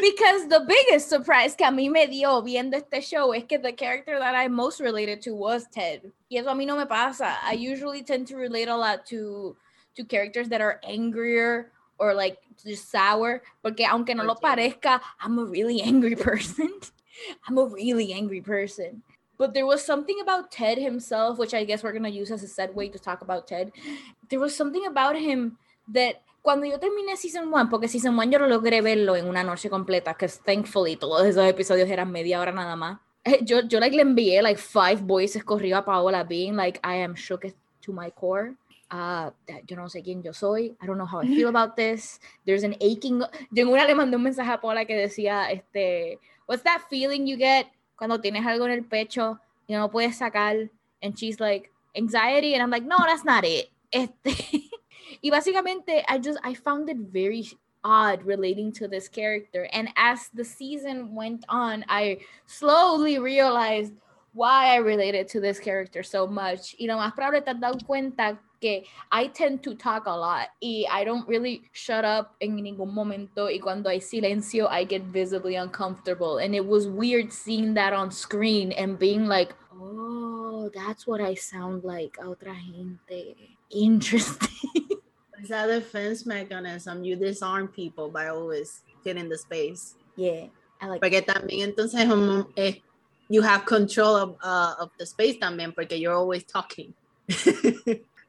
Because 0.00 0.48
the 0.48 0.64
biggest 0.66 1.08
surprise 1.08 1.54
que 1.54 1.66
a 1.66 1.70
mí 1.70 1.90
me 1.90 2.06
dio 2.06 2.40
viendo 2.42 2.74
este 2.74 3.02
show 3.02 3.32
es 3.32 3.44
que 3.44 3.58
the 3.58 3.72
character 3.72 4.18
that 4.18 4.34
I 4.34 4.48
most 4.48 4.80
related 4.80 5.22
to 5.22 5.34
was 5.34 5.66
Ted. 5.72 6.12
Y 6.30 6.38
eso 6.38 6.50
a 6.50 6.54
mí 6.54 6.66
no 6.66 6.76
me 6.76 6.86
pasa. 6.86 7.36
I 7.42 7.52
usually 7.52 8.02
tend 8.02 8.28
to 8.28 8.36
relate 8.36 8.68
a 8.68 8.76
lot 8.76 9.06
to 9.06 9.56
to 9.96 10.04
characters 10.04 10.48
that 10.48 10.60
are 10.60 10.80
angrier 10.82 11.70
or 11.98 12.14
like 12.14 12.38
just 12.64 12.90
sour, 12.90 13.42
porque 13.62 13.80
aunque 13.80 14.14
no 14.14 14.24
lo 14.24 14.34
parezca, 14.34 15.00
I'm 15.20 15.38
a 15.38 15.44
really 15.44 15.80
angry 15.80 16.16
person. 16.30 16.70
I'm 17.46 17.58
a 17.58 17.66
really 17.66 18.12
angry 18.12 18.40
person. 18.40 19.02
But 19.36 19.54
there 19.54 19.66
was 19.66 19.84
something 19.84 20.20
about 20.20 20.50
Ted 20.50 20.78
himself, 20.78 21.38
which 21.38 21.54
I 21.54 21.64
guess 21.64 21.82
we're 21.82 21.92
gonna 21.92 22.08
use 22.08 22.30
as 22.30 22.42
a 22.42 22.46
segue 22.46 22.92
to 22.92 22.98
talk 22.98 23.22
about 23.22 23.46
Ted. 23.46 23.72
There 24.28 24.40
was 24.40 24.56
something 24.56 24.86
about 24.86 25.16
him 25.16 25.58
that 25.92 26.22
cuando 26.44 26.66
yo 26.66 26.78
terminé 26.78 27.16
Season 27.16 27.48
1, 27.50 27.70
porque 27.70 27.88
Season 27.88 28.12
1 28.12 28.30
yo 28.30 28.38
lo 28.38 28.46
logré 28.46 28.82
verlo 28.82 29.16
en 29.16 29.26
una 29.26 29.42
noche 29.42 29.70
completa, 29.70 30.12
que 30.12 30.28
thankfully 30.28 30.96
todos 30.96 31.24
esos 31.24 31.42
episodios 31.46 31.88
eran 31.88 32.12
media 32.12 32.38
hora 32.38 32.52
nada 32.52 32.76
más. 32.76 33.00
Eh, 33.24 33.40
yo, 33.42 33.62
yo 33.62 33.80
like, 33.80 33.96
le 33.96 34.02
envié 34.02 34.42
like 34.42 34.60
five 34.60 34.96
voices 34.96 35.42
corrido 35.42 35.78
a 35.78 35.84
Paola 35.86 36.22
being 36.22 36.54
like, 36.54 36.78
I 36.84 36.96
am 37.02 37.14
shook 37.14 37.46
to 37.80 37.92
my 37.94 38.10
core. 38.10 38.56
Uh, 38.90 39.30
yo 39.66 39.74
no 39.74 39.88
sé 39.88 40.02
quién 40.02 40.22
yo 40.22 40.34
soy. 40.34 40.76
I 40.82 40.86
don't 40.86 40.98
know 40.98 41.06
how 41.06 41.22
I 41.22 41.26
feel 41.34 41.48
about 41.48 41.76
this. 41.76 42.20
There's 42.44 42.62
an 42.62 42.76
aching. 42.78 43.22
Yo 43.50 43.62
en 43.62 43.68
una 43.68 43.86
le 43.86 43.94
mandé 43.94 44.16
un 44.16 44.22
mensaje 44.22 44.52
a 44.52 44.60
Paola 44.60 44.84
que 44.84 44.94
decía, 44.94 45.50
este, 45.50 46.18
what's 46.46 46.62
that 46.64 46.82
feeling 46.90 47.26
you 47.26 47.38
get 47.38 47.68
cuando 47.96 48.20
tienes 48.20 48.44
algo 48.44 48.66
en 48.66 48.72
el 48.72 48.84
pecho 48.84 49.40
y 49.66 49.72
no 49.72 49.90
puedes 49.90 50.18
sacar? 50.18 50.68
And 51.02 51.16
she's 51.16 51.40
like, 51.40 51.70
anxiety. 51.96 52.52
And 52.52 52.62
I'm 52.62 52.70
like, 52.70 52.86
no, 52.86 52.98
that's 52.98 53.24
not 53.24 53.46
it. 53.46 53.70
Este, 53.90 54.60
Y 55.24 55.30
básicamente, 55.30 56.04
I 56.06 56.18
just, 56.18 56.38
I 56.44 56.52
found 56.52 56.90
it 56.90 56.98
very 56.98 57.48
odd 57.82 58.22
relating 58.24 58.70
to 58.72 58.86
this 58.86 59.08
character. 59.08 59.66
And 59.72 59.88
as 59.96 60.28
the 60.34 60.44
season 60.44 61.14
went 61.14 61.46
on, 61.48 61.82
I 61.88 62.18
slowly 62.44 63.18
realized 63.18 63.94
why 64.34 64.74
I 64.74 64.76
related 64.76 65.28
to 65.28 65.40
this 65.40 65.58
character 65.58 66.02
so 66.02 66.26
much. 66.26 66.76
Y 66.78 66.86
lo 66.86 66.98
más 66.98 67.14
probable 67.14 67.40
te 67.40 67.52
has 67.52 67.58
dado 67.58 67.78
cuenta 67.86 68.38
que 68.60 68.84
I 69.10 69.28
tend 69.28 69.62
to 69.62 69.74
talk 69.74 70.06
a 70.06 70.14
lot 70.14 70.48
y 70.60 70.84
I 70.90 71.04
don't 71.04 71.26
really 71.26 71.62
shut 71.72 72.04
up 72.04 72.34
en 72.40 72.56
ningún 72.56 72.92
momento 72.92 73.48
y 73.48 73.60
cuando 73.60 73.88
hay 73.88 74.00
silencio 74.00 74.68
I 74.68 74.84
get 74.84 75.02
visibly 75.04 75.56
uncomfortable 75.56 76.38
and 76.38 76.54
it 76.54 76.64
was 76.64 76.86
weird 76.86 77.30
seeing 77.30 77.74
that 77.74 77.92
on 77.92 78.10
screen 78.10 78.72
and 78.72 78.98
being 78.98 79.26
like 79.26 79.54
oh 79.70 80.70
that's 80.74 81.06
what 81.06 81.20
I 81.20 81.34
sound 81.34 81.84
like 81.84 82.16
a 82.18 82.24
otra 82.24 82.54
gente 82.54 83.36
interesting 83.70 84.88
It's 85.44 85.50
a 85.50 85.66
defense 85.66 86.24
mechanism. 86.24 87.04
You 87.04 87.16
disarm 87.16 87.68
people 87.68 88.08
by 88.08 88.28
always 88.28 88.80
getting 89.04 89.28
the 89.28 89.36
space. 89.36 89.94
Yeah, 90.16 90.46
I 90.80 90.86
like 90.86 91.02
Porque 91.02 91.20
también 91.20 91.68
entonces 91.68 92.48
eh, 92.56 92.80
you 93.28 93.42
have 93.42 93.66
control 93.66 94.16
of, 94.16 94.36
uh, 94.42 94.74
of 94.80 94.90
the 94.98 95.04
space 95.04 95.36
también 95.36 95.74
porque 95.74 95.98
you're 95.98 96.14
always 96.14 96.44
talking. 96.44 96.94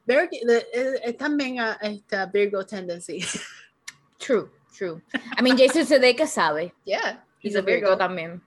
Very, 0.06 0.28
es 0.74 1.16
también 1.16 1.60
a, 1.60 1.78
esta 1.82 2.30
Virgo 2.34 2.64
tendency. 2.64 3.24
True, 4.20 4.50
true. 4.74 5.02
I 5.38 5.42
mean, 5.42 5.56
Jason 5.56 5.86
Sudeikis 5.86 6.28
sabe. 6.28 6.74
Yeah, 6.84 7.20
he's, 7.40 7.54
he's 7.54 7.56
a, 7.56 7.62
Virgo, 7.62 7.96
Virgo 7.96 8.08
también. 8.08 8.42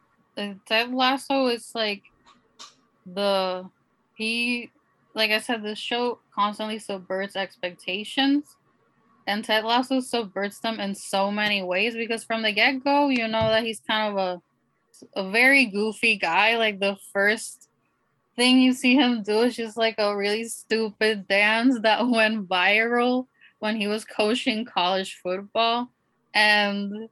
Ted 0.67 0.93
Lasso 0.93 1.47
is 1.47 1.71
like 1.75 2.03
the 3.07 3.65
he 4.15 4.71
like 5.15 5.31
I 5.31 5.41
said, 5.41 5.63
the 5.63 5.75
show 5.75 6.21
constantly 6.35 6.79
subverts 6.79 7.35
expectations 7.35 8.58
and 9.29 9.45
Ted 9.45 9.65
Lasso 9.65 10.01
subverts 10.01 10.59
them 10.61 10.81
in 10.81 10.95
so 10.95 11.31
many 11.31 11.63
ways 11.63 11.95
because 11.95 12.25
from 12.25 12.41
the 12.41 12.51
get 12.51 12.83
go, 12.83 13.11
you 13.11 13.29
know 13.29 13.51
that 13.51 13.63
he's 13.63 13.81
kind 13.81 14.11
of 14.11 14.17
a 14.17 14.43
a 15.15 15.31
very 15.31 15.67
goofy 15.67 16.17
guy. 16.17 16.57
Like 16.57 16.81
the 16.81 16.97
first 17.13 17.69
thing 18.37 18.59
you 18.59 18.73
see 18.73 18.95
him 18.95 19.23
do 19.23 19.43
is 19.43 19.55
just 19.55 19.77
like 19.77 19.97
a 19.99 20.17
really 20.17 20.45
stupid 20.45 21.29
dance 21.29 21.79
that 21.83 22.09
went 22.09 22.49
viral 22.49 23.27
when 23.59 23.77
he 23.77 23.87
was 23.87 24.05
coaching 24.07 24.65
college 24.65 25.21
football. 25.23 25.91
And 26.33 27.11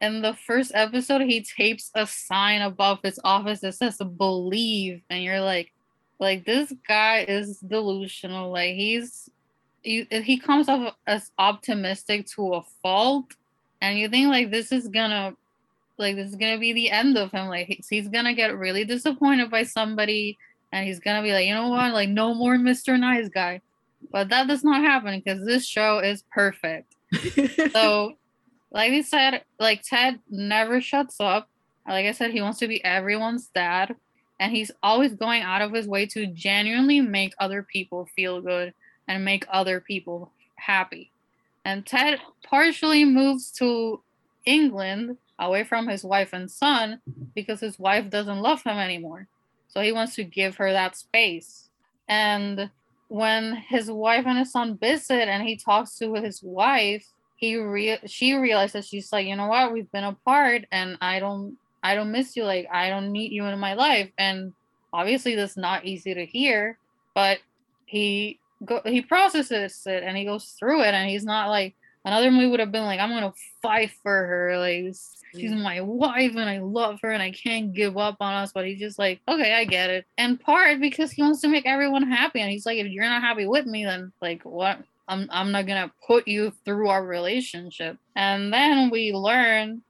in 0.00 0.22
the 0.22 0.34
first 0.34 0.72
episode, 0.74 1.22
he 1.22 1.42
tapes 1.42 1.92
a 1.94 2.08
sign 2.08 2.60
above 2.60 2.98
his 3.04 3.20
office 3.22 3.60
that 3.60 3.76
says 3.76 3.98
believe. 4.18 5.00
And 5.10 5.22
you're 5.22 5.40
like, 5.40 5.72
like 6.18 6.44
this 6.44 6.72
guy 6.88 7.24
is 7.28 7.58
delusional. 7.60 8.50
Like 8.50 8.74
he's 8.74 9.30
he, 9.86 10.04
he 10.10 10.36
comes 10.36 10.68
off 10.68 10.94
as 11.06 11.30
optimistic 11.38 12.26
to 12.34 12.54
a 12.54 12.62
fault. 12.82 13.26
And 13.80 13.98
you 13.98 14.08
think 14.08 14.28
like 14.28 14.50
this 14.50 14.72
is 14.72 14.88
gonna 14.88 15.34
like 15.96 16.16
this 16.16 16.28
is 16.30 16.34
gonna 16.34 16.58
be 16.58 16.72
the 16.72 16.90
end 16.90 17.16
of 17.16 17.30
him. 17.30 17.46
Like 17.46 17.68
he's, 17.68 17.86
he's 17.88 18.08
gonna 18.08 18.34
get 18.34 18.58
really 18.58 18.84
disappointed 18.84 19.48
by 19.48 19.62
somebody 19.62 20.36
and 20.72 20.86
he's 20.86 20.98
gonna 20.98 21.22
be 21.22 21.32
like, 21.32 21.46
you 21.46 21.54
know 21.54 21.68
what, 21.68 21.92
like 21.92 22.08
no 22.08 22.34
more 22.34 22.56
Mr. 22.56 22.98
Nice 22.98 23.28
Guy. 23.28 23.60
But 24.10 24.28
that 24.30 24.48
does 24.48 24.64
not 24.64 24.82
happen 24.82 25.22
because 25.24 25.46
this 25.46 25.64
show 25.64 26.00
is 26.00 26.24
perfect. 26.32 26.96
so 27.70 28.14
like 28.72 28.90
we 28.90 29.02
said, 29.02 29.44
like 29.60 29.82
Ted 29.82 30.18
never 30.28 30.80
shuts 30.80 31.20
up. 31.20 31.48
Like 31.86 32.06
I 32.06 32.12
said, 32.12 32.32
he 32.32 32.42
wants 32.42 32.58
to 32.58 32.66
be 32.66 32.84
everyone's 32.84 33.46
dad, 33.54 33.94
and 34.40 34.50
he's 34.50 34.72
always 34.82 35.14
going 35.14 35.42
out 35.42 35.62
of 35.62 35.72
his 35.72 35.86
way 35.86 36.06
to 36.06 36.26
genuinely 36.26 37.00
make 37.00 37.32
other 37.38 37.62
people 37.62 38.08
feel 38.16 38.40
good 38.40 38.74
and 39.08 39.24
make 39.24 39.46
other 39.50 39.80
people 39.80 40.32
happy. 40.56 41.10
And 41.64 41.84
Ted 41.84 42.20
partially 42.44 43.04
moves 43.04 43.50
to 43.52 44.00
England 44.44 45.18
away 45.38 45.64
from 45.64 45.88
his 45.88 46.04
wife 46.04 46.32
and 46.32 46.50
son 46.50 47.00
because 47.34 47.60
his 47.60 47.78
wife 47.78 48.08
doesn't 48.08 48.40
love 48.40 48.62
him 48.62 48.78
anymore. 48.78 49.28
So 49.68 49.80
he 49.80 49.92
wants 49.92 50.14
to 50.14 50.24
give 50.24 50.56
her 50.56 50.72
that 50.72 50.96
space. 50.96 51.68
And 52.08 52.70
when 53.08 53.56
his 53.56 53.90
wife 53.90 54.24
and 54.26 54.38
his 54.38 54.52
son 54.52 54.78
visit 54.78 55.28
and 55.28 55.46
he 55.46 55.56
talks 55.56 55.98
to 55.98 56.14
his 56.14 56.42
wife, 56.42 57.06
he 57.36 57.56
re- 57.56 58.00
she 58.06 58.34
realizes 58.34 58.86
she's 58.86 59.12
like, 59.12 59.26
you 59.26 59.36
know 59.36 59.48
what, 59.48 59.72
we've 59.72 59.90
been 59.92 60.04
apart 60.04 60.64
and 60.72 60.96
I 61.00 61.18
don't 61.18 61.58
I 61.82 61.94
don't 61.94 62.10
miss 62.10 62.36
you. 62.36 62.44
Like 62.44 62.68
I 62.72 62.88
don't 62.88 63.12
need 63.12 63.32
you 63.32 63.44
in 63.44 63.58
my 63.58 63.74
life. 63.74 64.10
And 64.18 64.52
obviously 64.92 65.34
that's 65.34 65.56
not 65.56 65.84
easy 65.84 66.14
to 66.14 66.24
hear, 66.24 66.78
but 67.14 67.38
he 67.84 68.38
go 68.64 68.80
he 68.84 69.02
processes 69.02 69.82
it 69.86 70.02
and 70.02 70.16
he 70.16 70.24
goes 70.24 70.54
through 70.58 70.82
it 70.82 70.94
and 70.94 71.08
he's 71.08 71.24
not 71.24 71.48
like 71.50 71.74
another 72.06 72.30
movie 72.30 72.46
would 72.46 72.60
have 72.60 72.72
been 72.72 72.84
like, 72.84 73.00
I'm 73.00 73.10
gonna 73.10 73.34
fight 73.60 73.90
for 74.02 74.26
her, 74.26 74.56
like 74.58 74.94
she's 75.34 75.50
mm. 75.50 75.62
my 75.62 75.80
wife 75.80 76.36
and 76.36 76.48
I 76.48 76.60
love 76.60 77.00
her 77.02 77.10
and 77.10 77.22
I 77.22 77.32
can't 77.32 77.74
give 77.74 77.98
up 77.98 78.16
on 78.20 78.32
us. 78.32 78.52
But 78.52 78.66
he's 78.66 78.78
just 78.78 78.98
like, 78.98 79.20
okay, 79.28 79.54
I 79.54 79.64
get 79.64 79.90
it. 79.90 80.06
And 80.16 80.40
part 80.40 80.80
because 80.80 81.10
he 81.10 81.22
wants 81.22 81.40
to 81.42 81.48
make 81.48 81.66
everyone 81.66 82.08
happy. 82.10 82.40
And 82.40 82.50
he's 82.50 82.64
like, 82.64 82.78
if 82.78 82.86
you're 82.86 83.04
not 83.04 83.22
happy 83.22 83.46
with 83.46 83.66
me, 83.66 83.84
then 83.84 84.12
like 84.22 84.42
what 84.44 84.78
I'm 85.08 85.28
I'm 85.30 85.52
not 85.52 85.66
gonna 85.66 85.90
put 86.06 86.26
you 86.26 86.52
through 86.64 86.88
our 86.88 87.04
relationship. 87.04 87.98
And 88.14 88.52
then 88.52 88.88
we 88.88 89.12
learn 89.12 89.82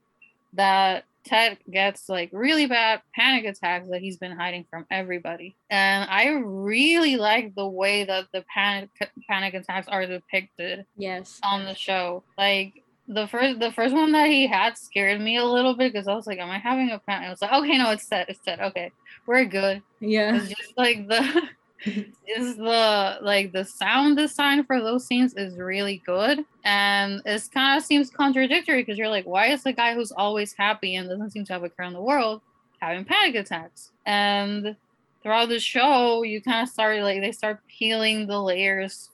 that 0.54 1.04
Ted 1.26 1.58
gets 1.70 2.08
like 2.08 2.30
really 2.32 2.66
bad 2.66 3.02
panic 3.14 3.44
attacks 3.44 3.88
that 3.90 4.00
he's 4.00 4.16
been 4.16 4.36
hiding 4.36 4.64
from 4.70 4.86
everybody. 4.90 5.56
And 5.68 6.08
I 6.08 6.28
really 6.28 7.16
like 7.16 7.54
the 7.54 7.68
way 7.68 8.04
that 8.04 8.26
the 8.32 8.44
panic 8.52 8.88
panic 9.28 9.54
attacks 9.54 9.88
are 9.88 10.06
depicted. 10.06 10.86
Yes. 10.96 11.40
On 11.42 11.64
the 11.64 11.74
show. 11.74 12.22
Like 12.38 12.82
the 13.08 13.26
first 13.26 13.60
the 13.60 13.72
first 13.72 13.94
one 13.94 14.12
that 14.12 14.28
he 14.28 14.46
had 14.46 14.78
scared 14.78 15.20
me 15.20 15.36
a 15.36 15.44
little 15.44 15.74
bit 15.74 15.92
because 15.92 16.08
I 16.08 16.14
was 16.14 16.26
like, 16.26 16.38
Am 16.38 16.50
I 16.50 16.58
having 16.58 16.90
a 16.90 16.98
panic? 16.98 17.26
I 17.26 17.30
was 17.30 17.42
like, 17.42 17.52
okay, 17.52 17.78
no, 17.78 17.90
it's 17.90 18.08
Ted, 18.08 18.26
it's 18.28 18.40
Ted. 18.40 18.60
Okay, 18.60 18.92
we're 19.26 19.44
good. 19.44 19.82
Yeah. 20.00 20.36
It's 20.36 20.48
just 20.48 20.76
like 20.76 21.08
the 21.08 21.42
is 21.84 22.56
the 22.56 23.18
like 23.20 23.52
the 23.52 23.64
sound 23.64 24.16
design 24.16 24.64
for 24.64 24.80
those 24.80 25.06
scenes 25.06 25.34
is 25.34 25.56
really 25.56 26.02
good 26.06 26.44
and 26.64 27.20
it 27.26 27.48
kind 27.52 27.76
of 27.76 27.84
seems 27.84 28.10
contradictory 28.10 28.82
because 28.82 28.96
you're 28.96 29.08
like 29.08 29.26
why 29.26 29.46
is 29.46 29.62
the 29.62 29.72
guy 29.72 29.94
who's 29.94 30.12
always 30.12 30.52
happy 30.54 30.96
and 30.96 31.08
doesn't 31.08 31.30
seem 31.30 31.44
to 31.44 31.52
have 31.52 31.62
a 31.64 31.68
care 31.68 31.84
in 31.84 31.92
the 31.92 32.00
world 32.00 32.40
having 32.80 33.04
panic 33.04 33.34
attacks? 33.34 33.92
And 34.06 34.76
throughout 35.22 35.48
the 35.48 35.60
show 35.60 36.22
you 36.22 36.40
kind 36.40 36.62
of 36.62 36.68
start 36.68 37.00
like 37.02 37.20
they 37.20 37.32
start 37.32 37.60
peeling 37.68 38.26
the 38.26 38.40
layers 38.40 39.10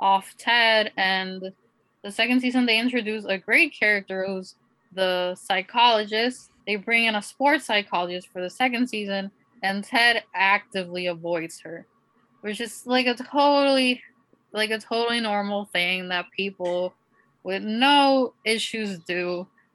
off 0.00 0.34
ted 0.38 0.92
and 0.96 1.52
the 2.02 2.10
second 2.10 2.40
season 2.40 2.64
they 2.64 2.78
introduce 2.78 3.24
a 3.26 3.36
great 3.36 3.74
character 3.78 4.24
who's 4.26 4.54
the 4.92 5.34
psychologist. 5.34 6.50
They 6.66 6.76
bring 6.76 7.04
in 7.04 7.14
a 7.14 7.22
sports 7.22 7.66
psychologist 7.66 8.28
for 8.32 8.40
the 8.40 8.50
second 8.50 8.88
season 8.88 9.30
and 9.62 9.84
Ted 9.84 10.22
actively 10.34 11.06
avoids 11.06 11.60
her 11.60 11.86
which 12.40 12.60
is 12.60 12.82
like 12.86 13.06
a 13.06 13.14
totally 13.14 14.02
like 14.52 14.70
a 14.70 14.78
totally 14.78 15.20
normal 15.20 15.66
thing 15.66 16.08
that 16.08 16.26
people 16.36 16.94
with 17.42 17.62
no 17.62 18.34
issues 18.44 18.98
do. 19.00 19.46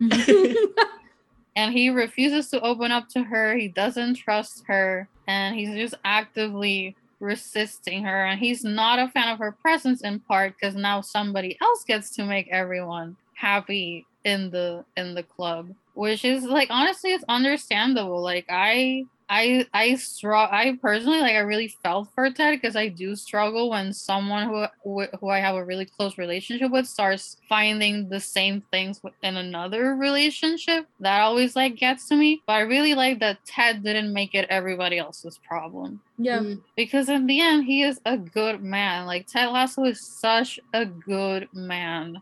and 1.55 1.73
he 1.73 1.89
refuses 1.89 2.49
to 2.49 2.59
open 2.61 2.91
up 2.91 3.07
to 3.09 3.23
her. 3.23 3.55
He 3.55 3.69
doesn't 3.69 4.15
trust 4.15 4.63
her 4.67 5.07
and 5.27 5.55
he's 5.55 5.73
just 5.73 5.95
actively 6.03 6.95
resisting 7.21 8.03
her 8.03 8.25
and 8.25 8.39
he's 8.39 8.63
not 8.65 8.99
a 8.99 9.07
fan 9.07 9.29
of 9.29 9.39
her 9.39 9.53
presence 9.53 10.01
in 10.01 10.19
part 10.19 10.53
because 10.59 10.75
now 10.75 10.99
somebody 10.99 11.57
else 11.61 11.83
gets 11.85 12.09
to 12.09 12.25
make 12.25 12.47
everyone 12.51 13.15
happy 13.35 14.05
in 14.25 14.49
the 14.51 14.83
in 14.97 15.15
the 15.15 15.23
club 15.23 15.69
which 15.93 16.25
is 16.25 16.43
like 16.43 16.67
honestly 16.69 17.13
it's 17.13 17.23
understandable 17.29 18.21
like 18.21 18.45
i 18.49 19.05
I 19.27 19.65
I 19.73 19.95
struggle. 19.95 20.55
I 20.55 20.77
personally 20.79 21.19
like 21.19 21.33
I 21.33 21.39
really 21.39 21.69
felt 21.83 22.09
for 22.13 22.29
Ted 22.29 22.59
because 22.59 22.75
I 22.75 22.89
do 22.89 23.15
struggle 23.15 23.71
when 23.71 23.91
someone 23.91 24.69
who 24.83 25.07
who 25.19 25.29
I 25.29 25.39
have 25.39 25.55
a 25.55 25.65
really 25.65 25.85
close 25.85 26.17
relationship 26.19 26.71
with 26.71 26.85
starts 26.85 27.37
finding 27.49 28.07
the 28.07 28.19
same 28.19 28.61
things 28.71 29.01
in 29.23 29.37
another 29.37 29.95
relationship. 29.95 30.85
That 30.99 31.21
always 31.21 31.55
like 31.55 31.75
gets 31.75 32.07
to 32.09 32.15
me. 32.15 32.43
But 32.45 32.53
I 32.53 32.59
really 32.61 32.93
like 32.93 33.19
that 33.19 33.43
Ted 33.45 33.83
didn't 33.83 34.13
make 34.13 34.35
it 34.35 34.45
everybody 34.49 34.99
else's 34.99 35.39
problem. 35.39 36.01
Yeah. 36.19 36.39
Mm. 36.39 36.61
Because 36.75 37.09
in 37.09 37.25
the 37.25 37.41
end, 37.41 37.65
he 37.65 37.81
is 37.81 37.99
a 38.05 38.17
good 38.17 38.61
man. 38.61 39.07
Like 39.07 39.25
Ted 39.25 39.49
Lasso 39.49 39.85
is 39.85 40.05
such 40.05 40.59
a 40.73 40.85
good 40.85 41.49
man, 41.51 42.21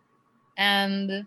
and 0.57 1.25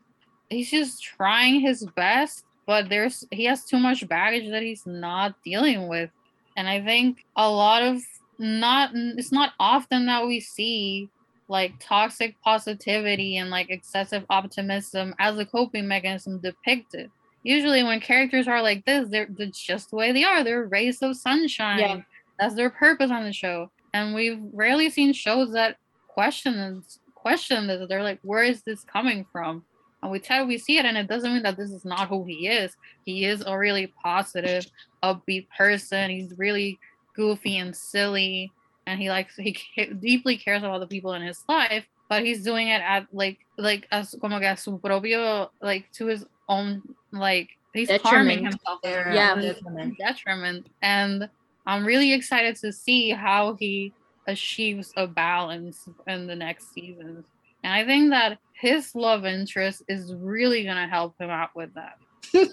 he's 0.48 0.70
just 0.70 1.02
trying 1.02 1.60
his 1.60 1.84
best 1.96 2.45
but 2.66 2.88
there's 2.88 3.24
he 3.30 3.44
has 3.44 3.64
too 3.64 3.78
much 3.78 4.06
baggage 4.08 4.50
that 4.50 4.62
he's 4.62 4.86
not 4.86 5.34
dealing 5.42 5.88
with. 5.88 6.10
And 6.56 6.68
i 6.68 6.80
think 6.82 7.24
a 7.36 7.48
lot 7.48 7.82
of 7.82 8.02
not 8.38 8.90
it's 8.94 9.32
not 9.32 9.52
often 9.58 10.06
that 10.06 10.26
we 10.26 10.40
see 10.40 11.08
like 11.48 11.72
toxic 11.78 12.34
positivity 12.42 13.36
and 13.36 13.50
like 13.50 13.70
excessive 13.70 14.24
optimism 14.28 15.14
as 15.18 15.38
a 15.38 15.46
coping 15.46 15.86
mechanism 15.86 16.38
depicted. 16.40 17.10
Usually 17.44 17.84
when 17.84 18.00
characters 18.00 18.48
are 18.48 18.62
like 18.62 18.84
this 18.84 19.08
they're 19.08 19.28
that's 19.30 19.62
just 19.62 19.90
the 19.90 19.96
way 19.96 20.12
they 20.12 20.24
are. 20.24 20.42
They're 20.42 20.64
rays 20.64 21.02
of 21.02 21.16
sunshine. 21.16 21.78
Yeah. 21.78 22.00
that's 22.38 22.54
their 22.54 22.70
purpose 22.70 23.10
on 23.10 23.24
the 23.24 23.32
show. 23.32 23.70
And 23.94 24.14
we've 24.14 24.40
rarely 24.52 24.90
seen 24.90 25.12
shows 25.12 25.52
that 25.52 25.76
question 26.08 26.82
question 27.14 27.66
this. 27.66 27.86
They're 27.88 28.02
like 28.02 28.18
where 28.22 28.42
is 28.42 28.62
this 28.62 28.82
coming 28.82 29.24
from 29.30 29.64
and 30.06 30.12
we 30.12 30.20
tell 30.20 30.46
we 30.46 30.56
see 30.56 30.78
it 30.78 30.84
and 30.84 30.96
it 30.96 31.08
doesn't 31.08 31.32
mean 31.32 31.42
that 31.42 31.56
this 31.56 31.72
is 31.72 31.84
not 31.84 32.08
who 32.08 32.22
he 32.24 32.46
is. 32.46 32.76
He 33.04 33.24
is 33.24 33.42
a 33.44 33.58
really 33.58 33.88
positive 34.00 34.64
upbeat 35.02 35.48
person. 35.56 36.10
He's 36.10 36.38
really 36.38 36.78
goofy 37.14 37.58
and 37.58 37.74
silly 37.74 38.52
and 38.86 39.00
he 39.00 39.08
likes 39.08 39.34
he 39.36 39.58
deeply 40.00 40.36
cares 40.36 40.62
about 40.62 40.78
the 40.78 40.86
people 40.86 41.14
in 41.14 41.22
his 41.22 41.42
life 41.48 41.84
but 42.08 42.22
he's 42.22 42.44
doing 42.44 42.68
it 42.68 42.80
at 42.82 43.06
like 43.12 43.38
like 43.58 43.88
as 43.90 44.14
como 44.20 44.38
que 44.38 44.46
a 44.46 44.56
su 44.56 44.78
propio 44.78 45.50
like 45.60 45.90
to 45.90 46.06
his 46.06 46.24
own 46.48 46.82
like 47.10 47.48
he's 47.74 47.88
detriment. 47.88 48.14
harming 48.14 48.44
himself. 48.44 48.78
There 48.82 49.10
yeah. 49.12 49.34
Detriment. 49.34 49.98
detriment. 49.98 50.66
And 50.82 51.28
i'm 51.66 51.84
really 51.84 52.12
excited 52.12 52.54
to 52.56 52.72
see 52.72 53.10
how 53.10 53.54
he 53.54 53.92
achieves 54.28 54.92
a 54.96 55.06
balance 55.06 55.88
in 56.06 56.26
the 56.28 56.36
next 56.36 56.72
seasons 56.72 57.24
and 57.62 57.72
i 57.72 57.84
think 57.84 58.10
that 58.10 58.38
his 58.58 58.94
love 58.94 59.26
interest 59.26 59.82
is 59.88 60.14
really 60.14 60.64
gonna 60.64 60.88
help 60.88 61.14
him 61.20 61.30
out 61.30 61.50
with 61.54 61.70
that. 61.74 61.98
Who 62.32 62.46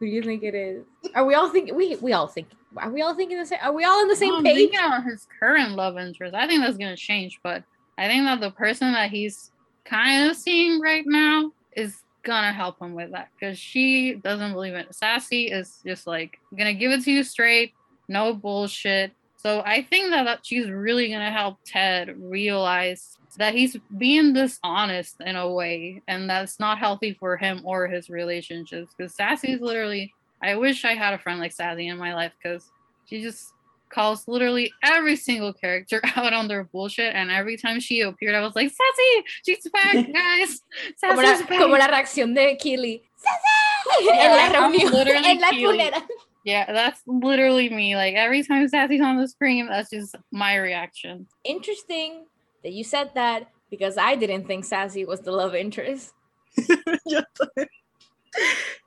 do 0.00 0.06
you 0.06 0.22
think 0.22 0.44
it 0.44 0.54
is? 0.54 0.84
Are 1.14 1.24
we 1.24 1.34
all 1.34 1.50
thinking? 1.50 1.74
We 1.74 1.96
we 1.96 2.12
all 2.12 2.28
think. 2.28 2.48
Are 2.76 2.90
we 2.90 3.02
all 3.02 3.14
thinking 3.14 3.38
the 3.38 3.46
same? 3.46 3.58
Are 3.62 3.72
we 3.72 3.84
all 3.84 4.00
on 4.00 4.08
the 4.08 4.16
same 4.16 4.42
page? 4.44 4.70
on 4.78 5.04
his 5.04 5.26
current 5.40 5.72
love 5.72 5.98
interest. 5.98 6.34
I 6.34 6.46
think 6.46 6.62
that's 6.62 6.76
gonna 6.76 6.96
change, 6.96 7.40
but 7.42 7.64
I 7.96 8.06
think 8.06 8.24
that 8.24 8.40
the 8.40 8.52
person 8.52 8.92
that 8.92 9.10
he's 9.10 9.50
kind 9.84 10.30
of 10.30 10.36
seeing 10.36 10.80
right 10.80 11.04
now 11.04 11.50
is 11.74 12.02
gonna 12.22 12.52
help 12.52 12.80
him 12.80 12.94
with 12.94 13.10
that 13.10 13.28
because 13.38 13.58
she 13.58 14.14
doesn't 14.14 14.52
believe 14.52 14.74
in 14.74 14.80
it. 14.80 14.94
Sassy 14.94 15.50
is 15.50 15.80
just 15.84 16.06
like 16.06 16.38
gonna 16.56 16.74
give 16.74 16.92
it 16.92 17.02
to 17.04 17.10
you 17.10 17.24
straight, 17.24 17.72
no 18.08 18.34
bullshit. 18.34 19.10
So 19.38 19.62
I 19.64 19.82
think 19.82 20.10
that, 20.10 20.24
that 20.24 20.40
she's 20.44 20.68
really 20.68 21.10
gonna 21.10 21.30
help 21.30 21.58
Ted 21.64 22.14
realize 22.18 23.16
that 23.38 23.54
he's 23.54 23.76
being 23.96 24.32
dishonest 24.32 25.16
in 25.20 25.36
a 25.36 25.50
way, 25.50 26.02
and 26.08 26.28
that's 26.28 26.58
not 26.58 26.78
healthy 26.78 27.14
for 27.14 27.36
him 27.36 27.62
or 27.64 27.86
his 27.86 28.10
relationships. 28.10 28.92
Because 28.96 29.14
Sassy's 29.14 29.60
literally 29.60 30.12
I 30.42 30.56
wish 30.56 30.84
I 30.84 30.94
had 30.94 31.14
a 31.14 31.18
friend 31.18 31.40
like 31.40 31.52
Sassy 31.52 31.88
in 31.88 31.98
my 31.98 32.14
life 32.14 32.32
because 32.40 32.70
she 33.06 33.20
just 33.22 33.52
calls 33.90 34.28
literally 34.28 34.72
every 34.82 35.16
single 35.16 35.52
character 35.52 36.00
out 36.16 36.32
on 36.32 36.48
their 36.48 36.64
bullshit. 36.64 37.14
And 37.14 37.30
every 37.30 37.56
time 37.56 37.80
she 37.80 38.00
appeared, 38.02 38.34
I 38.34 38.40
was 38.40 38.54
like, 38.54 38.70
Sassy, 38.70 39.24
she's 39.44 39.70
back, 39.70 39.94
guys. 40.12 40.60
Sassy's 40.96 41.46
back. 41.46 41.58
como 41.58 41.76
la 41.76 41.88
reacción 41.88 42.34
de 42.34 42.56
Keely. 42.56 43.02
¡Sasá! 43.16 43.58
Yeah, 44.02 44.46
en 44.46 44.52
la 44.52 44.60
reunión, 44.60 45.24
en 45.24 45.40
la 45.40 45.50
culera. 45.50 46.06
Yeah, 46.44 46.72
that's 46.72 47.02
literally 47.06 47.68
me. 47.68 47.96
Like 47.96 48.14
every 48.14 48.42
time 48.42 48.66
Sassy's 48.68 49.00
on 49.02 49.16
the 49.18 49.28
screen, 49.28 49.66
that's 49.66 49.90
just 49.90 50.14
my 50.32 50.56
reaction. 50.56 51.26
Interesting 51.44 52.24
that 52.62 52.72
you 52.72 52.84
said 52.84 53.10
that 53.14 53.48
because 53.70 53.98
I 53.98 54.16
didn't 54.16 54.46
think 54.46 54.64
Sassy 54.64 55.04
was 55.04 55.20
the 55.20 55.32
love 55.32 55.54
interest. 55.54 56.12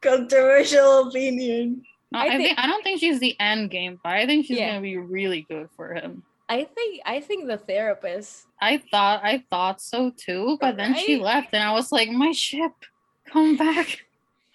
Controversial 0.02 1.08
opinion. 1.08 1.84
No, 2.12 2.20
I 2.20 2.24
I, 2.26 2.30
think- 2.30 2.44
think 2.44 2.60
I 2.60 2.68
don't 2.68 2.84
think 2.84 3.00
she's 3.00 3.20
the 3.20 3.36
end 3.40 3.70
game, 3.72 4.00
but 4.04 4.14
I 4.14 4.26
think 4.26 4.46
she's 4.46 4.58
Yeah. 4.58 4.70
gonna 4.70 4.82
be 4.82 4.98
really 4.98 5.46
good 5.50 5.70
for 5.76 5.94
him. 5.94 6.24
I 6.50 6.66
think 6.66 7.02
I 7.06 7.22
think 7.22 7.48
the 7.48 7.58
therapist. 7.58 8.46
I 8.60 8.82
thought 8.92 9.22
I 9.24 9.44
thought 9.50 9.82
so 9.82 10.12
too, 10.18 10.58
but 10.60 10.76
then 10.78 10.96
she 10.96 11.18
left, 11.18 11.50
and 11.54 11.64
I 11.64 11.72
was 11.72 11.92
like, 11.92 12.10
my 12.10 12.32
ship, 12.34 12.74
come 13.28 13.56
back. 13.56 14.02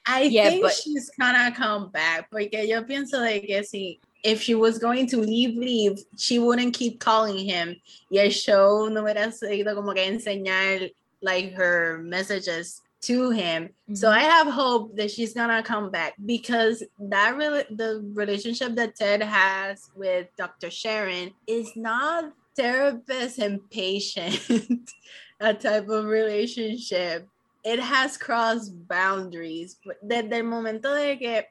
I 0.06 0.22
Yeah, 0.22 0.50
think 0.50 0.62
but- 0.62 0.72
she's 0.72 1.10
gonna 1.18 1.52
come 1.54 1.90
back 1.90 2.30
porque 2.30 2.64
yo 2.66 2.82
pienso 2.84 3.20
de 3.22 3.40
que 3.40 3.62
si 3.64 4.00
if 4.22 4.42
she 4.42 4.54
was 4.54 4.78
going 4.78 5.06
to 5.08 5.18
leave, 5.18 5.56
leave, 5.56 5.98
she 6.16 6.38
wouldn't 6.38 6.74
keep 6.74 6.98
calling 6.98 7.38
him. 7.38 7.76
Y 8.10 8.18
el 8.18 8.30
show 8.30 8.88
no 8.88 9.02
hubiera 9.02 9.32
seguido 9.32 9.74
como 9.74 9.92
que 9.94 10.02
enseñar 10.02 10.90
like 11.22 11.52
her 11.52 11.98
messages 12.02 12.80
to 13.02 13.30
him. 13.30 13.70
So 13.94 14.08
Mhm. 14.08 14.12
I 14.16 14.20
have 14.20 14.48
hope 14.48 14.96
that 14.96 15.10
she's 15.10 15.32
gonna 15.34 15.62
come 15.62 15.90
back 15.90 16.14
because 16.24 16.82
that 16.98 17.36
really 17.36 17.64
the 17.70 18.00
relationship 18.14 18.74
that 18.76 18.96
Ted 18.96 19.22
has 19.22 19.90
with 19.94 20.28
Dr. 20.36 20.70
Sharon 20.70 21.32
is 21.46 21.76
not 21.76 22.32
therapist 22.56 23.38
and 23.38 23.60
patient 23.70 24.40
a 25.40 25.52
type 25.54 25.88
of 25.88 26.06
relationship. 26.06 27.28
It 27.66 27.80
has 27.80 28.16
crossed 28.16 28.70
boundaries. 28.86 29.76
Desde 30.00 30.32
el 30.32 30.44
momento 30.44 30.94
de 30.94 31.16
que 31.16 31.42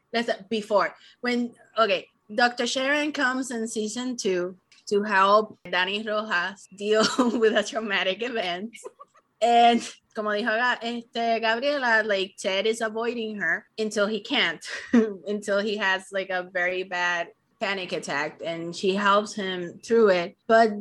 before 0.49 0.95
when 1.19 1.53
okay, 1.77 2.07
Dr. 2.33 2.65
Sharon 2.65 3.11
comes 3.11 3.51
in 3.51 3.67
season 3.67 4.15
two 4.15 4.55
to 4.87 5.03
help 5.03 5.59
Dani 5.67 6.07
Rojas 6.07 6.67
deal 6.73 7.03
with 7.37 7.53
a 7.53 7.63
traumatic 7.63 8.23
event. 8.23 8.71
And 9.41 9.81
como 10.15 10.29
dijo 10.29 10.77
este, 10.81 11.41
Gabriela, 11.41 12.03
like 12.05 12.35
Ted 12.39 12.65
is 12.65 12.79
avoiding 12.79 13.35
her 13.41 13.65
until 13.77 14.07
he 14.07 14.21
can't, 14.21 14.65
until 15.27 15.59
he 15.59 15.75
has 15.75 16.05
like 16.13 16.29
a 16.29 16.49
very 16.53 16.83
bad 16.83 17.27
panic 17.59 17.91
attack, 17.91 18.41
and 18.43 18.73
she 18.73 18.95
helps 18.95 19.33
him 19.33 19.81
through 19.83 20.09
it. 20.11 20.37
But 20.47 20.71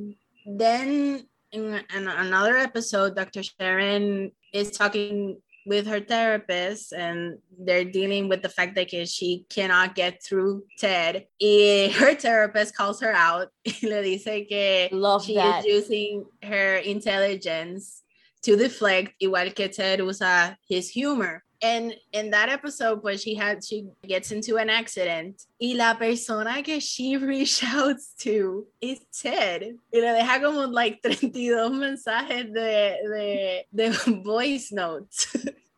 then 0.47 1.27
in, 1.51 1.83
in 1.95 2.09
another 2.09 2.57
episode, 2.57 3.17
Dr. 3.17 3.43
Sharon 3.43 4.31
is 4.55 4.71
talking 4.71 5.37
with 5.67 5.87
her 5.87 6.01
therapist 6.01 6.93
and 6.93 7.39
they're 7.59 7.85
dealing 7.85 8.29
with 8.29 8.43
the 8.43 8.49
fact 8.49 8.75
that 8.75 8.91
she 9.09 9.45
cannot 9.49 9.95
get 9.95 10.23
through 10.23 10.65
Ted. 10.79 11.27
Y 11.41 11.49
eh, 11.49 11.91
her 12.01 12.15
therapist 12.15 12.77
calls 12.77 13.01
her 13.01 13.13
out 13.13 13.49
le 13.83 14.03
dice 14.03 14.47
que 14.49 14.89
Love 14.93 15.25
she 15.25 15.35
that. 15.35 15.67
is 15.67 15.67
using 15.67 16.25
her 16.43 16.77
intelligence 16.77 18.03
to 18.43 18.57
deflect, 18.57 19.15
igual 19.23 19.55
que 19.55 19.69
Ted 19.69 20.01
usa 20.01 20.57
his 20.69 20.91
humor. 20.91 21.44
And 21.65 21.95
in 22.13 22.31
that 22.33 22.51
episode, 22.51 23.03
where 23.03 23.17
she 23.17 23.35
had 23.35 23.65
she 23.65 23.89
gets 24.07 24.33
into 24.33 24.57
an 24.57 24.69
accident 24.69 25.47
y 25.59 25.73
la 25.75 25.95
persona 25.95 26.63
que 26.63 26.79
she 26.79 27.17
reach 27.33 27.65
out 27.65 27.97
to 28.19 28.67
is 28.83 29.01
Ted. 29.11 29.63
Y 29.91 30.01
le 30.01 30.13
deja 30.13 30.41
como 30.41 30.67
like 30.67 31.01
32 31.03 31.71
mensajes 31.71 32.53
de, 32.53 32.99
de, 33.09 33.65
de 33.75 33.91
voice 34.23 34.73
notes. 34.73 35.35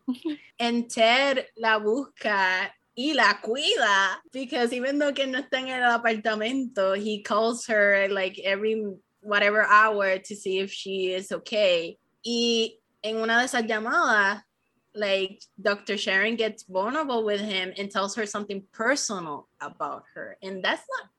and 0.58 0.90
Ted 0.90 1.47
la 1.56 1.78
busca 1.78 2.68
y 2.98 3.12
la 3.15 3.34
cuida 3.40 4.16
because 4.32 4.73
even 4.73 4.98
though 4.98 5.12
que 5.12 5.26
no 5.28 5.39
está 5.39 5.60
en 5.60 5.68
el 5.68 5.84
apartamento, 5.84 7.00
he 7.00 7.23
calls 7.23 7.65
her 7.66 8.08
like 8.10 8.40
every 8.40 8.84
whatever 9.20 9.62
hour 9.62 10.18
to 10.18 10.34
see 10.34 10.58
if 10.58 10.73
she 10.73 11.12
is 11.12 11.31
okay. 11.31 11.97
Y 12.24 12.81
en 13.05 13.18
una 13.18 13.39
de 13.39 13.44
esas 13.44 13.68
llamadas, 13.68 14.42
like 14.97 15.42
Dr. 15.60 15.97
Sharon 15.97 16.36
gets 16.36 16.65
vulnerable 16.65 17.25
with 17.25 17.41
him 17.41 17.73
and 17.76 17.91
tells 17.91 18.15
her 18.16 18.26
something 18.26 18.62
personal 18.73 19.49
about 19.60 20.05
her. 20.15 20.36
And 20.42 20.62
that's 20.62 20.84
not 20.99 21.10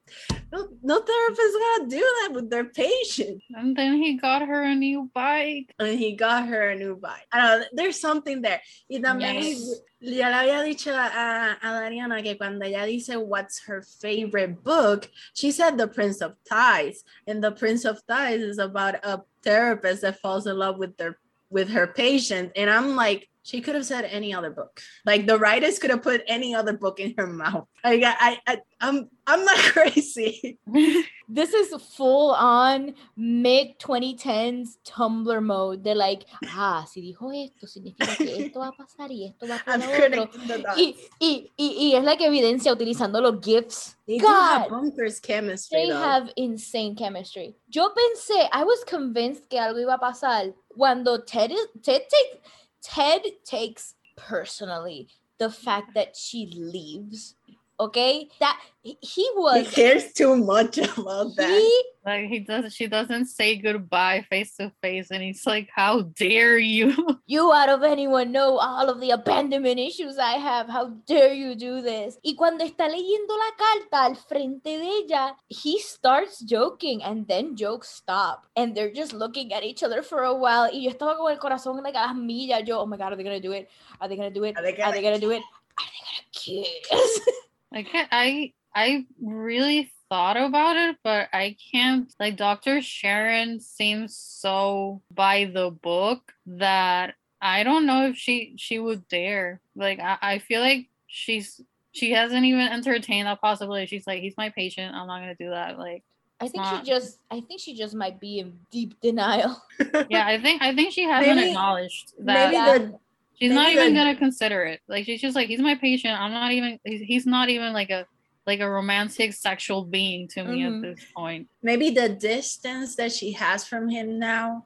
no, 0.52 0.68
no 0.82 1.02
therapist 1.02 1.58
gonna 1.60 1.90
do 1.90 2.00
that 2.00 2.30
with 2.34 2.50
their 2.50 2.66
patient. 2.66 3.42
And 3.50 3.76
then 3.76 3.98
he 4.02 4.18
got 4.18 4.48
her 4.48 4.64
a 4.64 4.76
new 4.76 5.10
bike. 5.14 5.74
And 5.80 6.00
he 6.00 6.14
got 6.16 6.48
her 6.48 6.70
a 6.70 6.76
new 6.76 6.96
bike. 6.96 7.28
I 7.32 7.38
don't 7.38 7.60
know, 7.62 7.66
there's 7.74 8.00
something 8.00 8.42
there. 8.42 8.62
Y 8.90 9.00
también 9.00 9.44
Yes. 9.44 9.82
ya 10.00 10.30
le 10.30 10.36
había 10.36 10.64
dicho 10.64 10.92
a, 10.92 11.58
a 11.62 11.68
Dariana 11.68 12.24
que 12.24 12.36
cuando 12.38 12.66
ella 12.66 12.86
dice 12.86 13.18
what's 13.18 13.64
her 13.66 13.82
favorite 13.82 14.64
book, 14.64 15.10
she 15.34 15.52
said 15.52 15.78
The 15.78 15.88
Prince 15.88 16.22
of 16.22 16.36
Tides. 16.50 17.04
And 17.28 17.44
The 17.44 17.52
Prince 17.52 17.86
of 17.86 18.00
Tides 18.08 18.44
is 18.44 18.60
about 18.60 18.96
a 19.04 19.24
therapist 19.44 20.04
that 20.04 20.20
falls 20.20 20.48
in 20.48 20.58
love 20.58 20.78
with 20.78 20.98
their 20.98 21.18
with 21.50 21.70
her 21.70 21.88
patient. 21.88 22.52
And 22.56 22.70
I'm 22.70 22.96
like, 22.96 23.30
she 23.48 23.62
could 23.62 23.76
have 23.76 23.86
said 23.86 24.04
any 24.04 24.34
other 24.34 24.50
book. 24.50 24.82
Like 25.06 25.26
the 25.26 25.40
writers 25.40 25.80
could 25.80 25.90
have 25.90 26.04
put 26.04 26.22
any 26.28 26.54
other 26.54 26.74
book 26.74 27.00
in 27.00 27.14
her 27.18 27.28
mouth. 27.28 27.66
Like 27.82 28.04
I, 28.04 28.16
I, 28.20 28.40
I 28.46 28.58
I'm 28.82 29.10
I'm 29.26 29.46
not 29.46 29.58
crazy. 29.74 30.60
This 31.30 31.54
is 31.54 31.74
full 31.98 32.32
on 32.32 32.94
mid 33.18 33.78
2010s 33.80 34.78
Tumblr 34.86 35.44
mode. 35.44 35.84
They're 35.84 35.94
like, 35.94 36.24
ah, 36.56 36.86
si 36.90 37.02
dijo 37.02 37.34
esto, 37.36 37.68
significa 37.68 38.16
que 38.16 38.46
esto 38.46 38.60
va 38.62 38.70
a 38.70 38.72
pasar 38.72 39.12
y 39.12 39.26
esto 39.26 39.46
va 39.46 39.56
a 39.56 39.64
I'm 39.68 39.82
pasar 39.82 40.06
otro. 40.06 40.28
connecting 40.28 40.48
the. 40.48 40.64
Y, 40.78 40.96
y, 41.20 41.52
y, 41.58 41.68
y 41.80 41.96
es 41.98 42.04
like 42.06 42.24
evidencia 42.24 42.72
utilizando 42.72 43.20
los 43.20 43.42
GIFs. 43.42 43.98
They 44.08 44.20
do 44.20 44.26
have 44.26 44.70
God, 44.70 44.70
bunkers 44.70 45.20
chemistry. 45.20 45.78
they 45.78 45.90
though. 45.90 46.00
have 46.00 46.32
insane 46.38 46.96
chemistry. 46.96 47.58
Yo 47.68 47.90
pensé, 47.94 48.48
I 48.54 48.64
was 48.64 48.86
convinced 48.86 49.50
que 49.50 49.60
algo 49.60 49.80
iba 49.82 49.96
a 49.96 50.00
pasar 50.00 50.54
cuando 50.70 51.24
Ted, 51.26 51.52
Ted, 51.84 52.04
take, 52.10 52.42
Ted 52.88 53.22
takes 53.44 53.96
personally 54.16 55.10
the 55.40 55.52
fact 55.52 55.94
that 55.94 56.16
she 56.16 56.50
leaves. 56.56 57.36
Okay, 57.80 58.28
that 58.40 58.60
he 58.82 59.30
was 59.36 59.68
he 59.68 59.76
cares 59.76 60.14
too 60.14 60.36
much 60.36 60.78
about 60.98 61.36
that. 61.36 61.50
he 61.50 61.84
Like 62.06 62.26
he 62.26 62.40
does, 62.40 62.74
she 62.74 62.88
doesn't 62.88 63.28
say 63.28 63.58
goodbye 63.58 64.26
face 64.30 64.56
to 64.56 64.72
face, 64.82 65.12
and 65.12 65.22
he's 65.22 65.46
like, 65.46 65.70
"How 65.76 66.02
dare 66.18 66.58
you?" 66.58 66.96
You 67.28 67.52
out 67.52 67.70
of 67.70 67.84
anyone 67.84 68.32
know 68.32 68.58
all 68.58 68.90
of 68.90 69.02
the 69.02 69.12
abandonment 69.12 69.80
issues 69.80 70.18
I 70.18 70.40
have. 70.40 70.70
How 70.70 70.96
dare 71.06 71.34
you 71.34 71.54
do 71.56 71.82
this? 71.82 72.18
Y 72.24 72.34
cuando 72.38 72.64
está 72.64 72.88
leyendo 72.90 73.36
la 73.36 73.52
carta 73.58 74.06
al 74.06 74.16
frente 74.16 74.80
de 74.80 75.04
ella, 75.04 75.36
he 75.50 75.78
starts 75.80 76.40
joking 76.40 77.04
and 77.04 77.28
then 77.28 77.56
jokes 77.56 77.90
stop. 77.90 78.48
And 78.56 78.74
they're 78.74 78.94
just 78.94 79.12
looking 79.14 79.54
at 79.54 79.64
each 79.64 79.84
other 79.84 80.02
for 80.02 80.24
a 80.24 80.34
while. 80.34 80.70
Y 80.72 80.80
yo 80.86 80.92
estaba 80.92 81.18
con 81.18 81.32
el 81.32 81.38
corazón 81.38 81.84
like 81.84 81.96
a 81.96 82.08
las 82.08 82.16
millas. 82.16 82.66
Yo, 82.66 82.80
oh 82.80 82.86
my 82.86 82.98
God, 82.98 83.14
are 83.14 83.18
they 83.18 83.24
gonna 83.24 83.42
do 83.42 83.52
it? 83.52 83.70
Are 84.00 84.08
they 84.08 84.16
gonna 84.16 84.32
do 84.32 84.46
it? 84.46 84.56
Are 84.58 84.64
they 84.64 84.72
Are 84.82 84.92
they 84.94 85.02
gonna 85.02 85.20
gonna 85.20 85.20
do 85.20 85.32
it? 85.32 85.44
Are 85.78 85.86
they 85.86 86.02
gonna 86.08 86.66
kiss? 86.66 87.20
Like 87.72 87.88
I, 87.94 88.54
I 88.76 89.06
really 89.22 89.92
thought 90.10 90.38
about 90.38 90.78
it, 90.78 90.98
but 91.04 91.28
I 91.34 91.56
can't. 91.72 92.14
Like 92.20 92.38
Dr. 92.38 92.82
Sharon 92.82 93.60
seems 93.60 94.16
so 94.16 95.02
by 95.14 95.46
the 95.54 95.70
book 95.72 96.34
that 96.46 97.16
I 97.42 97.64
don't 97.64 97.86
know 97.86 98.08
if 98.08 98.18
she 98.18 98.54
she 98.58 98.80
would 98.80 99.08
dare. 99.08 99.60
Like 99.76 100.00
I, 100.00 100.18
I 100.22 100.40
feel 100.40 100.62
like 100.62 100.88
she's 101.08 101.62
she 101.92 102.12
hasn't 102.12 102.46
even 102.46 102.68
entertained 102.68 103.28
that 103.28 103.42
possibility. 103.42 103.86
She's 103.88 104.08
like, 104.08 104.22
he's 104.22 104.38
my 104.38 104.50
patient. 104.50 104.96
I'm 104.96 105.08
not 105.08 105.20
gonna 105.20 105.36
do 105.36 105.50
that. 105.50 105.78
Like, 105.80 106.04
I 106.40 106.46
think 106.48 106.64
not- 106.64 106.86
she 106.86 106.92
just, 106.92 107.20
I 107.32 107.42
think 107.42 107.60
she 107.60 107.76
just 107.76 107.96
might 107.96 108.20
be 108.20 108.40
in 108.40 108.60
deep 108.72 109.00
denial. 109.02 109.62
yeah, 110.10 110.26
I 110.28 110.40
think 110.42 110.62
I 110.62 110.74
think 110.76 110.94
she 110.94 111.04
hasn't 111.04 111.36
Maybe- 111.36 111.50
acknowledged 111.50 112.14
that. 112.20 112.52
Maybe 112.52 112.80
the 112.92 113.00
She's 113.40 113.52
not 113.52 113.72
even 113.72 113.94
gonna 113.94 114.16
consider 114.16 114.64
it. 114.64 114.80
Like 114.88 115.06
she's 115.06 115.22
just 115.22 115.36
like 115.36 115.48
he's 115.48 115.60
my 115.60 115.76
patient. 115.76 116.20
I'm 116.20 116.32
not 116.32 116.52
even. 116.52 116.80
He's, 116.84 117.02
he's 117.02 117.26
not 117.26 117.50
even 117.50 117.72
like 117.74 117.90
a 117.92 118.06
like 118.48 118.60
a 118.62 118.70
romantic 118.70 119.34
sexual 119.34 119.84
being 119.86 120.28
to 120.30 120.44
me 120.44 120.62
Mhm. 120.62 120.78
at 120.78 120.82
this 120.96 121.06
point. 121.16 121.48
maybe 121.62 121.90
the 121.92 122.08
distance 122.10 122.96
that 122.96 123.12
she 123.12 123.34
has 123.34 123.68
from 123.68 123.90
him 123.90 124.18
now 124.20 124.66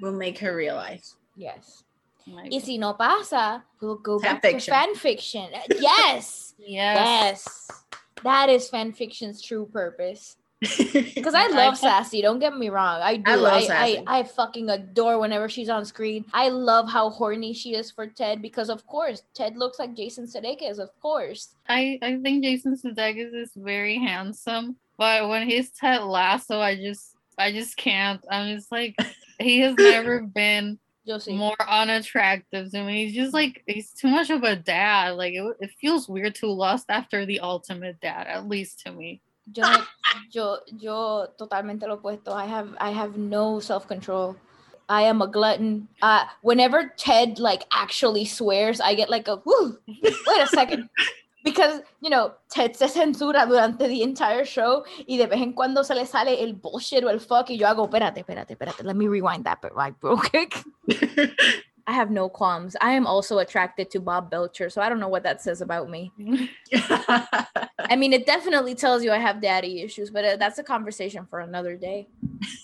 will 0.00 0.12
make 0.12 0.38
her 0.38 0.54
realize. 0.54 1.16
Yes. 1.36 1.82
Like, 2.26 2.52
Y 2.52 2.58
si 2.58 2.78
no 2.78 2.92
pasa, 2.92 3.64
we'll 3.80 3.96
go 3.96 4.18
Fan 4.20 4.34
back 4.34 4.42
fiction. 4.42 4.60
to 4.60 4.70
fan 4.70 4.94
fiction. 4.94 5.48
Yes. 5.80 6.54
yes. 6.58 6.58
Yes. 6.58 7.68
That 8.22 8.50
is 8.50 8.68
fan 8.68 8.92
fiction's 8.92 9.42
true 9.42 9.66
purpose. 9.72 10.36
Because 10.62 11.34
I 11.34 11.48
love 11.48 11.76
Sassy. 11.76 12.22
Don't 12.22 12.38
get 12.38 12.56
me 12.56 12.68
wrong. 12.68 13.00
I 13.02 13.16
do. 13.16 13.30
I 13.30 13.32
I, 13.32 13.36
love 13.36 13.62
I, 13.62 13.66
Sassy. 13.66 14.04
I, 14.06 14.22
fucking 14.22 14.70
adore 14.70 15.18
whenever 15.18 15.48
she's 15.48 15.68
on 15.68 15.84
screen. 15.84 16.24
I 16.32 16.50
love 16.50 16.88
how 16.88 17.10
horny 17.10 17.52
she 17.52 17.74
is 17.74 17.90
for 17.90 18.06
Ted 18.06 18.40
because, 18.40 18.70
of 18.70 18.86
course, 18.86 19.24
Ted 19.34 19.56
looks 19.56 19.78
like 19.78 19.94
Jason 19.94 20.26
Sudeikis. 20.26 20.78
Of 20.78 20.90
course. 21.00 21.54
I, 21.68 21.98
I 22.00 22.18
think 22.22 22.44
Jason 22.44 22.76
Sudeikis 22.76 23.34
is 23.34 23.50
very 23.56 23.98
handsome, 23.98 24.76
but 24.96 25.28
when 25.28 25.48
he's 25.48 25.70
Ted 25.70 26.02
Lasso, 26.02 26.60
I 26.60 26.76
just 26.76 27.16
I 27.38 27.50
just 27.50 27.76
can't. 27.76 28.24
I'm 28.30 28.54
just 28.54 28.70
like 28.70 28.94
he 29.40 29.60
has 29.60 29.74
never 29.76 30.20
been 30.20 30.78
more 31.28 31.56
unattractive 31.68 32.70
to 32.70 32.84
me. 32.84 33.06
He's 33.06 33.14
just 33.14 33.34
like 33.34 33.62
he's 33.66 33.92
too 33.92 34.08
much 34.08 34.30
of 34.30 34.44
a 34.44 34.54
dad. 34.54 35.16
Like 35.16 35.34
it, 35.34 35.56
it 35.60 35.70
feels 35.80 36.08
weird 36.08 36.36
to 36.36 36.46
lust 36.46 36.86
after 36.88 37.26
the 37.26 37.40
ultimate 37.40 38.00
dad, 38.00 38.26
at 38.28 38.48
least 38.48 38.80
to 38.80 38.92
me. 38.92 39.20
Yo, 39.50 39.64
yo, 40.30 40.58
yo 40.66 41.26
totalmente 41.36 41.86
lo 41.86 41.94
opuesto. 41.94 42.32
I 42.32 42.46
have, 42.46 42.76
I 42.78 42.90
have 42.90 43.16
no 43.16 43.60
self 43.60 43.86
control. 43.86 44.36
I 44.88 45.02
am 45.02 45.22
a 45.22 45.26
glutton. 45.26 45.88
Uh, 46.02 46.24
whenever 46.42 46.92
Ted 46.96 47.38
like 47.38 47.64
actually 47.72 48.24
swears, 48.24 48.80
I 48.80 48.94
get 48.94 49.08
like 49.08 49.28
a. 49.28 49.40
Wait 49.46 50.40
a 50.40 50.46
second. 50.46 50.88
Because, 51.44 51.80
you 52.00 52.08
know, 52.08 52.34
Ted 52.48 52.76
se 52.76 52.86
censura 52.86 53.48
durante 53.48 53.88
the 53.88 54.02
entire 54.02 54.44
show 54.44 54.84
y 55.08 55.16
de 55.16 55.26
vez 55.26 55.40
en 55.40 55.54
cuando 55.54 55.82
se 55.82 55.94
le 55.94 56.06
sale 56.06 56.40
el 56.40 56.54
bullshit 56.54 57.02
o 57.02 57.08
el 57.08 57.18
fuck 57.18 57.50
y 57.50 57.58
yo 57.58 57.66
hago, 57.66 57.84
espérate, 57.86 58.20
espérate, 58.20 58.52
espérate, 58.52 58.84
let 58.84 58.94
me 58.94 59.08
rewind 59.08 59.44
that 59.44 59.60
but 59.60 59.74
right 59.74 59.94
real 60.02 60.16
quick. 60.16 60.62
I 61.86 61.92
have 61.92 62.10
no 62.10 62.28
qualms. 62.28 62.76
I 62.80 62.92
am 62.92 63.06
also 63.06 63.38
attracted 63.38 63.90
to 63.90 64.00
Bob 64.00 64.30
Belcher, 64.30 64.70
so 64.70 64.80
I 64.80 64.88
don't 64.88 65.00
know 65.00 65.08
what 65.08 65.22
that 65.24 65.42
says 65.42 65.60
about 65.60 65.90
me. 65.90 66.12
I 66.74 67.96
mean, 67.96 68.12
it 68.12 68.26
definitely 68.26 68.74
tells 68.74 69.02
you 69.02 69.10
I 69.10 69.18
have 69.18 69.40
daddy 69.40 69.82
issues, 69.82 70.10
but 70.10 70.24
uh, 70.24 70.36
that's 70.36 70.58
a 70.58 70.62
conversation 70.62 71.26
for 71.28 71.40
another 71.40 71.76
day. 71.76 72.08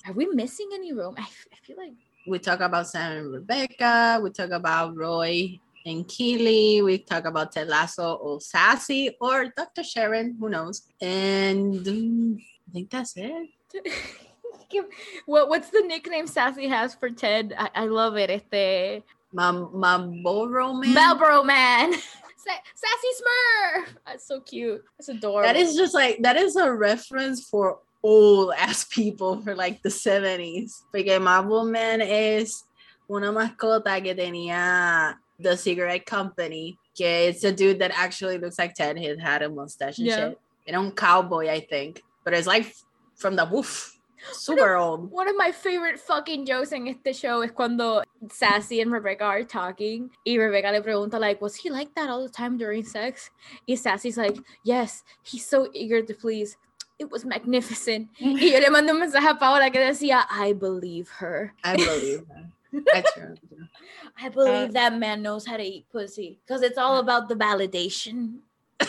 Are 0.06 0.12
we 0.12 0.26
missing 0.26 0.68
any 0.72 0.92
room? 0.92 1.14
I, 1.18 1.26
feel 1.62 1.76
like 1.76 1.92
we 2.26 2.38
talk 2.38 2.60
about 2.60 2.88
Sam 2.88 3.18
and 3.18 3.32
Rebecca. 3.32 4.20
We 4.22 4.30
talk 4.30 4.50
about 4.50 4.96
Roy 4.96 5.58
and 5.84 6.06
Keely. 6.06 6.82
We 6.82 6.98
talk 6.98 7.24
about 7.24 7.52
Ted 7.52 7.68
Lasso 7.68 8.14
or 8.14 8.40
Sassy 8.40 9.16
or 9.20 9.52
Dr. 9.56 9.82
Sharon. 9.82 10.36
Who 10.38 10.48
knows? 10.48 10.82
And 11.00 11.86
um, 11.88 12.38
I 12.68 12.72
think 12.72 12.90
that's 12.90 13.14
it. 13.16 13.48
what 15.26 15.48
what's 15.48 15.70
the 15.70 15.82
nickname 15.86 16.26
Sassy 16.26 16.68
has 16.68 16.94
for 16.94 17.10
Ted? 17.10 17.54
I, 17.56 17.70
I 17.74 17.84
love 17.86 18.16
it. 18.16 18.30
Este 18.30 19.02
My 19.32 19.50
my 19.52 19.98
Boro 20.22 20.74
man. 20.74 20.94
Marlboro 20.94 21.42
man, 21.54 21.92
Sa- 21.92 22.64
Sassy 22.74 23.12
Smurf. 23.20 23.86
That's 24.06 24.26
so 24.26 24.40
cute. 24.40 24.82
That's 24.98 25.08
adorable. 25.08 25.42
That 25.42 25.56
is 25.56 25.76
just 25.76 25.94
like 25.94 26.22
that 26.22 26.36
is 26.36 26.56
a 26.56 26.72
reference 26.72 27.48
for 27.48 27.78
old 28.02 28.52
ass 28.56 28.84
people 28.84 29.40
for 29.42 29.54
like 29.54 29.82
the 29.82 29.88
70s. 29.88 30.82
Porque 30.92 31.20
Marlboro 31.20 31.64
Man 31.64 32.00
es 32.00 32.64
una 33.10 33.32
mascota 33.32 34.02
que 34.02 34.14
tenía 34.14 35.14
the 35.38 35.56
cigarette 35.56 36.06
company. 36.06 36.78
Que 36.96 37.28
it's 37.28 37.44
a 37.44 37.52
dude 37.52 37.78
that 37.80 37.92
actually 37.94 38.38
looks 38.38 38.58
like 38.58 38.74
Ted. 38.74 38.98
He 38.98 39.06
had 39.18 39.42
a 39.42 39.48
mustache 39.48 39.98
and 39.98 40.06
Yeah. 40.06 40.16
shit. 40.30 40.38
And 40.66 40.76
un 40.76 40.92
cowboy, 40.92 41.48
I 41.48 41.60
think. 41.60 42.02
But 42.24 42.34
it's 42.34 42.46
like 42.46 42.74
from 43.16 43.36
the 43.36 43.44
woof. 43.46 43.97
Super 44.32 44.76
old. 44.82 45.10
One 45.10 45.28
of 45.28 45.36
my 45.36 45.52
favorite 45.52 45.98
fucking 45.98 46.46
jokes 46.46 46.72
in 46.72 46.88
este 46.88 47.18
show 47.18 47.42
is 47.42 47.50
cuando 47.50 48.02
Sassy 48.30 48.80
and 48.80 48.92
Rebecca 48.92 49.24
are 49.24 49.44
talking 49.44 50.10
y 50.26 50.36
Rebecca 50.36 50.70
le 50.72 50.82
pregunta 50.82 51.20
like, 51.20 51.40
was 51.40 51.56
he 51.56 51.70
like 51.70 51.94
that 51.94 52.10
all 52.10 52.22
the 52.22 52.28
time 52.28 52.56
during 52.56 52.84
sex? 52.84 53.30
Y 53.66 53.74
Sassy's 53.74 54.16
like, 54.16 54.36
yes, 54.64 55.02
he's 55.22 55.46
so 55.46 55.68
eager 55.72 56.02
to 56.02 56.14
please. 56.14 56.56
It 56.98 57.10
was 57.10 57.24
magnificent. 57.24 58.08
Y 58.20 58.50
yo 58.52 58.58
le 58.58 58.70
mando 58.70 58.92
un 58.92 59.00
mensaje 59.00 59.30
a 59.30 59.34
Paola 59.34 59.70
que 59.70 59.80
decía, 59.80 60.24
I 60.30 60.52
believe 60.52 61.08
her. 61.18 61.54
I 61.62 61.76
believe 61.76 62.26
that. 62.28 62.46
I 62.94 63.02
truly 63.14 63.40
do. 63.48 63.56
I 64.20 64.28
believe 64.28 64.70
uh, 64.70 64.72
that 64.72 64.98
man 64.98 65.22
knows 65.22 65.46
how 65.46 65.56
to 65.56 65.62
eat 65.62 65.86
pussy 65.90 66.38
because 66.44 66.62
it's 66.62 66.76
all 66.76 66.96
uh. 66.96 67.00
about 67.00 67.28
the 67.28 67.36
validation. 67.36 68.40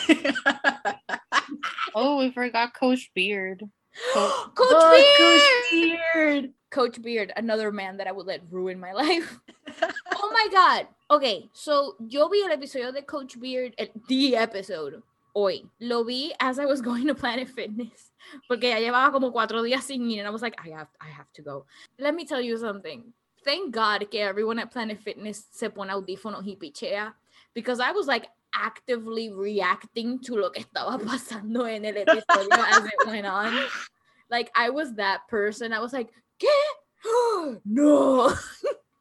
Oh, 1.94 2.18
we 2.18 2.30
forgot 2.30 2.74
Coach 2.74 3.10
Beard. 3.14 3.68
Coach 4.14 4.32
Oh, 4.58 4.90
Beard! 5.18 6.00
Coach 6.10 6.12
Beard. 6.14 6.52
Coach 6.70 7.02
Beard, 7.02 7.32
another 7.36 7.72
man 7.72 7.96
that 7.96 8.06
I 8.06 8.12
would 8.12 8.26
let 8.26 8.42
ruin 8.50 8.78
my 8.78 8.92
life. 9.04 9.40
oh 9.82 10.30
my 10.32 10.48
god. 10.52 10.86
Okay, 11.10 11.50
so 11.52 11.96
yo 12.06 12.28
vi 12.28 12.42
el 12.42 12.50
episodio 12.50 12.92
de 12.92 13.02
Coach 13.02 13.38
Beard, 13.40 13.74
el, 13.76 13.88
the 14.08 14.36
episode, 14.36 15.02
hoy. 15.34 15.64
Lo 15.80 16.04
vi 16.04 16.32
as 16.40 16.58
I 16.58 16.66
was 16.66 16.80
going 16.88 17.06
to 17.08 17.14
Planet 17.14 17.48
Fitness. 17.48 18.10
Porque 18.48 18.68
ya 18.68 18.78
llevaba 18.78 19.10
como 19.12 19.32
cuatro 19.32 19.62
días 19.62 19.82
sin 19.82 20.08
ir, 20.10 20.20
and 20.20 20.28
I 20.28 20.30
was 20.30 20.42
like, 20.42 20.54
I 20.64 20.70
have, 20.70 20.88
I 21.00 21.08
have 21.08 21.32
to 21.34 21.42
go. 21.42 21.66
Let 21.98 22.14
me 22.14 22.24
tell 22.24 22.40
you 22.40 22.56
something. 22.56 23.12
Thank 23.44 23.72
God 23.72 24.06
que 24.10 24.20
everyone 24.20 24.58
at 24.58 24.70
Planet 24.70 24.98
Fitness 24.98 25.46
se 25.50 25.70
pone 25.70 25.90
audífonos 25.90 26.46
y 26.46 26.56
pichea. 26.56 27.14
Because 27.54 27.80
I 27.80 27.90
was 27.90 28.06
like 28.06 28.28
actively 28.54 29.30
reacting 29.32 30.18
to 30.20 30.36
lo 30.36 30.50
que 30.50 30.62
estaba 30.62 30.98
pasando 30.98 31.68
en 31.68 31.84
el 31.84 31.94
episodio 31.94 32.52
as 32.52 32.84
it 32.84 33.06
went 33.06 33.26
on. 33.26 33.58
Like 34.30 34.50
I 34.54 34.70
was 34.70 34.94
that 34.94 35.20
person. 35.28 35.72
I 35.72 35.80
was 35.80 35.92
like, 35.92 36.10
¿Qué? 36.40 37.60
no. 37.64 38.34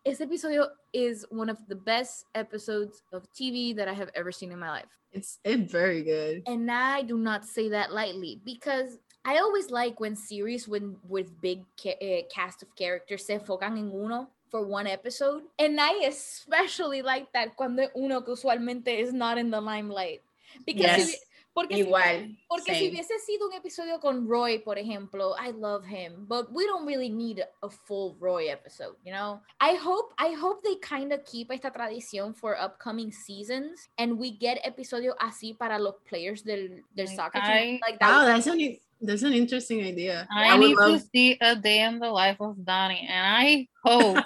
Este 0.05 0.21
episodio 0.21 0.65
is 0.93 1.25
one 1.29 1.49
of 1.49 1.57
the 1.67 1.75
best 1.75 2.25
episodes 2.33 3.03
of 3.11 3.27
TV 3.33 3.75
that 3.75 3.87
I 3.87 3.93
have 3.93 4.09
ever 4.15 4.31
seen 4.31 4.51
in 4.51 4.57
my 4.57 4.69
life. 4.69 4.89
It's 5.11 5.39
it's 5.43 5.71
very 5.71 6.03
good. 6.03 6.43
And 6.47 6.71
I 6.71 7.01
do 7.01 7.17
not 7.17 7.45
say 7.45 7.69
that 7.69 7.91
lightly 7.91 8.41
because 8.45 8.97
I 9.25 9.37
always 9.37 9.69
like 9.69 9.99
when 9.99 10.15
series 10.15 10.67
when 10.67 10.95
with 11.07 11.39
big 11.41 11.63
ca- 11.81 11.97
eh, 12.01 12.21
cast 12.33 12.63
of 12.63 12.73
characters 12.75 13.25
se 13.25 13.37
enfocan 13.37 13.77
en 13.77 13.91
uno 13.93 14.29
for 14.49 14.65
one 14.65 14.87
episode. 14.87 15.43
And 15.57 15.79
I 15.79 16.05
especially 16.07 17.01
like 17.01 17.31
that 17.33 17.55
cuando 17.55 17.87
uno 17.95 18.21
que 18.21 18.33
usualmente 18.33 18.87
is 18.99 19.13
not 19.13 19.37
in 19.37 19.49
the 19.51 19.61
limelight. 19.61 20.21
Because 20.65 21.05
si- 21.05 21.11
Yes. 21.11 21.25
porque 21.53 21.75
si- 21.75 21.81
Igual. 21.83 22.37
porque 22.47 22.73
si 22.73 22.85
same. 22.85 22.89
hubiese 22.91 23.19
sido 23.19 23.47
un 23.47 23.53
episodio 23.53 23.99
con 23.99 24.27
Roy, 24.27 24.59
por 24.59 24.77
ejemplo, 24.77 25.35
I 25.37 25.51
love 25.51 25.83
him, 25.85 26.25
but 26.27 26.47
we 26.51 26.65
don't 26.65 26.85
really 26.85 27.09
need 27.09 27.43
a 27.61 27.69
full 27.69 28.15
Roy 28.19 28.47
episode, 28.49 28.95
you 29.03 29.11
know? 29.11 29.41
I 29.59 29.75
hope 29.75 30.13
I 30.17 30.33
hope 30.33 30.61
they 30.63 30.77
kind 30.77 31.11
of 31.11 31.23
keep 31.25 31.51
esta 31.51 31.69
tradición 31.71 32.33
for 32.35 32.55
upcoming 32.57 33.11
seasons 33.11 33.89
and 33.97 34.17
we 34.17 34.31
get 34.31 34.59
episodio 34.63 35.15
así 35.19 35.53
para 35.57 35.77
los 35.79 35.95
players 36.07 36.43
del, 36.43 36.83
del 36.95 37.05
Like, 37.07 37.15
soccer 37.15 37.41
team. 37.41 37.51
I- 37.51 37.79
Like 37.85 37.99
that 37.99 38.09
Wow, 38.09 38.25
that's 38.25 38.47
an 38.47 38.79
that's 39.01 39.23
an 39.23 39.33
interesting 39.33 39.81
idea. 39.81 40.27
I, 40.31 40.57
would 40.57 40.67
need 40.67 40.77
love- 40.77 40.99
to 41.01 41.07
see 41.13 41.37
a 41.41 41.55
day 41.55 41.81
in 41.83 41.99
the 41.99 42.09
life 42.11 42.37
of 42.41 42.55
Donnie, 42.65 43.07
and 43.09 43.25
I 43.25 43.67
hope, 43.83 44.23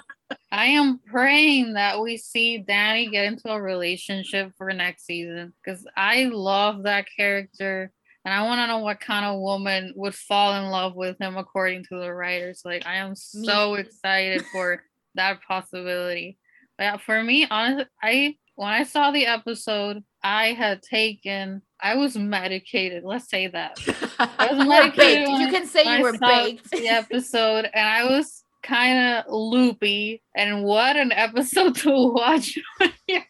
I 0.50 0.66
am 0.66 0.98
praying 1.04 1.74
that 1.74 2.00
we 2.00 2.16
see 2.16 2.64
Dani 2.66 3.10
get 3.10 3.26
into 3.26 3.50
a 3.50 3.60
relationship 3.60 4.52
for 4.56 4.72
next 4.72 5.04
season 5.06 5.52
because 5.64 5.86
I 5.96 6.24
love 6.32 6.84
that 6.84 7.06
character, 7.16 7.90
and 8.24 8.32
I 8.32 8.42
want 8.42 8.60
to 8.60 8.66
know 8.68 8.78
what 8.78 9.00
kind 9.00 9.24
of 9.26 9.40
woman 9.40 9.92
would 9.96 10.14
fall 10.14 10.54
in 10.54 10.70
love 10.70 10.94
with 10.94 11.18
him 11.20 11.36
according 11.36 11.84
to 11.84 11.98
the 12.00 12.12
writers. 12.12 12.62
Like, 12.64 12.86
I 12.86 12.96
am 12.96 13.14
so 13.16 13.74
excited 13.74 14.44
for 14.52 14.82
that 15.16 15.40
possibility. 15.42 16.38
But 16.78 17.00
for 17.02 17.22
me, 17.22 17.46
honestly, 17.50 17.86
I 18.02 18.36
when 18.56 18.68
I 18.68 18.84
saw 18.84 19.10
the 19.10 19.26
episode, 19.26 20.04
I 20.22 20.52
had 20.52 20.80
taken, 20.80 21.62
I 21.80 21.96
was 21.96 22.16
medicated. 22.16 23.02
Let's 23.04 23.28
say 23.28 23.48
that. 23.48 23.78
I 24.20 24.48
was 24.52 24.58
You 24.62 24.68
medicated 24.68 25.28
You 25.28 25.46
I- 25.48 25.50
can 25.50 25.66
say 25.66 25.96
you 25.96 26.02
were 26.02 26.16
baked. 26.16 26.70
The 26.70 26.88
episode, 26.88 27.68
and 27.74 27.88
I 27.88 28.04
was 28.04 28.43
kind 28.64 28.98
of 28.98 29.32
loopy. 29.32 30.22
And 30.34 30.64
what 30.64 30.96
an 30.96 31.12
episode 31.12 31.76
to 31.76 32.12
watch 32.12 32.58
when 32.78 32.92
you're 33.06 33.22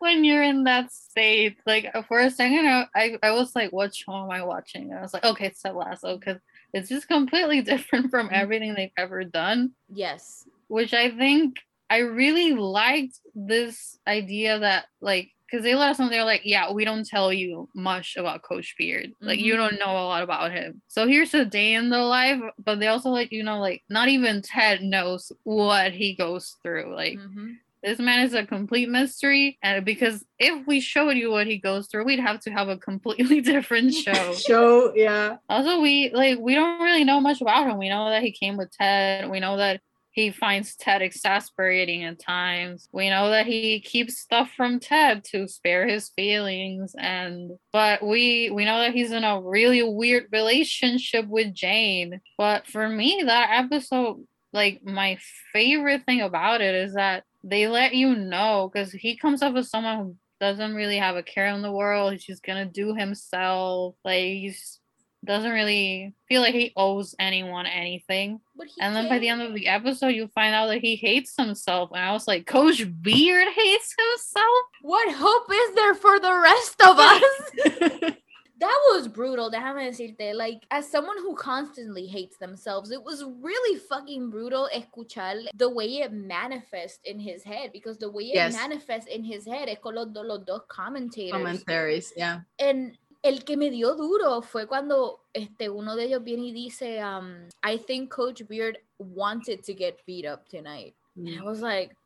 when 0.00 0.24
you're 0.24 0.42
in 0.42 0.64
that 0.64 0.92
state. 0.92 1.56
Like 1.66 1.86
for 2.06 2.18
a 2.20 2.30
second, 2.30 2.66
I, 2.94 3.16
I, 3.22 3.30
was 3.30 3.54
like, 3.56 3.72
"What 3.72 3.94
show 3.94 4.12
am 4.24 4.30
I 4.30 4.44
watching?" 4.44 4.90
And 4.90 4.98
I 4.98 5.02
was 5.02 5.14
like, 5.14 5.24
"Okay, 5.24 5.46
it's 5.46 5.62
Ted 5.62 5.74
Lasso," 5.74 6.18
because 6.18 6.40
it's 6.74 6.88
just 6.88 7.08
completely 7.08 7.62
different 7.72 8.10
from 8.10 8.28
Mhm. 8.28 8.32
everything 8.32 8.74
they've 8.74 8.90
ever 8.98 9.24
done. 9.24 9.72
Yes. 9.88 10.46
Which 10.68 10.92
I 10.92 11.10
think 11.10 11.56
I 11.88 11.98
really 11.98 12.52
liked 12.52 13.18
this 13.34 13.98
idea 14.06 14.58
that 14.58 14.86
like 15.00 15.30
because 15.50 15.64
they 15.64 15.74
let 15.74 15.90
us 15.90 15.98
know 15.98 16.08
they're 16.08 16.24
like, 16.24 16.42
yeah, 16.44 16.72
we 16.72 16.84
don't 16.84 17.06
tell 17.06 17.32
you 17.32 17.68
much 17.74 18.16
about 18.16 18.42
Coach 18.42 18.74
Beard. 18.78 19.12
Like 19.20 19.40
you 19.40 19.54
Mhm. 19.54 19.56
don't 19.56 19.78
know 19.78 19.92
a 19.92 20.04
lot 20.06 20.22
about 20.22 20.52
him. 20.52 20.82
So 20.88 21.06
here's 21.06 21.32
a 21.34 21.44
day 21.44 21.74
in 21.74 21.88
the 21.88 21.98
life, 21.98 22.40
but 22.62 22.80
they 22.80 22.88
also 22.88 23.10
let 23.10 23.32
you 23.32 23.42
know 23.42 23.58
like 23.58 23.82
not 23.88 24.08
even 24.08 24.42
Ted 24.42 24.82
knows 24.82 25.32
what 25.44 25.92
he 25.92 26.14
goes 26.14 26.56
through. 26.62 26.94
Like 26.94 27.18
Mhm. 27.18 27.54
this 27.82 27.98
man 27.98 28.26
is 28.26 28.34
a 28.34 28.44
complete 28.44 28.88
mystery. 28.88 29.56
And 29.62 29.84
because 29.84 30.24
if 30.38 30.66
we 30.66 30.80
showed 30.80 31.16
you 31.16 31.30
what 31.30 31.46
he 31.46 31.58
goes 31.58 31.86
through, 31.88 32.04
we'd 32.04 32.18
have 32.20 32.40
to 32.40 32.50
have 32.50 32.68
a 32.68 32.76
completely 32.76 33.40
different 33.52 33.94
show. 34.04 34.34
Show, 34.34 34.92
yeah. 34.94 35.36
Also, 35.48 35.80
we 35.80 36.10
like 36.10 36.38
we 36.40 36.54
don't 36.54 36.82
really 36.82 37.04
know 37.04 37.20
much 37.20 37.40
about 37.40 37.66
him. 37.68 37.78
We 37.78 37.88
know 37.88 38.10
that 38.10 38.22
he 38.22 38.32
came 38.32 38.56
with 38.58 38.70
Ted. 38.72 39.30
We 39.30 39.40
know 39.40 39.56
that 39.56 39.80
he 40.18 40.32
finds 40.32 40.74
Ted 40.74 41.00
exasperating 41.00 42.02
at 42.02 42.18
times. 42.18 42.88
We 42.90 43.08
know 43.08 43.30
that 43.30 43.46
he 43.46 43.78
keeps 43.78 44.18
stuff 44.18 44.50
from 44.56 44.80
Ted 44.80 45.22
to 45.30 45.46
spare 45.46 45.86
his 45.86 46.08
feelings 46.08 46.92
and 46.98 47.52
but 47.72 48.04
we 48.04 48.50
we 48.50 48.64
know 48.64 48.78
that 48.78 48.94
he's 48.94 49.12
in 49.12 49.22
a 49.22 49.40
really 49.40 49.80
weird 49.84 50.26
relationship 50.32 51.28
with 51.28 51.54
Jane. 51.54 52.20
But 52.36 52.66
for 52.66 52.88
me 52.88 53.22
that 53.26 53.64
episode 53.64 54.26
like 54.52 54.80
my 54.82 55.18
favorite 55.52 56.04
thing 56.04 56.20
about 56.20 56.62
it 56.62 56.74
is 56.74 56.94
that 56.94 57.22
they 57.44 57.68
let 57.68 57.94
you 57.94 58.16
know 58.16 58.68
because 58.72 58.90
he 58.90 59.16
comes 59.16 59.40
up 59.40 59.54
as 59.54 59.70
someone 59.70 59.98
who 59.98 60.16
doesn't 60.40 60.74
really 60.74 60.96
have 60.96 61.14
a 61.14 61.22
care 61.22 61.46
in 61.46 61.62
the 61.62 61.70
world. 61.70 62.12
He's 62.12 62.24
just 62.24 62.42
gonna 62.42 62.66
do 62.66 62.92
himself. 62.92 63.94
Like 64.04 64.24
he's 64.24 64.80
doesn't 65.24 65.50
really 65.50 66.14
feel 66.28 66.42
like 66.42 66.54
he 66.54 66.72
owes 66.76 67.14
anyone 67.18 67.66
anything. 67.66 68.40
And 68.80 68.94
then 68.94 69.08
by 69.08 69.18
the 69.18 69.28
end 69.28 69.42
of 69.42 69.54
the 69.54 69.66
episode, 69.68 70.08
you 70.08 70.28
find 70.28 70.54
out 70.54 70.66
that 70.68 70.78
he 70.80 70.96
hates 70.96 71.34
himself. 71.36 71.90
And 71.92 72.00
I 72.00 72.12
was 72.12 72.28
like, 72.28 72.46
Coach 72.46 72.84
Beard 73.02 73.48
hates 73.54 73.94
himself? 73.98 74.58
What 74.82 75.12
hope 75.14 75.50
is 75.52 75.74
there 75.74 75.94
for 75.94 76.20
the 76.20 76.34
rest 76.34 76.80
of 76.82 76.98
us? 76.98 78.12
that 78.60 78.80
was 78.92 79.08
brutal. 79.08 79.50
Déjame 79.50 79.88
decirte, 79.88 80.34
like, 80.34 80.62
as 80.70 80.88
someone 80.88 81.16
who 81.18 81.34
constantly 81.34 82.06
hates 82.06 82.36
themselves, 82.38 82.90
it 82.90 83.02
was 83.02 83.24
really 83.40 83.78
fucking 83.88 84.30
brutal 84.30 84.68
escuchar 84.74 85.46
the 85.54 85.68
way 85.68 85.98
it 85.98 86.12
manifests 86.12 87.00
in 87.04 87.18
his 87.20 87.42
head 87.42 87.70
because 87.72 87.98
the 87.98 88.10
way 88.10 88.24
it 88.24 88.34
Yes. 88.34 88.54
manifests 88.54 89.08
in 89.08 89.22
his 89.24 89.46
head 89.46 89.68
es 89.68 89.78
con 89.82 89.94
los, 89.94 90.08
los 90.14 90.44
dos 90.44 90.62
commentators. 90.68 91.32
Commentaries, 91.32 92.12
yeah. 92.16 92.40
En 92.58 92.96
el 93.22 93.44
que 93.44 93.56
me 93.56 93.70
dio 93.70 93.94
duro 93.94 94.42
fue 94.42 94.66
cuando 94.66 95.20
este, 95.34 95.68
uno 95.68 95.96
de 95.96 96.04
ellos 96.04 96.22
viene 96.22 96.46
y 96.46 96.52
dice, 96.52 97.02
um, 97.02 97.48
I 97.64 97.76
think 97.78 98.10
Coach 98.10 98.42
Beard 98.48 98.78
wanted 98.98 99.62
to 99.64 99.74
get 99.74 100.04
beat 100.06 100.24
up 100.24 100.48
tonight. 100.48 100.94
And 101.16 101.28
I 101.38 101.42
was 101.42 101.60
like, 101.60 101.96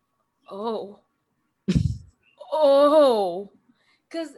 oh, 0.50 0.98
oh, 2.52 3.50
because 4.08 4.36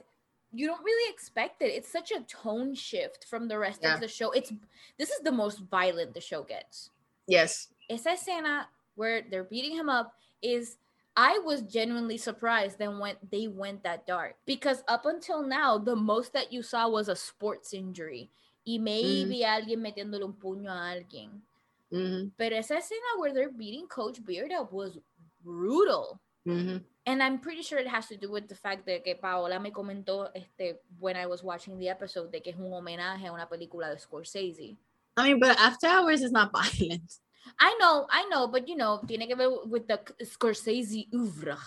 you 0.53 0.67
don't 0.67 0.83
really 0.85 1.13
expect 1.13 1.63
it. 1.63 1.67
It's 1.73 1.91
such 1.91 2.11
a 2.13 2.21
tone 2.23 2.75
shift 2.75 3.25
from 3.29 3.49
the 3.49 3.59
rest 3.59 3.81
Yeah. 3.83 3.95
of 3.95 4.01
the 4.01 4.09
show. 4.09 4.31
It's 4.33 4.53
this 4.99 5.11
is 5.11 5.21
the 5.23 5.33
most 5.33 5.61
violent 5.71 6.15
the 6.15 6.21
show 6.21 6.43
gets. 6.43 6.91
Yes. 7.27 7.69
Esa 7.89 8.11
escena 8.11 8.67
where 8.97 9.23
they're 9.31 9.45
beating 9.45 9.77
him 9.77 9.89
up 9.89 10.13
is. 10.43 10.77
I 11.17 11.39
was 11.45 11.63
genuinely 11.63 12.19
surprised 12.19 12.79
then 12.79 12.99
when 12.99 13.17
they 13.31 13.47
went 13.47 13.85
that 13.85 14.07
dark 14.07 14.35
because 14.47 14.83
up 14.89 15.07
until 15.07 15.43
now 15.43 15.79
the 15.79 15.95
most 15.95 16.33
that 16.33 16.53
you 16.53 16.63
saw 16.63 16.89
was 16.89 17.09
a 17.09 17.15
sports 17.15 17.73
injury 17.73 18.31
y 18.67 18.79
maybe 18.79 19.45
alguien 19.45 19.81
metiéndole 19.81 20.25
un 20.25 20.35
puño 20.35 20.71
a 20.71 20.91
alguien. 20.91 21.43
hmm 21.91 22.29
Pero 22.37 22.57
esa 22.57 22.75
escena 22.75 23.19
where 23.19 23.33
they're 23.33 23.53
beating 23.53 23.87
Coach 23.87 24.25
Beard 24.25 24.51
up 24.53 24.73
was 24.73 24.99
brutal. 25.45 26.21
hmm 26.45 26.79
And 27.07 27.23
I'm 27.23 27.39
pretty 27.39 27.63
sure 27.63 27.79
it 27.79 27.87
has 27.87 28.09
to 28.09 28.17
do 28.17 28.31
with 28.31 28.49
the 28.49 28.55
fact 28.55 28.87
that 28.87 29.05
que 29.05 29.15
Paola 29.15 29.61
me 29.61 29.71
comentó 29.71 30.31
este, 30.35 30.79
when 30.99 31.17
I 31.17 31.27
was 31.27 31.45
watching 31.45 31.79
the 31.79 31.91
episode 31.91 32.33
de 32.33 32.41
que 32.41 32.53
es 32.53 32.59
un 32.59 32.73
homenaje 32.73 33.27
a 33.27 33.33
una 33.33 33.47
película 33.47 33.91
de 33.91 33.99
Scorsese. 33.99 34.77
I 35.17 35.23
mean, 35.29 35.39
but 35.39 35.57
After 35.61 35.87
Hours 35.87 36.23
is 36.23 36.33
not 36.33 36.51
violent. 36.53 37.21
I 37.59 37.77
know, 37.81 38.07
I 38.11 38.27
know, 38.27 38.49
but 38.49 38.69
you 38.69 38.77
know, 38.77 39.01
tiene 39.07 39.27
que 39.27 39.37
ver 39.37 39.51
with 39.67 39.87
the 39.87 40.01
Scorsese 40.23 41.07
oeuvre, 41.13 41.59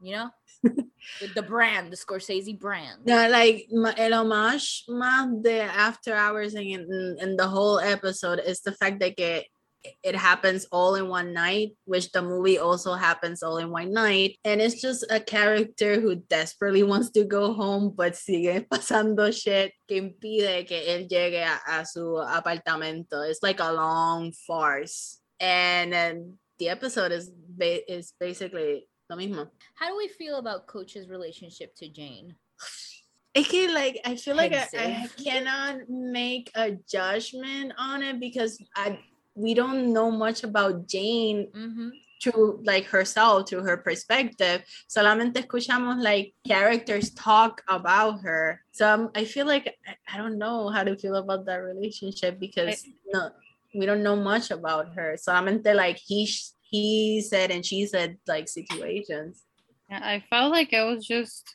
you 0.00 0.12
know? 0.16 0.30
with 1.20 1.34
the 1.34 1.42
brand, 1.42 1.92
the 1.92 1.96
Scorsese 1.96 2.58
brand. 2.58 3.00
Yeah, 3.04 3.28
like 3.28 3.68
el 3.96 4.12
homage 4.12 4.84
más 4.88 5.42
de 5.42 5.62
After 5.62 6.14
Hours 6.14 6.54
and 6.54 6.66
in, 6.66 7.16
in 7.20 7.36
the 7.36 7.48
whole 7.48 7.80
episode 7.80 8.40
is 8.44 8.60
the 8.60 8.72
fact 8.72 9.00
that 9.00 9.16
que 9.16 9.44
it 10.02 10.14
happens 10.14 10.66
all 10.72 10.94
in 10.94 11.08
one 11.08 11.32
night, 11.32 11.70
which 11.84 12.12
the 12.12 12.22
movie 12.22 12.58
also 12.58 12.94
happens 12.94 13.42
all 13.42 13.58
in 13.58 13.70
one 13.70 13.92
night. 13.92 14.36
And 14.44 14.60
it's 14.60 14.80
just 14.80 15.04
a 15.10 15.20
character 15.20 16.00
who 16.00 16.16
desperately 16.16 16.82
wants 16.82 17.10
to 17.12 17.24
go 17.24 17.52
home, 17.52 17.94
but 17.96 18.14
sigue 18.14 18.68
pasando 18.72 19.32
shit 19.32 19.72
que 19.88 19.96
impide 19.96 20.66
que 20.66 20.82
él 20.86 21.08
llegue 21.08 21.44
a, 21.44 21.80
a 21.80 21.86
su 21.86 22.00
apartamento. 22.00 23.28
It's 23.28 23.42
like 23.42 23.60
a 23.60 23.72
long 23.72 24.32
farce. 24.46 25.19
And 25.40 25.92
then 25.92 26.38
the 26.58 26.68
episode 26.68 27.12
is 27.12 27.30
ba- 27.30 27.90
is 27.90 28.12
basically 28.20 28.86
lo 29.08 29.16
mismo. 29.16 29.48
How 29.74 29.88
do 29.88 29.96
we 29.96 30.08
feel 30.08 30.36
about 30.36 30.66
Coach's 30.66 31.08
relationship 31.08 31.74
to 31.76 31.88
Jane? 31.88 32.34
I 33.36 33.42
can 33.42 33.72
like 33.72 34.00
I 34.04 34.16
feel 34.16 34.36
like 34.36 34.52
I, 34.52 34.66
I 34.76 35.08
cannot 35.22 35.88
make 35.88 36.50
a 36.54 36.72
judgment 36.90 37.72
on 37.78 38.02
it 38.02 38.18
because 38.20 38.58
I 38.76 38.98
we 39.34 39.54
don't 39.54 39.92
know 39.92 40.10
much 40.10 40.44
about 40.44 40.86
Jane 40.88 41.48
Mm-hmm. 41.54 41.88
through 42.20 42.60
like 42.66 42.84
herself 42.84 43.48
through 43.48 43.62
her 43.62 43.78
perspective. 43.78 44.60
Solamente 44.90 45.40
escuchamos 45.40 46.02
like 46.02 46.34
characters 46.46 47.14
talk 47.14 47.62
about 47.68 48.20
her. 48.20 48.60
So 48.72 48.86
um, 48.86 49.10
I 49.14 49.24
feel 49.24 49.46
like 49.46 49.72
I, 49.88 49.96
I 50.12 50.18
don't 50.18 50.36
know 50.36 50.68
how 50.68 50.84
to 50.84 50.96
feel 50.96 51.16
about 51.16 51.46
that 51.46 51.62
relationship 51.64 52.38
because 52.38 52.84
no 53.14 53.30
we 53.74 53.86
don't 53.86 54.02
know 54.02 54.16
much 54.16 54.50
about 54.50 54.94
her. 54.94 55.16
Solamente 55.16 55.74
like 55.74 55.98
he 56.04 56.28
he 56.62 57.20
said 57.20 57.50
and 57.50 57.64
she 57.64 57.86
said 57.86 58.16
like 58.26 58.48
situations. 58.48 59.42
Yeah, 59.88 60.00
I 60.02 60.24
felt 60.30 60.52
like 60.52 60.72
it 60.72 60.82
was 60.82 61.06
just 61.06 61.54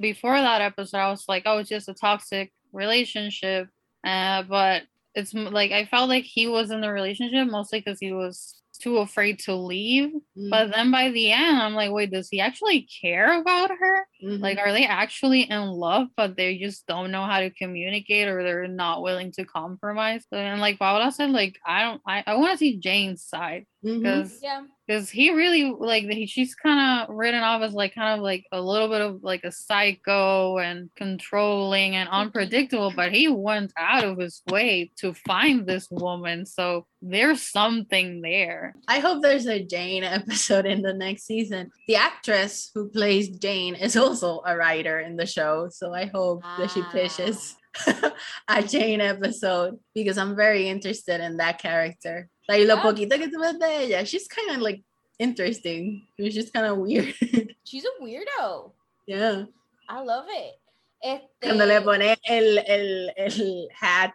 before 0.00 0.36
that 0.36 0.62
episode. 0.62 0.98
I 0.98 1.10
was 1.10 1.24
like, 1.28 1.42
oh, 1.46 1.58
it's 1.58 1.68
just 1.68 1.88
a 1.88 1.94
toxic 1.94 2.52
relationship. 2.72 3.68
Uh, 4.04 4.42
but 4.42 4.82
it's 5.14 5.34
like 5.34 5.72
I 5.72 5.86
felt 5.86 6.08
like 6.08 6.24
he 6.24 6.46
was 6.46 6.70
in 6.70 6.80
the 6.80 6.92
relationship 6.92 7.48
mostly 7.48 7.80
because 7.80 7.98
he 7.98 8.12
was 8.12 8.62
too 8.78 8.98
afraid 8.98 9.38
to 9.40 9.54
leave. 9.54 10.10
But 10.50 10.72
then 10.72 10.90
by 10.90 11.10
the 11.10 11.32
end, 11.32 11.58
I'm 11.58 11.74
like, 11.74 11.90
wait, 11.92 12.10
does 12.10 12.28
he 12.30 12.40
actually 12.40 12.88
care 13.02 13.40
about 13.40 13.70
her? 13.70 14.06
Mhm. 14.22 14.40
Like, 14.40 14.58
are 14.58 14.72
they 14.72 14.86
actually 14.86 15.42
in 15.42 15.62
love, 15.68 16.08
but 16.16 16.36
they 16.36 16.58
just 16.58 16.86
don't 16.86 17.10
know 17.10 17.24
how 17.24 17.40
to 17.40 17.50
communicate 17.50 18.28
or 18.28 18.42
they're 18.42 18.68
not 18.68 19.02
willing 19.02 19.32
to 19.32 19.44
compromise? 19.44 20.24
And 20.32 20.60
like 20.60 20.78
Paola 20.78 21.12
said, 21.12 21.30
like, 21.30 21.58
I 21.66 21.82
don't, 21.82 22.00
I, 22.06 22.24
I 22.26 22.34
want 22.36 22.52
to 22.52 22.58
see 22.58 22.78
Jane's 22.78 23.24
side 23.24 23.66
because 24.02 24.40
Yeah. 24.42 24.62
Because 24.86 25.10
he 25.10 25.30
really 25.32 25.74
like 25.78 26.04
he, 26.04 26.26
she's 26.26 26.54
kind 26.54 27.08
of 27.08 27.14
written 27.14 27.42
off 27.42 27.62
as 27.62 27.72
like 27.72 27.94
kind 27.94 28.16
of 28.18 28.22
like 28.22 28.44
a 28.52 28.60
little 28.60 28.88
bit 28.88 29.00
of 29.00 29.22
like 29.22 29.42
a 29.44 29.50
psycho 29.52 30.58
and 30.58 30.90
controlling 30.96 31.96
and 31.96 32.08
unpredictable 32.08 32.92
but 32.94 33.12
he 33.12 33.28
went 33.28 33.72
out 33.76 34.04
of 34.04 34.18
his 34.18 34.42
way 34.50 34.90
to 34.96 35.12
find 35.12 35.66
this 35.66 35.88
woman 35.90 36.46
so 36.46 36.86
there's 37.02 37.42
something 37.42 38.20
there 38.22 38.74
I 38.88 38.98
hope 39.00 39.22
there's 39.22 39.46
a 39.46 39.62
Jane 39.64 40.04
episode 40.18 40.66
in 40.66 40.82
the 40.82 40.92
next 40.94 41.24
season. 41.26 41.70
The 41.88 41.96
actress 41.96 42.70
who 42.74 42.88
plays 42.88 43.28
Jane 43.28 43.74
is 43.74 43.96
also 43.96 44.42
a 44.46 44.56
writer 44.56 44.98
in 45.00 45.16
the 45.16 45.26
show, 45.26 45.68
so 45.70 45.92
I 45.92 46.06
hope 46.06 46.42
that 46.58 46.70
she 46.70 46.80
Ah. 46.80 46.90
pitches 46.92 47.54
a 48.48 48.62
Jane 48.62 49.00
episode 49.00 49.78
because 49.94 50.18
I'm 50.18 50.34
very 50.36 50.68
interested 50.68 51.20
in 51.20 51.36
that 51.38 51.58
character. 51.60 52.28
Like 52.48 52.66
lo 52.66 52.76
Yeah. 52.76 52.82
poquito 52.82 53.18
que 53.18 53.28
tú 53.28 53.40
ves 53.40 53.58
de 53.58 53.66
ella, 53.84 54.04
she's 54.04 54.28
kind 54.28 54.50
of 54.50 54.62
like 54.62 54.82
interesting. 55.18 56.06
She's 56.18 56.34
just 56.34 56.52
kind 56.52 56.66
of 56.66 56.78
weird. 56.78 57.12
She's 57.64 57.84
a 57.84 58.02
weirdo. 58.02 58.72
yeah. 59.06 59.44
I 59.88 60.00
love 60.00 60.26
it. 60.28 60.54
Este, 61.02 61.26
Cuando 61.42 61.66
le 61.66 61.80
pone 61.82 62.16
el, 62.28 62.58
el, 62.58 63.10
el 63.16 63.68
hat 63.72 64.14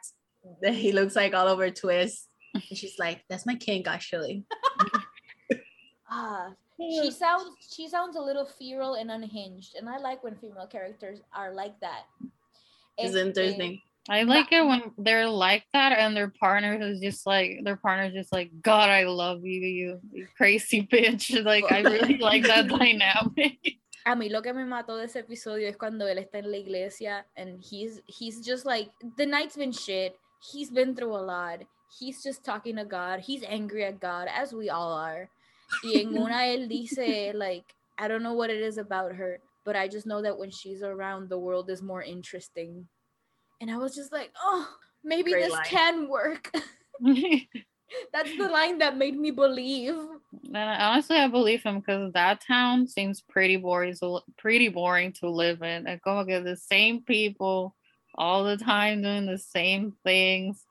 that 0.61 0.73
he 0.73 0.91
looks 0.91 1.15
like 1.15 1.33
Oliver 1.33 1.69
Twist. 1.69 2.27
And 2.53 2.63
she's 2.77 2.97
like, 2.99 3.23
that's 3.29 3.45
my 3.45 3.55
kink 3.55 3.87
actually. 3.87 4.43
ah, 6.09 6.49
she 6.77 7.11
sounds 7.11 7.45
she 7.69 7.87
sounds 7.87 8.15
a 8.17 8.21
little 8.21 8.45
feral 8.45 8.95
and 8.95 9.09
unhinged, 9.11 9.75
and 9.75 9.87
I 9.89 9.97
like 9.97 10.23
when 10.23 10.35
female 10.35 10.67
characters 10.67 11.19
are 11.33 11.53
like 11.53 11.79
that. 11.81 12.03
It's 12.97 13.15
Este, 13.15 13.27
interesting. 13.27 13.81
I 14.09 14.23
like 14.23 14.51
it 14.51 14.65
when 14.65 14.81
they're 14.97 15.29
like 15.29 15.63
that 15.73 15.97
and 15.97 16.15
their 16.15 16.29
partner 16.29 16.73
is 16.81 16.99
just 16.99 17.25
like 17.25 17.59
their 17.63 17.75
partner's 17.75 18.13
just 18.13 18.31
like 18.31 18.49
god 18.61 18.89
i 18.89 19.03
love 19.03 19.45
you 19.45 19.61
you, 19.61 19.99
you 20.11 20.27
crazy 20.35 20.87
bitch 20.91 21.43
like 21.45 21.69
i 21.71 21.81
really 21.81 22.17
like 22.17 22.43
that 22.43 22.67
dynamic 22.79 23.77
A 24.03 24.15
mí 24.15 24.31
lo 24.31 24.41
que 24.41 24.51
me 24.51 24.65
mató 24.65 24.97
de 24.97 25.05
ese 25.05 25.19
episodio 25.19 25.69
es 25.69 25.77
cuando 25.77 26.07
él 26.07 26.17
está 26.17 26.39
en 26.39 26.49
la 26.49 26.57
iglesia 26.57 27.23
and 27.37 27.63
he's 27.63 28.01
he's 28.07 28.43
just 28.43 28.65
like 28.65 28.89
the 29.15 29.27
night's 29.27 29.55
been 29.55 29.71
shit. 29.71 30.17
He's 30.51 30.71
been 30.71 30.95
through 30.95 31.15
a 31.15 31.21
lot. 31.21 31.59
He's 31.99 32.23
just 32.23 32.43
talking 32.43 32.77
to 32.77 32.83
God. 32.83 33.19
He's 33.19 33.43
angry 33.43 33.85
at 33.85 33.99
God 33.99 34.27
as 34.27 34.53
we 34.53 34.71
all 34.71 34.91
are. 34.91 35.29
Y 35.83 36.01
en 36.01 36.17
una 36.17 36.47
él 36.47 36.67
dice 36.67 37.31
like 37.35 37.75
I 37.99 38.07
don't 38.07 38.23
know 38.23 38.33
what 38.33 38.49
it 38.49 38.59
is 38.59 38.79
about 38.79 39.13
her, 39.13 39.39
but 39.63 39.75
I 39.75 39.87
just 39.87 40.07
know 40.07 40.23
that 40.23 40.37
when 40.37 40.49
she's 40.49 40.81
around 40.81 41.29
the 41.29 41.37
world 41.37 41.69
is 41.69 41.83
more 41.83 42.01
interesting. 42.01 42.87
And 43.61 43.71
I 43.71 43.77
was 43.77 43.95
just 43.95 44.11
like, 44.11 44.31
"Oh, 44.41 44.67
maybe 45.03 45.31
Great 45.31 45.43
this 45.43 45.51
line. 45.51 45.65
can 45.65 46.09
work." 46.09 46.51
That's 48.13 48.35
the 48.37 48.47
line 48.47 48.79
that 48.79 48.97
made 48.97 49.17
me 49.17 49.31
believe. 49.31 49.95
And 50.53 50.57
honestly, 50.57 51.17
I 51.17 51.27
believe 51.27 51.63
him 51.63 51.79
because 51.79 52.11
that 52.13 52.41
town 52.45 52.87
seems 52.87 53.21
pretty 53.21 53.57
boring. 53.57 53.95
To, 54.01 54.21
pretty 54.37 54.69
boring 54.69 55.13
to 55.19 55.29
live 55.29 55.61
in. 55.61 55.87
And 55.87 56.01
como 56.01 56.25
que 56.25 56.41
the 56.41 56.57
same 56.57 57.01
people 57.03 57.75
all 58.15 58.43
the 58.43 58.57
time 58.57 59.01
doing 59.01 59.25
the 59.25 59.37
same 59.37 59.93
things. 60.03 60.65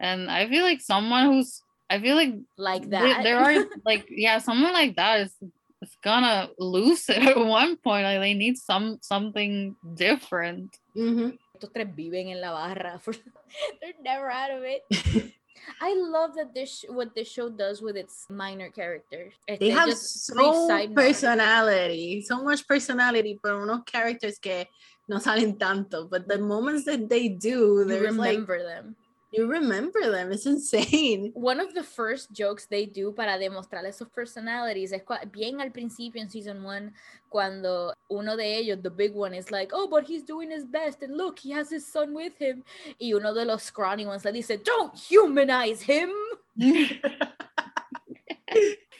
And 0.00 0.30
I 0.30 0.48
feel 0.48 0.62
like 0.62 0.80
someone 0.80 1.26
who's 1.26 1.62
I 1.88 2.00
feel 2.00 2.16
like 2.16 2.34
like 2.58 2.90
that. 2.90 3.22
there 3.22 3.38
are 3.38 3.64
like 3.84 4.06
yeah, 4.10 4.38
someone 4.38 4.72
like 4.72 4.96
that 4.96 5.20
is 5.20 5.34
is 5.82 5.96
gonna 6.02 6.48
lose 6.58 7.08
it 7.08 7.22
at 7.22 7.38
one 7.38 7.76
point. 7.76 8.04
Like 8.04 8.20
they 8.20 8.34
need 8.34 8.56
some 8.58 8.98
something 9.02 9.76
different. 9.94 10.76
Mhm. 10.96 11.38
Estos 11.56 11.72
tres 11.72 11.88
viven 11.94 12.28
en 12.28 12.40
la 12.40 12.52
barra. 12.52 13.00
They're 13.80 13.96
never 14.02 14.30
out 14.30 14.50
of 14.50 14.62
it. 14.62 14.82
I 15.80 15.94
love 15.94 16.34
that 16.36 16.52
this 16.54 16.84
what 16.88 17.14
this 17.14 17.28
show 17.28 17.48
does 17.48 17.80
with 17.80 17.96
its 17.96 18.26
minor 18.28 18.70
characters. 18.70 19.32
They 19.48 19.54
Este, 19.54 19.72
have 19.72 19.88
just 19.88 20.30
three 20.30 20.44
so 20.44 20.88
personality, 20.94 22.22
so 22.22 22.42
much 22.44 22.66
personality, 22.68 23.40
pero 23.42 23.62
unos 23.62 23.84
characters 23.84 24.38
que 24.38 24.68
no 25.08 25.18
salen 25.18 25.58
tanto. 25.58 26.06
But 26.08 26.28
the 26.28 26.38
moments 26.38 26.84
that 26.84 27.08
they 27.08 27.28
do, 27.28 27.84
like 27.84 28.00
remember 28.02 28.62
them. 28.62 28.96
You 29.32 29.46
remember 29.46 30.10
them. 30.10 30.32
It's 30.32 30.46
insane. 30.46 31.32
One 31.34 31.60
of 31.60 31.74
the 31.74 31.82
first 31.82 32.32
jokes 32.32 32.66
they 32.66 32.86
do 32.86 33.12
para 33.12 33.38
demostrarle 33.38 33.92
sus 33.92 34.08
personalities 34.08 34.92
es 34.92 35.02
bien 35.30 35.60
al 35.60 35.70
principio 35.70 36.20
en 36.22 36.30
season 36.30 36.62
one 36.64 36.92
cuando 37.28 37.92
uno 38.08 38.36
de 38.36 38.56
ellos, 38.58 38.78
the 38.82 38.90
big 38.90 39.14
one, 39.14 39.34
is 39.34 39.50
like, 39.50 39.70
oh, 39.74 39.88
but 39.88 40.04
he's 40.06 40.22
doing 40.22 40.50
his 40.50 40.64
best 40.64 41.02
and 41.02 41.16
look, 41.16 41.38
he 41.38 41.50
has 41.50 41.68
his 41.70 41.86
son 41.86 42.14
with 42.14 42.36
him. 42.38 42.62
Y 43.00 43.12
uno 43.12 43.34
de 43.34 43.44
los 43.44 43.62
scrawny 43.64 44.06
ones 44.06 44.24
le 44.24 44.32
dice, 44.32 44.58
don't 44.64 44.94
humanize 44.96 45.82
him. 45.82 46.10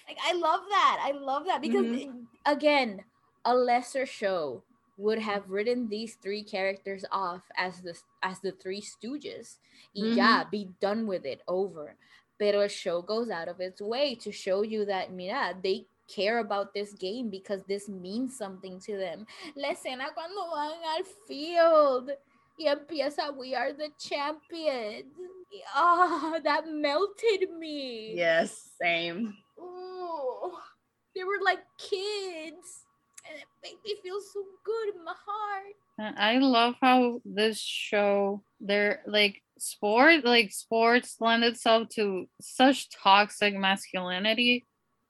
Like 0.08 0.18
I 0.24 0.34
love 0.34 0.60
that. 0.70 0.98
I 1.04 1.10
love 1.12 1.46
that 1.46 1.60
because 1.60 1.84
Mhm. 1.84 2.26
again, 2.44 3.04
a 3.44 3.54
lesser 3.54 4.06
show 4.06 4.62
would 4.96 5.18
have 5.18 5.48
written 5.48 5.88
these 5.88 6.14
three 6.22 6.42
characters 6.42 7.04
off 7.12 7.42
as 7.56 7.80
the 7.82 7.94
as 8.22 8.40
the 8.40 8.52
three 8.52 8.80
stooges. 8.80 9.58
Y 9.94 10.14
ya, 10.16 10.40
mm-hmm. 10.40 10.50
be 10.50 10.68
done 10.80 11.06
with 11.06 11.24
it 11.24 11.42
over. 11.48 11.96
Pero 12.38 12.60
el 12.60 12.68
show 12.68 13.00
goes 13.02 13.30
out 13.30 13.48
of 13.48 13.60
its 13.60 13.80
way 13.80 14.14
to 14.16 14.30
show 14.30 14.62
you 14.62 14.84
that 14.84 15.12
mira, 15.12 15.54
they 15.62 15.86
care 16.08 16.38
about 16.38 16.72
this 16.72 16.92
game 16.92 17.30
because 17.30 17.62
this 17.64 17.88
means 17.88 18.36
something 18.36 18.78
to 18.80 18.96
them. 18.96 19.26
La 19.56 19.70
escena 19.70 20.12
cuando 20.14 20.50
van 20.54 20.72
al 20.96 21.04
field 21.26 22.10
y 22.58 22.66
empieza 22.66 23.36
we 23.36 23.54
are 23.54 23.72
the 23.72 23.90
champions. 23.98 25.12
Oh, 25.74 26.38
that 26.44 26.68
melted 26.68 27.50
me. 27.58 28.14
yes, 28.14 28.70
same. 28.80 29.34
Ooh, 29.58 30.52
they 31.14 31.24
were 31.24 31.40
like 31.44 31.60
kids. 31.78 32.85
And 33.28 33.38
it 33.38 33.46
made 33.62 33.76
me 33.84 33.96
feel 34.02 34.20
so 34.20 34.42
good 34.64 34.94
in 34.94 35.04
my 35.04 35.14
heart. 35.26 36.16
I 36.18 36.38
love 36.38 36.74
how 36.80 37.20
this 37.24 37.58
show, 37.58 38.42
they're 38.60 39.00
like 39.06 39.42
sport, 39.58 40.24
like 40.24 40.52
sports 40.52 41.16
lend 41.20 41.44
itself 41.44 41.88
to 41.90 42.28
such 42.40 42.90
toxic 42.90 43.54
masculinity. 43.54 44.66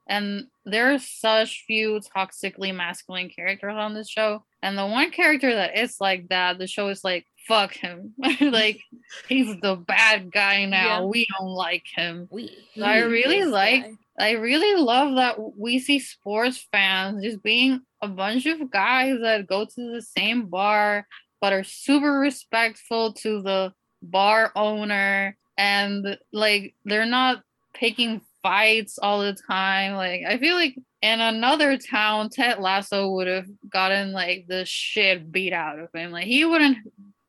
And 0.09 0.45
there 0.65 0.95
are 0.95 0.99
such 1.01 1.65
few 1.67 2.01
toxically 2.17 2.73
masculine 2.75 3.29
characters 3.29 3.75
on 3.77 3.95
this 3.95 4.09
show. 4.09 4.45
And 4.63 4.79
the 4.79 4.87
one 4.87 5.11
character 5.11 5.53
that 5.53 5.77
is 5.77 5.97
like 6.01 6.29
that, 6.29 6.59
the 6.59 6.69
show 6.69 6.89
is 6.89 7.03
like, 7.03 7.27
fuck 7.49 7.73
him. 7.73 8.15
like, 8.41 8.81
he's 9.29 9.61
the 9.61 9.75
bad 9.75 10.31
guy 10.31 10.65
now. 10.65 11.01
Yeah. 11.01 11.07
We 11.07 11.27
don't 11.37 11.49
like 11.49 11.85
him. 11.93 12.29
We. 12.31 12.57
I 12.81 12.99
really 12.99 13.45
like- 13.45 13.83
guy. 13.83 13.93
I 14.19 14.31
really 14.31 14.81
love 14.83 15.17
that 15.17 15.37
we 15.59 15.79
see 15.79 15.99
sports 15.99 16.67
fans 16.73 17.23
just 17.23 17.43
being 17.43 17.83
a 18.07 18.09
bunch 18.09 18.47
of 18.47 18.71
guys 18.71 19.19
that 19.21 19.47
go 19.47 19.65
to 19.65 19.93
the 19.93 20.01
same 20.01 20.47
bar 20.47 21.07
but 21.41 21.53
are 21.53 21.65
super 21.65 22.19
respectful 22.21 23.13
to 23.13 23.43
the 23.43 23.73
bar 24.03 24.53
owner 24.55 25.37
and 25.59 26.17
like 26.33 26.75
they're 26.85 27.07
not 27.07 27.43
picking 27.75 28.21
fights 28.43 28.99
all 28.99 29.21
the 29.21 29.37
time. 29.49 29.95
Like 29.95 30.23
I 30.27 30.39
feel 30.39 30.55
like 30.55 30.77
in 31.03 31.21
another 31.21 31.77
town, 31.77 32.31
Ted 32.31 32.59
Lasso 32.59 33.11
would 33.11 33.27
have 33.27 33.47
gotten 33.69 34.13
like 34.13 34.47
the 34.49 34.65
shit 34.65 35.31
beat 35.31 35.53
out 35.53 35.79
of 35.79 35.89
him. 35.93 36.11
Like 36.11 36.27
he 36.27 36.45
wouldn't 36.45 36.79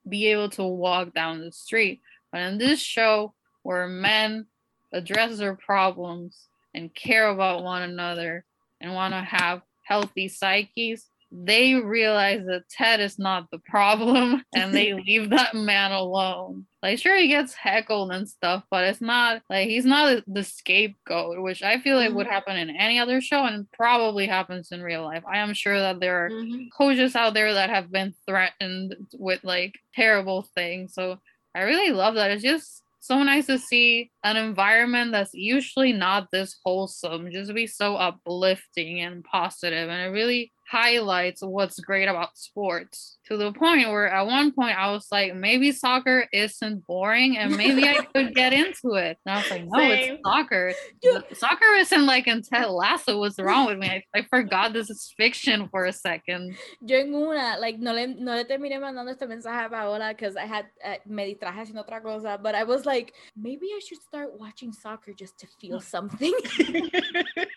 be 0.07 0.27
able 0.27 0.49
to 0.51 0.63
walk 0.63 1.13
down 1.13 1.41
the 1.41 1.51
street. 1.51 2.01
But 2.31 2.41
in 2.41 2.57
this 2.57 2.79
show 2.79 3.33
where 3.63 3.87
men 3.87 4.45
address 4.93 5.37
their 5.37 5.55
problems 5.55 6.47
and 6.73 6.93
care 6.93 7.29
about 7.29 7.63
one 7.63 7.81
another 7.81 8.45
and 8.79 8.93
want 8.93 9.13
to 9.13 9.21
have 9.21 9.61
healthy 9.87 10.27
psyches, 10.27 11.07
they 11.31 11.75
realize 11.75 12.45
that 12.45 12.69
Ted 12.69 13.01
is 13.01 13.19
not 13.19 13.51
the 13.51 13.59
problem 13.59 14.43
and 14.55 14.73
they 14.73 14.93
leave 15.07 15.29
that 15.31 15.55
man 15.55 15.91
alone. 15.91 16.65
Like, 16.81 16.99
sure, 16.99 17.17
he 17.17 17.27
gets 17.27 17.53
heckled 17.53 18.11
and 18.11 18.29
stuff, 18.29 18.63
but 18.71 18.85
it's 18.85 19.01
not 19.01 19.41
like 19.49 19.67
he's 19.67 19.85
not 19.85 20.23
the 20.27 20.43
scapegoat, 20.43 21.41
which 21.41 21.63
I 21.63 21.79
feel 21.79 21.97
like 21.97 22.13
would 22.13 22.27
happen 22.27 22.55
in 22.55 22.69
any 22.69 22.99
other 22.99 23.19
show 23.19 23.45
and 23.45 23.69
probably 23.71 24.25
happens 24.27 24.71
in 24.71 24.81
real 24.81 25.03
life. 25.03 25.23
I 25.29 25.39
am 25.39 25.53
sure 25.53 25.77
that 25.79 25.99
there 25.99 26.25
are 26.25 26.29
Mhm. 26.29 26.69
coaches 26.77 27.15
out 27.15 27.33
there 27.33 27.53
that 27.53 27.69
have 27.69 27.91
been 27.91 28.13
threatened 28.25 28.95
with 29.13 29.43
like 29.43 29.79
terrible 29.95 30.43
things. 30.55 30.93
So 30.93 31.19
I 31.55 31.61
really 31.61 31.91
love 31.91 32.15
that. 32.15 32.31
It's 32.31 32.43
just 32.43 32.83
so 32.99 33.23
nice 33.23 33.45
to 33.47 33.57
see 33.57 34.11
an 34.23 34.37
environment 34.37 35.11
that's 35.11 35.33
usually 35.33 35.93
not 35.93 36.29
this 36.31 36.57
wholesome 36.65 37.31
just 37.31 37.53
be 37.53 37.67
so 37.67 37.95
uplifting 37.95 39.01
and 39.01 39.23
positive. 39.23 39.89
And 39.89 40.01
it 40.01 40.13
really 40.13 40.51
highlights 40.69 41.41
what's 41.41 41.79
great 41.79 42.07
about 42.09 42.37
sports 42.37 43.17
to 43.25 43.37
the 43.37 43.53
point 43.53 43.87
where 43.87 44.07
at 44.09 44.25
one 44.25 44.51
point 44.51 44.77
I 44.77 44.91
was 44.91 45.07
like 45.11 45.33
maybe 45.33 45.71
soccer 45.71 46.27
isn't 46.33 46.85
boring 46.85 47.37
and 47.37 47.55
maybe 47.55 47.87
I 47.87 47.95
could 48.13 48.35
get 48.35 48.51
into 48.51 48.95
it 48.95 49.17
and 49.25 49.33
I 49.33 49.37
was 49.37 49.49
like 49.51 49.63
no 49.65 49.79
Same. 49.79 50.13
it's 50.15 50.21
soccer 50.25 50.73
Yeah. 51.01 51.19
soccer 51.33 51.73
isn't 51.77 52.05
like 52.05 52.27
in 52.27 52.41
Ted 52.41 52.67
Lasso 52.69 53.17
what's 53.19 53.39
wrong 53.39 53.67
with 53.67 53.77
me 53.77 53.87
I, 53.87 54.03
I 54.13 54.21
forgot 54.29 54.73
this 54.73 54.89
is 54.89 55.13
fiction 55.15 55.69
for 55.69 55.85
a 55.85 55.93
second 55.93 56.55
Yo 56.81 56.97
en 56.99 57.13
una, 57.13 57.57
like, 57.59 57.79
no 57.79 57.93
le, 57.93 58.07
no 58.07 58.33
le 58.35 58.43
terminé 58.45 58.79
mandando 58.79 59.11
este 59.11 59.25
mensaje 59.27 59.65
a 59.65 59.69
Paola 59.69 60.09
because 60.13 60.35
I 60.35 60.45
had, 60.45 60.65
uh, 60.83 60.95
me 61.05 61.33
distraje 61.33 61.59
haciendo 61.61 61.83
otra 61.87 62.01
cosa, 62.01 62.37
but 62.41 62.55
I 62.55 62.63
was 62.63 62.85
like, 62.85 63.13
maybe 63.35 63.67
I 63.75 63.79
should 63.79 64.01
start 64.01 64.37
watching 64.39 64.71
soccer 64.73 65.13
just 65.13 65.37
to 65.39 65.47
feel 65.59 65.79
something. 65.79 66.33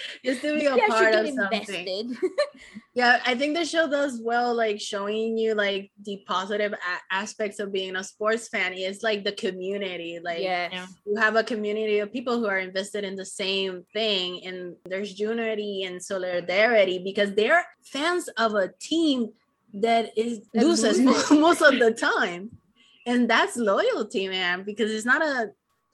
Just 0.24 0.42
to 0.42 0.54
be 0.58 0.66
a 0.66 0.70
maybe 0.76 0.86
part 0.88 1.14
of 1.14 1.28
something. 1.28 2.16
Yeah, 2.94 3.20
I 3.24 3.34
think 3.36 3.56
the 3.56 3.64
show 3.64 3.88
does 3.88 4.20
well, 4.22 4.52
like 4.54 4.80
showing 4.80 5.38
you 5.38 5.54
like 5.54 5.92
the 6.04 6.22
positive 6.26 6.72
a- 6.72 7.14
aspects 7.14 7.60
of 7.60 7.72
being 7.72 7.94
a 7.96 8.02
sports 8.02 8.48
fan. 8.48 8.72
It's 8.74 9.02
like 9.02 9.24
the 9.24 9.32
community, 9.32 10.18
like 10.22 10.40
yes. 10.40 10.88
You 11.06 11.16
have 11.16 11.36
a 11.36 11.44
community 11.44 12.00
of 12.00 12.12
people 12.12 12.38
who 12.40 12.46
are 12.46 12.58
invested 12.58 13.04
in 13.04 13.14
the 13.14 13.24
same 13.24 13.84
thing, 13.92 14.44
and 14.44 14.74
there's 14.84 15.18
unity 15.20 15.84
and 15.84 16.02
solidarity 16.02 16.98
because 16.98 17.32
they're 17.34 17.64
fans 17.84 18.28
of 18.36 18.54
a 18.54 18.70
team 18.80 19.28
that 19.74 20.10
is 20.18 20.40
That 20.54 20.64
loses 20.64 20.98
loses. 20.98 21.30
most 21.46 21.62
of 21.62 21.78
the 21.78 21.92
time, 21.92 22.50
and 23.06 23.30
that's 23.30 23.56
loyalty, 23.56 24.28
man. 24.28 24.64
Because 24.64 24.90
it's 24.90 25.06
not 25.06 25.22
a 25.22 25.50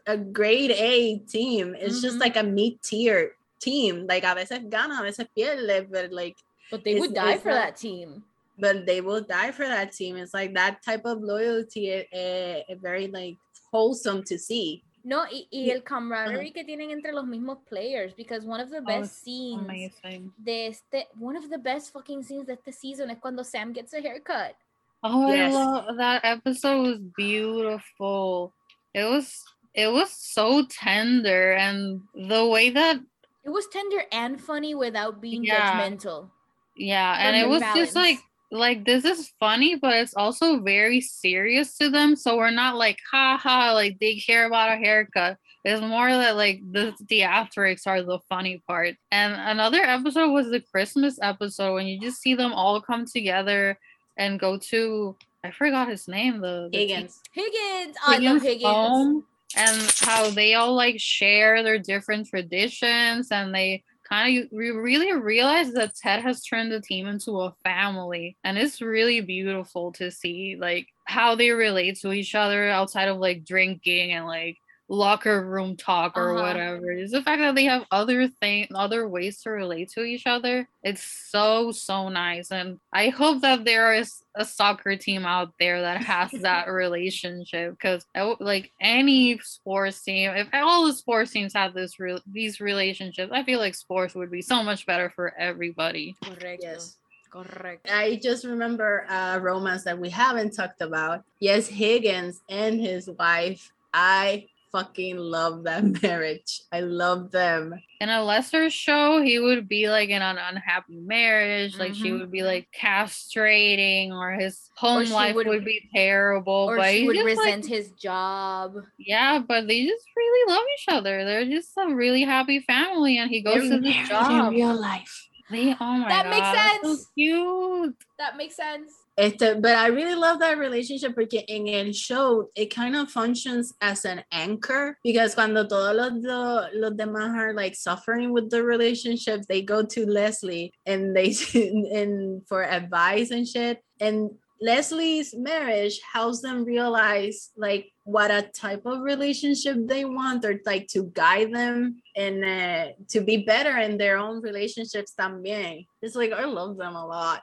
a 0.06 0.16
grade 0.16 0.70
A 0.70 1.18
team; 1.18 1.74
it's 1.78 2.00
just 2.00 2.16
Mhm. 2.16 2.20
like 2.20 2.36
a 2.36 2.42
mid 2.42 2.82
tier 2.82 3.32
team. 3.66 4.06
Like 4.08 4.24
a 4.24 4.34
veces 4.34 4.60
gana, 4.70 5.00
a 5.00 5.02
veces 5.02 5.26
pierde, 5.36 5.86
but 5.90 6.12
like 6.12 6.36
But 6.70 6.82
they 6.84 6.94
would 7.00 7.14
die 7.14 7.38
for 7.38 7.50
not- 7.50 7.62
that 7.62 7.76
team. 7.76 8.22
but 8.58 8.86
they 8.86 9.00
will 9.06 9.20
die 9.22 9.52
for 9.52 9.66
that 9.68 9.92
team. 9.92 10.16
It's 10.16 10.32
like 10.40 10.52
that 10.54 10.74
type 10.82 11.04
of 11.04 11.20
loyalty, 11.22 11.84
eh, 11.92 12.04
eh, 12.12 12.74
very 12.80 13.06
like 13.08 13.36
wholesome 13.72 14.22
to 14.30 14.36
see. 14.38 14.82
No, 15.04 15.18
y, 15.30 15.46
y 15.52 15.66
Y- 15.66 15.70
el 15.70 15.82
camaraderie 15.82 16.52
que 16.52 16.64
tienen 16.64 16.90
entre 16.90 17.12
los 17.12 17.24
mismos 17.26 17.58
players, 17.68 18.12
because 18.16 18.44
one 18.44 18.60
of 18.60 18.70
the 18.70 18.78
Oh, 18.82 18.90
best 18.92 19.12
it's 19.12 19.22
scenes 19.22 19.60
amazing 19.62 20.32
de 20.42 20.66
este, 20.66 21.06
one 21.20 21.36
of 21.36 21.48
the 21.48 21.58
best 21.58 21.92
fucking 21.92 22.24
scenes 22.24 22.46
de 22.46 22.54
este 22.54 22.72
season 22.72 23.10
es 23.10 23.18
cuando 23.20 23.44
Sam 23.44 23.72
gets 23.72 23.92
a 23.94 24.00
haircut. 24.00 24.56
Oh, 25.04 25.28
Yes. 25.30 25.54
I 25.54 25.54
love 25.54 25.96
that 25.98 26.24
episode 26.24 26.80
was 26.82 26.98
beautiful. 27.16 28.52
It 28.94 29.04
was 29.04 29.44
it 29.74 29.92
was 29.92 30.10
so 30.10 30.64
tender 30.66 31.52
and 31.52 32.00
the 32.14 32.44
way 32.46 32.70
that 32.70 32.98
It 33.46 33.50
was 33.50 33.66
tender 33.68 34.02
and 34.12 34.40
funny 34.40 34.74
without 34.74 35.20
being 35.20 35.44
Yeah. 35.44 35.70
judgmental. 35.70 36.30
yeah, 36.76 37.16
and 37.26 37.36
it 37.36 37.48
was 37.48 37.60
balance. 37.60 37.78
just 37.78 37.96
like 37.96 38.18
like 38.52 38.84
this 38.84 39.04
is 39.04 39.32
funny, 39.40 39.74
but 39.76 39.94
it's 39.94 40.14
also 40.14 40.60
very 40.60 41.00
serious 41.00 41.76
to 41.78 41.88
them. 41.88 42.14
So 42.16 42.36
we're 42.36 42.50
not 42.50 42.76
like 42.76 42.98
ha 43.10 43.36
ha 43.40 43.72
like 43.72 43.98
they 44.00 44.16
care 44.16 44.46
about 44.46 44.72
a 44.72 44.76
haircut. 44.76 45.38
It's 45.64 45.80
more 45.80 46.08
that 46.10 46.36
like 46.36 46.60
the 46.70 46.92
theatrics 47.10 47.86
are 47.86 48.02
the 48.02 48.18
funny 48.28 48.62
part. 48.68 48.94
And 49.10 49.34
another 49.34 49.82
episode 49.82 50.30
was 50.30 50.50
the 50.50 50.60
Christmas 50.60 51.18
episode 51.22 51.74
when 51.74 51.86
you 51.86 51.98
just 52.00 52.20
see 52.20 52.34
them 52.34 52.52
all 52.52 52.80
come 52.80 53.04
together 53.06 53.78
and 54.16 54.38
go 54.40 54.58
to 54.70 55.16
I 55.44 55.50
forgot 55.52 55.88
his 55.88 56.08
name, 56.08 56.40
the, 56.40 56.68
the 56.72 56.78
Higgins. 56.78 57.20
Higgins, 57.32 57.96
oh, 58.06 58.12
I 58.12 58.18
love 58.18 58.42
Higgins 58.42 58.42
Higgins. 58.42 58.64
home 58.64 59.24
and 59.54 59.92
how 60.00 60.30
they 60.30 60.54
all 60.54 60.74
like 60.74 60.98
share 60.98 61.62
their 61.62 61.78
different 61.78 62.26
traditions 62.28 63.28
and 63.30 63.54
they 63.54 63.84
kind 64.08 64.38
of 64.38 64.48
really 64.52 65.12
realize 65.12 65.72
that 65.72 65.94
Ted 65.96 66.22
has 66.22 66.42
turned 66.42 66.70
the 66.70 66.80
team 66.80 67.06
into 67.06 67.40
a 67.40 67.54
family 67.64 68.36
and 68.44 68.56
it's 68.56 68.80
really 68.80 69.20
beautiful 69.20 69.92
to 69.92 70.10
see 70.10 70.56
like 70.58 70.86
how 71.06 71.34
they 71.34 71.50
relate 71.50 71.98
to 72.00 72.12
each 72.12 72.34
other 72.34 72.68
outside 72.68 73.08
of 73.08 73.18
like 73.18 73.44
drinking 73.44 74.12
and 74.12 74.26
like 74.26 74.56
locker 74.88 75.44
room 75.44 75.76
talk 75.76 76.16
or 76.16 76.32
Uh-huh. 76.34 76.42
whatever. 76.42 76.92
It's 76.92 77.12
the 77.12 77.22
fact 77.22 77.40
that 77.40 77.54
they 77.54 77.64
have 77.64 77.84
other 77.90 78.28
thing, 78.28 78.68
other 78.74 79.08
ways 79.08 79.40
to 79.42 79.50
relate 79.50 79.90
to 79.92 80.04
each 80.04 80.26
other. 80.26 80.68
It's 80.84 81.02
so 81.02 81.72
so 81.72 82.08
nice, 82.08 82.50
and 82.52 82.78
I 82.92 83.08
hope 83.08 83.42
that 83.42 83.64
there 83.64 83.94
is 83.94 84.22
a 84.36 84.44
soccer 84.44 84.94
team 84.96 85.24
out 85.26 85.52
there 85.58 85.80
that 85.80 86.02
has 86.04 86.30
that 86.42 86.68
relationship 86.70 87.72
because 87.72 88.06
like 88.38 88.70
any 88.80 89.38
sports 89.40 90.02
team, 90.02 90.30
if 90.36 90.48
all 90.52 90.86
the 90.86 90.92
sports 90.92 91.32
teams 91.32 91.52
had 91.54 91.74
this 91.74 91.98
real 91.98 92.20
these 92.30 92.60
relationships, 92.60 93.32
I 93.34 93.42
feel 93.42 93.58
like 93.58 93.74
sports 93.74 94.14
would 94.14 94.30
be 94.30 94.42
so 94.42 94.62
much 94.62 94.86
better 94.86 95.10
for 95.10 95.34
everybody. 95.38 96.14
Correct. 96.22 96.62
Yes. 96.62 96.96
Correcto. 97.32 97.90
I 97.90 98.16
just 98.22 98.44
remember 98.44 99.04
a 99.10 99.40
romance 99.40 99.82
that 99.84 99.98
we 99.98 100.08
haven't 100.10 100.52
talked 100.54 100.80
about. 100.80 101.24
Yes, 101.40 101.66
Higgins 101.66 102.40
and 102.48 102.80
his 102.80 103.10
wife. 103.10 103.72
I 103.92 104.46
fucking 104.72 105.16
love 105.16 105.64
that 105.64 105.84
marriage. 106.02 106.62
I 106.72 106.80
love 106.80 107.30
them. 107.30 107.74
in 108.00 108.08
a 108.10 108.22
lesser 108.22 108.68
show, 108.68 109.22
he 109.22 109.38
would 109.38 109.68
be 109.68 109.88
like 109.88 110.10
in 110.10 110.20
an 110.20 110.36
unhappy 110.38 110.96
marriage, 110.96 111.78
like 111.78 111.94
she 111.94 112.10
Mhm. 112.10 112.20
would 112.20 112.30
be 112.30 112.42
like 112.42 112.68
castrating, 112.78 114.10
or 114.12 114.32
his 114.32 114.68
home 114.76 115.06
she 115.06 115.12
life 115.12 115.34
would- 115.34 115.46
would, 115.46 115.64
be 115.64 115.88
terrible. 115.94 116.52
Or 116.68 116.76
but 116.76 116.90
she 116.90 117.00
he 117.00 117.06
would 117.06 117.16
just, 117.16 117.26
like- 117.38 117.46
resent 117.46 117.66
his 117.66 117.90
job. 117.92 118.74
yeah, 118.98 119.38
but 119.38 119.66
they 119.66 119.86
just 119.86 120.04
really 120.16 120.52
love 120.52 120.64
each 120.78 120.84
other. 120.94 121.24
They're 121.24 121.46
just 121.46 121.72
a 121.78 121.94
really 121.94 122.22
happy 122.22 122.60
family, 122.60 123.18
and 123.18 123.30
he 123.30 123.40
goes 123.40 123.68
They're 123.68 123.78
to 123.78 123.80
the 123.80 123.92
job. 124.08 124.52
in 124.52 124.58
real 124.60 124.74
life. 124.78 125.28
They, 125.50 125.72
oh 125.80 125.98
my 125.98 126.08
That 126.08 126.26
makes 126.28 126.40
God, 126.40 126.54
that's 126.54 126.82
sense. 126.82 127.00
So 127.02 127.06
cute. 127.16 127.96
That 128.18 128.36
makes 128.36 128.56
sense. 128.56 128.92
Este, 129.18 129.54
but 129.62 129.74
I 129.76 129.86
really 129.86 130.14
love 130.14 130.40
that 130.40 130.58
relationship 130.58 131.14
porque 131.14 131.42
en 131.48 131.68
el 131.68 131.92
show 131.92 132.50
it 132.54 132.66
kind 132.66 132.94
of 132.94 133.10
functions 133.10 133.72
as 133.80 134.04
an 134.04 134.22
anchor 134.30 134.98
because 135.02 135.34
cuando 135.34 135.66
todos 135.66 135.96
los, 135.96 136.12
do- 136.22 136.78
los 136.78 136.92
demás 136.92 137.34
are 137.34 137.54
like 137.54 137.74
suffering 137.74 138.32
with 138.32 138.50
the 138.50 138.62
relationship, 138.62 139.40
they 139.48 139.62
go 139.62 139.82
to 139.82 140.04
Leslie 140.04 140.70
and 140.84 141.16
they 141.16 141.34
and 141.54 142.46
for 142.46 142.62
advice 142.62 143.30
and 143.30 143.48
shit. 143.48 143.80
And 144.00 144.30
Leslie's 144.60 145.34
marriage 145.34 145.98
helps 146.12 146.40
them 146.40 146.64
realize 146.64 147.50
like 147.56 147.92
what 148.04 148.30
a 148.30 148.42
type 148.42 148.84
of 148.84 149.00
relationship 149.00 149.76
they 149.86 150.04
want 150.04 150.44
or 150.44 150.60
like 150.66 150.88
to 150.88 151.04
guide 151.14 151.54
them 151.54 152.02
and 152.14 152.44
uh, 152.44 152.92
to 153.08 153.22
be 153.22 153.38
better 153.38 153.78
in 153.78 153.96
their 153.96 154.18
own 154.18 154.42
relationships 154.42 155.14
también. 155.18 155.86
It's 156.02 156.16
like 156.16 156.32
I 156.32 156.44
love 156.44 156.76
them 156.76 156.96
a 156.96 157.06
lot 157.06 157.42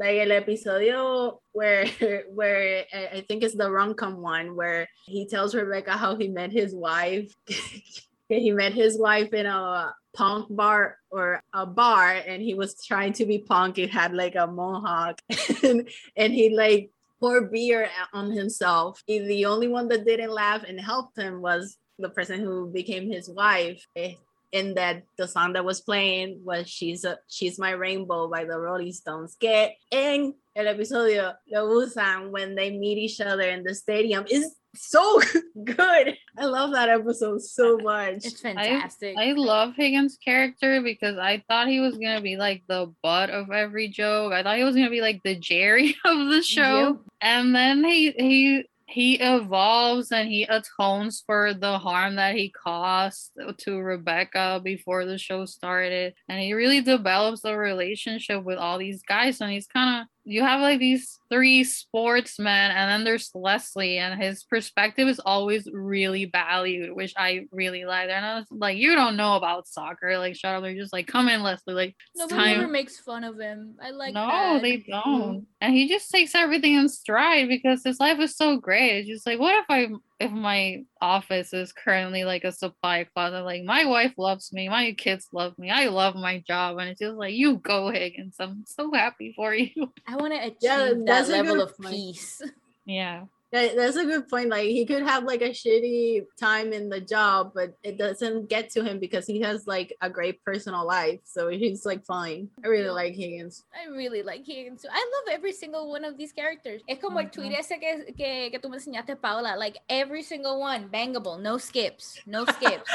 like 0.00 0.18
el 0.18 0.32
episodio 0.32 1.40
where 1.52 1.86
where 2.34 2.84
I 2.92 3.18
I 3.18 3.20
think 3.28 3.44
it's 3.44 3.54
the 3.54 3.70
rom-com 3.70 4.16
one 4.22 4.56
where 4.56 4.88
he 5.06 5.26
tells 5.26 5.54
Rebecca 5.54 5.92
how 5.92 6.16
he 6.16 6.28
met 6.28 6.50
his 6.50 6.74
wife. 6.74 7.30
he 8.28 8.50
met 8.52 8.72
his 8.72 8.98
wife 8.98 9.34
in 9.34 9.46
a 9.46 9.94
punk 10.14 10.46
bar 10.50 10.96
or 11.10 11.42
a 11.52 11.66
bar 11.66 12.12
and 12.26 12.42
he 12.42 12.54
was 12.54 12.74
trying 12.84 13.12
to 13.14 13.26
be 13.26 13.38
punk. 13.38 13.76
He 13.76 13.86
had 13.86 14.14
like 14.14 14.36
a 14.36 14.46
mohawk 14.46 15.20
and, 15.62 15.88
and 16.16 16.32
he 16.32 16.56
like 16.56 16.90
poured 17.20 17.52
beer 17.52 17.88
on 18.12 18.30
himself. 18.30 19.02
And 19.06 19.28
the 19.28 19.44
only 19.44 19.68
one 19.68 19.88
that 19.88 20.06
didn't 20.06 20.32
laugh 20.32 20.64
and 20.66 20.80
helped 20.80 21.18
him 21.18 21.42
was 21.42 21.76
the 21.98 22.08
person 22.08 22.40
who 22.40 22.70
became 22.70 23.10
his 23.10 23.28
wife. 23.28 23.84
Eh, 23.94 24.14
And 24.52 24.76
that 24.76 25.04
the 25.16 25.28
song 25.28 25.52
that 25.52 25.64
was 25.64 25.80
playing 25.80 26.40
was 26.44 26.68
she's 26.68 27.04
a, 27.04 27.18
she's 27.28 27.58
my 27.58 27.70
rainbow 27.70 28.28
by 28.28 28.44
the 28.44 28.58
rolling 28.58 28.92
stones. 28.92 29.36
Que 29.38 29.70
en 29.92 30.34
el 30.56 30.64
episodio 30.66 31.34
lo 31.50 31.68
usan 31.86 32.30
when 32.30 32.56
they 32.56 32.70
meet 32.70 32.98
each 32.98 33.20
other 33.20 33.48
in 33.48 33.62
the 33.62 33.74
stadium 33.74 34.24
is 34.28 34.56
so 34.74 35.20
good. 35.64 36.16
I 36.38 36.44
love 36.44 36.72
that 36.72 36.88
episode 36.88 37.42
so 37.42 37.78
much. 37.78 38.24
It's 38.24 38.40
fantastic. 38.40 39.16
I 39.16 39.32
love 39.32 39.74
Higgins' 39.76 40.18
character 40.22 40.80
because 40.80 41.18
I 41.18 41.42
thought 41.48 41.68
he 41.68 41.80
was 41.80 41.96
gonna 41.96 42.20
be 42.20 42.36
like 42.36 42.62
the 42.68 42.92
butt 43.02 43.30
of 43.30 43.50
every 43.50 43.88
joke. 43.88 44.32
I 44.32 44.42
thought 44.42 44.56
he 44.56 44.64
was 44.64 44.74
gonna 44.74 44.90
be 44.90 45.00
like 45.00 45.22
the 45.22 45.36
Jerry 45.36 45.96
of 46.04 46.28
the 46.28 46.42
show, 46.42 47.00
and 47.20 47.54
then 47.54 47.84
he 47.84 48.12
he 48.12 48.64
he 48.90 49.14
evolves 49.20 50.10
and 50.10 50.28
he 50.28 50.44
atones 50.44 51.22
for 51.24 51.54
the 51.54 51.78
harm 51.78 52.16
that 52.16 52.34
he 52.34 52.50
caused 52.50 53.30
to 53.58 53.78
Rebecca 53.78 54.60
before 54.62 55.04
the 55.04 55.16
show 55.16 55.44
started, 55.46 56.14
and 56.28 56.40
he 56.40 56.52
really 56.52 56.80
develops 56.80 57.44
a 57.44 57.56
relationship 57.56 58.42
with 58.42 58.58
all 58.58 58.78
these 58.78 59.02
guys. 59.02 59.40
And 59.40 59.52
he's 59.52 59.66
kind 59.66 60.02
of 60.02 60.06
you 60.24 60.42
have 60.42 60.60
like 60.60 60.78
these 60.78 61.18
three 61.30 61.64
sportsmen, 61.64 62.70
and 62.70 62.90
then 62.90 63.04
there's 63.04 63.30
Leslie, 63.34 63.98
and 63.98 64.20
his 64.20 64.44
perspective 64.44 65.08
is 65.08 65.20
always 65.20 65.68
really 65.72 66.26
valued, 66.26 66.94
which 66.94 67.14
I 67.16 67.46
really 67.52 67.84
like. 67.84 68.08
They're 68.08 68.20
not 68.20 68.46
like 68.50 68.76
you 68.76 68.94
don't 68.94 69.16
know 69.16 69.36
about 69.36 69.66
soccer, 69.66 70.18
like 70.18 70.36
shut 70.36 70.54
up. 70.54 70.62
They're 70.62 70.74
just 70.74 70.92
like 70.92 71.06
come 71.06 71.28
in, 71.28 71.42
Leslie, 71.42 71.74
like 71.74 71.96
Nobody 72.16 72.52
ever 72.52 72.68
makes 72.68 72.98
fun 72.98 73.24
of 73.24 73.38
him. 73.38 73.76
I 73.82 73.90
like 73.90 74.14
no, 74.14 74.26
that. 74.26 74.62
they 74.62 74.78
don't. 74.78 75.46
And 75.60 75.74
he 75.74 75.88
just 75.88 76.10
takes 76.10 76.34
everything 76.34 76.74
in 76.74 76.88
stride 76.88 77.48
because 77.48 77.82
his 77.84 77.98
life 77.98 78.18
is 78.20 78.36
so 78.36 78.56
great. 78.58 78.98
It's 78.98 79.08
just 79.08 79.26
like, 79.26 79.38
what 79.38 79.54
if 79.54 79.66
I 79.68 79.88
if 80.20 80.30
my 80.30 80.84
office 81.00 81.52
is 81.54 81.72
currently 81.72 82.24
like 82.24 82.44
a 82.44 82.52
supply 82.52 83.06
closet? 83.14 83.42
Like 83.42 83.64
my 83.64 83.86
wife 83.86 84.12
loves 84.18 84.52
me, 84.52 84.68
my 84.68 84.92
kids 84.92 85.28
love 85.32 85.58
me, 85.58 85.70
I 85.70 85.88
love 85.88 86.14
my 86.14 86.44
job, 86.46 86.78
and 86.78 86.90
it's 86.90 87.00
just 87.00 87.16
like 87.16 87.34
you 87.34 87.56
go 87.56 87.90
Higgins. 87.90 88.36
I'm 88.38 88.64
so 88.66 88.92
happy 88.92 89.32
for 89.34 89.54
you. 89.54 89.92
I 90.06 90.16
want 90.16 90.34
to 90.34 90.40
achieve 90.40 90.56
Yeah, 90.60 90.92
that 91.06 91.28
level 91.28 91.62
of 91.62 91.76
peace. 91.78 92.42
Yeah. 92.84 93.24
That- 93.52 93.76
that's 93.76 93.96
a 93.96 94.04
good 94.04 94.28
point 94.28 94.48
like 94.48 94.68
he 94.68 94.86
could 94.86 95.02
have 95.02 95.24
like 95.24 95.42
a 95.42 95.50
shitty 95.50 96.26
time 96.38 96.72
in 96.72 96.88
the 96.88 97.00
job 97.00 97.52
but 97.54 97.76
it 97.82 97.98
doesn't 97.98 98.48
get 98.48 98.70
to 98.70 98.84
him 98.84 98.98
because 98.98 99.26
he 99.26 99.40
has 99.40 99.66
like 99.66 99.96
a 100.00 100.10
great 100.10 100.44
personal 100.44 100.86
life 100.86 101.20
so 101.24 101.48
he's 101.48 101.84
like 101.84 102.04
fine 102.04 102.48
i 102.64 102.68
really 102.68 102.90
like 102.90 103.14
higgins 103.14 103.64
I 103.74 103.88
really 103.88 104.22
like 104.22 104.44
Higgins. 104.44 104.82
too. 104.82 104.88
I 104.90 104.98
love 104.98 105.34
every 105.34 105.52
single 105.52 105.90
one 105.90 106.04
of 106.04 106.16
these 106.16 106.32
characters. 106.32 106.82
Es 106.88 106.98
como 106.98 107.18
el 107.18 107.26
mm-hmm. 107.26 107.40
tweet 107.40 107.58
ese 107.58 107.78
que, 107.78 108.12
que, 108.16 108.50
que 108.50 108.58
tú 108.58 108.68
me 108.68 108.76
enseñaste, 108.76 109.20
Paola. 109.20 109.56
Like 109.56 109.78
every 109.88 110.22
single 110.22 110.60
one, 110.60 110.88
bangable, 110.88 111.40
no 111.40 111.58
skips, 111.58 112.20
no 112.26 112.44
skips. 112.44 112.90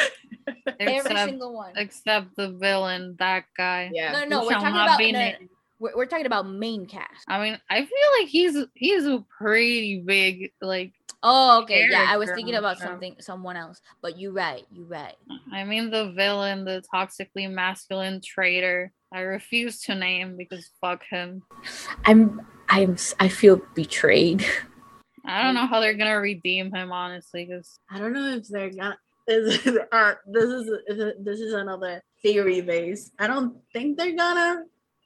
every 0.79 0.97
Except 0.97 1.29
single 1.29 1.53
one. 1.53 1.73
except 1.75 2.35
the 2.35 2.51
villain, 2.51 3.15
that 3.19 3.45
guy. 3.57 3.89
yeah 3.93 4.11
No, 4.11 4.25
no, 4.25 4.39
Who 4.41 4.47
we're 4.47 4.53
talking 4.53 4.67
about 4.69 4.97
be 4.97 5.11
no, 5.11 5.19
no, 5.19 5.25
named. 5.25 5.49
We're, 5.79 5.95
we're 5.95 6.05
talking 6.05 6.25
about 6.25 6.47
main 6.47 6.85
cast. 6.85 7.25
I 7.27 7.39
mean, 7.41 7.59
I 7.69 7.79
feel 7.79 8.19
like 8.19 8.27
he's 8.27 8.57
he's 8.73 9.05
a 9.05 9.23
pretty 9.39 10.01
big 10.05 10.51
like 10.61 10.93
Oh, 11.27 11.63
okay. 11.63 11.87
Yeah, 11.89 12.05
I 12.07 12.17
was 12.17 12.29
thinking 12.35 12.53
about 12.53 12.77
something, 12.77 13.15
someone 13.19 13.57
else. 13.57 13.81
But 14.03 14.15
you 14.15 14.31
right, 14.31 14.63
you 14.71 14.85
right. 14.85 15.15
I 15.51 15.63
mean 15.63 15.89
the 15.89 16.11
villain, 16.11 16.65
the 16.65 16.83
toxically 16.93 17.51
masculine 17.51 18.21
traitor. 18.23 18.91
I 19.11 19.21
refuse 19.21 19.81
to 19.83 19.95
name 19.95 20.37
because 20.37 20.69
fuck 20.79 21.01
him. 21.09 21.41
I'm, 22.05 22.45
I'm, 22.69 22.95
I 23.19 23.27
feel 23.27 23.59
betrayed. 23.73 24.45
I 25.25 25.41
don't 25.41 25.55
know 25.55 25.65
how 25.65 25.79
they're 25.79 25.95
gonna 25.95 26.19
redeem 26.19 26.71
him 26.71 26.91
honestly, 26.91 27.45
because 27.45 27.79
I 27.89 27.97
don't 27.97 28.13
know 28.13 28.35
if 28.35 28.47
they're 28.47 28.69
gonna. 28.69 28.97
This 29.27 29.65
is, 29.65 29.79
uh, 29.91 30.13
this 30.27 30.43
is 30.43 30.69
this 31.19 31.39
is 31.39 31.53
another 31.53 31.99
theory 32.21 32.61
base. 32.61 33.09
I 33.17 33.25
don't 33.25 33.57
think 33.73 33.97
they're 33.97 34.15
gonna, 34.15 34.65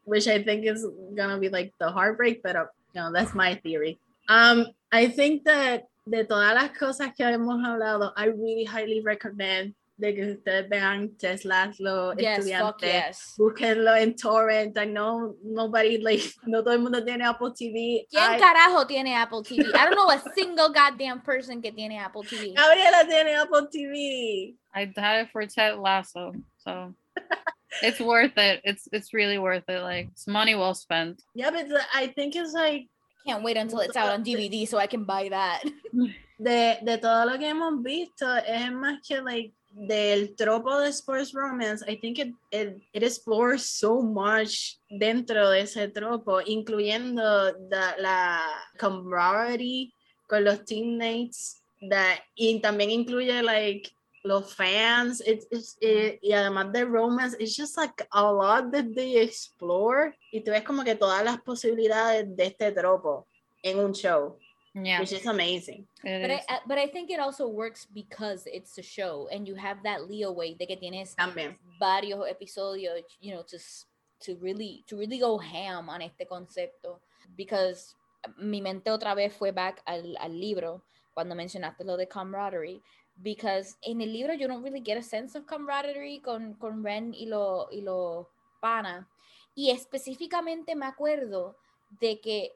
which 0.09 0.27
I 0.27 0.41
think 0.41 0.65
is 0.65 0.85
gonna 1.15 1.37
be 1.37 1.49
like 1.49 1.73
the 1.79 1.89
heartbreak, 1.89 2.41
but 2.41 2.55
uh, 2.55 2.65
you 2.93 3.01
know 3.01 3.11
that's 3.13 3.33
my 3.35 3.55
theory. 3.55 3.99
Um, 4.27 4.65
I 4.91 5.07
think 5.07 5.45
that 5.45 5.83
de 6.09 6.25
todas 6.25 6.53
las 6.55 6.71
cosas 6.77 7.13
que 7.15 7.25
hemos 7.25 7.61
hablado, 7.63 8.11
I 8.17 8.25
really 8.25 8.65
highly 8.65 9.01
recommend 9.01 9.75
de 9.99 10.15
que 10.15 10.23
ustedes 10.31 10.69
vean 10.69 11.09
Ted 11.19 11.43
Lasso, 11.43 12.13
yes, 12.17 12.37
fuck 12.37 12.81
Estudiante. 12.81 12.87
yes. 12.87 13.35
Búsquenlo 13.37 13.95
en 13.95 14.15
torrent. 14.15 14.77
I 14.77 14.85
know 14.85 15.35
nobody 15.43 15.97
like 15.97 16.23
no 16.47 16.63
todo 16.63 16.73
el 16.73 16.79
mundo 16.79 17.03
tiene 17.03 17.23
Apple 17.25 17.51
TV. 17.51 18.07
¿Quién 18.09 18.35
I- 18.35 18.39
carajo 18.39 18.87
tiene 18.87 19.13
Apple 19.15 19.43
TV? 19.43 19.65
I 19.75 19.85
don't 19.85 19.95
know 19.95 20.09
a 20.09 20.19
single 20.33 20.69
goddamn 20.69 21.21
person 21.21 21.61
que 21.61 21.71
tiene 21.71 21.99
Apple 21.99 22.23
TV. 22.23 22.53
Gabriela 22.55 23.05
tiene 23.07 23.35
Apple 23.35 23.67
TV. 23.67 24.55
I 24.73 24.91
had 24.95 25.25
it 25.25 25.31
for 25.31 25.45
Ted 25.45 25.77
Lasso, 25.77 26.31
so 26.57 26.95
it's 27.83 27.99
worth 27.99 28.37
it. 28.37 28.61
It's 28.63 28.87
it's 28.91 29.13
really 29.13 29.37
worth 29.37 29.67
it. 29.69 29.81
Like 29.81 30.07
it's 30.11 30.27
money 30.27 30.55
well 30.55 30.73
spent. 30.73 31.21
Yeah, 31.35 31.51
but 31.51 31.67
the- 31.69 31.85
I 31.93 32.07
think 32.07 32.35
it's 32.35 32.53
like 32.53 32.87
Can't 33.25 33.43
wait 33.43 33.57
until 33.57 33.79
it's 33.81 33.97
out 33.97 34.09
on 34.13 34.23
DVD 34.23 34.65
so 34.67 34.77
I 34.77 34.87
can 34.87 35.03
buy 35.03 35.29
that. 35.29 35.63
de, 36.39 36.77
de 36.83 36.97
todo 36.97 37.25
lo 37.25 37.37
que 37.37 37.47
hemos 37.47 37.83
visto, 37.83 38.25
es 38.47 38.71
más 38.71 38.99
que 39.05 39.21
like 39.21 39.51
del 39.71 40.35
tropo 40.35 40.79
de 40.81 40.91
sports 40.91 41.33
romance. 41.33 41.83
I 41.87 41.95
think 41.95 42.17
it, 42.17 42.33
it, 42.51 42.79
it 42.93 43.03
explores 43.03 43.65
so 43.65 44.01
much 44.01 44.77
dentro 44.89 45.49
de 45.51 45.61
ese 45.61 45.89
tropo, 45.89 46.41
incluyendo 46.41 47.51
the- 47.69 48.01
la 48.01 48.39
camaraderie 48.77 49.91
con 50.27 50.43
los 50.45 50.63
teammates, 50.65 51.61
that, 51.89 52.19
y 52.35 52.59
también 52.61 52.89
incluye 52.91 53.43
like 53.43 53.91
los 54.23 54.53
fans, 54.53 55.21
it's, 55.25 55.45
it's, 55.51 55.77
it- 55.81 56.19
y 56.21 56.31
además 56.33 56.71
de 56.73 56.85
romance, 56.85 57.35
it's 57.39 57.55
just 57.55 57.77
like 57.77 58.05
a 58.11 58.21
lot 58.31 58.71
that 58.71 58.93
they 58.93 59.17
explore, 59.17 60.13
y 60.33 60.41
tú 60.41 60.51
ves 60.51 60.63
como 60.63 60.83
que 60.83 60.95
todas 60.95 61.23
las 61.23 61.37
posibilidades 61.41 62.35
de 62.35 62.47
este 62.47 62.71
tropo 62.71 63.27
en 63.63 63.79
un 63.79 63.93
show. 63.93 64.37
Yeah, 64.75 64.99
which 64.99 65.11
is 65.13 65.25
amazing. 65.25 65.87
it 66.03 66.21
But 66.21 66.29
is. 66.31 66.39
I, 66.47 66.53
I- 66.55 66.59
but 66.67 66.77
I 66.77 66.87
think 66.87 67.09
it 67.09 67.19
also 67.19 67.47
works 67.47 67.85
because 67.91 68.45
it's 68.45 68.77
a 68.77 68.83
show 68.83 69.27
and 69.31 69.47
you 69.47 69.55
have 69.55 69.81
that 69.83 70.07
leeway 70.07 70.53
de 70.53 70.67
que 70.67 70.77
tienes 70.77 71.15
También. 71.15 71.57
varios 71.79 72.27
episodios, 72.29 73.01
you 73.19 73.33
know, 73.33 73.41
to 73.43 73.55
s- 73.55 73.85
to 74.21 74.35
really 74.39 74.83
to 74.87 74.95
really 74.97 75.17
go 75.17 75.37
ham 75.39 75.89
on 75.89 76.01
este 76.01 76.27
concepto 76.29 76.99
because 77.35 77.95
mi 78.37 78.61
mente 78.61 78.91
otra 78.91 79.15
vez 79.15 79.33
fue 79.33 79.51
back 79.51 79.81
al, 79.87 80.15
al 80.19 80.37
libro 80.39 80.83
cuando 81.15 81.35
mencionaste 81.35 81.83
lo 81.83 81.97
de 81.97 82.07
camaraderie 82.07 82.81
because 83.21 83.75
en 83.83 84.01
el 84.01 84.11
libro 84.11 84.33
you 84.33 84.47
don't 84.47 84.63
really 84.63 84.79
get 84.79 84.97
a 84.97 85.03
sense 85.03 85.35
of 85.35 85.45
camaraderie 85.45 86.21
con, 86.21 86.53
con 86.55 86.83
Ren 86.83 87.13
y 87.13 87.25
lo 87.25 87.67
y 87.71 87.81
lo 87.81 88.29
pana 88.61 89.07
y 89.55 89.71
específicamente 89.71 90.75
me 90.75 90.85
acuerdo 90.85 91.55
de 91.99 92.19
que 92.19 92.51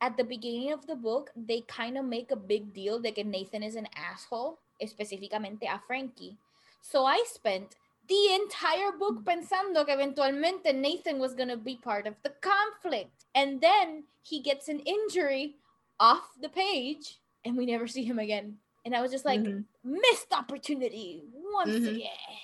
at 0.00 0.16
the 0.16 0.24
beginning 0.24 0.72
of 0.72 0.86
the 0.86 0.94
book 0.94 1.30
they 1.34 1.62
kind 1.62 1.98
of 1.98 2.04
make 2.04 2.30
a 2.30 2.36
big 2.36 2.72
deal 2.72 3.00
de 3.00 3.12
que 3.12 3.24
Nathan 3.24 3.62
is 3.62 3.76
an 3.76 3.88
asshole 3.94 4.58
específicamente 4.80 5.66
a 5.68 5.80
Frankie 5.86 6.36
so 6.80 7.04
I 7.04 7.24
spent 7.26 7.76
the 8.08 8.34
entire 8.34 8.92
book 8.92 9.22
pensando 9.22 9.84
que 9.84 9.94
eventualmente 9.94 10.74
Nathan 10.74 11.18
was 11.18 11.34
going 11.34 11.48
to 11.48 11.56
be 11.56 11.76
part 11.76 12.06
of 12.06 12.14
the 12.22 12.32
conflict. 12.40 13.26
And 13.34 13.60
then 13.60 14.04
he 14.22 14.40
gets 14.40 14.68
an 14.68 14.80
injury 14.80 15.56
off 16.00 16.32
the 16.40 16.48
page 16.48 17.18
and 17.44 17.56
we 17.56 17.66
never 17.66 17.86
see 17.86 18.04
him 18.04 18.18
again. 18.18 18.56
And 18.88 18.96
I 18.96 19.02
was 19.02 19.10
just 19.12 19.26
like, 19.26 19.40
Mhm. 19.40 19.66
missed 19.84 20.32
opportunity 20.32 21.22
once 21.52 21.76
Mhm. 21.76 21.88
again. 21.96 22.40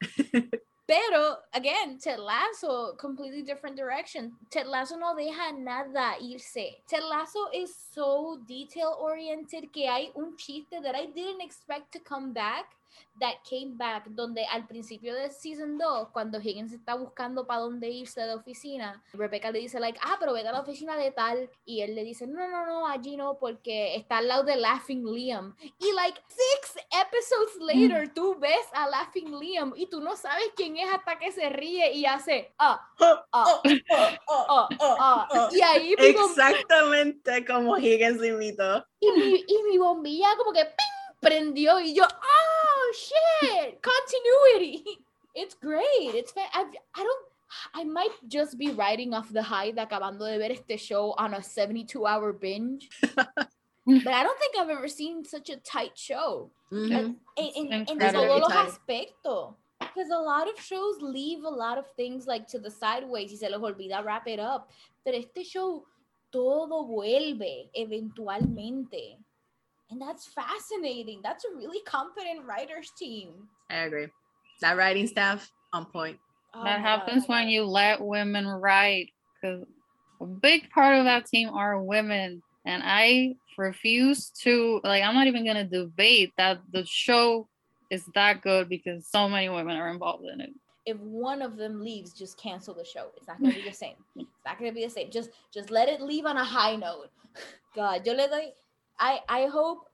Pero, 0.88 1.36
again, 1.54 1.98
Ted 1.98 2.18
Lasso, 2.18 2.94
completely 2.96 3.42
different 3.42 3.76
direction. 3.76 4.32
Ted 4.50 4.66
Lasso 4.66 4.96
no 4.96 5.14
deja 5.14 5.52
nada 5.52 6.16
irse. 6.20 6.82
Ted 6.88 7.04
Lasso 7.04 7.46
is 7.54 7.72
so 7.94 8.38
detail 8.44 8.96
oriented 9.00 9.72
que 9.72 9.86
hay 9.86 10.10
un 10.16 10.36
chiste 10.36 10.82
that 10.82 10.96
I 10.96 11.06
didn't 11.06 11.40
expect 11.40 11.92
to 11.92 12.00
come 12.00 12.32
back 12.32 12.74
that 13.20 13.34
came 13.48 13.76
back 13.76 14.06
donde 14.08 14.44
al 14.46 14.66
principio 14.66 15.14
de 15.14 15.30
season 15.30 15.78
2 15.78 16.08
cuando 16.10 16.40
Higgins 16.40 16.72
está 16.72 16.94
buscando 16.94 17.46
para 17.46 17.60
dónde 17.60 17.88
irse 17.88 18.20
de 18.22 18.34
oficina 18.34 19.02
Rebecca 19.12 19.50
le 19.50 19.60
dice 19.60 19.78
like 19.78 19.98
ah 20.02 20.16
pero 20.18 20.32
vete 20.32 20.48
a 20.48 20.52
la 20.52 20.60
oficina 20.60 20.96
de 20.96 21.10
tal 21.12 21.48
y 21.64 21.80
él 21.82 21.94
le 21.94 22.02
dice 22.04 22.26
no 22.26 22.48
no 22.48 22.66
no 22.66 22.86
allí 22.88 23.16
no 23.16 23.38
porque 23.38 23.94
está 23.94 24.18
al 24.18 24.28
lado 24.28 24.42
de 24.44 24.56
Laughing 24.56 25.04
Liam 25.04 25.54
y 25.78 25.92
like 25.92 26.20
six 26.28 26.76
episodes 26.90 27.56
later 27.60 28.12
tú 28.12 28.34
ves 28.38 28.66
a 28.72 28.88
Laughing 28.88 29.38
Liam 29.38 29.72
y 29.76 29.86
tú 29.86 30.00
no 30.00 30.16
sabes 30.16 30.46
quién 30.56 30.76
es 30.76 30.92
hasta 30.92 31.18
que 31.18 31.30
se 31.32 31.48
ríe 31.50 31.92
y 31.92 32.06
hace 32.06 32.52
ah 32.58 32.80
ah 33.32 33.60
Oh, 34.26 34.68
ah 34.68 34.68
ah 34.80 35.28
oh. 35.30 35.48
y 35.54 35.60
ahí 35.60 35.94
mi 35.98 36.12
bom- 36.12 36.30
Exactamente 36.30 37.44
como 37.46 37.76
Higgins 37.78 38.22
imitó. 38.24 38.84
y 39.00 39.10
mi, 39.12 39.44
y 39.46 39.62
mi 39.70 39.78
bombilla 39.78 40.28
como 40.36 40.52
que 40.52 40.64
¡ping! 40.64 41.18
prendió 41.20 41.80
y 41.80 41.94
yo 41.94 42.04
oh 42.04 42.43
shit. 42.94 43.82
Continuity. 43.82 44.84
It's 45.36 45.54
great. 45.56 46.14
It's 46.14 46.30
fa- 46.30 46.46
I 46.54 47.02
don't 47.02 47.24
I 47.74 47.82
might 47.82 48.12
just 48.28 48.56
be 48.56 48.70
riding 48.70 49.12
off 49.14 49.32
the 49.32 49.42
high 49.42 49.72
de 49.72 49.84
acabando 49.84 50.20
de 50.30 50.38
ver 50.38 50.52
este 50.52 50.78
show 50.78 51.12
on 51.18 51.34
a 51.34 51.42
72 51.42 52.06
hour 52.06 52.32
binge. 52.32 52.88
But 53.86 54.14
I 54.14 54.22
don't 54.22 54.38
think 54.38 54.56
I've 54.58 54.70
ever 54.70 54.88
seen 54.88 55.24
such 55.24 55.50
a 55.50 55.56
tight 55.56 55.98
show. 55.98 56.50
Mhm. 56.72 57.16
todos 57.36 58.40
los 58.40 58.78
because 59.80 60.10
a 60.10 60.18
lot 60.18 60.48
of 60.48 60.58
shows 60.58 61.00
leave 61.02 61.44
a 61.44 61.48
lot 61.48 61.78
of 61.78 61.86
things 61.96 62.26
like 62.26 62.48
to 62.48 62.58
the 62.58 62.70
sideways 62.70 63.30
y 63.30 63.36
se 63.36 63.48
les 63.48 63.58
olvida 63.60 64.02
wrap 64.04 64.26
it 64.26 64.40
up. 64.40 64.70
Pero 65.04 65.18
este 65.18 65.44
show 65.44 65.84
todo 66.32 66.84
vuelve 66.84 67.70
eventualmente 67.74 69.18
and 69.90 70.00
that's 70.00 70.26
fascinating. 70.26 71.20
That's 71.22 71.44
a 71.44 71.54
really 71.56 71.80
competent 71.86 72.44
writers 72.44 72.92
team. 72.98 73.30
I 73.70 73.78
agree. 73.84 74.06
That 74.60 74.76
writing 74.76 75.06
staff 75.06 75.50
on 75.72 75.86
point. 75.86 76.18
Oh 76.54 76.64
that 76.64 76.80
my 76.80 76.84
God, 76.84 77.00
happens 77.00 77.26
when 77.26 77.48
you 77.48 77.64
let 77.64 78.00
women 78.00 78.46
write 78.46 79.10
because 79.40 79.64
a 80.20 80.26
big 80.26 80.70
part 80.70 80.96
of 80.96 81.04
that 81.04 81.26
team 81.26 81.50
are 81.50 81.82
women. 81.82 82.42
And 82.66 82.82
i 82.84 83.34
refuse 83.58 84.30
to 84.30 84.80
like 84.82 85.04
i'm 85.04 85.14
not 85.14 85.28
even 85.28 85.46
gonna 85.46 85.64
debate 85.64 86.32
that 86.36 86.58
the 86.72 86.84
show 86.86 87.46
is 87.90 88.04
that 88.14 88.42
good 88.42 88.68
because 88.68 89.06
so 89.06 89.28
many 89.28 89.48
women 89.48 89.76
are 89.76 89.88
involved 89.90 90.24
in 90.32 90.40
it. 90.40 90.50
If 90.86 90.98
one 90.98 91.40
of 91.40 91.56
them 91.56 91.80
leaves 91.80 92.12
just 92.12 92.36
cancel 92.36 92.74
the 92.74 92.84
show. 92.84 93.06
It's 93.16 93.26
not 93.26 93.40
going 93.40 93.52
to 93.52 93.62
be 93.62 93.68
the 93.68 93.74
same. 93.74 93.94
It's 94.16 94.28
not 94.44 94.58
going 94.58 94.70
to 94.70 94.74
be 94.74 94.84
the 94.84 94.90
same. 94.90 95.10
Just 95.10 95.30
just 95.52 95.70
let 95.70 95.88
it 95.88 96.00
leave 96.00 96.26
on 96.26 96.36
a 96.36 96.44
high 96.44 96.76
note. 96.76 97.10
God 97.74 98.06
yo 98.06 98.12
le 98.12 98.28
doy 98.28 98.52
i 98.98 99.20
i 99.28 99.46
hope 99.46 99.88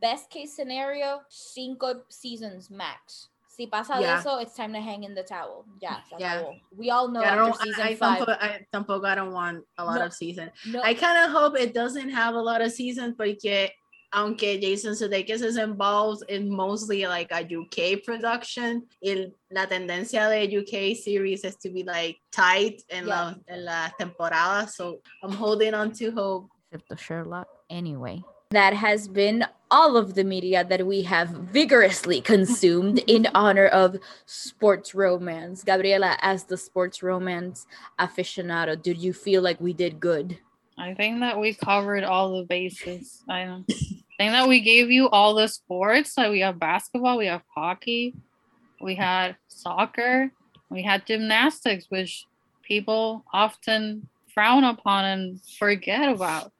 best 0.00 0.30
case 0.30 0.54
scenario 0.54 1.20
cinco 1.28 2.02
seasons 2.08 2.70
max 2.70 3.28
si 3.48 3.66
pasa 3.66 3.94
de 3.96 4.02
Yeah. 4.02 4.18
eso 4.20 4.38
it's 4.38 4.54
time 4.54 4.72
to 4.72 4.80
hang 4.80 5.04
in 5.04 5.14
the 5.14 5.22
towel 5.22 5.64
ya 5.80 5.96
se 6.08 6.16
Yeah. 6.18 6.40
acabó. 6.42 6.60
we 6.76 6.90
all 6.90 7.08
know 7.08 7.20
Yeah, 7.20 7.34
I 7.34 7.38
after 7.38 7.44
don't, 7.52 7.60
season 7.62 7.82
I, 7.82 7.88
I, 7.90 7.94
five 7.96 8.18
tampoco, 8.22 8.36
I, 8.40 8.66
tampoco 8.72 9.04
I 9.06 9.14
don't 9.14 9.32
want 9.32 9.64
a 9.78 9.84
lot 9.84 9.98
No. 9.98 10.06
of 10.06 10.12
season. 10.14 10.50
no 10.66 10.80
I 10.82 10.94
kind 10.94 11.18
of 11.24 11.30
hope 11.30 11.58
it 11.58 11.74
doesn't 11.74 12.08
have 12.10 12.34
a 12.34 12.40
lot 12.40 12.60
of 12.62 12.72
seasons 12.72 13.14
porque 13.16 13.70
aunque 14.14 14.60
Jason 14.60 14.92
Sudeikis 14.92 15.42
is 15.42 15.56
involved 15.56 16.22
in 16.28 16.48
mostly 16.50 17.06
like 17.06 17.32
a 17.32 17.40
UK 17.42 18.04
production, 18.04 18.86
el, 19.02 19.32
la 19.50 19.64
tendencia 19.64 20.28
de 20.28 20.44
UK 20.58 20.94
series 20.94 21.44
is 21.44 21.56
to 21.56 21.70
be 21.70 21.82
like 21.82 22.18
tight 22.30 22.82
en, 22.90 23.06
la, 23.06 23.32
en 23.48 23.64
la 23.64 23.88
temporada. 23.98 24.68
So 24.68 24.98
I'm 25.22 25.32
holding 25.32 25.72
on 25.72 25.92
to 25.92 26.10
hope. 26.10 26.50
except 26.70 26.90
the 26.90 26.96
Sherlock 26.98 27.48
anyway. 27.70 28.22
That 28.52 28.74
has 28.74 29.08
been 29.08 29.46
all 29.70 29.96
of 29.96 30.14
the 30.14 30.24
media 30.24 30.62
that 30.64 30.86
we 30.86 31.02
have 31.02 31.28
vigorously 31.28 32.20
consumed 32.20 32.98
in 33.06 33.26
honor 33.34 33.66
of 33.66 33.96
sports 34.26 34.94
romance. 34.94 35.64
Gabriela, 35.64 36.18
as 36.20 36.44
the 36.44 36.58
sports 36.58 37.02
romance 37.02 37.66
aficionado, 37.98 38.80
did 38.80 38.98
you 38.98 39.12
feel 39.12 39.42
like 39.42 39.60
we 39.60 39.72
did 39.72 40.00
good? 40.00 40.38
i 40.78 40.94
think 40.94 41.20
that 41.20 41.38
we 41.38 41.54
covered 41.54 42.04
all 42.04 42.36
the 42.36 42.44
bases 42.44 43.22
i 43.28 43.44
think 43.66 44.32
that 44.32 44.48
we 44.48 44.60
gave 44.60 44.90
you 44.90 45.08
all 45.10 45.34
the 45.34 45.46
sports 45.46 46.16
like 46.16 46.30
we 46.30 46.40
have 46.40 46.58
basketball 46.58 47.18
we 47.18 47.26
have 47.26 47.42
hockey 47.54 48.14
we 48.80 48.94
had 48.94 49.36
soccer 49.48 50.32
we 50.70 50.82
had 50.82 51.06
gymnastics 51.06 51.86
which 51.88 52.26
people 52.62 53.24
often 53.32 54.08
frown 54.32 54.64
upon 54.64 55.04
and 55.04 55.40
forget 55.58 56.08
about 56.08 56.52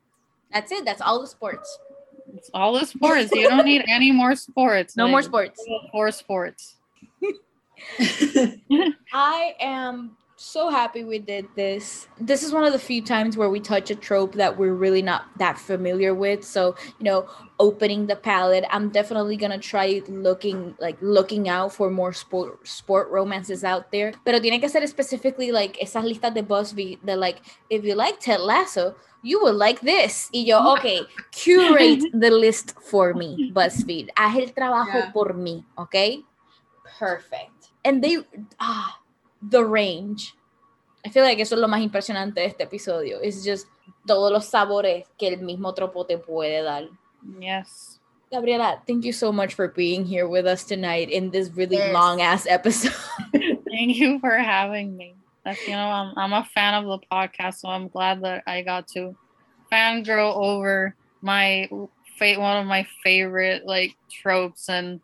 That's 0.52 0.72
it. 0.72 0.84
That's 0.84 1.00
all 1.00 1.20
the 1.20 1.26
sports. 1.26 1.78
It's 2.34 2.50
all 2.54 2.72
the 2.78 2.86
sports. 2.86 3.30
You 3.32 3.48
don't 3.48 3.64
need 3.64 3.84
any 3.88 4.12
more 4.12 4.34
sports. 4.36 4.96
No 4.96 5.08
more 5.08 5.22
sports. 5.22 5.64
Four 5.90 6.10
sports. 6.10 6.76
I 9.12 9.54
am 9.60 10.16
so 10.42 10.70
happy 10.70 11.04
we 11.04 11.20
did 11.20 11.46
this. 11.54 12.08
This 12.20 12.42
is 12.42 12.52
one 12.52 12.64
of 12.64 12.72
the 12.72 12.78
few 12.78 13.00
times 13.00 13.36
where 13.36 13.48
we 13.48 13.60
touch 13.60 13.90
a 13.90 13.94
trope 13.94 14.34
that 14.34 14.58
we're 14.58 14.74
really 14.74 15.00
not 15.00 15.26
that 15.38 15.56
familiar 15.56 16.14
with. 16.14 16.42
So, 16.42 16.74
you 16.98 17.04
know, 17.04 17.28
opening 17.60 18.08
the 18.08 18.16
palette. 18.16 18.64
I'm 18.68 18.88
definitely 18.90 19.36
gonna 19.36 19.58
try 19.58 20.02
looking 20.08 20.74
like 20.80 20.96
looking 21.00 21.48
out 21.48 21.72
for 21.72 21.90
more 21.90 22.12
sport 22.12 22.66
sport 22.66 23.08
romances 23.10 23.62
out 23.62 23.92
there. 23.92 24.14
Pero 24.24 24.40
tiene 24.40 24.60
que 24.60 24.68
ser 24.68 24.84
specifically 24.88 25.52
like 25.52 25.78
esas 25.80 26.04
listas 26.04 26.34
de 26.34 26.42
BuzzFeed 26.42 26.98
that 27.04 27.18
like 27.18 27.40
if 27.70 27.84
you 27.84 27.94
like 27.94 28.18
Ted 28.18 28.40
Lasso, 28.40 28.96
you 29.22 29.40
will 29.40 29.54
like 29.54 29.80
this. 29.80 30.28
Y 30.34 30.40
yo, 30.40 30.72
okay, 30.76 31.02
curate 31.30 32.02
the 32.12 32.30
list 32.32 32.74
for 32.80 33.14
me, 33.14 33.52
BuzzFeed. 33.54 34.08
Haz 34.16 34.36
el 34.36 34.52
trabajo 34.52 34.94
Yeah. 34.94 35.12
por 35.12 35.34
mí, 35.34 35.64
okay? 35.78 36.24
Perfect. 36.98 37.70
And 37.84 38.02
they 38.02 38.18
ah 38.58 38.98
the 39.50 39.64
range. 39.64 40.34
I 41.04 41.08
feel 41.10 41.24
like 41.24 41.40
eso 41.40 41.56
es 41.56 41.60
lo 41.60 41.68
más 41.68 41.82
impresionante 41.82 42.40
de 42.40 42.46
este 42.46 42.62
episodio. 42.62 43.18
It's 43.22 43.44
just 43.44 43.66
todos 44.06 44.30
los 44.32 44.46
sabores 44.48 45.04
que 45.18 45.28
el 45.28 45.38
mismo 45.40 45.74
tropo 45.74 46.06
te 46.06 46.16
puede 46.18 46.62
dar. 46.62 46.88
Yes. 47.40 47.98
Gabriela, 48.30 48.80
thank 48.86 49.04
you 49.04 49.12
so 49.12 49.30
much 49.32 49.54
for 49.54 49.68
being 49.68 50.04
here 50.06 50.26
with 50.26 50.46
us 50.46 50.64
tonight 50.64 51.10
in 51.10 51.30
this 51.30 51.50
really 51.54 51.76
Yes. 51.76 51.92
long 51.92 52.22
ass 52.22 52.46
episode. 52.46 52.94
Thank 53.32 53.96
you 53.96 54.18
for 54.20 54.36
having 54.38 54.96
me. 54.96 55.14
That's 55.44 55.66
you 55.66 55.74
know, 55.74 55.88
I'm 55.88 56.14
I'm 56.16 56.32
a 56.32 56.44
fan 56.44 56.74
of 56.74 56.84
the 56.86 56.98
podcast, 57.10 57.56
so 57.60 57.68
I'm 57.68 57.88
glad 57.88 58.22
that 58.22 58.42
I 58.46 58.62
got 58.62 58.86
to 58.94 59.14
fangirl 59.70 60.34
over 60.36 60.94
my 61.20 61.68
fate 62.18 62.38
one 62.38 62.56
of 62.58 62.66
my 62.66 62.86
favorite 63.02 63.66
like 63.66 63.96
tropes 64.10 64.68
and 64.68 65.00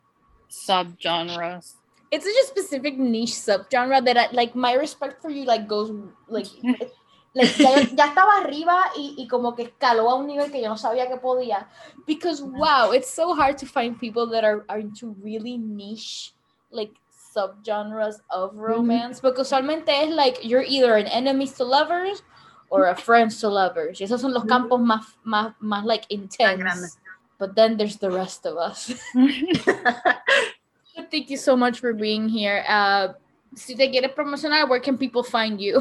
subgenres. 0.50 1.74
It's 2.10 2.24
such 2.24 2.44
a 2.44 2.46
specific 2.46 2.98
niche 2.98 3.34
subgenre 3.34 4.04
that 4.04 4.16
I, 4.16 4.28
like 4.32 4.54
my 4.54 4.74
respect 4.74 5.20
for 5.22 5.30
you 5.30 5.44
like 5.44 5.68
goes 5.68 5.92
like 6.28 6.46
like 7.34 7.58
ya, 7.58 7.76
ya 7.96 8.06
estaba 8.08 8.44
arriba 8.44 8.90
y, 8.96 9.14
y 9.18 9.26
como 9.28 9.54
que 9.54 9.64
escaló 9.64 10.10
a 10.10 10.14
un 10.14 10.26
nivel 10.26 10.50
que 10.50 10.62
yo 10.62 10.68
no 10.68 10.76
sabía 10.76 11.08
que 11.08 11.18
podía 11.18 11.66
because 12.06 12.42
wow 12.42 12.92
it's 12.92 13.10
so 13.10 13.34
hard 13.34 13.58
to 13.58 13.66
find 13.66 13.98
people 13.98 14.26
that 14.26 14.44
are, 14.44 14.64
are 14.68 14.80
into 14.80 15.14
really 15.22 15.58
niche 15.58 16.32
like 16.70 16.92
subgenres 17.34 18.20
of 18.30 18.52
mm-hmm. 18.52 18.60
romance 18.60 19.20
porque 19.20 19.40
usualmente 19.40 19.88
es 19.88 20.10
like 20.10 20.38
you're 20.42 20.64
either 20.66 20.96
an 20.96 21.06
enemies 21.06 21.52
to 21.52 21.64
lovers 21.64 22.22
or 22.70 22.86
a 22.86 22.96
friends 22.96 23.40
to 23.40 23.48
lovers. 23.48 24.00
Y 24.00 24.04
esos 24.04 24.20
son 24.20 24.32
los 24.32 24.44
mm-hmm. 24.44 24.48
campos 24.48 24.80
más, 24.80 25.06
más, 25.24 25.54
más 25.60 25.84
like 25.84 26.06
intense. 26.10 26.98
But 27.38 27.54
then 27.54 27.76
there's 27.76 27.96
the 27.98 28.10
rest 28.10 28.46
of 28.46 28.56
us. 28.56 28.92
Thank 31.06 31.30
you 31.30 31.36
so 31.36 31.56
much 31.56 31.78
for 31.78 31.92
being 31.92 32.28
here. 32.28 32.64
Uh, 32.66 33.14
si 33.54 33.74
te 33.74 33.88
quieres 33.88 34.14
promocionar, 34.14 34.68
where 34.68 34.80
can 34.80 34.98
people 34.98 35.22
find 35.22 35.60
you? 35.60 35.78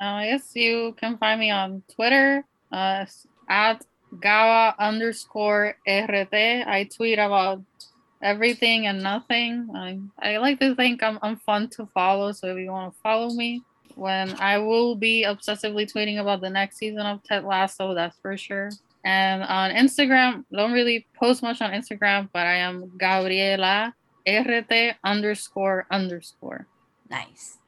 Uh, 0.00 0.22
yes, 0.24 0.52
you 0.54 0.94
can 0.96 1.18
find 1.18 1.40
me 1.40 1.50
on 1.50 1.82
Twitter 1.92 2.44
uh, 2.70 3.04
at 3.48 3.84
Gawa 4.20 4.74
underscore 4.78 5.74
RT. 5.88 6.34
I 6.34 6.88
tweet 6.94 7.18
about 7.18 7.62
everything 8.22 8.86
and 8.86 9.02
nothing. 9.02 9.68
I, 9.74 9.98
I 10.20 10.36
like 10.36 10.60
to 10.60 10.74
think 10.76 11.02
I'm, 11.02 11.18
I'm 11.22 11.36
fun 11.36 11.68
to 11.70 11.86
follow. 11.86 12.32
So 12.32 12.54
if 12.54 12.58
you 12.58 12.70
want 12.70 12.94
to 12.94 13.00
follow 13.00 13.30
me, 13.30 13.62
when 13.96 14.38
I 14.40 14.58
will 14.58 14.94
be 14.94 15.24
obsessively 15.26 15.90
tweeting 15.90 16.20
about 16.20 16.40
the 16.40 16.50
next 16.50 16.76
season 16.76 17.00
of 17.00 17.22
Ted 17.24 17.44
Lasso, 17.44 17.94
that's 17.94 18.16
for 18.20 18.36
sure. 18.36 18.70
And 19.04 19.42
on 19.42 19.70
Instagram, 19.72 20.44
don't 20.52 20.72
really 20.72 21.06
post 21.18 21.42
much 21.42 21.60
on 21.60 21.72
Instagram, 21.72 22.28
but 22.32 22.46
I 22.46 22.56
am 22.56 22.92
Gabriela 22.98 23.94
RT 24.36 24.96
underscore 25.04 25.86
underscore. 25.90 26.66
Nice. 27.10 27.58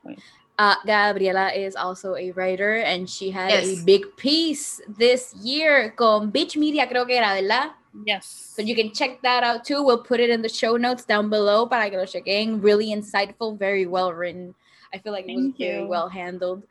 Uh, 0.59 0.75
Gabriela 0.85 1.51
is 1.53 1.75
also 1.75 2.15
a 2.17 2.31
writer 2.33 2.77
and 2.85 3.09
she 3.09 3.31
had 3.31 3.51
Yes. 3.51 3.81
a 3.81 3.85
big 3.85 4.05
piece 4.17 4.81
this 4.99 5.33
year 5.43 5.91
con 5.97 6.31
Bitch 6.31 6.57
Media, 6.57 6.87
creo 6.87 7.07
que 7.07 7.17
era, 7.17 7.33
¿verdad? 7.41 7.71
Yes. 8.05 8.27
So 8.55 8.61
you 8.63 8.75
can 8.77 8.93
check 8.93 9.23
that 9.23 9.43
out 9.43 9.65
too. 9.65 9.83
We'll 9.83 10.03
put 10.05 10.21
it 10.21 10.29
in 10.29 10.43
the 10.43 10.49
show 10.51 10.77
notes 10.77 11.05
down 11.07 11.31
below 11.31 11.67
para 11.67 11.89
que 11.89 11.97
lo 11.97 12.05
chequen. 12.05 12.63
Really 12.63 12.93
insightful, 12.93 13.59
very 13.59 13.87
well 13.87 14.13
written. 14.13 14.55
I 14.93 14.99
feel 14.99 15.13
like 15.13 15.25
it 15.27 15.35
was 15.35 15.45
Thank 15.45 15.57
very 15.59 15.87
well 15.87 16.09
handled. 16.09 16.65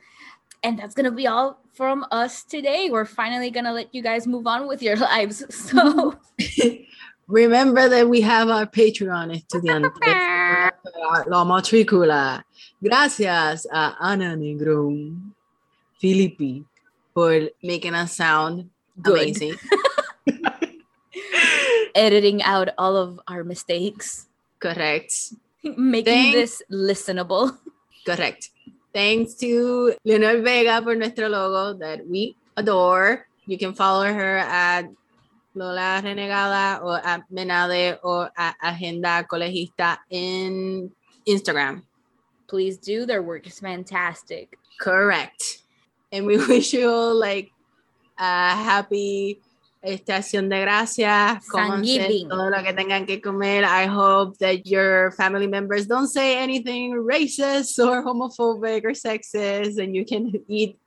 And 0.61 0.77
that's 0.77 0.93
gonna 0.93 1.09
be 1.11 1.25
all 1.25 1.57
from 1.73 2.05
us 2.11 2.43
today. 2.43 2.89
We're 2.91 3.05
finally 3.05 3.49
gonna 3.49 3.73
let 3.73 3.93
you 3.95 4.03
guys 4.03 4.27
move 4.27 4.45
on 4.45 4.67
with 4.67 4.83
your 4.83 4.95
lives. 5.09 5.43
So 5.49 6.15
Remember 7.29 7.87
that 7.87 8.09
we 8.09 8.21
have 8.21 8.49
our 8.49 8.65
Patreon 8.65 9.29
estudiantes. 9.37 9.93
La 11.29 11.45
matrícula. 11.45 12.41
Gracias 12.81 13.67
a 13.71 13.93
Ana 14.01 14.35
Negron, 14.35 15.31
Filippi, 16.01 16.65
for 17.13 17.49
making 17.61 17.93
us 17.93 18.15
sound 18.15 18.69
Good. 19.01 19.13
amazing. 19.21 19.55
editing 21.95 22.41
out 22.43 22.69
all 22.77 22.95
of 22.95 23.19
our 23.27 23.43
mistakes, 23.43 24.27
Correct. 24.59 25.13
making 25.63 26.13
Thank- 26.13 26.35
this 26.35 26.61
listenable. 26.71 27.57
Correct. 28.05 28.49
Thanks 28.93 29.35
to 29.35 29.93
Leonor 30.03 30.41
Vega 30.41 30.81
for 30.81 30.95
nuestro 30.95 31.27
logo 31.29 31.77
that 31.77 32.07
we 32.07 32.35
adore. 32.57 33.27
You 33.45 33.57
can 33.57 33.73
follow 33.73 34.05
her 34.11 34.37
at 34.37 34.89
Lola 35.59 36.01
Renegada 36.01 36.81
or 36.81 37.05
at 37.05 37.23
Menade 37.29 37.99
or 38.01 38.31
at 38.37 38.55
Agenda 38.63 39.27
Colegista 39.29 39.97
in 40.09 40.89
Instagram. 41.27 41.83
Please 42.47 42.77
do. 42.77 43.05
Their 43.05 43.21
work 43.21 43.45
is 43.45 43.59
fantastic. 43.59 44.57
Correct. 44.79 45.59
And 46.13 46.25
we 46.25 46.37
wish 46.47 46.71
you 46.71 46.89
all 46.89 47.13
like 47.13 47.51
a 48.17 48.55
happy 48.55 49.41
Estación 49.83 50.49
de 50.49 50.61
Gracias. 50.61 51.45
Thanksgiving. 51.51 52.29
todo 52.29 52.49
lo 52.49 52.63
que 52.63 52.73
tengan 52.73 53.05
que 53.05 53.21
comer. 53.21 53.63
I 53.63 53.85
hope 53.85 54.37
that 54.39 54.65
your 54.65 55.11
family 55.11 55.47
members 55.47 55.87
don't 55.87 56.07
say 56.07 56.37
anything 56.37 56.93
racist 56.93 57.79
or 57.79 58.03
homophobic 58.03 58.83
or 58.83 58.91
sexist 58.91 59.77
and 59.77 59.95
you 59.95 60.05
can 60.05 60.33
eat 60.47 60.77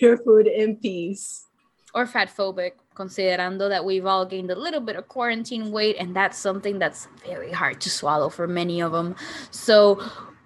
your 0.00 0.16
food 0.18 0.46
in 0.46 0.76
peace. 0.76 1.47
Or 1.94 2.06
fat 2.06 2.28
phobic, 2.28 2.72
considerando 2.94 3.68
that 3.68 3.84
we've 3.84 4.04
all 4.04 4.26
gained 4.26 4.50
a 4.50 4.54
little 4.54 4.80
bit 4.80 4.96
of 4.96 5.08
quarantine 5.08 5.72
weight, 5.72 5.96
and 5.98 6.14
that's 6.14 6.36
something 6.36 6.78
that's 6.78 7.08
very 7.26 7.50
hard 7.50 7.80
to 7.80 7.90
swallow 7.90 8.28
for 8.28 8.46
many 8.46 8.82
of 8.82 8.92
them. 8.92 9.16
So, 9.50 9.98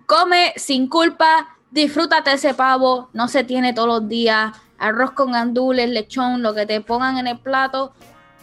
come 0.07 0.53
sin 0.57 0.89
culpa, 0.89 1.49
disfrútate 1.73 2.33
ese 2.33 2.55
pavo, 2.55 3.09
no 3.13 3.27
se 3.27 3.43
tiene 3.45 3.73
todos 3.75 4.01
los 4.01 4.09
días. 4.09 4.53
Arroz 4.79 5.13
con 5.13 5.33
gandules, 5.33 5.91
lechón, 5.91 6.43
lo 6.43 6.55
que 6.55 6.67
te 6.67 6.81
pongan 6.81 7.19
en 7.19 7.27
el 7.27 7.39
plato, 7.39 7.93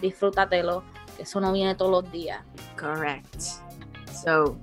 disfrútatelo, 0.02 0.84
que 1.16 1.24
eso 1.24 1.40
no 1.40 1.52
viene 1.52 1.76
todos 1.76 1.92
los 1.92 2.12
días. 2.12 2.44
Correct. 2.76 3.42
So, 4.14 4.58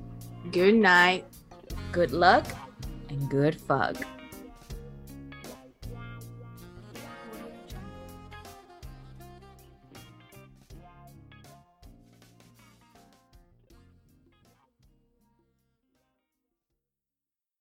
good 0.53 0.75
night. 0.75 1.25
Good 1.93 2.13
luck 2.13 2.45
and 3.09 3.31
good 3.31 3.55
fuck. 3.55 3.97